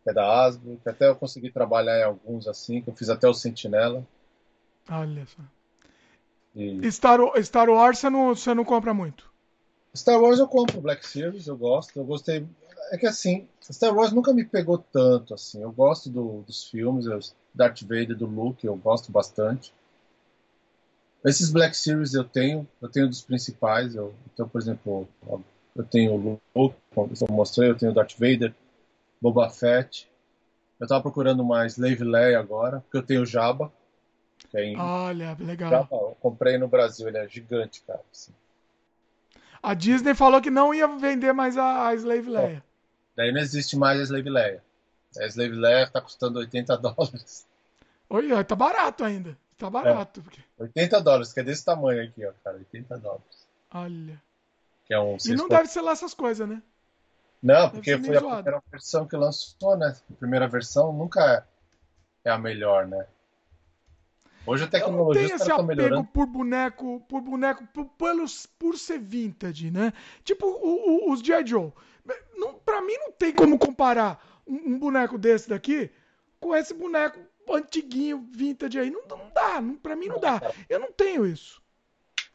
que 0.02 0.10
é 0.10 0.12
da 0.12 0.44
Asbro, 0.44 0.78
que 0.82 0.88
até 0.88 1.08
eu 1.08 1.16
consegui 1.16 1.50
trabalhar 1.50 1.98
em 1.98 2.04
alguns 2.04 2.48
assim, 2.48 2.80
que 2.80 2.88
eu 2.88 2.94
fiz 2.94 3.08
até 3.08 3.28
o 3.28 3.34
Sentinela. 3.34 4.06
Olha 4.90 5.26
só. 5.26 5.42
E... 6.54 6.90
Star, 6.90 7.20
Star 7.42 7.68
Wars 7.68 7.98
você 7.98 8.10
não, 8.10 8.34
você 8.34 8.54
não 8.54 8.64
compra 8.64 8.94
muito? 8.94 9.30
Star 9.94 10.20
Wars 10.20 10.38
eu 10.38 10.48
compro 10.48 10.80
Black 10.80 11.06
Series, 11.06 11.46
eu 11.46 11.56
gosto. 11.56 11.96
Eu 11.98 12.04
gostei. 12.04 12.46
É 12.92 12.96
que 12.96 13.06
assim, 13.06 13.46
Star 13.70 13.94
Wars 13.94 14.12
nunca 14.12 14.32
me 14.32 14.44
pegou 14.44 14.78
tanto 14.78 15.34
assim. 15.34 15.62
Eu 15.62 15.70
gosto 15.70 16.08
do, 16.08 16.42
dos 16.42 16.64
filmes, 16.64 17.06
eu, 17.06 17.18
Darth 17.54 17.82
Vader, 17.82 18.16
do 18.16 18.26
Luke, 18.26 18.66
eu 18.66 18.74
gosto 18.76 19.12
bastante. 19.12 19.72
Esses 21.24 21.50
Black 21.50 21.76
Series 21.76 22.14
eu 22.14 22.24
tenho, 22.24 22.66
eu 22.80 22.88
tenho 22.88 23.08
dos 23.08 23.22
principais. 23.22 23.94
Eu, 23.94 24.14
então, 24.32 24.48
por 24.48 24.60
exemplo, 24.60 25.08
eu 25.76 25.84
tenho 25.84 26.12
o 26.12 26.40
Luke, 26.54 26.76
como 26.94 27.12
eu 27.12 27.34
mostrei, 27.34 27.70
eu 27.70 27.76
tenho 27.76 27.92
o 27.92 27.94
Darth 27.94 28.14
Vader, 28.18 28.54
Boba 29.20 29.50
Fett. 29.50 30.08
Eu 30.78 30.86
tava 30.86 31.02
procurando 31.02 31.44
mais 31.44 31.74
Slave 31.74 32.04
Leia 32.04 32.38
agora, 32.38 32.80
porque 32.80 32.96
eu 32.96 33.02
tenho 33.02 33.26
Jabba. 33.26 33.70
Que 34.50 34.56
é 34.56 34.64
em... 34.64 34.78
Olha, 34.78 35.36
legal. 35.38 35.70
Jabba, 35.70 35.96
eu 35.96 36.16
comprei 36.20 36.56
no 36.56 36.66
Brasil, 36.66 37.06
ele 37.06 37.18
é 37.18 37.28
gigante, 37.28 37.82
cara. 37.86 38.00
Assim. 38.10 38.32
A 39.62 39.74
Disney 39.74 40.14
falou 40.14 40.40
que 40.40 40.50
não 40.50 40.72
ia 40.72 40.88
vender 40.88 41.34
mais 41.34 41.58
a, 41.58 41.88
a 41.88 41.94
Slave 41.94 42.30
Leia. 42.30 42.64
daí 43.14 43.30
não 43.30 43.40
existe 43.40 43.76
mais 43.76 44.00
a 44.00 44.04
Slave 44.04 44.30
Leia. 44.30 44.62
A 45.18 45.26
Slave 45.26 45.54
Leia 45.54 45.86
tá 45.86 46.00
custando 46.00 46.38
80 46.38 46.78
dólares. 46.78 47.46
Olha, 48.08 48.42
tá 48.42 48.56
barato 48.56 49.04
ainda. 49.04 49.36
Tá 49.60 49.68
barato. 49.68 50.20
É, 50.20 50.22
porque... 50.22 50.40
80 50.58 51.00
dólares, 51.02 51.32
que 51.34 51.40
é 51.40 51.42
desse 51.42 51.62
tamanho 51.62 52.02
aqui, 52.02 52.24
ó, 52.24 52.32
cara. 52.42 52.56
80 52.56 52.98
dólares. 52.98 53.46
Olha. 53.70 54.20
Que 54.86 54.94
é 54.94 54.98
um 54.98 55.18
e 55.24 55.34
não 55.34 55.48
deve 55.48 55.66
ser 55.66 55.82
lá 55.82 55.92
essas 55.92 56.14
coisas, 56.14 56.48
né? 56.48 56.62
Não, 57.42 57.68
porque 57.68 57.96
foi 57.98 58.16
a 58.16 58.20
primeira 58.20 58.62
versão 58.72 59.06
que 59.06 59.16
lançou, 59.16 59.76
né? 59.76 59.94
A 60.10 60.14
primeira 60.14 60.48
versão 60.48 60.92
nunca 60.94 61.46
é 62.24 62.30
a 62.30 62.38
melhor, 62.38 62.86
né? 62.86 63.06
Hoje 64.46 64.64
a 64.64 64.66
tecnologia 64.66 65.34
está 65.34 65.54
esse 65.54 65.62
melhorando. 65.62 66.08
por 66.08 66.26
boneco, 66.26 67.00
por 67.06 67.20
boneco, 67.20 67.66
por, 67.66 67.84
pelos, 67.84 68.46
por 68.46 68.78
ser 68.78 68.98
vintage, 68.98 69.70
né? 69.70 69.92
Tipo 70.24 70.46
o, 70.46 71.08
o, 71.08 71.12
os 71.12 71.20
G.I. 71.20 71.46
Joe. 71.46 71.70
Não, 72.34 72.54
pra 72.54 72.80
mim 72.80 72.96
não 72.96 73.12
tem 73.12 73.32
como 73.32 73.58
comparar 73.58 74.42
um, 74.46 74.72
um, 74.72 74.78
boneco 74.78 75.18
desse 75.18 75.50
daqui 75.50 75.90
com 76.40 76.56
esse 76.56 76.72
boneco 76.72 77.20
antiguinho, 77.48 78.28
vintage 78.30 78.78
aí. 78.78 78.90
Não, 78.90 79.02
não 79.08 79.30
dá, 79.30 79.60
não, 79.60 79.76
pra 79.76 79.96
mim 79.96 80.06
não 80.06 80.20
dá. 80.20 80.40
Eu 80.68 80.78
não 80.78 80.92
tenho 80.92 81.26
isso. 81.26 81.60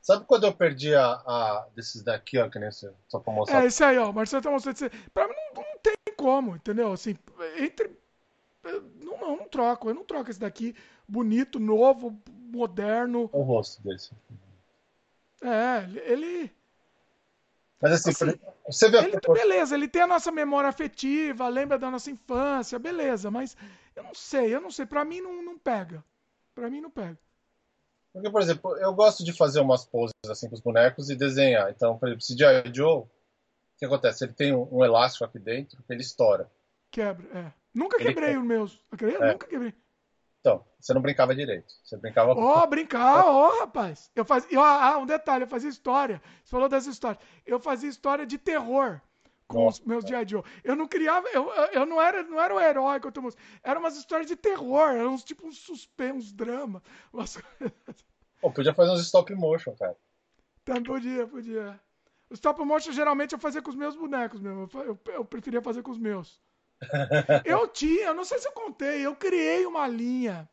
Sabe 0.02 0.26
quando 0.26 0.44
eu 0.44 0.53
perdi 0.53 0.94
a, 0.94 1.14
a 1.14 1.68
desses 1.76 2.03
daqui, 2.03 2.38
ó, 2.38 2.48
que 2.48 2.60
nem 2.60 2.72
você, 2.72 2.94
só 3.07 3.19
pra 3.19 3.34
mostrar? 3.34 3.64
É, 3.64 3.65
esse 3.65 3.84
aí, 3.84 3.98
ó, 3.98 4.11
o 4.11 4.14
Marcelo 4.14 4.44
tá 4.44 4.52
mostrando. 4.52 4.76
Esse... 4.76 4.90
Pra 5.11 5.27
mim 5.27 5.34
não, 5.34 5.64
não 5.64 5.80
tem 5.82 5.95
como, 6.15 6.56
entendeu? 6.56 6.91
Assim, 6.91 7.18
entre. 7.57 7.90
Não, 8.64 9.18
não, 9.19 9.38
não 9.38 9.48
troco. 9.48 9.90
Eu 9.90 9.95
não 9.95 10.03
troco 10.03 10.30
esse 10.30 10.40
daqui. 10.40 10.76
Bonito, 11.07 11.60
novo, 11.60 12.15
moderno. 12.30 13.30
O 13.32 13.41
rosto 13.41 13.82
desse. 13.84 14.11
É, 15.41 15.88
ele. 16.11 16.52
Mas 17.82 17.94
assim, 17.94 18.11
assim 18.11 18.40
você 18.65 18.90
vê 18.90 18.98
ele, 18.98 19.19
Beleza, 19.34 19.76
ele 19.76 19.88
tem 19.88 20.02
a 20.02 20.07
nossa 20.07 20.32
memória 20.32 20.69
afetiva, 20.69 21.48
lembra 21.48 21.77
da 21.77 21.91
nossa 21.91 22.10
infância, 22.10 22.80
beleza, 22.80 23.30
mas 23.30 23.56
eu 23.95 24.03
não 24.03 24.13
sei, 24.13 24.53
eu 24.53 24.61
não 24.61 24.72
sei. 24.72 24.85
Pra 24.85 25.05
mim 25.05 25.22
não, 25.22 25.41
não 25.41 25.57
pega. 25.57 26.03
Pra 26.53 26.69
mim 26.69 26.81
não 26.81 26.89
pega. 26.89 27.17
Porque, 28.13 28.30
por 28.30 28.41
exemplo, 28.41 28.77
eu 28.77 28.93
gosto 28.93 29.23
de 29.23 29.34
fazer 29.34 29.59
umas 29.59 29.85
poses 29.85 30.13
assim 30.30 30.47
com 30.47 30.55
os 30.55 30.61
bonecos 30.61 31.09
e 31.09 31.15
desenhar. 31.15 31.69
Então, 31.69 31.97
por 31.97 32.07
exemplo, 32.07 32.23
se 32.23 32.38
G.I. 32.38 32.73
Joe, 32.73 32.99
o 32.99 33.09
que 33.77 33.85
acontece? 33.85 34.23
Ele 34.23 34.34
tem 34.34 34.55
um, 34.55 34.67
um, 34.72 34.85
elástico 34.85 35.26
aqui 35.26 35.38
dentro 35.38 35.84
que 35.84 35.91
ele 35.91 36.01
estoura. 36.01 36.49
Quebra, 36.89 37.27
é. 37.38 37.51
Nunca 37.73 37.97
ele 37.97 38.05
quebrei 38.05 38.38
os 38.38 38.45
meus. 38.45 38.81
Eu 39.01 39.22
é. 39.22 39.34
nunca 39.34 39.47
quebrei. 39.47 39.73
Então, 40.39 40.65
você 40.80 40.93
não 40.93 41.01
brincava 41.01 41.35
direito. 41.35 41.73
Você 41.84 41.97
brincava. 41.97 42.31
Ó, 42.34 42.63
oh, 42.63 42.67
brincar, 42.67 43.26
ó, 43.26 43.49
oh, 43.49 43.59
rapaz. 43.59 44.09
Eu 44.15 44.23
fazia. 44.23 44.59
Ah, 44.61 44.97
um 44.97 45.05
detalhe, 45.05 45.43
eu 45.43 45.47
fazia 45.49 45.69
história. 45.69 46.22
Você 46.43 46.51
falou 46.51 46.69
das 46.69 46.85
histórias. 46.85 47.22
Eu 47.45 47.59
fazia 47.59 47.89
história 47.89 48.26
de 48.26 48.38
terror 48.38 49.01
com 49.47 49.65
Nossa, 49.65 49.81
os 49.81 49.85
meus 49.85 50.05
G.I. 50.05 50.27
Joe. 50.27 50.43
Eu 50.63 50.76
não 50.76 50.88
criava, 50.88 51.27
eu, 51.30 51.49
eu 51.72 51.85
não 51.85 52.01
era, 52.01 52.23
não 52.23 52.41
era 52.41 52.53
o 52.53 52.59
herói 52.59 52.99
que 52.99 53.07
eu 53.07 53.22
mostrando. 53.22 53.47
Eram 53.63 53.81
umas 53.81 53.97
histórias 53.97 54.27
de 54.27 54.35
terror, 54.35 54.89
eram 54.89 55.13
uns 55.13 55.23
tipo 55.23 55.47
uns 55.47 55.59
suspense, 55.59 56.17
uns 56.17 56.34
drama. 56.34 56.81
Umas... 57.13 57.38
Pô, 58.41 58.51
podia 58.51 58.73
fazer 58.73 58.91
uns 58.91 59.01
stop 59.01 59.34
motion, 59.35 59.76
cara. 59.76 59.95
Então, 60.61 60.81
podia, 60.84 61.27
podia. 61.27 61.80
O 62.30 62.34
stop 62.34 62.63
motion 62.63 62.91
geralmente 62.91 63.34
eu 63.34 63.39
fazia 63.39 63.61
com 63.61 63.69
os 63.69 63.76
meus 63.76 63.95
bonecos 63.95 64.41
mesmo. 64.41 64.69
Eu, 64.73 64.84
eu, 64.84 64.99
eu 65.13 65.26
preferia 65.26 65.61
fazer 65.61 65.84
com 65.84 65.91
os 65.91 65.99
meus. 65.99 66.39
eu 67.45 67.67
tinha, 67.67 68.13
não 68.13 68.26
sei 68.26 68.39
se 68.39 68.47
eu 68.47 68.51
contei, 68.51 69.05
eu 69.05 69.15
criei 69.15 69.65
uma 69.65 69.88
linha 69.88 70.49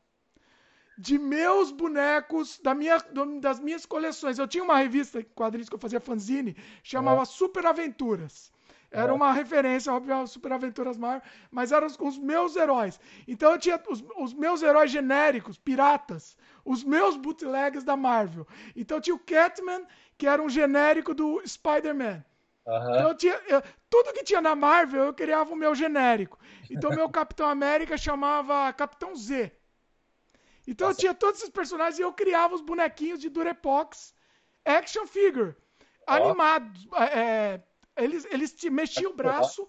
de 0.99 1.19
meus 1.19 1.73
bonecos 1.73 2.61
da 2.63 2.75
minha, 2.75 2.99
das 3.41 3.59
minhas 3.59 3.87
coleções. 3.87 4.39
Eu 4.39 4.47
tinha 4.47 4.63
uma 4.63 4.77
revista 4.77 5.23
quadrinhos 5.35 5.69
que 5.69 5.75
eu 5.75 5.81
fazia 5.81 6.01
fanzine, 6.01 6.57
chamava 6.83 7.25
Super 7.25 7.67
Aventuras. 7.67 8.53
Era 8.93 9.11
é. 9.11 9.15
uma 9.15 9.33
referência, 9.33 9.93
óbvio, 9.93 10.15
às 10.15 10.31
Super 10.31 10.53
Aventuras 10.53 10.99
Marvel, 10.99 11.23
mas 11.51 11.73
eram 11.73 11.87
os, 11.87 11.99
os 11.99 12.19
meus 12.19 12.55
heróis. 12.57 13.01
Então 13.27 13.53
eu 13.53 13.59
tinha 13.59 13.81
os, 13.89 14.05
os, 14.19 14.35
meus 14.35 14.63
heróis 14.63 14.91
genéricos, 14.91 15.57
piratas, 15.57 16.37
os 16.65 16.85
meus 16.85 17.17
bootlegs 17.17 17.85
da 17.85 17.97
Marvel. 17.97 18.47
Então 18.77 19.01
tinha 19.01 19.17
o 19.17 19.19
Catman, 19.19 19.87
que 20.19 20.27
era 20.27 20.43
um 20.43 20.49
genérico 20.49 21.15
do 21.15 21.43
Spider-Man. 21.47 22.23
Uhum. 22.67 22.77
Então 22.77 23.09
eu 23.09 23.17
tinha, 23.17 23.41
eu, 23.49 23.63
tudo 23.89 24.13
que 24.13 24.23
tinha 24.23 24.41
na 24.41 24.55
Marvel 24.55 25.05
eu 25.05 25.15
criava 25.15 25.53
o 25.53 25.57
meu 25.57 25.75
genérico. 25.75 26.39
Então 26.71 26.91
meu 26.91 27.09
Capitão 27.11 27.49
América 27.49 27.97
chamava 27.97 28.73
Capitão 28.75 29.17
Z. 29.17 29.51
Então 30.67 30.89
Nossa. 30.89 30.99
eu 30.99 31.01
tinha 31.01 31.15
todos 31.15 31.41
esses 31.41 31.51
personagens 31.51 31.99
e 31.99 32.03
eu 32.03 32.13
criava 32.13 32.55
os 32.55 32.61
bonequinhos 32.61 33.19
de 33.19 33.31
Durepox 33.31 34.15
action 34.65 35.07
figure. 35.07 35.55
Oh. 36.07 36.13
Animados. 36.13 36.87
É, 37.11 37.61
eles, 37.97 38.25
eles 38.27 38.53
te 38.53 38.71
mexiam 38.71 39.13
o 39.13 39.15
braço. 39.15 39.69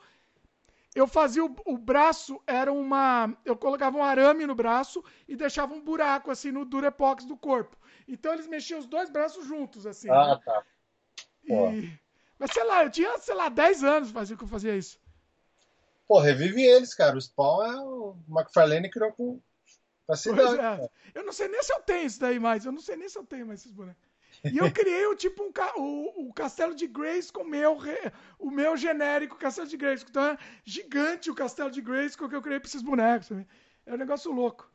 Eu 0.96 1.08
fazia 1.08 1.44
o, 1.44 1.56
o, 1.66 1.78
braço, 1.78 2.40
era 2.46 2.72
uma. 2.72 3.36
Eu 3.44 3.58
colocava 3.58 3.98
um 3.98 4.04
arame 4.04 4.46
no 4.46 4.54
braço 4.54 5.04
e 5.28 5.36
deixava 5.36 5.74
um 5.74 5.82
buraco 5.82 6.30
assim 6.30 6.52
no 6.52 6.66
Durepox 6.66 7.26
do 7.26 7.36
corpo. 7.36 7.76
Então 8.08 8.34
eles 8.34 8.48
mexiam 8.48 8.80
os 8.80 8.86
dois 8.86 9.10
braços 9.10 9.46
juntos, 9.48 9.88
assim. 9.88 10.10
Ah, 10.10 10.36
né? 10.36 10.40
tá. 10.46 10.64
E... 11.46 12.00
Mas 12.38 12.52
sei 12.52 12.64
lá, 12.64 12.84
eu 12.84 12.92
tinha, 12.92 13.18
sei 13.18 13.34
lá, 13.34 13.50
10 13.50 13.84
anos 13.84 14.12
fazia 14.12 14.38
que 14.38 14.44
eu 14.44 14.48
fazia 14.48 14.76
isso. 14.76 15.00
Pô, 16.08 16.20
revive 16.20 16.62
eles, 16.62 16.94
cara. 16.94 17.18
O 17.18 17.22
Spawn 17.22 17.64
é 17.64 17.82
o 17.82 18.16
McFarlane 18.30 18.90
criou 18.90 19.12
com 19.14 19.42
facilidade. 20.06 20.84
É. 20.84 20.90
Eu 21.16 21.24
não 21.24 21.34
sei 21.34 21.48
nem 21.48 21.64
se 21.64 21.74
eu 21.74 21.82
tenho 21.82 22.06
isso 22.06 22.20
daí 22.20 22.40
mais. 22.40 22.66
Eu 22.66 22.72
não 22.72 22.82
sei 22.82 22.96
nem 22.96 23.10
se 23.10 23.18
eu 23.18 23.26
tenho 23.26 23.48
mais 23.48 23.62
esses 23.62 23.72
bonecos. 23.72 24.13
E 24.44 24.58
eu 24.58 24.72
criei 24.72 25.06
o 25.08 25.16
tipo 25.16 25.42
um, 25.44 25.52
o, 25.82 26.30
o 26.30 26.34
Castelo 26.34 26.76
de 26.76 26.86
Grace 26.86 27.32
com 27.32 27.44
o 27.44 27.48
meu, 27.48 27.78
o 28.38 28.52
meu 28.52 28.76
genérico 28.76 29.38
Castelo 29.38 29.68
de 29.68 29.78
Grace. 29.78 30.06
Então 30.08 30.22
é 30.22 30.38
gigante 30.66 31.32
o 31.32 31.36
Castelo 31.36 31.72
de 31.72 31.82
Grace 31.82 32.18
que 32.18 32.24
eu 32.24 32.42
criei 32.42 32.60
pra 32.60 32.68
esses 32.68 32.82
bonecos. 32.82 33.32
É 33.86 33.94
um 33.94 33.98
negócio 33.98 34.32
louco. 34.32 34.70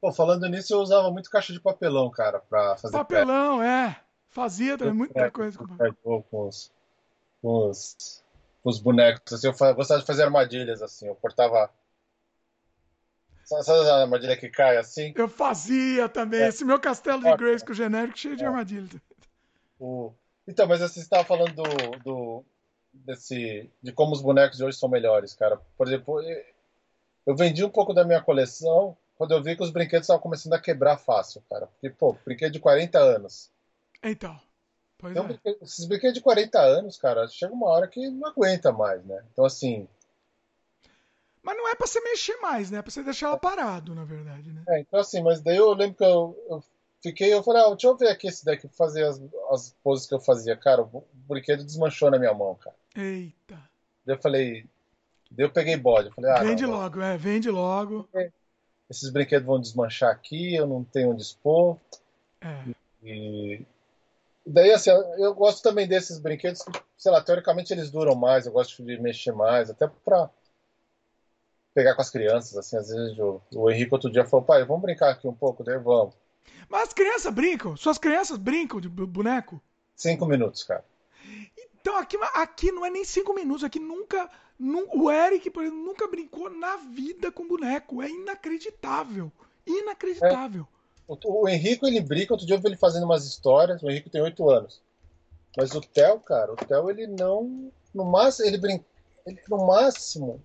Pô, 0.00 0.12
falando 0.12 0.46
nisso, 0.48 0.74
eu 0.74 0.80
usava 0.80 1.10
muito 1.10 1.30
caixa 1.30 1.52
de 1.52 1.60
papelão, 1.60 2.10
cara, 2.10 2.38
pra 2.40 2.76
fazer. 2.76 2.92
Papelão, 2.92 3.62
é. 3.62 3.98
Fazia 4.28 4.76
também, 4.76 4.92
muita 4.92 5.30
coisa 5.30 5.56
com 5.56 5.66
papelão. 5.68 6.22
Com 6.30 6.48
os, 6.48 6.72
com 7.40 7.70
os, 7.70 8.24
com 8.62 8.68
os 8.68 8.78
bonecos. 8.78 9.32
Assim, 9.32 9.46
eu 9.46 9.74
gostava 9.74 10.00
de 10.00 10.06
fazer 10.06 10.24
armadilhas, 10.24 10.82
assim. 10.82 11.06
Eu 11.06 11.14
cortava 11.14 11.70
Sabe 13.44 13.88
a 13.88 14.02
armadilha 14.02 14.36
que 14.36 14.48
cai 14.48 14.78
assim? 14.78 15.12
Eu 15.14 15.28
fazia 15.28 16.08
também. 16.08 16.40
É. 16.40 16.48
Esse 16.48 16.64
meu 16.64 16.80
castelo 16.80 17.22
de 17.22 17.36
Grace 17.36 17.64
com 17.64 17.72
o 17.72 17.74
genérico 17.74 18.18
cheio 18.18 18.36
de 18.36 18.44
é. 18.44 18.48
O... 19.84 20.14
Então, 20.48 20.66
mas 20.66 20.80
você 20.80 21.00
estava 21.00 21.24
falando 21.24 21.52
do, 21.52 21.98
do, 22.02 22.44
desse, 22.90 23.70
de 23.82 23.92
como 23.92 24.12
os 24.12 24.22
bonecos 24.22 24.56
de 24.56 24.64
hoje 24.64 24.78
são 24.78 24.88
melhores, 24.88 25.34
cara. 25.34 25.60
Por 25.76 25.86
exemplo, 25.86 26.22
eu 27.26 27.36
vendi 27.36 27.62
um 27.62 27.68
pouco 27.68 27.92
da 27.92 28.02
minha 28.02 28.22
coleção 28.22 28.96
quando 29.16 29.32
eu 29.32 29.42
vi 29.42 29.54
que 29.54 29.62
os 29.62 29.70
brinquedos 29.70 30.04
estavam 30.04 30.22
começando 30.22 30.54
a 30.54 30.60
quebrar 30.60 30.96
fácil, 30.96 31.42
cara. 31.50 31.66
Porque, 31.66 31.90
pô, 31.90 32.16
brinquedo 32.24 32.52
de 32.52 32.60
40 32.60 32.98
anos. 32.98 33.50
Então. 34.02 34.40
Pois 34.96 35.12
então, 35.12 35.28
é. 35.44 35.56
Esses 35.62 35.84
brinquedos 35.84 36.14
de 36.14 36.22
40 36.22 36.58
anos, 36.58 36.96
cara, 36.96 37.28
chega 37.28 37.52
uma 37.52 37.68
hora 37.68 37.86
que 37.86 38.08
não 38.08 38.28
aguenta 38.28 38.72
mais, 38.72 39.04
né? 39.04 39.22
Então, 39.32 39.44
assim, 39.44 39.86
mas 41.42 41.58
não 41.58 41.68
é 41.68 41.74
para 41.74 41.86
você 41.86 42.00
mexer 42.00 42.36
mais, 42.38 42.70
né? 42.70 42.78
É 42.78 42.82
pra 42.82 42.90
você 42.90 43.02
deixar 43.02 43.26
ela 43.26 43.36
parado, 43.36 43.94
na 43.94 44.02
verdade, 44.02 44.50
né? 44.50 44.62
É, 44.66 44.80
então 44.80 44.98
assim, 44.98 45.22
mas 45.22 45.42
daí 45.42 45.58
eu 45.58 45.74
lembro 45.74 45.94
que 45.94 46.02
eu, 46.02 46.34
eu 46.48 46.64
fiquei, 47.04 47.34
eu 47.34 47.42
falei, 47.42 47.62
ah, 47.62 47.68
deixa 47.68 47.86
eu 47.86 47.96
ver 47.96 48.08
aqui 48.08 48.28
esse 48.28 48.42
daqui, 48.42 48.66
fazer 48.68 49.04
as, 49.04 49.20
as 49.50 49.76
poses 49.84 50.06
que 50.06 50.14
eu 50.14 50.20
fazia. 50.20 50.56
Cara, 50.56 50.82
o 50.82 51.04
brinquedo 51.28 51.62
desmanchou 51.62 52.10
na 52.10 52.18
minha 52.18 52.32
mão, 52.32 52.54
cara. 52.54 52.74
Eita. 52.96 53.56
Daí 54.06 54.16
eu 54.16 54.22
falei, 54.22 54.66
daí 55.30 55.44
eu 55.46 55.50
peguei 55.50 55.76
bode. 55.76 56.08
Eu 56.08 56.14
falei, 56.14 56.30
ah, 56.30 56.42
vende 56.42 56.62
não, 56.62 56.70
logo, 56.70 57.02
é, 57.02 57.16
vende 57.18 57.50
logo. 57.50 58.08
Esses 58.88 59.10
brinquedos 59.10 59.46
vão 59.46 59.60
desmanchar 59.60 60.10
aqui, 60.10 60.54
eu 60.54 60.66
não 60.66 60.82
tenho 60.82 61.10
onde 61.10 61.20
expor. 61.20 61.76
É. 62.40 62.74
E, 63.02 63.66
daí, 64.46 64.72
assim, 64.72 64.90
eu 64.90 65.34
gosto 65.34 65.62
também 65.62 65.86
desses 65.86 66.18
brinquedos 66.18 66.62
que, 66.62 66.72
sei 66.96 67.12
lá, 67.12 67.20
teoricamente 67.20 67.70
eles 67.70 67.90
duram 67.90 68.14
mais, 68.14 68.46
eu 68.46 68.52
gosto 68.52 68.82
de 68.82 68.98
mexer 68.98 69.32
mais, 69.32 69.68
até 69.68 69.86
pra 69.86 70.30
pegar 71.74 71.94
com 71.94 72.02
as 72.02 72.10
crianças, 72.10 72.56
assim, 72.56 72.76
às 72.76 72.88
vezes 72.88 73.18
o, 73.18 73.42
o 73.52 73.70
Henrique 73.70 73.92
outro 73.92 74.10
dia 74.10 74.24
falou, 74.24 74.46
pai, 74.46 74.64
vamos 74.64 74.82
brincar 74.82 75.10
aqui 75.10 75.26
um 75.28 75.34
pouco, 75.34 75.62
daí 75.62 75.76
vamos. 75.76 76.14
Mas 76.68 76.88
as 76.88 76.92
crianças 76.92 77.32
brincam? 77.32 77.76
Suas 77.76 77.98
crianças 77.98 78.36
brincam 78.36 78.80
de 78.80 78.88
boneco? 78.88 79.60
Cinco 79.94 80.26
minutos, 80.26 80.64
cara. 80.64 80.84
Então 81.80 81.96
aqui, 81.96 82.16
aqui 82.34 82.72
não 82.72 82.84
é 82.84 82.90
nem 82.90 83.04
cinco 83.04 83.34
minutos, 83.34 83.64
aqui 83.64 83.78
nunca. 83.78 84.30
o 84.58 85.10
Eric, 85.10 85.50
por 85.50 85.62
exemplo, 85.62 85.84
nunca 85.84 86.08
brincou 86.08 86.50
na 86.50 86.76
vida 86.76 87.30
com 87.30 87.46
boneco. 87.46 88.02
É 88.02 88.08
inacreditável. 88.08 89.30
Inacreditável. 89.66 90.66
É. 90.70 90.74
O, 91.06 91.42
o 91.42 91.48
Henrique 91.48 91.86
ele 91.86 92.00
brinca, 92.00 92.32
outro 92.32 92.46
dia 92.46 92.56
eu 92.56 92.60
vi 92.60 92.68
ele 92.68 92.76
fazendo 92.76 93.04
umas 93.04 93.26
histórias, 93.26 93.82
o 93.82 93.90
Henrique 93.90 94.08
tem 94.08 94.22
oito 94.22 94.48
anos. 94.48 94.80
Mas 95.56 95.72
o 95.74 95.80
Theo, 95.80 96.18
cara, 96.20 96.52
o 96.52 96.56
Theo 96.56 96.90
ele 96.90 97.06
não. 97.06 97.70
No 97.94 98.04
máximo, 98.04 98.48
ele 98.48 98.58
brinca. 98.58 98.84
Ele, 99.26 99.40
no 99.48 99.66
máximo, 99.66 100.42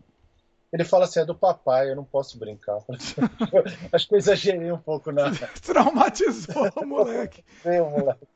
ele 0.72 0.84
fala 0.84 1.06
assim, 1.06 1.20
é 1.20 1.26
do 1.26 1.36
papai, 1.36 1.90
eu 1.90 1.96
não 1.96 2.04
posso 2.04 2.38
brincar. 2.38 2.80
Acho 3.92 4.08
que 4.08 4.14
eu 4.14 4.20
exagerei 4.20 4.72
um 4.72 4.78
pouco 4.78 5.12
na. 5.12 5.32
Traumatizou 5.66 6.70
o 6.76 6.86
moleque. 6.86 7.44
O 7.66 7.90
moleque. 7.90 8.28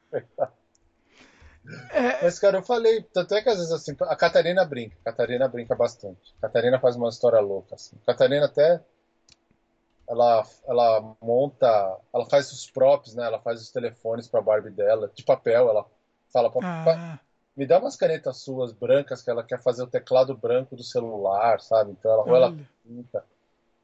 É... 1.91 2.23
Mas, 2.23 2.39
cara, 2.39 2.57
eu 2.57 2.63
falei, 2.63 3.03
tanto 3.13 3.33
é 3.35 3.41
que 3.41 3.49
às 3.49 3.57
vezes 3.57 3.71
assim, 3.71 3.95
a 4.01 4.15
Catarina 4.15 4.65
brinca, 4.65 4.97
a 5.01 5.11
Catarina 5.11 5.47
brinca 5.47 5.75
bastante. 5.75 6.33
A 6.39 6.47
Catarina 6.47 6.79
faz 6.79 6.95
uma 6.95 7.07
história 7.07 7.39
louca, 7.39 7.75
assim. 7.75 7.95
A 8.03 8.05
Catarina 8.07 8.45
até 8.47 8.81
ela, 10.09 10.45
ela 10.67 11.15
monta, 11.21 11.97
ela 12.13 12.25
faz 12.25 12.51
os 12.51 12.69
props, 12.69 13.15
né? 13.15 13.25
Ela 13.25 13.39
faz 13.39 13.61
os 13.61 13.71
telefones 13.71 14.27
pra 14.27 14.41
Barbie 14.41 14.71
dela, 14.71 15.09
de 15.13 15.23
papel, 15.23 15.69
ela 15.69 15.85
fala, 16.31 16.51
ah 16.61 17.19
me 17.55 17.65
dá 17.65 17.79
umas 17.79 17.95
canetas 17.95 18.37
suas 18.37 18.71
brancas 18.71 19.21
que 19.21 19.29
ela 19.29 19.43
quer 19.43 19.61
fazer 19.61 19.83
o 19.83 19.87
teclado 19.87 20.35
branco 20.35 20.75
do 20.75 20.83
celular, 20.83 21.59
sabe? 21.61 21.91
Então 21.91 22.11
ela, 22.11 22.37
ela 22.37 22.57
pinta. 22.83 23.23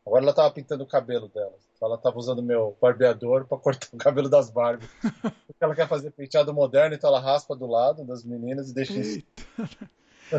Agora 0.05 0.23
ela 0.23 0.33
tava 0.33 0.51
pintando 0.51 0.83
o 0.83 0.87
cabelo 0.87 1.27
dela. 1.27 1.53
Então 1.75 1.87
ela 1.87 1.97
tava 1.97 2.17
usando 2.17 2.41
meu 2.41 2.75
barbeador 2.81 3.45
para 3.45 3.57
cortar 3.57 3.87
o 3.93 3.97
cabelo 3.97 4.27
das 4.27 4.49
Barbies. 4.49 4.89
Porque 5.01 5.63
ela 5.63 5.75
quer 5.75 5.87
fazer 5.87 6.11
penteado 6.11 6.53
moderno, 6.53 6.95
então 6.95 7.09
ela 7.09 7.19
raspa 7.19 7.55
do 7.55 7.67
lado 7.67 8.03
das 8.03 8.23
meninas 8.23 8.69
e 8.69 8.73
deixa 8.73 8.93
isso. 8.93 9.23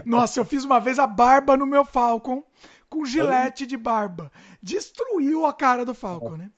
Nossa, 0.04 0.40
eu 0.40 0.44
fiz 0.44 0.64
uma 0.64 0.80
vez 0.80 0.98
a 0.98 1.06
barba 1.06 1.56
no 1.56 1.66
meu 1.66 1.84
Falcon 1.84 2.44
com 2.88 3.04
gilete 3.04 3.66
de 3.66 3.76
barba. 3.76 4.30
Destruiu 4.62 5.46
a 5.46 5.52
cara 5.52 5.84
do 5.84 5.94
Falcon, 5.94 6.36
né? 6.36 6.50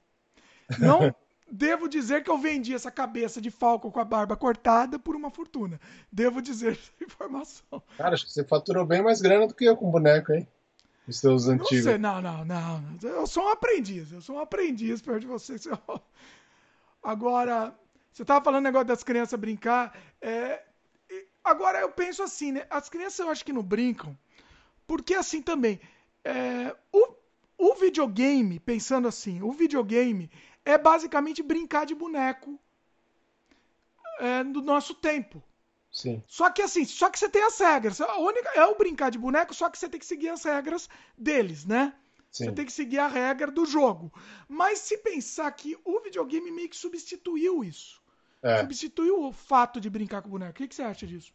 Não, 0.78 1.14
Devo 1.54 1.86
dizer 1.86 2.24
que 2.24 2.30
eu 2.30 2.38
vendi 2.38 2.74
essa 2.74 2.90
cabeça 2.90 3.38
de 3.38 3.50
falco 3.50 3.92
com 3.92 4.00
a 4.00 4.04
barba 4.06 4.34
cortada 4.34 4.98
por 4.98 5.14
uma 5.14 5.30
fortuna. 5.30 5.78
Devo 6.10 6.40
dizer 6.40 6.72
essa 6.72 6.90
informação. 7.04 7.82
Cara, 7.98 8.14
acho 8.14 8.24
que 8.24 8.32
você 8.32 8.42
faturou 8.42 8.86
bem 8.86 9.02
mais 9.02 9.20
grana 9.20 9.46
do 9.46 9.52
que 9.52 9.66
eu 9.66 9.76
com 9.76 9.90
boneco, 9.90 10.32
hein? 10.32 10.48
Os 11.06 11.18
seus 11.18 11.48
antigos. 11.48 11.84
Não, 11.84 11.92
sei, 11.92 11.98
não, 11.98 12.22
não, 12.22 12.44
não. 12.46 12.82
Eu 13.02 13.26
sou 13.26 13.44
um 13.44 13.48
aprendiz. 13.48 14.10
Eu 14.10 14.22
sou 14.22 14.36
um 14.36 14.40
aprendiz 14.40 15.02
perto 15.02 15.20
de 15.20 15.26
você. 15.26 15.56
Agora, 17.02 17.76
você 18.10 18.22
estava 18.22 18.42
falando 18.42 18.64
negócio 18.64 18.88
das 18.88 19.02
crianças 19.02 19.38
brincar. 19.38 19.94
É... 20.22 20.62
Agora 21.44 21.80
eu 21.80 21.90
penso 21.90 22.22
assim, 22.22 22.52
né? 22.52 22.66
As 22.70 22.88
crianças 22.88 23.18
eu 23.18 23.28
acho 23.28 23.44
que 23.44 23.52
não 23.52 23.62
brincam. 23.62 24.16
Porque 24.86 25.12
assim 25.12 25.42
também. 25.42 25.78
É... 26.24 26.74
O, 26.90 27.14
o 27.58 27.74
videogame, 27.74 28.58
pensando 28.58 29.06
assim, 29.06 29.42
o 29.42 29.52
videogame 29.52 30.30
é 30.64 30.78
basicamente 30.78 31.42
brincar 31.42 31.86
de 31.86 31.94
boneco 31.94 32.58
é, 34.18 34.44
do 34.44 34.62
nosso 34.62 34.94
tempo. 34.94 35.42
Sim. 35.90 36.22
Só 36.26 36.50
que 36.50 36.62
assim, 36.62 36.84
só 36.84 37.10
que 37.10 37.18
você 37.18 37.28
tem 37.28 37.42
as 37.42 37.58
regras. 37.58 38.00
A 38.00 38.18
única, 38.18 38.48
é 38.54 38.64
o 38.64 38.76
brincar 38.76 39.10
de 39.10 39.18
boneco, 39.18 39.54
só 39.54 39.68
que 39.68 39.78
você 39.78 39.88
tem 39.88 40.00
que 40.00 40.06
seguir 40.06 40.30
as 40.30 40.42
regras 40.42 40.88
deles, 41.18 41.66
né? 41.66 41.94
Sim. 42.30 42.46
Você 42.46 42.52
tem 42.52 42.64
que 42.64 42.72
seguir 42.72 42.98
a 42.98 43.06
regra 43.06 43.50
do 43.50 43.66
jogo. 43.66 44.10
Mas 44.48 44.78
se 44.78 44.96
pensar 44.98 45.50
que 45.52 45.78
o 45.84 46.00
videogame 46.00 46.50
meio 46.50 46.68
que 46.68 46.76
substituiu 46.76 47.62
isso. 47.62 48.00
É. 48.42 48.60
Substituiu 48.60 49.22
o 49.22 49.32
fato 49.32 49.78
de 49.78 49.90
brincar 49.90 50.22
com 50.22 50.30
boneco. 50.30 50.52
O 50.52 50.54
que, 50.54 50.66
que 50.66 50.74
você 50.74 50.82
acha 50.82 51.06
disso? 51.06 51.32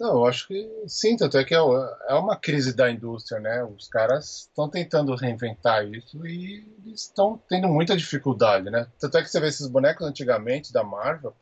Não, 0.00 0.10
eu 0.18 0.26
acho 0.26 0.46
que 0.46 0.84
sim, 0.86 1.16
tanto 1.16 1.36
é 1.36 1.44
que 1.44 1.54
é, 1.54 1.58
é 1.58 2.14
uma 2.14 2.36
crise 2.36 2.72
da 2.72 2.90
indústria, 2.90 3.40
né? 3.40 3.64
Os 3.64 3.88
caras 3.88 4.48
estão 4.48 4.68
tentando 4.68 5.14
reinventar 5.16 5.84
isso 5.86 6.24
e 6.24 6.64
estão 6.86 7.40
tendo 7.48 7.68
muita 7.68 7.96
dificuldade, 7.96 8.70
né? 8.70 8.86
Tanto 9.00 9.18
é 9.18 9.22
que 9.22 9.28
você 9.28 9.40
vê 9.40 9.48
esses 9.48 9.66
bonecos 9.66 10.06
antigamente 10.06 10.72
da 10.72 10.84
Marvel, 10.84 11.34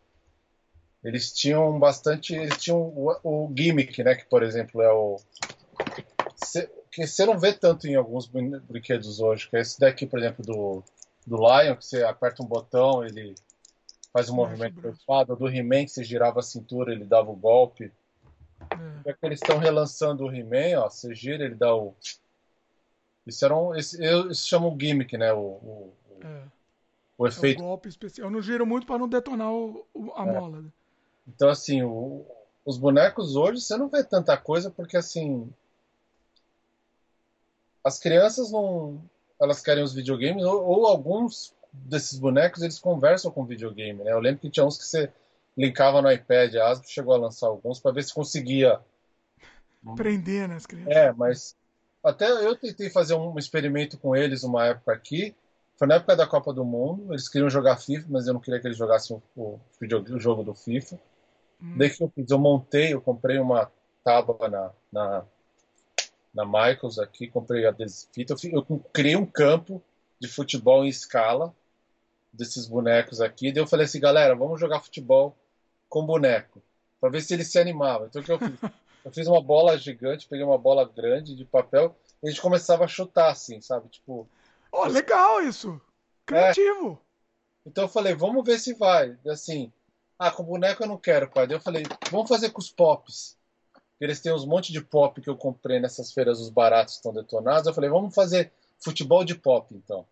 eles 1.05 1.33
tinham 1.33 1.78
bastante, 1.78 2.35
eles 2.35 2.57
tinham 2.57 2.78
o, 2.78 3.15
o 3.23 3.53
gimmick, 3.55 4.03
né? 4.03 4.15
Que 4.15 4.24
por 4.24 4.43
exemplo 4.43 4.81
é 4.81 4.91
o 4.91 5.20
que 6.91 7.07
você 7.07 7.27
não 7.27 7.39
vê 7.39 7.53
tanto 7.53 7.87
em 7.87 7.95
alguns 7.95 8.27
brinquedos 8.27 9.20
hoje, 9.20 9.49
que 9.49 9.57
é 9.57 9.61
esse 9.61 9.78
daqui, 9.78 10.07
por 10.07 10.19
exemplo, 10.19 10.43
do, 10.43 10.83
do 11.27 11.37
Lion, 11.37 11.77
que 11.77 11.85
você 11.85 12.03
aperta 12.03 12.43
um 12.43 12.47
botão, 12.47 13.05
ele 13.05 13.35
faz 14.12 14.31
um 14.31 14.35
movimento 14.35 14.81
perfado, 14.81 15.37
do 15.37 15.47
He-Man, 15.47 15.85
que 15.85 15.91
você 15.91 16.03
girava 16.03 16.41
a 16.41 16.43
cintura, 16.43 16.93
ele 16.93 17.05
dava 17.05 17.31
o 17.31 17.37
golpe. 17.37 17.93
É. 19.05 19.12
que 19.12 19.26
eles 19.26 19.40
estão 19.40 19.59
relançando 19.59 20.24
o 20.24 20.34
He-Man, 20.34 20.80
ó. 20.80 20.88
Você 20.88 21.14
gira, 21.14 21.44
ele 21.44 21.55
dá 21.55 21.74
o. 21.74 21.94
Isso 23.26 23.44
era 23.44 23.56
um. 23.56 23.74
Esse, 23.74 24.02
eu, 24.05 24.30
isso 24.30 24.47
chama 24.47 24.66
um 24.66 24.78
gimmick, 24.78 25.16
né? 25.16 25.32
O, 25.32 25.38
o, 25.40 25.93
é. 26.22 26.43
o 27.18 27.26
efeito. 27.26 27.60
É 27.60 27.64
um 27.64 27.68
golpe 27.68 27.88
especial. 27.88 28.28
Eu 28.28 28.30
não 28.30 28.43
giro 28.43 28.66
muito 28.66 28.86
para 28.86 28.98
não 28.98 29.09
detonar 29.09 29.52
o, 29.52 29.86
a 30.14 30.26
é. 30.26 30.32
mola. 30.32 30.62
Né? 30.62 30.68
Então, 31.26 31.48
assim, 31.48 31.82
o, 31.82 32.24
os 32.64 32.78
bonecos 32.78 33.36
hoje 33.36 33.60
você 33.60 33.76
não 33.76 33.88
vê 33.88 34.02
tanta 34.05 34.36
coisa 34.36 34.70
porque, 34.70 34.97
assim. 34.97 35.52
As 37.82 37.98
crianças 37.98 38.51
não. 38.51 39.01
Elas 39.40 39.60
querem 39.60 39.84
os 39.84 39.93
videogames, 39.93 40.44
ou, 40.44 40.64
ou 40.64 40.86
alguns 40.86 41.55
desses 41.70 42.18
bonecos 42.18 42.62
eles 42.62 42.78
conversam 42.78 43.30
com 43.30 43.44
videogame, 43.44 44.02
né? 44.02 44.12
Eu 44.12 44.18
lembro 44.18 44.40
que 44.40 44.51
tinha 44.51 44.64
uns 44.64 44.78
que 44.78 44.84
você 44.84 45.12
linkava 45.57 46.03
no 46.03 46.11
iPad, 46.11 46.55
a 46.57 46.69
Asbro 46.69 46.89
chegou 46.89 47.15
a 47.15 47.19
lançar 47.19 47.47
alguns 47.47 47.81
para 47.81 47.93
ver 47.93 48.05
se 48.05 48.12
conseguia 48.12 48.81
prender 49.97 50.49
nas 50.49 50.65
né, 50.65 50.69
crianças. 50.69 50.97
É, 50.97 51.12
mas 51.12 51.57
até 52.03 52.31
eu 52.31 52.55
tentei 52.57 52.91
fazer 52.91 53.15
um 53.15 53.39
experimento 53.39 53.99
com 53.99 54.15
eles 54.15 54.43
uma 54.43 54.66
época 54.66 54.93
aqui. 54.93 55.35
Foi 55.78 55.87
na 55.87 55.97
época 55.97 56.16
da 56.16 56.27
Copa 56.27 56.53
do 56.53 56.65
Mundo. 56.65 57.12
Eles 57.12 57.28
queriam 57.28 57.51
jogar 57.51 57.77
FIFA, 57.77 58.07
mas 58.09 58.27
eu 58.27 58.35
não 58.35 58.41
queria 58.41 58.61
que 58.61 58.66
eles 58.66 58.78
jogassem 58.78 59.20
o, 59.37 59.43
o, 59.43 59.61
o 59.81 60.20
jogo 60.20 60.43
do 60.43 60.55
FIFA. 60.55 60.99
Hum. 61.62 61.74
Daí 61.77 61.91
que 61.91 62.03
eu 62.03 62.11
fiz, 62.15 62.31
eu 62.31 62.39
montei, 62.39 62.93
eu 62.93 63.01
comprei 63.01 63.39
uma 63.39 63.70
tábua 64.05 64.49
na, 64.49 64.70
na, 64.93 65.24
na 66.33 66.45
Michaels 66.45 66.99
aqui, 66.99 67.28
comprei 67.28 67.66
a 67.66 67.74
fita. 68.12 68.35
Eu, 68.45 68.65
eu 68.69 68.78
criei 68.93 69.16
um 69.16 69.27
campo 69.27 69.83
de 70.20 70.28
futebol 70.28 70.85
em 70.85 70.89
escala 70.89 71.55
desses 72.33 72.66
bonecos 72.66 73.20
aqui. 73.20 73.53
Daí 73.53 73.62
eu 73.62 73.66
falei 73.66 73.87
assim, 73.87 74.01
galera, 74.01 74.35
vamos 74.35 74.61
jogar 74.61 74.81
futebol 74.81 75.37
com 75.88 76.04
boneco, 76.04 76.62
para 77.00 77.10
ver 77.10 77.20
se 77.20 77.34
ele 77.34 77.44
se 77.44 77.58
animava. 77.58 78.06
Então 78.06 78.22
o 78.22 78.24
que 78.24 78.32
eu 78.32 78.38
fiz? 78.38 78.60
Eu 79.06 79.12
fiz 79.12 79.28
uma 79.28 79.40
bola 79.40 79.78
gigante, 79.78 80.26
peguei 80.26 80.44
uma 80.44 80.58
bola 80.58 80.84
grande 80.84 81.36
de 81.36 81.44
papel 81.44 81.96
e 82.20 82.26
a 82.26 82.30
gente 82.30 82.42
começava 82.42 82.84
a 82.84 82.88
chutar 82.88 83.30
assim, 83.30 83.60
sabe? 83.60 83.88
Tipo. 83.88 84.28
Oh, 84.72 84.84
legal 84.86 85.40
isso! 85.42 85.80
Criativo! 86.26 87.00
É. 87.00 87.68
Então 87.68 87.84
eu 87.84 87.88
falei, 87.88 88.16
vamos 88.16 88.44
ver 88.44 88.58
se 88.58 88.74
vai. 88.74 89.16
Assim, 89.28 89.72
ah, 90.18 90.32
com 90.32 90.42
boneco 90.42 90.82
eu 90.82 90.88
não 90.88 90.98
quero, 90.98 91.30
pai. 91.30 91.46
Daí 91.46 91.56
eu 91.56 91.60
falei, 91.60 91.84
vamos 92.10 92.28
fazer 92.28 92.50
com 92.50 92.60
os 92.60 92.68
pops. 92.68 93.38
Eles 94.00 94.20
têm 94.20 94.32
uns 94.32 94.44
monte 94.44 94.72
de 94.72 94.80
pop 94.80 95.20
que 95.20 95.30
eu 95.30 95.36
comprei 95.36 95.78
nessas 95.78 96.12
feiras, 96.12 96.40
os 96.40 96.50
baratos 96.50 96.94
estão 96.94 97.12
detonados. 97.12 97.68
Eu 97.68 97.74
falei, 97.74 97.88
vamos 97.88 98.12
fazer 98.12 98.52
futebol 98.82 99.24
de 99.24 99.36
pop, 99.36 99.72
então. 99.72 100.04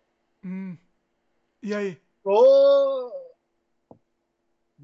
Hum. 0.44 0.78
E 1.60 1.74
aí? 1.74 2.00
Oh! 2.24 3.23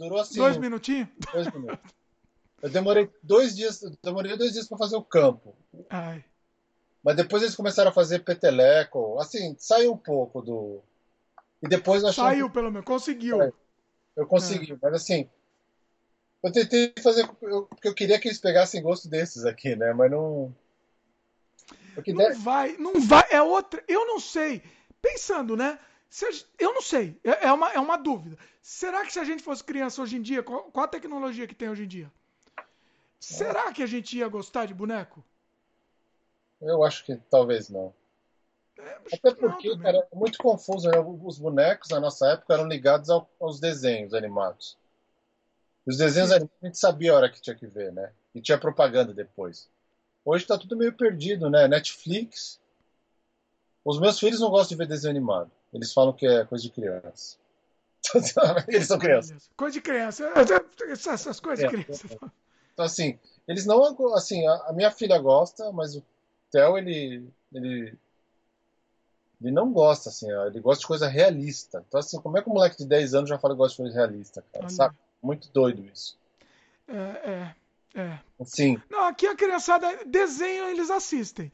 Durou 0.00 0.18
assim. 0.18 0.38
Dois 0.38 0.56
minutinhos? 0.56 1.08
Dois 1.30 1.52
minutos. 1.52 1.92
Eu 2.62 2.70
demorei 2.70 3.10
dois 3.22 3.54
dias, 3.54 3.80
demorei 4.02 4.34
dois 4.34 4.52
dias 4.54 4.66
para 4.66 4.78
fazer 4.78 4.96
o 4.96 5.02
campo. 5.02 5.54
Ai. 5.90 6.24
Mas 7.04 7.16
depois 7.16 7.42
eles 7.42 7.54
começaram 7.54 7.90
a 7.90 7.94
fazer 7.94 8.20
peteleco, 8.20 9.18
assim, 9.20 9.54
saiu 9.58 9.92
um 9.92 9.98
pouco 9.98 10.40
do. 10.40 10.80
E 11.62 11.68
depois 11.68 12.02
eu 12.02 12.12
Saiu, 12.14 12.48
que... 12.48 12.54
pelo 12.54 12.70
menos, 12.70 12.86
conseguiu. 12.86 13.42
É, 13.42 13.52
eu 14.16 14.26
consegui, 14.26 14.72
é. 14.72 14.78
mas 14.80 14.94
assim. 14.94 15.28
Eu 16.42 16.50
tentei 16.50 16.94
fazer. 17.02 17.28
Eu, 17.42 17.64
porque 17.64 17.88
eu 17.88 17.94
queria 17.94 18.18
que 18.18 18.28
eles 18.28 18.40
pegassem 18.40 18.82
gosto 18.82 19.06
desses 19.06 19.44
aqui, 19.44 19.76
né? 19.76 19.92
Mas 19.92 20.10
não. 20.10 20.54
Não 22.06 22.34
vai, 22.40 22.76
não 22.78 22.98
vai. 23.00 23.24
É 23.30 23.42
outra. 23.42 23.84
Eu 23.86 24.06
não 24.06 24.18
sei. 24.18 24.62
Pensando, 25.02 25.54
né? 25.54 25.78
Eu 26.58 26.74
não 26.74 26.82
sei. 26.82 27.18
É, 27.22 27.46
é 27.46 27.52
uma, 27.52 27.72
é 27.72 27.78
uma 27.78 27.96
dúvida. 27.96 28.36
Será 28.60 29.04
que 29.04 29.12
se 29.12 29.18
a 29.18 29.24
gente 29.24 29.42
fosse 29.42 29.62
criança 29.62 30.02
hoje 30.02 30.16
em 30.16 30.22
dia, 30.22 30.42
qual, 30.42 30.64
qual 30.64 30.84
a 30.84 30.88
tecnologia 30.88 31.46
que 31.46 31.54
tem 31.54 31.70
hoje 31.70 31.84
em 31.84 31.88
dia? 31.88 32.12
Será 33.18 33.72
que 33.72 33.82
a 33.82 33.86
gente 33.86 34.16
ia 34.16 34.26
gostar 34.28 34.66
de 34.66 34.74
boneco? 34.74 35.22
Eu 36.60 36.82
acho 36.84 37.04
que 37.04 37.16
talvez 37.30 37.68
não. 37.68 37.94
É, 38.78 38.98
Até 39.12 39.34
porque, 39.34 39.68
não, 39.68 39.78
cara, 39.78 40.08
é 40.10 40.16
muito 40.16 40.38
confuso. 40.38 40.88
Né? 40.90 40.98
Os 40.98 41.38
bonecos 41.38 41.90
na 41.90 42.00
nossa 42.00 42.28
época 42.28 42.54
eram 42.54 42.66
ligados 42.66 43.08
ao, 43.08 43.30
aos 43.40 43.60
desenhos 43.60 44.12
animados. 44.12 44.76
Os 45.86 45.96
desenhos 45.96 46.30
animados 46.30 46.56
a 46.62 46.66
gente 46.66 46.78
sabia 46.78 47.12
a 47.12 47.16
hora 47.16 47.30
que 47.30 47.40
tinha 47.40 47.56
que 47.56 47.66
ver, 47.66 47.92
né? 47.92 48.12
E 48.34 48.40
tinha 48.40 48.58
propaganda 48.58 49.14
depois. 49.14 49.68
Hoje 50.24 50.46
tá 50.46 50.58
tudo 50.58 50.76
meio 50.76 50.92
perdido, 50.92 51.48
né? 51.48 51.68
Netflix. 51.68 52.60
Os 53.84 53.98
meus 53.98 54.18
filhos 54.18 54.40
não 54.40 54.50
gostam 54.50 54.76
de 54.76 54.76
ver 54.76 54.88
desenho 54.88 55.10
animado. 55.10 55.50
Eles 55.72 55.92
falam 55.92 56.12
que 56.12 56.26
é 56.26 56.44
coisa 56.44 56.64
de 56.64 56.70
criança. 56.70 57.36
Eles 58.68 58.86
são 58.86 58.98
crianças. 58.98 59.50
Coisa 59.56 59.74
de 59.74 59.80
criança. 59.80 60.32
Essas 60.88 61.38
coisas 61.38 61.70
de 61.70 61.84
criança. 61.84 62.06
Então, 62.72 62.84
assim, 62.84 63.18
eles 63.46 63.66
não. 63.66 63.82
Assim, 64.14 64.46
a, 64.46 64.72
minha 64.72 64.90
filha 64.90 65.18
gosta, 65.18 65.70
mas 65.70 65.94
o 65.96 66.02
Theo, 66.50 66.78
ele, 66.78 67.28
ele. 67.52 67.94
Ele 69.40 69.50
não 69.52 69.72
gosta, 69.72 70.10
assim, 70.10 70.30
ele 70.46 70.60
gosta 70.60 70.80
de 70.80 70.86
coisa 70.86 71.08
realista. 71.08 71.84
Então, 71.86 72.00
assim, 72.00 72.20
como 72.20 72.38
é 72.38 72.42
que 72.42 72.48
um 72.48 72.54
moleque 72.54 72.76
de 72.78 72.86
10 72.86 73.14
anos 73.14 73.30
já 73.30 73.38
fala 73.38 73.54
que 73.54 73.58
gosta 73.58 73.72
de 73.72 73.82
coisa 73.82 73.96
realista, 73.96 74.44
cara? 74.52 74.68
Sabe? 74.68 74.96
Muito 75.22 75.50
doido 75.50 75.84
isso. 75.84 76.18
É, 76.88 77.54
é, 77.94 78.00
é. 78.00 78.18
Sim. 78.44 78.80
Não, 78.90 79.04
aqui 79.04 79.26
a 79.26 79.36
criançada, 79.36 80.04
desenho 80.06 80.64
eles 80.64 80.90
assistem. 80.90 81.50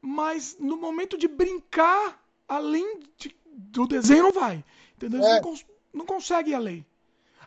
Mas 0.00 0.56
no 0.58 0.76
momento 0.76 1.16
de 1.16 1.28
brincar, 1.28 2.22
além 2.48 3.00
de, 3.16 3.34
do 3.60 3.86
desenho, 3.86 4.24
não 4.24 4.32
vai. 4.32 4.64
Entendeu? 4.96 5.22
É. 5.24 5.34
não, 5.34 5.40
cons 5.42 5.66
não 5.92 6.06
conseguem 6.06 6.52
ir 6.52 6.56
além. 6.56 6.86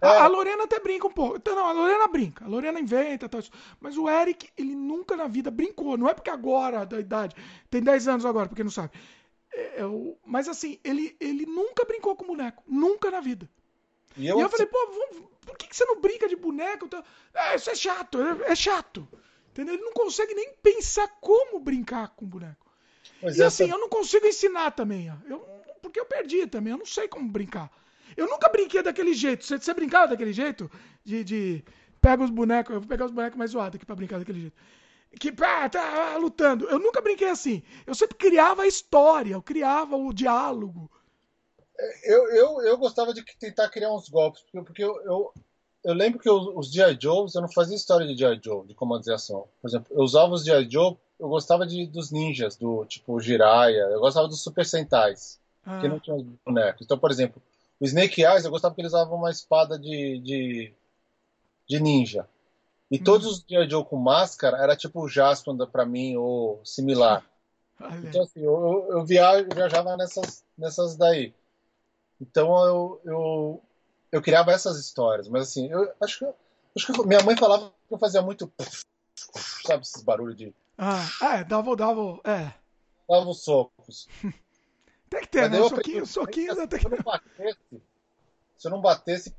É. 0.02 0.08
A, 0.08 0.24
a, 0.24 0.28
Lorena 0.28 0.66
até 0.66 0.80
brinca 0.80 1.08
um 1.08 1.12
pouco. 1.12 1.38
Então, 1.38 1.56
não, 1.56 1.66
a 1.66 1.72
Lorena 1.72 2.08
brinca. 2.08 2.44
A 2.44 2.48
Lorena 2.48 2.80
inventa 2.80 3.30
tal. 3.30 3.42
Mas 3.80 3.98
o 3.98 4.10
Eric, 4.10 4.50
ele 4.58 4.76
nunca 4.76 5.16
na 5.16 5.28
vida 5.28 5.50
brincou. 5.50 5.98
Não 5.98 6.10
é 6.10 6.14
porque 6.14 6.30
agora, 6.30 6.86
da 6.86 7.00
idade, 7.00 7.36
tem 7.70 7.82
10 7.82 8.08
anos 8.08 8.26
agora, 8.26 8.50
porque 8.50 8.64
não 8.64 8.72
sabe. 8.72 8.92
É, 9.54 9.82
é, 9.82 9.86
o, 9.86 10.18
mas 10.26 10.50
assim, 10.50 10.80
ele, 10.84 11.16
ele 11.20 11.46
nunca 11.46 11.86
brincou 11.86 12.16
com 12.16 12.26
boneco. 12.26 12.64
Nunca 12.68 13.10
na 13.10 13.22
vida. 13.22 13.50
E 14.18 14.28
eu, 14.28 14.38
e 14.38 14.42
eu 14.42 14.50
falei, 14.50 14.66
pô, 14.66 14.78
vamos, 14.88 15.30
por 15.42 15.58
que, 15.58 15.68
que 15.68 15.76
você 15.76 15.86
não 15.86 16.00
brinca 16.02 16.28
de 16.28 16.36
boneco? 16.36 16.90
É, 17.34 17.56
isso 17.56 17.70
é 17.70 17.76
chato, 17.76 18.22
é, 18.22 18.52
é, 18.52 18.56
chato. 18.56 19.08
Entendeu? 19.52 19.76
Ele 19.76 19.84
não 19.84 19.94
consegue 19.94 20.34
nem 20.34 20.54
pensar 20.62 21.08
como 21.22 21.60
brincar 21.60 22.10
com 22.10 22.26
boneco. 22.26 22.63
Mas 23.24 23.38
e 23.38 23.42
essa... 23.42 23.64
assim, 23.64 23.72
eu 23.72 23.80
não 23.80 23.90
consigo 23.90 24.26
ensinar 24.26 24.72
também. 24.72 25.12
Eu, 25.30 25.40
porque 25.82 26.00
eu 26.00 26.06
perdi 26.06 26.46
também, 26.48 26.72
eu 26.72 26.78
não 26.78 26.86
sei 26.86 27.08
como 27.08 27.30
brincar. 27.30 27.72
Eu 28.16 28.28
nunca 28.28 28.50
brinquei 28.50 28.84
daquele 28.84 29.14
jeito. 29.14 29.46
Você, 29.46 29.58
você 29.58 29.74
brincava 29.74 30.10
daquele 30.10 30.34
jeito? 30.34 30.70
De, 31.04 31.24
de. 31.24 31.64
Pega 32.00 32.24
os 32.24 32.30
bonecos. 32.30 32.74
Eu 32.74 32.82
vou 32.82 32.90
pegar 32.90 33.06
os 33.06 33.12
bonecos 33.12 33.38
mais 33.38 33.52
zoados 33.52 33.76
aqui 33.76 33.86
pra 33.86 33.96
brincar 33.96 34.20
daquele 34.20 34.42
jeito. 34.42 34.56
Que 35.20 35.32
pá, 35.32 35.70
tá 35.70 36.18
lutando. 36.18 36.66
Eu 36.66 36.80
nunca 36.80 37.02
brinquei 37.02 37.30
assim. 37.30 37.64
Eu 37.86 37.94
sempre 37.94 38.18
criava 38.18 38.64
a 38.64 38.68
história, 38.68 39.34
eu 39.34 39.42
criava 39.42 39.96
o 39.96 40.14
diálogo. 40.14 40.90
Eu, 42.04 42.30
eu, 42.32 42.62
eu 42.62 42.78
gostava 42.78 43.14
de 43.14 43.24
tentar 43.40 43.70
criar 43.70 43.94
uns 43.94 44.10
golpes, 44.10 44.42
porque, 44.44 44.62
porque 44.66 44.84
eu, 44.84 44.96
eu, 45.04 45.34
eu 45.84 45.94
lembro 45.94 46.20
que 46.20 46.30
os, 46.30 46.48
os 46.56 46.72
G.I. 46.72 46.98
Joes, 47.00 47.36
eu 47.36 47.42
não 47.42 47.52
fazia 47.52 47.76
história 47.76 48.08
de 48.08 48.16
G.I. 48.16 48.40
Joe, 48.44 48.66
de 48.66 48.74
comandos 48.74 49.06
de 49.06 49.14
ação. 49.14 49.48
Por 49.62 49.68
exemplo, 49.68 49.88
eu 49.92 50.02
usava 50.02 50.34
os 50.34 50.44
G.I. 50.44 50.70
Joe, 50.70 50.98
eu 51.24 51.30
gostava 51.30 51.66
de, 51.66 51.88
dos 51.88 52.12
ninjas, 52.12 52.58
do 52.58 52.86
tipo 52.86 53.18
Jiraiya, 53.18 53.84
eu 53.84 54.00
gostava 54.02 54.28
dos 54.28 54.44
Super 54.44 54.66
Sentais, 54.66 55.40
ah. 55.66 55.80
que 55.80 55.88
não 55.88 55.98
tinham 55.98 56.28
bonecos. 56.46 56.82
Então, 56.82 56.98
por 56.98 57.10
exemplo, 57.10 57.42
o 57.80 57.86
Snake 57.86 58.22
Eyes, 58.22 58.44
eu 58.44 58.52
gostava 58.52 58.76
que 58.76 58.82
eles 58.82 58.92
usavam 58.92 59.18
uma 59.18 59.32
espada 59.32 59.80
de, 59.80 60.20
de, 60.20 60.74
de 61.66 61.80
ninja. 61.80 62.28
E 62.92 62.98
hum. 62.98 63.04
todos 63.06 63.26
os 63.26 63.46
G.I. 63.50 63.70
Joe 63.70 63.86
com 63.86 63.96
máscara 63.96 64.58
era 64.58 64.76
tipo 64.76 65.02
o 65.02 65.08
Jaspion 65.08 65.56
pra 65.66 65.86
mim, 65.86 66.18
ou 66.18 66.60
similar. 66.66 67.26
Olha. 67.80 67.96
Então, 68.00 68.24
assim, 68.24 68.42
eu, 68.42 68.88
eu, 68.92 69.06
viajava 69.06 69.96
nessas, 69.96 70.44
nessas 70.58 70.98
daí. 70.98 71.34
Então, 72.20 72.54
eu, 72.66 73.02
eu, 73.06 73.62
eu 74.12 74.22
criava 74.22 74.52
essas 74.52 74.78
histórias. 74.78 75.30
Mas, 75.30 75.44
assim, 75.44 75.72
eu 75.72 75.90
acho 76.02 76.20
que, 76.20 76.26
acho 76.76 76.94
que 76.94 77.08
minha 77.08 77.24
mãe 77.24 77.38
falava 77.38 77.72
que 77.88 77.94
eu 77.94 77.98
fazia 77.98 78.22
muito. 78.22 78.52
Sabe, 79.66 79.84
esses 79.84 80.04
barulhos 80.04 80.36
de. 80.36 80.54
Ah, 80.78 81.06
é, 81.22 81.44
dava, 81.44 81.76
dava, 81.76 82.20
é. 82.24 82.54
Dava 83.08 83.30
os 83.30 83.44
socos. 83.44 84.08
Tem 85.10 85.22
que 85.22 85.28
ter, 85.28 85.50
né? 85.50 85.62
Um 85.62 85.70
soquinho, 85.70 86.06
soquinho 86.06 86.62
até 86.62 86.78
que. 86.78 86.84
Se 86.84 86.88
eu 86.88 86.92
não 86.92 87.04
batesse, 87.04 87.82
se 88.58 88.68
eu 88.68 88.72
não 88.72 88.82
batesse 88.82 89.36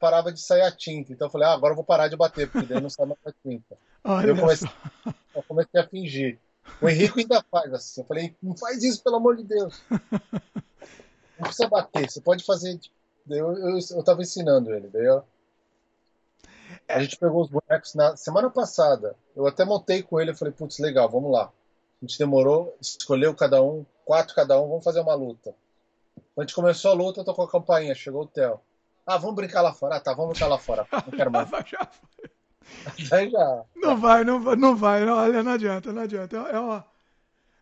parava 0.00 0.32
de 0.32 0.40
sair 0.40 0.62
a 0.62 0.72
tinta. 0.72 1.12
Então 1.12 1.28
eu 1.28 1.30
falei, 1.30 1.46
ah, 1.46 1.52
agora 1.52 1.72
eu 1.72 1.76
vou 1.76 1.84
parar 1.84 2.08
de 2.08 2.16
bater, 2.16 2.50
porque 2.50 2.66
daí 2.66 2.80
não 2.80 2.88
sai 2.88 3.04
mais 3.04 3.20
a 3.26 3.32
tinta. 3.32 3.76
eu, 4.26 4.34
comecei, 4.34 4.68
eu 5.36 5.42
comecei 5.42 5.80
a 5.80 5.86
fingir. 5.86 6.38
O 6.80 6.88
Henrique 6.88 7.20
ainda 7.20 7.44
faz 7.50 7.72
assim. 7.74 8.00
Eu 8.00 8.06
falei, 8.06 8.34
não 8.42 8.56
faz 8.56 8.82
isso, 8.82 9.02
pelo 9.02 9.16
amor 9.16 9.36
de 9.36 9.44
Deus. 9.44 9.82
Não 9.90 11.44
precisa 11.44 11.68
bater, 11.68 12.10
você 12.10 12.20
pode 12.20 12.44
fazer. 12.44 12.80
Eu, 13.28 13.52
eu, 13.56 13.78
eu 13.78 14.02
tava 14.02 14.22
ensinando 14.22 14.72
ele. 14.72 14.88
Daí 14.88 15.04
eu... 15.04 15.22
A 16.88 17.00
gente 17.00 17.16
pegou 17.16 17.42
os 17.42 17.48
bonecos 17.48 17.94
na 17.94 18.16
semana 18.16 18.50
passada. 18.50 19.16
Eu 19.34 19.46
até 19.46 19.64
montei 19.64 20.02
com 20.02 20.20
ele. 20.20 20.30
Eu 20.30 20.36
falei, 20.36 20.52
putz, 20.52 20.78
legal, 20.78 21.08
vamos 21.08 21.30
lá. 21.30 21.44
A 22.02 22.06
gente 22.06 22.18
demorou, 22.18 22.76
escolheu 22.80 23.34
cada 23.34 23.62
um, 23.62 23.84
quatro 24.04 24.34
cada 24.34 24.60
um, 24.60 24.68
vamos 24.68 24.84
fazer 24.84 25.00
uma 25.00 25.14
luta. 25.14 25.54
Quando 26.34 26.38
a 26.38 26.42
gente 26.42 26.54
começou 26.54 26.90
a 26.90 26.94
luta, 26.94 27.24
tocou 27.24 27.44
a 27.44 27.50
campainha, 27.50 27.94
chegou 27.94 28.22
o 28.22 28.26
Theo. 28.26 28.60
Ah, 29.06 29.18
vamos 29.18 29.36
brincar 29.36 29.60
lá 29.60 29.72
fora. 29.72 29.96
Ah, 29.96 30.00
tá, 30.00 30.14
vamos 30.14 30.30
brincar 30.30 30.46
lá 30.46 30.58
fora. 30.58 30.86
Não 30.92 31.16
quero 31.16 31.30
mais. 31.30 31.48
Já. 32.96 33.64
Não 33.76 33.96
vai, 33.96 34.24
não 34.24 34.40
vai, 34.40 34.56
não 34.56 34.76
vai. 34.76 35.06
Olha, 35.06 35.42
não 35.42 35.52
adianta, 35.52 35.92
não 35.92 36.02
adianta. 36.02 36.36
É, 36.36 36.50
é, 36.50 36.84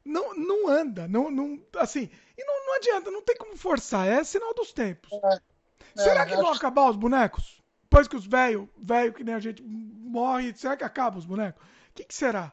não, 0.05 0.35
não 0.35 0.69
anda, 0.69 1.07
não, 1.07 1.31
não, 1.31 1.61
assim, 1.77 2.09
e 2.37 2.45
não, 2.45 2.67
não 2.67 2.77
adianta, 2.77 3.11
não 3.11 3.23
tem 3.23 3.37
como 3.37 3.57
forçar, 3.57 4.09
é 4.09 4.25
sinal 4.25 4.55
dos 4.55 4.73
tempos. 4.73 5.11
É, 5.13 6.03
será 6.03 6.25
que 6.25 6.35
vão 6.35 6.51
acabar 6.51 6.89
os 6.89 6.97
bonecos? 6.97 7.58
Depois 7.99 8.07
que 8.07 8.17
os 8.17 8.27
velhos, 8.27 8.69
velho 8.81 9.13
que 9.13 9.25
nem 9.25 9.35
a 9.35 9.41
gente 9.41 9.61
morre, 9.61 10.55
será 10.55 10.77
que 10.77 10.85
acaba 10.85 11.19
os 11.19 11.27
bonecos? 11.27 11.61
O 11.91 11.95
que, 11.97 12.05
que 12.05 12.15
será? 12.15 12.53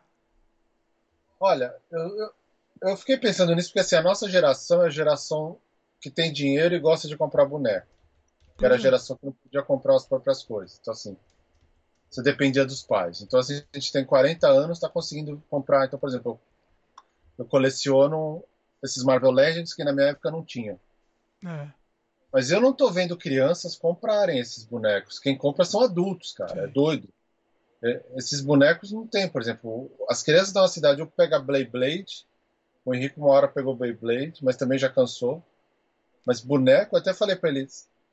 Olha, 1.40 1.76
eu, 1.92 2.18
eu, 2.18 2.34
eu, 2.82 2.98
fiquei 2.98 3.16
pensando 3.16 3.54
nisso 3.54 3.70
porque 3.70 3.82
assim, 3.82 3.96
a 3.96 4.02
nossa 4.02 4.28
geração 4.28 4.82
é 4.82 4.88
a 4.88 4.90
geração 4.90 5.60
que 6.02 6.10
tem 6.10 6.34
dinheiro 6.34 6.74
e 6.74 6.80
gosta 6.80 7.08
de 7.08 7.16
comprar 7.16 7.46
boneco. 7.46 7.86
Que 8.58 8.66
era 8.66 8.74
a 8.74 8.80
geração 8.80 9.18
que 9.18 9.26
não 9.28 9.34
podia 9.34 9.62
comprar 9.62 9.96
as 9.96 10.08
próprias 10.08 10.42
coisas. 10.42 10.80
Então, 10.82 10.92
assim, 10.94 11.16
você 12.10 12.24
dependia 12.24 12.66
dos 12.66 12.82
pais. 12.82 13.22
Então, 13.22 13.40
assim, 13.40 13.62
a 13.72 13.78
gente 13.78 13.92
tem 13.92 14.04
40 14.04 14.48
anos, 14.48 14.78
está 14.78 14.90
conseguindo 14.90 15.44
comprar. 15.48 15.86
Então, 15.86 16.00
por 16.00 16.10
exemplo, 16.10 16.40
eu, 17.38 17.44
eu 17.44 17.46
coleciono 17.46 18.44
esses 18.82 19.04
Marvel 19.04 19.30
Legends 19.30 19.76
que 19.76 19.84
na 19.84 19.94
minha 19.94 20.08
época 20.08 20.32
não 20.32 20.44
tinha. 20.44 20.80
É. 21.46 21.85
Mas 22.36 22.52
eu 22.52 22.60
não 22.60 22.74
tô 22.74 22.92
vendo 22.92 23.16
crianças 23.16 23.78
comprarem 23.78 24.40
esses 24.40 24.66
bonecos. 24.66 25.20
Quem 25.20 25.38
compra 25.38 25.64
são 25.64 25.80
adultos, 25.80 26.34
cara. 26.34 26.64
É 26.64 26.68
doido. 26.68 27.08
É, 27.82 28.04
esses 28.18 28.42
bonecos 28.42 28.92
não 28.92 29.08
tem, 29.08 29.30
por 29.30 29.42
exemplo, 29.42 29.90
as 30.10 30.22
crianças 30.22 30.52
da 30.52 30.60
nossa 30.60 30.74
cidade, 30.74 31.00
eu 31.00 31.08
pego 31.08 31.34
a 31.34 31.40
Blade 31.40 31.70
Blade, 31.70 32.28
o 32.84 32.94
Henrique 32.94 33.18
uma 33.18 33.30
hora 33.30 33.48
pegou 33.48 33.74
Beyblade, 33.74 34.44
mas 34.44 34.58
também 34.58 34.78
já 34.78 34.90
cansou. 34.90 35.42
Mas 36.26 36.42
boneco, 36.42 36.98
eu 36.98 37.00
até 37.00 37.14
falei 37.14 37.38
para 37.38 37.52
ele, 37.52 37.70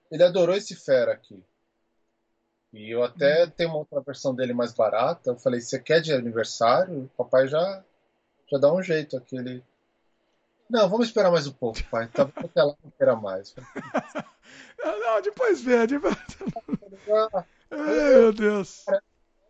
ele 0.08 0.22
adorou 0.22 0.54
esse 0.54 0.76
fera 0.76 1.14
aqui. 1.14 1.42
E 2.72 2.94
eu 2.94 3.02
até 3.02 3.42
uhum. 3.42 3.50
tenho 3.50 3.70
uma 3.70 3.78
outra 3.78 4.00
versão 4.02 4.32
dele 4.32 4.52
mais 4.52 4.72
barata. 4.72 5.30
Eu 5.30 5.36
falei, 5.36 5.60
você 5.60 5.80
quer 5.80 6.00
de 6.00 6.12
aniversário? 6.12 6.96
O 6.96 7.08
papai 7.16 7.48
já, 7.48 7.84
já 8.48 8.56
dá 8.56 8.72
um 8.72 8.84
jeito 8.84 9.16
aqui. 9.16 9.64
Não, 10.72 10.88
vamos 10.88 11.08
esperar 11.08 11.30
mais 11.30 11.46
um 11.46 11.52
pouco, 11.52 11.84
pai. 11.90 12.08
Tá 12.08 12.22
até 12.22 12.62
lá 12.62 12.74
não 12.82 12.90
queira 12.92 13.14
mais. 13.14 13.54
não, 14.82 15.00
não, 15.00 15.20
depois 15.20 15.60
vê. 15.60 15.86
Depois... 15.86 16.16
Ai, 17.70 18.14
meu 18.14 18.32
Deus. 18.32 18.86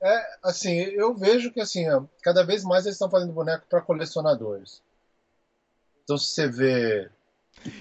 É, 0.02 0.38
assim, 0.42 0.78
eu 0.80 1.14
vejo 1.14 1.52
que 1.52 1.60
assim, 1.60 1.84
cada 2.24 2.44
vez 2.44 2.64
mais 2.64 2.86
eles 2.86 2.96
estão 2.96 3.08
fazendo 3.08 3.32
boneco 3.32 3.64
para 3.70 3.80
colecionadores. 3.80 4.82
Então 6.02 6.18
se 6.18 6.34
você 6.34 6.48
vê. 6.48 7.10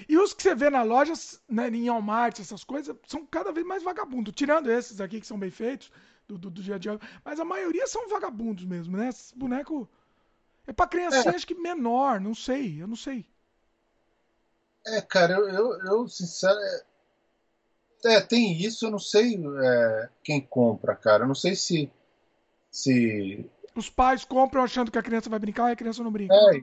E 0.08 0.16
os 0.16 0.32
que 0.32 0.44
você 0.44 0.54
vê 0.54 0.70
na 0.70 0.84
loja, 0.84 1.12
né, 1.48 1.68
em 1.68 1.90
Walmart, 1.90 2.38
essas 2.38 2.62
coisas, 2.62 2.94
são 3.08 3.26
cada 3.26 3.50
vez 3.50 3.66
mais 3.66 3.82
vagabundos. 3.82 4.34
Tirando 4.36 4.70
esses 4.70 5.00
aqui 5.00 5.20
que 5.20 5.26
são 5.26 5.36
bem 5.36 5.50
feitos, 5.50 5.90
do, 6.28 6.38
do, 6.38 6.48
do 6.48 6.62
dia 6.62 6.76
a 6.76 6.78
dia. 6.78 6.96
Mas 7.24 7.40
a 7.40 7.44
maioria 7.44 7.88
são 7.88 8.08
vagabundos 8.08 8.64
mesmo, 8.64 8.96
né? 8.96 9.08
Esse 9.08 9.36
boneco. 9.36 9.90
É 10.64 10.72
pra 10.72 10.86
criancinha, 10.86 11.32
é. 11.32 11.34
acho 11.34 11.44
que 11.44 11.56
menor, 11.56 12.20
não 12.20 12.36
sei, 12.36 12.80
eu 12.80 12.86
não 12.86 12.94
sei. 12.94 13.26
É, 14.86 15.00
cara, 15.00 15.34
eu, 15.34 15.48
eu, 15.48 15.84
eu 15.84 16.08
sincero. 16.08 16.58
É, 18.04 18.14
é, 18.14 18.20
tem 18.20 18.52
isso, 18.60 18.86
eu 18.86 18.90
não 18.90 18.98
sei 18.98 19.40
é, 19.62 20.08
quem 20.24 20.40
compra, 20.40 20.94
cara. 20.94 21.24
Eu 21.24 21.28
não 21.28 21.34
sei 21.34 21.54
se. 21.54 21.90
se... 22.70 23.48
Os 23.74 23.88
pais 23.88 24.24
compram 24.24 24.62
achando 24.62 24.90
que 24.90 24.98
a 24.98 25.02
criança 25.02 25.30
vai 25.30 25.38
brincar 25.38 25.70
e 25.70 25.72
a 25.72 25.76
criança 25.76 26.02
não 26.02 26.12
brinca. 26.12 26.34
É, 26.34 26.62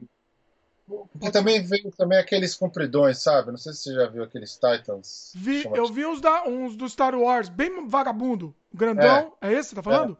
porque 1.12 1.32
também 1.32 1.62
veio 1.62 1.92
também 1.92 2.18
aqueles 2.18 2.56
compridões, 2.56 3.20
sabe? 3.20 3.52
Não 3.52 3.58
sei 3.58 3.74
se 3.74 3.84
você 3.84 3.94
já 3.94 4.08
viu 4.08 4.24
aqueles 4.24 4.56
Titans. 4.56 5.32
Vi, 5.36 5.64
eu 5.66 5.86
vi 5.88 6.06
uns, 6.06 6.20
da, 6.20 6.48
uns 6.48 6.76
do 6.76 6.90
Star 6.90 7.16
Wars, 7.16 7.48
bem 7.48 7.88
vagabundo. 7.88 8.56
Grandão. 8.74 9.34
É, 9.40 9.50
é 9.50 9.54
esse 9.54 9.70
que 9.70 9.76
tá 9.76 9.84
falando? 9.84 10.18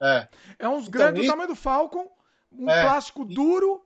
É. 0.00 0.08
É, 0.08 0.28
é 0.58 0.68
uns 0.68 0.88
então, 0.88 0.90
grandes 0.90 1.22
do 1.22 1.30
tamanho 1.30 1.48
do 1.48 1.54
Falcon. 1.54 2.10
Um 2.50 2.68
é. 2.68 2.82
plástico 2.82 3.24
duro, 3.24 3.80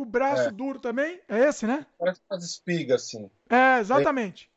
com 0.00 0.04
o 0.04 0.06
braço 0.06 0.48
é. 0.48 0.50
duro 0.50 0.80
também. 0.80 1.20
É 1.28 1.40
esse, 1.40 1.66
né? 1.66 1.86
Parece 1.98 2.20
umas 2.30 2.42
espigas, 2.42 3.02
assim. 3.02 3.30
É, 3.50 3.78
exatamente. 3.78 4.50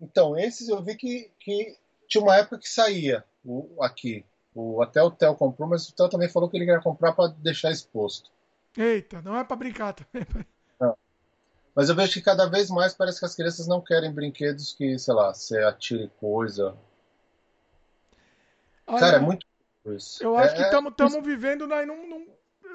Então, 0.00 0.38
esses 0.38 0.70
eu 0.70 0.82
vi 0.82 0.96
que, 0.96 1.30
que 1.38 1.76
tinha 2.08 2.24
uma 2.24 2.36
época 2.36 2.58
que 2.58 2.68
saía 2.68 3.22
o, 3.44 3.82
aqui. 3.82 4.24
O, 4.54 4.80
até 4.82 5.02
o 5.02 5.10
Theo 5.10 5.36
comprou, 5.36 5.68
mas 5.68 5.86
o 5.86 5.94
Theo 5.94 6.08
também 6.08 6.30
falou 6.30 6.48
que 6.48 6.56
ele 6.56 6.64
queria 6.64 6.80
comprar 6.80 7.12
para 7.12 7.28
deixar 7.28 7.70
exposto. 7.70 8.30
Eita, 8.74 9.20
não 9.20 9.36
é 9.36 9.44
para 9.44 9.56
brincar 9.56 9.92
também. 9.92 10.26
Não. 10.80 10.96
Mas 11.74 11.90
eu 11.90 11.94
vejo 11.94 12.14
que 12.14 12.22
cada 12.22 12.46
vez 12.46 12.70
mais 12.70 12.94
parece 12.94 13.18
que 13.18 13.26
as 13.26 13.34
crianças 13.34 13.66
não 13.66 13.82
querem 13.82 14.10
brinquedos 14.10 14.72
que, 14.72 14.98
sei 14.98 15.12
lá, 15.12 15.34
você 15.34 15.58
atire 15.58 16.10
coisa. 16.18 16.74
Olha, 18.86 18.98
Cara, 18.98 19.16
é 19.18 19.20
muito 19.20 19.46
isso. 19.84 20.24
Eu 20.24 20.38
acho 20.38 20.54
é, 20.54 20.56
que 20.56 20.62
estamos 20.62 21.14
é... 21.14 21.20
vivendo 21.20 21.66
né, 21.66 21.84
num, 21.84 22.08
num, 22.08 22.26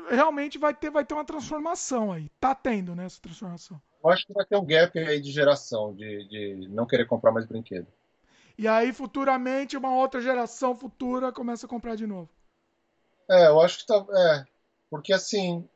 realmente 0.09 0.57
vai 0.57 0.73
ter, 0.73 0.89
vai 0.89 1.05
ter 1.05 1.13
uma 1.13 1.25
transformação 1.25 2.11
aí. 2.11 2.29
Tá 2.39 2.53
tendo, 2.53 2.95
né, 2.95 3.05
essa 3.05 3.21
transformação. 3.21 3.81
Eu 4.03 4.09
acho 4.09 4.25
que 4.25 4.33
vai 4.33 4.45
ter 4.45 4.57
um 4.57 4.65
gap 4.65 4.97
aí 4.99 5.19
de 5.19 5.31
geração, 5.31 5.93
de, 5.93 6.27
de 6.27 6.67
não 6.69 6.85
querer 6.85 7.07
comprar 7.07 7.31
mais 7.31 7.45
brinquedo. 7.45 7.87
E 8.57 8.67
aí, 8.67 8.93
futuramente, 8.93 9.75
uma 9.75 9.95
outra 9.95 10.21
geração 10.21 10.75
futura 10.75 11.31
começa 11.31 11.65
a 11.65 11.69
comprar 11.69 11.95
de 11.95 12.07
novo. 12.07 12.29
É, 13.29 13.47
eu 13.47 13.59
acho 13.59 13.79
que 13.79 13.87
tá. 13.87 14.05
É, 14.11 14.45
porque 14.89 15.11
assim, 15.11 15.67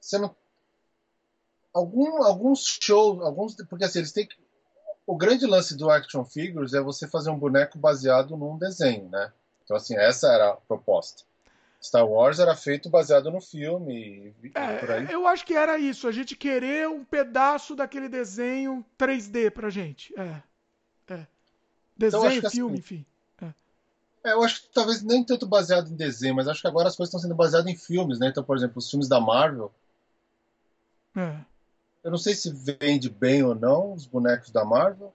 você 0.00 0.18
não. 0.18 0.34
Algum, 1.72 2.22
alguns 2.22 2.78
shows, 2.80 3.22
alguns. 3.22 3.54
Porque 3.68 3.84
assim, 3.84 4.00
eles 4.00 4.12
têm 4.12 4.26
que. 4.26 4.36
O 5.06 5.16
grande 5.16 5.46
lance 5.46 5.76
do 5.76 5.88
Action 5.88 6.24
Figures 6.24 6.74
é 6.74 6.80
você 6.80 7.06
fazer 7.06 7.30
um 7.30 7.38
boneco 7.38 7.78
baseado 7.78 8.36
num 8.36 8.58
desenho, 8.58 9.08
né? 9.08 9.32
Então, 9.64 9.76
assim, 9.76 9.96
essa 9.96 10.32
era 10.32 10.50
a 10.50 10.56
proposta. 10.56 11.22
Star 11.86 12.06
Wars 12.06 12.38
era 12.38 12.54
feito 12.54 12.90
baseado 12.90 13.30
no 13.30 13.40
filme. 13.40 14.34
É, 14.54 15.12
eu 15.14 15.26
acho 15.26 15.44
que 15.46 15.54
era 15.54 15.78
isso, 15.78 16.08
a 16.08 16.12
gente 16.12 16.36
querer 16.36 16.88
um 16.88 17.04
pedaço 17.04 17.74
daquele 17.74 18.08
desenho 18.08 18.84
3D 18.98 19.50
pra 19.50 19.70
gente. 19.70 20.12
É. 20.18 20.42
é. 21.12 21.26
Então, 21.96 22.20
desenho, 22.20 22.32
então, 22.38 22.50
filme, 22.50 22.78
assim, 22.78 22.96
enfim. 22.96 23.06
É. 23.40 24.30
é. 24.30 24.32
eu 24.32 24.42
acho 24.42 24.62
que 24.62 24.68
talvez 24.72 25.02
nem 25.02 25.24
tanto 25.24 25.46
baseado 25.46 25.90
em 25.90 25.96
desenho, 25.96 26.34
mas 26.34 26.48
acho 26.48 26.60
que 26.60 26.68
agora 26.68 26.88
as 26.88 26.96
coisas 26.96 27.10
estão 27.10 27.20
sendo 27.20 27.36
baseadas 27.36 27.70
em 27.70 27.76
filmes, 27.76 28.18
né? 28.18 28.28
Então, 28.28 28.44
por 28.44 28.56
exemplo, 28.56 28.78
os 28.78 28.90
filmes 28.90 29.08
da 29.08 29.20
Marvel 29.20 29.72
é. 31.16 31.38
Eu 32.04 32.10
não 32.10 32.18
sei 32.18 32.34
se 32.34 32.52
vende 32.52 33.08
bem 33.08 33.42
ou 33.42 33.54
não 33.54 33.94
os 33.94 34.06
bonecos 34.06 34.50
da 34.50 34.64
Marvel. 34.64 35.12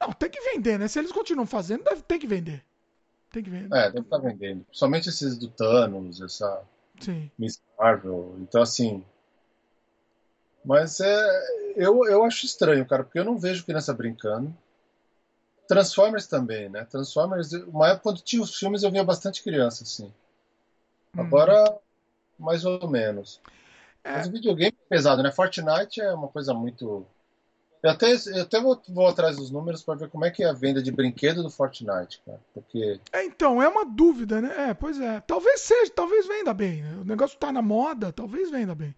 Não, 0.00 0.12
tem 0.12 0.30
que 0.30 0.40
vender, 0.40 0.78
né? 0.78 0.88
Se 0.88 0.98
eles 0.98 1.12
continuam 1.12 1.46
fazendo, 1.46 1.84
deve, 1.84 2.02
tem 2.02 2.18
que 2.18 2.26
vender. 2.26 2.64
Tem 3.32 3.42
que 3.42 3.50
vender. 3.50 3.74
É, 3.74 3.90
deve 3.90 4.00
estar 4.00 4.20
tá 4.20 4.22
vendendo. 4.22 4.66
Somente 4.70 5.08
esses 5.08 5.38
do 5.38 5.48
Thanos, 5.48 6.20
essa 6.20 6.62
Sim. 7.00 7.30
Miss 7.38 7.60
Marvel. 7.78 8.36
Então, 8.40 8.62
assim. 8.62 9.04
Mas 10.64 11.00
é. 11.00 11.72
Eu, 11.74 12.04
eu 12.04 12.22
acho 12.24 12.44
estranho, 12.44 12.86
cara, 12.86 13.02
porque 13.02 13.18
eu 13.18 13.24
não 13.24 13.38
vejo 13.38 13.64
criança 13.64 13.94
brincando. 13.94 14.54
Transformers 15.66 16.26
também, 16.26 16.68
né? 16.68 16.84
Transformers, 16.84 17.52
uma 17.52 17.88
época 17.88 18.02
quando 18.02 18.20
tinha 18.20 18.42
os 18.42 18.54
filmes 18.54 18.82
eu 18.82 18.90
via 18.90 19.02
bastante 19.02 19.42
criança, 19.42 19.84
assim. 19.84 20.12
Hum. 21.16 21.20
Agora, 21.20 21.78
mais 22.38 22.64
ou 22.64 22.86
menos. 22.88 23.40
É. 24.04 24.12
Mas 24.12 24.26
o 24.26 24.32
videogame 24.32 24.76
é 24.84 24.88
pesado, 24.88 25.22
né? 25.22 25.32
Fortnite 25.32 26.00
é 26.00 26.12
uma 26.12 26.28
coisa 26.28 26.52
muito. 26.52 27.06
Eu 27.82 27.90
até, 27.90 28.12
eu 28.12 28.42
até 28.42 28.60
vou, 28.60 28.80
vou 28.88 29.08
atrás 29.08 29.36
dos 29.36 29.50
números 29.50 29.82
para 29.82 29.96
ver 29.96 30.08
como 30.08 30.24
é 30.24 30.30
que 30.30 30.44
é 30.44 30.48
a 30.48 30.52
venda 30.52 30.80
de 30.80 30.92
brinquedo 30.92 31.42
do 31.42 31.50
Fortnite, 31.50 32.22
cara. 32.24 32.40
Porque. 32.54 33.00
É, 33.12 33.24
então, 33.24 33.60
é 33.60 33.66
uma 33.66 33.84
dúvida, 33.84 34.40
né? 34.40 34.70
É, 34.70 34.74
pois 34.74 35.00
é. 35.00 35.20
Talvez 35.20 35.62
seja, 35.62 35.90
talvez 35.92 36.26
venda 36.26 36.54
bem. 36.54 36.82
Né? 36.82 36.98
O 37.00 37.04
negócio 37.04 37.36
tá 37.36 37.50
na 37.50 37.60
moda, 37.60 38.12
talvez 38.12 38.50
venda 38.50 38.72
bem. 38.72 38.94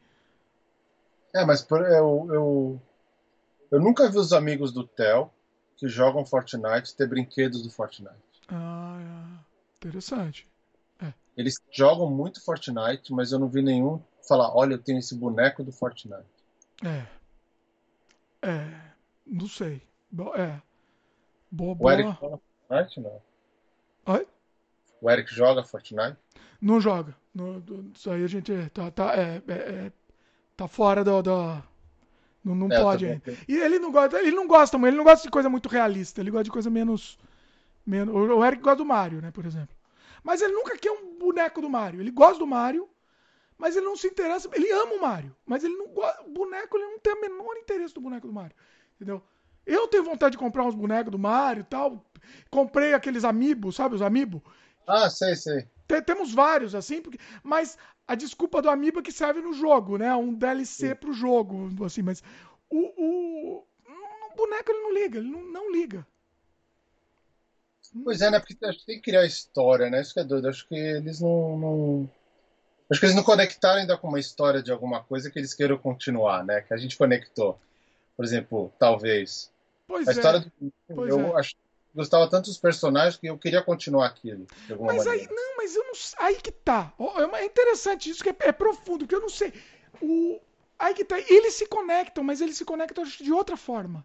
É, 1.34 1.46
mas 1.46 1.66
eu, 1.70 2.28
eu, 2.30 2.82
eu 3.70 3.80
nunca 3.80 4.10
vi 4.10 4.18
os 4.18 4.34
amigos 4.34 4.70
do 4.70 4.86
Theo 4.86 5.30
que 5.76 5.88
jogam 5.88 6.24
Fortnite 6.24 6.94
ter 6.94 7.08
brinquedos 7.08 7.62
do 7.62 7.70
Fortnite. 7.70 8.14
Ah, 8.48 8.98
é. 9.00 9.86
interessante. 9.86 10.46
É. 11.00 11.12
Eles 11.36 11.54
jogam 11.72 12.10
muito 12.10 12.44
Fortnite, 12.44 13.12
mas 13.12 13.32
eu 13.32 13.38
não 13.38 13.48
vi 13.48 13.62
nenhum 13.62 14.00
falar, 14.28 14.54
olha, 14.54 14.74
eu 14.74 14.78
tenho 14.78 14.98
esse 14.98 15.14
boneco 15.14 15.64
do 15.64 15.72
Fortnite. 15.72 16.22
É. 16.84 17.23
É. 18.44 18.92
Não 19.26 19.48
sei. 19.48 19.82
É. 20.36 20.60
Boa, 21.50 21.74
boa. 21.74 21.90
O 21.90 21.92
Eric 21.92 22.10
joga 22.20 22.38
Fortnite, 22.68 23.00
não? 23.00 23.22
Oi? 24.06 24.26
O 25.00 25.10
Eric 25.10 25.34
joga 25.34 25.64
Fortnite? 25.64 26.16
Não 26.60 26.80
joga. 26.80 27.14
No, 27.34 27.62
isso 27.94 28.10
aí 28.10 28.22
a 28.22 28.26
gente 28.26 28.52
tá, 28.70 28.90
tá, 28.90 29.14
é, 29.16 29.42
é, 29.48 29.52
é 29.52 29.92
tá 30.56 30.68
fora 30.68 31.02
do. 31.02 31.22
do 31.22 31.62
não, 32.44 32.54
não 32.54 32.66
é, 32.70 32.80
pode 32.80 33.06
ainda. 33.06 33.22
E 33.48 33.56
ele 33.56 33.78
não 33.78 33.90
gosta, 33.90 34.20
ele 34.20 34.36
não 34.36 34.46
gosta, 34.46 34.76
ele 34.76 34.96
não 34.96 35.04
gosta 35.04 35.24
de 35.24 35.30
coisa 35.30 35.48
muito 35.48 35.68
realista, 35.68 36.20
ele 36.20 36.30
gosta 36.30 36.44
de 36.44 36.50
coisa 36.50 36.70
menos. 36.70 37.18
menos 37.86 38.14
o 38.14 38.44
Eric 38.44 38.62
gosta 38.62 38.76
do 38.76 38.84
Mario, 38.84 39.22
né, 39.22 39.30
por 39.30 39.46
exemplo. 39.46 39.74
Mas 40.22 40.40
ele 40.40 40.52
nunca 40.52 40.76
quer 40.78 40.90
um 40.90 41.18
boneco 41.18 41.60
do 41.60 41.68
Mario. 41.68 42.00
Ele 42.00 42.10
gosta 42.10 42.38
do 42.38 42.46
Mario, 42.46 42.88
mas 43.58 43.76
ele 43.76 43.86
não 43.86 43.96
se 43.96 44.06
interessa. 44.06 44.48
Ele 44.52 44.70
ama 44.72 44.94
o 44.94 45.00
Mario, 45.00 45.34
mas 45.46 45.64
ele 45.64 45.76
não 45.76 45.88
gosta. 45.88 46.22
O 46.22 46.30
boneco, 46.30 46.76
ele 46.76 46.86
não 46.86 46.98
tem 46.98 47.14
o 47.14 47.20
menor 47.20 47.56
interesse 47.56 47.94
do 47.94 48.00
boneco 48.00 48.26
do 48.26 48.32
Mario. 48.32 48.56
Entendeu? 48.96 49.22
Eu 49.66 49.88
tenho 49.88 50.04
vontade 50.04 50.32
de 50.32 50.38
comprar 50.38 50.64
uns 50.64 50.74
bonecos 50.74 51.10
do 51.10 51.18
Mario 51.18 51.62
e 51.62 51.64
tal. 51.64 52.04
Comprei 52.50 52.94
aqueles 52.94 53.24
amiibo, 53.24 53.72
sabe? 53.72 53.94
Os 53.94 54.02
amiibo. 54.02 54.42
Ah, 54.86 55.08
sei, 55.08 55.34
sei. 55.34 55.66
temos 56.04 56.32
vários, 56.32 56.74
assim, 56.74 57.00
porque, 57.00 57.18
mas 57.42 57.78
a 58.06 58.14
desculpa 58.14 58.60
do 58.60 58.68
Amiibo 58.68 59.00
é 59.00 59.02
que 59.02 59.12
serve 59.12 59.40
no 59.40 59.52
jogo, 59.52 59.96
né? 59.96 60.14
Um 60.14 60.34
DLC 60.34 60.88
Sim. 60.88 60.94
pro 60.94 61.12
jogo, 61.12 61.84
assim, 61.84 62.02
mas 62.02 62.22
o, 62.68 62.78
o, 62.78 63.58
o 63.60 64.36
boneco 64.36 64.70
ele 64.70 64.82
não 64.82 64.92
liga, 64.92 65.18
ele 65.18 65.30
não, 65.30 65.42
não 65.44 65.72
liga. 65.72 66.06
Pois 68.02 68.20
é, 68.20 68.30
né? 68.30 68.40
Porque 68.40 68.54
tem 68.54 68.96
que 68.96 69.00
criar 69.00 69.24
história, 69.24 69.88
né? 69.88 70.00
Isso 70.00 70.12
que 70.12 70.20
é 70.20 70.24
doido. 70.24 70.48
Acho 70.48 70.66
que 70.66 70.74
eles 70.74 71.20
não, 71.20 71.58
não, 71.58 72.10
Acho 72.90 73.00
que 73.00 73.06
eles 73.06 73.16
não 73.16 73.22
conectaram 73.22 73.80
ainda 73.80 73.96
com 73.96 74.08
uma 74.08 74.20
história 74.20 74.62
de 74.62 74.70
alguma 74.70 75.02
coisa 75.02 75.30
que 75.30 75.38
eles 75.38 75.54
queiram 75.54 75.78
continuar, 75.78 76.44
né? 76.44 76.60
Que 76.60 76.74
a 76.74 76.76
gente 76.76 76.96
conectou. 76.96 77.58
Por 78.16 78.24
exemplo, 78.24 78.72
talvez. 78.78 79.50
Pois 79.86 80.06
a 80.06 80.12
é. 80.12 80.14
história 80.14 80.40
do. 80.40 80.72
Pois 80.94 81.10
eu 81.10 81.36
é. 81.36 81.40
acho 81.40 81.54
gostava 81.94 82.28
tanto 82.28 82.46
dos 82.46 82.58
personagens 82.58 83.16
que 83.16 83.26
eu 83.28 83.38
queria 83.38 83.62
continuar 83.62 84.06
aquilo. 84.06 84.46
mas 84.68 84.78
maneira. 84.78 85.10
aí, 85.12 85.28
não, 85.30 85.56
mas 85.56 85.76
eu 85.76 85.84
não 85.84 85.92
Aí 86.18 86.34
que 86.36 86.50
tá. 86.50 86.92
É, 86.98 87.42
é 87.42 87.44
interessante 87.44 88.10
isso, 88.10 88.22
que 88.22 88.30
é, 88.30 88.36
é 88.40 88.52
profundo, 88.52 89.00
porque 89.00 89.14
eu 89.14 89.20
não 89.20 89.28
sei. 89.28 89.52
O, 90.02 90.40
aí 90.78 90.92
que 90.92 91.04
tá. 91.04 91.18
Eles 91.18 91.54
se 91.54 91.66
conectam, 91.66 92.24
mas 92.24 92.40
eles 92.40 92.56
se 92.56 92.64
conectam 92.64 93.04
de 93.04 93.32
outra 93.32 93.56
forma. 93.56 94.04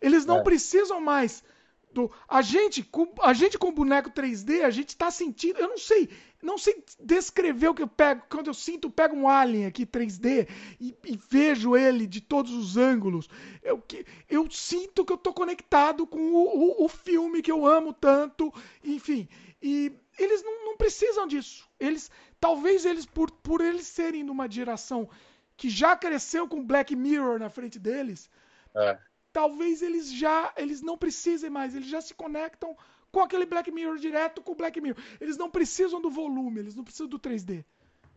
Eles 0.00 0.24
não 0.24 0.38
é. 0.38 0.42
precisam 0.42 1.00
mais 1.00 1.44
do. 1.92 2.10
A 2.26 2.40
gente, 2.40 2.82
com, 2.82 3.12
a 3.20 3.34
gente 3.34 3.58
com 3.58 3.72
boneco 3.72 4.10
3D, 4.10 4.62
a 4.62 4.70
gente 4.70 4.96
tá 4.96 5.10
sentindo. 5.10 5.58
Eu 5.58 5.68
não 5.68 5.78
sei. 5.78 6.08
Não 6.42 6.56
sei 6.56 6.84
descrever 7.00 7.68
o 7.68 7.74
que 7.74 7.82
eu 7.82 7.88
pego. 7.88 8.22
Quando 8.28 8.46
eu 8.46 8.54
sinto, 8.54 8.90
pego 8.90 9.16
um 9.16 9.28
alien 9.28 9.66
aqui 9.66 9.84
3D 9.84 10.48
e, 10.80 10.96
e 11.04 11.18
vejo 11.28 11.76
ele 11.76 12.06
de 12.06 12.20
todos 12.20 12.52
os 12.52 12.76
ângulos. 12.76 13.28
Eu, 13.62 13.82
eu 14.28 14.48
sinto 14.50 15.04
que 15.04 15.12
eu 15.12 15.18
tô 15.18 15.32
conectado 15.32 16.06
com 16.06 16.18
o, 16.32 16.82
o, 16.82 16.84
o 16.84 16.88
filme 16.88 17.42
que 17.42 17.50
eu 17.50 17.66
amo 17.66 17.92
tanto. 17.92 18.52
Enfim. 18.84 19.28
E 19.60 19.92
eles 20.18 20.42
não, 20.42 20.66
não, 20.66 20.76
precisam 20.76 21.26
disso. 21.26 21.68
Eles. 21.78 22.10
Talvez 22.40 22.84
eles, 22.84 23.04
por, 23.04 23.30
por 23.30 23.60
eles 23.60 23.86
serem 23.88 24.22
numa 24.22 24.48
geração 24.48 25.08
que 25.56 25.68
já 25.68 25.96
cresceu 25.96 26.46
com 26.46 26.64
Black 26.64 26.94
Mirror 26.94 27.40
na 27.40 27.50
frente 27.50 27.80
deles. 27.80 28.30
É 28.76 28.96
talvez 29.38 29.82
eles 29.82 30.12
já 30.12 30.52
eles 30.56 30.82
não 30.82 30.98
precisem 30.98 31.48
mais, 31.48 31.74
eles 31.74 31.88
já 31.88 32.00
se 32.00 32.12
conectam 32.12 32.76
com 33.10 33.20
aquele 33.20 33.46
Black 33.46 33.70
Mirror 33.70 33.96
direto 33.98 34.42
com 34.42 34.52
o 34.52 34.54
Black 34.54 34.80
Mirror. 34.80 34.98
Eles 35.20 35.36
não 35.36 35.50
precisam 35.50 36.00
do 36.00 36.10
volume, 36.10 36.60
eles 36.60 36.74
não 36.74 36.84
precisam 36.84 37.08
do 37.08 37.18
3D. 37.18 37.64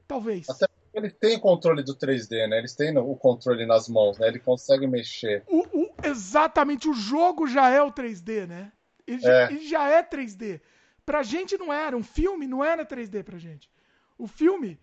Talvez. 0.08 0.50
Até 0.50 0.68
porque 0.68 0.98
eles 0.98 1.14
têm 1.14 1.40
controle 1.40 1.84
do 1.84 1.96
3D, 1.96 2.48
né? 2.48 2.58
Eles 2.58 2.76
têm 2.76 2.98
o 2.98 3.16
controle 3.16 3.66
nas 3.66 3.88
mãos, 3.88 4.18
né? 4.18 4.28
Ele 4.28 4.40
consegue 4.40 4.88
mexer. 4.88 5.44
O, 5.48 5.60
o, 5.60 5.94
exatamente, 6.04 6.90
o 6.90 6.94
jogo 6.94 7.48
já 7.48 7.70
é 7.70 7.82
o 7.82 7.92
3D, 7.92 8.48
né? 8.48 8.72
Ele, 9.08 9.26
é. 9.26 9.46
ele 9.52 9.68
já 9.68 9.90
é 9.90 10.04
3D. 10.04 10.62
Pra 11.06 11.24
gente 11.24 11.58
não 11.58 11.72
era, 11.72 11.96
um 11.96 12.04
filme 12.04 12.48
não 12.48 12.64
era 12.64 12.86
3D 12.86 13.24
pra 13.24 13.38
gente. 13.38 13.70
O 14.18 14.28
filme, 14.28 14.80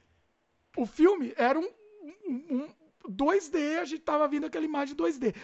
o 0.77 0.85
filme 0.85 1.33
era 1.37 1.59
um, 1.59 1.69
um, 2.27 2.35
um 2.51 2.69
2D, 3.09 3.79
a 3.79 3.85
gente 3.85 4.03
tava 4.03 4.27
vendo 4.27 4.47
aquela 4.47 4.65
imagem 4.65 4.97
2D 4.97 5.35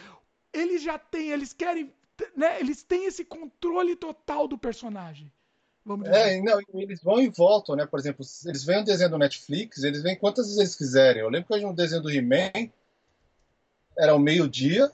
eles 0.55 0.83
já 0.83 0.97
têm, 0.97 1.31
eles 1.31 1.52
querem, 1.52 1.93
né, 2.36 2.60
eles 2.60 2.83
têm 2.83 3.07
esse 3.07 3.25
controle 3.25 3.97
total 3.97 4.47
do 4.47 4.59
personagem. 4.59 5.33
Vamos 5.84 6.09
dizer. 6.09 6.39
É, 6.39 6.41
não, 6.41 6.59
eles 6.75 7.02
vão 7.02 7.20
e 7.20 7.28
voltam, 7.28 7.76
né? 7.76 7.84
Por 7.84 7.99
exemplo, 7.99 8.25
eles 8.47 8.65
veem 8.65 8.81
um 8.81 8.84
desenho 8.84 9.10
do 9.10 9.18
Netflix, 9.18 9.83
eles 9.83 10.02
vêm 10.02 10.17
quantas 10.17 10.47
vezes 10.47 10.59
eles 10.59 10.75
quiserem. 10.75 11.20
Eu 11.20 11.28
lembro 11.28 11.49
que 11.49 11.55
hoje 11.55 11.67
um 11.67 11.75
desenho 11.75 12.02
do 12.02 12.10
He-Man 12.10 12.70
era 13.99 14.12
ao 14.12 14.18
meio-dia. 14.18 14.91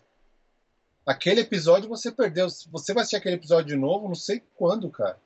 Aquele 1.07 1.42
episódio 1.42 1.89
você 1.89 2.10
perdeu. 2.10 2.49
Você 2.73 2.92
vai 2.92 3.02
assistir 3.02 3.16
aquele 3.16 3.36
episódio 3.36 3.68
de 3.68 3.76
novo, 3.76 4.08
não 4.08 4.15
sei 4.16 4.42
quando, 4.57 4.90
cara. 4.90 5.18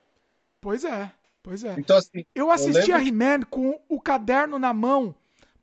Pois 0.61 0.85
é, 0.85 1.11
pois 1.43 1.65
é. 1.65 1.75
Então, 1.79 1.97
assim, 1.97 2.25
eu 2.35 2.51
assisti 2.51 2.91
eu 2.91 2.97
lembro... 2.97 2.97
a 2.97 3.09
He-Man 3.09 3.41
com 3.45 3.81
o 3.89 4.01
caderno 4.01 4.59
na 4.59 4.75
mão 4.75 5.15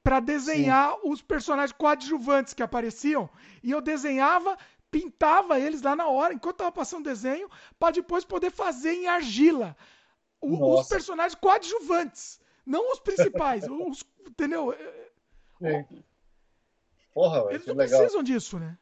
para 0.04 0.20
desenhar 0.20 0.94
Sim. 0.94 1.12
os 1.12 1.22
personagens 1.22 1.72
coadjuvantes 1.78 2.54
que 2.54 2.64
apareciam. 2.64 3.30
E 3.64 3.72
eu 3.72 3.82
desenhava, 3.82 4.58
pintava 4.92 5.58
eles 5.58 5.82
lá 5.82 5.96
na 5.96 6.08
hora, 6.08 6.34
enquanto 6.34 6.58
tava 6.58 6.72
passando 6.72 7.02
o 7.02 7.10
desenho, 7.10 7.50
para 7.80 7.94
depois 7.94 8.26
poder 8.26 8.52
fazer 8.52 8.92
em 8.92 9.08
argila 9.08 9.76
o, 10.42 10.80
os 10.80 10.88
personagens 10.88 11.40
coadjuvantes, 11.40 12.40
não 12.66 12.92
os 12.92 13.00
principais, 13.00 13.64
os, 13.70 14.04
entendeu? 14.28 14.76
Sim. 15.60 16.04
Porra, 17.14 17.54
Eles 17.54 17.66
não 17.66 17.76
legal. 17.76 18.00
precisam 18.00 18.24
disso, 18.24 18.60
né? 18.60 18.78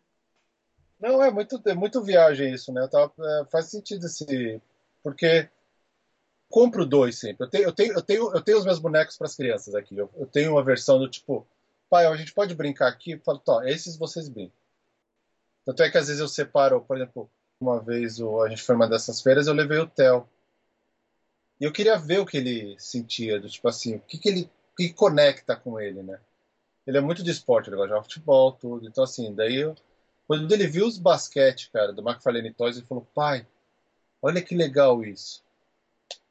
Não, 1.00 1.24
é 1.24 1.32
muito, 1.32 1.62
é 1.66 1.74
muito 1.74 2.04
viagem 2.04 2.54
isso, 2.54 2.74
né? 2.74 2.88
Tava, 2.88 3.12
é, 3.20 3.46
faz 3.46 3.68
sentido 3.68 4.06
esse. 4.06 4.62
Porque 5.02 5.50
compro 6.50 6.86
dois 6.86 7.18
sempre. 7.18 7.46
Eu 7.46 7.50
tenho, 7.50 7.64
eu 7.64 7.74
tenho, 7.74 7.94
eu 7.94 8.02
tenho, 8.02 8.36
eu 8.36 8.42
tenho 8.42 8.58
os 8.58 8.66
meus 8.66 8.80
bonecos 8.80 9.18
para 9.18 9.28
as 9.28 9.36
crianças 9.36 9.74
aqui. 9.74 9.98
Eu, 9.98 10.10
eu, 10.18 10.28
tenho 10.28 10.52
uma 10.52 10.64
versão 10.64 11.00
do 11.00 11.10
tipo, 11.10 11.48
pai, 11.90 12.06
a 12.06 12.16
gente 12.18 12.34
pode 12.34 12.54
brincar 12.54 12.90
aqui? 12.90 13.12
Eu 13.12 13.22
falo, 13.22 13.40
tá, 13.40 13.62
esses 13.66 13.96
vocês 13.98 14.28
brincam. 14.28 14.59
Tanto 15.66 15.84
é 15.84 15.90
que 15.90 15.98
às 15.98 16.08
vezes 16.08 16.22
eu 16.22 16.28
separo, 16.28 16.82
por 16.82 16.98
exemplo, 16.98 17.30
uma 17.60 17.80
vez 17.80 18.20
a 18.22 18.50
gente 18.50 18.64
foi 18.64 18.76
uma 18.76 18.88
dessas 18.88 19.22
feiras, 19.22 19.48
eu 19.48 19.54
levei 19.54 19.80
o 19.80 19.88
Theo. 19.88 20.28
E 21.60 21.66
eu 21.66 21.74
queria 21.74 21.98
ver 21.98 22.20
o 22.20 22.26
que 22.26 22.38
ele 22.38 22.76
sentia, 22.80 23.40
do 23.40 23.50
tipo 23.50 23.68
assim, 23.68 23.96
o 23.96 24.00
que, 24.00 24.18
que 24.18 24.30
ele 24.30 24.50
o 24.72 24.76
que 24.76 24.94
conecta 24.94 25.56
com 25.56 25.80
ele, 25.80 26.02
né? 26.02 26.20
Ele 26.88 26.98
é 26.98 27.02
muito 27.02 27.22
de 27.22 27.32
esporte, 27.32 27.70
ele 27.70 27.76
gosta 27.76 27.96
de 27.96 28.04
futebol, 28.04 28.54
tudo. 28.54 28.88
Então, 28.88 29.04
assim, 29.04 29.34
daí 29.36 29.58
eu, 29.58 29.76
quando 30.26 30.52
ele 30.52 30.68
viu 30.68 30.88
os 30.88 30.98
basquete, 30.98 31.70
cara, 31.72 31.92
do 31.92 32.02
McFarlane 32.02 32.54
Toys, 32.54 32.78
ele 32.78 32.86
falou, 32.86 33.06
pai, 33.14 33.46
olha 34.22 34.42
que 34.42 34.56
legal 34.56 35.04
isso. 35.04 35.44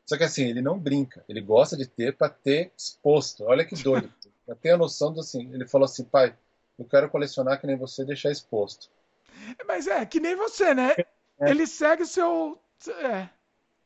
Só 0.07 0.17
que 0.17 0.25
assim, 0.25 0.47
ele 0.47 0.63
não 0.63 0.79
brinca, 0.79 1.23
ele 1.29 1.43
gosta 1.43 1.77
de 1.77 1.87
ter 1.87 2.17
para 2.17 2.31
ter 2.31 2.73
exposto. 2.77 3.45
Olha 3.45 3.65
que 3.65 3.75
doido. 3.77 4.11
Eu 4.49 4.57
tenho 4.57 4.77
a 4.77 4.79
noção 4.79 5.13
do 5.13 5.21
assim, 5.21 5.53
ele 5.53 5.69
falou 5.69 5.85
assim, 5.85 6.03
pai, 6.05 6.35
eu 6.79 6.87
quero 6.87 7.11
colecionar 7.11 7.61
que 7.61 7.67
nem 7.67 7.77
você 7.77 8.03
deixar 8.03 8.31
exposto. 8.31 8.89
Mas 9.67 9.87
é, 9.87 10.05
que 10.07 10.21
nem 10.21 10.37
você, 10.37 10.75
né? 10.75 10.95
É. 11.41 11.51
Ele 11.51 11.67
segue 11.67 12.03
o 12.03 12.07
seu. 12.07 12.59
É. 12.89 13.29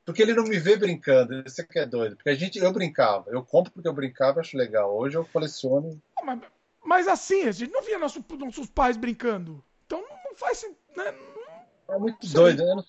Porque 0.04 0.22
ele 0.22 0.34
não 0.34 0.44
me 0.44 0.58
vê 0.58 0.76
brincando, 0.76 1.42
isso 1.46 1.60
é 1.60 1.64
que 1.64 1.78
é 1.78 1.86
doido. 1.86 2.16
Porque 2.16 2.30
a 2.30 2.34
gente, 2.34 2.58
eu 2.58 2.72
brincava, 2.72 3.30
eu 3.30 3.44
compro 3.44 3.72
porque 3.72 3.88
eu 3.88 3.92
brincava, 3.92 4.40
acho 4.40 4.56
legal. 4.56 4.96
Hoje 4.96 5.16
eu 5.16 5.24
coleciono. 5.24 6.00
Mas, 6.24 6.40
mas 6.84 7.08
assim, 7.08 7.44
a 7.44 7.52
gente 7.52 7.72
não 7.72 7.82
via 7.82 7.98
nosso, 7.98 8.24
nossos 8.38 8.68
pais 8.68 8.96
brincando. 8.96 9.62
Então 9.86 10.02
não 10.24 10.34
faz. 10.34 10.64
Né? 10.96 11.14
é 11.88 11.98
muito 11.98 12.26
doido. 12.26 12.62
Eu 12.62 12.76
não, 12.76 12.84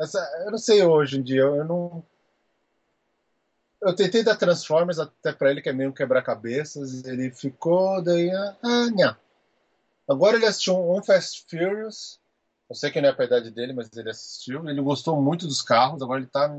essa, 0.00 0.18
eu 0.44 0.50
não 0.50 0.58
sei 0.58 0.82
hoje 0.82 1.18
em 1.18 1.22
dia, 1.22 1.42
eu 1.42 1.64
não 1.64 2.02
eu 3.82 3.94
tentei 3.94 4.22
dar 4.22 4.36
Transformers 4.36 4.98
até 4.98 5.32
pra 5.32 5.50
ele, 5.50 5.62
que 5.62 5.68
é 5.68 5.72
meio 5.72 5.92
quebra-cabeças. 5.92 7.02
Ele 7.04 7.30
ficou, 7.30 8.02
daí. 8.02 8.30
Ah, 8.62 8.90
nha. 8.94 9.16
Agora 10.10 10.36
ele 10.36 10.46
assistiu 10.46 10.76
um 10.76 11.00
Fast 11.00 11.46
Furious. 11.48 12.18
Eu 12.68 12.74
sei 12.74 12.90
que 12.90 13.00
não 13.00 13.10
é 13.10 13.14
a 13.16 13.24
idade 13.24 13.48
dele, 13.52 13.72
mas 13.72 13.88
ele 13.96 14.10
assistiu. 14.10 14.68
Ele 14.68 14.82
gostou 14.82 15.22
muito 15.22 15.46
dos 15.46 15.62
carros. 15.62 16.02
Agora 16.02 16.18
ele 16.18 16.26
tá 16.28 16.52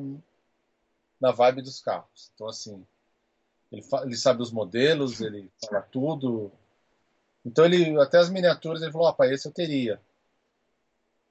na 1.20 1.32
vibe 1.32 1.62
dos 1.62 1.82
carros. 1.82 2.32
Então, 2.34 2.48
assim. 2.48 2.82
Ele, 3.70 3.86
ele 4.04 4.16
sabe 4.16 4.42
os 4.42 4.52
modelos, 4.52 5.20
ele 5.20 5.52
fala 5.66 5.82
tudo. 5.82 6.50
Então, 7.44 7.66
ele 7.66 8.00
até 8.00 8.20
as 8.20 8.30
miniaturas, 8.30 8.82
ele 8.82 8.92
falou: 8.94 9.08
ó, 9.08 9.12
pai, 9.12 9.34
esse 9.34 9.50
eu 9.50 9.52
teria. 9.52 10.02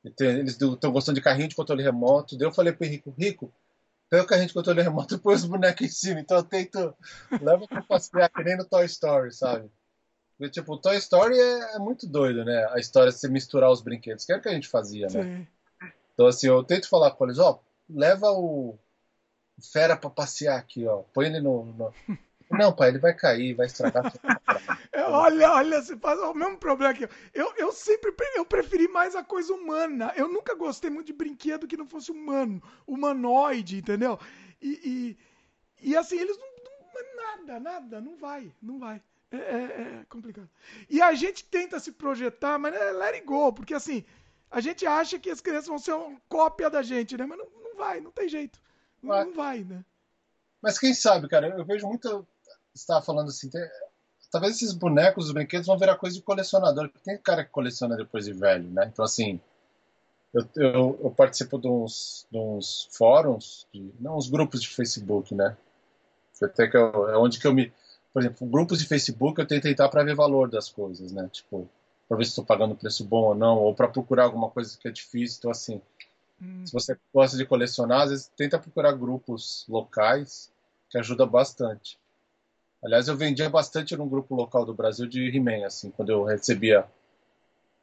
Eles 0.05 0.60
estão 0.60 0.92
gostando 0.92 1.16
de 1.16 1.24
carrinho 1.24 1.49
de 1.49 1.57
controle 1.57 1.82
remoto. 1.82 2.36
Daí 2.36 2.47
eu 2.47 2.52
falei 2.52 2.74
pro 2.74 2.86
Rico: 2.86 3.15
Rico 3.16 3.50
pega 4.10 4.24
o 4.24 4.26
carrinho 4.26 4.49
de 4.49 4.55
controle 4.55 4.82
remoto 4.82 5.15
e 5.15 5.18
põe 5.18 5.36
os 5.36 5.47
bonecos 5.47 5.86
em 5.86 5.89
cima. 5.89 6.20
Então 6.20 6.36
eu 6.36 6.44
tento. 6.44 6.94
Leva 7.40 7.66
pra 7.66 7.81
passear, 7.81 8.28
que 8.28 8.44
nem 8.44 8.58
no 8.58 8.65
Toy 8.66 8.84
Story, 8.84 9.32
sabe? 9.32 9.70
Porque, 10.41 10.52
tipo, 10.52 10.73
o 10.73 10.78
Toy 10.78 10.97
Story 10.97 11.39
é, 11.39 11.75
é, 11.75 11.78
muito 11.78 12.07
doido, 12.07 12.47
né? 12.47 12.67
A 12.73 12.78
história 12.78 13.12
de 13.12 13.19
se 13.19 13.28
misturar 13.28 13.70
os 13.70 13.83
brinquedos, 13.83 14.25
que 14.25 14.33
era 14.33 14.39
o 14.41 14.43
que 14.43 14.49
a 14.49 14.55
gente 14.55 14.69
fazia, 14.69 15.07
né? 15.09 15.23
Sim. 15.23 15.47
Então, 16.15 16.27
assim, 16.27 16.47
eu 16.47 16.65
tento 16.65 16.89
falar 16.89 17.10
com 17.10 17.27
eles: 17.27 17.39
ó, 17.39 17.60
leva 17.86 18.31
o 18.31 18.78
Fera 19.70 19.99
pra 19.99 20.09
passear 20.09 20.59
aqui, 20.59 20.86
ó. 20.86 21.02
Põe 21.12 21.27
ele 21.27 21.41
no. 21.41 21.67
no... 21.67 21.94
Não, 22.51 22.75
pai, 22.75 22.89
ele 22.89 22.99
vai 22.99 23.12
cair, 23.12 23.52
vai 23.52 23.67
estragar. 23.67 24.10
É, 24.93 25.02
olha, 25.05 25.52
olha, 25.52 25.81
você 25.81 25.97
faz 25.97 26.19
o 26.19 26.35
mesmo 26.35 26.59
problema 26.59 26.93
aqui. 26.93 27.09
Eu, 27.33 27.55
eu 27.57 27.73
sempre 27.73 28.12
eu 28.35 28.44
preferi 28.44 28.89
mais 28.89 29.15
a 29.15 29.23
coisa 29.23 29.55
humana. 29.55 30.12
Eu 30.17 30.27
nunca 30.27 30.55
gostei 30.57 30.91
muito 30.91 31.07
de 31.07 31.12
brinquedo 31.12 31.67
que 31.69 31.77
não 31.77 31.86
fosse 31.86 32.10
humano, 32.10 32.60
humanoide, 32.85 33.78
entendeu? 33.78 34.19
E, 34.60 35.17
e, 35.81 35.91
e 35.91 35.97
assim, 35.97 36.19
eles 36.19 36.36
não, 36.36 36.47
não, 36.47 37.27
Nada, 37.47 37.60
nada, 37.60 38.01
não 38.01 38.17
vai, 38.17 38.52
não 38.60 38.78
vai. 38.78 39.01
É, 39.33 39.36
é, 39.36 40.00
é, 40.00 40.05
complicado. 40.09 40.49
E 40.89 41.00
a 41.00 41.15
gente 41.15 41.44
tenta 41.44 41.78
se 41.78 41.92
projetar, 41.92 42.59
mas 42.59 42.75
é 42.75 42.91
let 42.92 43.15
it 43.15 43.26
go, 43.26 43.52
porque 43.52 43.75
assim, 43.75 44.05
a 44.50 44.60
gente 44.60 44.84
acha 44.86 45.18
que 45.18 45.31
as 45.31 45.41
crianças 45.41 45.68
vão 45.68 45.78
ser 45.78 45.92
uma 45.92 46.20
cópia 46.28 46.68
da 46.68 46.83
gente, 46.83 47.17
né? 47.17 47.25
Mas 47.25 47.39
não, 47.39 47.47
não 47.62 47.76
vai, 47.76 48.00
não 48.00 48.10
tem 48.10 48.28
jeito. 48.28 48.60
Não, 49.02 49.25
não 49.25 49.33
vai, 49.33 49.60
né? 49.60 49.84
Mas 50.60 50.78
quem 50.78 50.92
sabe, 50.92 51.28
cara, 51.28 51.49
eu 51.49 51.65
vejo 51.65 51.86
muito. 51.86 52.26
Você 52.75 52.83
estava 52.83 53.02
falando 53.05 53.28
assim, 53.28 53.49
tem 53.49 53.62
talvez 54.31 54.57
esses 54.57 54.73
bonecos, 54.73 55.26
os 55.26 55.33
brinquedos 55.33 55.67
vão 55.67 55.78
virar 55.78 55.97
coisa 55.97 56.17
de 56.17 56.23
colecionador. 56.23 56.89
Porque 56.89 57.05
tem 57.05 57.18
cara 57.18 57.44
que 57.44 57.50
coleciona 57.50 57.97
depois 57.97 58.25
de 58.25 58.33
velho, 58.33 58.68
né? 58.70 58.89
Então, 58.92 59.05
assim, 59.05 59.41
eu, 60.33 60.49
eu, 60.57 61.00
eu, 61.02 61.10
participo 61.10 61.59
de 61.59 61.68
uns, 61.68 62.26
de 62.31 62.39
uns 62.39 62.89
fóruns, 62.92 63.67
de, 63.73 63.92
não, 63.99 64.17
uns 64.17 64.31
grupos 64.31 64.62
de 64.62 64.68
Facebook, 64.68 65.34
né? 65.34 65.57
Até 66.41 66.68
que 66.68 66.76
eu, 66.76 67.09
é 67.10 67.18
onde 67.18 67.39
que 67.39 67.47
eu 67.47 67.52
me. 67.52 67.73
Por 68.12 68.22
exemplo, 68.22 68.47
grupos 68.47 68.78
de 68.80 68.86
Facebook 68.86 69.40
eu 69.40 69.47
tento 69.47 69.68
entrar 69.68 69.89
para 69.89 70.02
ver 70.02 70.14
valor 70.14 70.50
das 70.50 70.68
coisas, 70.68 71.12
né? 71.12 71.28
Tipo, 71.32 71.68
para 72.08 72.16
ver 72.16 72.24
se 72.24 72.30
estou 72.30 72.44
pagando 72.44 72.74
preço 72.74 73.05
bom 73.05 73.28
ou 73.28 73.34
não, 73.34 73.58
ou 73.58 73.74
para 73.74 73.89
procurar 73.89 74.24
alguma 74.24 74.50
coisa 74.50 74.76
que 74.76 74.89
é 74.89 74.90
difícil. 74.90 75.39
Então, 75.39 75.50
assim, 75.50 75.80
hum. 76.42 76.66
se 76.66 76.72
você 76.72 76.98
gosta 77.14 77.36
de 77.36 77.47
colecionar, 77.47 78.02
às 78.02 78.10
vezes 78.10 78.32
tenta 78.36 78.58
procurar 78.58 78.92
grupos 78.92 79.64
locais, 79.68 80.50
que 80.89 80.98
ajuda 80.98 81.24
bastante. 81.24 81.98
Aliás, 82.82 83.08
eu 83.08 83.16
vendia 83.16 83.48
bastante 83.48 83.97
num 83.97 84.08
grupo 84.08 84.34
local 84.34 84.64
do 84.64 84.74
Brasil 84.74 85.06
de 85.06 85.28
He-Man, 85.28 85.66
assim, 85.66 85.90
quando 85.90 86.10
eu 86.10 86.24
recebia 86.24 86.86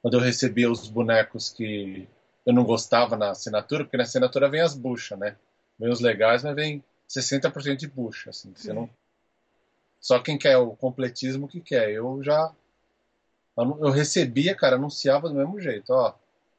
quando 0.01 0.13
eu 0.15 0.19
recebia 0.19 0.71
os 0.71 0.87
bonecos 0.87 1.49
que 1.49 2.07
eu 2.45 2.53
não 2.53 2.63
gostava 2.63 3.17
na 3.17 3.31
assinatura, 3.31 3.83
porque 3.83 3.97
na 3.97 4.03
assinatura 4.03 4.49
vem 4.49 4.61
as 4.61 4.75
buchas, 4.75 5.17
né? 5.19 5.35
Vem 5.77 5.89
os 5.89 5.99
legais, 5.99 6.43
mas 6.43 6.55
vem 6.55 6.83
60% 7.09 7.75
de 7.75 7.87
bucha, 7.87 8.29
assim. 8.29 8.53
Você 8.55 8.71
não... 8.71 8.89
Só 9.99 10.19
quem 10.19 10.37
quer 10.37 10.57
o 10.57 10.75
completismo 10.75 11.47
que 11.47 11.61
quer. 11.61 11.91
Eu 11.91 12.21
já... 12.23 12.51
Eu 13.57 13.89
recebia, 13.89 14.55
cara, 14.55 14.75
anunciava 14.75 15.27
do 15.27 15.35
mesmo 15.35 15.59
jeito, 15.59 15.91
ó. 15.91 16.13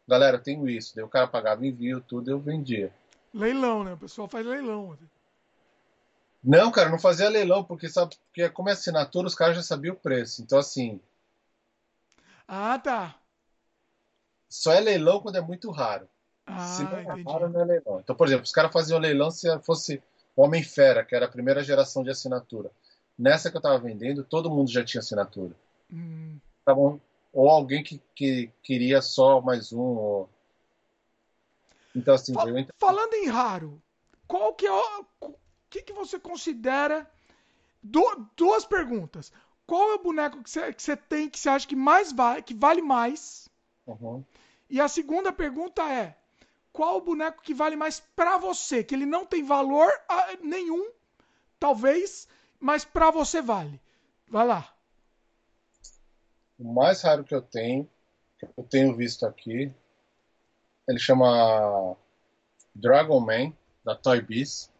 Galera, 0.06 0.36
eu 0.36 0.42
tenho 0.42 0.68
isso. 0.68 0.96
Daí 0.96 1.04
o 1.04 1.08
cara 1.08 1.28
pagava 1.28 1.64
envio, 1.66 2.00
tudo, 2.00 2.30
eu 2.30 2.40
vendia. 2.40 2.92
Leilão, 3.32 3.84
né? 3.84 3.92
O 3.92 3.98
pessoal 3.98 4.26
faz 4.26 4.44
leilão. 4.44 4.98
Não, 6.42 6.70
cara, 6.70 6.88
não 6.88 6.98
fazia 6.98 7.28
leilão, 7.28 7.62
porque 7.62 7.88
sabe, 7.88 8.16
porque 8.26 8.48
como 8.48 8.68
é 8.68 8.72
assinatura, 8.72 9.26
os 9.26 9.34
caras 9.34 9.56
já 9.56 9.62
sabiam 9.62 9.94
o 9.94 9.98
preço. 9.98 10.42
Então, 10.42 10.58
assim. 10.58 11.00
Ah, 12.46 12.78
tá. 12.78 13.16
Só 14.48 14.72
é 14.72 14.80
leilão 14.80 15.20
quando 15.20 15.36
é 15.36 15.40
muito 15.40 15.70
raro. 15.70 16.08
Ah, 16.46 16.66
se 16.66 16.82
não 16.82 16.96
é 16.96 17.02
entendi. 17.02 17.22
raro, 17.24 17.48
não 17.50 17.60
é 17.60 17.64
leilão. 17.64 18.00
Então, 18.00 18.16
por 18.16 18.26
exemplo, 18.26 18.44
os 18.44 18.52
caras 18.52 18.72
faziam 18.72 18.98
leilão 18.98 19.30
se 19.30 19.46
fosse 19.60 20.02
Homem-Fera, 20.34 21.04
que 21.04 21.14
era 21.14 21.26
a 21.26 21.30
primeira 21.30 21.62
geração 21.62 22.02
de 22.02 22.10
assinatura. 22.10 22.70
Nessa 23.18 23.50
que 23.50 23.56
eu 23.56 23.60
estava 23.60 23.78
vendendo, 23.78 24.22
todo 24.22 24.50
mundo 24.50 24.70
já 24.70 24.84
tinha 24.84 25.00
assinatura. 25.00 25.54
Hum. 25.92 26.38
Tavam, 26.64 27.00
ou 27.32 27.48
alguém 27.48 27.82
que, 27.82 28.00
que 28.14 28.50
queria 28.62 29.02
só 29.02 29.40
mais 29.40 29.72
um. 29.72 29.80
Ou... 29.80 30.30
Então, 31.94 32.14
assim, 32.14 32.32
Fal 32.32 32.48
eu... 32.48 32.66
Falando 32.78 33.14
em 33.14 33.28
raro, 33.28 33.82
qual 34.26 34.54
que 34.54 34.66
é 34.66 34.72
o 34.72 35.04
que, 35.68 35.82
que 35.82 35.92
você 35.92 36.18
considera. 36.18 37.08
Du 37.82 38.02
duas 38.36 38.64
perguntas. 38.64 39.32
Qual 39.66 39.90
é 39.90 39.94
o 39.94 40.02
boneco 40.02 40.42
que 40.42 40.50
você, 40.50 40.72
que 40.72 40.82
você 40.82 40.96
tem 40.96 41.28
que 41.28 41.38
você 41.38 41.48
acha 41.48 41.66
que 41.66 41.76
mais 41.76 42.12
vale, 42.12 42.42
que 42.42 42.54
vale 42.54 42.82
mais? 42.82 43.48
Uhum. 43.86 44.24
E 44.68 44.80
a 44.80 44.88
segunda 44.88 45.32
pergunta 45.32 45.82
é: 45.82 46.16
qual 46.72 46.98
o 46.98 47.02
boneco 47.02 47.42
que 47.42 47.54
vale 47.54 47.76
mais 47.76 48.00
para 48.16 48.36
você? 48.36 48.82
Que 48.82 48.94
ele 48.94 49.06
não 49.06 49.24
tem 49.24 49.42
valor 49.42 49.90
nenhum, 50.42 50.90
talvez, 51.58 52.26
mas 52.60 52.84
para 52.84 53.10
você 53.10 53.40
vale. 53.40 53.80
Vai 54.28 54.46
lá. 54.46 54.72
O 56.58 56.72
mais 56.72 57.02
raro 57.02 57.24
que 57.24 57.34
eu 57.34 57.40
tenho, 57.40 57.88
que 58.38 58.46
eu 58.56 58.64
tenho 58.64 58.96
visto 58.96 59.24
aqui, 59.24 59.72
ele 60.88 60.98
chama 60.98 61.96
Dragon 62.74 63.20
Man, 63.20 63.52
da 63.84 63.94
Toy 63.94 64.20
Biz. 64.20 64.70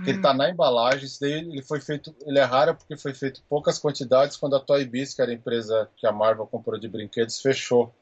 Hum. 0.00 0.04
Ele 0.06 0.20
tá 0.20 0.32
na 0.32 0.48
embalagem, 0.48 1.08
daí 1.20 1.32
ele 1.32 1.62
foi 1.62 1.80
feito, 1.80 2.14
ele 2.22 2.38
é 2.38 2.44
raro 2.44 2.74
porque 2.74 2.96
foi 2.96 3.12
feito 3.12 3.42
poucas 3.48 3.78
quantidades 3.78 4.36
quando 4.36 4.56
a 4.56 4.60
Toy 4.60 4.84
Biz, 4.84 5.14
que 5.14 5.22
era 5.22 5.30
a 5.30 5.34
empresa 5.34 5.90
que 5.96 6.06
a 6.06 6.12
Marvel 6.12 6.46
comprou 6.46 6.78
de 6.78 6.88
brinquedos, 6.88 7.40
fechou 7.40 7.94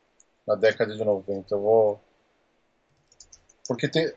na 0.46 0.54
década 0.54 0.94
de 0.94 1.04
90. 1.04 1.54
Eu 1.54 1.60
vou 1.60 2.00
porque 3.68 3.86
tem 3.86 4.10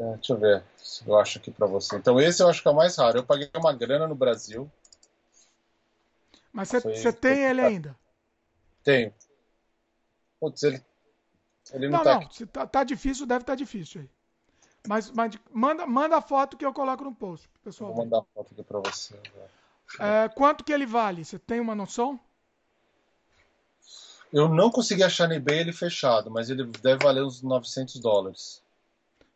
é, 0.00 0.14
deixa 0.14 0.32
eu 0.32 0.38
ver 0.38 0.64
se 0.78 1.06
eu 1.06 1.18
acho 1.18 1.38
aqui 1.38 1.50
para 1.50 1.66
você. 1.66 1.96
Então 1.96 2.18
esse 2.18 2.42
eu 2.42 2.48
acho 2.48 2.62
que 2.62 2.68
é 2.68 2.70
o 2.70 2.74
mais 2.74 2.96
raro. 2.96 3.18
Eu 3.18 3.24
paguei 3.24 3.50
uma 3.54 3.72
grana 3.72 4.08
no 4.08 4.14
Brasil. 4.14 4.70
Mas 6.50 6.68
você 6.70 7.12
tem 7.12 7.44
ele 7.44 7.60
ainda? 7.60 7.96
Tenho. 8.82 9.12
Putz, 10.40 10.62
ele, 10.62 10.82
ele 11.72 11.88
não, 11.88 11.98
não 11.98 12.04
tá 12.04 12.14
não, 12.14 12.30
Se 12.30 12.46
tá, 12.46 12.66
tá 12.66 12.82
difícil, 12.82 13.26
deve 13.26 13.42
estar 13.42 13.52
tá 13.52 13.56
difícil 13.56 14.00
aí. 14.00 14.10
Mas, 14.88 15.10
mas 15.10 15.38
manda, 15.52 15.86
manda 15.86 16.16
a 16.16 16.22
foto 16.22 16.56
que 16.56 16.64
eu 16.64 16.72
coloco 16.72 17.04
no 17.04 17.14
post, 17.14 17.46
pessoal. 17.62 17.92
Vou 17.92 18.04
mandar 18.04 18.20
a 18.20 18.24
foto 18.34 18.52
aqui 18.52 18.62
para 18.62 18.80
você. 18.80 19.14
É, 19.98 20.30
quanto 20.30 20.64
que 20.64 20.72
ele 20.72 20.86
vale? 20.86 21.22
Você 21.22 21.38
tem 21.38 21.60
uma 21.60 21.74
noção? 21.74 22.18
Eu 24.32 24.48
não 24.48 24.70
consegui 24.70 25.02
achar 25.02 25.28
no 25.28 25.34
eBay 25.34 25.58
ele 25.58 25.72
fechado, 25.74 26.30
mas 26.30 26.48
ele 26.48 26.64
deve 26.64 27.04
valer 27.04 27.22
uns 27.22 27.42
900 27.42 28.00
dólares. 28.00 28.62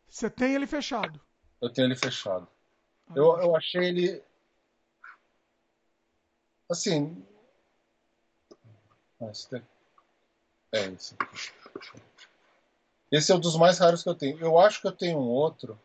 Você 0.09 0.29
tem 0.29 0.53
ele 0.53 0.67
fechado? 0.67 1.19
Eu 1.61 1.69
tenho 1.69 1.87
ele 1.87 1.95
fechado. 1.95 2.47
Ah, 3.09 3.13
eu, 3.15 3.37
eu 3.39 3.55
achei 3.55 3.85
ele. 3.85 4.23
Assim. 6.69 7.25
Ah, 9.21 9.31
é 10.71 10.87
isso. 10.87 11.15
Esse 13.11 13.31
é 13.31 13.35
um 13.35 13.39
dos 13.39 13.55
mais 13.55 13.77
raros 13.77 14.03
que 14.03 14.09
eu 14.09 14.15
tenho. 14.15 14.39
Eu 14.39 14.59
acho 14.59 14.81
que 14.81 14.87
eu 14.87 14.91
tenho 14.91 15.17
um 15.17 15.27
outro, 15.27 15.79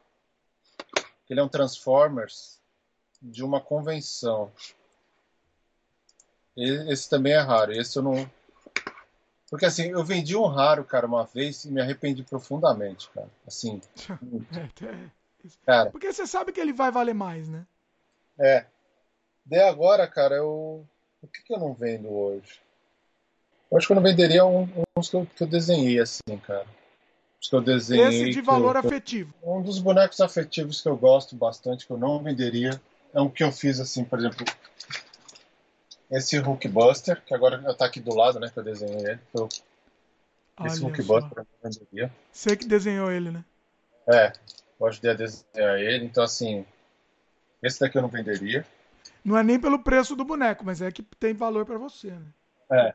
que 1.27 1.33
ele 1.33 1.41
é 1.41 1.43
um 1.43 1.49
Transformers 1.49 2.59
de 3.21 3.45
uma 3.45 3.61
convenção. 3.61 4.53
Esse 6.57 7.09
também 7.09 7.33
é 7.33 7.39
raro. 7.39 7.73
Esse 7.73 7.99
eu 7.99 8.03
não. 8.03 8.31
Porque 9.51 9.67
assim, 9.67 9.91
eu 9.91 10.05
vendi 10.05 10.37
um 10.37 10.47
raro, 10.47 10.85
cara, 10.85 11.07
uma 11.07 11.25
vez 11.25 11.65
e 11.65 11.71
me 11.71 11.81
arrependi 11.81 12.23
profundamente, 12.23 13.11
cara. 13.11 13.29
Assim. 13.47 13.81
É, 14.55 14.85
é. 14.87 15.11
Cara. 15.65 15.91
Porque 15.91 16.13
você 16.13 16.27
sabe 16.27 16.53
que 16.53 16.61
ele 16.61 16.73
vai 16.73 16.91
valer 16.91 17.15
mais, 17.15 17.49
né? 17.49 17.67
É. 18.39 18.67
De 19.45 19.59
agora, 19.59 20.07
cara, 20.07 20.37
eu. 20.37 20.87
O 21.23 21.27
que, 21.27 21.43
que 21.43 21.53
eu 21.53 21.59
não 21.59 21.73
vendo 21.73 22.11
hoje? 22.11 22.61
Eu 23.71 23.79
acho 23.79 23.87
que 23.87 23.93
eu 23.93 23.97
não 23.97 24.03
venderia 24.03 24.45
uns 24.45 25.09
que 25.09 25.17
eu, 25.17 25.27
que 25.27 25.43
eu 25.43 25.47
desenhei, 25.47 25.99
assim, 25.99 26.37
cara 26.47 26.67
que 27.49 27.57
eu 27.57 27.61
desenhei. 27.61 28.07
Esse 28.07 28.31
de 28.31 28.41
valor 28.41 28.77
eu, 28.77 28.81
afetivo. 28.81 29.33
Um 29.43 29.63
dos 29.63 29.79
bonecos 29.79 30.21
afetivos 30.21 30.81
que 30.81 30.89
eu 30.89 30.97
gosto 30.97 31.35
bastante, 31.35 31.87
que 31.87 31.93
eu 31.93 31.97
não 31.97 32.23
venderia, 32.23 32.81
é 33.15 33.21
um 33.21 33.29
que 33.29 33.43
eu 33.43 33.51
fiz 33.51 33.81
assim, 33.81 34.05
por 34.05 34.19
exemplo, 34.19 34.45
esse 36.11 36.39
Hulkbuster, 36.39 37.23
que 37.25 37.35
agora 37.35 37.63
está 37.71 37.85
aqui 37.85 38.01
do 38.01 38.15
lado, 38.15 38.41
né, 38.41 38.51
que 38.51 38.59
eu 38.59 38.65
desenhei 38.65 39.13
ele. 39.13 39.21
Eu, 39.35 39.49
esse 40.65 40.83
Hulkbuster 40.83 41.39
eu 41.39 41.47
não 41.63 41.71
venderia. 41.71 42.13
Você 42.33 42.57
que 42.57 42.67
desenhou 42.67 43.11
ele, 43.11 43.31
né? 43.31 43.45
É, 44.07 44.33
eu 44.79 44.87
ajudei 44.87 45.13
a 45.13 45.15
desenhar 45.15 45.79
ele, 45.79 46.05
então 46.07 46.25
assim, 46.25 46.67
esse 47.63 47.79
daqui 47.81 47.97
eu 47.97 48.03
não 48.03 48.09
venderia. 48.09 48.67
Não 49.25 49.37
é 49.37 49.43
nem 49.43 49.61
pelo 49.61 49.79
preço 49.79 50.17
do 50.17 50.25
boneco, 50.25 50.65
mas 50.65 50.81
é 50.81 50.91
que 50.91 51.03
tem 51.03 51.35
valor 51.35 51.65
para 51.65 51.79
você, 51.79 52.11
né? 52.11 52.27
É. 52.73 52.95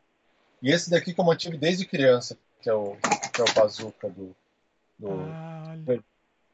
E 0.61 0.71
esse 0.71 0.89
daqui 0.89 1.13
que 1.13 1.19
eu 1.19 1.25
mantive 1.25 1.57
desde 1.57 1.85
criança, 1.85 2.37
que 2.61 2.69
é 2.69 2.73
o, 2.73 2.95
que 3.31 3.41
é 3.41 3.43
o 3.43 3.53
bazooka 3.53 4.09
do. 4.09 4.35
do... 4.97 5.09
Ah, 5.31 5.75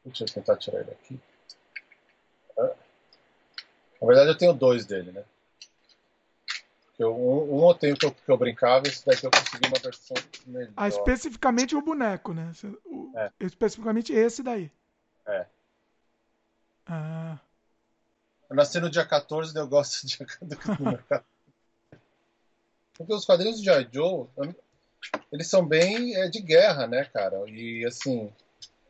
Deixa 0.04 0.24
eu 0.24 0.28
tentar 0.28 0.58
tirar 0.58 0.82
ele 0.82 0.92
aqui. 0.92 1.20
Na 4.02 4.08
verdade, 4.08 4.30
eu 4.30 4.38
tenho 4.38 4.54
dois 4.54 4.86
dele, 4.86 5.12
né? 5.12 5.24
Eu, 7.00 7.16
um, 7.16 7.60
um 7.60 7.70
eu 7.70 7.74
tenho 7.74 7.98
que 7.98 8.06
eu, 8.06 8.12
que 8.12 8.32
eu 8.32 8.38
brincava, 8.38 8.88
esse 8.88 9.06
daqui 9.06 9.26
eu 9.26 9.32
consegui 9.32 9.68
uma 9.68 9.80
versão 9.80 10.16
melhor. 10.46 10.74
Ah, 10.76 10.88
especificamente 10.88 11.76
o 11.76 11.82
boneco, 11.82 12.34
né? 12.34 12.52
O, 12.86 13.12
é. 13.16 13.32
Especificamente 13.40 14.14
esse 14.14 14.44
daí. 14.44 14.72
É. 15.26 15.46
Ah. 16.86 17.40
Eu 18.50 18.56
nasci 18.56 18.80
no 18.80 18.90
dia 18.90 19.06
14, 19.06 19.58
eu 19.58 19.68
gosto 19.68 20.06
de 20.06 20.18
número 20.80 21.04
14. 21.04 21.26
Porque 22.94 23.14
os 23.14 23.26
quadrinhos 23.26 23.60
de 23.60 23.66
Joy 23.66 23.88
Joe, 23.92 24.28
eles 25.32 25.48
são 25.48 25.66
bem 25.66 26.16
é, 26.16 26.28
de 26.28 26.40
guerra, 26.40 26.86
né, 26.86 27.06
cara? 27.06 27.38
E 27.50 27.84
assim, 27.86 28.32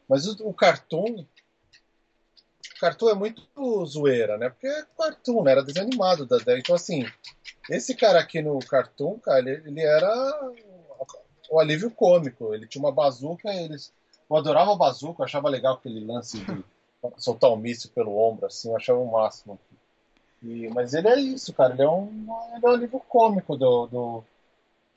mas 0.10 0.28
o, 0.28 0.50
o 0.50 0.54
cartoon, 0.54 1.26
o 2.76 2.80
cartoon 2.80 3.10
é 3.10 3.14
muito 3.14 3.86
zoeira, 3.86 4.38
né? 4.38 4.50
Porque 4.50 4.68
é 4.68 4.86
cartoon, 4.98 5.44
né? 5.44 5.52
Era 5.52 5.64
desanimado 5.64 6.26
da 6.26 6.38
então 6.58 6.76
assim, 6.76 7.06
esse 7.70 7.96
cara 7.96 8.20
aqui 8.20 8.42
no 8.42 8.60
cartoon, 8.60 9.20
cara, 9.20 9.40
ele, 9.40 9.52
ele 9.68 9.82
era 9.82 10.52
o 11.50 11.60
alívio 11.60 11.92
cômico. 11.92 12.54
Ele 12.54 12.68
tinha 12.68 12.84
uma 12.84 12.92
bazuca, 12.92 13.54
eles 13.54 13.94
eu 14.30 14.38
adorava 14.38 14.72
a 14.72 14.78
bazuca, 14.78 15.22
eu 15.22 15.26
achava 15.26 15.50
legal 15.50 15.76
aquele 15.76 16.06
lance 16.06 16.40
de 16.40 16.64
soltar 17.18 17.50
o 17.50 17.56
um 17.56 17.58
míssil 17.58 17.92
pelo 17.94 18.18
ombro, 18.18 18.46
assim, 18.46 18.70
eu 18.70 18.78
achava 18.78 19.00
o 19.00 19.12
máximo. 19.12 19.60
E, 20.42 20.70
mas 20.70 20.94
ele 20.94 21.10
é 21.10 21.20
isso, 21.20 21.54
cara, 21.54 21.74
ele 21.74 21.84
é 21.84 21.90
um, 21.90 22.08
ele 22.56 22.66
é 22.66 22.70
um 22.70 22.72
alívio 22.72 23.00
cômico 23.02 23.58
do, 23.58 23.88
do, 23.88 24.24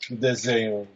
do 0.08 0.16
desenho 0.16 0.88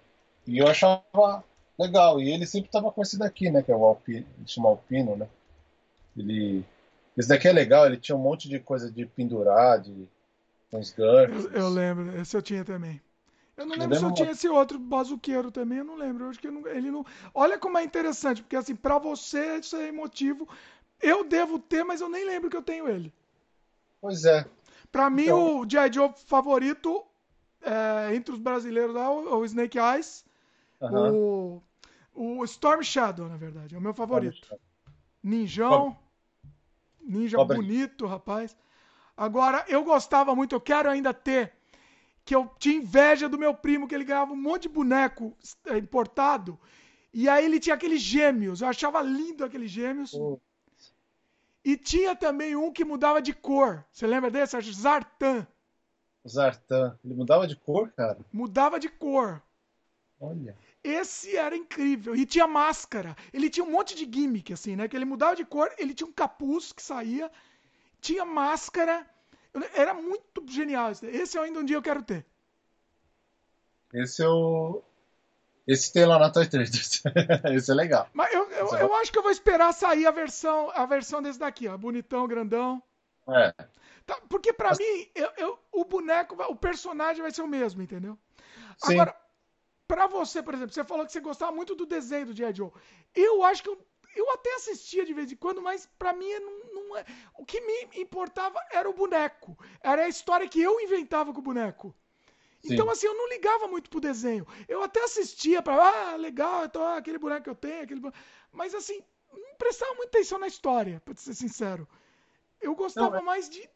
e 0.47 0.59
eu 0.59 0.67
achava 0.67 1.45
legal. 1.79 2.21
E 2.21 2.31
ele 2.31 2.47
sempre 2.47 2.69
estava 2.69 2.91
com 2.91 3.03
esse 3.03 3.19
daqui, 3.19 3.51
né? 3.51 3.63
Que 3.63 3.71
é 3.71 3.77
o 3.77 3.85
Alpino, 3.85 4.27
chama 4.47 4.71
Alpino, 4.71 5.15
né? 5.15 5.29
Ele. 6.17 6.65
Esse 7.17 7.29
daqui 7.29 7.49
é 7.49 7.53
legal, 7.53 7.85
ele 7.85 7.99
tinha 7.99 8.17
um 8.17 8.21
monte 8.21 8.49
de 8.49 8.59
coisa 8.59 8.91
de 8.91 9.05
pendurar, 9.05 9.81
de 9.81 10.09
uns. 10.73 10.97
Eu, 10.99 11.51
eu 11.53 11.69
lembro, 11.69 12.21
esse 12.21 12.37
eu 12.37 12.43
tinha 12.43 12.65
também. 12.65 13.01
Eu 13.57 13.67
não 13.67 13.77
lembro 13.77 13.99
se 13.99 14.05
eu 14.05 14.15
tinha 14.15 14.31
esse 14.31 14.49
outro 14.49 14.79
bazuqueiro 14.79 15.51
também, 15.51 15.79
eu 15.79 15.85
não 15.85 15.97
lembro. 15.97 16.25
Eu 16.25 16.31
acho 16.31 16.39
que 16.39 16.51
não, 16.51 16.67
ele 16.69 16.91
não. 16.91 17.05
Olha 17.35 17.59
como 17.59 17.77
é 17.77 17.83
interessante, 17.83 18.41
porque 18.43 18.55
assim, 18.55 18.77
para 18.77 18.99
você 18.99 19.57
isso 19.57 19.77
é 19.77 19.89
emotivo. 19.89 20.49
Eu 21.01 21.25
devo 21.25 21.59
ter, 21.59 21.85
mas 21.85 22.01
eu 22.01 22.09
nem 22.09 22.25
lembro 22.25 22.49
que 22.49 22.57
eu 22.57 22.63
tenho 22.63 22.89
ele. 22.89 23.13
Pois 24.01 24.25
é. 24.25 24.47
Pra 24.93 25.11
mim, 25.11 25.25
então... 25.25 25.61
o 25.61 25.69
G.I. 25.69 25.93
Joe 25.93 26.13
favorito 26.27 27.05
é, 27.61 28.15
entre 28.15 28.33
os 28.33 28.39
brasileiros 28.39 28.95
lá, 28.95 29.11
o, 29.11 29.39
o 29.39 29.45
Snake 29.45 29.79
Eyes. 29.79 30.25
O, 30.81 31.61
o 32.15 32.45
Storm 32.45 32.83
Shadow, 32.83 33.29
na 33.29 33.37
verdade, 33.37 33.75
é 33.75 33.79
o 33.79 33.81
meu 33.81 33.93
favorito. 33.93 34.57
Ninjão. 35.23 35.97
Ninja 37.01 37.43
bonito, 37.45 38.07
rapaz. 38.07 38.57
Agora, 39.19 39.65
eu 39.67 39.83
gostava 39.83 40.33
muito, 40.33 40.55
eu 40.55 40.61
quero 40.61 40.89
ainda 40.89 41.13
ter, 41.13 41.53
que 42.25 42.33
eu 42.33 42.49
tinha 42.57 42.77
inveja 42.77 43.29
do 43.29 43.37
meu 43.37 43.53
primo, 43.53 43.89
que 43.89 43.95
ele 43.95 44.05
ganhava 44.05 44.33
um 44.33 44.41
monte 44.41 44.63
de 44.63 44.69
boneco 44.69 45.37
é, 45.67 45.77
importado. 45.77 46.57
E 47.13 47.29
aí 47.29 47.45
ele 47.45 47.59
tinha 47.59 47.75
aqueles 47.75 48.01
gêmeos. 48.01 48.61
Eu 48.61 48.69
achava 48.69 49.03
lindo 49.03 49.45
aqueles 49.45 49.73
gêmeos. 49.73 50.15
Oh. 50.15 50.39
E 51.65 51.77
tinha 51.77 52.15
também 52.15 52.55
um 52.55 52.71
que 52.71 52.85
mudava 52.85 53.21
de 53.21 53.33
cor. 53.33 53.85
Você 53.91 54.07
lembra 54.07 54.31
desse? 54.31 54.61
Zartan. 54.73 55.45
Zartan. 56.27 56.97
Ele 57.05 57.15
mudava 57.15 57.45
de 57.49 57.57
cor, 57.57 57.91
cara? 57.91 58.19
Mudava 58.33 58.79
de 58.79 58.89
cor. 58.89 59.43
Olha. 60.21 60.57
Esse 60.85 61.37
era 61.37 61.57
incrível. 61.57 62.15
E 62.15 62.25
tinha 62.25 62.47
máscara. 62.47 63.17
Ele 63.33 63.51
tinha 63.51 63.67
um 63.67 63.71
monte 63.71 63.97
de 63.97 64.05
gimmick, 64.05 64.53
assim, 64.53 64.77
né? 64.77 64.87
Que 64.87 64.97
ele 64.97 65.05
mudava 65.05 65.35
de 65.35 65.45
cor, 65.45 65.73
ele 65.77 65.93
tinha 65.93 66.09
um 66.09 66.13
capuz 66.13 66.73
que 66.73 66.83
saía, 66.83 67.29
tinha 68.01 68.25
máscara. 68.25 69.07
Era 69.75 69.95
muito 69.95 70.45
genial. 70.47 70.91
Esse 70.91 71.37
é 71.39 71.41
ainda 71.41 71.61
um 71.61 71.65
dia 71.65 71.77
eu 71.77 71.83
quero 71.83 72.03
ter. 72.03 72.25
Esse 73.93 74.23
eu. 74.23 74.85
Esse 75.67 75.93
tem 75.93 76.07
lá 76.07 76.19
na 76.19 76.31
Toy 76.31 76.47
Traders. 76.47 77.03
Esse 77.53 77.71
é 77.71 77.75
legal. 77.75 78.09
Mas 78.13 78.33
eu, 78.33 78.51
eu, 78.51 78.75
é 78.75 78.83
eu, 78.83 78.95
acho 78.95 79.13
que 79.13 79.19
eu 79.19 79.23
vou 79.23 79.31
esperar 79.31 79.73
sair 79.73 80.07
a 80.07 80.11
versão, 80.11 80.71
a 80.75 80.87
versão 80.87 81.21
desse 81.21 81.39
daqui, 81.39 81.69
ó. 81.69 81.77
Bonitão, 81.77 82.27
grandão. 82.27 82.83
É. 83.29 83.53
Tá, 84.07 84.19
porque 84.31 84.53
pra 84.53 84.71
Mas... 84.71 84.79
mim, 84.79 85.11
eu, 85.15 85.31
eu, 85.37 85.59
o 85.71 85.85
boneco, 85.85 86.35
o 86.51 86.57
personagem 86.57 87.21
vai 87.21 87.31
ser 87.31 87.43
o 87.43 87.49
mesmo, 87.49 87.83
entendeu? 87.83 88.19
Sim. 88.79 88.95
Agora, 88.95 89.15
pra 89.87 90.07
você, 90.07 90.43
por 90.43 90.55
exemplo, 90.55 90.73
você 90.73 90.85
falou 90.85 91.05
que 91.05 91.13
você 91.13 91.21
gostava 91.21 91.53
muito 91.53 91.75
do 91.75 91.85
desenho 91.85 92.27
do 92.27 92.33
G.I. 92.33 92.55
Joe. 92.55 92.71
Eu 93.15 93.45
acho 93.45 93.63
que 93.63 93.69
eu, 93.69 93.79
eu 94.19 94.31
até 94.33 94.55
assistia 94.55 95.05
de 95.05 95.15
vez 95.15 95.31
em 95.31 95.37
quando, 95.37 95.63
mas 95.63 95.87
pra 95.99 96.13
mim 96.13 96.29
não, 96.41 96.75
não 96.75 96.97
é. 96.97 97.05
O 97.35 97.45
que 97.45 97.61
me 97.61 98.01
importava 98.01 98.59
era 98.71 98.89
o 98.89 98.93
boneco. 98.93 99.57
Era 99.81 100.05
a 100.05 100.09
história 100.09 100.49
que 100.49 100.61
eu 100.61 100.81
inventava 100.81 101.33
com 101.33 101.39
o 101.39 101.43
boneco. 101.43 101.95
Sim. 102.61 102.75
Então, 102.75 102.91
assim, 102.91 103.07
eu 103.07 103.15
não 103.15 103.29
ligava 103.29 103.69
muito 103.69 103.89
pro 103.89 104.01
desenho. 104.01 104.47
Eu 104.67 104.83
até 104.83 105.05
assistia 105.05 105.63
pra, 105.63 105.75
ah, 105.75 106.17
legal, 106.17 106.65
então, 106.65 106.83
ah, 106.83 106.97
aquele 106.97 107.19
boneco 107.19 107.45
que 107.45 107.51
eu 107.51 107.55
tenho, 107.55 107.83
aquele 107.83 108.01
Mas, 108.51 108.75
assim, 108.75 109.01
não 109.33 109.55
prestava 109.57 109.95
muita 109.95 110.19
atenção 110.19 110.39
na 110.39 110.49
história, 110.49 111.01
pra 111.05 111.15
ser 111.15 111.35
sincero. 111.35 111.89
Eu 112.61 112.75
gostava 112.75 113.11
não, 113.11 113.19
é... 113.19 113.23
mais 113.23 113.49
de. 113.49 113.69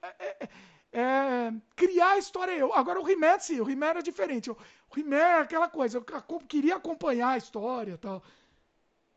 É, 0.00 0.08
é, 0.18 0.48
é, 0.92 1.52
criar 1.76 2.12
a 2.12 2.18
história 2.18 2.52
eu. 2.52 2.72
Agora 2.72 3.00
o 3.00 3.08
He-Man, 3.08 3.38
sim, 3.40 3.60
o 3.60 3.68
He-Man 3.68 3.86
era 3.86 4.02
diferente. 4.02 4.50
O 4.50 4.56
He-Man 4.96 5.16
era 5.16 5.42
aquela 5.42 5.68
coisa, 5.68 5.98
eu 5.98 6.04
queria 6.48 6.76
acompanhar 6.76 7.30
a 7.30 7.36
história 7.36 7.92
e 7.92 7.98
tal. 7.98 8.22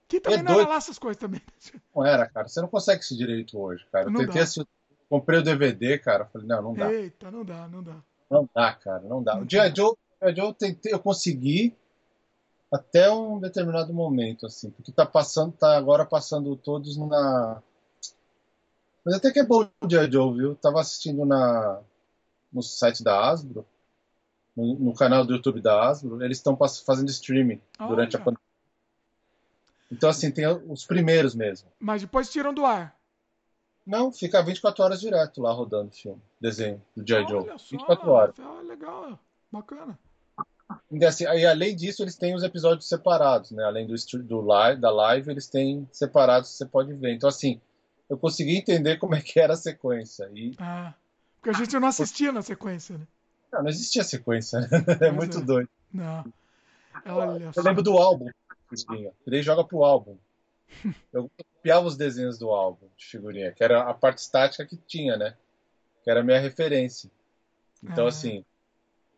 Que 0.08 0.22
também 0.22 0.40
é 0.40 0.44
não 0.44 0.60
era 0.60 0.70
lá 0.70 0.76
essas 0.76 0.98
coisas 0.98 1.20
também. 1.20 1.42
Não 1.96 2.06
era, 2.06 2.28
cara. 2.28 2.48
Você 2.48 2.62
não 2.62 2.68
consegue 2.68 3.02
esse 3.02 3.16
direito 3.16 3.60
hoje, 3.60 3.86
cara. 3.92 4.10
Eu 4.10 4.16
tentei 4.16 4.42
assistir, 4.42 4.68
comprei 5.10 5.40
o 5.40 5.44
DVD, 5.44 5.98
cara. 5.98 6.26
Falei, 6.26 6.48
não, 6.48 6.62
não 6.62 6.74
dá. 6.74 6.94
Eita, 6.94 7.30
não 7.30 7.44
dá, 7.44 7.68
não 7.68 7.84
dá. 7.84 7.96
Não 8.30 8.50
dá, 8.54 8.74
cara, 8.74 9.02
não 9.02 9.24
dá. 9.24 9.36
Não 9.36 9.44
o 9.44 9.50
G.I. 9.50 9.74
Joe, 9.76 9.96
eu 10.22 10.54
tentei, 10.54 10.94
eu 10.94 11.00
consegui 11.00 11.76
até 12.72 13.10
um 13.10 13.40
determinado 13.40 13.94
momento, 13.94 14.46
assim, 14.46 14.70
porque 14.70 14.92
tá 14.92 15.06
passando, 15.06 15.54
tá 15.54 15.78
agora 15.78 16.06
passando 16.06 16.56
todos 16.56 16.98
na. 16.98 17.62
Mas 19.06 19.16
até 19.16 19.32
que 19.32 19.40
é 19.40 19.46
bom 19.46 19.68
o 19.82 19.90
G.I. 19.90 20.12
Joe, 20.12 20.38
viu? 20.38 20.56
Tava 20.56 20.82
assistindo 20.82 21.26
na, 21.26 21.82
no 22.52 22.62
site 22.62 23.04
da 23.04 23.30
Asbro, 23.30 23.66
no, 24.56 24.76
no 24.76 24.94
canal 24.94 25.26
do 25.26 25.34
YouTube 25.34 25.62
da 25.62 25.88
Asbro, 25.90 26.22
eles 26.24 26.38
estão 26.38 26.58
fazendo 26.86 27.10
streaming 27.10 27.62
Olha. 27.80 27.90
durante 27.90 28.16
a 28.16 28.20
pandemia. 28.20 28.47
Então, 29.92 30.10
assim, 30.10 30.32
tem 30.32 30.46
os 30.48 30.86
primeiros 30.86 31.34
mesmo. 31.34 31.70
Mas 31.80 32.02
depois 32.02 32.30
tiram 32.30 32.54
do 32.54 32.66
ar. 32.66 32.96
Não, 33.86 34.12
fica 34.12 34.44
24 34.44 34.84
horas 34.84 35.00
direto 35.00 35.42
lá 35.42 35.52
rodando 35.54 35.90
o 35.90 35.96
filme, 35.96 36.22
desenho 36.42 36.82
do 36.96 37.04
J. 37.06 37.26
Joe. 37.28 37.50
24 37.72 38.10
horas. 38.12 38.36
Ah, 38.38 38.62
legal, 38.62 39.18
bacana. 39.50 39.98
E, 40.92 41.06
assim, 41.06 41.26
aí, 41.26 41.46
além 41.46 41.74
disso, 41.74 42.04
eles 42.04 42.18
têm 42.18 42.36
os 42.36 42.44
episódios 42.44 42.90
separados, 42.90 43.52
né? 43.52 43.64
Além 43.64 43.88
do, 43.88 43.96
do 44.24 44.42
live, 44.42 44.82
da 44.82 44.92
live, 44.92 45.32
eles 45.32 45.48
têm 45.48 45.88
separados, 45.94 46.50
você 46.50 46.66
pode 46.66 46.94
ver. 46.94 47.14
Então, 47.14 47.30
assim, 47.30 47.62
eu 48.10 48.18
consegui 48.18 48.58
entender 48.58 48.98
como 48.98 49.16
é 49.16 49.22
que 49.22 49.40
era 49.40 49.54
a 49.54 49.58
sequência. 49.58 50.30
E... 50.34 50.54
Ah, 50.60 50.94
porque 51.38 51.50
a 51.50 51.54
gente 51.54 51.80
não 51.80 51.88
assistia 51.88 52.34
na 52.34 52.42
sequência, 52.42 52.98
né? 52.98 53.08
Não, 53.54 53.64
não 53.64 53.70
existia 53.70 54.04
sequência, 54.04 54.60
né? 54.60 54.68
É 55.08 55.12
muito 55.12 55.38
é. 55.40 55.42
doido. 55.42 55.70
Não. 55.94 56.26
Olha 57.06 57.44
eu 57.46 57.54
só. 57.54 57.62
lembro 57.62 57.82
do 57.82 57.98
álbum, 57.98 58.30
ele 59.26 59.42
joga 59.42 59.64
pro 59.64 59.84
álbum. 59.84 60.18
Eu 61.14 61.30
copiava 61.38 61.88
os 61.88 61.98
desenhos 61.98 62.38
do 62.38 62.50
álbum 62.50 62.88
de 62.98 63.06
figurinha, 63.06 63.52
que 63.52 63.64
era 63.64 63.82
a 63.82 63.94
parte 63.94 64.20
estática 64.20 64.66
que 64.66 64.78
tinha, 64.78 65.18
né? 65.18 65.36
Que 66.04 66.12
era 66.12 66.20
a 66.20 66.24
minha 66.24 66.40
referência. 66.40 67.10
Então, 67.84 68.06
ah. 68.06 68.10
assim. 68.10 68.44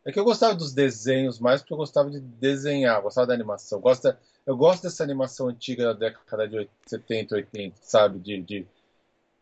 É 0.05 0.11
que 0.11 0.19
eu 0.19 0.23
gostava 0.23 0.55
dos 0.55 0.73
desenhos 0.73 1.39
mais 1.39 1.61
porque 1.61 1.73
eu 1.73 1.77
gostava 1.77 2.09
de 2.09 2.19
desenhar, 2.19 3.01
gostava 3.01 3.27
da 3.27 3.33
animação. 3.33 3.77
Eu 3.77 3.81
gosto, 3.81 4.17
eu 4.45 4.55
gosto 4.57 4.83
dessa 4.83 5.03
animação 5.03 5.49
antiga 5.49 5.85
da 5.85 5.93
década 5.93 6.47
de 6.47 6.69
70, 6.87 7.35
80, 7.35 7.75
sabe? 7.81 8.19
De, 8.19 8.41
de... 8.41 8.67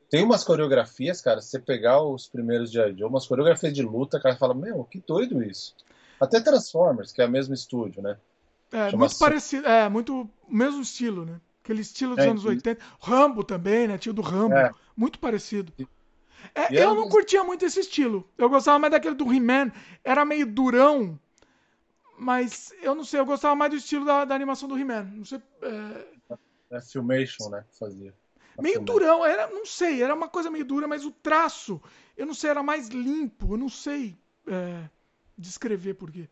Tem 0.10 0.24
umas 0.24 0.44
coreografias, 0.44 1.22
cara, 1.22 1.42
se 1.42 1.52
você 1.52 1.60
pegar 1.60 2.02
os 2.02 2.28
primeiros 2.28 2.72
de 2.72 2.80
Joe, 2.80 3.04
umas 3.04 3.28
coreografias 3.28 3.72
de 3.72 3.84
luta, 3.84 4.20
cara, 4.20 4.36
fala, 4.36 4.54
meu, 4.54 4.84
que 4.84 5.00
doido 5.00 5.44
isso. 5.44 5.76
Até 6.20 6.42
Transformers, 6.42 7.12
que 7.12 7.22
é 7.22 7.26
o 7.26 7.32
mesmo 7.32 7.54
estúdio, 7.54 8.02
né? 8.02 8.18
É, 8.72 8.90
Chama 8.90 9.06
muito 9.06 9.18
parecido, 9.18 9.68
é, 9.68 9.90
muito 9.90 10.30
mesmo 10.48 10.82
estilo, 10.82 11.26
né? 11.26 11.40
Aquele 11.64 11.82
estilo 11.82 12.16
dos 12.16 12.26
é, 12.26 12.30
anos 12.30 12.46
80. 12.46 12.82
Rambo 13.00 13.44
também, 13.44 13.88
né? 13.88 13.98
Tio 13.98 14.14
do 14.14 14.22
Rambo. 14.22 14.56
É. 14.56 14.72
Muito 14.96 15.20
parecido. 15.20 15.74
É, 16.56 16.82
eu 16.82 16.96
não 16.96 17.10
curtia 17.10 17.44
muito 17.44 17.66
esse 17.66 17.80
estilo. 17.80 18.30
Eu 18.38 18.50
gostava 18.50 18.80
mais 18.80 18.92
daquele 18.92 19.16
do 19.16 19.32
He-Man. 19.34 19.72
Era 20.04 20.24
meio 20.24 20.46
durão. 20.46 21.20
Mas 22.18 22.74
eu 22.82 22.96
não 22.96 23.04
sei, 23.04 23.20
eu 23.20 23.26
gostava 23.26 23.56
mais 23.56 23.72
do 23.72 23.78
estilo 23.78 24.06
da, 24.06 24.26
da 24.26 24.34
animação 24.34 24.68
do 24.68 24.78
He-Man. 24.78 25.04
Não 25.14 25.26
sei. 25.26 25.42
É... 25.62 26.38
é 26.72 26.82
Filmation, 26.82 27.50
né? 27.50 27.66
Fazia. 27.78 28.14
meio 28.60 28.76
filmation. 28.76 28.84
durão, 28.84 29.26
era, 29.26 29.48
não 29.48 29.66
sei, 29.66 30.02
era 30.02 30.16
uma 30.16 30.28
coisa 30.28 30.50
meio 30.50 30.66
dura, 30.66 30.88
mas 30.88 31.06
o 31.06 31.12
traço, 31.12 31.82
eu 32.16 32.26
não 32.26 32.34
sei, 32.34 32.50
era 32.50 32.64
mais 32.64 32.88
limpo, 32.88 33.54
eu 33.54 33.58
não 33.58 33.70
sei 33.70 34.18
é, 34.48 34.90
descrever 35.38 35.94
por 35.94 36.10
quê 36.10 36.28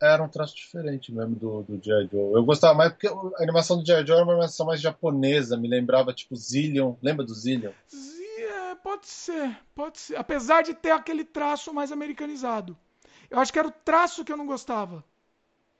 era 0.00 0.22
um 0.22 0.28
traço 0.28 0.56
diferente 0.56 1.12
mesmo 1.12 1.36
do, 1.36 1.62
do 1.62 1.84
G.I. 1.84 2.08
Joe. 2.10 2.32
Eu 2.32 2.44
gostava 2.44 2.74
mais 2.74 2.92
porque 2.92 3.06
a 3.06 3.42
animação 3.42 3.78
do 3.78 3.86
G.I. 3.86 4.06
Joe 4.06 4.16
era 4.16 4.24
uma 4.24 4.32
animação 4.32 4.66
mais 4.66 4.80
japonesa, 4.80 5.56
me 5.56 5.68
lembrava 5.68 6.14
tipo 6.14 6.34
Zillion. 6.34 6.94
Lembra 7.02 7.24
do 7.24 7.34
Zillion? 7.34 7.72
É, 8.38 8.74
pode 8.76 9.06
ser, 9.06 9.58
pode 9.74 9.98
ser. 9.98 10.16
Apesar 10.16 10.62
de 10.62 10.72
ter 10.72 10.90
aquele 10.90 11.24
traço 11.24 11.72
mais 11.74 11.92
americanizado. 11.92 12.76
Eu 13.28 13.38
acho 13.38 13.52
que 13.52 13.58
era 13.58 13.68
o 13.68 13.72
traço 13.72 14.24
que 14.24 14.32
eu 14.32 14.36
não 14.36 14.46
gostava. 14.46 15.04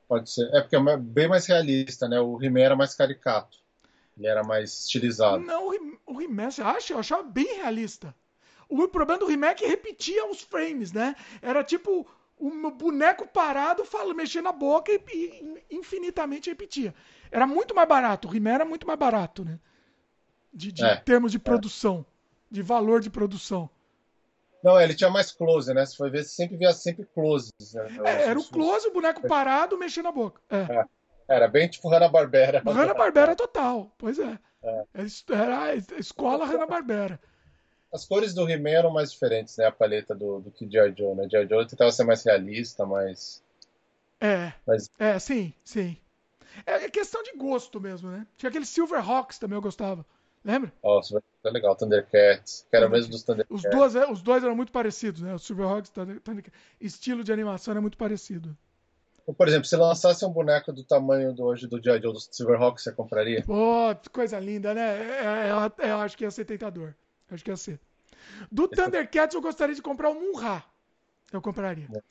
Pode 0.06 0.30
ser. 0.30 0.48
É 0.52 0.60
porque 0.60 0.76
é 0.76 0.96
bem 0.98 1.28
mais 1.28 1.46
realista, 1.46 2.06
né? 2.06 2.20
O 2.20 2.40
He-Man 2.42 2.60
era 2.60 2.76
mais 2.76 2.94
caricato. 2.94 3.58
Ele 4.18 4.26
era 4.26 4.44
mais 4.44 4.84
estilizado. 4.84 5.42
Não, 5.42 5.68
o 6.06 6.20
He-Man, 6.20 6.50
você 6.50 6.60
acha? 6.60 6.92
Eu 6.92 6.98
achava 6.98 7.22
bem 7.22 7.56
realista. 7.56 8.14
O 8.68 8.86
problema 8.86 9.18
do 9.18 9.30
He-Man 9.30 9.48
é 9.48 9.54
que 9.54 9.66
repetia 9.66 10.30
os 10.30 10.42
frames, 10.42 10.92
né? 10.92 11.16
Era 11.40 11.64
tipo 11.64 12.06
o 12.40 12.70
boneco 12.70 13.26
parado 13.26 13.84
fala, 13.84 14.14
mexendo 14.14 14.44
na 14.44 14.52
boca 14.52 14.90
e, 14.90 15.00
e, 15.12 15.76
infinitamente 15.76 16.48
repetia. 16.48 16.94
Era 17.30 17.46
muito 17.46 17.74
mais 17.74 17.86
barato, 17.86 18.28
o 18.28 18.34
He-Man 18.34 18.54
era 18.54 18.64
muito 18.64 18.86
mais 18.86 18.98
barato, 18.98 19.44
né? 19.44 19.58
De, 20.52 20.72
de 20.72 20.84
é, 20.84 20.96
termos 20.96 21.30
de 21.30 21.36
é. 21.36 21.40
produção, 21.40 22.04
é. 22.50 22.54
de 22.54 22.62
valor 22.62 23.00
de 23.00 23.10
produção. 23.10 23.68
Não, 24.64 24.80
ele 24.80 24.94
tinha 24.94 25.10
mais 25.10 25.30
close, 25.30 25.72
né? 25.72 25.86
Se 25.86 25.96
for 25.96 26.10
ver, 26.10 26.24
você 26.24 26.30
sempre 26.30 26.56
via 26.56 26.72
sempre 26.72 27.06
close. 27.14 27.50
Né? 27.74 27.98
É, 28.04 28.22
era 28.28 28.38
o 28.38 28.44
close, 28.44 28.88
o 28.88 28.92
boneco 28.92 29.26
parado, 29.26 29.78
mexendo 29.78 30.04
na 30.04 30.12
boca. 30.12 30.40
É. 30.50 30.80
é. 30.80 30.84
Era 31.28 31.46
bem 31.46 31.68
tipo 31.68 31.88
Hanna-Barbera. 31.88 32.62
Hanna-Barbera 32.66 33.36
total, 33.36 33.94
pois 33.96 34.18
é. 34.18 34.38
Era 35.30 35.64
a 35.64 35.74
escola 35.98 36.44
Hanna-Barbera 36.44 37.20
as 37.92 38.04
cores 38.04 38.34
do 38.34 38.48
He-Man 38.48 38.70
eram 38.70 38.90
mais 38.92 39.12
diferentes, 39.12 39.56
né? 39.56 39.66
A 39.66 39.72
paleta 39.72 40.14
do, 40.14 40.40
do 40.40 40.50
que 40.50 40.70
G.I. 40.70 40.94
Joe, 40.96 41.14
né? 41.14 41.28
G.I. 41.28 41.48
Joe 41.48 41.66
tentava 41.66 41.90
ser 41.90 42.04
mais 42.04 42.22
realista, 42.24 42.86
mais... 42.86 43.42
É, 44.20 44.52
Mas... 44.66 44.90
é, 44.98 45.18
sim, 45.18 45.52
sim. 45.64 45.96
É, 46.66 46.84
é 46.84 46.90
questão 46.90 47.22
de 47.22 47.32
gosto 47.32 47.80
mesmo, 47.80 48.10
né? 48.10 48.26
Tinha 48.36 48.50
aquele 48.50 48.66
Silver 48.66 49.08
Hawks 49.08 49.38
também 49.38 49.56
eu 49.56 49.62
gostava. 49.62 50.04
Lembra? 50.44 50.72
Ó, 50.82 51.00
é 51.44 51.50
legal, 51.50 51.76
Thundercats, 51.76 52.66
que 52.68 52.76
era 52.76 52.86
o 52.86 52.90
mesmo 52.90 53.12
dos 53.12 53.22
Thundercats. 53.22 53.64
Os 53.64 53.70
dois, 53.70 53.96
é, 53.96 54.10
os 54.10 54.22
dois 54.22 54.42
eram 54.42 54.56
muito 54.56 54.72
parecidos, 54.72 55.20
né? 55.20 55.34
O 55.34 55.38
Silverhawks 55.38 55.90
e 55.90 56.20
Thundercats. 56.20 56.52
Estilo 56.80 57.22
de 57.22 57.32
animação 57.32 57.72
era 57.72 57.80
muito 57.80 57.98
parecido. 57.98 58.56
Por 59.36 59.46
exemplo, 59.46 59.66
se 59.66 59.76
lançasse 59.76 60.24
um 60.24 60.30
boneco 60.30 60.72
do 60.72 60.82
tamanho 60.82 61.32
do, 61.32 61.44
hoje 61.44 61.66
do 61.66 61.82
G.I. 61.82 62.00
Joe 62.00 62.12
do 62.12 62.20
Silverhawks, 62.20 62.82
você 62.82 62.92
compraria? 62.92 63.42
Pô, 63.44 63.94
coisa 64.12 64.40
linda, 64.40 64.74
né? 64.74 64.80
É, 64.82 65.48
é, 65.48 65.90
eu 65.90 65.96
acho 65.98 66.16
que 66.16 66.24
ia 66.24 66.30
ser 66.30 66.44
tentador. 66.44 66.94
Acho 67.30 67.44
que 67.44 67.50
ia 67.50 67.56
ser. 67.56 67.80
Do 68.50 68.68
Thundercats, 68.68 69.34
eu 69.34 69.40
gostaria 69.40 69.74
de 69.74 69.82
comprar 69.82 70.10
o 70.10 70.14
Munra. 70.14 70.62
Eu 71.32 71.40
compraria. 71.40 71.88
É. 71.94 72.02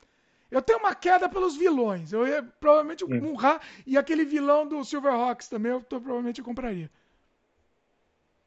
Eu 0.50 0.60
tenho 0.60 0.80
uma 0.80 0.94
queda 0.94 1.28
pelos 1.28 1.56
vilões. 1.56 2.12
Eu 2.12 2.26
ia, 2.26 2.42
provavelmente 2.42 3.04
o 3.04 3.08
Munra 3.08 3.60
e 3.86 3.96
aquele 3.96 4.24
vilão 4.24 4.66
do 4.66 4.84
Silverhawks 4.84 5.48
também, 5.48 5.72
eu 5.72 5.80
tô, 5.80 6.00
provavelmente 6.00 6.40
eu 6.40 6.44
compraria. 6.44 6.90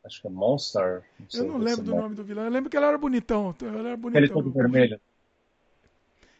Acho 0.03 0.19
que 0.19 0.27
é 0.27 0.29
Monster. 0.29 1.03
Não 1.17 1.39
eu 1.39 1.47
não 1.47 1.57
lembro 1.57 1.83
do 1.85 1.95
nome 1.95 2.15
do 2.15 2.23
vilão. 2.25 2.43
Eu 2.43 2.51
lembro 2.51 2.69
que 2.69 2.75
ele 2.75 2.85
era 2.85 2.97
bonitão. 2.97 3.55
Ele 3.61 3.77
era 3.77 3.95
bonitão. 3.95 4.21
Ele 4.21 4.33
todo 4.33 4.51
vermelho. 4.51 4.99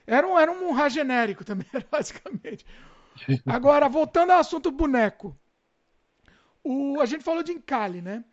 Era 0.05 0.27
um, 0.27 0.37
era 0.37 0.51
um 0.51 0.59
Munra 0.59 0.89
genérico 0.89 1.45
também, 1.45 1.67
basicamente. 1.89 2.65
Agora, 3.45 3.87
voltando 3.87 4.31
ao 4.31 4.39
assunto 4.39 4.69
boneco. 4.69 5.33
O, 6.61 6.99
a 6.99 7.05
gente 7.05 7.23
falou 7.23 7.41
de 7.41 7.53
encalhe, 7.53 8.01
né? 8.01 8.25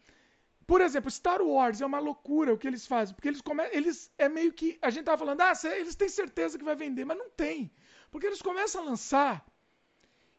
Por 0.70 0.80
exemplo, 0.80 1.10
Star 1.10 1.42
Wars 1.42 1.80
é 1.80 1.84
uma 1.84 1.98
loucura 1.98 2.54
o 2.54 2.56
que 2.56 2.68
eles 2.68 2.86
fazem, 2.86 3.12
porque 3.12 3.26
eles 3.26 3.40
come... 3.40 3.64
eles 3.72 4.08
é 4.16 4.28
meio 4.28 4.52
que 4.52 4.78
a 4.80 4.88
gente 4.88 5.04
tava 5.04 5.18
falando, 5.18 5.40
ah, 5.40 5.52
eles 5.64 5.96
têm 5.96 6.08
certeza 6.08 6.56
que 6.56 6.64
vai 6.64 6.76
vender, 6.76 7.04
mas 7.04 7.18
não 7.18 7.28
tem, 7.28 7.72
porque 8.08 8.28
eles 8.28 8.40
começam 8.40 8.82
a 8.82 8.84
lançar 8.84 9.44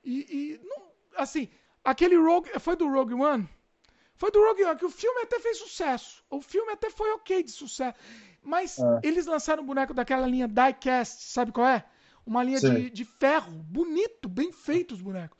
e, 0.01 0.15
e 0.31 0.61
não, 0.63 0.83
assim, 1.17 1.49
aquele 1.83 2.15
Rogue 2.15 2.49
foi 2.61 2.77
do 2.77 2.87
Rogue 2.87 3.13
One, 3.13 3.45
foi 4.15 4.31
do 4.31 4.39
Rogue 4.39 4.63
One 4.63 4.79
que 4.79 4.85
o 4.85 4.89
filme 4.89 5.21
até 5.23 5.37
fez 5.37 5.57
sucesso, 5.57 6.23
o 6.29 6.41
filme 6.41 6.71
até 6.71 6.89
foi 6.89 7.11
ok 7.11 7.43
de 7.43 7.51
sucesso, 7.51 7.99
mas 8.41 8.79
é. 8.79 9.01
eles 9.03 9.25
lançaram 9.25 9.63
um 9.63 9.65
boneco 9.65 9.93
daquela 9.93 10.25
linha 10.25 10.47
Diecast, 10.47 11.23
sabe 11.23 11.51
qual 11.51 11.67
é? 11.67 11.83
Uma 12.25 12.41
linha 12.41 12.61
de, 12.61 12.89
de, 12.89 13.03
ferro, 13.03 13.51
bonito, 13.51 14.29
bem 14.29 14.53
feito 14.53 14.93
os 14.93 15.01
bonecos. 15.01 15.37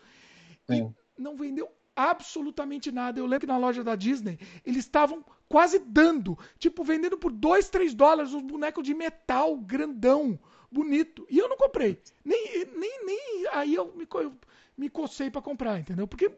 Sim. 0.69 0.93
E 1.17 1.21
não 1.21 1.37
vendeu 1.37 1.71
absolutamente 1.95 2.91
nada. 2.91 3.19
Eu 3.19 3.25
lembro 3.25 3.41
que 3.41 3.47
na 3.47 3.57
loja 3.57 3.83
da 3.83 3.95
Disney 3.95 4.39
eles 4.65 4.85
estavam 4.85 5.23
quase 5.47 5.79
dando, 5.79 6.37
tipo, 6.57 6.83
vendendo 6.83 7.17
por 7.17 7.31
2, 7.31 7.69
3 7.69 7.93
dólares 7.93 8.33
um 8.33 8.41
boneco 8.41 8.81
de 8.81 8.93
metal 8.93 9.57
grandão, 9.57 10.39
bonito. 10.71 11.27
E 11.29 11.37
eu 11.37 11.49
não 11.49 11.57
comprei. 11.57 12.01
Nem, 12.23 12.65
nem, 12.77 13.05
nem 13.05 13.47
aí 13.51 13.75
eu 13.75 13.93
me, 13.93 14.07
eu 14.13 14.33
me 14.77 14.89
cocei 14.89 15.29
para 15.29 15.41
comprar, 15.41 15.79
entendeu? 15.79 16.07
Porque 16.07 16.31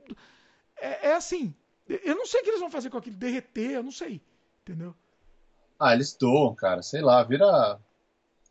é, 0.78 1.10
é, 1.10 1.14
assim, 1.14 1.54
eu 1.88 2.16
não 2.16 2.26
sei 2.26 2.42
o 2.42 2.44
que 2.44 2.50
eles 2.50 2.60
vão 2.60 2.72
fazer 2.72 2.90
com 2.90 2.98
aquilo, 2.98 3.16
derreter, 3.16 3.72
eu 3.72 3.84
não 3.84 3.92
sei, 3.92 4.22
entendeu? 4.62 4.96
Ah, 5.80 5.94
eles 5.94 6.14
doam, 6.14 6.56
cara, 6.56 6.82
sei 6.82 7.02
lá, 7.02 7.24
vira. 7.24 7.80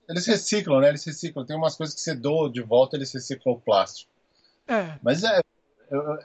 Eles 0.08 0.26
reciclam, 0.26 0.81
né? 0.81 0.89
Eles 0.90 1.05
reciclam. 1.05 1.47
Tem 1.47 1.56
umas 1.56 1.76
coisas 1.76 1.94
que 1.94 2.00
você 2.00 2.14
doa 2.14 2.50
de 2.50 2.60
volta, 2.60 2.97
eles 2.97 3.12
reciclam 3.12 3.55
o 3.55 3.60
plástico. 3.60 4.10
É. 4.66 4.98
Mas 5.02 5.24
é. 5.24 5.40
Eu, 5.90 6.18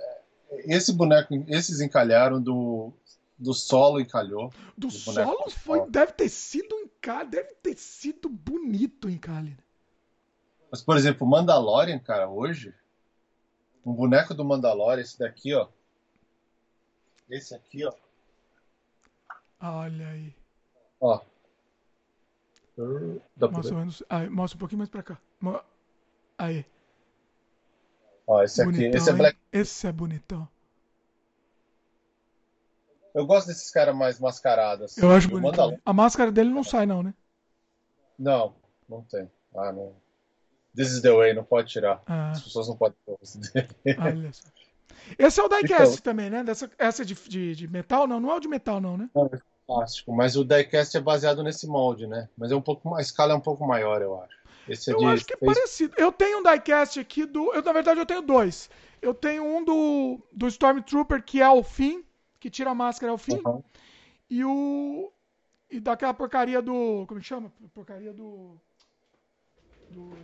esse 0.51 0.93
boneco, 0.93 1.33
esses 1.47 1.81
encalharam 1.81 2.41
do, 2.41 2.91
do 3.37 3.53
solo 3.53 3.99
encalhou. 3.99 4.51
Do, 4.77 4.87
do 4.87 4.91
solo 4.91 5.49
foi, 5.49 5.89
deve 5.89 6.13
ter 6.13 6.29
sido 6.29 6.75
um 6.75 6.79
encalhe, 6.81 7.29
deve 7.29 7.53
ter 7.55 7.77
sido 7.77 8.29
bonito 8.29 9.07
o 9.07 9.09
encalhe. 9.09 9.57
Mas, 10.71 10.81
por 10.81 10.97
exemplo, 10.97 11.25
o 11.25 11.29
Mandalorian, 11.29 11.99
cara, 11.99 12.29
hoje, 12.29 12.73
um 13.85 13.93
boneco 13.93 14.33
do 14.33 14.43
Mandalorian, 14.43 15.01
esse 15.01 15.17
daqui, 15.17 15.53
ó. 15.53 15.67
Esse 17.29 17.55
aqui, 17.55 17.85
ó. 17.85 17.93
Olha 19.59 20.07
aí. 20.09 20.35
Ó. 20.99 21.21
Mostra, 23.39 23.75
menos, 23.75 24.03
aí, 24.07 24.29
mostra 24.29 24.55
um 24.55 24.59
pouquinho 24.59 24.79
mais 24.79 24.89
pra 24.89 25.01
cá. 25.01 25.19
Aí. 26.37 26.65
Ó, 28.27 28.43
esse 28.43 28.61
aqui, 28.61 28.71
bonitão, 28.71 28.97
esse 28.97 29.09
é 29.09 29.13
Black. 29.13 29.39
Esse 29.53 29.87
é 29.87 29.91
bonitão. 29.91 30.47
Eu 33.15 33.25
gosto 33.25 33.47
desses 33.47 33.71
caras 33.71 33.95
mais 33.95 34.19
mascarados. 34.19 34.91
Assim. 34.91 35.01
Eu 35.01 35.11
acho 35.11 35.29
bonito. 35.29 35.79
A 35.83 35.93
máscara 35.93 36.31
dele 36.31 36.49
não 36.49 36.63
sai, 36.63 36.85
não, 36.85 37.01
né? 37.01 37.13
Não, 38.19 38.53
não 38.87 39.01
tem. 39.01 39.31
Ah, 39.55 39.71
não. 39.71 39.95
This 40.75 40.91
is 40.91 41.01
the 41.01 41.11
way, 41.11 41.33
não 41.33 41.43
pode 41.43 41.69
tirar. 41.69 42.01
Ah. 42.05 42.31
As 42.31 42.43
pessoas 42.43 42.67
não 42.67 42.75
podem 42.75 42.95
Olha 43.07 44.33
só. 44.33 44.47
Esse 45.17 45.39
é 45.39 45.43
o 45.43 45.47
diecast 45.49 45.93
então, 45.93 46.03
também, 46.03 46.29
né? 46.29 46.43
Dessa, 46.43 46.69
essa 46.77 47.01
é 47.01 47.05
de, 47.05 47.15
de, 47.15 47.55
de, 47.55 47.67
metal? 47.67 48.05
Não, 48.05 48.19
não 48.19 48.29
é 48.29 48.35
o 48.35 48.39
de 48.39 48.47
metal, 48.47 48.79
não, 48.81 48.97
né? 48.97 49.09
Não, 49.15 49.25
é 49.25 49.39
plástico. 49.65 50.13
Mas 50.13 50.35
o 50.35 50.43
diecast 50.43 50.95
é 50.95 50.99
baseado 50.99 51.41
nesse 51.43 51.65
molde, 51.65 52.05
né? 52.05 52.29
Mas 52.37 52.51
é 52.51 52.55
um 52.55 52.61
pouco, 52.61 52.93
a 52.93 53.01
escala 53.01 53.33
é 53.33 53.35
um 53.35 53.41
pouco 53.41 53.65
maior, 53.65 54.01
eu 54.01 54.21
acho. 54.21 54.37
Esse 54.67 54.91
é 54.91 54.93
eu 54.93 54.99
de... 54.99 55.05
acho 55.05 55.25
que 55.25 55.33
é 55.33 55.37
parecido. 55.37 55.93
Eu 55.97 56.11
tenho 56.11 56.39
um 56.39 56.43
diecast 56.43 56.99
aqui 56.99 57.25
do. 57.25 57.53
Eu, 57.53 57.61
na 57.61 57.71
verdade, 57.71 57.99
eu 57.99 58.05
tenho 58.05 58.21
dois. 58.21 58.69
Eu 59.01 59.13
tenho 59.13 59.43
um 59.43 59.63
do, 59.63 60.19
do 60.31 60.47
Stormtrooper, 60.47 61.23
que 61.23 61.41
é 61.41 61.49
o 61.49 61.63
fim, 61.63 62.03
que 62.39 62.49
tira 62.49 62.71
a 62.71 62.75
máscara 62.75 63.11
ao 63.11 63.17
fim. 63.17 63.41
Uhum. 63.45 63.63
E 64.29 64.43
o. 64.43 65.11
E 65.69 65.79
daquela 65.79 66.13
porcaria 66.13 66.61
do. 66.61 67.05
Como 67.07 67.19
é 67.19 67.21
que 67.21 67.27
chama? 67.27 67.51
Porcaria 67.73 68.13
do. 68.13 68.55
Do. 69.89 70.17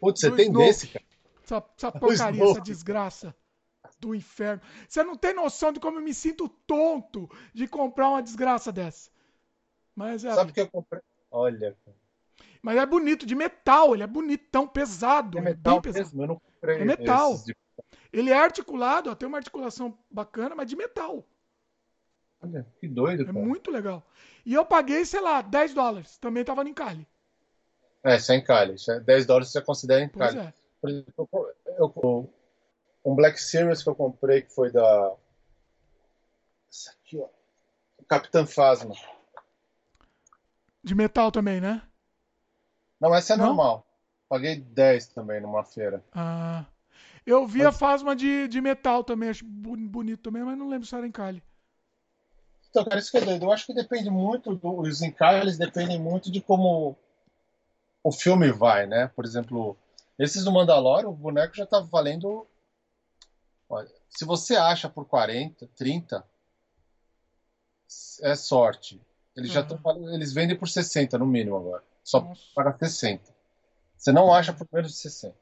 Putz, 0.00 0.20
você 0.20 0.30
tem 0.30 0.46
Snoke. 0.46 0.66
desse, 0.66 0.88
cara? 0.88 1.04
Essa, 1.44 1.64
essa 1.76 1.92
porcaria, 1.92 2.42
essa 2.42 2.60
desgraça 2.60 3.36
do 3.98 4.14
inferno. 4.14 4.62
Você 4.88 5.02
não 5.02 5.14
tem 5.14 5.34
noção 5.34 5.72
de 5.72 5.78
como 5.78 5.98
eu 5.98 6.02
me 6.02 6.14
sinto 6.14 6.48
tonto 6.66 7.30
de 7.52 7.68
comprar 7.68 8.08
uma 8.08 8.22
desgraça 8.22 8.72
dessa. 8.72 9.10
Mas 10.00 10.24
é. 10.24 10.30
Que 10.46 10.62
eu 10.62 10.70
comprei? 10.70 11.02
Olha. 11.30 11.76
Mas 12.62 12.78
é 12.78 12.86
bonito, 12.86 13.26
de 13.26 13.34
metal, 13.34 13.92
ele 13.92 14.02
é 14.02 14.06
bonitão, 14.06 14.66
pesado. 14.66 15.36
É 15.36 15.42
metal 15.42 15.76
é 15.76 15.80
pesado. 15.82 16.04
mesmo, 16.04 16.22
eu 16.22 16.26
não 16.26 16.36
comprei. 16.36 16.80
É 16.80 16.84
metal. 16.86 17.36
De... 17.36 17.54
Ele 18.10 18.30
é 18.30 18.38
articulado, 18.38 19.10
ó, 19.10 19.14
tem 19.14 19.28
uma 19.28 19.36
articulação 19.36 19.98
bacana, 20.10 20.54
mas 20.54 20.70
de 20.70 20.74
metal. 20.74 21.22
Olha, 22.42 22.66
que 22.78 22.88
doido, 22.88 23.24
É 23.24 23.26
cara. 23.26 23.38
muito 23.38 23.70
legal. 23.70 24.02
E 24.46 24.54
eu 24.54 24.64
paguei, 24.64 25.04
sei 25.04 25.20
lá, 25.20 25.42
10 25.42 25.74
dólares. 25.74 26.16
Também 26.16 26.44
tava 26.44 26.64
no 26.64 26.70
encalhe. 26.70 27.06
É, 28.02 28.18
sem 28.18 28.38
encalhe. 28.40 28.76
10 29.04 29.26
dólares 29.26 29.50
você 29.52 29.60
considera 29.60 30.02
encalhe. 30.02 30.34
Pois 30.34 30.46
é. 30.46 30.54
Por 30.80 30.88
exemplo, 30.88 31.28
eu, 31.66 31.94
eu, 32.02 32.34
um 33.04 33.14
Black 33.14 33.38
Series 33.38 33.82
que 33.82 33.88
eu 33.90 33.94
comprei, 33.94 34.40
que 34.40 34.54
foi 34.54 34.72
da... 34.72 35.14
Essa 36.70 36.90
aqui, 36.92 37.18
ó. 37.18 37.28
Capitã 38.08 38.46
Phasma. 38.46 38.94
De 40.82 40.94
metal 40.94 41.30
também, 41.30 41.60
né? 41.60 41.82
Não, 43.00 43.14
essa 43.14 43.34
é 43.34 43.36
Não? 43.36 43.46
normal. 43.46 43.86
Paguei 44.28 44.56
10 44.56 45.08
também 45.08 45.40
numa 45.40 45.64
feira. 45.64 46.04
Ah. 46.12 46.64
Eu 47.26 47.46
vi 47.46 47.58
mas... 47.58 47.68
a 47.68 47.72
Fasma 47.72 48.16
de, 48.16 48.48
de 48.48 48.60
metal 48.60 49.04
também, 49.04 49.28
acho 49.28 49.44
bonito 49.44 50.22
também, 50.22 50.42
mas 50.42 50.56
não 50.56 50.68
lembro 50.68 50.86
se 50.86 50.94
era 50.94 51.06
encalhe. 51.06 51.42
Então, 52.70 52.84
cara, 52.84 52.98
isso 52.98 53.10
que 53.10 53.18
é 53.18 53.20
doido. 53.20 53.44
Eu 53.44 53.52
acho 53.52 53.66
que 53.66 53.74
depende 53.74 54.08
muito, 54.08 54.54
do, 54.54 54.80
os 54.80 55.02
encalhes 55.02 55.58
dependem 55.58 55.98
muito 55.98 56.30
de 56.30 56.40
como 56.40 56.96
o 58.02 58.12
filme 58.12 58.50
vai, 58.52 58.86
né? 58.86 59.08
Por 59.08 59.24
exemplo, 59.24 59.76
esses 60.18 60.44
do 60.44 60.52
Mandalorian, 60.52 61.08
o 61.08 61.12
boneco 61.12 61.54
já 61.54 61.66
tá 61.66 61.80
valendo. 61.80 62.46
Olha, 63.68 63.90
se 64.08 64.24
você 64.24 64.56
acha 64.56 64.88
por 64.88 65.04
40, 65.04 65.68
30, 65.76 66.24
é 68.22 68.34
sorte. 68.36 69.00
Eles 69.36 69.52
já 69.52 69.60
estão 69.60 69.78
uhum. 69.84 70.14
eles 70.14 70.32
vendem 70.32 70.56
por 70.56 70.68
60 70.68 71.18
no 71.18 71.26
mínimo 71.26 71.56
agora. 71.56 71.82
Só 72.02 72.20
Nossa. 72.20 72.42
para 72.54 72.76
60. 72.76 73.22
Você 73.96 74.12
não 74.12 74.32
acha 74.32 74.52
por 74.52 74.66
menos 74.72 74.92
de 74.92 74.98
60. 74.98 75.34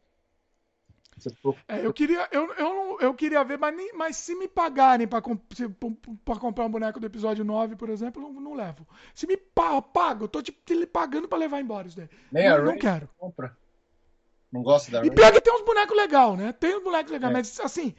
É, 1.67 1.85
eu 1.85 1.93
queria, 1.93 2.29
eu, 2.31 2.53
eu, 2.55 2.99
eu 3.01 3.15
queria 3.15 3.43
ver, 3.43 3.59
mas, 3.59 3.77
nem, 3.77 3.93
mas 3.93 4.17
se 4.17 4.37
me 4.37 4.47
pagarem 4.47 5.07
para 5.07 5.21
comp, 5.21 5.41
comprar 6.41 6.65
um 6.65 6.71
boneco 6.71 7.01
do 7.01 7.07
episódio 7.07 7.45
9, 7.45 7.75
por 7.75 7.91
exemplo, 7.91 8.23
não, 8.23 8.33
não 8.33 8.55
levo. 8.55 8.87
Se 9.15 9.27
me 9.27 9.37
paga, 9.37 10.25
eu 10.25 10.29
tô 10.29 10.41
tipo, 10.41 10.59
pagando 10.87 11.27
para 11.27 11.39
levar 11.39 11.61
embora 11.61 11.89
isso 11.89 11.97
daí. 11.97 12.09
Nem 12.31 12.49
não, 12.49 12.57
a 12.57 12.63
não 12.63 12.79
quero. 12.79 13.09
Compra. 13.19 13.57
Não 14.53 14.63
gosta 14.63 14.91
da 14.91 15.05
E 15.05 15.11
pior 15.11 15.33
que 15.33 15.41
tem 15.41 15.53
uns 15.53 15.65
bonecos 15.65 15.97
legais, 15.97 16.39
né? 16.39 16.53
Tem 16.53 16.77
uns 16.77 16.85
bonecos 16.85 17.11
legais, 17.11 17.31
é. 17.31 17.37
mas 17.37 17.61
assim, 17.61 17.95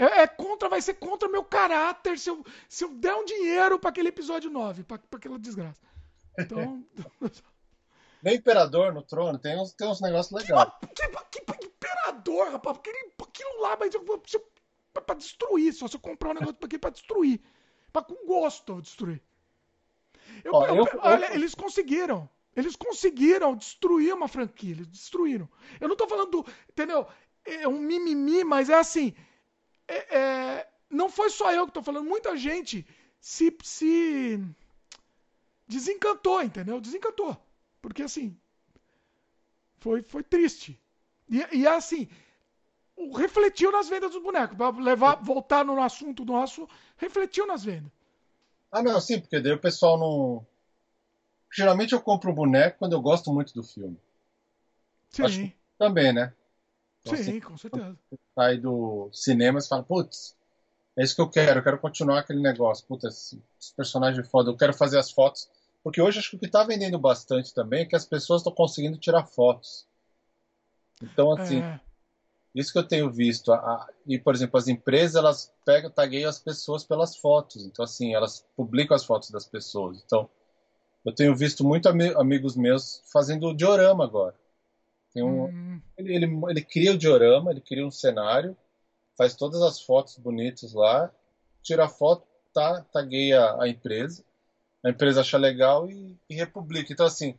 é, 0.00 0.22
é, 0.22 0.26
contra, 0.26 0.66
vai 0.66 0.80
ser 0.80 0.94
contra 0.94 1.28
meu 1.28 1.44
caráter 1.44 2.18
se 2.18 2.30
eu, 2.30 2.42
se 2.66 2.84
eu 2.84 2.94
der 2.94 3.14
um 3.14 3.24
dinheiro 3.24 3.78
para 3.78 3.90
aquele 3.90 4.08
episódio 4.08 4.50
9, 4.50 4.82
para 4.84 4.98
aquela 5.12 5.38
desgraça. 5.38 5.80
Então. 6.38 6.82
Nem 8.22 8.36
imperador 8.36 8.94
no 8.94 9.02
trono, 9.02 9.38
tem 9.38 9.58
uns, 9.58 9.72
tem 9.72 9.88
uns 9.88 10.00
negócios 10.00 10.32
legais. 10.32 10.70
Que, 10.80 11.08
que, 11.08 11.40
que, 11.42 11.66
imperador, 11.66 12.50
rapaz? 12.50 12.76
Aquele, 12.76 13.12
aquilo 13.18 13.60
lá, 13.60 13.76
mas 13.78 13.94
eu, 13.94 14.02
pra, 14.92 15.02
pra 15.02 15.14
destruir. 15.14 15.72
Só 15.72 15.86
se 15.86 15.96
eu 15.96 16.00
comprar 16.00 16.30
um 16.30 16.34
negócio 16.34 16.54
pra, 16.54 16.78
pra 16.78 16.90
destruir. 16.90 17.40
Pra 17.92 18.02
com 18.02 18.26
gosto 18.26 18.72
eu 18.72 18.80
destruir. 18.80 19.22
Eu, 20.44 20.52
Ó, 20.54 20.66
eu, 20.66 20.76
eu, 20.76 20.86
olha, 20.98 21.34
eles 21.34 21.54
conseguiram. 21.54 22.28
Eles 22.54 22.76
conseguiram 22.76 23.56
destruir 23.56 24.12
uma 24.12 24.28
franquia. 24.28 24.72
Eles 24.72 24.86
destruíram. 24.86 25.48
Eu 25.80 25.88
não 25.88 25.96
tô 25.96 26.06
falando 26.06 26.30
do. 26.30 26.46
Entendeu? 26.68 27.06
É 27.42 27.66
um 27.66 27.78
mimimi, 27.78 28.44
mas 28.44 28.68
é 28.68 28.74
assim 28.74 29.14
é, 29.90 30.18
é, 30.18 30.68
não 30.88 31.08
foi 31.10 31.30
só 31.30 31.52
eu 31.52 31.66
que 31.66 31.72
tô 31.72 31.82
falando, 31.82 32.08
muita 32.08 32.36
gente 32.36 32.86
se, 33.20 33.56
se 33.62 34.40
desencantou, 35.66 36.42
entendeu? 36.42 36.80
Desencantou. 36.80 37.36
Porque 37.82 38.02
assim, 38.02 38.36
foi, 39.78 40.02
foi 40.02 40.22
triste. 40.22 40.78
E, 41.28 41.58
e 41.58 41.66
assim, 41.66 42.08
refletiu 43.16 43.72
nas 43.72 43.88
vendas 43.88 44.12
dos 44.12 44.22
bonecos. 44.22 44.56
Pra 44.56 44.70
levar, 44.70 45.16
voltar 45.16 45.64
no 45.64 45.80
assunto 45.82 46.24
nosso, 46.24 46.68
refletiu 46.96 47.46
nas 47.46 47.64
vendas. 47.64 47.90
Ah, 48.70 48.82
não, 48.82 49.00
sim, 49.00 49.20
porque 49.20 49.40
daí 49.40 49.52
o 49.52 49.60
pessoal 49.60 49.98
não. 49.98 50.46
Geralmente 51.52 51.92
eu 51.92 52.00
compro 52.00 52.30
um 52.30 52.34
boneco 52.34 52.78
quando 52.78 52.92
eu 52.92 53.00
gosto 53.00 53.32
muito 53.32 53.52
do 53.52 53.64
filme. 53.64 53.98
Sim. 55.08 55.24
Acho 55.24 55.52
também, 55.76 56.12
né? 56.12 56.32
Então, 57.00 57.16
sim, 57.16 57.22
assim, 57.22 57.40
com 57.40 57.56
certeza. 57.56 57.98
Sai 58.34 58.58
do 58.58 59.08
cinema 59.12 59.58
e 59.58 59.66
fala, 59.66 59.82
putz, 59.82 60.36
é 60.96 61.02
isso 61.02 61.14
que 61.14 61.22
eu 61.22 61.30
quero, 61.30 61.60
eu 61.60 61.64
quero 61.64 61.78
continuar 61.78 62.20
aquele 62.20 62.40
negócio. 62.40 62.86
Putz, 62.86 63.04
esse, 63.04 63.42
esse 63.60 63.74
personagem 63.74 64.20
é 64.20 64.24
foda, 64.24 64.50
eu 64.50 64.56
quero 64.56 64.74
fazer 64.74 64.98
as 64.98 65.10
fotos. 65.10 65.48
Porque 65.82 66.00
hoje 66.00 66.18
acho 66.18 66.30
que 66.30 66.36
o 66.36 66.38
que 66.38 66.46
está 66.46 66.62
vendendo 66.62 66.98
bastante 66.98 67.54
também 67.54 67.82
é 67.82 67.86
que 67.86 67.96
as 67.96 68.04
pessoas 68.04 68.40
estão 68.40 68.52
conseguindo 68.52 68.98
tirar 68.98 69.24
fotos. 69.24 69.86
Então, 71.02 71.32
assim, 71.32 71.60
é. 71.60 71.80
isso 72.54 72.72
que 72.72 72.78
eu 72.78 72.86
tenho 72.86 73.10
visto. 73.10 73.50
A, 73.52 73.88
e, 74.06 74.18
por 74.18 74.34
exemplo, 74.34 74.58
as 74.58 74.68
empresas, 74.68 75.16
elas 75.16 75.52
pegam, 75.64 75.90
tagueiam 75.90 76.28
as 76.28 76.38
pessoas 76.38 76.84
pelas 76.84 77.16
fotos. 77.16 77.64
Então, 77.64 77.82
assim, 77.82 78.14
elas 78.14 78.44
publicam 78.54 78.94
as 78.94 79.04
fotos 79.04 79.30
das 79.30 79.46
pessoas. 79.46 80.02
Então, 80.04 80.28
eu 81.04 81.14
tenho 81.14 81.34
visto 81.34 81.64
muito 81.64 81.88
ami 81.88 82.08
amigos 82.14 82.56
meus 82.56 83.02
fazendo 83.10 83.54
diorama 83.54 84.04
agora. 84.04 84.34
Um, 85.16 85.44
hum. 85.44 85.82
ele, 85.96 86.14
ele, 86.14 86.40
ele 86.48 86.62
cria 86.62 86.92
o 86.92 86.98
diorama, 86.98 87.50
ele 87.50 87.60
cria 87.60 87.86
um 87.86 87.90
cenário, 87.90 88.56
faz 89.16 89.34
todas 89.34 89.60
as 89.62 89.80
fotos 89.80 90.16
bonitas 90.16 90.72
lá, 90.72 91.10
tira 91.62 91.84
a 91.84 91.88
foto, 91.88 92.26
tá, 92.52 92.84
tagueia 92.92 93.56
a 93.60 93.68
empresa, 93.68 94.24
a 94.84 94.90
empresa 94.90 95.20
acha 95.20 95.36
legal 95.36 95.90
e, 95.90 96.16
e 96.28 96.34
republica. 96.34 96.92
Então, 96.92 97.06
assim, 97.06 97.38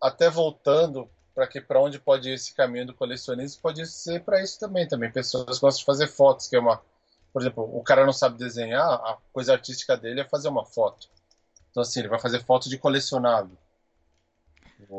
até 0.00 0.28
voltando 0.28 1.08
para 1.34 1.46
que 1.46 1.60
para 1.60 1.80
onde 1.80 1.98
pode 1.98 2.28
ir 2.30 2.34
esse 2.34 2.54
caminho 2.54 2.86
do 2.86 2.94
colecionismo, 2.94 3.60
pode 3.60 3.84
ser 3.86 4.22
para 4.22 4.42
isso 4.42 4.58
também. 4.58 4.86
Também 4.86 5.10
pessoas 5.10 5.58
gostam 5.58 5.80
de 5.80 5.84
fazer 5.84 6.06
fotos, 6.06 6.46
que 6.46 6.56
é 6.56 6.60
uma, 6.60 6.80
por 7.32 7.42
exemplo, 7.42 7.64
o 7.76 7.82
cara 7.82 8.06
não 8.06 8.12
sabe 8.12 8.38
desenhar, 8.38 8.86
a 8.86 9.18
coisa 9.32 9.52
artística 9.52 9.96
dele 9.96 10.20
é 10.20 10.28
fazer 10.28 10.48
uma 10.48 10.64
foto. 10.64 11.08
Então 11.70 11.82
assim, 11.82 12.00
ele 12.00 12.08
vai 12.08 12.20
fazer 12.20 12.44
foto 12.44 12.68
de 12.68 12.78
colecionável. 12.78 13.56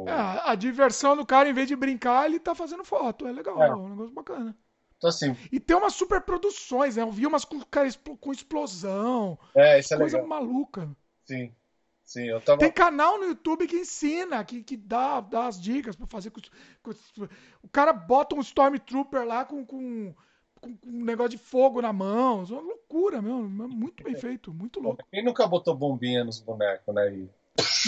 É, 0.07 0.49
a 0.51 0.55
diversão 0.55 1.15
do 1.15 1.25
cara, 1.25 1.49
em 1.49 1.53
vez 1.53 1.67
de 1.67 1.75
brincar, 1.75 2.25
ele 2.25 2.39
tá 2.39 2.53
fazendo 2.53 2.83
foto. 2.83 3.27
É 3.27 3.31
legal, 3.31 3.61
é, 3.61 3.67
é 3.67 3.75
um 3.75 3.89
negócio 3.89 4.14
bacana. 4.14 4.55
Então, 4.97 5.09
assim. 5.09 5.35
E 5.51 5.59
tem 5.59 5.75
umas 5.75 5.93
super 5.93 6.22
produções, 6.22 6.95
né? 6.95 7.03
Eu 7.03 7.11
vi 7.11 7.27
umas 7.27 7.45
com, 7.45 7.59
com 8.19 8.31
explosão. 8.31 9.38
É, 9.53 9.80
isso 9.80 9.93
é 9.93 9.97
coisa 9.97 10.17
legal. 10.17 10.30
maluca. 10.30 10.89
Sim. 11.25 11.53
Sim, 12.05 12.25
eu 12.25 12.39
tava... 12.39 12.59
Tem 12.59 12.72
canal 12.72 13.17
no 13.17 13.25
YouTube 13.25 13.67
que 13.67 13.77
ensina, 13.77 14.43
que, 14.45 14.61
que 14.61 14.77
dá, 14.77 15.19
dá 15.22 15.47
as 15.47 15.59
dicas 15.59 15.95
para 15.95 16.05
fazer. 16.05 16.30
Com, 16.30 16.39
com, 16.83 16.91
o 17.64 17.67
cara 17.67 17.91
bota 17.91 18.35
um 18.35 18.41
Stormtrooper 18.41 19.25
lá 19.25 19.43
com, 19.43 19.65
com, 19.65 20.14
com, 20.61 20.77
um 20.85 21.03
negócio 21.03 21.31
de 21.31 21.39
fogo 21.39 21.81
na 21.81 21.91
mão. 21.91 22.45
É 22.47 22.53
uma 22.53 22.61
loucura, 22.61 23.23
meu. 23.23 23.49
Muito 23.49 24.03
bem 24.03 24.15
feito, 24.15 24.53
muito 24.53 24.80
louco. 24.80 25.03
Quem 25.09 25.25
nunca 25.25 25.47
botou 25.47 25.75
bombinha 25.75 26.23
nos 26.23 26.39
bonecos, 26.39 26.93
né? 26.93 27.11
E... 27.11 27.30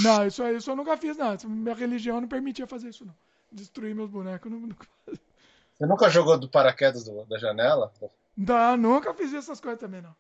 Não, 0.04 0.26
isso, 0.26 0.46
isso 0.48 0.72
eu 0.72 0.76
nunca 0.76 0.96
fiz, 0.98 1.18
não. 1.18 1.36
Minha 1.46 1.76
religião 1.76 2.22
não 2.22 2.28
permitia 2.28 2.68
fazer 2.68 2.90
isso, 2.90 3.06
não. 3.06 3.16
Destruir 3.52 3.96
meus 3.96 4.10
bonecos. 4.10 4.52
Não, 4.52 4.60
nunca... 4.60 4.88
Você 5.06 5.86
nunca 5.86 6.10
jogou 6.10 6.38
do 6.38 6.50
paraquedas 6.50 7.04
do, 7.04 7.26
da 7.26 7.38
janela? 7.38 7.92
Não, 8.36 8.78
nunca 8.78 9.14
fiz 9.14 9.34
essas 9.34 9.60
coisas 9.60 9.80
também, 9.80 10.02
não. 10.02 10.16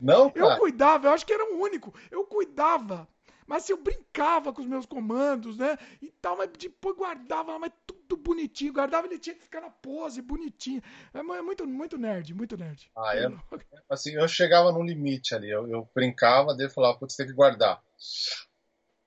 Não, 0.00 0.30
cara? 0.30 0.54
Eu 0.54 0.58
cuidava, 0.58 1.08
eu 1.08 1.12
acho 1.12 1.26
que 1.26 1.32
era 1.32 1.52
o 1.52 1.60
único. 1.60 1.94
Eu 2.10 2.24
cuidava 2.24 3.06
mas 3.50 3.68
eu 3.68 3.76
brincava 3.76 4.52
com 4.52 4.62
os 4.62 4.68
meus 4.68 4.86
comandos, 4.86 5.58
né? 5.58 5.76
E 6.00 6.12
tal, 6.22 6.36
mas 6.36 6.48
depois 6.56 6.96
guardava, 6.96 7.58
mas 7.58 7.72
tudo 7.84 8.16
bonitinho. 8.16 8.72
Guardava, 8.72 9.08
ele 9.08 9.18
tinha 9.18 9.34
que 9.34 9.42
ficar 9.42 9.60
na 9.60 9.68
pose, 9.68 10.22
bonitinho. 10.22 10.80
É 11.12 11.20
muito, 11.20 11.66
muito 11.66 11.98
nerd, 11.98 12.32
muito 12.32 12.56
nerd. 12.56 12.88
Ah, 12.96 13.16
é? 13.16 13.26
Assim, 13.90 14.12
eu 14.12 14.28
chegava 14.28 14.70
no 14.70 14.84
limite 14.84 15.34
ali. 15.34 15.50
Eu, 15.50 15.66
eu 15.66 15.90
brincava, 15.92 16.56
daí 16.56 16.70
falava, 16.70 16.96
putz, 16.96 17.16
tem 17.16 17.26
que 17.26 17.32
guardar. 17.32 17.82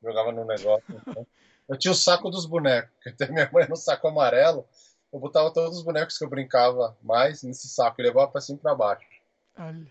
Jogava 0.04 0.32
no 0.32 0.46
negócio. 0.46 0.84
Então. 0.90 1.26
Eu 1.68 1.78
tinha 1.78 1.94
o 1.94 1.96
saco 1.96 2.30
dos 2.30 2.46
bonecos, 2.46 2.92
que 3.02 3.10
até 3.10 3.32
minha 3.32 3.50
mãe 3.52 3.66
no 3.70 3.78
saco 3.78 4.08
amarelo. 4.08 4.68
Eu 5.12 5.20
botava 5.20 5.52
todos 5.52 5.78
os 5.78 5.84
bonecos 5.84 6.18
que 6.18 6.26
eu 6.26 6.30
brincava 6.30 6.98
mais 7.02 7.42
nesse 7.42 7.70
saco 7.70 8.02
e 8.02 8.04
levava 8.04 8.30
pra 8.30 8.42
cima 8.42 8.58
e 8.58 8.62
pra 8.62 8.76
baixo. 8.76 9.08
Olha. 9.58 9.88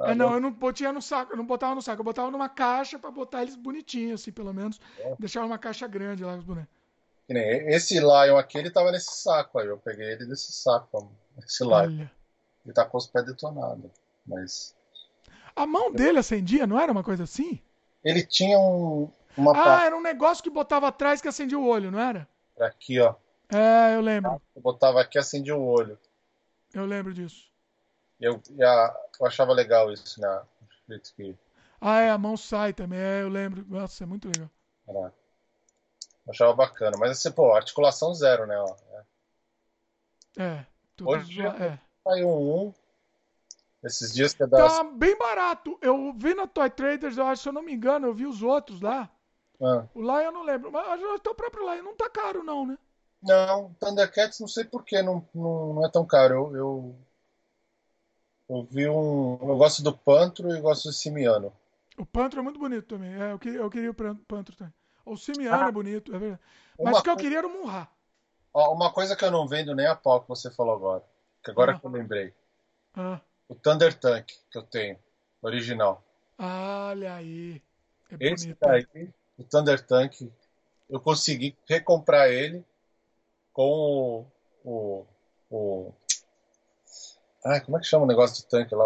Ah, 0.00 0.10
é, 0.10 0.14
não, 0.14 0.34
eu 0.34 0.40
não 0.40 0.52
botia 0.52 0.92
no 0.92 1.02
saco, 1.02 1.32
eu 1.32 1.36
não 1.36 1.46
botava 1.46 1.74
no 1.74 1.82
saco, 1.82 2.00
eu 2.00 2.04
botava 2.04 2.30
numa 2.30 2.48
caixa 2.48 2.98
para 2.98 3.10
botar 3.10 3.42
eles 3.42 3.56
bonitinhos, 3.56 4.20
assim, 4.20 4.32
pelo 4.32 4.52
menos. 4.54 4.80
É. 4.98 5.14
Deixava 5.18 5.46
uma 5.46 5.58
caixa 5.58 5.86
grande 5.86 6.24
lá 6.24 6.36
os 6.36 6.44
bonecos. 6.44 6.74
Esse 7.28 7.98
Lion 7.98 8.36
aqui, 8.36 8.56
ele 8.56 8.70
tava 8.70 8.92
nesse 8.92 9.10
saco 9.20 9.58
aí, 9.58 9.66
eu 9.66 9.78
peguei 9.78 10.12
ele 10.12 10.26
desse 10.26 10.52
saco, 10.52 11.10
esse 11.44 11.64
Lion. 11.64 11.72
Olha. 11.74 12.12
Ele 12.64 12.74
tá 12.74 12.84
com 12.84 12.98
os 12.98 13.06
pés 13.06 13.26
detonados, 13.26 13.90
mas... 14.26 14.74
A 15.54 15.66
mão 15.66 15.92
dele 15.92 16.18
acendia, 16.18 16.66
não 16.66 16.78
era 16.78 16.92
uma 16.92 17.02
coisa 17.02 17.24
assim? 17.24 17.60
Ele 18.04 18.24
tinha 18.24 18.58
um... 18.58 19.10
Uma 19.36 19.52
ah, 19.54 19.84
era 19.84 19.96
um 19.96 20.02
negócio 20.02 20.42
que 20.42 20.50
botava 20.50 20.88
atrás 20.88 21.20
que 21.20 21.28
acendia 21.28 21.58
o 21.58 21.66
olho, 21.66 21.90
não 21.90 22.00
era? 22.00 22.28
Era 22.56 22.68
aqui, 22.68 23.00
ó. 23.00 23.14
É, 23.52 23.94
eu 23.94 24.00
lembro. 24.00 24.40
Eu 24.54 24.62
botava 24.62 25.00
aqui 25.00 25.18
e 25.18 25.20
acendia 25.20 25.54
o 25.54 25.64
olho. 25.64 25.98
Eu 26.72 26.84
lembro 26.84 27.12
disso. 27.12 27.50
Eu, 28.18 28.42
eu 28.58 29.26
achava 29.26 29.52
legal 29.52 29.92
isso, 29.92 30.20
né? 30.20 30.42
jeito 30.88 31.12
que. 31.14 31.36
Ah, 31.80 32.00
é, 32.00 32.10
a 32.10 32.18
mão 32.18 32.36
sai 32.36 32.72
também, 32.72 32.98
é, 32.98 33.22
eu 33.22 33.28
lembro. 33.28 33.64
Nossa, 33.68 34.04
é 34.04 34.06
muito 34.06 34.26
legal. 34.26 34.50
Era. 34.88 35.12
Eu 36.26 36.32
achava 36.32 36.54
bacana. 36.54 36.96
Mas 36.98 37.12
assim, 37.12 37.30
pô, 37.30 37.52
articulação 37.52 38.14
zero, 38.14 38.46
né? 38.46 38.56
Ó, 38.58 38.76
é. 40.38 40.42
é 40.42 40.66
Hoje 41.02 41.46
é. 41.46 41.78
saiu 42.02 42.28
um 42.28 42.68
1. 42.68 42.74
Esses 43.84 44.12
dias 44.12 44.32
que 44.32 44.42
é 44.42 44.46
da. 44.46 44.66
Tá 44.66 44.84
bem 44.84 45.16
barato. 45.16 45.78
Eu 45.80 46.12
vi 46.16 46.34
na 46.34 46.46
Toy 46.46 46.68
Traders, 46.70 47.16
eu 47.16 47.26
acho, 47.26 47.42
se 47.42 47.48
eu 47.48 47.52
não 47.52 47.62
me 47.62 47.72
engano, 47.72 48.06
eu 48.06 48.14
vi 48.14 48.26
os 48.26 48.42
outros 48.42 48.80
lá. 48.80 49.08
Ah. 49.60 49.86
O 49.94 50.00
Lion 50.00 50.20
eu 50.20 50.32
não 50.32 50.42
lembro. 50.42 50.70
Mas 50.70 51.00
o 51.02 51.34
próprio 51.34 51.72
Lion 51.72 51.82
não 51.82 51.96
tá 51.96 52.08
caro, 52.08 52.42
não, 52.42 52.66
né? 52.66 52.78
Não, 53.22 53.74
Thundercats 53.80 54.40
não 54.40 54.48
sei 54.48 54.64
porquê, 54.64 55.02
não, 55.02 55.26
não, 55.34 55.74
não 55.74 55.86
é 55.86 55.90
tão 55.90 56.06
caro. 56.06 56.34
Eu, 56.34 56.56
eu 56.56 56.96
eu 58.48 58.62
vi 58.70 58.88
um. 58.88 59.38
Eu 59.40 59.56
gosto 59.56 59.82
do 59.82 59.96
Pantro 59.96 60.54
e 60.54 60.60
gosto 60.60 60.84
do 60.88 60.92
Simiano. 60.92 61.52
O 61.98 62.06
Pantro 62.06 62.40
é 62.40 62.42
muito 62.42 62.60
bonito 62.60 62.86
também. 62.86 63.12
É, 63.14 63.32
eu, 63.32 63.38
queria, 63.38 63.58
eu 63.58 63.70
queria 63.70 63.90
o 63.90 63.94
Pantro 63.94 64.54
também. 64.54 64.72
O 65.04 65.16
Simiano 65.16 65.64
ah, 65.64 65.68
é 65.68 65.72
bonito, 65.72 66.14
é 66.14 66.18
verdade. 66.18 66.42
Mas 66.78 66.98
o 66.98 67.02
que 67.02 67.10
eu 67.10 67.16
queria 67.16 67.38
era 67.38 67.46
o 67.46 67.50
Munra. 67.50 67.88
Uma 68.52 68.92
coisa 68.92 69.14
que 69.14 69.24
eu 69.24 69.30
não 69.30 69.46
vendo 69.46 69.74
nem 69.74 69.86
a 69.86 69.94
pau 69.94 70.20
que 70.20 70.28
você 70.28 70.50
falou 70.50 70.74
agora. 70.74 71.04
Que 71.42 71.50
agora 71.50 71.72
ah. 71.72 71.78
que 71.78 71.86
eu 71.86 71.90
lembrei. 71.90 72.34
Ah. 72.94 73.20
O 73.48 73.54
Thunder 73.54 73.94
Tank 73.94 74.26
que 74.50 74.58
eu 74.58 74.62
tenho. 74.62 74.98
Original. 75.42 76.02
olha 76.38 77.14
aí. 77.14 77.62
É 78.10 78.16
Esse 78.20 78.54
bonito. 78.54 78.58
daí, 78.60 79.14
o 79.38 79.44
Thunder 79.44 79.84
Tank, 79.84 80.30
eu 80.88 81.00
consegui 81.00 81.56
recomprar 81.68 82.28
ele 82.28 82.64
com 83.52 84.26
o, 84.64 84.66
o, 84.68 85.06
o 85.50 85.94
ah, 87.44 87.60
como 87.60 87.76
é 87.76 87.80
que 87.80 87.86
chama 87.86 88.04
o 88.04 88.08
negócio 88.08 88.42
de 88.42 88.48
tanque 88.48 88.74
lá? 88.74 88.84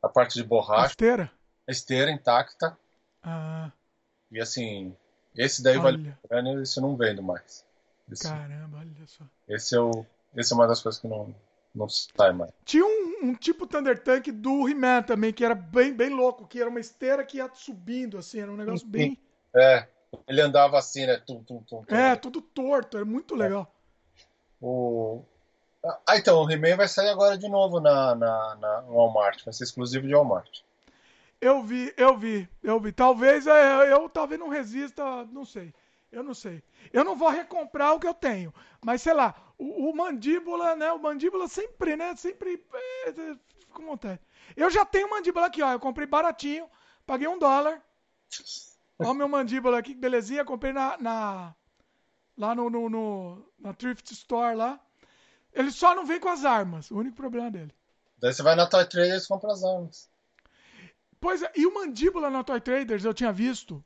A 0.00 0.08
parte 0.08 0.34
de 0.34 0.44
borracha. 0.44 0.84
A 0.84 0.86
esteira? 0.86 1.32
A 1.66 1.72
esteira 1.72 2.10
intacta. 2.10 2.78
Ah. 3.22 3.72
E 4.30 4.40
assim, 4.40 4.96
esse 5.36 5.62
daí 5.62 5.76
olha. 5.76 6.18
vale 6.28 6.48
a 6.48 6.62
esse 6.62 6.78
eu 6.78 6.82
não 6.82 6.96
vendo 6.96 7.22
mais. 7.22 7.64
Esse, 8.10 8.24
Caramba, 8.24 8.78
olha 8.78 9.06
só. 9.06 9.24
Esse 9.48 9.76
é, 9.76 9.80
o, 9.80 10.06
esse 10.36 10.52
é 10.52 10.56
uma 10.56 10.66
das 10.66 10.82
coisas 10.82 11.00
que 11.00 11.08
não, 11.08 11.34
não 11.74 11.88
sai 11.88 12.32
mais. 12.32 12.52
Tinha 12.64 12.84
um, 12.84 13.28
um 13.28 13.34
tipo 13.34 13.66
Thunder 13.66 14.00
Tank 14.02 14.28
do 14.30 14.68
He-Man 14.68 15.02
também, 15.02 15.32
que 15.32 15.44
era 15.44 15.54
bem, 15.54 15.92
bem 15.92 16.10
louco, 16.10 16.46
que 16.46 16.60
era 16.60 16.70
uma 16.70 16.80
esteira 16.80 17.24
que 17.24 17.38
ia 17.38 17.50
subindo, 17.52 18.18
assim, 18.18 18.40
era 18.40 18.50
um 18.50 18.56
negócio 18.56 18.86
bem. 18.86 19.18
É, 19.54 19.86
ele 20.26 20.40
andava 20.40 20.78
assim, 20.78 21.06
né? 21.06 21.16
Tum, 21.18 21.42
tum, 21.42 21.62
tum, 21.62 21.82
tum. 21.84 21.94
É, 21.94 22.16
tudo 22.16 22.40
torto, 22.40 22.96
era 22.96 23.06
muito 23.06 23.34
legal. 23.34 23.72
O, 24.60 25.24
ah, 26.06 26.16
então, 26.16 26.42
o 26.42 26.50
He-Man 26.50 26.76
vai 26.76 26.86
sair 26.86 27.08
agora 27.08 27.36
de 27.36 27.48
novo 27.48 27.80
na, 27.80 28.14
na, 28.14 28.54
na 28.56 28.80
Walmart. 28.82 29.44
Vai 29.44 29.52
ser 29.52 29.64
exclusivo 29.64 30.06
de 30.06 30.14
Walmart. 30.14 30.60
Eu 31.40 31.60
vi, 31.62 31.92
eu 31.96 32.16
vi, 32.16 32.48
eu 32.62 32.78
vi. 32.78 32.92
Talvez 32.92 33.48
é, 33.48 33.92
eu 33.92 34.08
talvez 34.08 34.38
não 34.38 34.48
resista, 34.48 35.24
não 35.26 35.44
sei. 35.44 35.74
Eu 36.12 36.22
não 36.22 36.34
sei. 36.34 36.62
Eu 36.92 37.04
não 37.04 37.16
vou 37.16 37.30
recomprar 37.30 37.94
o 37.94 37.98
que 37.98 38.06
eu 38.06 38.14
tenho. 38.14 38.54
Mas, 38.80 39.02
sei 39.02 39.12
lá, 39.12 39.34
o, 39.58 39.90
o 39.90 39.96
mandíbula, 39.96 40.76
né? 40.76 40.92
O 40.92 41.00
mandíbula 41.00 41.48
sempre, 41.48 41.96
né? 41.96 42.14
Sempre 42.14 42.64
é, 42.74 43.08
é, 43.08 43.36
vontade. 43.80 44.20
Eu 44.56 44.70
já 44.70 44.84
tenho 44.84 45.10
mandíbula 45.10 45.46
aqui, 45.46 45.62
ó. 45.62 45.72
Eu 45.72 45.80
comprei 45.80 46.06
baratinho, 46.06 46.68
paguei 47.04 47.26
um 47.26 47.38
dólar. 47.38 47.82
Ó 49.04 49.12
o 49.12 49.14
meu 49.14 49.28
mandíbula 49.28 49.78
aqui, 49.78 49.94
que 49.94 50.00
belezinha. 50.00 50.44
Comprei 50.44 50.72
na, 50.72 50.96
na 50.98 51.54
lá 52.36 52.54
no, 52.54 52.70
no, 52.70 52.88
no, 52.88 53.52
na 53.58 53.72
Thrift 53.72 54.12
Store 54.12 54.56
lá. 54.56 54.80
Ele 55.52 55.70
só 55.70 55.94
não 55.94 56.06
vem 56.06 56.18
com 56.18 56.28
as 56.28 56.44
armas, 56.44 56.90
o 56.90 56.96
único 56.96 57.16
problema 57.16 57.50
dele. 57.50 57.72
Daí 58.18 58.32
você 58.32 58.42
vai 58.42 58.54
na 58.54 58.66
Toy 58.66 58.86
Traders 58.86 59.24
e 59.24 59.28
compra 59.28 59.52
as 59.52 59.62
armas. 59.62 60.10
Pois 61.20 61.42
é, 61.42 61.52
e 61.54 61.66
o 61.66 61.74
Mandíbula 61.74 62.30
na 62.30 62.42
Toy 62.42 62.60
Traders 62.60 63.04
eu 63.04 63.14
tinha 63.14 63.32
visto. 63.32 63.84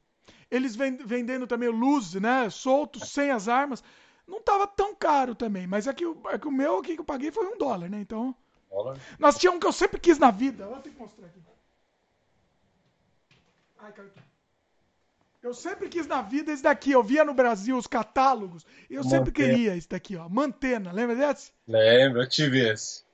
Eles 0.50 0.76
vendendo 0.76 1.46
também 1.46 1.68
luz, 1.68 2.14
né? 2.14 2.48
Solto, 2.50 3.04
sem 3.04 3.30
as 3.30 3.48
armas. 3.48 3.82
Não 4.26 4.40
tava 4.40 4.66
tão 4.66 4.94
caro 4.94 5.34
também, 5.34 5.66
mas 5.66 5.86
é 5.86 5.92
que, 5.92 6.06
o, 6.06 6.20
é 6.28 6.38
que 6.38 6.48
o 6.48 6.52
meu 6.52 6.78
aqui 6.78 6.94
que 6.94 7.00
eu 7.00 7.04
paguei 7.04 7.30
foi 7.30 7.46
um 7.46 7.58
dólar, 7.58 7.88
né? 7.90 8.00
Então. 8.00 8.34
Dólar? 8.70 8.98
Nós 9.18 9.38
tínhamos 9.38 9.56
um 9.56 9.60
que 9.60 9.66
eu 9.66 9.72
sempre 9.72 10.00
quis 10.00 10.18
na 10.18 10.30
vida. 10.30 10.64
Eu 10.64 10.70
vou 10.70 10.80
ter 10.80 10.90
que 10.90 10.98
mostrar 10.98 11.26
aqui. 11.26 11.40
Ai, 13.78 13.92
caiu 13.92 14.08
aqui. 14.08 14.20
Eu 15.46 15.54
sempre 15.54 15.88
quis 15.88 16.08
na 16.08 16.22
vida 16.22 16.50
esse 16.50 16.60
daqui. 16.60 16.90
Eu 16.90 17.04
via 17.04 17.24
no 17.24 17.32
Brasil 17.32 17.78
os 17.78 17.86
catálogos. 17.86 18.66
Eu 18.90 19.04
Mantena. 19.04 19.16
sempre 19.16 19.32
queria 19.32 19.76
esse 19.76 19.88
daqui, 19.88 20.16
ó. 20.16 20.28
Mantena. 20.28 20.90
Lembra 20.90 21.14
desse? 21.14 21.52
Lembro, 21.68 22.20
eu 22.20 22.28
tive 22.28 22.68
esse. 22.68 23.04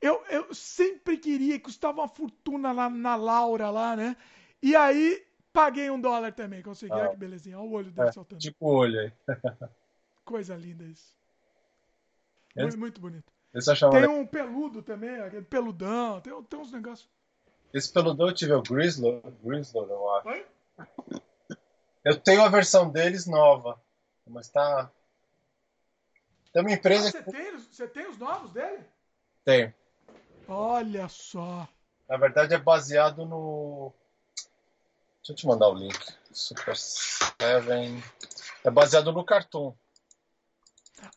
Eu, 0.00 0.20
eu 0.28 0.52
sempre 0.52 1.16
queria, 1.16 1.60
custava 1.60 2.00
uma 2.00 2.08
fortuna 2.08 2.72
lá 2.72 2.90
na 2.90 3.14
Laura, 3.14 3.70
lá, 3.70 3.94
né? 3.94 4.16
E 4.60 4.74
aí, 4.74 5.24
paguei 5.52 5.88
um 5.88 6.00
dólar 6.00 6.32
também. 6.32 6.60
Consegui. 6.60 6.92
Ah. 6.92 6.96
Olha 6.96 7.10
que 7.10 7.16
belezinha. 7.16 7.56
Olha 7.56 7.68
o 7.68 7.72
olho 7.72 7.90
dele 7.92 8.08
é, 8.08 8.12
soltando. 8.12 8.40
Tipo 8.40 8.66
o 8.66 8.74
olho 8.74 8.98
aí. 8.98 9.12
Coisa 10.24 10.56
linda 10.56 10.82
isso. 10.82 11.16
Esse, 12.56 12.62
muito, 12.64 12.78
muito 12.80 13.00
bonito. 13.00 13.32
Esse 13.54 13.72
tem 13.78 14.08
um 14.08 14.26
peludo 14.26 14.82
também, 14.82 15.20
aquele 15.20 15.44
peludão. 15.44 16.20
Tem, 16.20 16.32
tem 16.42 16.58
uns 16.58 16.72
negócios. 16.72 17.08
Esse 17.72 17.92
peludão 17.92 18.26
eu 18.26 18.34
tive 18.34 18.54
o 18.54 18.62
Grizzly, 18.62 19.22
Grizzly, 19.44 19.88
eu 19.88 20.14
acho. 20.16 20.28
Oi? 20.28 20.46
Eu 22.06 22.16
tenho 22.16 22.40
a 22.40 22.48
versão 22.48 22.88
deles 22.88 23.26
nova, 23.26 23.82
mas 24.24 24.48
tá. 24.48 24.88
Tem 26.52 26.62
uma 26.62 26.70
empresa. 26.70 27.08
Ah, 27.08 27.10
você, 27.10 27.32
tem, 27.32 27.58
você 27.58 27.88
tem 27.88 28.08
os 28.08 28.16
novos 28.16 28.52
dele? 28.52 28.84
Tenho. 29.44 29.74
Olha 30.46 31.08
só. 31.08 31.66
Na 32.08 32.16
verdade 32.16 32.54
é 32.54 32.58
baseado 32.58 33.26
no. 33.26 33.92
Deixa 35.16 35.32
eu 35.32 35.34
te 35.34 35.48
mandar 35.48 35.68
o 35.68 35.74
link. 35.74 35.98
Super 36.30 36.76
Seven. 36.76 38.00
É 38.62 38.70
baseado 38.70 39.10
no 39.10 39.24
cartoon. 39.24 39.74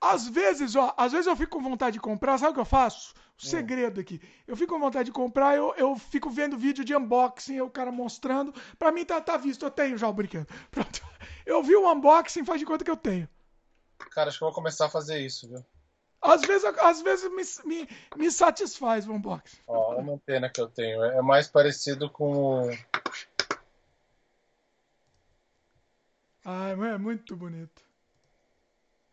Às 0.02 0.28
vezes, 0.28 0.76
ó, 0.76 0.92
às 0.98 1.12
vezes 1.12 1.28
eu 1.28 1.36
fico 1.36 1.58
com 1.58 1.64
vontade 1.64 1.94
de 1.94 2.00
comprar, 2.00 2.40
sabe 2.40 2.50
o 2.50 2.54
que 2.56 2.62
eu 2.62 2.66
faço? 2.66 3.14
O 3.42 3.46
hum. 3.46 3.50
segredo 3.50 4.02
aqui. 4.02 4.22
Eu 4.46 4.58
fico 4.58 4.74
com 4.74 4.80
vontade 4.80 5.06
de 5.06 5.12
comprar, 5.14 5.56
eu, 5.56 5.74
eu 5.78 5.96
fico 5.96 6.30
vendo 6.30 6.58
vídeo 6.58 6.84
de 6.84 6.96
unboxing, 6.96 7.62
o 7.62 7.70
cara 7.70 7.92
mostrando. 7.92 8.54
Pra 8.78 8.92
mim 8.92 9.06
tá, 9.06 9.22
tá 9.22 9.38
visto, 9.38 9.64
eu 9.66 9.72
tenho 9.72 9.98
já 9.98 10.10
o 10.10 10.14
brinquedo. 10.14 10.48
Pronto. 10.70 11.02
Eu 11.46 11.64
vi 11.64 11.76
o 11.76 11.90
unboxing, 11.90 12.44
faz 12.44 12.60
de 12.60 12.66
conta 12.66 12.84
que 12.84 12.92
eu 12.92 12.98
tenho. 12.98 13.30
Cara, 14.12 14.30
acho 14.30 14.38
que 14.38 14.44
eu 14.44 14.48
vou 14.48 14.56
começar 14.56 14.88
a 14.88 14.90
fazer 14.90 15.20
isso, 15.20 15.48
viu? 15.48 15.66
Às 16.22 16.42
vezes, 16.42 16.66
às 16.66 17.02
vezes 17.02 17.32
me, 17.32 17.66
me, 17.66 17.90
me 18.18 18.30
satisfaz 18.30 19.08
o 19.08 19.14
unboxing. 19.14 19.58
Ó, 19.66 19.96
uma 19.96 20.14
antena 20.14 20.50
que 20.50 20.60
eu 20.60 20.68
tenho. 20.68 21.02
É 21.02 21.22
mais 21.22 21.48
parecido 21.48 22.10
com. 22.10 22.70
Ah, 26.44 26.70
é 26.70 26.98
muito 26.98 27.38
bonito. 27.38 27.82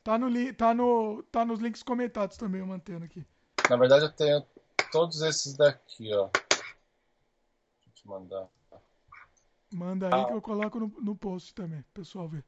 Tá, 0.02 0.18
no, 0.18 0.54
tá, 0.54 0.74
no, 0.74 1.22
tá 1.24 1.44
nos 1.44 1.60
links 1.60 1.82
comentados 1.82 2.36
também, 2.36 2.60
eu 2.60 2.66
mantendo 2.66 3.04
aqui. 3.04 3.24
Na 3.68 3.76
verdade, 3.76 4.04
eu 4.04 4.12
tenho 4.12 4.46
todos 4.92 5.20
esses 5.22 5.56
daqui, 5.56 6.14
ó. 6.14 6.28
Deixa 6.28 7.88
eu 7.88 7.92
te 7.94 8.08
mandar. 8.08 8.48
Manda 9.72 10.06
aí 10.06 10.22
ah. 10.22 10.24
que 10.26 10.32
eu 10.32 10.42
coloco 10.42 10.78
no, 10.78 10.86
no 11.00 11.16
post 11.16 11.52
também, 11.54 11.84
pessoal 11.92 12.28
ver. 12.28 12.44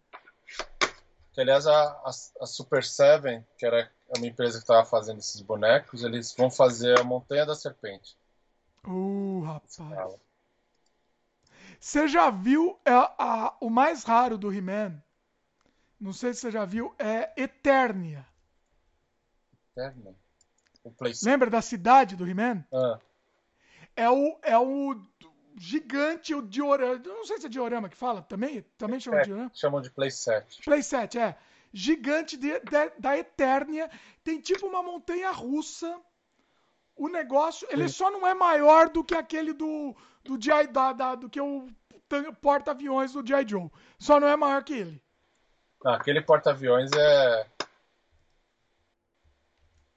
Que, 1.33 1.41
aliás, 1.41 1.67
a, 1.67 1.83
a, 1.83 2.11
a, 2.41 2.47
Super 2.47 2.85
Seven, 2.85 3.45
que 3.59 3.67
era 3.67 3.91
uma 4.17 4.27
empresa 4.27 4.59
que 4.59 4.65
estava 4.65 4.85
fazendo 4.85 5.19
esses 5.19 5.41
bonecos, 5.41 6.05
eles 6.05 6.35
vão 6.35 6.51
fazer 6.51 6.99
a 6.99 7.05
Montanha 7.05 7.45
da 7.45 7.55
Serpente. 7.55 8.17
Uh, 8.87 9.41
rapaz. 9.41 10.19
Você 11.81 12.09
já 12.09 12.31
viu 12.31 12.79
a, 12.85 12.91
é, 12.91 12.95
a, 13.19 13.57
o 13.61 13.69
mais 13.69 14.05
raro 14.05 14.39
do 14.39 14.53
He-Man? 14.53 15.03
não 16.01 16.13
sei 16.13 16.33
se 16.33 16.41
você 16.41 16.51
já 16.51 16.65
viu, 16.65 16.95
é 16.99 17.33
Eternia. 17.37 18.27
Eternia? 19.73 20.15
Lembra 21.25 21.51
da 21.51 21.63
cidade 21.63 22.17
do 22.17 22.27
He-Man? 22.27 22.65
Ah. 22.73 22.99
É 23.97 24.09
o, 24.09 24.39
é 24.43 24.57
o 24.57 24.97
gigante, 25.59 26.35
o 26.35 26.43
diorama. 26.43 27.01
Não 27.05 27.25
sei 27.25 27.39
se 27.39 27.47
é 27.47 27.49
diorama 27.49 27.89
que 27.89 27.97
fala 27.97 28.23
também. 28.23 28.65
Também 28.77 29.01
chamam 29.01 29.19
é, 29.19 29.23
de 29.23 29.29
diorama? 29.29 29.51
Chamam 29.55 29.81
de 29.81 29.91
playset. 29.91 30.63
Playset, 30.65 31.19
é. 31.19 31.37
Gigante 31.73 32.37
de, 32.37 32.61
de, 32.61 32.91
da 32.99 33.19
Eternia. 33.19 33.91
Tem 34.23 34.41
tipo 34.41 34.67
uma 34.67 34.83
montanha 34.83 35.31
russa. 35.31 36.01
O 36.97 37.09
negócio, 37.09 37.67
Sim. 37.69 37.75
ele 37.75 37.89
só 37.89 38.11
não 38.11 38.27
é 38.27 38.35
maior 38.35 38.89
do 38.89 39.05
que 39.05 39.15
aquele 39.15 39.53
do, 39.53 39.95
do, 40.25 40.41
G.I. 40.41 40.67
Da, 40.69 40.93
da, 40.93 41.15
do 41.15 41.29
que 41.29 41.41
o 41.41 41.69
porta-aviões 42.41 43.13
do 43.13 43.27
G.I. 43.27 43.47
Joe. 43.47 43.71
Só 43.99 44.19
não 44.19 44.29
é 44.29 44.37
maior 44.37 44.65
que 44.65 44.75
ele. 44.75 45.03
Não, 45.85 45.93
aquele 45.93 46.21
porta-aviões 46.21 46.91
é. 46.93 47.47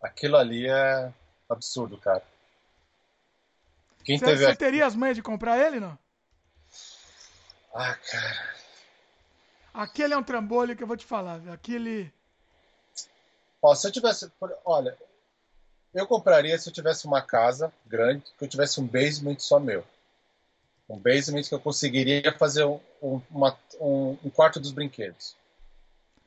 Aquilo 0.01 0.37
ali 0.37 0.67
é 0.67 1.13
absurdo, 1.49 1.97
cara. 1.97 2.23
Quem 4.03 4.17
você, 4.17 4.25
teve 4.25 4.45
você 4.45 4.55
teria 4.55 4.85
as 4.85 4.95
manhas 4.95 5.15
de 5.15 5.21
comprar 5.21 5.59
ele, 5.59 5.79
não? 5.79 5.97
Ah, 7.73 7.95
cara. 7.95 8.55
Aquele 9.73 10.13
é 10.13 10.17
um 10.17 10.23
trambolho 10.23 10.75
que 10.75 10.83
eu 10.83 10.87
vou 10.87 10.97
te 10.97 11.05
falar. 11.05 11.41
Aquele. 11.49 12.11
Ó, 13.61 13.73
se 13.75 13.87
eu 13.87 13.91
tivesse. 13.91 14.31
Olha, 14.65 14.97
eu 15.93 16.07
compraria 16.07 16.57
se 16.57 16.67
eu 16.67 16.73
tivesse 16.73 17.05
uma 17.05 17.21
casa 17.21 17.71
grande, 17.85 18.25
que 18.37 18.43
eu 18.43 18.49
tivesse 18.49 18.81
um 18.81 18.87
basement 18.87 19.39
só 19.39 19.59
meu. 19.59 19.85
Um 20.89 20.97
basement 20.97 21.43
que 21.43 21.53
eu 21.53 21.59
conseguiria 21.59 22.33
fazer 22.37 22.65
um, 22.65 22.79
um, 23.01 23.21
uma, 23.29 23.57
um, 23.79 24.17
um 24.25 24.29
quarto 24.29 24.59
dos 24.59 24.71
brinquedos. 24.71 25.37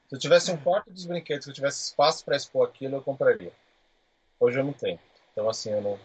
Se 0.08 0.14
eu 0.14 0.18
tivesse 0.18 0.50
um 0.50 0.56
quarto 0.56 0.90
dos 0.90 1.04
brinquedos, 1.04 1.44
se 1.44 1.50
eu 1.50 1.54
tivesse 1.54 1.82
espaço 1.82 2.24
para 2.24 2.36
expor 2.36 2.68
aquilo, 2.68 2.96
eu 2.96 3.02
compraria. 3.02 3.52
Hoje 4.38 4.58
eu 4.58 4.64
não 4.64 4.72
tenho. 4.72 4.98
Então, 5.32 5.48
assim, 5.48 5.70
eu 5.70 5.80
não. 5.80 5.98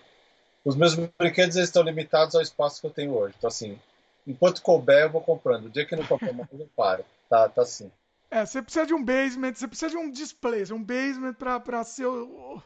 Os 0.64 0.76
meus 0.76 0.96
brinquedos 0.96 1.56
eles 1.56 1.70
estão 1.70 1.84
limitados 1.84 2.36
ao 2.36 2.42
espaço 2.42 2.82
que 2.82 2.88
eu 2.88 2.92
tenho 2.92 3.16
hoje. 3.16 3.36
Então, 3.38 3.48
assim, 3.48 3.80
enquanto 4.28 4.62
couber, 4.62 5.04
eu 5.04 5.10
vou 5.10 5.22
comprando. 5.22 5.66
O 5.66 5.70
dia 5.70 5.86
que 5.86 5.96
não 5.96 6.06
couber 6.06 6.34
mais, 6.34 6.50
eu 6.52 6.70
paro. 6.76 7.06
Tá, 7.30 7.48
tá 7.48 7.62
assim. 7.62 7.92
É, 8.32 8.46
você 8.46 8.62
precisa 8.62 8.86
de 8.86 8.94
um 8.94 9.04
basement, 9.04 9.54
você 9.54 9.68
precisa 9.68 9.90
de 9.90 9.98
um 9.98 10.12
display, 10.12 10.64
um 10.72 10.84
basement 10.84 11.34
pra, 11.34 11.60
pra 11.60 11.84
ser 11.84 12.06
o. 12.06 12.62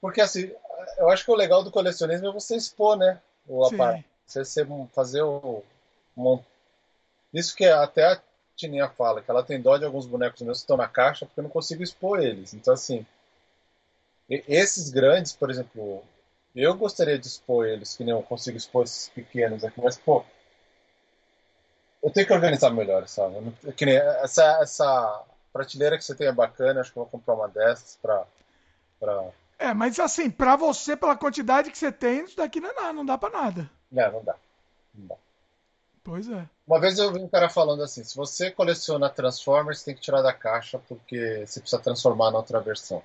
Porque, 0.00 0.20
assim, 0.20 0.50
eu 0.98 1.10
acho 1.10 1.24
que 1.24 1.30
o 1.30 1.36
legal 1.36 1.64
do 1.64 1.70
colecionismo 1.70 2.28
é 2.28 2.32
você 2.32 2.56
expor, 2.56 2.96
né? 2.96 3.20
O 3.48 3.64
aparato. 3.64 4.04
Você, 4.26 4.44
você 4.44 4.66
fazer 4.92 5.22
o. 5.22 5.62
Isso 7.32 7.54
que 7.54 7.64
até 7.64 8.20
Tininha 8.56 8.88
fala, 8.88 9.20
que 9.20 9.30
ela 9.30 9.42
tem 9.42 9.60
dó 9.60 9.76
de 9.76 9.84
alguns 9.84 10.06
bonecos 10.06 10.40
meus 10.42 10.58
que 10.58 10.64
estão 10.64 10.76
na 10.76 10.88
caixa 10.88 11.26
porque 11.26 11.40
eu 11.40 11.44
não 11.44 11.50
consigo 11.50 11.82
expor 11.82 12.20
eles. 12.20 12.54
Então, 12.54 12.72
assim, 12.72 13.06
esses 14.28 14.90
grandes, 14.90 15.32
por 15.32 15.50
exemplo, 15.50 16.02
eu 16.54 16.74
gostaria 16.74 17.18
de 17.18 17.26
expor 17.26 17.66
eles, 17.66 17.96
que 17.96 18.04
nem 18.04 18.14
eu 18.14 18.22
consigo 18.22 18.56
expor 18.56 18.84
esses 18.84 19.08
pequenos 19.08 19.64
aqui, 19.64 19.80
mas, 19.80 19.96
pô, 19.96 20.24
eu 22.02 22.10
tenho 22.10 22.26
que 22.26 22.32
organizar 22.32 22.70
melhor, 22.70 23.06
sabe? 23.08 23.34
Que 23.76 23.84
nem 23.84 23.96
essa, 23.96 24.58
essa 24.62 25.24
prateleira 25.52 25.96
que 25.96 26.04
você 26.04 26.14
tem 26.14 26.26
é 26.26 26.32
bacana, 26.32 26.80
acho 26.80 26.92
que 26.92 26.98
eu 26.98 27.02
vou 27.02 27.10
comprar 27.10 27.34
uma 27.34 27.48
dessas 27.48 27.98
pra. 28.00 28.24
pra... 29.00 29.28
É, 29.58 29.72
mas 29.72 29.98
assim, 29.98 30.30
pra 30.30 30.54
você, 30.54 30.96
pela 30.96 31.16
quantidade 31.16 31.70
que 31.70 31.78
você 31.78 31.90
tem, 31.90 32.24
isso 32.24 32.36
daqui 32.36 32.60
não, 32.60 32.70
é 32.70 32.74
nada, 32.74 32.92
não 32.92 33.06
dá 33.06 33.16
pra 33.18 33.30
nada. 33.30 33.70
Não, 33.90 34.12
não 34.12 34.24
dá. 34.24 34.36
Não 34.94 35.06
dá. 35.06 35.16
Pois 36.04 36.28
é. 36.28 36.48
Uma 36.66 36.78
vez 36.78 36.98
eu 36.98 37.12
vi 37.12 37.18
um 37.18 37.28
cara 37.28 37.48
falando 37.48 37.82
assim: 37.82 38.04
se 38.04 38.16
você 38.16 38.50
coleciona 38.50 39.10
Transformers, 39.10 39.82
tem 39.82 39.94
que 39.94 40.00
tirar 40.00 40.22
da 40.22 40.32
caixa 40.32 40.78
porque 40.78 41.44
você 41.44 41.58
precisa 41.58 41.82
transformar 41.82 42.30
na 42.30 42.38
outra 42.38 42.60
versão. 42.60 43.02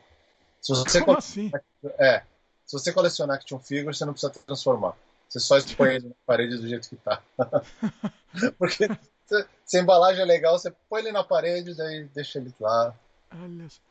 Se 0.62 0.72
você 0.72 1.02
Como 1.02 1.18
assim? 1.18 1.52
É. 2.00 2.24
Se 2.66 2.74
você 2.78 2.94
colecionar 2.94 3.38
Action 3.38 3.60
Figure, 3.60 3.94
você 3.94 4.06
não 4.06 4.14
precisa 4.14 4.32
transformar. 4.32 4.96
Você 5.28 5.40
só 5.40 5.58
expõe 5.58 5.96
ele 5.96 6.08
na 6.10 6.16
parede 6.26 6.58
do 6.58 6.68
jeito 6.68 6.88
que 6.88 6.96
tá. 6.98 7.22
porque 8.58 8.88
se, 9.26 9.48
se, 9.66 9.78
a 9.78 9.82
embalagem 9.82 10.22
é 10.22 10.26
legal, 10.26 10.58
você 10.58 10.72
põe 10.90 11.02
ele 11.02 11.12
na 11.12 11.24
parede, 11.24 11.76
daí 11.76 12.06
deixa 12.14 12.40
ele 12.40 12.54
lá. 12.60 12.96
Olha 13.42 13.70
só. 13.70 13.82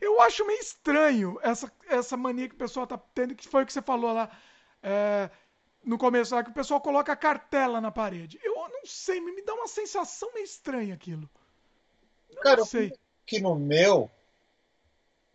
Eu 0.00 0.20
acho 0.20 0.46
meio 0.46 0.60
estranho 0.60 1.38
essa, 1.42 1.70
essa 1.88 2.16
mania 2.16 2.48
que 2.48 2.54
o 2.54 2.58
pessoal 2.58 2.86
tá 2.86 2.96
tendo, 3.14 3.34
que 3.34 3.46
foi 3.46 3.64
o 3.64 3.66
que 3.66 3.72
você 3.72 3.82
falou 3.82 4.12
lá. 4.12 4.30
É, 4.82 5.30
no 5.84 5.98
começo 5.98 6.34
lá 6.34 6.42
que 6.42 6.50
o 6.50 6.54
pessoal 6.54 6.80
coloca 6.80 7.12
a 7.12 7.16
cartela 7.16 7.80
na 7.80 7.90
parede. 7.90 8.38
Eu 8.42 8.54
não 8.54 8.86
sei, 8.86 9.20
me 9.20 9.42
dá 9.42 9.54
uma 9.54 9.68
sensação 9.68 10.32
meio 10.32 10.44
estranha 10.44 10.94
aquilo. 10.94 11.28
Eu 12.30 12.42
Cara, 12.42 12.56
não 12.58 12.66
sei. 12.66 12.92
que 13.26 13.40
no 13.40 13.54
meu. 13.54 14.10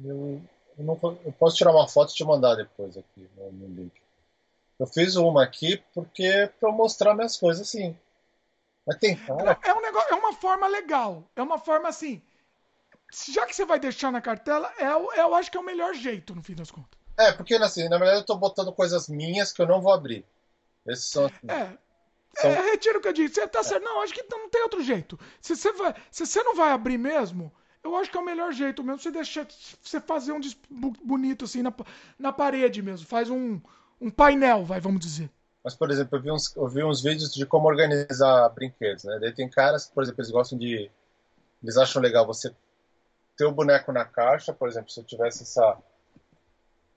Eu, 0.04 0.42
eu, 0.80 0.86
não, 0.86 1.00
eu, 1.26 1.32
posso 1.34 1.58
tirar 1.58 1.72
uma 1.72 1.88
foto 1.88 2.12
e 2.12 2.16
te 2.16 2.24
mandar 2.24 2.56
depois 2.56 2.98
aqui 2.98 3.30
no, 3.36 3.52
no 3.52 3.68
link. 3.68 3.92
Eu 4.80 4.88
fiz 4.88 5.18
uma 5.18 5.44
aqui 5.44 5.84
porque 5.94 6.50
para 6.60 6.70
eu 6.70 6.74
mostrar 6.74 7.14
minhas 7.14 7.36
coisas 7.36 7.68
assim. 7.68 7.96
Mas 8.88 8.98
tem 8.98 9.16
cara. 9.16 9.60
É 9.64 9.74
um 9.74 9.82
negócio, 9.82 10.14
é 10.14 10.16
uma 10.16 10.34
forma 10.34 10.68
legal. 10.68 11.24
É 11.36 11.42
uma 11.42 11.60
forma 11.60 11.90
assim. 11.90 12.22
já 13.28 13.46
que 13.46 13.56
você 13.56 13.66
vai 13.66 13.78
deixar 13.78 14.10
na 14.10 14.22
cartela, 14.22 14.72
é, 14.80 15.20
eu 15.22 15.36
acho 15.36 15.52
que 15.52 15.58
é 15.58 15.60
o 15.60 15.66
melhor 15.66 15.94
jeito, 15.94 16.34
no 16.34 16.42
fim 16.42 16.56
das 16.56 16.72
contas. 16.72 16.98
É, 17.18 17.34
porque 17.34 17.56
assim, 17.56 17.90
na 17.90 17.98
verdade 17.98 18.22
eu 18.22 18.26
tô 18.26 18.36
botando 18.36 18.72
coisas 18.72 19.10
minhas 19.10 19.52
que 19.52 19.62
eu 19.62 19.68
não 19.68 19.82
vou 19.82 19.92
abrir. 19.92 20.26
Esses 20.88 21.10
são. 21.10 21.26
Assim, 21.26 21.48
é. 21.50 21.78
São... 22.36 22.50
É, 22.50 22.72
retiro 22.72 23.00
o 23.00 23.02
que 23.02 23.10
eu 23.10 23.14
disse. 23.14 23.36
Você 23.36 23.48
tá 23.50 23.62
certo. 23.62 23.84
Não, 23.84 24.02
acho 24.02 24.14
que 24.14 24.24
não 24.30 24.50
tem 24.50 24.64
outro 24.64 24.82
jeito. 24.82 25.20
Se 25.42 25.58
você, 25.58 25.74
vai, 25.74 25.94
se 26.10 26.26
você 26.26 26.42
não 26.42 26.56
vai 26.56 26.72
abrir 26.72 26.98
mesmo, 26.98 27.52
eu 27.90 27.98
acho 27.98 28.12
que 28.12 28.18
é 28.18 28.22
o 28.22 28.26
melhor 28.26 28.52
jeito 28.52 28.84
mesmo. 28.84 29.00
Você 29.00 29.12
deixar. 29.12 29.48
Você 29.84 30.00
fazer 30.00 30.32
um 30.32 30.40
bonito 31.04 31.46
assim 31.46 31.62
na, 31.62 31.74
na 32.18 32.32
parede 32.32 32.82
mesmo. 32.82 33.06
Faz 33.06 33.30
um, 33.30 33.60
um 34.00 34.10
painel, 34.10 34.64
vai, 34.66 34.80
vamos 34.80 35.00
dizer. 35.00 35.30
Mas, 35.64 35.76
por 35.76 35.92
exemplo, 35.92 36.18
eu 36.18 36.22
vi, 36.22 36.32
uns, 36.32 36.56
eu 36.56 36.68
vi 36.68 36.84
uns 36.84 37.02
vídeos 37.02 37.34
de 37.34 37.46
como 37.46 37.68
organizar 37.68 38.48
brinquedos, 38.50 39.04
né? 39.04 39.20
Daí 39.20 39.34
tem 39.34 39.50
caras 39.50 39.88
por 39.88 40.04
exemplo, 40.04 40.22
eles 40.22 40.32
gostam 40.32 40.58
de. 40.58 40.90
Eles 41.62 41.78
acham 41.78 42.02
legal 42.02 42.26
você 42.26 42.54
ter 43.36 43.46
o 43.46 43.52
boneco 43.52 43.92
na 43.92 44.06
caixa, 44.06 44.54
por 44.54 44.68
exemplo, 44.68 44.90
se 44.90 45.00
eu 45.00 45.04
tivesse 45.04 45.44
essa. 45.44 45.78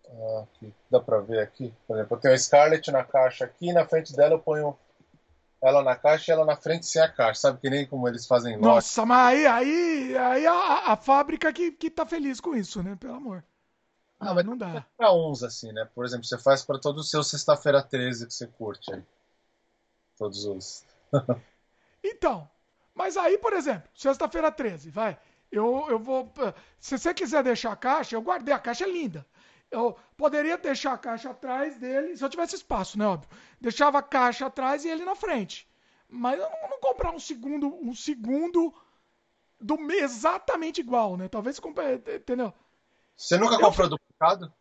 Ah, 0.09 0.45
aqui, 0.45 0.73
dá 0.91 1.01
pra 1.01 1.21
ver 1.21 1.41
aqui? 1.41 1.73
Por 1.87 1.97
exemplo, 1.97 2.17
eu 2.17 2.21
tenho 2.21 2.35
a 2.35 2.39
Scarlett 2.39 2.91
na 2.91 3.03
caixa 3.03 3.45
aqui, 3.45 3.71
e 3.71 3.73
na 3.73 3.87
frente 3.87 4.15
dela 4.15 4.35
eu 4.35 4.39
ponho 4.39 4.79
ela 5.63 5.83
na 5.83 5.95
caixa 5.95 6.31
e 6.31 6.35
ela 6.35 6.45
na 6.45 6.57
frente 6.57 6.87
sem 6.87 7.01
a 7.01 7.09
caixa, 7.09 7.43
sabe? 7.43 7.61
Que 7.61 7.71
nem 7.71 7.87
como 7.87 8.09
eles 8.09 8.27
fazem 8.27 8.57
loja. 8.57 8.75
Nossa, 8.75 9.07
mas 9.07 9.37
aí, 9.37 9.47
aí, 9.47 10.17
aí 10.17 10.47
a, 10.47 10.93
a 10.93 10.97
fábrica 10.97 11.53
que, 11.53 11.71
que 11.71 11.89
tá 11.89 12.05
feliz 12.05 12.41
com 12.41 12.55
isso, 12.57 12.83
né? 12.83 12.97
Pelo 12.97 13.15
amor. 13.15 13.45
Ah, 14.19 14.35
mas 14.35 14.45
não 14.45 14.57
dá. 14.57 14.77
É 14.77 14.85
pra 14.97 15.13
uns, 15.13 15.43
assim, 15.43 15.73
né? 15.73 15.89
Por 15.95 16.05
exemplo, 16.05 16.25
você 16.25 16.37
faz 16.37 16.65
para 16.65 16.81
todo 16.81 16.99
o 16.99 17.05
seu 17.05 17.23
Sexta-feira 17.23 17.83
13 17.83 18.27
que 18.27 18.35
você 18.35 18.47
curte 18.47 18.93
aí. 18.93 19.03
Todos 20.19 20.45
os. 20.45 20.85
então, 22.03 22.49
mas 22.95 23.17
aí, 23.17 23.39
por 23.39 23.53
exemplo, 23.53 23.89
Sexta-feira 23.95 24.51
13, 24.51 24.91
vai. 24.91 25.19
Eu, 25.51 25.87
eu 25.89 25.99
vou. 25.99 26.33
Se 26.81 26.99
você 26.99 27.15
quiser 27.15 27.43
deixar 27.45 27.73
a 27.73 27.77
caixa, 27.77 28.17
eu 28.17 28.23
guardei. 28.23 28.55
A 28.55 28.59
caixa 28.59 28.85
é 28.85 28.91
linda. 28.91 29.25
Eu 29.73 29.97
poderia 30.17 30.59
deixar 30.59 30.93
a 30.93 30.99
caixa 30.99 31.31
atrás 31.31 31.77
dele, 31.77 32.17
se 32.17 32.23
eu 32.23 32.29
tivesse 32.29 32.55
espaço, 32.55 32.99
né? 32.99 33.07
Óbvio. 33.07 33.29
Deixava 33.61 33.99
a 33.99 34.03
caixa 34.03 34.47
atrás 34.47 34.85
e 34.85 34.89
ele 34.89 35.05
na 35.05 35.17
frente. 35.17 35.69
Mas 36.09 36.39
eu 36.39 36.49
não, 36.49 36.71
não 36.71 36.81
comprar 36.81 37.11
um 37.11 37.19
segundo, 37.19 37.75
um 37.83 37.95
segundo 37.95 38.73
do 39.59 39.77
exatamente 39.93 40.81
igual, 40.81 41.17
né? 41.17 41.29
Talvez 41.29 41.59
compre, 41.59 41.95
entendeu? 41.95 42.53
Você 43.17 43.39
nunca 43.39 43.59
comprou 43.59 43.87
eu... 43.87 43.91
duplicado? 43.91 44.53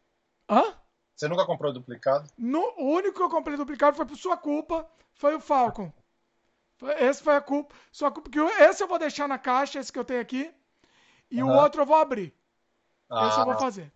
Hã? 0.50 0.76
Você 1.16 1.28
nunca 1.28 1.46
comprou 1.46 1.74
duplicado? 1.74 2.30
No, 2.38 2.74
o 2.78 2.96
único 2.96 3.18
que 3.18 3.22
eu 3.22 3.30
comprei 3.30 3.58
duplicado 3.58 3.98
foi 3.98 4.06
por 4.06 4.16
sua 4.16 4.38
culpa, 4.38 4.90
foi 5.14 5.36
o 5.36 5.42
Falcon. 5.42 5.92
Esse 7.00 7.22
foi 7.22 7.36
a 7.36 7.42
culpa. 7.42 7.76
Sua 7.92 8.12
culpa, 8.12 8.30
porque 8.30 8.40
esse 8.64 8.82
eu 8.82 8.88
vou 8.88 8.98
deixar 8.98 9.28
na 9.28 9.38
caixa, 9.38 9.80
esse 9.80 9.92
que 9.92 10.00
eu 10.00 10.06
tenho 10.06 10.22
aqui. 10.22 10.52
E 11.30 11.44
uhum. 11.44 11.50
o 11.50 11.54
outro 11.54 11.82
eu 11.82 11.86
vou 11.86 11.96
abrir. 11.96 12.34
Ah. 13.10 13.28
Esse 13.28 13.40
eu 13.40 13.46
vou 13.46 13.58
fazer. 13.58 13.92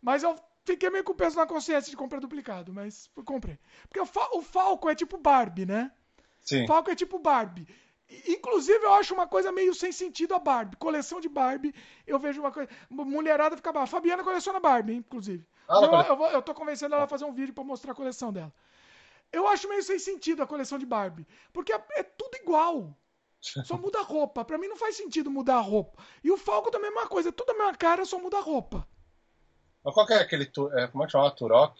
Mas 0.00 0.22
eu 0.22 0.36
fiquei 0.64 0.90
meio 0.90 1.04
com 1.04 1.14
peso 1.14 1.36
na 1.36 1.46
consciência 1.46 1.90
de 1.90 1.96
comprar 1.96 2.20
duplicado, 2.20 2.72
mas 2.72 3.10
comprei. 3.24 3.58
Porque 3.88 4.00
o, 4.00 4.06
Fa 4.06 4.28
o 4.32 4.42
Falcon 4.42 4.90
é 4.90 4.94
tipo 4.94 5.18
Barbie, 5.18 5.66
né? 5.66 5.92
Sim. 6.40 6.64
O 6.64 6.66
Falcon 6.66 6.90
é 6.90 6.96
tipo 6.96 7.18
Barbie. 7.18 7.66
Inclusive, 8.26 8.84
eu 8.84 8.92
acho 8.94 9.14
uma 9.14 9.26
coisa 9.26 9.52
meio 9.52 9.72
sem 9.72 9.92
sentido 9.92 10.34
a 10.34 10.38
Barbie. 10.38 10.76
Coleção 10.76 11.20
de 11.20 11.28
Barbie, 11.28 11.72
eu 12.06 12.18
vejo 12.18 12.40
uma 12.40 12.50
coisa. 12.50 12.68
Mulherada 12.88 13.56
fica. 13.56 13.70
A 13.78 13.86
Fabiana 13.86 14.24
coleciona 14.24 14.58
Barbie, 14.58 14.94
inclusive. 14.94 15.46
Ah, 15.68 15.80
eu, 15.80 15.92
eu, 16.08 16.16
vou, 16.16 16.26
eu 16.28 16.42
tô 16.42 16.52
convencendo 16.52 16.94
ela 16.94 17.04
a 17.04 17.08
fazer 17.08 17.24
um 17.24 17.32
vídeo 17.32 17.54
para 17.54 17.62
mostrar 17.62 17.92
a 17.92 17.94
coleção 17.94 18.32
dela. 18.32 18.52
Eu 19.32 19.46
acho 19.46 19.68
meio 19.68 19.82
sem 19.82 19.98
sentido 19.98 20.42
a 20.42 20.46
coleção 20.46 20.76
de 20.76 20.84
Barbie. 20.84 21.26
Porque 21.52 21.72
é, 21.72 21.80
é 21.92 22.02
tudo 22.02 22.34
igual. 22.36 22.96
Só 23.64 23.78
muda 23.78 24.00
a 24.00 24.02
roupa. 24.02 24.44
Pra 24.44 24.58
mim 24.58 24.66
não 24.66 24.76
faz 24.76 24.96
sentido 24.96 25.30
mudar 25.30 25.56
a 25.58 25.60
roupa. 25.60 26.02
E 26.24 26.32
o 26.32 26.36
Falcon 26.36 26.70
também 26.70 26.88
é 26.88 26.92
a 26.92 26.94
mesma 26.96 27.08
coisa. 27.08 27.28
É 27.28 27.32
tudo 27.32 27.50
a 27.50 27.54
mesma 27.54 27.74
cara, 27.76 28.04
só 28.04 28.18
muda 28.18 28.38
a 28.38 28.42
roupa. 28.42 28.86
Mas 29.84 29.94
qual 29.94 30.06
que 30.06 30.12
é 30.12 30.18
aquele. 30.18 30.44
É, 30.44 30.86
como 30.88 31.02
é 31.02 31.06
que 31.06 31.12
chama? 31.12 31.30
Turok? 31.30 31.74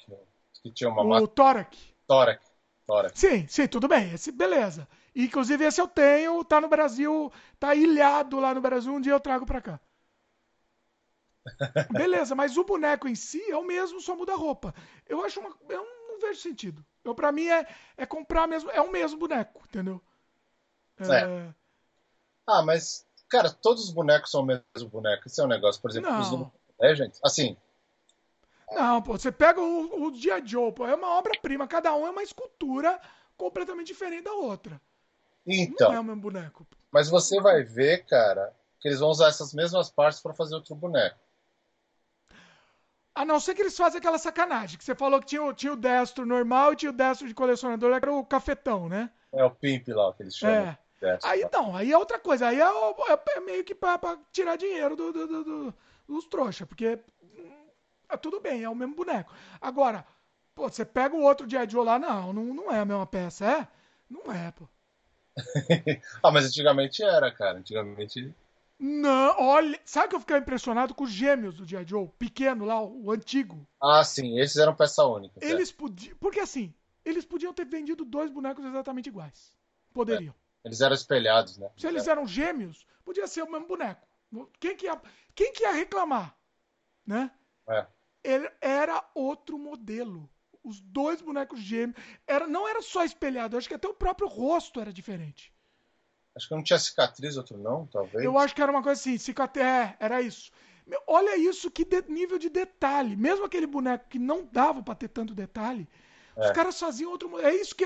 Que 0.62 0.70
tinha 0.70 0.90
uma. 0.90 1.20
O 1.20 1.28
Torak. 1.28 1.76
Torak. 2.06 2.42
Torak. 2.86 3.18
Sim, 3.18 3.46
sim, 3.48 3.66
tudo 3.66 3.88
bem. 3.88 4.12
Esse, 4.12 4.32
beleza. 4.32 4.88
Inclusive, 5.14 5.64
esse 5.64 5.80
eu 5.80 5.88
tenho, 5.88 6.42
tá 6.44 6.60
no 6.60 6.68
Brasil, 6.68 7.32
tá 7.58 7.74
ilhado 7.74 8.38
lá 8.38 8.54
no 8.54 8.60
Brasil, 8.60 8.92
um 8.92 9.00
dia 9.00 9.12
eu 9.12 9.20
trago 9.20 9.44
pra 9.44 9.60
cá. 9.60 9.80
Beleza, 11.90 12.34
mas 12.34 12.56
o 12.56 12.64
boneco 12.64 13.08
em 13.08 13.14
si 13.14 13.42
é 13.50 13.56
o 13.56 13.66
mesmo, 13.66 14.00
só 14.00 14.14
muda 14.14 14.32
a 14.32 14.36
roupa. 14.36 14.74
Eu 15.08 15.24
acho 15.24 15.40
uma. 15.40 15.56
Eu 15.68 15.84
não 16.08 16.20
vejo 16.20 16.40
sentido. 16.40 16.84
Eu, 17.02 17.14
pra 17.14 17.32
mim 17.32 17.46
é, 17.46 17.66
é 17.96 18.06
comprar 18.06 18.46
mesmo. 18.46 18.70
É 18.70 18.80
o 18.80 18.90
mesmo 18.90 19.18
boneco, 19.18 19.62
entendeu? 19.66 20.00
É... 20.98 21.04
é. 21.04 21.54
Ah, 22.46 22.62
mas, 22.62 23.06
cara, 23.28 23.50
todos 23.50 23.84
os 23.84 23.90
bonecos 23.90 24.30
são 24.30 24.42
o 24.42 24.46
mesmo 24.46 24.88
boneco. 24.90 25.26
Esse 25.26 25.40
é 25.40 25.44
um 25.44 25.48
negócio, 25.48 25.80
por 25.80 25.90
exemplo, 25.90 26.10
não. 26.10 26.20
os 26.20 26.50
é, 26.80 26.94
gente? 26.94 27.18
Assim. 27.22 27.56
Não, 28.72 29.02
pô, 29.02 29.18
você 29.18 29.32
pega 29.32 29.60
o, 29.60 30.06
o 30.06 30.12
Dia 30.12 30.44
Joe, 30.44 30.72
pô, 30.72 30.86
é 30.86 30.94
uma 30.94 31.18
obra-prima. 31.18 31.66
Cada 31.66 31.94
um 31.94 32.06
é 32.06 32.10
uma 32.10 32.22
escultura 32.22 33.00
completamente 33.36 33.88
diferente 33.88 34.24
da 34.24 34.32
outra. 34.32 34.80
Então. 35.46 35.88
Não 35.88 35.96
é 35.96 36.00
o 36.00 36.04
mesmo 36.04 36.20
boneco. 36.20 36.66
Mas 36.90 37.08
você 37.08 37.40
vai 37.40 37.62
ver, 37.62 38.04
cara, 38.06 38.54
que 38.80 38.88
eles 38.88 39.00
vão 39.00 39.10
usar 39.10 39.28
essas 39.28 39.52
mesmas 39.52 39.90
partes 39.90 40.20
para 40.20 40.34
fazer 40.34 40.54
outro 40.54 40.74
boneco. 40.74 41.18
A 43.14 43.24
não 43.24 43.40
ser 43.40 43.54
que 43.54 43.62
eles 43.62 43.76
fazem 43.76 43.98
aquela 43.98 44.18
sacanagem, 44.18 44.78
que 44.78 44.84
você 44.84 44.94
falou 44.94 45.20
que 45.20 45.26
tinha, 45.26 45.42
o, 45.42 45.52
tinha 45.52 45.72
o 45.72 45.76
destro 45.76 46.24
normal 46.24 46.72
e 46.72 46.76
tinha 46.76 46.90
o 46.90 46.94
destro 46.94 47.26
de 47.26 47.34
colecionador, 47.34 47.92
era 47.92 48.12
o 48.12 48.24
cafetão, 48.24 48.88
né? 48.88 49.10
É 49.32 49.44
o 49.44 49.50
pimp 49.50 49.88
lá, 49.88 50.12
que 50.14 50.22
eles 50.22 50.36
chamam. 50.36 50.76
É. 51.02 51.18
aí 51.24 51.48
não, 51.52 51.76
aí 51.76 51.90
é 51.90 51.98
outra 51.98 52.18
coisa, 52.18 52.46
aí 52.48 52.60
é, 52.60 52.64
é, 52.64 53.40
meio 53.40 53.64
que 53.64 53.74
pra, 53.74 53.98
pra, 53.98 54.16
tirar 54.32 54.56
dinheiro 54.56 54.94
do, 54.94 55.12
do, 55.12 55.26
do, 55.26 55.44
do 55.44 55.74
dos 56.10 56.26
trouxas, 56.26 56.66
porque 56.66 56.98
tudo 58.16 58.40
bem, 58.40 58.62
é 58.62 58.68
o 58.68 58.74
mesmo 58.74 58.94
boneco. 58.94 59.32
Agora, 59.60 60.04
pô, 60.54 60.68
você 60.68 60.84
pega 60.84 61.14
o 61.14 61.22
outro 61.22 61.46
de 61.46 61.56
Joe 61.68 61.84
lá, 61.84 61.98
não, 61.98 62.32
não, 62.32 62.44
não 62.54 62.72
é 62.72 62.80
a 62.80 62.84
mesma 62.84 63.06
peça, 63.06 63.44
é? 63.46 63.68
Não 64.08 64.32
é, 64.32 64.50
pô. 64.50 64.68
ah, 66.22 66.30
mas 66.30 66.46
antigamente 66.46 67.02
era, 67.02 67.30
cara. 67.30 67.58
Antigamente. 67.58 68.34
Não, 68.78 69.38
olha, 69.38 69.78
sabe 69.84 70.08
que 70.08 70.16
eu 70.16 70.20
fiquei 70.20 70.38
impressionado 70.38 70.94
com 70.94 71.04
os 71.04 71.10
gêmeos 71.10 71.54
do 71.54 71.66
G.I. 71.66 71.86
Joe, 71.86 72.08
pequeno 72.18 72.64
lá, 72.64 72.82
o 72.82 73.10
antigo. 73.10 73.66
Ah, 73.80 74.02
sim, 74.02 74.38
esses 74.38 74.56
eram 74.56 74.74
peça 74.74 75.04
única. 75.04 75.38
Eles 75.42 75.70
podiam. 75.70 76.16
Porque 76.18 76.40
assim, 76.40 76.74
eles 77.04 77.24
podiam 77.24 77.52
ter 77.52 77.66
vendido 77.66 78.04
dois 78.04 78.30
bonecos 78.30 78.64
exatamente 78.64 79.08
iguais. 79.08 79.54
Poderiam. 79.92 80.34
É, 80.64 80.68
eles 80.68 80.80
eram 80.80 80.94
espelhados, 80.94 81.58
né? 81.58 81.70
Se 81.76 81.86
eles 81.86 82.06
eram 82.06 82.26
gêmeos, 82.26 82.86
podia 83.04 83.26
ser 83.26 83.42
o 83.42 83.50
mesmo 83.50 83.66
boneco. 83.66 84.06
Quem 84.58 84.76
que 84.76 84.86
ia, 84.86 85.00
quem 85.34 85.52
que 85.52 85.62
ia 85.62 85.72
reclamar? 85.72 86.36
Né? 87.06 87.30
É. 87.68 87.86
Ele 88.22 88.50
era 88.60 89.02
outro 89.14 89.58
modelo 89.58 90.28
os 90.62 90.80
dois 90.80 91.20
bonecos 91.20 91.60
gêmeos. 91.60 91.96
Era, 92.26 92.46
não 92.46 92.68
era 92.68 92.82
só 92.82 93.04
espelhado, 93.04 93.56
acho 93.56 93.68
que 93.68 93.74
até 93.74 93.88
o 93.88 93.94
próprio 93.94 94.28
rosto 94.28 94.80
era 94.80 94.92
diferente. 94.92 95.52
Acho 96.34 96.48
que 96.48 96.54
não 96.54 96.62
tinha 96.62 96.78
cicatriz, 96.78 97.36
outro 97.36 97.58
não, 97.58 97.86
talvez. 97.86 98.24
Eu 98.24 98.38
acho 98.38 98.54
que 98.54 98.62
era 98.62 98.70
uma 98.70 98.82
coisa 98.82 99.00
assim, 99.00 99.18
cicatriz. 99.18 99.66
É, 99.66 99.96
era 99.98 100.22
isso. 100.22 100.50
Olha 101.06 101.36
isso, 101.36 101.70
que 101.70 101.84
de, 101.84 102.02
nível 102.08 102.38
de 102.38 102.48
detalhe. 102.48 103.16
Mesmo 103.16 103.44
aquele 103.44 103.66
boneco 103.66 104.08
que 104.08 104.18
não 104.18 104.48
dava 104.50 104.82
para 104.82 104.94
ter 104.94 105.08
tanto 105.08 105.34
detalhe, 105.34 105.88
é. 106.36 106.44
os 106.44 106.50
caras 106.52 106.78
faziam 106.78 107.10
outro. 107.10 107.38
É 107.40 107.54
isso 107.54 107.74
que. 107.74 107.84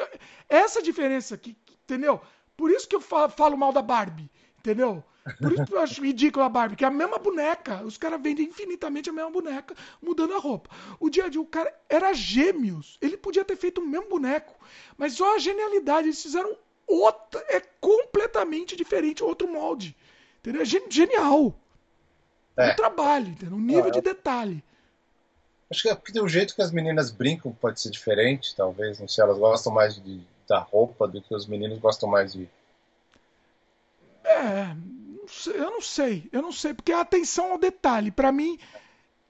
Essa 0.49 0.83
diferença 0.83 1.35
aqui, 1.35 1.57
entendeu? 1.85 2.21
Por 2.57 2.71
isso 2.71 2.87
que 2.87 2.95
eu 2.95 3.01
falo, 3.01 3.31
falo 3.31 3.57
mal 3.57 3.73
da 3.73 3.83
Barbie, 3.83 4.31
entendeu? 4.65 5.05
Por 5.39 5.53
isso 5.53 5.65
que 5.65 5.75
eu 5.75 5.81
acho 5.81 6.03
ridículo 6.03 6.45
a 6.45 6.49
Barbie, 6.49 6.77
que 6.77 6.85
é 6.85 6.89
a 6.89 6.91
mesma 6.91 7.19
boneca. 7.19 7.83
Os 7.83 7.97
caras 7.97 8.21
vendem 8.21 8.47
infinitamente 8.47 9.09
a 9.09 9.13
mesma 9.13 9.31
boneca, 9.31 9.75
mudando 10.03 10.35
a 10.35 10.39
roupa. 10.39 10.71
O 10.99 11.09
dia 11.09 11.27
a 11.27 11.29
dia, 11.29 11.41
o 11.41 11.47
cara 11.47 11.73
era 11.89 12.13
gêmeos. 12.13 12.99
Ele 13.01 13.17
podia 13.17 13.45
ter 13.45 13.57
feito 13.57 13.81
o 13.81 13.87
mesmo 13.87 14.09
boneco. 14.09 14.55
Mas 14.97 15.15
só 15.15 15.37
a 15.37 15.39
genialidade, 15.39 16.09
eles 16.09 16.23
fizeram 16.23 16.57
outra. 16.87 17.43
É 17.49 17.61
completamente 17.81 18.77
diferente, 18.77 19.25
outro 19.25 19.49
molde. 19.51 19.97
Entendeu? 20.41 20.63
É 20.63 20.65
genial. 20.65 21.55
É. 22.57 22.73
O 22.73 22.77
trabalho, 22.77 23.29
entendeu? 23.29 23.57
O 23.57 23.61
nível 23.61 23.91
de 23.91 24.01
detalhe. 24.01 24.63
Acho 25.71 25.83
que 25.83 25.89
é 25.89 25.95
porque 25.95 26.21
o 26.21 26.29
jeito 26.29 26.55
que 26.55 26.63
as 26.63 26.71
meninas 26.71 27.11
brincam 27.11 27.51
pode 27.53 27.81
ser 27.81 27.91
diferente, 27.91 28.55
talvez. 28.55 29.01
Não 29.01 29.09
sei, 29.09 29.25
elas 29.25 29.39
gostam 29.39 29.73
mais 29.73 29.97
de, 29.97 30.21
da 30.47 30.59
roupa 30.59 31.09
do 31.09 31.21
que 31.21 31.35
os 31.35 31.47
meninos 31.47 31.79
gostam 31.79 32.09
mais 32.09 32.33
de. 32.35 32.49
É, 34.35 34.77
eu 35.55 35.71
não 35.71 35.81
sei, 35.81 36.29
eu 36.33 36.43
não 36.43 36.53
sei, 36.53 36.75
porque 36.75 36.93
a 36.93 37.01
atenção 37.01 37.53
ao 37.53 37.59
detalhe, 37.59 38.11
para 38.11 38.33
mim, 38.33 38.59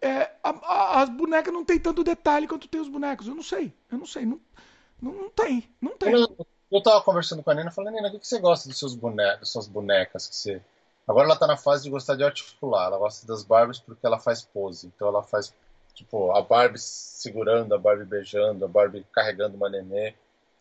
é, 0.00 0.30
as 0.42 1.08
bonecas 1.08 1.52
não 1.52 1.64
tem 1.64 1.78
tanto 1.78 2.02
detalhe 2.02 2.48
quanto 2.48 2.68
tem 2.68 2.80
os 2.80 2.88
bonecos. 2.88 3.26
Eu 3.26 3.34
não 3.34 3.42
sei, 3.42 3.72
eu 3.90 3.98
não 3.98 4.06
sei, 4.06 4.24
não, 4.24 4.40
não, 5.00 5.12
não 5.12 5.30
tem, 5.30 5.68
não 5.80 5.96
tem. 5.96 6.12
Eu, 6.12 6.46
eu 6.70 6.82
tava 6.82 7.02
conversando 7.02 7.42
com 7.42 7.50
a 7.50 7.54
Nina, 7.54 7.70
falando, 7.70 7.94
Nina, 7.94 8.08
o 8.08 8.10
que, 8.10 8.18
que 8.18 8.26
você 8.26 8.38
gosta 8.38 8.68
dos 8.68 8.78
seus 8.78 8.94
bonecos, 8.94 9.50
suas 9.50 9.68
bonecas 9.68 10.26
que 10.26 10.36
você... 10.36 10.62
Agora 11.06 11.26
ela 11.26 11.36
tá 11.36 11.46
na 11.46 11.56
fase 11.56 11.84
de 11.84 11.90
gostar 11.90 12.16
de 12.16 12.24
articular, 12.24 12.86
ela 12.86 12.98
gosta 12.98 13.26
das 13.26 13.44
Barbies 13.44 13.78
porque 13.78 14.06
ela 14.06 14.18
faz 14.18 14.42
pose, 14.42 14.86
então 14.86 15.06
ela 15.06 15.22
faz, 15.22 15.54
tipo, 15.92 16.32
a 16.32 16.40
Barbie 16.40 16.78
segurando, 16.78 17.74
a 17.74 17.78
Barbie 17.78 18.06
beijando, 18.06 18.64
a 18.64 18.68
Barbie 18.68 19.06
carregando 19.12 19.54
uma 19.54 19.68
nenê. 19.68 20.14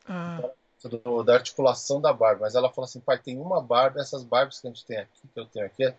Ah. 0.06 0.36
Então, 0.38 0.52
do, 0.90 1.24
da 1.24 1.36
articulação 1.36 2.02
da 2.02 2.14
Barbie, 2.14 2.42
mas 2.42 2.56
ela 2.56 2.70
falou 2.70 2.86
assim, 2.86 3.00
pai, 3.00 3.18
tem 3.18 3.38
uma 3.38 3.62
Barbie, 3.62 4.00
essas 4.00 4.24
Barbies 4.24 4.60
que 4.60 4.68
a 4.68 4.70
gente 4.70 4.86
tem 4.86 4.98
aqui, 4.98 5.28
que 5.34 5.40
eu 5.40 5.46
tenho 5.46 5.66
aqui, 5.66 5.94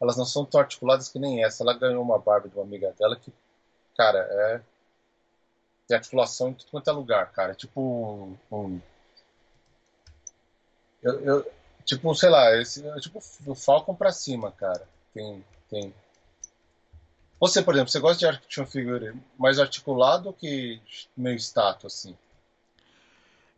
elas 0.00 0.16
não 0.16 0.24
são 0.24 0.44
tão 0.44 0.60
articuladas 0.60 1.08
que 1.08 1.18
nem 1.18 1.44
essa. 1.44 1.62
Ela 1.62 1.78
ganhou 1.78 2.02
uma 2.02 2.18
Barbie 2.18 2.48
de 2.48 2.56
uma 2.56 2.64
amiga 2.64 2.92
dela 2.98 3.16
que, 3.16 3.32
cara, 3.96 4.18
é. 4.18 4.60
Articulação 5.94 6.48
em 6.48 6.54
tudo 6.54 6.70
quanto 6.70 6.88
é 6.88 6.92
lugar, 6.92 7.30
cara. 7.32 7.52
É 7.52 7.54
tipo 7.54 8.36
um... 8.50 8.80
Eu, 11.02 11.20
eu, 11.20 11.52
tipo, 11.84 12.14
sei 12.14 12.30
lá, 12.30 12.56
esse, 12.56 12.86
é 12.86 13.00
tipo 13.00 13.22
o 13.46 13.54
Falcon 13.54 13.94
pra 13.94 14.10
cima, 14.10 14.50
cara. 14.50 14.88
Tem. 15.12 15.44
tem... 15.68 15.94
Você, 17.38 17.62
por 17.62 17.74
exemplo, 17.74 17.90
você 17.90 18.00
gosta 18.00 18.18
de 18.18 18.26
action 18.26 18.64
figure 18.64 19.14
mais 19.38 19.58
articulado 19.58 20.28
ou 20.28 20.32
que 20.32 20.80
meio 21.14 21.36
estátua, 21.36 21.88
assim? 21.88 22.16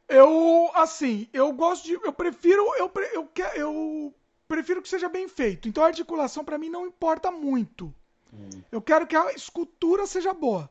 Eu, 0.09 0.71
assim, 0.75 1.29
eu 1.33 1.53
gosto 1.53 1.85
de. 1.85 1.95
Eu 1.95 2.13
prefiro. 2.13 2.63
Eu, 2.77 2.93
eu, 3.13 3.13
eu, 3.13 3.31
eu 3.55 4.15
prefiro 4.47 4.81
que 4.81 4.89
seja 4.89 5.09
bem 5.09 5.29
feito. 5.29 5.69
Então 5.69 5.83
a 5.83 5.89
articulação 5.89 6.45
para 6.45 6.59
mim 6.59 6.69
não 6.69 6.87
importa 6.87 7.31
muito. 7.31 7.95
Hum. 8.33 8.63
Eu 8.71 8.81
quero 8.81 9.07
que 9.07 9.17
a 9.17 9.33
escultura 9.33 10.07
seja 10.07 10.33
boa. 10.33 10.71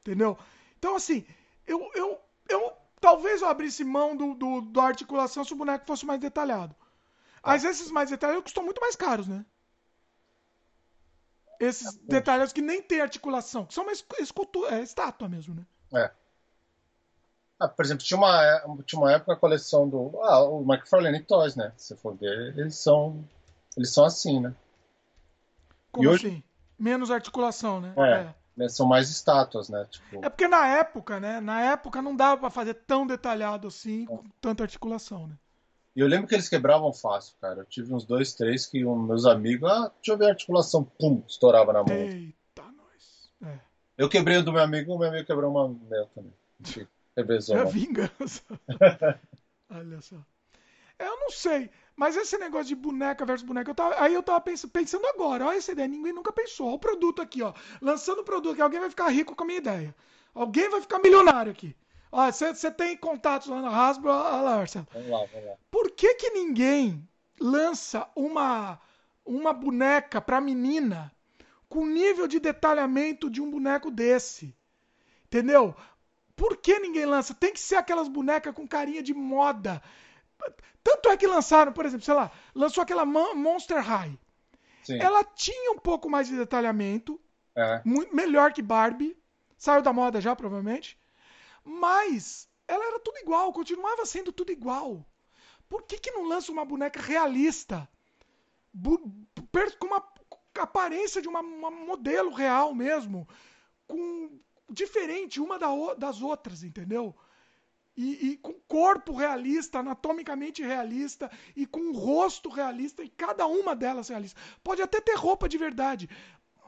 Entendeu? 0.00 0.36
Então, 0.78 0.96
assim, 0.96 1.26
eu, 1.66 1.90
eu, 1.94 2.18
eu 2.48 2.72
talvez 3.00 3.42
eu 3.42 3.48
abrisse 3.48 3.84
mão 3.84 4.16
do, 4.16 4.34
do, 4.34 4.60
da 4.60 4.84
articulação 4.84 5.44
se 5.44 5.52
o 5.52 5.56
boneco 5.56 5.86
fosse 5.86 6.04
mais 6.04 6.20
detalhado. 6.20 6.74
Mas 7.42 7.64
esses 7.64 7.90
mais 7.90 8.10
detalhados 8.10 8.44
custam 8.44 8.64
muito 8.64 8.80
mais 8.80 8.94
caros, 8.94 9.26
né? 9.26 9.44
Esses 11.58 11.94
é 11.94 11.98
detalhes 12.04 12.52
que 12.52 12.62
nem 12.62 12.82
tem 12.82 13.00
articulação, 13.00 13.66
que 13.66 13.74
são 13.74 13.84
uma 13.84 13.92
escultura, 14.18 14.76
é 14.76 14.82
estátua 14.82 15.28
mesmo, 15.28 15.54
né? 15.54 15.66
É. 15.94 16.10
Ah, 17.60 17.68
por 17.68 17.84
exemplo, 17.84 18.02
tinha 18.02 18.16
uma, 18.16 18.42
é, 18.42 18.64
tinha 18.86 18.98
uma 18.98 19.12
época 19.12 19.34
a 19.34 19.36
coleção 19.36 19.86
do. 19.86 20.18
Ah, 20.22 20.42
o 20.42 20.62
McFarlane 20.62 21.22
Toys, 21.22 21.54
né? 21.54 21.72
Se 21.76 21.94
for 21.94 22.16
ver, 22.16 22.58
eles 22.58 22.76
são. 22.76 23.22
Eles 23.76 23.92
são 23.92 24.06
assim, 24.06 24.40
né? 24.40 24.54
Como 25.92 26.08
hoje... 26.08 26.26
assim? 26.26 26.42
Menos 26.78 27.10
articulação, 27.10 27.78
né? 27.78 27.92
É, 27.98 28.12
é. 28.12 28.34
Né, 28.56 28.68
são 28.70 28.86
mais 28.86 29.10
estátuas, 29.10 29.68
né? 29.68 29.86
Tipo... 29.90 30.24
É 30.24 30.30
porque 30.30 30.48
na 30.48 30.66
época, 30.66 31.20
né? 31.20 31.38
Na 31.38 31.60
época 31.60 32.00
não 32.00 32.16
dava 32.16 32.40
para 32.40 32.50
fazer 32.50 32.72
tão 32.72 33.06
detalhado 33.06 33.68
assim, 33.68 34.06
com 34.06 34.24
tanta 34.40 34.62
articulação, 34.62 35.26
né? 35.26 35.36
E 35.94 36.00
eu 36.00 36.06
lembro 36.06 36.26
que 36.26 36.34
eles 36.34 36.48
quebravam 36.48 36.92
fácil, 36.94 37.34
cara. 37.40 37.60
Eu 37.60 37.66
tive 37.66 37.92
uns 37.92 38.06
dois, 38.06 38.32
três 38.32 38.64
que 38.64 38.86
um, 38.86 38.96
meus 38.96 39.26
amigos, 39.26 39.70
ah, 39.70 39.92
deixa 39.96 40.12
eu 40.12 40.16
ver 40.16 40.26
a 40.26 40.30
articulação, 40.30 40.84
pum, 40.98 41.22
estourava 41.28 41.74
na 41.74 41.82
mão. 41.82 41.96
Eita, 41.96 42.62
nós. 42.62 43.30
É. 43.44 43.58
Eu 43.98 44.08
quebrei 44.08 44.38
o 44.38 44.42
do 44.42 44.52
meu 44.52 44.62
amigo, 44.62 44.94
o 44.94 44.98
meu 44.98 45.08
amigo 45.08 45.26
quebrou 45.26 45.50
uma 45.50 45.68
meu 45.68 46.06
também. 46.06 46.32
É 47.58 47.64
vingança. 47.64 48.42
Olha 49.70 50.00
só. 50.00 50.16
Eu 50.98 51.18
não 51.20 51.30
sei. 51.30 51.70
Mas 51.96 52.16
esse 52.16 52.36
negócio 52.38 52.68
de 52.68 52.74
boneca 52.74 53.24
versus 53.24 53.46
boneca, 53.46 53.70
eu 53.70 53.74
tava, 53.74 54.02
aí 54.02 54.14
eu 54.14 54.22
tava 54.22 54.40
pensando, 54.40 54.70
pensando 54.70 55.06
agora. 55.06 55.46
Olha 55.46 55.56
essa 55.56 55.72
ideia, 55.72 55.88
ninguém 55.88 56.12
nunca 56.12 56.32
pensou. 56.32 56.66
Olha 56.66 56.76
o 56.76 56.78
produto 56.78 57.22
aqui, 57.22 57.42
ó. 57.42 57.52
Lançando 57.80 58.20
o 58.20 58.24
produto 58.24 58.56
que 58.56 58.62
alguém 58.62 58.80
vai 58.80 58.90
ficar 58.90 59.08
rico 59.08 59.34
com 59.34 59.44
a 59.44 59.46
minha 59.46 59.58
ideia. 59.58 59.94
Alguém 60.34 60.68
vai 60.68 60.80
ficar 60.80 60.98
milionário 60.98 61.52
aqui. 61.52 61.74
Você 62.12 62.70
tem 62.70 62.96
contatos 62.96 63.48
lá 63.48 63.62
na 63.62 63.68
Hasbro, 63.68 64.10
olha 64.10 64.42
lá, 64.42 64.56
Marcelo. 64.56 64.86
Vamos 64.92 65.10
lá, 65.10 65.26
vamos 65.26 65.46
lá. 65.48 65.56
Por 65.70 65.90
que, 65.90 66.14
que 66.14 66.30
ninguém 66.30 67.08
lança 67.40 68.08
uma, 68.16 68.80
uma 69.24 69.52
boneca 69.52 70.20
pra 70.20 70.40
menina 70.40 71.12
com 71.68 71.86
nível 71.86 72.26
de 72.26 72.40
detalhamento 72.40 73.30
de 73.30 73.40
um 73.40 73.50
boneco 73.50 73.90
desse? 73.90 74.56
Entendeu? 75.26 75.74
Por 76.40 76.56
que 76.56 76.78
ninguém 76.78 77.04
lança? 77.04 77.34
Tem 77.34 77.52
que 77.52 77.60
ser 77.60 77.76
aquelas 77.76 78.08
bonecas 78.08 78.54
com 78.54 78.66
carinha 78.66 79.02
de 79.02 79.12
moda. 79.12 79.82
Tanto 80.82 81.10
é 81.10 81.16
que 81.18 81.26
lançaram, 81.26 81.70
por 81.70 81.84
exemplo, 81.84 82.02
sei 82.02 82.14
lá, 82.14 82.30
lançou 82.54 82.82
aquela 82.82 83.04
Monster 83.04 83.82
High. 83.82 84.18
Sim. 84.82 84.98
Ela 84.98 85.22
tinha 85.22 85.70
um 85.72 85.78
pouco 85.78 86.08
mais 86.08 86.28
de 86.28 86.36
detalhamento, 86.38 87.20
é. 87.54 87.82
muito 87.84 88.16
melhor 88.16 88.54
que 88.54 88.62
Barbie. 88.62 89.14
Saiu 89.58 89.82
da 89.82 89.92
moda 89.92 90.18
já, 90.18 90.34
provavelmente. 90.34 90.98
Mas 91.62 92.48
ela 92.66 92.86
era 92.86 93.00
tudo 93.00 93.18
igual, 93.18 93.52
continuava 93.52 94.06
sendo 94.06 94.32
tudo 94.32 94.50
igual. 94.50 95.04
Por 95.68 95.82
que, 95.82 95.98
que 95.98 96.10
não 96.10 96.26
lança 96.26 96.50
uma 96.50 96.64
boneca 96.64 97.02
realista? 97.02 97.86
com 99.78 99.86
uma 99.86 100.02
aparência 100.58 101.20
de 101.20 101.28
uma, 101.28 101.40
uma 101.40 101.70
modelo 101.70 102.32
real 102.32 102.74
mesmo. 102.74 103.28
Com 103.86 104.40
diferente 104.70 105.40
uma 105.40 105.58
das 105.96 106.22
outras, 106.22 106.62
entendeu? 106.62 107.14
E, 107.96 108.30
e, 108.30 108.36
com 108.38 108.54
corpo 108.66 109.14
realista, 109.14 109.80
anatomicamente 109.80 110.62
realista, 110.62 111.30
e 111.54 111.66
com 111.66 111.92
rosto 111.92 112.48
realista, 112.48 113.02
e 113.02 113.08
cada 113.08 113.46
uma 113.46 113.74
delas 113.74 114.08
realista. 114.08 114.40
Pode 114.62 114.80
até 114.80 115.00
ter 115.00 115.16
roupa 115.16 115.48
de 115.48 115.58
verdade, 115.58 116.08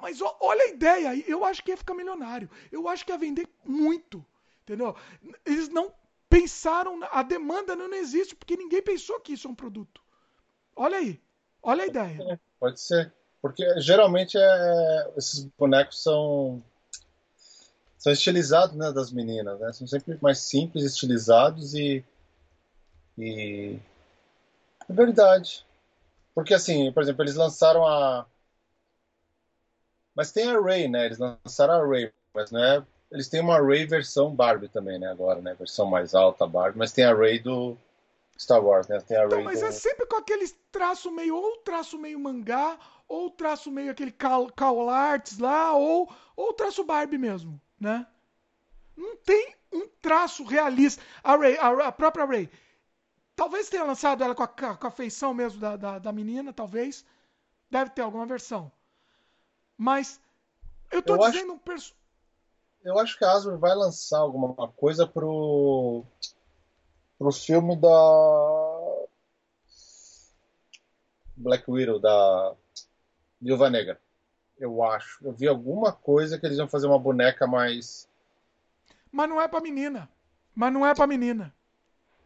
mas 0.02 0.20
ó, 0.20 0.36
olha 0.40 0.64
a 0.64 0.68
ideia, 0.68 1.24
eu 1.28 1.44
acho 1.44 1.62
que 1.62 1.70
ia 1.70 1.76
ficar 1.76 1.94
milionário. 1.94 2.50
Eu 2.72 2.88
acho 2.88 3.06
que 3.06 3.12
ia 3.12 3.18
vender 3.18 3.48
muito, 3.64 4.24
entendeu? 4.62 4.96
Eles 5.46 5.68
não 5.68 5.94
pensaram, 6.28 6.98
a 7.10 7.22
demanda 7.22 7.76
não 7.76 7.94
existe, 7.94 8.34
porque 8.34 8.56
ninguém 8.56 8.82
pensou 8.82 9.20
que 9.20 9.34
isso 9.34 9.46
é 9.46 9.50
um 9.50 9.54
produto. 9.54 10.02
Olha 10.74 10.98
aí, 10.98 11.22
olha 11.62 11.84
a 11.84 11.86
ideia. 11.86 12.40
Pode 12.58 12.80
ser, 12.80 13.14
porque 13.40 13.64
geralmente 13.80 14.36
é, 14.36 15.12
esses 15.16 15.44
bonecos 15.56 16.02
são 16.02 16.62
são 18.02 18.12
estilizados, 18.12 18.74
né, 18.74 18.90
das 18.90 19.12
meninas, 19.12 19.60
né? 19.60 19.72
São 19.72 19.86
sempre 19.86 20.18
mais 20.20 20.38
simples, 20.40 20.84
estilizados 20.84 21.72
e 21.72 22.04
e 23.16 23.78
é 24.88 24.92
verdade. 24.92 25.64
Porque 26.34 26.52
assim, 26.52 26.90
por 26.90 27.04
exemplo, 27.04 27.22
eles 27.22 27.36
lançaram 27.36 27.86
a 27.86 28.26
mas 30.16 30.32
tem 30.32 30.50
a 30.50 30.60
Ray, 30.60 30.88
né? 30.88 31.06
Eles 31.06 31.18
lançaram 31.18 31.74
a 31.74 31.86
Ray, 31.86 32.12
mas 32.34 32.50
não 32.50 32.62
é 32.62 32.84
eles 33.08 33.28
têm 33.28 33.40
uma 33.40 33.60
Ray 33.60 33.86
versão 33.86 34.34
Barbie 34.34 34.68
também, 34.68 34.98
né, 34.98 35.08
agora, 35.08 35.40
né? 35.40 35.54
Versão 35.54 35.86
mais 35.86 36.12
alta 36.12 36.44
Barbie, 36.44 36.78
mas 36.78 36.90
tem 36.90 37.04
a 37.04 37.14
Ray 37.14 37.38
do 37.38 37.76
Star 38.36 38.64
Wars, 38.64 38.88
né? 38.88 39.00
Tem 39.06 39.16
a 39.16 39.26
então, 39.26 39.38
Ray 39.38 39.44
mas 39.44 39.60
do... 39.60 39.66
é 39.66 39.70
sempre 39.70 40.06
com 40.06 40.16
aqueles 40.16 40.56
traço 40.72 41.08
meio 41.12 41.36
ou 41.36 41.58
traço 41.58 41.96
meio 41.96 42.18
mangá, 42.18 42.76
ou 43.06 43.30
traço 43.30 43.70
meio 43.70 43.92
aquele 43.92 44.10
Cal, 44.10 44.48
Cal 44.48 44.90
Arts 44.90 45.38
lá, 45.38 45.72
ou 45.72 46.10
ou 46.34 46.52
traço 46.52 46.82
Barbie 46.82 47.16
mesmo 47.18 47.60
né? 47.82 48.06
Não 48.96 49.16
tem 49.16 49.56
um 49.72 49.88
traço 50.00 50.44
realista. 50.44 51.02
A 51.22 51.36
Ray, 51.36 51.58
a, 51.58 51.88
a 51.88 51.92
própria 51.92 52.24
Ray, 52.24 52.48
talvez 53.34 53.68
tenha 53.68 53.84
lançado 53.84 54.22
ela 54.22 54.34
com 54.34 54.44
a, 54.44 54.48
com 54.48 54.86
a 54.86 54.90
feição 54.90 55.34
mesmo 55.34 55.60
da, 55.60 55.76
da, 55.76 55.98
da, 55.98 56.12
menina, 56.12 56.52
talvez. 56.52 57.04
Deve 57.68 57.90
ter 57.90 58.02
alguma 58.02 58.24
versão. 58.24 58.70
Mas 59.76 60.20
eu 60.90 61.02
tô 61.02 61.16
eu 61.16 61.18
dizendo 61.18 61.52
acho, 61.52 61.52
um 61.52 61.58
perso... 61.58 61.94
Eu 62.84 62.98
acho 62.98 63.18
que 63.18 63.24
a 63.24 63.32
Hasbro 63.32 63.58
vai 63.58 63.74
lançar 63.74 64.18
alguma 64.18 64.68
coisa 64.68 65.06
pro 65.06 66.04
pro 67.18 67.32
filme 67.32 67.76
da 67.76 69.06
Black 71.36 71.70
Widow 71.70 72.00
da 72.00 72.54
Viúva 73.40 73.70
Negra 73.70 74.00
eu 74.64 74.82
acho. 74.82 75.24
Eu 75.24 75.32
vi 75.32 75.48
alguma 75.48 75.92
coisa 75.92 76.38
que 76.38 76.46
eles 76.46 76.58
iam 76.58 76.68
fazer 76.68 76.86
uma 76.86 76.98
boneca 76.98 77.46
mais. 77.46 78.08
Mas 79.10 79.28
não 79.28 79.40
é 79.40 79.48
pra 79.48 79.60
menina. 79.60 80.08
Mas 80.54 80.72
não 80.72 80.86
é 80.86 80.94
pra 80.94 81.06
menina. 81.06 81.54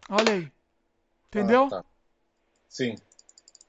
Olha 0.08 0.32
aí. 0.32 0.52
Entendeu? 1.28 1.65
Ah, 1.66 1.70
tá. 1.70 1.84
Sim. 2.68 2.97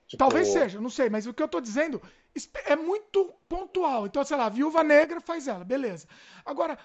Tipo... 0.07 0.17
Talvez 0.17 0.47
seja, 0.47 0.79
não 0.79 0.89
sei, 0.89 1.09
mas 1.09 1.27
o 1.27 1.33
que 1.33 1.43
eu 1.43 1.47
tô 1.47 1.59
dizendo 1.59 2.01
é 2.65 2.75
muito 2.75 3.33
pontual. 3.49 4.05
Então, 4.05 4.23
sei 4.23 4.37
lá, 4.37 4.47
viúva 4.49 4.83
negra 4.83 5.19
faz 5.19 5.47
ela, 5.47 5.65
beleza. 5.65 6.07
Agora, 6.45 6.77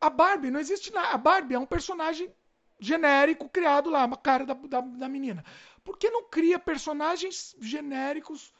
a 0.00 0.10
Barbie 0.10 0.50
não 0.50 0.60
existe 0.60 0.92
nada. 0.92 1.08
A 1.08 1.18
Barbie 1.18 1.54
é 1.54 1.58
um 1.58 1.66
personagem 1.66 2.32
genérico 2.78 3.48
criado 3.48 3.88
lá, 3.88 4.04
uma 4.04 4.16
cara 4.16 4.44
da, 4.44 4.54
da, 4.54 4.80
da 4.80 5.08
menina. 5.08 5.44
Por 5.82 5.96
que 5.96 6.10
não 6.10 6.28
cria 6.28 6.58
personagens 6.58 7.56
genéricos 7.60 8.52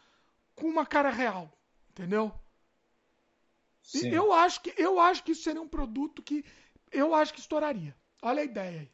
com 0.54 0.66
uma 0.66 0.86
cara 0.86 1.10
real? 1.10 1.52
Entendeu? 1.90 2.32
Sim. 3.86 4.08
Eu 4.08 4.32
acho 4.32 4.60
que 4.60 4.74
eu 4.76 4.98
acho 4.98 5.22
que 5.22 5.30
isso 5.30 5.44
seria 5.44 5.62
um 5.62 5.68
produto 5.68 6.20
que 6.20 6.44
eu 6.90 7.14
acho 7.14 7.32
que 7.32 7.38
estouraria. 7.38 7.94
Olha 8.20 8.42
a 8.42 8.44
ideia 8.44 8.80
aí. 8.80 8.90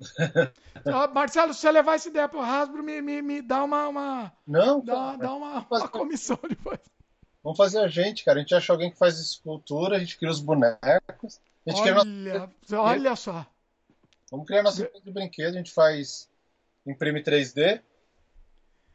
Marcelo, 1.14 1.54
se 1.54 1.60
você 1.60 1.70
levar 1.70 1.94
essa 1.94 2.08
ideia 2.08 2.28
para 2.28 2.38
o 2.38 2.42
Hasbro, 2.42 2.82
me, 2.82 3.00
me, 3.00 3.22
me 3.22 3.40
dá 3.40 3.64
uma, 3.64 3.88
uma 3.88 4.32
não, 4.46 4.84
dá, 4.84 5.16
dá 5.16 5.32
uma, 5.34 5.66
uma 5.70 5.88
comissão 5.88 6.38
depois. 6.46 6.78
Vamos 7.42 7.56
fazer 7.56 7.78
a 7.78 7.88
gente, 7.88 8.22
cara. 8.22 8.38
A 8.38 8.42
gente 8.42 8.54
acha 8.54 8.72
alguém 8.72 8.90
que 8.90 8.98
faz 8.98 9.18
escultura, 9.18 9.96
a 9.96 9.98
gente 9.98 10.18
cria 10.18 10.30
os 10.30 10.40
bonecos. 10.40 11.40
A 11.66 11.70
gente 11.70 11.80
olha, 11.80 12.00
cria 12.00 12.34
nosso... 12.34 12.76
olha 12.76 13.16
só. 13.16 13.46
Vamos 14.30 14.46
criar 14.46 14.62
nossa 14.62 14.82
empresa 14.82 15.04
de 15.04 15.10
brinquedo, 15.10 15.54
a 15.54 15.58
gente 15.58 15.72
faz 15.72 16.28
imprime 16.86 17.22
3D. 17.22 17.80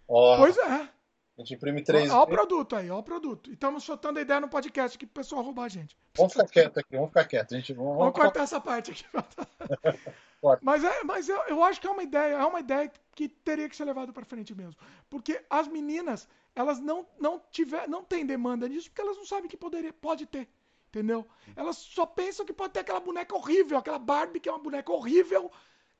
Ó, 0.07 0.37
pois 0.37 0.55
é. 0.57 0.94
A 1.37 1.41
gente 1.41 1.53
imprime 1.53 1.83
três. 1.83 2.09
Olha 2.09 2.21
o 2.21 2.27
produto 2.27 2.75
aí, 2.77 2.89
olha 2.89 2.99
o 2.99 3.03
produto. 3.03 3.49
E 3.49 3.53
estamos 3.53 3.83
soltando 3.83 4.17
a 4.19 4.21
ideia 4.21 4.39
no 4.39 4.47
podcast 4.47 4.95
aqui 4.95 5.05
pro 5.05 5.21
pessoal 5.21 5.43
roubar 5.43 5.65
a 5.65 5.69
gente. 5.69 5.97
Vamos 6.15 6.31
ficar 6.31 6.47
quieto 6.47 6.79
aqui, 6.79 6.95
vamos 6.95 7.09
ficar 7.09 7.25
quieto. 7.25 7.53
A 7.53 7.57
gente, 7.57 7.73
vamos, 7.73 7.97
vamos 7.97 8.13
cortar 8.13 8.43
essa 8.43 8.61
parte 8.61 8.91
aqui. 8.91 9.03
mas 10.61 10.83
é, 10.85 11.03
mas 11.03 11.27
eu, 11.27 11.37
eu 11.47 11.61
acho 11.61 11.81
que 11.81 11.87
é 11.87 11.91
uma 11.91 12.03
ideia, 12.03 12.35
é 12.35 12.45
uma 12.45 12.61
ideia 12.61 12.89
que 13.13 13.27
teria 13.27 13.67
que 13.67 13.75
ser 13.75 13.83
levada 13.83 14.13
para 14.13 14.23
frente 14.23 14.55
mesmo. 14.55 14.79
Porque 15.09 15.43
as 15.49 15.67
meninas, 15.67 16.25
elas 16.55 16.79
não 16.79 17.05
não 17.19 17.41
tiver, 17.51 17.85
não 17.89 18.01
tem 18.01 18.25
demanda 18.25 18.67
nisso 18.69 18.89
porque 18.89 19.01
elas 19.01 19.17
não 19.17 19.25
sabem 19.25 19.49
que 19.49 19.57
poderia, 19.57 19.91
pode 19.91 20.25
ter, 20.25 20.47
entendeu? 20.87 21.27
Elas 21.53 21.75
só 21.75 22.05
pensam 22.05 22.45
que 22.45 22.53
pode 22.53 22.71
ter 22.71 22.79
aquela 22.79 23.01
boneca 23.01 23.35
horrível, 23.35 23.77
aquela 23.77 23.99
Barbie 23.99 24.39
que 24.39 24.47
é 24.47 24.51
uma 24.53 24.63
boneca 24.63 24.89
horrível. 24.89 25.51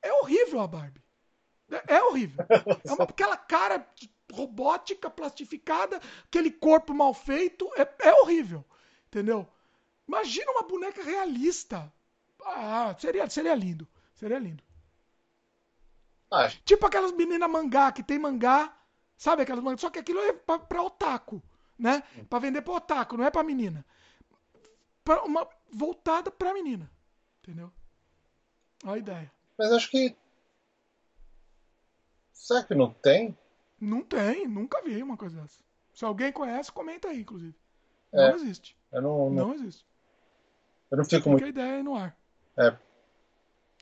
É 0.01 0.13
horrível 0.13 0.61
a 0.61 0.67
Barbie. 0.67 1.04
É, 1.69 1.95
é 1.95 2.03
horrível. 2.03 2.45
É 2.85 2.93
uma, 2.93 3.03
aquela 3.03 3.37
cara 3.37 3.87
robótica, 4.31 5.09
plastificada, 5.09 5.99
aquele 6.25 6.51
corpo 6.51 6.93
mal 6.93 7.13
feito, 7.13 7.69
é, 7.77 8.09
é 8.09 8.13
horrível, 8.21 8.65
entendeu? 9.07 9.47
Imagina 10.07 10.51
uma 10.51 10.63
boneca 10.63 11.03
realista. 11.03 11.91
Ah, 12.43 12.95
seria, 12.99 13.29
seria 13.29 13.55
lindo. 13.55 13.87
Seria 14.13 14.37
lindo. 14.37 14.63
Tipo 16.63 16.85
aquelas 16.85 17.11
meninas 17.11 17.49
mangá, 17.49 17.91
que 17.91 18.03
tem 18.03 18.19
mangá, 18.19 18.75
sabe 19.17 19.41
aquelas 19.41 19.63
mangá? 19.63 19.77
Só 19.77 19.89
que 19.89 19.99
aquilo 19.99 20.19
é 20.19 20.33
pra, 20.33 20.59
pra 20.59 20.83
otaku, 20.83 21.41
né? 21.77 22.03
Pra 22.29 22.39
vender 22.39 22.61
pra 22.61 22.73
otaku, 22.73 23.17
não 23.17 23.25
é 23.25 23.31
pra 23.31 23.43
menina. 23.43 23.85
Pra 25.03 25.23
uma 25.23 25.47
voltada 25.71 26.29
pra 26.31 26.53
menina. 26.53 26.89
Entendeu? 27.41 27.71
Olha 28.83 28.95
a 28.95 28.97
ideia. 28.97 29.31
Mas 29.57 29.71
acho 29.71 29.89
que. 29.89 30.15
Será 32.35 32.61
que 32.61 32.75
não 32.75 32.93
tem? 32.93 33.35
Não 33.81 34.03
tem, 34.03 34.47
nunca 34.47 34.83
vi 34.83 35.01
uma 35.01 35.17
coisa 35.17 35.41
dessa. 35.41 35.59
Se 35.91 36.05
alguém 36.05 36.31
conhece, 36.31 36.71
comenta 36.71 37.07
aí, 37.07 37.21
inclusive. 37.21 37.55
É, 38.13 38.29
não 38.29 38.35
existe. 38.35 38.77
Eu 38.91 39.01
não, 39.01 39.29
não... 39.29 39.47
não 39.47 39.53
existe. 39.55 39.83
Eu 40.91 40.97
não 40.97 41.05
fico 41.05 41.29
muito. 41.29 41.43
a 41.43 41.49
ideia 41.49 41.77
aí 41.77 41.83
no 41.83 41.95
ar. 41.95 42.15
É, 42.57 42.77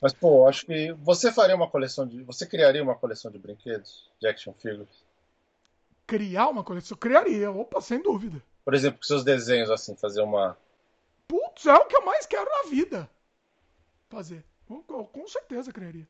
mas, 0.04 0.12
pô, 0.12 0.46
acho 0.46 0.66
que 0.66 0.92
você 0.92 1.32
faria 1.32 1.56
uma 1.56 1.70
coleção 1.70 2.06
de. 2.06 2.22
Você 2.24 2.46
criaria 2.46 2.82
uma 2.82 2.94
coleção 2.94 3.30
de 3.30 3.38
brinquedos? 3.38 4.10
De 4.20 4.26
action 4.26 4.52
figures? 4.52 5.04
Criar 6.06 6.48
uma 6.48 6.64
coleção? 6.64 6.96
Criaria, 6.96 7.50
opa, 7.50 7.80
sem 7.80 8.02
dúvida. 8.02 8.42
Por 8.64 8.74
exemplo, 8.74 8.98
com 8.98 9.04
seus 9.04 9.24
desenhos, 9.24 9.70
assim, 9.70 9.96
fazer 9.96 10.22
uma. 10.22 10.56
Putz, 11.26 11.66
é 11.66 11.74
o 11.74 11.86
que 11.86 11.96
eu 11.96 12.04
mais 12.04 12.26
quero 12.26 12.48
na 12.50 12.70
vida. 12.70 13.08
Fazer. 14.08 14.44
Com 14.66 15.26
certeza 15.26 15.72
criaria. 15.72 16.08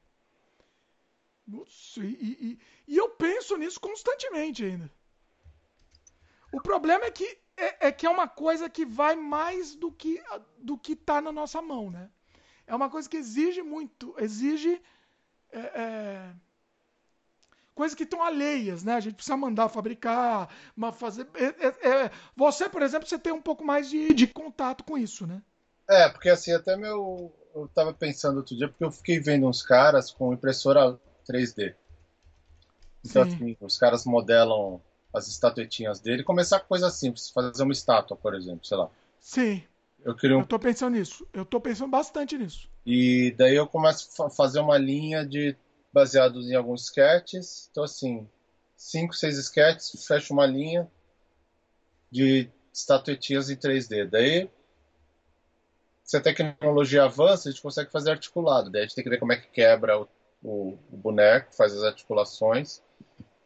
E, 2.03 2.07
e, 2.07 2.59
e 2.89 2.97
eu 2.97 3.11
penso 3.11 3.57
nisso 3.57 3.81
constantemente 3.81 4.65
ainda. 4.65 4.91
O 6.53 6.61
problema 6.61 7.05
é 7.05 7.11
que 7.11 7.39
é, 7.57 7.89
é, 7.89 7.93
que 7.93 8.07
é 8.07 8.11
uma 8.11 8.27
coisa 8.27 8.69
que 8.69 8.85
vai 8.85 9.15
mais 9.15 9.75
do 9.75 9.93
que 9.93 10.23
do 10.59 10.77
que 10.77 10.97
tá 10.97 11.21
na 11.21 11.31
nossa 11.31 11.61
mão, 11.63 11.91
né? 11.91 12.11
é 12.67 12.75
uma 12.75 12.91
coisa 12.91 13.09
que 13.09 13.17
exige 13.17 13.63
muito, 13.63 14.15
exige 14.19 14.81
é, 15.53 15.59
é, 15.59 16.31
coisas 17.75 17.95
que 17.95 18.05
estão 18.05 18.23
alheias, 18.23 18.83
né? 18.83 18.95
A 18.95 19.01
gente 19.01 19.15
precisa 19.15 19.37
mandar 19.37 19.69
fabricar, 19.69 20.49
fazer. 20.95 21.29
É, 21.35 21.45
é, 21.45 22.05
é, 22.05 22.11
você, 22.37 22.69
por 22.69 22.83
exemplo, 22.83 23.09
você 23.09 23.19
tem 23.19 23.33
um 23.33 23.43
pouco 23.43 23.65
mais 23.65 23.89
de, 23.89 24.13
de 24.15 24.27
contato 24.27 24.85
com 24.85 24.97
isso, 24.97 25.27
né? 25.27 25.43
É, 25.89 26.09
porque 26.09 26.31
assim, 26.31 26.53
até 26.53 26.77
meu. 26.77 27.33
Eu 27.55 27.69
tava 27.69 27.95
pensando 27.95 28.39
outro 28.39 28.57
dia, 28.57 28.69
porque 28.69 28.83
eu 28.83 28.91
fiquei 28.91 29.21
vendo 29.21 29.47
uns 29.47 29.63
caras 29.63 30.11
com 30.11 30.33
impressora 30.33 30.99
3D. 31.29 31.75
Então, 33.05 33.23
assim, 33.23 33.57
os 33.61 33.77
caras 33.77 34.05
modelam 34.05 34.81
as 35.13 35.29
estatuetinhas 35.29 36.01
dele, 36.01 36.25
começar 36.25 36.61
com 36.61 36.67
coisa 36.67 36.91
simples, 36.91 37.31
fazer 37.31 37.63
uma 37.63 37.73
estátua, 37.73 38.17
por 38.17 38.35
exemplo, 38.35 38.67
sei 38.67 38.77
lá. 38.77 38.91
Sim. 39.21 39.63
Eu 40.05 40.15
queria 40.15 40.37
um... 40.37 40.41
Eu 40.41 40.47
tô 40.47 40.59
pensando 40.59 40.95
nisso. 40.95 41.27
Eu 41.33 41.45
tô 41.45 41.61
pensando 41.61 41.91
bastante 41.91 42.37
nisso. 42.37 42.69
E 42.85 43.35
daí 43.39 43.55
eu 43.55 43.67
começo 43.67 44.23
a 44.23 44.29
fazer 44.29 44.61
uma 44.61 44.77
linha 44.77 45.25
de 45.25 45.57
baseados 45.93 46.51
em 46.51 46.55
alguns 46.55 46.85
sketches. 46.85 47.69
Então 47.71 47.85
assim, 47.85 48.29
cinco, 48.77 49.15
seis 49.15 49.39
sketches, 49.39 50.05
fecho 50.05 50.35
uma 50.35 50.45
linha 50.45 50.91
de 52.11 52.51
estatuetinhas 52.73 53.49
em 53.49 53.57
3D. 53.57 54.09
Daí 54.11 54.51
se 56.03 56.19
a 56.19 56.21
tecnologia 56.21 57.05
avança, 57.05 57.49
a 57.49 57.53
gente 57.53 57.63
consegue 57.63 57.91
fazer 57.91 58.11
articulado. 58.11 58.71
Daí 58.71 58.83
a 58.83 58.85
gente 58.85 58.95
tem 58.95 59.05
que 59.05 59.11
ver 59.11 59.19
como 59.19 59.33
é 59.33 59.37
que 59.37 59.49
quebra 59.49 59.99
o, 59.99 60.09
o, 60.45 60.77
o 60.93 60.97
boneco, 60.97 61.55
faz 61.55 61.73
as 61.73 61.83
articulações. 61.83 62.83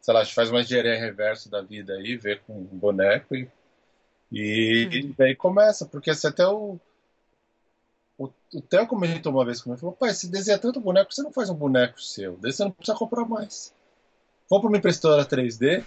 Sei 0.01 0.13
lá, 0.13 0.21
a 0.21 0.23
gente 0.23 0.35
faz 0.35 0.49
uma 0.49 0.61
engenharia 0.61 0.99
reversa 0.99 1.49
da 1.49 1.61
vida 1.61 1.93
aí, 1.93 2.15
vê 2.17 2.35
com 2.35 2.53
o 2.53 2.63
boneco 2.63 3.35
e 3.35 3.49
e, 4.31 4.87
e 4.91 5.13
daí 5.17 5.35
começa, 5.35 5.85
porque 5.85 6.13
se 6.13 6.27
até 6.27 6.45
o, 6.47 6.79
o, 8.17 8.29
o 8.53 8.61
Theo 8.61 8.87
comentou 8.87 9.31
uma 9.31 9.45
vez 9.45 9.61
comigo, 9.61 9.79
falou, 9.79 9.95
pai, 9.95 10.13
se 10.13 10.29
desenha 10.29 10.59
tanto 10.59 10.79
boneco, 10.79 11.13
você 11.13 11.23
não 11.23 11.31
faz 11.31 11.49
um 11.49 11.55
boneco 11.55 11.99
seu, 11.99 12.37
daí 12.37 12.51
você 12.51 12.63
não 12.63 12.71
precisa 12.71 12.97
comprar 12.97 13.25
mais. 13.25 13.73
Compra 14.47 14.67
uma 14.67 14.77
impressora 14.77 15.25
3D. 15.25 15.85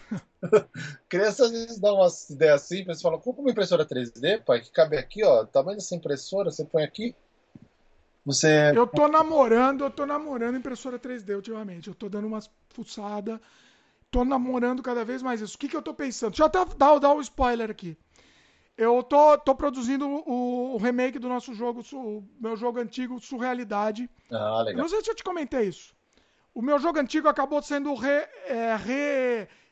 Criança 1.09 1.47
às 1.47 1.51
vezes 1.51 1.79
dá 1.81 1.93
umas 1.93 2.31
ideias 2.31 2.63
simples, 2.63 3.03
fala, 3.03 3.19
compra 3.19 3.43
uma 3.43 3.51
impressora 3.51 3.85
3D, 3.85 4.41
pai, 4.45 4.61
que 4.61 4.71
cabe 4.71 4.97
aqui, 4.97 5.25
ó, 5.25 5.45
tamanho 5.45 5.79
dessa 5.79 5.97
impressora, 5.97 6.51
você 6.51 6.65
põe 6.65 6.85
aqui. 6.85 7.15
Você... 8.25 8.73
Eu 8.75 8.87
tô 8.87 9.09
namorando, 9.09 9.85
eu 9.85 9.91
tô 9.91 10.07
namorando 10.07 10.57
impressora 10.57 10.99
3D 10.99 11.35
ultimamente. 11.35 11.89
Eu 11.89 11.95
tô 11.95 12.09
dando 12.09 12.27
umas 12.27 12.51
fuçadas. 12.71 13.41
Tô 14.11 14.25
namorando 14.25 14.83
cada 14.83 15.05
vez 15.05 15.23
mais 15.23 15.41
isso. 15.41 15.57
O 15.57 15.59
que, 15.59 15.69
que 15.69 15.77
eu 15.77 15.83
tô 15.83 15.95
pensando? 15.95 16.31
Deixa 16.31 16.43
eu 16.43 16.47
até 16.47 16.65
dar, 16.77 16.99
dar 16.99 17.13
um 17.13 17.21
spoiler 17.21 17.71
aqui. 17.71 17.97
Eu 18.77 19.03
tô, 19.03 19.37
tô 19.39 19.55
produzindo 19.55 20.09
o, 20.09 20.75
o, 20.75 20.77
remake 20.79 21.19
do 21.19 21.29
nosso 21.29 21.53
jogo, 21.55 21.83
o 21.93 22.25
meu 22.41 22.57
jogo 22.57 22.79
antigo, 22.79 23.21
Surrealidade. 23.21 24.09
Ah, 24.31 24.63
legal. 24.63 24.83
não 24.83 24.89
sei 24.89 25.03
se 25.03 25.11
eu 25.11 25.15
te 25.15 25.25
comentei 25.25 25.69
isso. 25.69 25.95
O 26.55 26.63
meu 26.63 26.79
jogo 26.79 26.99
antigo 26.99 27.29
acabou 27.29 27.63
sendo 27.63 27.95
re, 27.95 28.27
é, 28.47 28.77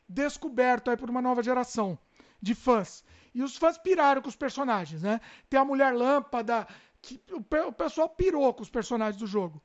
redescoberto 0.07 0.89
aí 0.89 0.97
por 0.97 1.09
uma 1.09 1.21
nova 1.21 1.43
geração 1.43 1.97
de 2.41 2.53
fãs. 2.55 3.03
E 3.33 3.41
os 3.41 3.55
fãs 3.55 3.77
piraram 3.77 4.21
com 4.21 4.29
os 4.29 4.35
personagens, 4.35 5.01
né? 5.01 5.21
Tem 5.49 5.59
a 5.59 5.65
Mulher 5.65 5.93
Lâmpada, 5.93 6.67
que 7.01 7.21
o, 7.31 7.71
pessoal 7.71 8.07
pirou 8.09 8.53
com 8.53 8.61
os 8.61 8.69
personagens 8.69 9.17
do 9.17 9.27
jogo. 9.27 9.61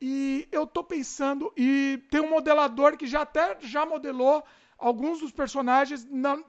E 0.00 0.48
eu 0.50 0.66
tô 0.66 0.82
pensando, 0.82 1.52
e 1.56 2.02
tem 2.10 2.20
um 2.20 2.30
modelador 2.30 2.96
que 2.96 3.06
já 3.06 3.22
até 3.22 3.58
já 3.60 3.86
modelou 3.86 4.42
alguns 4.76 5.20
dos 5.20 5.30
personagens 5.30 6.04
na, 6.04 6.42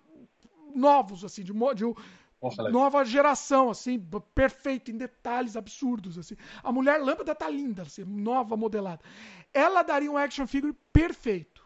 novos, 0.73 1.23
assim, 1.23 1.43
de, 1.43 1.53
de 1.53 2.71
nova 2.71 3.05
geração, 3.05 3.69
assim, 3.69 4.03
perfeito, 4.33 4.91
em 4.91 4.97
detalhes 4.97 5.55
absurdos, 5.55 6.17
assim. 6.17 6.35
A 6.63 6.71
mulher 6.71 6.99
lâmpada 6.99 7.35
tá 7.35 7.47
linda, 7.47 7.83
assim, 7.83 8.03
nova 8.03 8.57
modelada. 8.57 9.01
Ela 9.53 9.83
daria 9.83 10.11
um 10.11 10.17
action 10.17 10.47
figure 10.47 10.75
perfeito. 10.91 11.63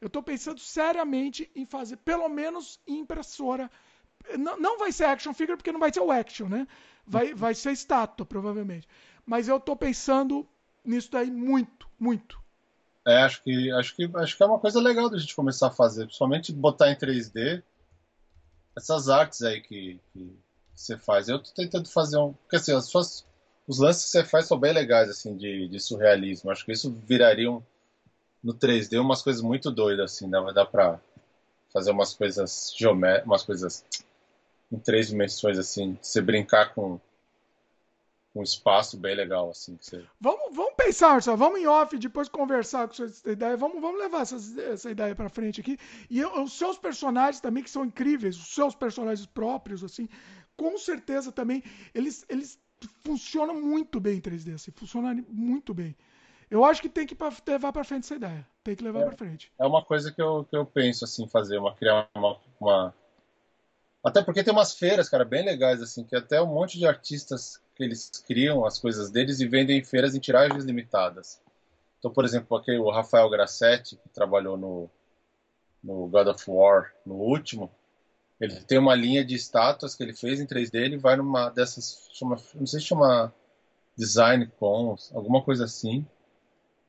Eu 0.00 0.08
estou 0.08 0.22
pensando 0.22 0.60
seriamente 0.60 1.50
em 1.54 1.64
fazer, 1.64 1.96
pelo 1.98 2.28
menos 2.28 2.80
em 2.86 2.98
impressora. 2.98 3.70
Não, 4.38 4.58
não 4.58 4.78
vai 4.78 4.92
ser 4.92 5.04
action 5.04 5.32
figure 5.32 5.56
porque 5.56 5.72
não 5.72 5.80
vai 5.80 5.92
ser 5.92 6.00
o 6.00 6.10
action, 6.10 6.48
né? 6.48 6.66
Vai, 7.06 7.34
vai 7.34 7.54
ser 7.54 7.72
estátua, 7.72 8.24
provavelmente. 8.24 8.88
Mas 9.26 9.48
eu 9.48 9.56
estou 9.56 9.76
pensando 9.76 10.46
nisso 10.84 11.10
daí 11.10 11.30
muito, 11.30 11.88
muito. 11.98 12.40
É, 13.06 13.22
acho 13.22 13.42
que, 13.42 13.70
acho 13.72 13.96
que, 13.96 14.10
acho 14.14 14.36
que 14.36 14.42
é 14.42 14.46
uma 14.46 14.58
coisa 14.58 14.80
legal 14.80 15.10
da 15.10 15.18
gente 15.18 15.34
começar 15.34 15.68
a 15.68 15.72
fazer, 15.72 16.04
principalmente 16.04 16.52
botar 16.52 16.90
em 16.90 16.96
3D 16.96 17.62
essas 18.76 19.08
artes 19.08 19.42
aí 19.42 19.60
que, 19.60 20.00
que 20.12 20.38
você 20.74 20.96
faz. 20.96 21.28
Eu 21.28 21.38
tô 21.38 21.50
tentando 21.50 21.88
fazer 21.88 22.18
um. 22.18 22.32
Porque 22.32 22.56
assim, 22.56 22.72
as 22.72 22.86
suas, 22.86 23.26
os 23.66 23.78
lances 23.78 24.04
que 24.04 24.10
você 24.10 24.24
faz 24.24 24.46
são 24.46 24.58
bem 24.58 24.72
legais, 24.72 25.08
assim, 25.10 25.36
de, 25.36 25.68
de 25.68 25.80
surrealismo. 25.80 26.50
Acho 26.50 26.64
que 26.64 26.72
isso 26.72 26.92
viraria 27.06 27.50
um, 27.50 27.62
no 28.42 28.54
3D 28.54 29.00
umas 29.00 29.22
coisas 29.22 29.42
muito 29.42 29.70
doidas, 29.70 30.12
assim, 30.12 30.26
né? 30.26 30.40
Vai 30.40 30.54
dar 30.54 30.66
pra 30.66 31.00
fazer 31.72 31.90
umas 31.90 32.14
coisas 32.14 32.72
geométricas, 32.76 33.26
umas 33.26 33.42
coisas 33.42 33.84
em 34.72 34.78
três 34.78 35.08
dimensões, 35.08 35.58
assim, 35.58 35.98
você 36.00 36.20
brincar 36.20 36.74
com 36.74 36.98
um 38.34 38.42
espaço 38.42 38.96
bem 38.96 39.14
legal, 39.14 39.50
assim. 39.50 39.76
Você... 39.78 40.02
Vamos, 40.18 40.56
vamos 40.56 40.72
pensar, 40.74 41.10
Marcelo, 41.10 41.36
vamos 41.36 41.60
em 41.60 41.66
off, 41.66 41.96
depois 41.98 42.28
conversar 42.28 42.88
com 42.88 43.04
essa 43.04 43.30
ideia, 43.30 43.56
vamos, 43.56 43.80
vamos 43.80 44.00
levar 44.00 44.22
essa, 44.22 44.36
essa 44.62 44.90
ideia 44.90 45.14
para 45.14 45.28
frente 45.28 45.60
aqui. 45.60 45.78
E 46.08 46.24
os 46.24 46.54
seus 46.54 46.78
personagens 46.78 47.40
também, 47.40 47.62
que 47.62 47.70
são 47.70 47.84
incríveis, 47.84 48.36
os 48.36 48.54
seus 48.54 48.74
personagens 48.74 49.26
próprios, 49.26 49.84
assim, 49.84 50.08
com 50.56 50.78
certeza 50.78 51.30
também, 51.30 51.62
eles, 51.94 52.24
eles 52.28 52.58
funcionam 53.04 53.60
muito 53.60 54.00
bem 54.00 54.16
em 54.16 54.20
3D, 54.20 54.54
assim, 54.54 54.70
funcionam 54.70 55.14
muito 55.28 55.74
bem. 55.74 55.94
Eu 56.50 56.64
acho 56.64 56.82
que 56.82 56.88
tem 56.88 57.06
que 57.06 57.16
levar 57.46 57.72
para 57.72 57.84
frente 57.84 58.04
essa 58.04 58.14
ideia. 58.14 58.46
Tem 58.62 58.76
que 58.76 58.84
levar 58.84 59.00
é, 59.00 59.04
para 59.04 59.16
frente. 59.16 59.50
É 59.58 59.66
uma 59.66 59.82
coisa 59.82 60.12
que 60.12 60.20
eu, 60.20 60.44
que 60.44 60.54
eu 60.54 60.66
penso, 60.66 61.04
assim, 61.04 61.26
fazer, 61.26 61.58
uma, 61.58 61.74
criar 61.74 62.08
uma, 62.14 62.38
uma... 62.60 62.94
Até 64.04 64.22
porque 64.22 64.42
tem 64.42 64.52
umas 64.52 64.74
feiras, 64.74 65.08
cara, 65.08 65.24
bem 65.24 65.44
legais, 65.44 65.80
assim, 65.80 66.04
que 66.04 66.16
até 66.16 66.40
um 66.42 66.46
monte 66.46 66.78
de 66.78 66.86
artistas 66.86 67.60
que 67.74 67.84
eles 67.84 68.10
criam 68.26 68.64
as 68.64 68.78
coisas 68.78 69.10
deles 69.10 69.40
e 69.40 69.46
vendem 69.46 69.78
em 69.78 69.84
feiras 69.84 70.14
em 70.14 70.20
tiragens 70.20 70.64
limitadas. 70.64 71.40
Então, 71.98 72.12
por 72.12 72.24
exemplo, 72.24 72.56
aquele, 72.56 72.78
o 72.78 72.90
Rafael 72.90 73.30
Grassetti, 73.30 73.96
que 73.96 74.08
trabalhou 74.08 74.56
no, 74.56 74.90
no 75.82 76.08
God 76.08 76.28
of 76.28 76.44
War, 76.50 76.92
no 77.06 77.14
último, 77.14 77.70
ele 78.40 78.56
tem 78.62 78.78
uma 78.78 78.94
linha 78.94 79.24
de 79.24 79.36
estátuas 79.36 79.94
que 79.94 80.02
ele 80.02 80.14
fez 80.14 80.40
em 80.40 80.46
3D, 80.46 80.74
ele 80.74 80.98
vai 80.98 81.14
numa 81.14 81.48
dessas, 81.48 82.08
chama, 82.12 82.36
não 82.54 82.66
sei 82.66 82.80
se 82.80 82.86
chama 82.86 83.32
Design 83.96 84.50
Cons, 84.58 85.12
alguma 85.14 85.42
coisa 85.44 85.64
assim, 85.64 86.04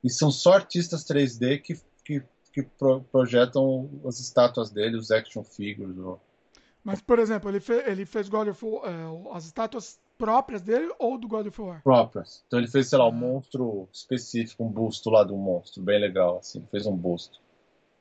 e 0.04 0.10
são 0.10 0.32
só 0.32 0.54
artistas 0.54 1.06
3D 1.06 1.62
que, 1.62 1.80
que 2.04 2.24
que 2.54 2.62
pro, 2.62 3.02
projetam 3.02 3.90
as 4.06 4.20
estátuas 4.20 4.70
dele, 4.70 4.96
os 4.96 5.10
action 5.10 5.44
figures. 5.44 5.98
Ou... 5.98 6.22
Mas, 6.84 7.02
por 7.02 7.18
exemplo, 7.18 7.50
ele, 7.50 7.62
fe, 7.62 7.74
ele 7.86 8.06
fez 8.06 8.28
God 8.28 8.50
of 8.50 8.66
War, 8.66 8.84
é, 8.86 9.36
as 9.38 9.46
estátuas 9.46 10.00
próprias 10.18 10.62
dele 10.62 10.94
ou 11.00 11.18
do 11.18 11.28
God 11.28 11.48
of 11.48 11.62
War? 11.62 11.82
Próprias. 11.82 12.44
Então 12.46 12.60
ele 12.60 12.68
fez, 12.68 12.90
sei 12.90 12.98
lá, 12.98 13.06
um 13.06 13.10
ah. 13.10 13.12
monstro 13.12 13.88
específico, 13.92 14.64
um 14.64 14.70
busto 14.70 15.10
lá 15.10 15.24
do 15.24 15.36
monstro, 15.38 15.82
bem 15.82 16.00
legal, 16.00 16.40
assim. 16.40 16.68
Fez 16.70 16.86
um 16.86 16.96
busto. 16.96 17.40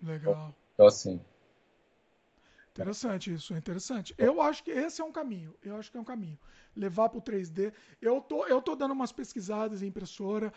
Legal. 0.02 0.52
Então, 0.74 0.86
assim. 0.86 1.20
Interessante 2.72 3.32
isso, 3.32 3.54
é 3.54 3.58
interessante. 3.58 4.14
Eu 4.16 4.40
acho 4.40 4.64
que 4.64 4.70
esse 4.70 5.00
é 5.00 5.04
um 5.04 5.12
caminho. 5.12 5.54
Eu 5.62 5.76
acho 5.76 5.90
que 5.90 5.96
é 5.96 6.00
um 6.00 6.04
caminho. 6.04 6.38
Levar 6.74 7.08
para 7.08 7.18
o 7.18 7.22
3D. 7.22 7.72
Eu 8.00 8.20
tô, 8.20 8.46
eu 8.46 8.60
tô 8.62 8.74
dando 8.74 8.92
umas 8.92 9.12
pesquisadas 9.12 9.82
em 9.82 9.88
impressora, 9.88 10.52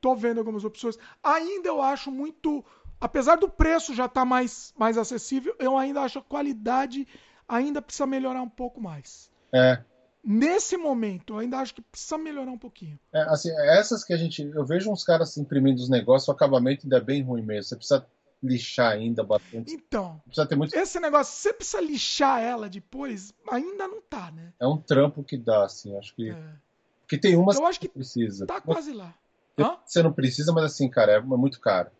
tô 0.00 0.16
vendo 0.16 0.38
algumas 0.38 0.64
opções. 0.64 0.98
Ainda 1.22 1.68
eu 1.68 1.80
acho 1.82 2.10
muito. 2.10 2.64
Apesar 3.00 3.36
do 3.36 3.48
preço 3.48 3.94
já 3.94 4.06
estar 4.06 4.22
tá 4.22 4.24
mais, 4.24 4.74
mais 4.76 4.98
acessível, 4.98 5.54
eu 5.58 5.76
ainda 5.76 6.00
acho 6.00 6.18
a 6.18 6.22
qualidade 6.22 7.06
ainda 7.48 7.80
precisa 7.80 8.06
melhorar 8.06 8.42
um 8.42 8.48
pouco 8.48 8.80
mais. 8.80 9.30
É. 9.52 9.82
Nesse 10.22 10.76
momento, 10.76 11.34
eu 11.34 11.38
ainda 11.38 11.58
acho 11.58 11.74
que 11.74 11.80
precisa 11.80 12.18
melhorar 12.18 12.50
um 12.50 12.58
pouquinho. 12.58 12.98
É, 13.12 13.22
assim, 13.22 13.50
essas 13.70 14.04
que 14.04 14.12
a 14.12 14.16
gente. 14.16 14.42
Eu 14.42 14.64
vejo 14.64 14.90
uns 14.90 15.02
caras 15.02 15.36
imprimindo 15.38 15.80
os 15.80 15.88
negócios, 15.88 16.28
o 16.28 16.32
acabamento 16.32 16.84
ainda 16.84 16.98
é 16.98 17.00
bem 17.00 17.22
ruim 17.22 17.42
mesmo. 17.42 17.64
Você 17.64 17.76
precisa 17.76 18.06
lixar 18.42 18.92
ainda 18.92 19.22
bastante. 19.22 19.72
Então, 19.72 20.20
precisa 20.24 20.46
ter 20.46 20.56
muito... 20.56 20.76
esse 20.76 21.00
negócio, 21.00 21.34
você 21.34 21.52
precisa 21.52 21.80
lixar 21.80 22.40
ela 22.40 22.68
depois, 22.68 23.32
ainda 23.50 23.88
não 23.88 24.00
tá, 24.00 24.30
né? 24.30 24.52
É 24.60 24.66
um 24.66 24.76
trampo 24.76 25.24
que 25.24 25.36
dá, 25.36 25.64
assim, 25.64 25.96
acho 25.96 26.14
que. 26.14 26.30
É. 26.30 26.52
Porque 27.00 27.16
tem 27.16 27.36
umas 27.36 27.56
eu 27.56 27.66
acho 27.66 27.80
que 27.80 27.88
precisa. 27.88 28.46
Tá 28.46 28.60
quase 28.60 28.92
lá. 28.92 29.14
Hã? 29.58 29.76
Você 29.84 30.02
não 30.02 30.12
precisa, 30.12 30.52
mas 30.52 30.64
assim, 30.64 30.88
cara, 30.88 31.12
é 31.12 31.20
muito 31.20 31.58
caro. 31.58 31.90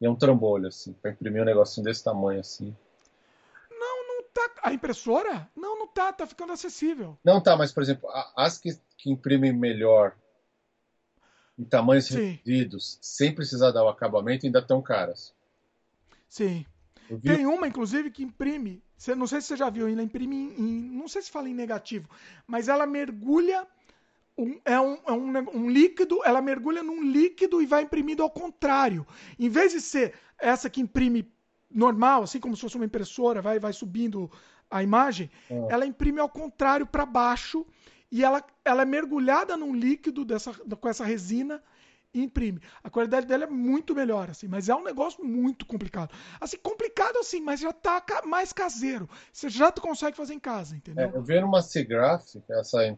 E 0.00 0.06
é 0.06 0.10
um 0.10 0.16
trambolho, 0.16 0.66
assim, 0.66 0.92
pra 0.94 1.10
imprimir 1.10 1.42
um 1.42 1.44
negocinho 1.44 1.84
desse 1.84 2.02
tamanho, 2.02 2.40
assim. 2.40 2.74
A 4.66 4.72
impressora? 4.72 5.48
Não, 5.54 5.78
não 5.78 5.86
tá, 5.86 6.12
tá 6.12 6.26
ficando 6.26 6.52
acessível. 6.52 7.16
Não 7.24 7.40
tá, 7.40 7.56
mas 7.56 7.72
por 7.72 7.82
exemplo, 7.82 8.08
as 8.36 8.58
que, 8.58 8.76
que 8.98 9.10
imprimem 9.10 9.52
melhor 9.52 10.16
em 11.58 11.64
tamanhos 11.64 12.06
Sim. 12.06 12.38
reduzidos, 12.44 12.98
sem 13.00 13.34
precisar 13.34 13.70
dar 13.70 13.84
o 13.84 13.88
acabamento, 13.88 14.44
ainda 14.44 14.58
estão 14.58 14.82
caras. 14.82 15.32
Sim. 16.28 16.66
Tem 17.22 17.46
uma, 17.46 17.68
inclusive, 17.68 18.10
que 18.10 18.22
imprime. 18.22 18.82
Não 19.16 19.26
sei 19.26 19.40
se 19.40 19.48
você 19.48 19.56
já 19.56 19.70
viu, 19.70 19.88
ela 19.88 20.02
imprime 20.02 20.36
em, 20.36 20.60
em, 20.60 20.90
Não 20.90 21.06
sei 21.06 21.22
se 21.22 21.30
fala 21.30 21.48
em 21.48 21.54
negativo, 21.54 22.08
mas 22.46 22.68
ela 22.68 22.86
mergulha. 22.86 23.66
Um, 24.38 24.60
é, 24.66 24.78
um, 24.78 24.98
é 25.06 25.12
um, 25.12 25.60
um, 25.60 25.70
líquido, 25.70 26.20
ela 26.22 26.42
mergulha 26.42 26.82
num 26.82 27.02
líquido 27.02 27.62
e 27.62 27.66
vai 27.66 27.84
imprimindo 27.84 28.22
ao 28.22 28.30
contrário. 28.30 29.06
Em 29.38 29.48
vez 29.48 29.72
de 29.72 29.80
ser 29.80 30.12
essa 30.38 30.68
que 30.68 30.80
imprime 30.80 31.32
normal, 31.70 32.22
assim 32.22 32.38
como 32.38 32.54
se 32.54 32.60
fosse 32.60 32.76
uma 32.76 32.84
impressora, 32.84 33.40
vai, 33.40 33.58
vai 33.58 33.72
subindo 33.72 34.30
a 34.70 34.82
imagem, 34.82 35.30
é. 35.50 35.66
ela 35.70 35.86
imprime 35.86 36.20
ao 36.20 36.28
contrário 36.28 36.86
para 36.86 37.06
baixo 37.06 37.66
e 38.10 38.24
ela, 38.24 38.42
ela 38.64 38.82
é 38.82 38.84
mergulhada 38.84 39.56
num 39.56 39.74
líquido 39.74 40.24
dessa, 40.24 40.52
com 40.52 40.88
essa 40.88 41.04
resina 41.04 41.62
e 42.14 42.22
imprime. 42.22 42.60
A 42.82 42.88
qualidade 42.88 43.26
dela 43.26 43.44
é 43.44 43.48
muito 43.48 43.94
melhor, 43.94 44.30
assim, 44.30 44.48
mas 44.48 44.68
é 44.68 44.74
um 44.74 44.82
negócio 44.82 45.24
muito 45.24 45.66
complicado. 45.66 46.14
Assim, 46.40 46.56
complicado 46.56 47.18
assim, 47.18 47.40
mas 47.40 47.60
já 47.60 47.72
tá 47.72 48.02
mais 48.24 48.52
caseiro. 48.52 49.08
Você 49.32 49.48
já 49.48 49.70
consegue 49.72 50.16
fazer 50.16 50.34
em 50.34 50.40
casa, 50.40 50.76
entendeu? 50.76 51.06
É, 51.06 51.16
eu 51.16 51.22
vi 51.22 51.40
numa 51.40 51.62
Cigraph, 51.62 52.24
essa, 52.50 52.82
é, 52.82 52.96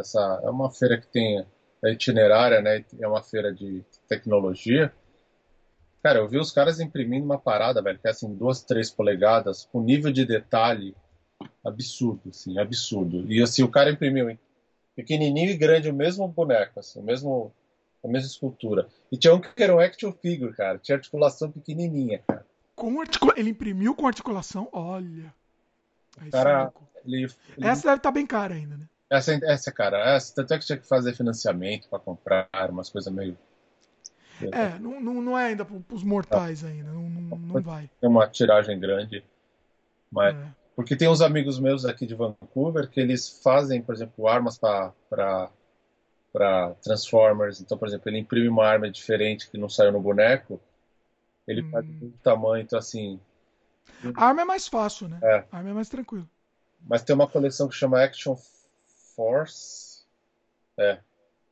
essa 0.00 0.40
é 0.42 0.50
uma 0.50 0.70
feira 0.70 0.98
que 0.98 1.06
tem 1.08 1.44
é 1.84 1.92
itinerária, 1.92 2.62
né? 2.62 2.82
É 2.98 3.06
uma 3.06 3.22
feira 3.22 3.52
de 3.52 3.84
tecnologia. 4.08 4.90
Cara, 6.02 6.18
eu 6.18 6.28
vi 6.28 6.38
os 6.38 6.50
caras 6.50 6.80
imprimindo 6.80 7.26
uma 7.26 7.38
parada, 7.38 7.82
velho, 7.82 7.98
que 7.98 8.08
é 8.08 8.10
assim, 8.10 8.34
duas, 8.34 8.62
três 8.62 8.90
polegadas, 8.90 9.66
com 9.70 9.82
nível 9.82 10.10
de 10.10 10.24
detalhe 10.24 10.96
absurdo, 11.64 12.28
assim, 12.28 12.58
absurdo. 12.58 13.30
E 13.30 13.42
assim, 13.42 13.62
o 13.62 13.70
cara 13.70 13.90
imprimiu 13.90 14.30
hein? 14.30 14.38
pequenininho 14.94 15.50
e 15.50 15.56
grande 15.56 15.88
o 15.88 15.94
mesmo 15.94 16.26
boneco, 16.28 16.78
assim, 16.78 17.00
o 17.00 17.02
mesmo, 17.02 17.52
a 18.02 18.08
mesma 18.08 18.28
escultura. 18.28 18.88
E 19.10 19.16
tinha 19.16 19.34
um 19.34 19.40
que 19.40 19.62
era 19.62 19.74
um 19.74 19.80
action 19.80 20.12
figure, 20.12 20.52
cara, 20.54 20.78
tinha 20.78 20.96
articulação 20.96 21.50
pequenininha, 21.50 22.22
cara. 22.26 22.46
Com 22.74 23.00
articula... 23.00 23.34
Ele 23.36 23.50
imprimiu 23.50 23.94
com 23.94 24.06
articulação? 24.06 24.68
Olha. 24.72 25.32
Aí 26.18 26.30
cara, 26.30 26.72
ele, 27.04 27.24
ele... 27.56 27.66
Essa 27.66 27.82
deve 27.82 27.96
estar 27.96 27.98
tá 27.98 28.10
bem 28.10 28.26
cara 28.26 28.54
ainda, 28.54 28.76
né? 28.76 28.86
Essa, 29.10 29.32
essa 29.44 29.70
cara, 29.70 30.14
essa, 30.14 30.34
tanto 30.34 30.54
é 30.54 30.58
que 30.58 30.66
tinha 30.66 30.78
que 30.78 30.86
fazer 30.86 31.14
financiamento 31.14 31.88
para 31.88 31.98
comprar, 31.98 32.48
umas 32.70 32.88
coisas 32.88 33.12
meio 33.12 33.36
é, 34.50 34.78
não, 34.80 35.00
não, 35.00 35.22
não 35.22 35.38
é 35.38 35.46
ainda 35.46 35.64
para 35.64 35.94
os 35.94 36.02
mortais 36.02 36.64
ainda, 36.64 36.90
não, 36.92 37.08
não, 37.08 37.38
não 37.38 37.62
vai. 37.62 37.88
Tem 38.00 38.10
uma 38.10 38.26
tiragem 38.26 38.78
grande, 38.78 39.24
mas 40.10 40.34
é. 40.34 40.48
Porque 40.74 40.96
tem 40.96 41.08
uns 41.08 41.20
amigos 41.20 41.58
meus 41.58 41.84
aqui 41.84 42.06
de 42.06 42.14
Vancouver 42.14 42.88
que 42.88 43.00
eles 43.00 43.40
fazem, 43.42 43.80
por 43.82 43.94
exemplo, 43.94 44.28
armas 44.28 44.58
para 44.58 44.92
para 46.32 46.74
Transformers. 46.82 47.60
Então, 47.60 47.78
por 47.78 47.86
exemplo, 47.86 48.10
ele 48.10 48.18
imprime 48.18 48.48
uma 48.48 48.66
arma 48.66 48.90
diferente 48.90 49.48
que 49.48 49.56
não 49.56 49.68
saiu 49.68 49.92
no 49.92 50.00
boneco, 50.00 50.60
ele 51.46 51.62
hum. 51.62 51.70
faz 51.70 51.86
do 51.86 52.10
tamanho, 52.22 52.62
então 52.62 52.78
assim. 52.78 53.20
A 54.16 54.26
arma 54.26 54.42
é 54.42 54.44
mais 54.44 54.66
fácil, 54.66 55.08
né? 55.08 55.20
É. 55.22 55.44
A 55.52 55.58
arma 55.58 55.70
é 55.70 55.72
mais 55.72 55.88
tranquilo. 55.88 56.28
Mas 56.80 57.02
tem 57.02 57.14
uma 57.14 57.28
coleção 57.28 57.68
que 57.68 57.76
chama 57.76 58.02
Action 58.02 58.36
Force. 59.14 60.04
É, 60.76 60.98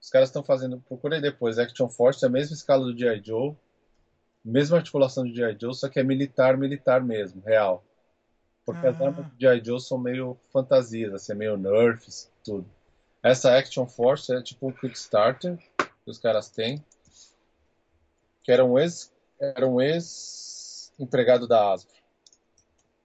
os 0.00 0.10
caras 0.10 0.30
estão 0.30 0.42
fazendo, 0.42 0.80
procurei 0.80 1.20
depois, 1.20 1.60
Action 1.60 1.88
Force, 1.88 2.24
é 2.24 2.28
a 2.28 2.30
mesma 2.30 2.54
escala 2.54 2.84
do 2.84 2.98
G.I. 2.98 3.22
Joe, 3.24 3.54
mesma 4.44 4.78
articulação 4.78 5.22
do 5.22 5.32
G.I. 5.32 5.56
Joe, 5.60 5.72
só 5.72 5.88
que 5.88 6.00
é 6.00 6.02
militar, 6.02 6.56
militar 6.56 7.04
mesmo, 7.04 7.40
real. 7.40 7.84
Porque 8.64 8.86
ah. 8.86 8.90
as 8.90 9.00
armas 9.00 9.26
do 9.26 9.40
G.I. 9.40 9.64
Joe 9.64 9.80
são 9.80 9.98
meio 9.98 10.36
fantasias, 10.52 11.12
assim, 11.12 11.34
meio 11.34 11.56
nerfs, 11.56 12.30
tudo. 12.44 12.66
Essa 13.22 13.56
Action 13.56 13.86
Force 13.86 14.32
é 14.32 14.42
tipo 14.42 14.68
um 14.68 14.72
Quick 14.72 14.96
Starter 14.96 15.56
que 15.76 16.10
os 16.10 16.18
caras 16.18 16.48
têm, 16.48 16.84
que 18.42 18.50
era 18.50 18.64
um 18.64 18.78
ex, 18.78 19.12
era 19.40 19.66
um 19.66 19.80
ex 19.80 20.92
empregado 20.98 21.46
da 21.46 21.72
Asbro. 21.72 21.94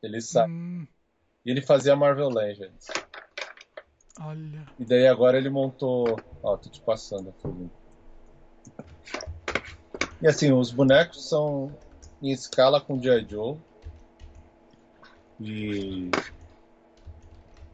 Ele 0.02 0.22
sabe. 0.22 0.52
Hum. 0.52 0.88
E 1.46 1.52
ele 1.52 1.62
fazia 1.62 1.96
Marvel 1.96 2.30
Legends. 2.30 2.88
Olha. 4.20 4.66
E 4.80 4.86
daí 4.86 5.08
agora 5.08 5.38
ele 5.38 5.50
montou. 5.50 6.20
Ó, 6.42 6.58
tô 6.58 6.70
te 6.70 6.82
passando 6.82 7.30
aqui. 7.30 7.70
E 10.22 10.28
assim, 10.28 10.52
os 10.52 10.72
bonecos 10.72 11.30
são 11.30 11.72
em 12.22 12.32
escala 12.32 12.82
com 12.82 13.02
G.I. 13.02 13.28
Joe. 13.30 13.58
E. 15.40 16.12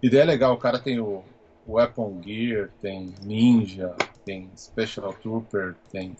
Daí 0.01 0.19
é 0.19 0.25
legal, 0.25 0.53
o 0.53 0.57
cara 0.57 0.79
tem 0.79 0.99
o, 0.99 1.23
o 1.65 1.73
Weapon 1.73 2.21
Gear, 2.23 2.69
tem 2.81 3.13
Ninja, 3.23 3.95
tem 4.25 4.49
Special 4.55 5.13
Trooper, 5.13 5.75
tem 5.91 6.15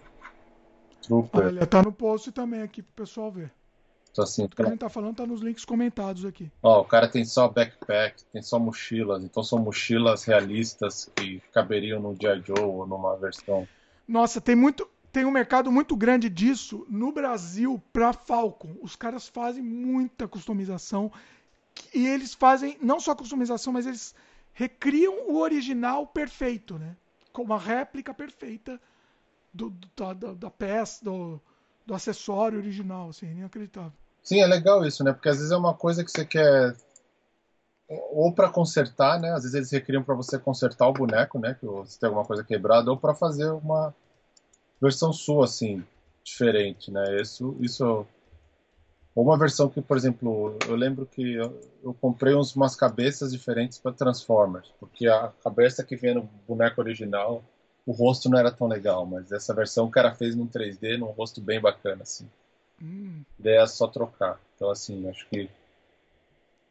Trooper. 1.01 1.47
Olha, 1.47 1.67
tá 1.67 1.81
no 1.81 1.91
post 1.91 2.31
também 2.31 2.61
aqui 2.61 2.81
pro 2.81 3.03
pessoal 3.03 3.31
ver. 3.31 3.51
Então, 4.13 4.23
assim, 4.23 4.45
o 4.45 4.49
que 4.49 4.61
a 4.61 4.65
gente 4.65 4.77
tá 4.77 4.89
falando 4.89 5.15
tá 5.15 5.25
nos 5.25 5.41
links 5.41 5.65
comentados 5.65 6.23
aqui. 6.23 6.51
Ó, 6.61 6.81
o 6.81 6.85
cara 6.85 7.07
tem 7.07 7.25
só 7.25 7.47
backpack, 7.47 8.23
tem 8.31 8.43
só 8.43 8.59
mochilas, 8.59 9.23
então 9.23 9.43
são 9.43 9.57
mochilas 9.57 10.23
realistas 10.23 11.11
que 11.15 11.41
caberiam 11.51 11.99
no 11.99 12.15
G.I. 12.15 12.43
Joe 12.45 12.59
ou 12.59 12.85
numa 12.85 13.17
versão. 13.17 13.67
Nossa, 14.07 14.39
tem 14.39 14.55
muito. 14.55 14.87
Tem 15.13 15.25
um 15.25 15.31
mercado 15.31 15.71
muito 15.71 15.95
grande 15.95 16.27
disso 16.27 16.87
no 16.89 17.11
Brasil 17.11 17.79
para 17.93 18.13
Falcon. 18.13 18.75
Os 18.81 18.95
caras 18.95 19.27
fazem 19.27 19.61
muita 19.61 20.27
customização 20.27 21.11
e 21.93 22.07
eles 22.07 22.33
fazem 22.33 22.79
não 22.81 22.99
só 22.99 23.13
customização, 23.13 23.71
mas 23.71 23.85
eles 23.85 24.15
recriam 24.53 25.29
o 25.29 25.37
original 25.37 26.07
perfeito, 26.07 26.79
né? 26.79 26.95
Com 27.31 27.43
uma 27.43 27.59
réplica 27.59 28.11
perfeita 28.11 28.81
do, 29.53 29.71
da, 29.95 30.13
da, 30.13 30.33
da 30.33 30.49
peça, 30.49 31.05
do, 31.05 31.39
do 31.85 31.93
acessório 31.93 32.57
original, 32.57 33.09
assim, 33.09 33.27
inacreditável. 33.27 33.93
Sim, 34.23 34.39
é 34.39 34.47
legal 34.47 34.83
isso, 34.83 35.03
né? 35.03 35.13
Porque 35.13 35.29
às 35.29 35.37
vezes 35.37 35.51
é 35.51 35.57
uma 35.57 35.75
coisa 35.75 36.03
que 36.03 36.09
você 36.09 36.25
quer 36.25 36.75
ou 37.87 38.33
para 38.33 38.49
consertar, 38.49 39.19
né? 39.19 39.31
Às 39.31 39.43
vezes 39.43 39.53
eles 39.53 39.71
recriam 39.71 40.01
para 40.01 40.15
você 40.15 40.39
consertar 40.39 40.87
o 40.87 40.93
boneco, 40.93 41.37
né? 41.37 41.53
Que 41.53 41.67
você 41.67 41.99
tem 41.99 42.07
alguma 42.07 42.25
coisa 42.25 42.43
quebrada, 42.43 42.89
ou 42.89 42.97
para 42.97 43.13
fazer 43.13 43.51
uma 43.51 43.93
versão 44.83 45.13
sua, 45.13 45.45
assim, 45.45 45.83
diferente, 46.23 46.91
né? 46.91 47.21
Isso, 47.21 47.55
isso 47.61 48.05
ou 49.15 49.23
uma 49.23 49.37
versão 49.37 49.69
que, 49.69 49.81
por 49.81 49.95
exemplo, 49.95 50.57
eu 50.67 50.75
lembro 50.75 51.05
que 51.05 51.35
eu, 51.35 51.61
eu 51.83 51.93
comprei 51.93 52.33
uns, 52.33 52.55
umas 52.55 52.75
cabeças 52.75 53.31
diferentes 53.31 53.77
para 53.77 53.93
Transformers, 53.93 54.67
porque 54.79 55.07
a 55.07 55.31
cabeça 55.43 55.83
que 55.83 55.95
vem 55.95 56.15
no 56.15 56.23
boneco 56.47 56.81
original, 56.81 57.43
o 57.85 57.91
rosto 57.91 58.27
não 58.27 58.39
era 58.39 58.51
tão 58.51 58.67
legal, 58.67 59.05
mas 59.05 59.31
essa 59.31 59.53
versão 59.53 59.85
o 59.85 59.91
cara 59.91 60.15
fez 60.15 60.35
num 60.35 60.47
3D, 60.47 60.97
num 60.97 61.11
rosto 61.11 61.39
bem 61.39 61.61
bacana, 61.61 62.01
assim. 62.01 62.27
Hum. 62.81 63.21
Ideia 63.39 63.61
é 63.61 63.67
só 63.67 63.87
trocar. 63.87 64.39
Então, 64.55 64.71
assim, 64.71 65.07
acho 65.07 65.27
que 65.29 65.47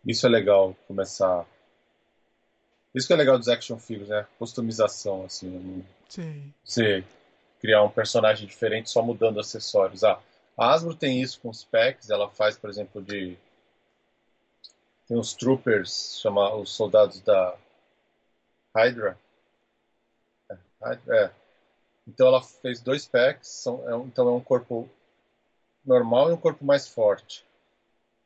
isso 0.05 0.27
é 0.27 0.29
legal 0.29 0.75
começar. 0.89 1.47
Isso 2.93 3.07
que 3.07 3.13
é 3.13 3.17
legal 3.17 3.39
dos 3.39 3.49
action 3.49 3.79
figures, 3.79 4.09
né? 4.09 4.27
Customização, 4.37 5.25
assim. 5.25 5.85
Sim. 6.09 6.53
Você 6.65 7.05
criar 7.63 7.85
um 7.85 7.89
personagem 7.89 8.47
diferente 8.47 8.91
só 8.91 9.01
mudando 9.01 9.39
acessórios. 9.39 10.03
Ah, 10.03 10.21
A 10.59 10.75
Asbro 10.75 10.97
tem 10.97 11.23
isso 11.23 11.41
com 11.41 11.49
os 11.49 11.65
packs, 11.65 12.11
ela 12.11 12.29
faz, 12.29 12.59
por 12.59 12.69
exemplo, 12.69 13.01
de 13.01 13.39
tem 15.07 15.17
os 15.17 15.33
troopers, 15.33 16.19
chama 16.21 16.55
os 16.57 16.73
soldados 16.73 17.21
da 17.21 17.57
Hydra. 18.75 19.17
É, 20.51 20.99
é. 21.09 21.31
Então 22.07 22.27
ela 22.27 22.43
fez 22.43 22.81
dois 22.81 23.07
packs, 23.07 23.49
são, 23.49 23.89
é, 23.89 23.97
então 24.07 24.29
é 24.29 24.33
um 24.33 24.41
corpo 24.41 24.89
normal 25.85 26.31
e 26.31 26.33
um 26.33 26.37
corpo 26.37 26.65
mais 26.65 26.89
forte. 26.89 27.45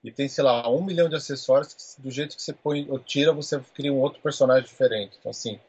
E 0.02 0.10
tem, 0.10 0.28
sei 0.28 0.44
lá, 0.44 0.68
um 0.70 0.84
milhão 0.84 1.08
de 1.08 1.16
acessórios 1.16 1.74
que, 1.74 2.02
do 2.02 2.10
jeito 2.10 2.36
que 2.36 2.42
você 2.42 2.52
põe 2.52 2.88
ou 2.88 2.98
tira, 2.98 3.32
você 3.32 3.60
cria 3.74 3.92
um 3.92 4.00
outro 4.00 4.20
personagem 4.22 4.64
diferente. 4.64 5.16
Então, 5.18 5.30
assim. 5.30 5.60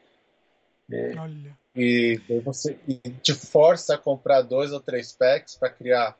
E, 0.88 1.18
Olha. 1.18 1.58
E, 1.78 2.20
você 2.40 2.76
e 2.88 2.98
te 3.22 3.32
força 3.32 3.94
a 3.94 3.98
comprar 3.98 4.42
dois 4.42 4.72
ou 4.72 4.80
três 4.80 5.12
packs 5.12 5.54
para 5.54 5.70
criar 5.70 6.18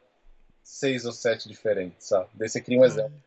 seis 0.62 1.04
ou 1.04 1.12
sete 1.12 1.48
diferentes, 1.48 2.06
sabe? 2.06 2.28
Daí 2.34 2.48
você 2.48 2.60
cria 2.60 2.78
um 2.78 2.84
exemplo. 2.84 3.20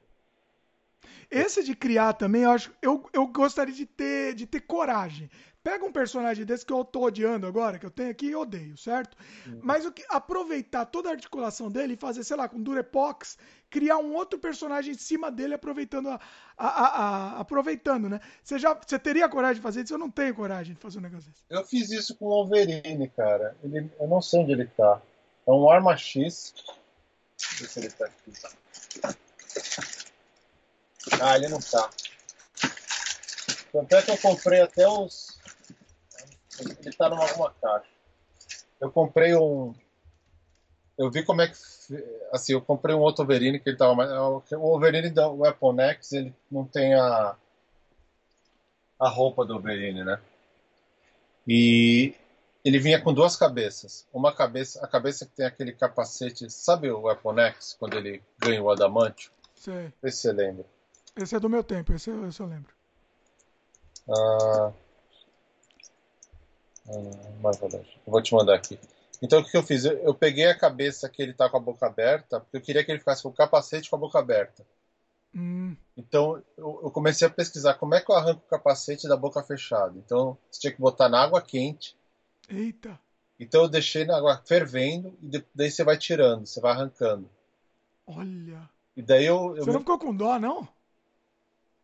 Esse 1.31 1.63
de 1.63 1.73
criar 1.73 2.11
também, 2.13 2.41
eu 2.41 2.51
acho, 2.51 2.73
eu, 2.81 3.09
eu 3.13 3.25
gostaria 3.25 3.73
de 3.73 3.85
ter, 3.85 4.35
de 4.35 4.45
ter 4.45 4.59
coragem. 4.59 5.29
Pega 5.63 5.85
um 5.85 5.91
personagem 5.91 6.43
desse 6.43 6.65
que 6.65 6.73
eu 6.73 6.83
tô 6.83 7.03
odiando 7.03 7.45
agora, 7.45 7.77
que 7.77 7.85
eu 7.85 7.91
tenho 7.91 8.09
aqui 8.09 8.25
e 8.25 8.35
odeio, 8.35 8.75
certo? 8.75 9.15
Uhum. 9.45 9.59
Mas 9.61 9.85
o 9.85 9.91
que, 9.91 10.03
aproveitar 10.09 10.85
toda 10.85 11.07
a 11.07 11.11
articulação 11.11 11.71
dele 11.71 11.93
e 11.93 11.97
fazer, 11.97 12.23
sei 12.23 12.35
lá, 12.35 12.49
com 12.49 12.61
Durepox, 12.61 13.37
criar 13.69 13.99
um 13.99 14.15
outro 14.15 14.39
personagem 14.39 14.93
em 14.93 14.97
cima 14.97 15.31
dele, 15.31 15.53
aproveitando 15.53 16.09
a, 16.09 16.19
a, 16.57 16.67
a, 16.67 16.87
a 16.97 17.39
aproveitando, 17.39 18.09
né? 18.09 18.19
Você 18.43 18.57
já 18.57 18.73
você 18.73 18.97
teria 18.97 19.29
coragem 19.29 19.57
de 19.57 19.61
fazer 19.61 19.83
isso? 19.83 19.93
Eu 19.93 19.99
não 19.99 20.09
tenho 20.09 20.33
coragem 20.33 20.73
de 20.73 20.81
fazer 20.81 20.97
um 20.97 21.03
negócio 21.03 21.29
desse. 21.29 21.43
Eu 21.47 21.63
fiz 21.63 21.91
isso 21.91 22.15
com 22.15 22.25
o 22.25 22.29
Wolverine, 22.29 23.07
cara. 23.09 23.55
Ele, 23.63 23.87
eu 23.99 24.07
não 24.07 24.21
sei 24.21 24.39
onde 24.39 24.53
ele 24.53 24.65
tá. 24.65 24.99
É 25.47 25.51
um 25.51 25.69
Arma 25.69 25.95
X. 25.95 26.55
Deixa 27.37 27.53
eu 27.53 27.59
ver 27.59 27.69
se 27.69 27.79
ele 27.79 27.89
tá 27.91 28.05
aqui. 28.05 28.31
Ah, 31.19 31.35
ele 31.35 31.49
não 31.49 31.59
tá. 31.59 31.89
Tanto 33.71 33.95
é 33.95 34.01
que 34.01 34.11
eu 34.11 34.17
comprei 34.17 34.61
até 34.61 34.87
os 34.87 35.41
ele 36.59 36.95
tá 36.95 37.09
numa 37.09 37.23
alguma 37.27 37.51
caixa. 37.61 37.89
Eu 38.79 38.91
comprei 38.91 39.35
um. 39.35 39.73
Eu 40.97 41.09
vi 41.09 41.23
como 41.23 41.41
é 41.41 41.47
que. 41.47 41.55
Assim, 42.31 42.53
eu 42.53 42.61
comprei 42.61 42.95
um 42.95 42.99
outro 42.99 43.25
Wolverine 43.25 43.59
que 43.59 43.69
ele 43.69 43.77
tava 43.77 43.95
mais. 43.95 44.11
O 44.11 44.41
Wolverine 44.51 45.09
da 45.09 45.29
Weapon 45.29 45.79
X, 45.79 46.13
ele 46.13 46.33
não 46.49 46.65
tem 46.65 46.93
a. 46.93 47.35
A 48.99 49.09
roupa 49.09 49.43
do 49.43 49.53
Wolverine, 49.53 50.03
né? 50.03 50.19
E 51.47 52.13
ele 52.63 52.77
vinha 52.77 53.01
com 53.01 53.13
duas 53.13 53.35
cabeças. 53.35 54.07
Uma 54.13 54.31
cabeça, 54.31 54.83
a 54.83 54.87
cabeça 54.87 55.25
que 55.25 55.31
tem 55.31 55.45
aquele 55.45 55.71
capacete, 55.71 56.47
sabe 56.51 56.91
o 56.91 57.01
Weapon 57.01 57.39
X, 57.39 57.75
quando 57.79 57.97
ele 57.97 58.21
ganha 58.37 58.61
o 58.61 58.69
adamantio? 58.69 59.31
Sei. 59.55 59.91
Esse 60.03 60.21
você 60.21 60.31
lembra. 60.31 60.65
Esse 61.15 61.35
é 61.35 61.39
do 61.39 61.49
meu 61.49 61.63
tempo, 61.63 61.93
esse, 61.93 62.09
esse 62.09 62.39
eu 62.39 62.47
lembro. 62.47 62.73
Ah, 64.09 64.73
Eu 68.05 68.11
vou 68.11 68.21
te 68.21 68.33
mandar 68.33 68.55
aqui. 68.55 68.79
Então 69.21 69.39
o 69.39 69.43
que 69.43 69.55
eu 69.55 69.63
fiz? 69.63 69.85
Eu, 69.85 69.97
eu, 69.99 70.13
peguei 70.13 70.47
a 70.47 70.57
cabeça 70.57 71.07
que 71.07 71.21
ele 71.21 71.33
tá 71.33 71.49
com 71.49 71.57
a 71.57 71.59
boca 71.61 71.85
aberta, 71.85 72.39
porque 72.39 72.57
eu 72.57 72.61
queria 72.61 72.83
que 72.83 72.91
ele 72.91 72.99
ficasse 72.99 73.21
com 73.21 73.29
o 73.29 73.33
capacete 73.33 73.89
com 73.89 73.95
a 73.95 73.99
boca 73.99 74.17
aberta. 74.17 74.65
Hum. 75.33 75.75
Então 75.95 76.41
eu, 76.57 76.81
eu, 76.83 76.91
comecei 76.91 77.27
a 77.27 77.31
pesquisar 77.31 77.75
como 77.75 77.93
é 77.95 78.01
que 78.01 78.11
eu 78.11 78.15
arranco 78.15 78.41
o 78.45 78.49
capacete 78.49 79.07
da 79.07 79.15
boca 79.15 79.43
fechada. 79.43 79.97
Então 79.97 80.37
você 80.49 80.61
tinha 80.61 80.73
que 80.73 80.81
botar 80.81 81.07
na 81.07 81.21
água 81.21 81.41
quente. 81.41 81.95
Eita! 82.49 82.99
Então 83.39 83.63
eu 83.63 83.69
deixei 83.69 84.05
na 84.05 84.17
água 84.17 84.41
fervendo 84.45 85.15
e 85.21 85.43
daí 85.53 85.69
você 85.69 85.83
vai 85.83 85.97
tirando, 85.97 86.45
você 86.45 86.59
vai 86.59 86.71
arrancando. 86.71 87.29
Olha! 88.07 88.69
E 88.95 89.01
daí 89.01 89.25
eu. 89.25 89.55
eu 89.55 89.63
você 89.63 89.71
não 89.71 89.79
ficou 89.79 89.99
com 89.99 90.15
dó, 90.15 90.39
não? 90.39 90.67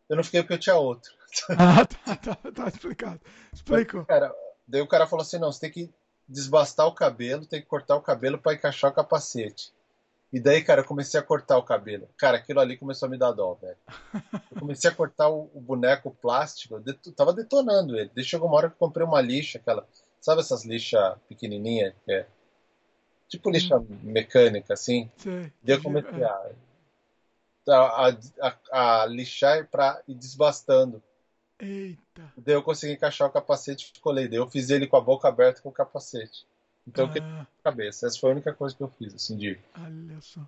Eu 0.08 0.16
não 0.16 0.24
fiquei 0.24 0.42
porque 0.42 0.54
eu 0.54 0.58
tinha 0.58 0.76
outro. 0.76 1.12
Ah, 1.58 1.84
tá, 1.84 2.16
tá, 2.16 2.34
tá 2.34 2.68
explicado. 2.68 3.20
Explicou. 3.52 4.04
Cara, 4.06 4.34
Daí 4.68 4.82
o 4.82 4.86
cara 4.86 5.06
falou 5.06 5.22
assim: 5.22 5.38
não, 5.38 5.50
você 5.50 5.60
tem 5.60 5.70
que 5.70 5.90
desbastar 6.28 6.86
o 6.86 6.94
cabelo, 6.94 7.46
tem 7.46 7.62
que 7.62 7.66
cortar 7.66 7.96
o 7.96 8.02
cabelo 8.02 8.38
para 8.38 8.52
encaixar 8.52 8.90
o 8.90 8.94
capacete. 8.94 9.72
E 10.30 10.38
daí, 10.38 10.62
cara, 10.62 10.82
eu 10.82 10.84
comecei 10.84 11.18
a 11.18 11.22
cortar 11.22 11.56
o 11.56 11.62
cabelo. 11.62 12.06
Cara, 12.18 12.36
aquilo 12.36 12.60
ali 12.60 12.76
começou 12.76 13.06
a 13.06 13.10
me 13.10 13.16
dar 13.16 13.32
dó, 13.32 13.54
velho. 13.54 13.78
Eu 14.52 14.60
comecei 14.60 14.90
a 14.90 14.94
cortar 14.94 15.30
o, 15.30 15.50
o 15.54 15.60
boneco 15.60 16.10
plástico, 16.20 16.74
eu 16.74 16.80
det 16.80 16.98
tava 17.16 17.32
detonando 17.32 17.96
ele. 17.98 18.10
Daí 18.14 18.22
chegou 18.22 18.46
uma 18.46 18.58
hora 18.58 18.68
que 18.68 18.74
eu 18.74 18.78
comprei 18.78 19.06
uma 19.06 19.22
lixa, 19.22 19.56
aquela. 19.56 19.88
Sabe 20.20 20.42
essas 20.42 20.66
lixas 20.66 21.16
pequenininhas? 21.26 21.94
Que 22.04 22.12
é 22.12 22.26
tipo 23.26 23.50
lixa 23.50 23.78
hum. 23.78 23.86
mecânica, 24.02 24.74
assim? 24.74 25.10
Sim. 25.16 25.50
Daí 25.62 25.76
eu 25.76 25.82
comecei 25.82 26.22
a, 26.22 26.50
a, 27.68 28.16
a, 28.40 29.02
a 29.02 29.06
lixar 29.06 29.68
para 29.68 30.02
ir 30.08 30.14
desbastando. 30.14 31.02
Eita. 31.58 32.32
Daí 32.36 32.54
eu 32.54 32.62
consegui 32.62 32.92
encaixar 32.92 33.28
o 33.28 33.32
capacete 33.32 33.92
e 33.94 34.00
colei. 34.00 34.28
Daí 34.28 34.38
eu 34.38 34.48
fiz 34.48 34.70
ele 34.70 34.86
com 34.86 34.96
a 34.96 35.00
boca 35.00 35.28
aberta 35.28 35.60
com 35.60 35.68
o 35.68 35.72
capacete. 35.72 36.46
Então 36.86 37.04
ah. 37.04 37.08
eu 37.08 37.12
quebrei 37.12 37.32
a 37.32 37.46
cabeça. 37.62 38.06
Essa 38.06 38.18
foi 38.18 38.30
a 38.30 38.32
única 38.32 38.54
coisa 38.54 38.74
que 38.74 38.82
eu 38.82 38.88
fiz, 38.98 39.14
assim, 39.14 39.36
de. 39.36 39.58
Olha 39.76 40.20
só. 40.20 40.40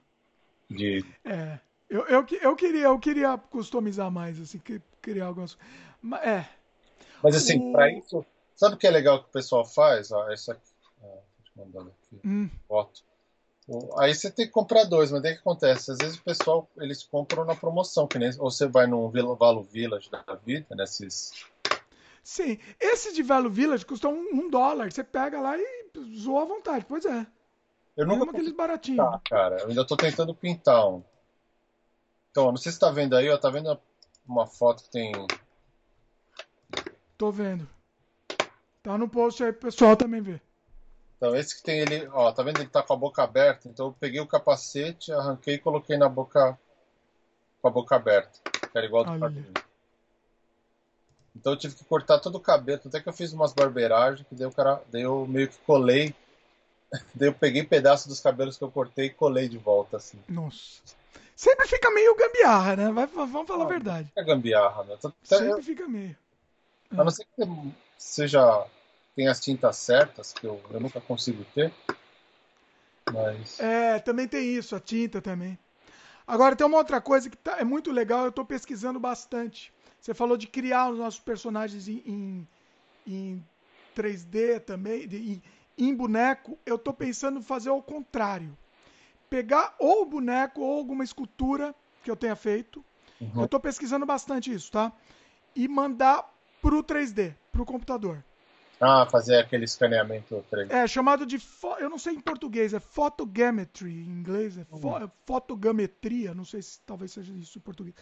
De. 0.68 1.04
É. 1.24 1.58
Eu, 1.88 2.06
eu, 2.06 2.26
eu, 2.40 2.56
queria, 2.56 2.82
eu 2.82 2.98
queria 2.98 3.36
customizar 3.36 4.10
mais, 4.10 4.40
assim, 4.40 4.62
criar 5.02 5.26
algumas. 5.26 5.58
É. 6.22 6.46
Mas 7.22 7.34
assim, 7.34 7.58
o... 7.58 7.72
pra 7.72 7.90
isso. 7.90 8.24
Sabe 8.54 8.76
o 8.76 8.78
que 8.78 8.86
é 8.86 8.90
legal 8.90 9.22
que 9.22 9.28
o 9.28 9.32
pessoal 9.32 9.64
faz? 9.64 10.12
Ó, 10.12 10.30
essa 10.30 10.52
aqui. 10.52 10.70
Ah, 11.02 11.18
te 11.42 11.50
mandando 11.56 11.90
aqui. 11.90 12.20
Hum. 12.24 12.48
Foto. 12.68 13.02
Aí 13.98 14.12
você 14.12 14.30
tem 14.30 14.46
que 14.46 14.52
comprar 14.52 14.84
dois, 14.84 15.12
mas 15.12 15.20
o 15.20 15.22
que 15.22 15.28
acontece? 15.28 15.92
Às 15.92 15.98
vezes 15.98 16.18
o 16.18 16.24
pessoal 16.24 16.68
eles 16.78 17.04
compram 17.04 17.44
na 17.44 17.54
promoção, 17.54 18.06
que 18.08 18.18
nem 18.18 18.30
ou 18.38 18.50
você 18.50 18.66
vai 18.66 18.86
num 18.86 19.08
Valo 19.36 19.62
Village 19.62 20.10
da 20.10 20.24
vida, 20.44 20.74
nesses. 20.74 21.32
Sim, 22.22 22.58
esse 22.80 23.12
de 23.12 23.22
Valo 23.22 23.48
Village 23.48 23.86
custa 23.86 24.08
um, 24.08 24.28
um, 24.32 24.50
dólar. 24.50 24.90
Você 24.90 25.04
pega 25.04 25.40
lá 25.40 25.56
e 25.56 25.92
zoa 26.16 26.42
à 26.42 26.44
vontade. 26.44 26.84
Pois 26.88 27.04
é. 27.04 27.26
Eu 27.96 28.06
nunca 28.06 28.20
Mesmo 28.20 28.30
aqueles 28.30 28.52
baratinhos. 28.52 29.06
Ah, 29.06 29.20
cara, 29.28 29.58
eu 29.60 29.68
ainda 29.68 29.86
tô 29.86 29.96
tentando 29.96 30.34
pintar 30.34 30.88
um. 30.88 31.02
Então, 32.30 32.50
não 32.50 32.56
sei 32.56 32.72
se 32.72 32.78
tá 32.78 32.90
vendo 32.90 33.16
aí, 33.16 33.28
ó, 33.28 33.36
tá 33.36 33.50
vendo 33.50 33.78
uma 34.26 34.46
foto 34.46 34.82
que 34.84 34.90
tem. 34.90 35.12
Tô 37.16 37.30
vendo. 37.30 37.68
Tá 38.82 38.96
no 38.96 39.08
post 39.08 39.42
aí 39.44 39.52
pro 39.52 39.62
pessoal 39.62 39.96
também 39.96 40.20
ver. 40.20 40.42
Então, 41.20 41.36
esse 41.36 41.54
que 41.54 41.62
tem 41.62 41.80
ele, 41.80 42.08
ó, 42.14 42.32
tá 42.32 42.42
vendo? 42.42 42.60
Ele 42.60 42.68
tá 42.70 42.82
com 42.82 42.94
a 42.94 42.96
boca 42.96 43.22
aberta. 43.22 43.68
Então, 43.68 43.88
eu 43.88 43.96
peguei 44.00 44.20
o 44.20 44.26
capacete, 44.26 45.12
arranquei 45.12 45.56
e 45.56 45.58
coloquei 45.58 45.98
na 45.98 46.08
boca. 46.08 46.58
com 47.60 47.68
a 47.68 47.70
boca 47.70 47.94
aberta. 47.94 48.38
Que 48.50 48.78
era 48.78 48.86
igual 48.86 49.04
do 49.04 49.18
quadrinho. 49.18 49.52
Então, 51.36 51.52
eu 51.52 51.58
tive 51.58 51.74
que 51.74 51.84
cortar 51.84 52.20
todo 52.20 52.36
o 52.36 52.40
cabelo. 52.40 52.80
Até 52.86 53.00
que 53.00 53.08
eu 53.10 53.12
fiz 53.12 53.34
umas 53.34 53.52
barbeiragens, 53.52 54.26
que 54.26 54.34
daí, 54.34 54.46
o 54.46 54.50
cara, 54.50 54.82
daí 54.90 55.02
eu 55.02 55.26
meio 55.26 55.48
que 55.48 55.58
colei. 55.58 56.14
daí 57.14 57.28
eu 57.28 57.34
peguei 57.34 57.64
pedaço 57.64 58.08
dos 58.08 58.20
cabelos 58.20 58.56
que 58.56 58.64
eu 58.64 58.70
cortei 58.70 59.08
e 59.08 59.10
colei 59.10 59.46
de 59.46 59.58
volta, 59.58 59.98
assim. 59.98 60.18
Nossa. 60.26 60.80
Sempre 61.36 61.68
fica 61.68 61.90
meio 61.90 62.16
gambiarra, 62.16 62.76
né? 62.76 62.92
Vai, 62.92 63.06
vamos 63.06 63.46
falar 63.46 63.64
ah, 63.64 63.66
a 63.66 63.68
verdade. 63.68 64.10
É 64.16 64.24
gambiarra, 64.24 64.84
né? 64.84 64.96
Sempre 65.22 65.50
eu... 65.50 65.62
fica 65.62 65.86
meio. 65.86 66.16
A 66.92 67.04
não 67.04 67.10
ser 67.10 67.26
que 67.36 67.46
seja 67.98 68.66
tem 69.20 69.28
as 69.28 69.38
tintas 69.38 69.76
certas, 69.76 70.32
que 70.32 70.46
eu, 70.46 70.58
eu 70.70 70.80
nunca 70.80 70.98
consigo 70.98 71.44
ter. 71.54 71.70
Mas... 73.12 73.60
É, 73.60 73.98
também 73.98 74.26
tem 74.26 74.56
isso, 74.56 74.74
a 74.74 74.80
tinta 74.80 75.20
também. 75.20 75.58
Agora 76.26 76.56
tem 76.56 76.66
uma 76.66 76.78
outra 76.78 77.02
coisa 77.02 77.28
que 77.28 77.36
tá, 77.36 77.58
é 77.58 77.64
muito 77.64 77.92
legal, 77.92 78.22
eu 78.22 78.30
estou 78.30 78.46
pesquisando 78.46 78.98
bastante. 78.98 79.70
Você 80.00 80.14
falou 80.14 80.38
de 80.38 80.46
criar 80.46 80.88
os 80.88 80.98
nossos 80.98 81.20
personagens 81.20 81.86
em, 81.86 82.02
em, 82.06 82.48
em 83.06 83.46
3D 83.94 84.60
também, 84.60 85.04
em, 85.04 85.42
em 85.76 85.94
boneco. 85.94 86.58
Eu 86.64 86.76
estou 86.76 86.94
pensando 86.94 87.40
em 87.40 87.42
fazer 87.42 87.68
o 87.68 87.82
contrário. 87.82 88.56
Pegar 89.28 89.74
ou 89.78 90.00
o 90.00 90.06
boneco 90.06 90.62
ou 90.62 90.78
alguma 90.78 91.04
escultura 91.04 91.74
que 92.02 92.10
eu 92.10 92.16
tenha 92.16 92.34
feito. 92.34 92.82
Uhum. 93.20 93.32
Eu 93.40 93.44
estou 93.44 93.60
pesquisando 93.60 94.06
bastante 94.06 94.50
isso, 94.50 94.72
tá? 94.72 94.90
E 95.54 95.68
mandar 95.68 96.34
pro 96.62 96.82
3D, 96.82 97.34
pro 97.52 97.66
computador. 97.66 98.24
Ah, 98.80 99.04
fazer 99.04 99.36
aquele 99.36 99.66
escaneamento 99.66 100.42
3D. 100.50 100.70
É, 100.70 100.86
chamado 100.86 101.26
de. 101.26 101.38
Eu 101.78 101.90
não 101.90 101.98
sei 101.98 102.14
em 102.14 102.20
português, 102.20 102.72
é 102.72 102.80
photogrammetry. 102.80 103.90
Em 103.90 104.08
inglês 104.08 104.56
é, 104.56 104.64
fo... 104.64 104.96
é 104.96 105.10
fotogrametria. 105.26 106.32
Não 106.32 106.46
sei 106.46 106.62
se 106.62 106.80
talvez 106.86 107.12
seja 107.12 107.30
isso 107.34 107.58
em 107.58 107.60
português. 107.60 107.94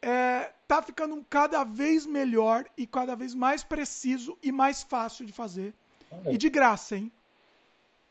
É, 0.00 0.54
tá 0.66 0.80
ficando 0.80 1.22
cada 1.28 1.62
vez 1.64 2.06
melhor 2.06 2.64
e 2.78 2.86
cada 2.86 3.14
vez 3.14 3.34
mais 3.34 3.62
preciso 3.62 4.38
e 4.42 4.50
mais 4.50 4.82
fácil 4.82 5.26
de 5.26 5.32
fazer. 5.34 5.74
Ah, 6.10 6.32
e 6.32 6.38
de 6.38 6.48
graça, 6.48 6.96
hein? 6.96 7.12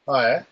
Ah, 0.07 0.23
é? 0.23 0.45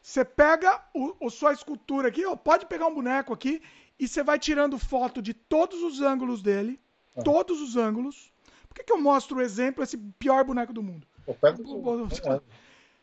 Você 0.00 0.24
pega 0.24 0.80
o, 0.94 1.26
o, 1.26 1.30
sua 1.30 1.52
escultura 1.52 2.08
aqui, 2.08 2.24
ó, 2.24 2.36
pode 2.36 2.66
pegar 2.66 2.86
um 2.86 2.94
boneco 2.94 3.32
aqui 3.32 3.60
e 3.98 4.06
você 4.06 4.22
vai 4.22 4.38
tirando 4.38 4.78
foto 4.78 5.20
de 5.20 5.34
todos 5.34 5.82
os 5.82 6.00
ângulos 6.00 6.40
dele, 6.40 6.78
ah. 7.16 7.22
todos 7.24 7.60
os 7.60 7.76
ângulos, 7.76 8.32
por 8.74 8.80
que, 8.80 8.84
que 8.86 8.92
eu 8.92 9.00
mostro 9.00 9.38
o 9.38 9.40
exemplo, 9.40 9.84
esse 9.84 9.96
pior 10.18 10.42
boneco 10.44 10.72
do 10.72 10.82
mundo? 10.82 11.06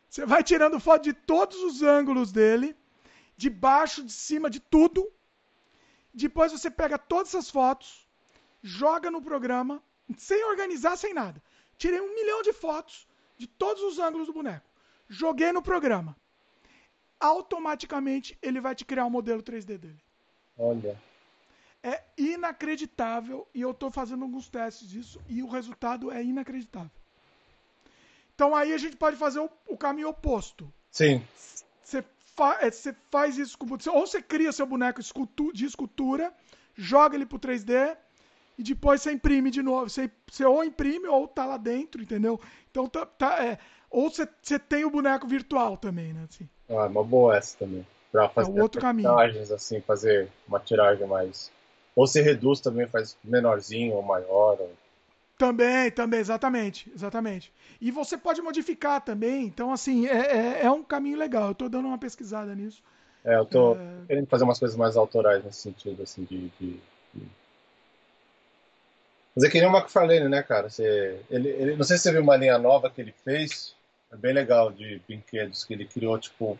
Você 0.09 0.25
vai 0.25 0.43
tirando 0.43 0.81
foto 0.81 1.03
de 1.03 1.13
todos 1.13 1.57
os 1.63 1.81
ângulos 1.81 2.29
dele. 2.31 2.75
de 3.37 3.49
baixo, 3.49 4.03
de 4.03 4.11
cima, 4.11 4.49
de 4.49 4.59
tudo. 4.59 5.09
Depois 6.13 6.51
você 6.51 6.69
pega 6.69 6.99
todas 6.99 7.29
essas 7.29 7.49
fotos, 7.49 8.07
joga 8.61 9.09
no 9.09 9.21
programa, 9.21 9.81
sem 10.17 10.43
organizar, 10.43 10.97
sem 10.97 11.13
nada. 11.13 11.41
Tirei 11.77 12.01
um 12.01 12.13
milhão 12.13 12.41
de 12.43 12.51
fotos 12.51 13.07
de 13.37 13.47
todos 13.47 13.81
os 13.81 13.97
ângulos 13.97 14.27
do 14.27 14.33
boneco. 14.33 14.69
Joguei 15.07 15.51
no 15.53 15.61
programa. 15.61 16.15
Automaticamente 17.19 18.37
ele 18.41 18.59
vai 18.59 18.75
te 18.75 18.83
criar 18.83 19.05
um 19.05 19.09
modelo 19.09 19.41
3D 19.41 19.77
dele. 19.77 20.03
Olha. 20.57 21.01
É 21.83 22.03
inacreditável 22.17 23.47
e 23.53 23.61
eu 23.61 23.71
estou 23.71 23.89
fazendo 23.89 24.23
alguns 24.23 24.47
testes 24.49 24.87
disso 24.87 25.19
e 25.27 25.41
o 25.41 25.47
resultado 25.47 26.11
é 26.11 26.23
inacreditável. 26.23 26.91
Então 28.35 28.55
aí 28.55 28.73
a 28.73 28.77
gente 28.77 28.95
pode 28.97 29.17
fazer 29.17 29.39
o, 29.39 29.49
o 29.67 29.77
caminho 29.77 30.09
oposto. 30.09 30.71
Sim. 30.91 31.23
Você, 31.83 32.03
fa 32.35 32.59
é, 32.61 32.71
faz 33.09 33.37
isso 33.37 33.57
com 33.57 33.65
ou 33.65 34.07
você 34.07 34.21
cria 34.21 34.51
seu 34.51 34.65
boneco 34.65 35.01
de 35.53 35.65
escultura, 35.65 36.33
joga 36.75 37.15
ele 37.15 37.25
pro 37.25 37.39
3D 37.39 37.97
e 38.57 38.63
depois 38.63 39.01
você 39.01 39.11
imprime 39.11 39.49
de 39.49 39.61
novo. 39.61 39.89
Você, 39.89 40.09
você 40.29 40.45
ou 40.45 40.63
imprime 40.63 41.07
ou 41.07 41.27
tá 41.27 41.45
lá 41.45 41.57
dentro, 41.57 42.01
entendeu? 42.01 42.39
Então 42.69 42.87
tá, 42.87 43.05
tá 43.05 43.43
é, 43.43 43.57
ou 43.89 44.09
você, 44.09 44.27
você 44.41 44.57
tem 44.57 44.85
o 44.85 44.91
boneco 44.91 45.27
virtual 45.27 45.77
também, 45.77 46.13
né? 46.13 46.27
Assim. 46.29 46.47
Ah, 46.69 46.85
uma 46.85 47.03
boa 47.03 47.35
essa 47.35 47.57
também. 47.57 47.85
Pra 48.11 48.29
fazer 48.29 48.57
é 48.57 48.61
outro 48.61 48.81
caminho. 48.81 49.09
assim, 49.51 49.81
fazer 49.81 50.29
uma 50.47 50.59
tiragem 50.59 51.07
mais 51.07 51.51
ou 51.95 52.07
se 52.07 52.21
reduz 52.21 52.59
também, 52.59 52.87
faz 52.87 53.17
menorzinho 53.23 53.95
ou 53.95 54.01
maior. 54.01 54.57
Ou... 54.59 54.71
Também, 55.37 55.91
também, 55.91 56.19
exatamente, 56.19 56.91
exatamente. 56.93 57.51
E 57.79 57.91
você 57.91 58.17
pode 58.17 58.41
modificar 58.41 59.01
também, 59.01 59.45
então 59.45 59.71
assim, 59.71 60.07
é, 60.07 60.61
é, 60.61 60.65
é 60.65 60.71
um 60.71 60.83
caminho 60.83 61.17
legal. 61.17 61.47
Eu 61.47 61.51
estou 61.51 61.69
dando 61.69 61.87
uma 61.87 61.97
pesquisada 61.97 62.53
nisso. 62.53 62.81
É, 63.23 63.35
eu 63.35 63.45
tô 63.45 63.75
é... 63.75 64.05
querendo 64.07 64.27
fazer 64.27 64.43
umas 64.43 64.59
coisas 64.59 64.77
mais 64.77 64.95
autorais 64.95 65.43
nesse 65.43 65.61
sentido, 65.61 66.03
assim, 66.03 66.23
de... 66.23 66.49
de, 66.59 66.79
de... 67.13 67.27
Mas 69.35 69.45
é 69.45 69.49
que 69.49 69.59
nem 69.59 69.69
o 69.69 69.75
McFarlane, 69.75 70.27
né, 70.27 70.43
cara? 70.43 70.69
Você, 70.69 71.19
ele, 71.29 71.49
ele, 71.49 71.75
não 71.75 71.83
sei 71.83 71.97
se 71.97 72.03
você 72.03 72.11
viu 72.11 72.21
uma 72.21 72.35
linha 72.35 72.57
nova 72.57 72.89
que 72.89 72.99
ele 72.99 73.13
fez, 73.23 73.75
é 74.11 74.15
bem 74.15 74.33
legal, 74.33 74.71
de 74.71 75.01
brinquedos, 75.07 75.63
que 75.63 75.73
ele 75.73 75.85
criou, 75.85 76.19
tipo... 76.19 76.57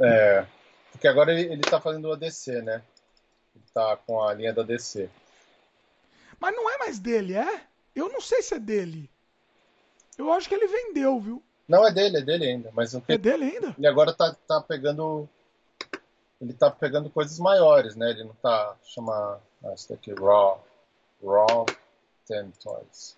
É, 0.00 0.46
porque 0.92 1.06
agora 1.06 1.32
ele, 1.32 1.52
ele 1.52 1.62
tá 1.62 1.80
fazendo 1.80 2.08
o 2.08 2.12
ADC, 2.12 2.62
né? 2.62 2.82
Tá 3.72 3.96
com 3.96 4.22
a 4.22 4.32
linha 4.34 4.52
da 4.52 4.62
DC. 4.62 5.08
Mas 6.38 6.54
não 6.54 6.70
é 6.70 6.78
mais 6.78 6.98
dele, 6.98 7.34
é? 7.34 7.62
Eu 7.94 8.08
não 8.08 8.20
sei 8.20 8.42
se 8.42 8.54
é 8.54 8.58
dele. 8.58 9.10
Eu 10.18 10.32
acho 10.32 10.48
que 10.48 10.54
ele 10.54 10.66
vendeu, 10.66 11.18
viu? 11.20 11.42
Não 11.68 11.86
é 11.86 11.92
dele, 11.92 12.18
é 12.18 12.22
dele 12.22 12.46
ainda. 12.46 12.70
Mas 12.72 12.94
o 12.94 13.00
que... 13.00 13.12
É 13.12 13.18
dele 13.18 13.44
ainda? 13.44 13.74
Ele 13.76 13.86
agora 13.86 14.12
tá, 14.12 14.34
tá 14.46 14.60
pegando. 14.60 15.28
Ele 16.40 16.52
tá 16.52 16.70
pegando 16.70 17.10
coisas 17.10 17.38
maiores, 17.38 17.96
né? 17.96 18.10
Ele 18.10 18.24
não 18.24 18.34
tá. 18.34 18.76
Chama. 18.84 19.40
Ah, 19.64 19.72
esse 19.72 19.88
daqui, 19.88 20.12
Raw. 20.12 20.64
Raw 21.22 21.66
Ten 22.26 22.50
Toys. 22.62 23.16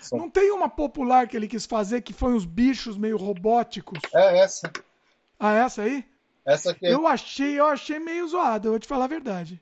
São... 0.00 0.18
Não 0.18 0.30
tem 0.30 0.50
uma 0.52 0.68
popular 0.68 1.28
que 1.28 1.36
ele 1.36 1.48
quis 1.48 1.66
fazer 1.66 2.00
que 2.00 2.12
foi 2.12 2.32
uns 2.32 2.44
bichos 2.44 2.96
meio 2.96 3.16
robóticos? 3.16 4.00
É 4.14 4.38
essa. 4.38 4.70
Ah, 5.38 5.54
essa 5.54 5.82
aí? 5.82 6.04
Essa 6.44 6.70
aqui. 6.70 6.86
Eu 6.86 7.06
achei, 7.06 7.58
eu 7.58 7.66
achei 7.66 7.98
meio 7.98 8.26
zoado, 8.28 8.68
eu 8.68 8.72
vou 8.72 8.78
te 8.78 8.86
falar 8.86 9.04
a 9.04 9.08
verdade. 9.08 9.60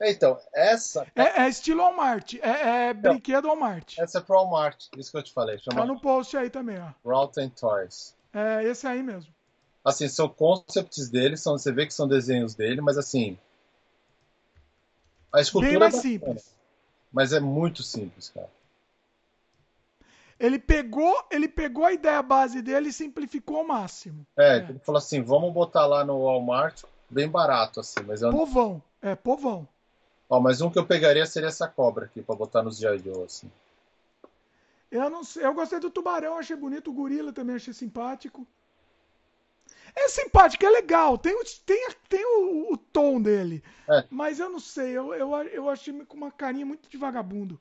Então, 0.00 0.38
essa. 0.54 1.06
É, 1.14 1.42
é 1.42 1.48
estilo 1.48 1.82
Walmart. 1.82 2.34
É, 2.34 2.48
é 2.48 2.90
então, 2.90 3.12
brinquedo 3.12 3.46
Walmart. 3.46 3.98
Essa 3.98 4.18
é 4.18 4.20
pro 4.20 4.36
Walmart, 4.36 4.86
isso 4.96 5.10
que 5.10 5.16
eu 5.16 5.22
te 5.22 5.32
falei. 5.32 5.58
Chama... 5.58 5.80
Tá 5.80 5.86
no 5.86 6.00
post 6.00 6.36
aí 6.36 6.50
também, 6.50 6.78
ó. 6.78 6.90
Route 7.04 7.48
Toys. 7.58 8.14
É, 8.32 8.62
esse 8.64 8.86
aí 8.86 9.02
mesmo. 9.02 9.32
Assim, 9.82 10.08
são 10.08 10.28
concepts 10.28 11.08
dele, 11.08 11.36
são, 11.36 11.56
você 11.56 11.72
vê 11.72 11.86
que 11.86 11.94
são 11.94 12.06
desenhos 12.06 12.54
dele, 12.54 12.80
mas 12.80 12.98
assim. 12.98 13.38
A 15.32 15.40
escultura. 15.40 15.70
Bem 15.70 15.80
mais 15.80 15.94
é 15.94 16.00
simples. 16.00 16.54
Mas 17.10 17.32
é 17.32 17.40
muito 17.40 17.82
simples, 17.82 18.28
cara. 18.28 18.50
Ele 20.38 20.58
pegou, 20.58 21.26
ele 21.30 21.48
pegou 21.48 21.86
a 21.86 21.92
ideia 21.92 22.22
base 22.22 22.60
dele 22.60 22.90
e 22.90 22.92
simplificou 22.92 23.58
ao 23.58 23.66
máximo. 23.66 24.26
É, 24.36 24.58
é. 24.58 24.66
ele 24.68 24.78
falou 24.80 24.98
assim: 24.98 25.22
vamos 25.22 25.52
botar 25.54 25.86
lá 25.86 26.04
no 26.04 26.24
Walmart, 26.24 26.82
bem 27.08 27.28
barato, 27.28 27.80
assim. 27.80 28.00
Mas 28.06 28.20
eu... 28.20 28.30
Povão, 28.30 28.82
é, 29.00 29.14
povão. 29.14 29.66
Ó, 30.28 30.40
mas 30.40 30.60
um 30.60 30.70
que 30.70 30.78
eu 30.78 30.86
pegaria 30.86 31.24
seria 31.26 31.48
essa 31.48 31.68
cobra 31.68 32.06
aqui, 32.06 32.22
pra 32.22 32.34
botar 32.34 32.62
nos 32.62 32.78
G.I. 32.78 33.24
assim. 33.24 33.50
Eu 34.90 35.10
não 35.10 35.22
sei, 35.22 35.44
eu 35.44 35.54
gostei 35.54 35.78
do 35.78 35.90
tubarão, 35.90 36.38
achei 36.38 36.56
bonito, 36.56 36.90
o 36.90 36.94
gorila 36.94 37.32
também 37.32 37.56
achei 37.56 37.72
simpático. 37.72 38.46
É 39.94 40.08
simpático, 40.08 40.64
é 40.64 40.70
legal, 40.70 41.16
tem, 41.16 41.34
o, 41.34 41.44
tem, 41.64 41.88
tem 42.08 42.24
o, 42.24 42.72
o 42.72 42.76
tom 42.76 43.20
dele. 43.20 43.62
É. 43.88 44.04
Mas 44.10 44.38
eu 44.38 44.48
não 44.48 44.60
sei, 44.60 44.92
eu, 44.92 45.14
eu, 45.14 45.32
eu 45.48 45.70
achei 45.70 45.92
com 46.04 46.16
uma 46.16 46.30
carinha 46.30 46.66
muito 46.66 46.88
de 46.88 46.96
vagabundo. 46.96 47.58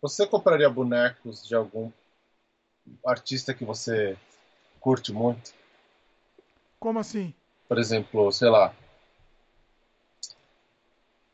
Você 0.00 0.26
compraria 0.26 0.68
bonecos 0.68 1.46
de 1.46 1.54
algum 1.54 1.90
artista 3.04 3.54
que 3.54 3.64
você 3.64 4.16
curte 4.80 5.12
muito? 5.12 5.54
Como 6.78 6.98
assim? 6.98 7.34
Por 7.68 7.78
exemplo, 7.78 8.30
sei 8.30 8.48
lá, 8.48 8.74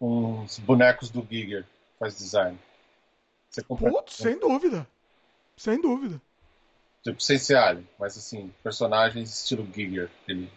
uns 0.03 0.59
bonecos 0.59 1.11
do 1.11 1.27
Giger 1.29 1.65
faz 1.99 2.19
design. 2.19 2.59
Você 3.49 3.63
compra... 3.63 3.91
Putz, 3.91 4.15
sem 4.17 4.39
dúvida. 4.39 4.87
Sem 5.57 5.81
dúvida. 5.81 6.21
Tipo, 7.03 7.23
sem 7.23 7.39
ser 7.39 7.57
Alien, 7.57 7.89
mas 7.99 8.17
assim, 8.17 8.53
personagens 8.63 9.31
estilo 9.31 9.67
Giger. 9.73 10.11
Ele... 10.27 10.51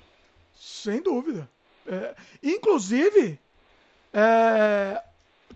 Sem 0.55 1.01
dúvida. 1.01 1.47
É, 1.85 2.15
inclusive, 2.41 3.39
é, 4.11 5.03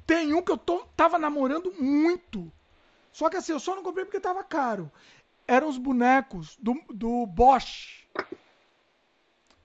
tem 0.06 0.34
um 0.34 0.42
que 0.42 0.52
eu 0.52 0.58
tô, 0.58 0.86
tava 0.96 1.18
namorando 1.18 1.74
muito. 1.80 2.52
Só 3.12 3.30
que 3.30 3.38
assim, 3.38 3.52
eu 3.52 3.60
só 3.60 3.76
não 3.76 3.84
comprei 3.84 4.06
porque 4.06 4.20
tava 4.20 4.44
caro. 4.44 4.92
Eram 5.48 5.68
os 5.68 5.78
bonecos 5.80 6.56
do, 6.58 6.80
do 6.90 7.26
Bosch. 7.26 8.08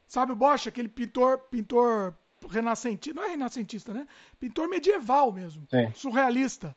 Sabe 0.06 0.32
o 0.32 0.36
Bosch? 0.36 0.66
Aquele 0.66 0.88
pintor, 0.88 1.38
pintor 1.50 2.14
renascentista, 2.48 3.20
não 3.20 3.26
é 3.26 3.30
renascentista, 3.30 3.94
né? 3.94 4.06
Pintor 4.38 4.68
medieval 4.68 5.32
mesmo, 5.32 5.66
Sim. 5.70 5.90
surrealista. 5.94 6.74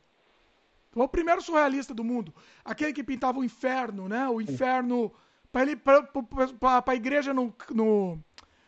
Foi 0.90 1.04
o 1.04 1.08
primeiro 1.08 1.42
surrealista 1.42 1.94
do 1.94 2.02
mundo. 2.02 2.34
Aquele 2.64 2.92
que 2.92 3.04
pintava 3.04 3.38
o 3.38 3.44
inferno, 3.44 4.08
né? 4.08 4.28
O 4.28 4.40
inferno 4.40 5.12
para 5.52 5.62
ele 5.62 5.76
para 5.76 6.82
a 6.86 6.94
igreja 6.94 7.32
não, 7.32 7.52
no, 7.70 8.18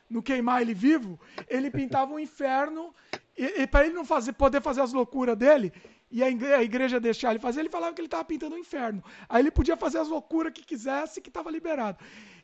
no 0.08 0.22
queimar 0.22 0.62
ele 0.62 0.74
vivo, 0.74 1.18
ele 1.48 1.70
pintava 1.72 2.12
o 2.12 2.20
inferno 2.20 2.94
e, 3.36 3.62
e 3.62 3.66
para 3.66 3.86
ele 3.86 3.94
não 3.94 4.04
fazer 4.04 4.32
poder 4.32 4.60
fazer 4.60 4.82
as 4.82 4.92
loucuras 4.92 5.36
dele, 5.36 5.72
e 6.10 6.24
a 6.24 6.28
igreja, 6.28 6.56
a 6.56 6.62
igreja 6.62 7.00
deixar 7.00 7.30
ele 7.30 7.38
fazer, 7.38 7.60
ele 7.60 7.68
falava 7.68 7.94
que 7.94 8.00
ele 8.00 8.06
estava 8.06 8.24
pintando 8.24 8.56
o 8.56 8.58
inferno. 8.58 9.02
Aí 9.28 9.40
ele 9.40 9.50
podia 9.50 9.76
fazer 9.76 9.98
as 9.98 10.08
loucuras 10.08 10.52
que 10.52 10.64
quisesse, 10.64 11.20
que 11.20 11.28
estava 11.28 11.50
liberado. 11.50 11.98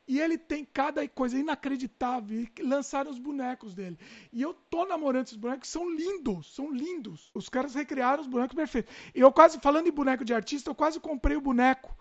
E 0.09 0.20
ele 0.20 0.39
tem 0.39 0.65
cada 0.65 1.07
coisa 1.09 1.36
inacreditável. 1.36 2.41
E 2.41 2.62
lançaram 2.62 3.10
os 3.10 3.18
bonecos 3.18 3.75
dele. 3.75 3.99
E 4.33 4.41
eu 4.41 4.55
tô 4.70 4.86
namorando 4.86 5.25
esses 5.26 5.36
bonecos, 5.36 5.68
são 5.68 5.91
lindos, 5.91 6.55
são 6.55 6.70
lindos. 6.70 7.31
Os 7.35 7.49
caras 7.49 7.75
recriaram 7.75 8.23
os 8.23 8.28
bonecos 8.28 8.55
perfeitos. 8.55 8.94
E 9.15 9.20
eu 9.20 9.33
quase, 9.33 9.59
falando 9.60 9.89
em 9.89 9.93
boneco 9.93 10.25
de 10.25 10.33
artista, 10.33 10.70
eu 10.70 10.75
quase 10.75 11.01
comprei 11.01 11.36
o 11.36 11.41
boneco. 11.41 11.97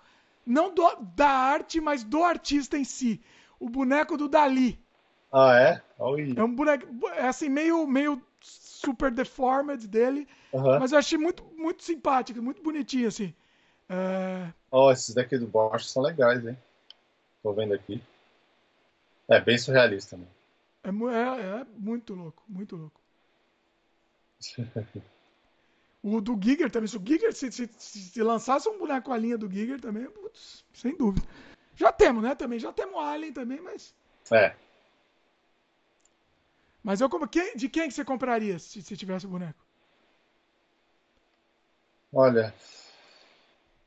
Não 0.45 0.73
do, 0.73 0.83
da 1.15 1.29
arte, 1.29 1.81
mas 1.81 2.03
do 2.03 2.23
artista 2.23 2.77
em 2.77 2.83
si. 2.83 3.19
O 3.59 3.67
boneco 3.69 4.15
do 4.17 4.27
Dali. 4.27 4.79
Ah, 5.31 5.59
é? 5.59 5.81
Oi. 5.97 6.33
É 6.37 6.43
um 6.43 6.53
boneco, 6.53 6.87
é 7.09 7.27
assim, 7.27 7.49
meio, 7.49 7.87
meio 7.87 8.21
super 8.39 9.09
deformed 9.11 9.87
dele. 9.87 10.27
Uhum. 10.53 10.79
Mas 10.79 10.91
eu 10.91 10.99
achei 10.99 11.17
muito, 11.17 11.43
muito 11.57 11.83
simpático, 11.83 12.41
muito 12.41 12.61
bonitinho, 12.61 13.07
assim. 13.07 13.33
É... 13.89 14.53
Oh, 14.69 14.91
esses 14.91 15.13
daqui 15.13 15.37
do 15.37 15.47
Bosch 15.47 15.85
são 15.85 16.03
legais, 16.03 16.45
hein? 16.45 16.57
Tô 17.45 17.53
vendo 17.53 17.75
aqui. 17.75 18.01
É 19.27 19.39
bem 19.39 19.55
surrealista, 19.55 20.17
né? 20.17 20.25
É, 20.83 20.89
é, 20.89 21.61
é 21.61 21.65
muito 21.77 22.15
louco, 22.15 22.43
muito 22.47 22.75
louco. 22.75 22.99
o 26.01 26.19
do 26.19 26.39
Giger 26.41 26.71
também. 26.71 26.87
Se 26.87 26.97
o 26.97 27.05
Giger, 27.05 27.35
se, 27.35 27.51
se, 27.51 27.67
se, 27.67 28.23
lançasse 28.23 28.67
um 28.67 28.79
boneco 28.79 29.11
a 29.11 29.17
linha 29.17 29.37
do 29.37 29.47
Giger 29.47 29.79
também, 29.79 30.09
putz, 30.09 30.65
sem 30.73 30.97
dúvida. 30.97 31.23
Já 31.75 31.91
temos, 31.91 32.23
né? 32.23 32.33
Também. 32.33 32.57
Já 32.57 32.73
temos 32.73 32.99
Alien 32.99 33.31
também, 33.31 33.61
mas. 33.61 33.93
É. 34.31 34.55
Mas 36.81 36.99
eu 36.99 37.07
como. 37.07 37.27
Quem, 37.27 37.55
de 37.55 37.69
quem 37.69 37.87
que 37.87 37.93
você 37.93 38.03
compraria 38.03 38.57
se, 38.57 38.81
se 38.81 38.97
tivesse 38.97 39.27
o 39.27 39.29
boneco? 39.29 39.63
Olha. 42.11 42.51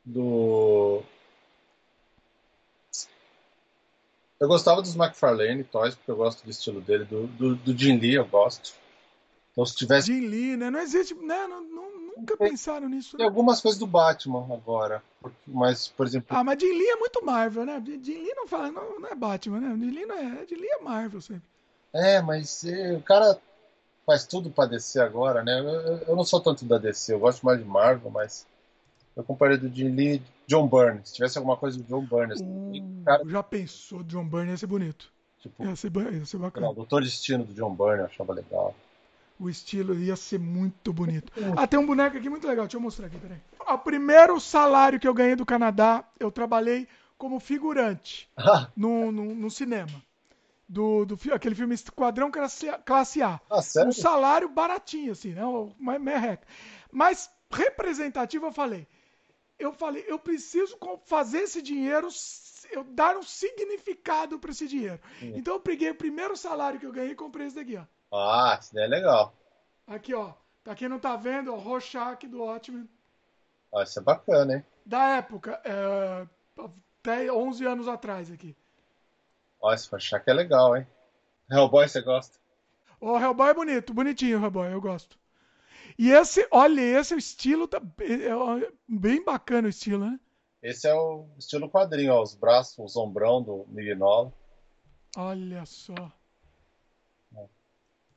Do. 0.05 1.03
Eu 4.41 4.47
gostava 4.47 4.81
dos 4.81 4.95
McFarlane 4.95 5.65
Toys, 5.65 5.95
porque 5.95 6.11
eu 6.11 6.17
gosto 6.17 6.45
do 6.45 6.51
estilo 6.51 6.81
dele. 6.81 7.05
Do, 7.05 7.27
do, 7.27 7.55
do 7.57 7.77
Jim 7.77 7.99
Lee 7.99 8.15
eu 8.15 8.27
gosto. 8.27 8.73
Então 9.53 9.67
se 9.67 9.75
tivesse. 9.75 10.07
Jim 10.07 10.27
Lee, 10.27 10.57
né? 10.57 10.71
Não 10.71 10.79
existe. 10.79 11.15
Né? 11.15 11.47
Não, 11.49 11.63
não, 11.63 11.99
nunca 12.17 12.37
tem, 12.37 12.51
pensaram 12.51 12.89
nisso. 12.89 13.17
Tem 13.17 13.25
né? 13.25 13.29
algumas 13.29 13.61
coisas 13.61 13.79
do 13.79 13.87
Batman 13.87 14.47
agora. 14.53 15.03
Mas, 15.47 15.89
por 15.89 16.07
exemplo. 16.07 16.37
Ah, 16.37 16.45
mas 16.45 16.61
Jim 16.61 16.73
Lee 16.73 16.89
é 16.89 16.97
muito 16.97 17.25
Marvel, 17.25 17.65
né? 17.65 17.83
Jim 17.85 18.23
Lee 18.23 18.35
não, 18.35 18.47
fala, 18.47 18.71
não, 18.71 19.01
não 19.01 19.09
é 19.09 19.15
Batman, 19.15 19.61
né? 19.61 19.77
Jim 19.77 19.91
Lee 19.91 20.07
não 20.07 20.17
é. 20.17 20.47
Jim 20.47 20.57
Lee 20.57 20.71
é 20.71 20.83
Marvel 20.83 21.21
sempre. 21.21 21.43
É, 21.93 22.21
mas 22.21 22.65
é, 22.65 22.93
o 22.93 23.03
cara 23.03 23.39
faz 24.07 24.27
tudo 24.27 24.51
pra 24.51 24.67
DC 24.67 25.01
agora, 25.01 25.43
né? 25.43 25.59
Eu, 25.59 25.99
eu, 26.09 26.17
não 26.17 26.25
sou 26.25 26.41
tanto 26.41 26.65
da 26.65 26.79
DC, 26.79 27.13
eu 27.13 27.19
gosto 27.19 27.45
mais 27.45 27.59
de 27.59 27.65
Marvel, 27.65 28.11
mas. 28.11 28.47
Eu 29.19 29.25
comparei 29.25 29.57
do 29.57 29.69
Jim 29.69 29.89
Lee 29.89 30.23
John 30.47 30.69
Byrne. 30.69 31.01
Se 31.05 31.15
tivesse 31.15 31.37
alguma 31.39 31.57
coisa 31.57 31.77
do 31.77 31.83
John 31.83 32.07
Byrne. 32.07 32.35
Uh, 32.41 33.05
cara... 33.05 33.29
Já 33.29 33.43
pensou, 33.43 34.05
John 34.05 34.25
Byrne 34.25 34.53
ia 34.53 34.57
ser 34.57 34.69
bonito. 34.69 35.13
Tipo, 35.41 35.65
ia 35.65 35.75
ser, 35.75 35.93
ia 36.15 36.25
ser 36.25 36.39
bacana. 36.39 36.71
o 36.71 36.75
Doutor 36.75 37.03
Destino 37.03 37.45
do 37.45 37.53
John 37.53 37.75
Byrne 37.75 37.99
eu 37.99 38.05
achava 38.07 38.33
legal. 38.33 38.77
O 39.41 39.51
estilo 39.51 39.95
ia 39.95 40.15
ser 40.15 40.39
muito 40.39 40.93
bonito. 40.93 41.33
Ah, 41.57 41.67
tem 41.67 41.79
um 41.81 41.87
boneco 41.87 42.17
aqui 42.17 42.31
muito 42.31 42.47
legal. 42.47 42.67
Deixa 42.67 42.77
eu 42.77 42.81
mostrar 42.81 43.07
aqui, 43.07 43.19
peraí. 43.19 43.39
O 43.59 43.79
primeiro 43.79 44.39
salário 44.41 45.01
que 45.01 45.07
eu 45.07 45.15
ganhei 45.15 45.35
do 45.35 45.47
Canadá, 45.47 46.05
eu 46.19 46.31
trabalhei 46.31 46.87
como 47.17 47.41
figurante 47.41 48.29
no, 48.77 49.11
no, 49.11 49.35
no, 49.35 49.51
cinema. 49.51 50.03
Do, 50.69 51.05
do, 51.05 51.19
aquele 51.33 51.57
filme 51.57 51.75
Esquadrão 51.75 52.31
Classe 52.85 53.23
A. 53.23 53.41
Ah? 53.51 53.61
Um 53.85 53.93
salário 53.93 54.49
baratinho, 54.49 55.13
assim, 55.13 55.33
né? 55.33 55.43
Merreca. 55.99 56.47
Mas 56.93 57.29
representativo, 57.51 58.47
eu 58.47 58.53
falei. 58.53 58.87
Eu 59.59 59.73
falei, 59.73 60.05
eu 60.07 60.19
preciso 60.19 60.79
fazer 61.05 61.39
esse 61.39 61.61
dinheiro, 61.61 62.09
eu 62.71 62.85
dar 62.85 63.17
um 63.17 63.23
significado 63.23 64.39
para 64.39 64.53
esse 64.53 64.69
dinheiro. 64.69 65.01
Sim. 65.19 65.33
Então 65.37 65.55
eu 65.55 65.61
peguei 65.61 65.91
o 65.91 65.95
primeiro 65.97 66.37
salário 66.37 66.79
que 66.79 66.87
eu 66.87 66.93
ganhei 66.93 67.11
e 67.11 67.17
comprei 67.17 67.47
esse 67.47 67.57
daqui, 67.57 67.77
ó. 67.77 67.85
Ah, 68.17 68.57
isso 68.61 68.73
daí 68.73 68.85
é 68.85 68.89
legal. 68.89 69.35
Aqui, 69.87 70.15
ó. 70.15 70.33
Pra 70.63 70.75
quem 70.75 70.89
não 70.89 70.99
tá 70.99 71.17
vendo, 71.17 71.53
o 71.53 71.57
Rorschach 71.57 72.27
do 72.27 72.43
Watchmen. 72.43 72.89
Ah, 73.75 73.83
isso 73.83 73.99
é 73.99 74.03
bacana, 74.03 74.55
hein? 74.57 74.65
Da 74.87 75.17
época, 75.17 75.61
é, 75.65 76.27
até 77.03 77.33
11 77.33 77.67
anos 77.67 77.89
atrás 77.89 78.31
aqui. 78.31 78.57
Ó, 79.61 79.73
esse 79.73 79.89
Rorschach 79.91 80.23
é 80.27 80.33
legal, 80.33 80.77
hein? 80.77 80.87
Hellboy 81.51 81.89
você 81.89 82.01
gosta? 82.01 82.39
O 83.01 83.19
Hellboy 83.19 83.51
é 83.51 83.55
bonito, 83.55 83.95
bonitinho 83.95 84.39
o 84.39 84.45
Hellboy, 84.45 84.73
eu 84.73 84.81
gosto. 84.81 85.18
E 85.99 86.11
esse, 86.13 86.47
olha, 86.53 86.81
esse 86.81 87.13
é 87.13 87.17
o 87.17 87.19
estilo, 87.19 87.67
tá, 87.67 87.83
é 88.01 88.73
bem 88.89 89.25
bacana 89.25 89.67
o 89.67 89.71
estilo, 89.71 90.07
né? 90.07 90.21
Esse 90.63 90.87
é 90.87 90.95
o 90.95 91.29
estilo 91.37 91.69
quadrinho, 91.69 92.13
ó, 92.13 92.23
os 92.23 92.35
braços, 92.35 92.79
os 92.79 92.97
ombrão 92.97 93.43
do 93.43 93.67
Mignola. 93.69 94.33
Olha 95.17 95.67
só. 95.67 96.13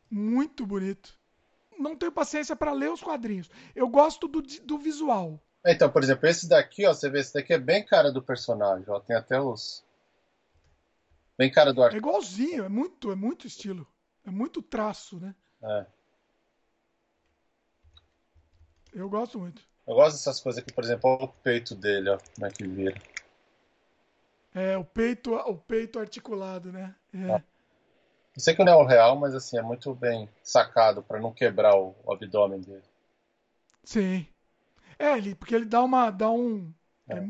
Muito 0.10 0.66
bonito. 0.66 1.18
Não 1.80 1.96
tenho 1.96 2.12
paciência 2.12 2.56
para 2.56 2.74
ler 2.74 2.92
os 2.92 3.02
quadrinhos. 3.02 3.50
Eu 3.74 3.88
gosto 3.88 4.28
do, 4.28 4.42
do 4.42 4.78
visual. 4.78 5.40
Então, 5.66 5.90
por 5.90 6.04
exemplo, 6.04 6.28
esse 6.28 6.48
daqui, 6.48 6.86
ó, 6.86 6.94
você 6.94 7.10
vê, 7.10 7.20
esse 7.20 7.34
daqui 7.34 7.54
é 7.54 7.60
bem 7.60 7.86
cara 7.86 8.12
do 8.12 8.22
personagem, 8.22 8.86
ó, 8.90 9.00
tem 9.00 9.16
até 9.16 9.40
os 9.40 9.84
bem 11.38 11.52
cara 11.52 11.74
do 11.74 11.82
artista. 11.82 11.98
É 11.98 12.10
igualzinho, 12.10 12.66
é 12.66 12.70
muito, 12.70 13.12
é 13.12 13.16
muito 13.16 13.48
estilo. 13.48 13.88
É 14.26 14.30
muito 14.30 14.62
traço, 14.62 15.20
né? 15.20 15.34
É. 15.64 15.86
Eu 18.94 19.10
gosto 19.10 19.40
muito. 19.40 19.62
Eu 19.88 19.96
gosto 19.96 20.18
dessas 20.18 20.40
coisas 20.40 20.62
aqui, 20.62 20.74
por 20.74 20.84
exemplo, 20.84 21.10
olha 21.10 21.26
o 21.26 21.28
peito 21.28 21.76
dele, 21.76 22.10
ó, 22.10 22.18
como 22.36 22.48
é 22.48 22.50
que 22.50 22.68
vira. 22.68 22.96
É, 24.54 24.78
o 24.78 24.84
peito, 24.84 25.34
o 25.34 25.58
peito 25.58 26.00
articulado, 26.00 26.72
né? 26.72 26.94
É. 27.14 27.36
Ah. 27.36 27.44
Eu 28.36 28.42
sei 28.42 28.56
que 28.56 28.64
não 28.64 28.72
é 28.72 28.76
o 28.76 28.86
real, 28.86 29.18
mas 29.18 29.36
assim, 29.36 29.58
é 29.58 29.62
muito 29.62 29.94
bem 29.94 30.30
sacado 30.42 31.04
para 31.04 31.20
não 31.20 31.34
quebrar 31.34 31.76
o, 31.76 31.96
o, 32.04 32.14
abdômen 32.14 32.62
dele. 32.62 32.84
Sim. 33.84 34.26
É, 34.98 35.18
ele, 35.18 35.36
porque 35.36 35.56
ele 35.56 35.66
dá 35.66 35.82
uma. 35.82 36.10
dá 36.10 36.30
um. 36.30 36.72
É. 37.10 37.18
É, 37.18 37.30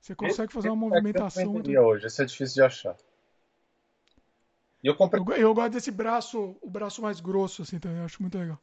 você 0.00 0.14
consegue 0.14 0.52
fazer 0.52 0.70
uma 0.70 0.88
movimentação. 0.88 1.60
Eu 1.64 1.84
hoje, 1.84 2.06
esse 2.06 2.22
é 2.22 2.24
difícil 2.24 2.54
de 2.54 2.62
achar. 2.62 2.96
E 4.82 4.86
eu 4.86 4.94
comprei. 4.94 5.20
Eu, 5.20 5.32
eu, 5.32 5.54
gosto 5.54 5.72
desse 5.72 5.90
braço, 5.90 6.56
o 6.60 6.70
braço 6.70 7.02
mais 7.02 7.20
grosso, 7.20 7.62
assim, 7.62 7.78
também, 7.78 7.98
eu 7.98 8.04
acho 8.04 8.22
muito 8.22 8.38
legal. 8.38 8.60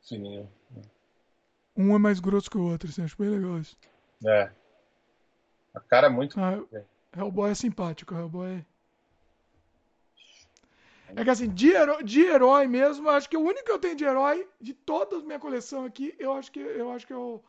Fininho. 0.00 0.50
Um 1.78 1.94
é 1.94 1.98
mais 1.98 2.18
grosso 2.18 2.50
que 2.50 2.58
o 2.58 2.68
outro, 2.68 2.90
assim, 2.90 3.04
acho 3.04 3.16
bem 3.16 3.30
legal 3.30 3.56
isso. 3.60 3.78
É. 4.26 4.50
A 5.72 5.78
cara 5.78 6.08
é 6.08 6.10
muito. 6.10 6.36
Ah, 6.40 6.60
Hellboy 7.16 7.52
é 7.52 7.54
simpático, 7.54 8.14
Hellboy 8.14 8.50
é. 8.50 8.64
É 11.14 11.24
que 11.24 11.30
assim, 11.30 11.48
de 11.48 11.70
herói, 11.70 12.02
de 12.02 12.20
herói 12.20 12.66
mesmo, 12.66 13.08
acho 13.08 13.30
que 13.30 13.36
o 13.36 13.40
único 13.40 13.64
que 13.64 13.70
eu 13.70 13.78
tenho 13.78 13.94
de 13.94 14.04
herói, 14.04 14.46
de 14.60 14.74
toda 14.74 15.18
a 15.18 15.20
minha 15.20 15.38
coleção 15.38 15.84
aqui, 15.84 16.14
eu 16.18 16.32
acho 16.32 16.50
que, 16.50 16.58
eu 16.58 16.90
acho 16.90 17.06
que 17.06 17.12
é 17.12 17.16
o. 17.16 17.40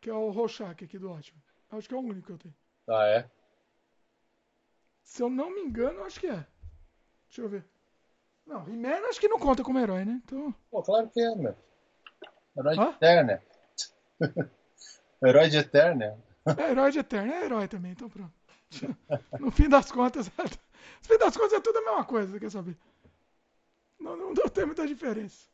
Que 0.00 0.08
é 0.08 0.14
o 0.14 0.30
Rorschach 0.30 0.84
aqui 0.84 0.96
do 0.96 1.10
ótimo. 1.10 1.42
Acho 1.72 1.88
que 1.88 1.94
é 1.94 1.98
o 1.98 2.00
único 2.00 2.26
que 2.26 2.32
eu 2.32 2.38
tenho. 2.38 2.54
Ah, 2.88 3.06
é? 3.08 3.28
Se 5.02 5.20
eu 5.20 5.28
não 5.28 5.52
me 5.52 5.62
engano, 5.62 6.04
acho 6.04 6.20
que 6.20 6.28
é. 6.28 6.46
Deixa 7.26 7.42
eu 7.42 7.48
ver. 7.48 7.64
Não, 8.46 8.66
He-Man 8.68 9.08
acho 9.08 9.18
que 9.18 9.28
não 9.28 9.38
conta 9.38 9.64
como 9.64 9.80
herói, 9.80 10.04
né? 10.04 10.22
Então... 10.24 10.54
Pô, 10.70 10.80
claro 10.80 11.10
que 11.10 11.20
é, 11.20 11.34
meu. 11.34 11.56
Herói 12.56 12.76
de 12.76 12.82
Eterna. 12.82 13.42
herói 15.22 15.48
de 15.48 15.58
Eterna. 15.58 16.18
É, 16.56 16.70
herói 16.70 16.90
de 16.90 16.98
Eterna. 16.98 17.34
É 17.34 17.44
herói 17.44 17.68
também, 17.68 17.92
então 17.92 18.08
pronto. 18.08 18.32
No 19.40 19.50
fim 19.50 19.68
das 19.68 19.90
contas, 19.90 20.30
no 20.38 21.04
fim 21.04 21.18
das 21.18 21.36
contas 21.36 21.54
é 21.54 21.60
tudo 21.60 21.78
a 21.78 21.82
mesma 21.82 22.04
coisa, 22.04 22.38
quer 22.38 22.50
saber? 22.50 22.76
Não, 23.98 24.16
não, 24.16 24.32
não 24.32 24.48
tem 24.48 24.66
muita 24.66 24.86
diferença. 24.86 25.48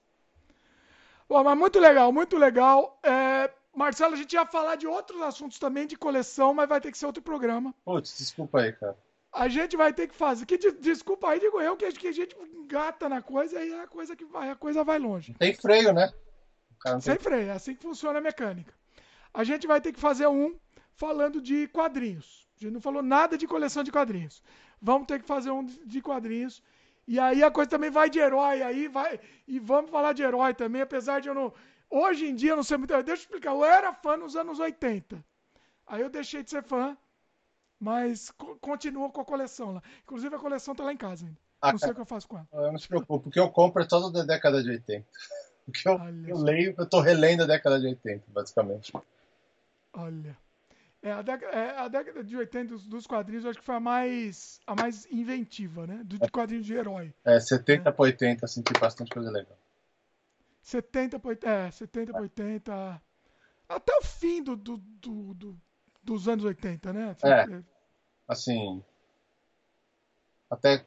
Bom, 1.29 1.43
mas 1.43 1.57
muito 1.57 1.79
legal, 1.79 2.13
muito 2.13 2.37
legal. 2.37 2.99
É, 3.03 3.51
Marcelo, 3.75 4.15
a 4.15 4.17
gente 4.17 4.33
ia 4.35 4.45
falar 4.47 4.77
de 4.77 4.87
outros 4.87 5.21
assuntos 5.23 5.59
também 5.59 5.87
de 5.87 5.97
coleção, 5.97 6.53
mas 6.53 6.69
vai 6.69 6.81
ter 6.81 6.93
que 6.93 6.99
ser 6.99 7.07
outro 7.07 7.23
programa. 7.23 7.75
Putz, 7.85 8.19
desculpa 8.19 8.61
aí, 8.61 8.73
cara. 8.73 8.97
A 9.33 9.49
gente 9.49 9.77
vai 9.77 9.93
ter 9.93 10.07
que 10.07 10.15
fazer. 10.15 10.47
Que, 10.47 10.57
desculpa 10.57 11.31
aí, 11.31 11.41
digo 11.41 11.61
eu, 11.61 11.77
que, 11.77 11.91
que 11.93 12.07
a 12.07 12.13
gente 12.13 12.37
engata 12.39 13.09
na 13.09 13.21
coisa 13.21 13.65
e 13.65 13.75
a 13.75 13.87
coisa 13.87 14.15
que 14.15 14.25
vai, 14.25 14.51
a 14.51 14.55
coisa 14.55 14.85
vai 14.85 14.99
longe. 14.99 15.35
Tem 15.35 15.53
freio, 15.55 15.93
né? 15.93 16.13
Sem 17.01 17.17
freio, 17.19 17.49
é 17.49 17.53
assim 17.53 17.75
que 17.75 17.83
funciona 17.83 18.19
a 18.19 18.23
mecânica. 18.23 18.75
A 19.33 19.43
gente 19.43 19.67
vai 19.67 19.81
ter 19.81 19.93
que 19.93 20.01
fazer 20.01 20.27
um 20.27 20.55
falando 20.95 21.41
de 21.41 21.67
quadrinhos. 21.69 22.47
A 22.57 22.65
gente 22.65 22.75
não 22.75 22.81
falou 22.81 23.03
nada 23.03 23.37
de 23.37 23.47
coleção 23.47 23.83
de 23.83 23.91
quadrinhos. 23.91 24.43
Vamos 24.81 25.07
ter 25.07 25.21
que 25.21 25.27
fazer 25.27 25.51
um 25.51 25.65
de 25.65 26.01
quadrinhos. 26.01 26.63
E 27.07 27.19
aí 27.19 27.43
a 27.43 27.51
coisa 27.51 27.71
também 27.71 27.91
vai 27.91 28.09
de 28.09 28.19
herói 28.19 28.63
aí, 28.63 28.87
vai. 28.87 29.19
E 29.47 29.59
vamos 29.59 29.91
falar 29.91 30.13
de 30.13 30.23
herói 30.23 30.55
também, 30.55 30.83
apesar 30.83 31.21
de 31.21 31.29
eu 31.29 31.35
não. 31.35 31.53
Hoje 31.91 32.27
em 32.27 32.35
dia 32.35 32.51
eu 32.51 32.57
não 32.57 32.63
sei 32.63 32.77
muito. 32.77 32.91
Deixa 33.03 33.11
eu 33.11 33.15
explicar. 33.15 33.53
Eu 33.53 33.65
era 33.65 33.93
fã 33.93 34.17
nos 34.17 34.37
anos 34.37 34.59
80. 34.59 35.25
Aí 35.87 36.01
eu 36.01 36.09
deixei 36.09 36.43
de 36.43 36.51
ser 36.51 36.63
fã, 36.63 36.97
mas 37.79 38.31
continuo 38.61 39.11
com 39.11 39.21
a 39.21 39.25
coleção 39.25 39.75
lá. 39.75 39.83
Inclusive 40.03 40.35
a 40.35 40.39
coleção 40.39 40.75
tá 40.75 40.85
lá 40.85 40.93
em 40.93 40.97
casa 40.97 41.27
ainda. 41.27 41.39
Ah, 41.61 41.73
não 41.73 41.79
sei 41.79 41.91
o 41.91 41.95
que 41.95 42.01
eu 42.01 42.07
faço 42.07 42.29
com 42.29 42.37
ela. 42.37 42.49
Eu 42.53 42.73
não 42.73 42.79
se 42.79 42.89
preocupe, 42.89 43.25
porque 43.25 43.41
eu 43.41 43.51
compro 43.51 43.83
é 43.83 43.87
todo 43.87 44.11
da 44.11 44.23
década 44.23 44.63
de 44.63 44.71
80. 44.71 45.07
O 45.67 45.73
que 45.73 45.89
eu, 45.89 45.99
eu 46.29 46.37
leio, 46.37 46.75
eu 46.77 46.87
tô 46.87 47.01
relendo 47.01 47.43
a 47.43 47.47
década 47.47 47.81
de 47.81 47.87
80, 47.87 48.25
basicamente. 48.29 48.93
Olha. 49.93 50.37
É, 51.03 51.13
a, 51.13 51.23
década, 51.23 51.53
é, 51.53 51.79
a 51.79 51.89
década 51.89 52.25
de 52.25 52.37
80 52.37 52.69
dos, 52.69 52.87
dos, 52.87 53.07
quadrinhos, 53.07 53.45
eu 53.45 53.51
acho 53.51 53.59
que 53.59 53.65
foi 53.65 53.75
a 53.75 53.81
mais, 53.81 54.59
a 54.67 54.75
mais 54.75 55.07
inventiva, 55.11 55.87
né? 55.87 56.01
Do, 56.05 56.19
de 56.19 56.31
quadrinhos 56.31 56.65
de 56.65 56.75
herói. 56.75 57.13
É, 57.25 57.39
70 57.39 57.89
é. 57.89 57.93
para 57.93 58.03
80, 58.03 58.45
assim, 58.45 58.63
tem 58.63 58.81
bastante 58.81 59.11
coisa 59.11 59.31
legal. 59.31 59.57
70 60.63 61.19
para 61.19 61.37
é, 61.43 61.71
70 61.71 62.13
para 62.13 62.23
80. 62.23 63.03
Até 63.69 63.97
o 63.99 64.03
fim 64.03 64.43
do, 64.43 64.57
do, 64.57 64.79
do, 64.79 65.35
do 65.35 65.61
dos 66.05 66.29
anos 66.29 66.45
80, 66.45 66.93
né? 66.93 67.17
É. 67.23 67.29
é. 67.29 67.63
Assim. 68.29 68.83
Até. 70.51 70.85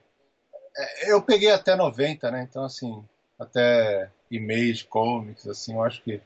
É, 0.76 1.12
eu 1.12 1.22
peguei 1.22 1.52
até 1.52 1.76
90, 1.76 2.32
né? 2.32 2.48
Então, 2.50 2.64
assim. 2.64 3.08
Até 3.40 4.12
Image 4.32 4.86
Comics, 4.86 5.48
assim, 5.48 5.74
eu 5.74 5.84
acho 5.84 6.02
que 6.04 6.22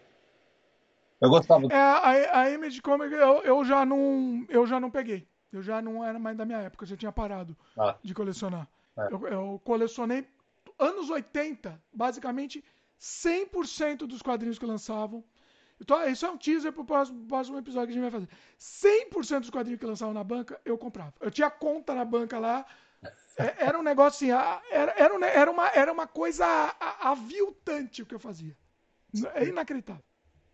eu 1.19 1.29
gostava. 1.29 1.67
É, 1.67 1.75
a, 1.75 2.39
a 2.41 2.49
Image 2.49 2.81
Comics 2.81 3.13
eu, 3.13 3.43
eu, 3.43 3.63
já 3.63 3.85
não, 3.85 4.45
eu 4.49 4.65
já 4.65 4.79
não 4.79 4.89
peguei. 4.89 5.27
Eu 5.51 5.61
já 5.61 5.81
não 5.81 6.03
era 6.03 6.17
mais 6.17 6.37
da 6.37 6.45
minha 6.45 6.59
época, 6.59 6.83
eu 6.83 6.87
já 6.87 6.95
tinha 6.95 7.11
parado 7.11 7.55
ah. 7.77 7.95
de 8.01 8.13
colecionar. 8.13 8.67
É. 8.97 9.07
Eu, 9.13 9.27
eu, 9.27 9.61
colecionei 9.63 10.25
anos 10.79 11.09
80, 11.09 11.79
basicamente 11.93 12.63
100% 12.99 14.07
dos 14.07 14.21
quadrinhos 14.21 14.57
que 14.57 14.65
lançavam. 14.65 15.23
Então, 15.79 16.07
isso 16.07 16.25
é 16.25 16.31
um 16.31 16.37
teaser 16.37 16.71
pro 16.71 16.85
próximo, 16.85 17.27
próximo 17.27 17.57
episódio 17.57 17.87
que 17.87 17.99
a 17.99 18.01
gente 18.01 18.11
vai 18.11 18.21
fazer. 18.21 18.29
100% 19.09 19.39
dos 19.41 19.49
quadrinhos 19.49 19.79
que 19.79 19.85
lançavam 19.85 20.13
na 20.13 20.23
banca, 20.23 20.59
eu 20.63 20.77
comprava. 20.77 21.13
Eu 21.19 21.31
tinha 21.31 21.49
conta 21.49 21.93
na 21.93 22.05
banca 22.05 22.39
lá. 22.39 22.65
É, 23.37 23.65
era 23.65 23.79
um 23.79 23.83
negócio 23.83 24.33
assim, 24.33 24.61
era, 24.71 24.93
era, 24.97 25.27
era, 25.27 25.51
uma, 25.51 25.67
era 25.69 25.91
uma 25.91 26.07
coisa 26.07 26.45
aviltante 26.99 28.01
o 28.01 28.05
que 28.05 28.15
eu 28.15 28.19
fazia. 28.19 28.55
É 29.35 29.45
inacreditável. 29.45 30.03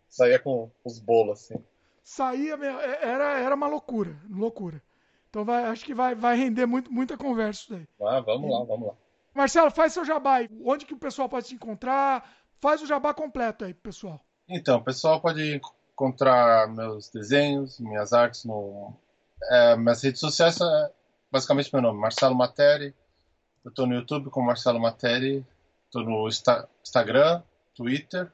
Saía 0.10 0.40
com 0.40 0.72
os 0.84 1.00
bolos, 1.00 1.40
assim. 1.40 1.64
Saía, 2.04 2.54
é, 2.54 3.06
era, 3.08 3.40
era 3.40 3.56
uma 3.56 3.68
loucura, 3.68 4.16
loucura. 4.30 4.82
Então 5.30 5.44
vai, 5.44 5.66
acho 5.66 5.86
que 5.86 5.94
vai, 5.94 6.16
vai 6.16 6.38
render 6.38 6.66
muito, 6.66 6.92
muita 6.92 7.18
conversa 7.18 7.62
isso 7.62 7.74
daí. 7.74 7.88
Ah, 8.02 8.22
vamos 8.22 8.50
lá, 8.50 8.64
vamos 8.64 8.88
lá. 8.88 8.94
Marcelo, 9.34 9.70
faz 9.70 9.94
seu 9.94 10.04
jabá 10.04 10.38
aí. 10.38 10.50
Onde 10.64 10.86
que 10.86 10.94
o 10.94 11.00
pessoal 11.00 11.30
pode 11.30 11.48
te 11.48 11.56
encontrar? 11.56 12.28
Faz 12.60 12.82
o 12.82 12.88
jabá 12.88 13.14
completo 13.14 13.66
aí, 13.66 13.74
pessoal. 13.74 14.20
Então, 14.50 14.78
o 14.78 14.84
pessoal 14.84 15.22
pode 15.22 15.62
encontrar 15.94 16.68
meus 16.70 17.10
desenhos, 17.10 17.80
minhas 17.80 18.14
artes 18.14 18.46
no. 18.46 18.94
É, 19.52 19.76
minhas 19.76 20.02
redes 20.02 20.20
sociais, 20.20 20.60
é, 20.60 20.92
basicamente 21.32 21.70
meu 21.72 21.82
nome, 21.82 22.00
Marcelo 22.00 22.36
Materi. 22.36 22.94
Eu 23.64 23.70
estou 23.70 23.86
no 23.86 23.96
YouTube 23.96 24.30
com 24.30 24.42
Marcelo 24.42 24.80
Materi. 24.80 25.46
Estou 25.86 26.04
no 26.04 26.28
Insta 26.28 26.68
Instagram, 26.84 27.42
Twitter. 27.76 28.32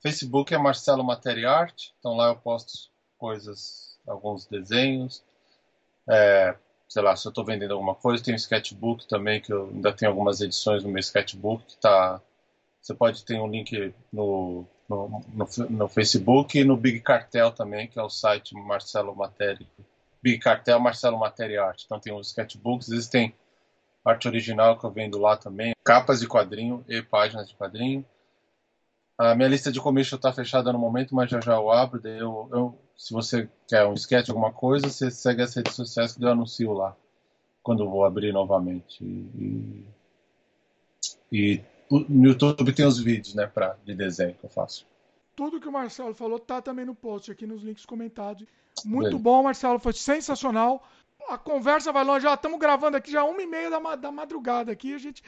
Facebook 0.00 0.54
é 0.54 0.58
Marcelo 0.58 1.04
Materi 1.04 1.46
Art. 1.46 1.88
Então 1.98 2.14
lá 2.14 2.28
eu 2.28 2.36
posto 2.36 2.90
coisas, 3.18 3.98
alguns 4.06 4.46
desenhos. 4.46 5.24
É, 6.08 6.56
sei 6.88 7.02
lá, 7.02 7.16
se 7.16 7.26
eu 7.26 7.30
estou 7.30 7.44
vendendo 7.44 7.72
alguma 7.72 7.94
coisa, 7.94 8.22
tem 8.22 8.34
um 8.34 8.36
sketchbook 8.36 9.08
também, 9.08 9.40
que 9.40 9.52
eu 9.52 9.68
ainda 9.68 9.92
tenho 9.92 10.10
algumas 10.10 10.40
edições 10.40 10.82
no 10.84 10.90
meu 10.90 11.00
sketchbook, 11.00 11.64
que 11.64 11.76
tá. 11.78 12.20
Você 12.80 12.92
pode 12.92 13.24
ter 13.24 13.40
um 13.40 13.48
link 13.48 13.94
no, 14.12 14.66
no, 14.88 15.22
no, 15.32 15.46
no 15.70 15.88
Facebook 15.88 16.58
e 16.58 16.64
no 16.64 16.76
Big 16.76 17.00
Cartel 17.00 17.50
também, 17.50 17.88
que 17.88 17.98
é 17.98 18.02
o 18.02 18.10
site 18.10 18.54
Marcelo 18.54 19.16
Materi. 19.16 19.66
Big 20.24 20.38
Cartel 20.38 20.80
Marcelo 20.80 21.18
Materi 21.18 21.58
Art. 21.58 21.82
Então 21.84 22.00
tem 22.00 22.10
os 22.10 22.28
sketchbooks, 22.28 22.88
existem 22.88 23.34
arte 24.02 24.26
original 24.26 24.78
que 24.78 24.86
eu 24.86 24.90
vendo 24.90 25.18
lá 25.18 25.36
também, 25.36 25.74
capas 25.84 26.20
de 26.20 26.26
quadrinho 26.26 26.82
e 26.88 27.02
páginas 27.02 27.46
de 27.46 27.54
quadrinho. 27.54 28.02
A 29.18 29.34
minha 29.34 29.48
lista 29.48 29.70
de 29.70 29.80
commission 29.82 30.16
está 30.16 30.32
fechada 30.32 30.72
no 30.72 30.78
momento, 30.78 31.14
mas 31.14 31.30
já 31.30 31.42
já 31.42 31.52
eu 31.52 31.70
abro. 31.70 32.00
Eu, 32.08 32.48
eu 32.50 32.78
se 32.96 33.12
você 33.12 33.50
quer 33.68 33.84
um 33.84 33.92
sketch, 33.92 34.30
alguma 34.30 34.50
coisa, 34.50 34.88
você 34.88 35.10
segue 35.10 35.42
as 35.42 35.54
redes 35.54 35.74
sociais 35.74 36.16
que 36.16 36.24
eu 36.24 36.30
anuncio 36.30 36.72
lá 36.72 36.96
quando 37.62 37.84
eu 37.84 37.90
vou 37.90 38.04
abrir 38.04 38.32
novamente. 38.32 39.04
E, 39.04 39.84
e, 41.30 41.60
no 41.90 42.28
YouTube 42.28 42.72
tem 42.72 42.86
os 42.86 42.98
vídeos, 42.98 43.34
né, 43.34 43.46
pra, 43.46 43.76
de 43.84 43.94
desenho 43.94 44.34
que 44.34 44.44
eu 44.44 44.50
faço. 44.50 44.86
Tudo 45.36 45.60
que 45.60 45.68
o 45.68 45.72
Marcelo 45.72 46.14
falou 46.14 46.38
tá 46.38 46.62
também 46.62 46.86
no 46.86 46.94
post 46.94 47.30
aqui 47.30 47.46
nos 47.46 47.62
links 47.62 47.84
comentados. 47.84 48.46
Muito 48.84 49.18
bom, 49.18 49.42
Marcelo, 49.42 49.78
foi 49.78 49.92
sensacional. 49.92 50.86
A 51.28 51.38
conversa 51.38 51.92
vai 51.92 52.04
longe, 52.04 52.24
já 52.24 52.34
estamos 52.34 52.58
gravando 52.58 52.96
aqui 52.96 53.10
já 53.10 53.24
uma 53.24 53.40
e 53.40 53.46
meia 53.46 53.70
da, 53.70 53.96
da 53.96 54.12
madrugada 54.12 54.72
aqui. 54.72 54.94
A 54.94 54.98
gente 54.98 55.22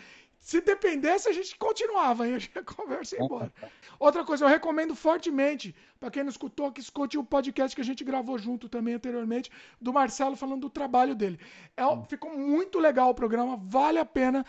se 0.47 0.61
dependesse, 0.61 1.29
a 1.29 1.33
gente 1.33 1.57
continuava, 1.57 2.25
aí 2.25 2.37
a 2.55 2.63
conversa 2.63 3.17
ia 3.17 3.25
embora. 3.25 3.53
Outra 3.99 4.25
coisa, 4.25 4.45
eu 4.45 4.49
recomendo 4.49 4.95
fortemente, 4.95 5.75
para 5.99 6.11
quem 6.11 6.23
não 6.23 6.31
escutou, 6.31 6.71
que 6.71 6.81
escute 6.81 7.19
o 7.19 7.25
podcast 7.25 7.75
que 7.75 7.81
a 7.81 7.85
gente 7.85 8.05
gravou 8.05 8.39
junto 8.39 8.69
também 8.69 8.95
anteriormente, 8.95 9.51
do 9.81 9.93
Marcelo 9.93 10.37
falando 10.37 10.61
do 10.61 10.71
trabalho 10.71 11.15
dele. 11.15 11.41
É, 11.77 11.83
ficou 12.09 12.37
muito 12.37 12.79
legal 12.79 13.11
o 13.11 13.15
programa, 13.15 13.57
vale 13.57 13.99
a 13.99 14.05
pena 14.05 14.47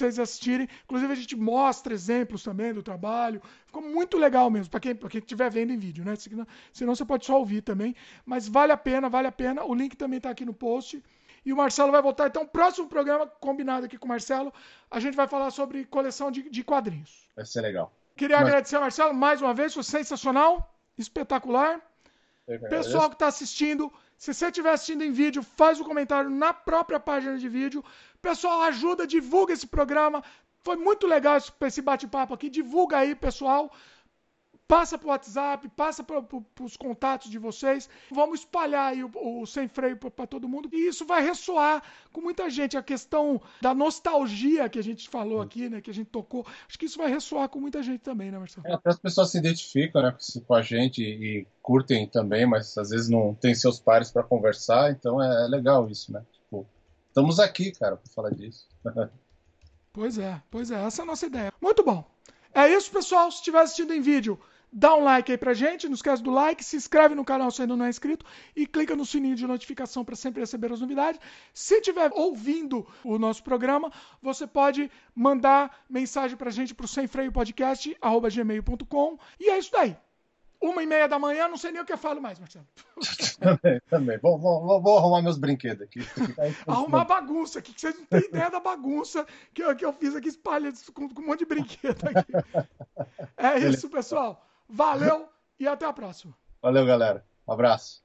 vocês 0.00 0.18
assistirem. 0.18 0.68
Inclusive, 0.84 1.12
a 1.12 1.16
gente 1.16 1.36
mostra 1.36 1.94
exemplos 1.94 2.42
também 2.42 2.72
do 2.72 2.82
trabalho. 2.82 3.40
Ficou 3.66 3.82
muito 3.82 4.16
legal 4.16 4.50
mesmo, 4.50 4.70
para 4.70 4.80
quem 4.80 4.96
estiver 5.14 5.50
vendo 5.50 5.72
em 5.72 5.78
vídeo, 5.78 6.04
né? 6.04 6.16
Senão, 6.16 6.46
senão 6.72 6.94
você 6.94 7.04
pode 7.04 7.24
só 7.26 7.38
ouvir 7.38 7.62
também. 7.62 7.94
Mas 8.24 8.48
vale 8.48 8.72
a 8.72 8.76
pena, 8.76 9.08
vale 9.08 9.28
a 9.28 9.32
pena. 9.32 9.64
O 9.64 9.74
link 9.74 9.96
também 9.96 10.16
está 10.16 10.30
aqui 10.30 10.44
no 10.44 10.54
post. 10.54 11.02
E 11.44 11.52
o 11.52 11.56
Marcelo 11.56 11.92
vai 11.92 12.02
voltar. 12.02 12.26
Então, 12.26 12.46
próximo 12.46 12.88
programa, 12.88 13.26
combinado 13.26 13.86
aqui 13.86 13.96
com 13.96 14.06
o 14.06 14.08
Marcelo, 14.08 14.52
a 14.90 15.00
gente 15.00 15.16
vai 15.16 15.26
falar 15.26 15.50
sobre 15.50 15.84
coleção 15.84 16.30
de, 16.30 16.48
de 16.50 16.62
quadrinhos. 16.62 17.28
Vai 17.34 17.46
ser 17.46 17.62
legal. 17.62 17.92
Queria 18.16 18.36
Mas... 18.36 18.46
agradecer 18.46 18.76
ao 18.76 18.82
Marcelo 18.82 19.14
mais 19.14 19.40
uma 19.40 19.54
vez, 19.54 19.72
foi 19.72 19.82
sensacional, 19.82 20.74
espetacular. 20.98 21.80
Pessoal 22.68 23.08
que 23.08 23.14
está 23.14 23.28
assistindo, 23.28 23.92
se 24.16 24.34
você 24.34 24.46
estiver 24.46 24.70
assistindo 24.70 25.02
em 25.02 25.12
vídeo, 25.12 25.42
faz 25.42 25.78
o 25.78 25.82
um 25.82 25.86
comentário 25.86 26.28
na 26.28 26.52
própria 26.52 27.00
página 27.00 27.38
de 27.38 27.48
vídeo. 27.48 27.82
Pessoal, 28.22 28.62
ajuda, 28.62 29.06
divulga 29.06 29.52
esse 29.52 29.66
programa. 29.66 30.22
Foi 30.62 30.76
muito 30.76 31.06
legal 31.06 31.38
esse 31.38 31.82
bate-papo 31.82 32.34
aqui. 32.34 32.50
Divulga 32.50 32.98
aí, 32.98 33.14
pessoal 33.14 33.70
passa 34.70 34.96
para 34.96 35.08
o 35.08 35.10
WhatsApp, 35.10 35.68
passa 35.70 36.04
para 36.04 36.24
os 36.60 36.76
contatos 36.76 37.28
de 37.28 37.38
vocês. 37.40 37.88
Vamos 38.08 38.40
espalhar 38.40 38.92
aí 38.92 39.02
o, 39.02 39.10
o 39.14 39.44
sem 39.44 39.66
freio 39.66 39.96
para 39.96 40.28
todo 40.28 40.48
mundo. 40.48 40.68
E 40.72 40.86
isso 40.86 41.04
vai 41.04 41.20
ressoar 41.20 41.82
com 42.12 42.20
muita 42.20 42.48
gente. 42.48 42.76
A 42.76 42.82
questão 42.82 43.42
da 43.60 43.74
nostalgia 43.74 44.68
que 44.68 44.78
a 44.78 44.82
gente 44.82 45.08
falou 45.08 45.42
aqui, 45.42 45.68
né? 45.68 45.80
Que 45.80 45.90
a 45.90 45.94
gente 45.94 46.06
tocou. 46.06 46.46
Acho 46.68 46.78
que 46.78 46.86
isso 46.86 46.98
vai 46.98 47.10
ressoar 47.10 47.48
com 47.48 47.58
muita 47.58 47.82
gente 47.82 48.00
também, 48.00 48.30
né, 48.30 48.38
Marcelo? 48.38 48.64
É, 48.64 48.78
as 48.84 48.98
pessoas 48.98 49.32
se 49.32 49.38
identificam 49.38 50.02
né, 50.02 50.16
com 50.46 50.54
a 50.54 50.62
gente 50.62 51.02
e 51.02 51.44
curtem 51.60 52.06
também, 52.06 52.46
mas 52.46 52.78
às 52.78 52.90
vezes 52.90 53.08
não 53.08 53.34
tem 53.34 53.52
seus 53.56 53.80
pares 53.80 54.12
para 54.12 54.22
conversar. 54.22 54.92
Então 54.92 55.20
é, 55.20 55.46
é 55.46 55.48
legal 55.48 55.90
isso, 55.90 56.12
né? 56.12 56.22
Estamos 57.10 57.40
aqui, 57.40 57.72
cara, 57.72 57.96
para 57.96 58.12
falar 58.12 58.30
disso. 58.30 58.68
pois 59.92 60.16
é, 60.16 60.40
pois 60.50 60.70
é. 60.70 60.86
Essa 60.86 61.00
é 61.00 61.02
a 61.02 61.06
nossa 61.06 61.26
ideia. 61.26 61.52
Muito 61.60 61.82
bom. 61.82 62.08
É 62.54 62.68
isso, 62.68 62.90
pessoal. 62.90 63.30
Se 63.30 63.38
estiver 63.38 63.60
assistindo 63.60 63.92
em 63.92 64.00
vídeo, 64.00 64.38
Dá 64.72 64.94
um 64.94 65.02
like 65.02 65.32
aí 65.32 65.38
pra 65.38 65.52
gente, 65.52 65.88
não 65.88 65.94
esquece 65.94 66.22
do 66.22 66.30
like, 66.30 66.64
se 66.64 66.76
inscreve 66.76 67.16
no 67.16 67.24
canal 67.24 67.50
se 67.50 67.60
ainda 67.60 67.76
não 67.76 67.86
é 67.86 67.88
inscrito 67.88 68.24
e 68.54 68.68
clica 68.68 68.94
no 68.94 69.04
sininho 69.04 69.34
de 69.34 69.44
notificação 69.44 70.04
para 70.04 70.14
sempre 70.14 70.38
receber 70.40 70.72
as 70.72 70.80
novidades. 70.80 71.20
Se 71.52 71.74
estiver 71.74 72.12
ouvindo 72.14 72.86
o 73.02 73.18
nosso 73.18 73.42
programa, 73.42 73.90
você 74.22 74.46
pode 74.46 74.88
mandar 75.12 75.76
mensagem 75.88 76.36
pra 76.36 76.52
gente 76.52 76.72
pro 76.72 76.86
semfreiopodcast@gmail.com 76.86 79.18
e 79.40 79.50
é 79.50 79.58
isso 79.58 79.72
daí. 79.72 79.96
Uma 80.60 80.82
e 80.82 80.86
meia 80.86 81.08
da 81.08 81.18
manhã, 81.18 81.48
não 81.48 81.56
sei 81.56 81.72
nem 81.72 81.80
o 81.80 81.86
que 81.86 81.92
eu 81.92 81.98
falo 81.98 82.20
mais, 82.20 82.38
Marcelo. 82.38 82.66
também, 83.40 83.80
também. 83.88 84.18
Vou, 84.18 84.38
vou, 84.38 84.82
vou, 84.82 84.98
arrumar 84.98 85.22
meus 85.22 85.38
brinquedos 85.38 85.82
aqui. 85.82 86.00
arrumar 86.68 87.04
bagunça 87.06 87.60
aqui, 87.60 87.72
que 87.72 87.80
vocês 87.80 87.96
não 87.96 88.04
têm 88.04 88.28
ideia 88.28 88.50
da 88.50 88.60
bagunça 88.60 89.26
que 89.54 89.62
eu, 89.62 89.74
que 89.74 89.84
eu 89.84 89.92
fiz 89.92 90.14
aqui, 90.14 90.28
espalha 90.28 90.70
com, 90.92 91.08
com 91.08 91.22
um 91.22 91.26
monte 91.26 91.40
de 91.40 91.46
brinquedo 91.46 92.04
aqui. 92.06 92.32
É 93.38 93.58
isso, 93.58 93.88
pessoal. 93.88 94.46
Valeu 94.68 95.28
e 95.58 95.66
até 95.66 95.86
a 95.86 95.92
próxima. 95.92 96.34
Valeu, 96.60 96.84
galera. 96.84 97.24
Um 97.48 97.52
abraço. 97.52 98.04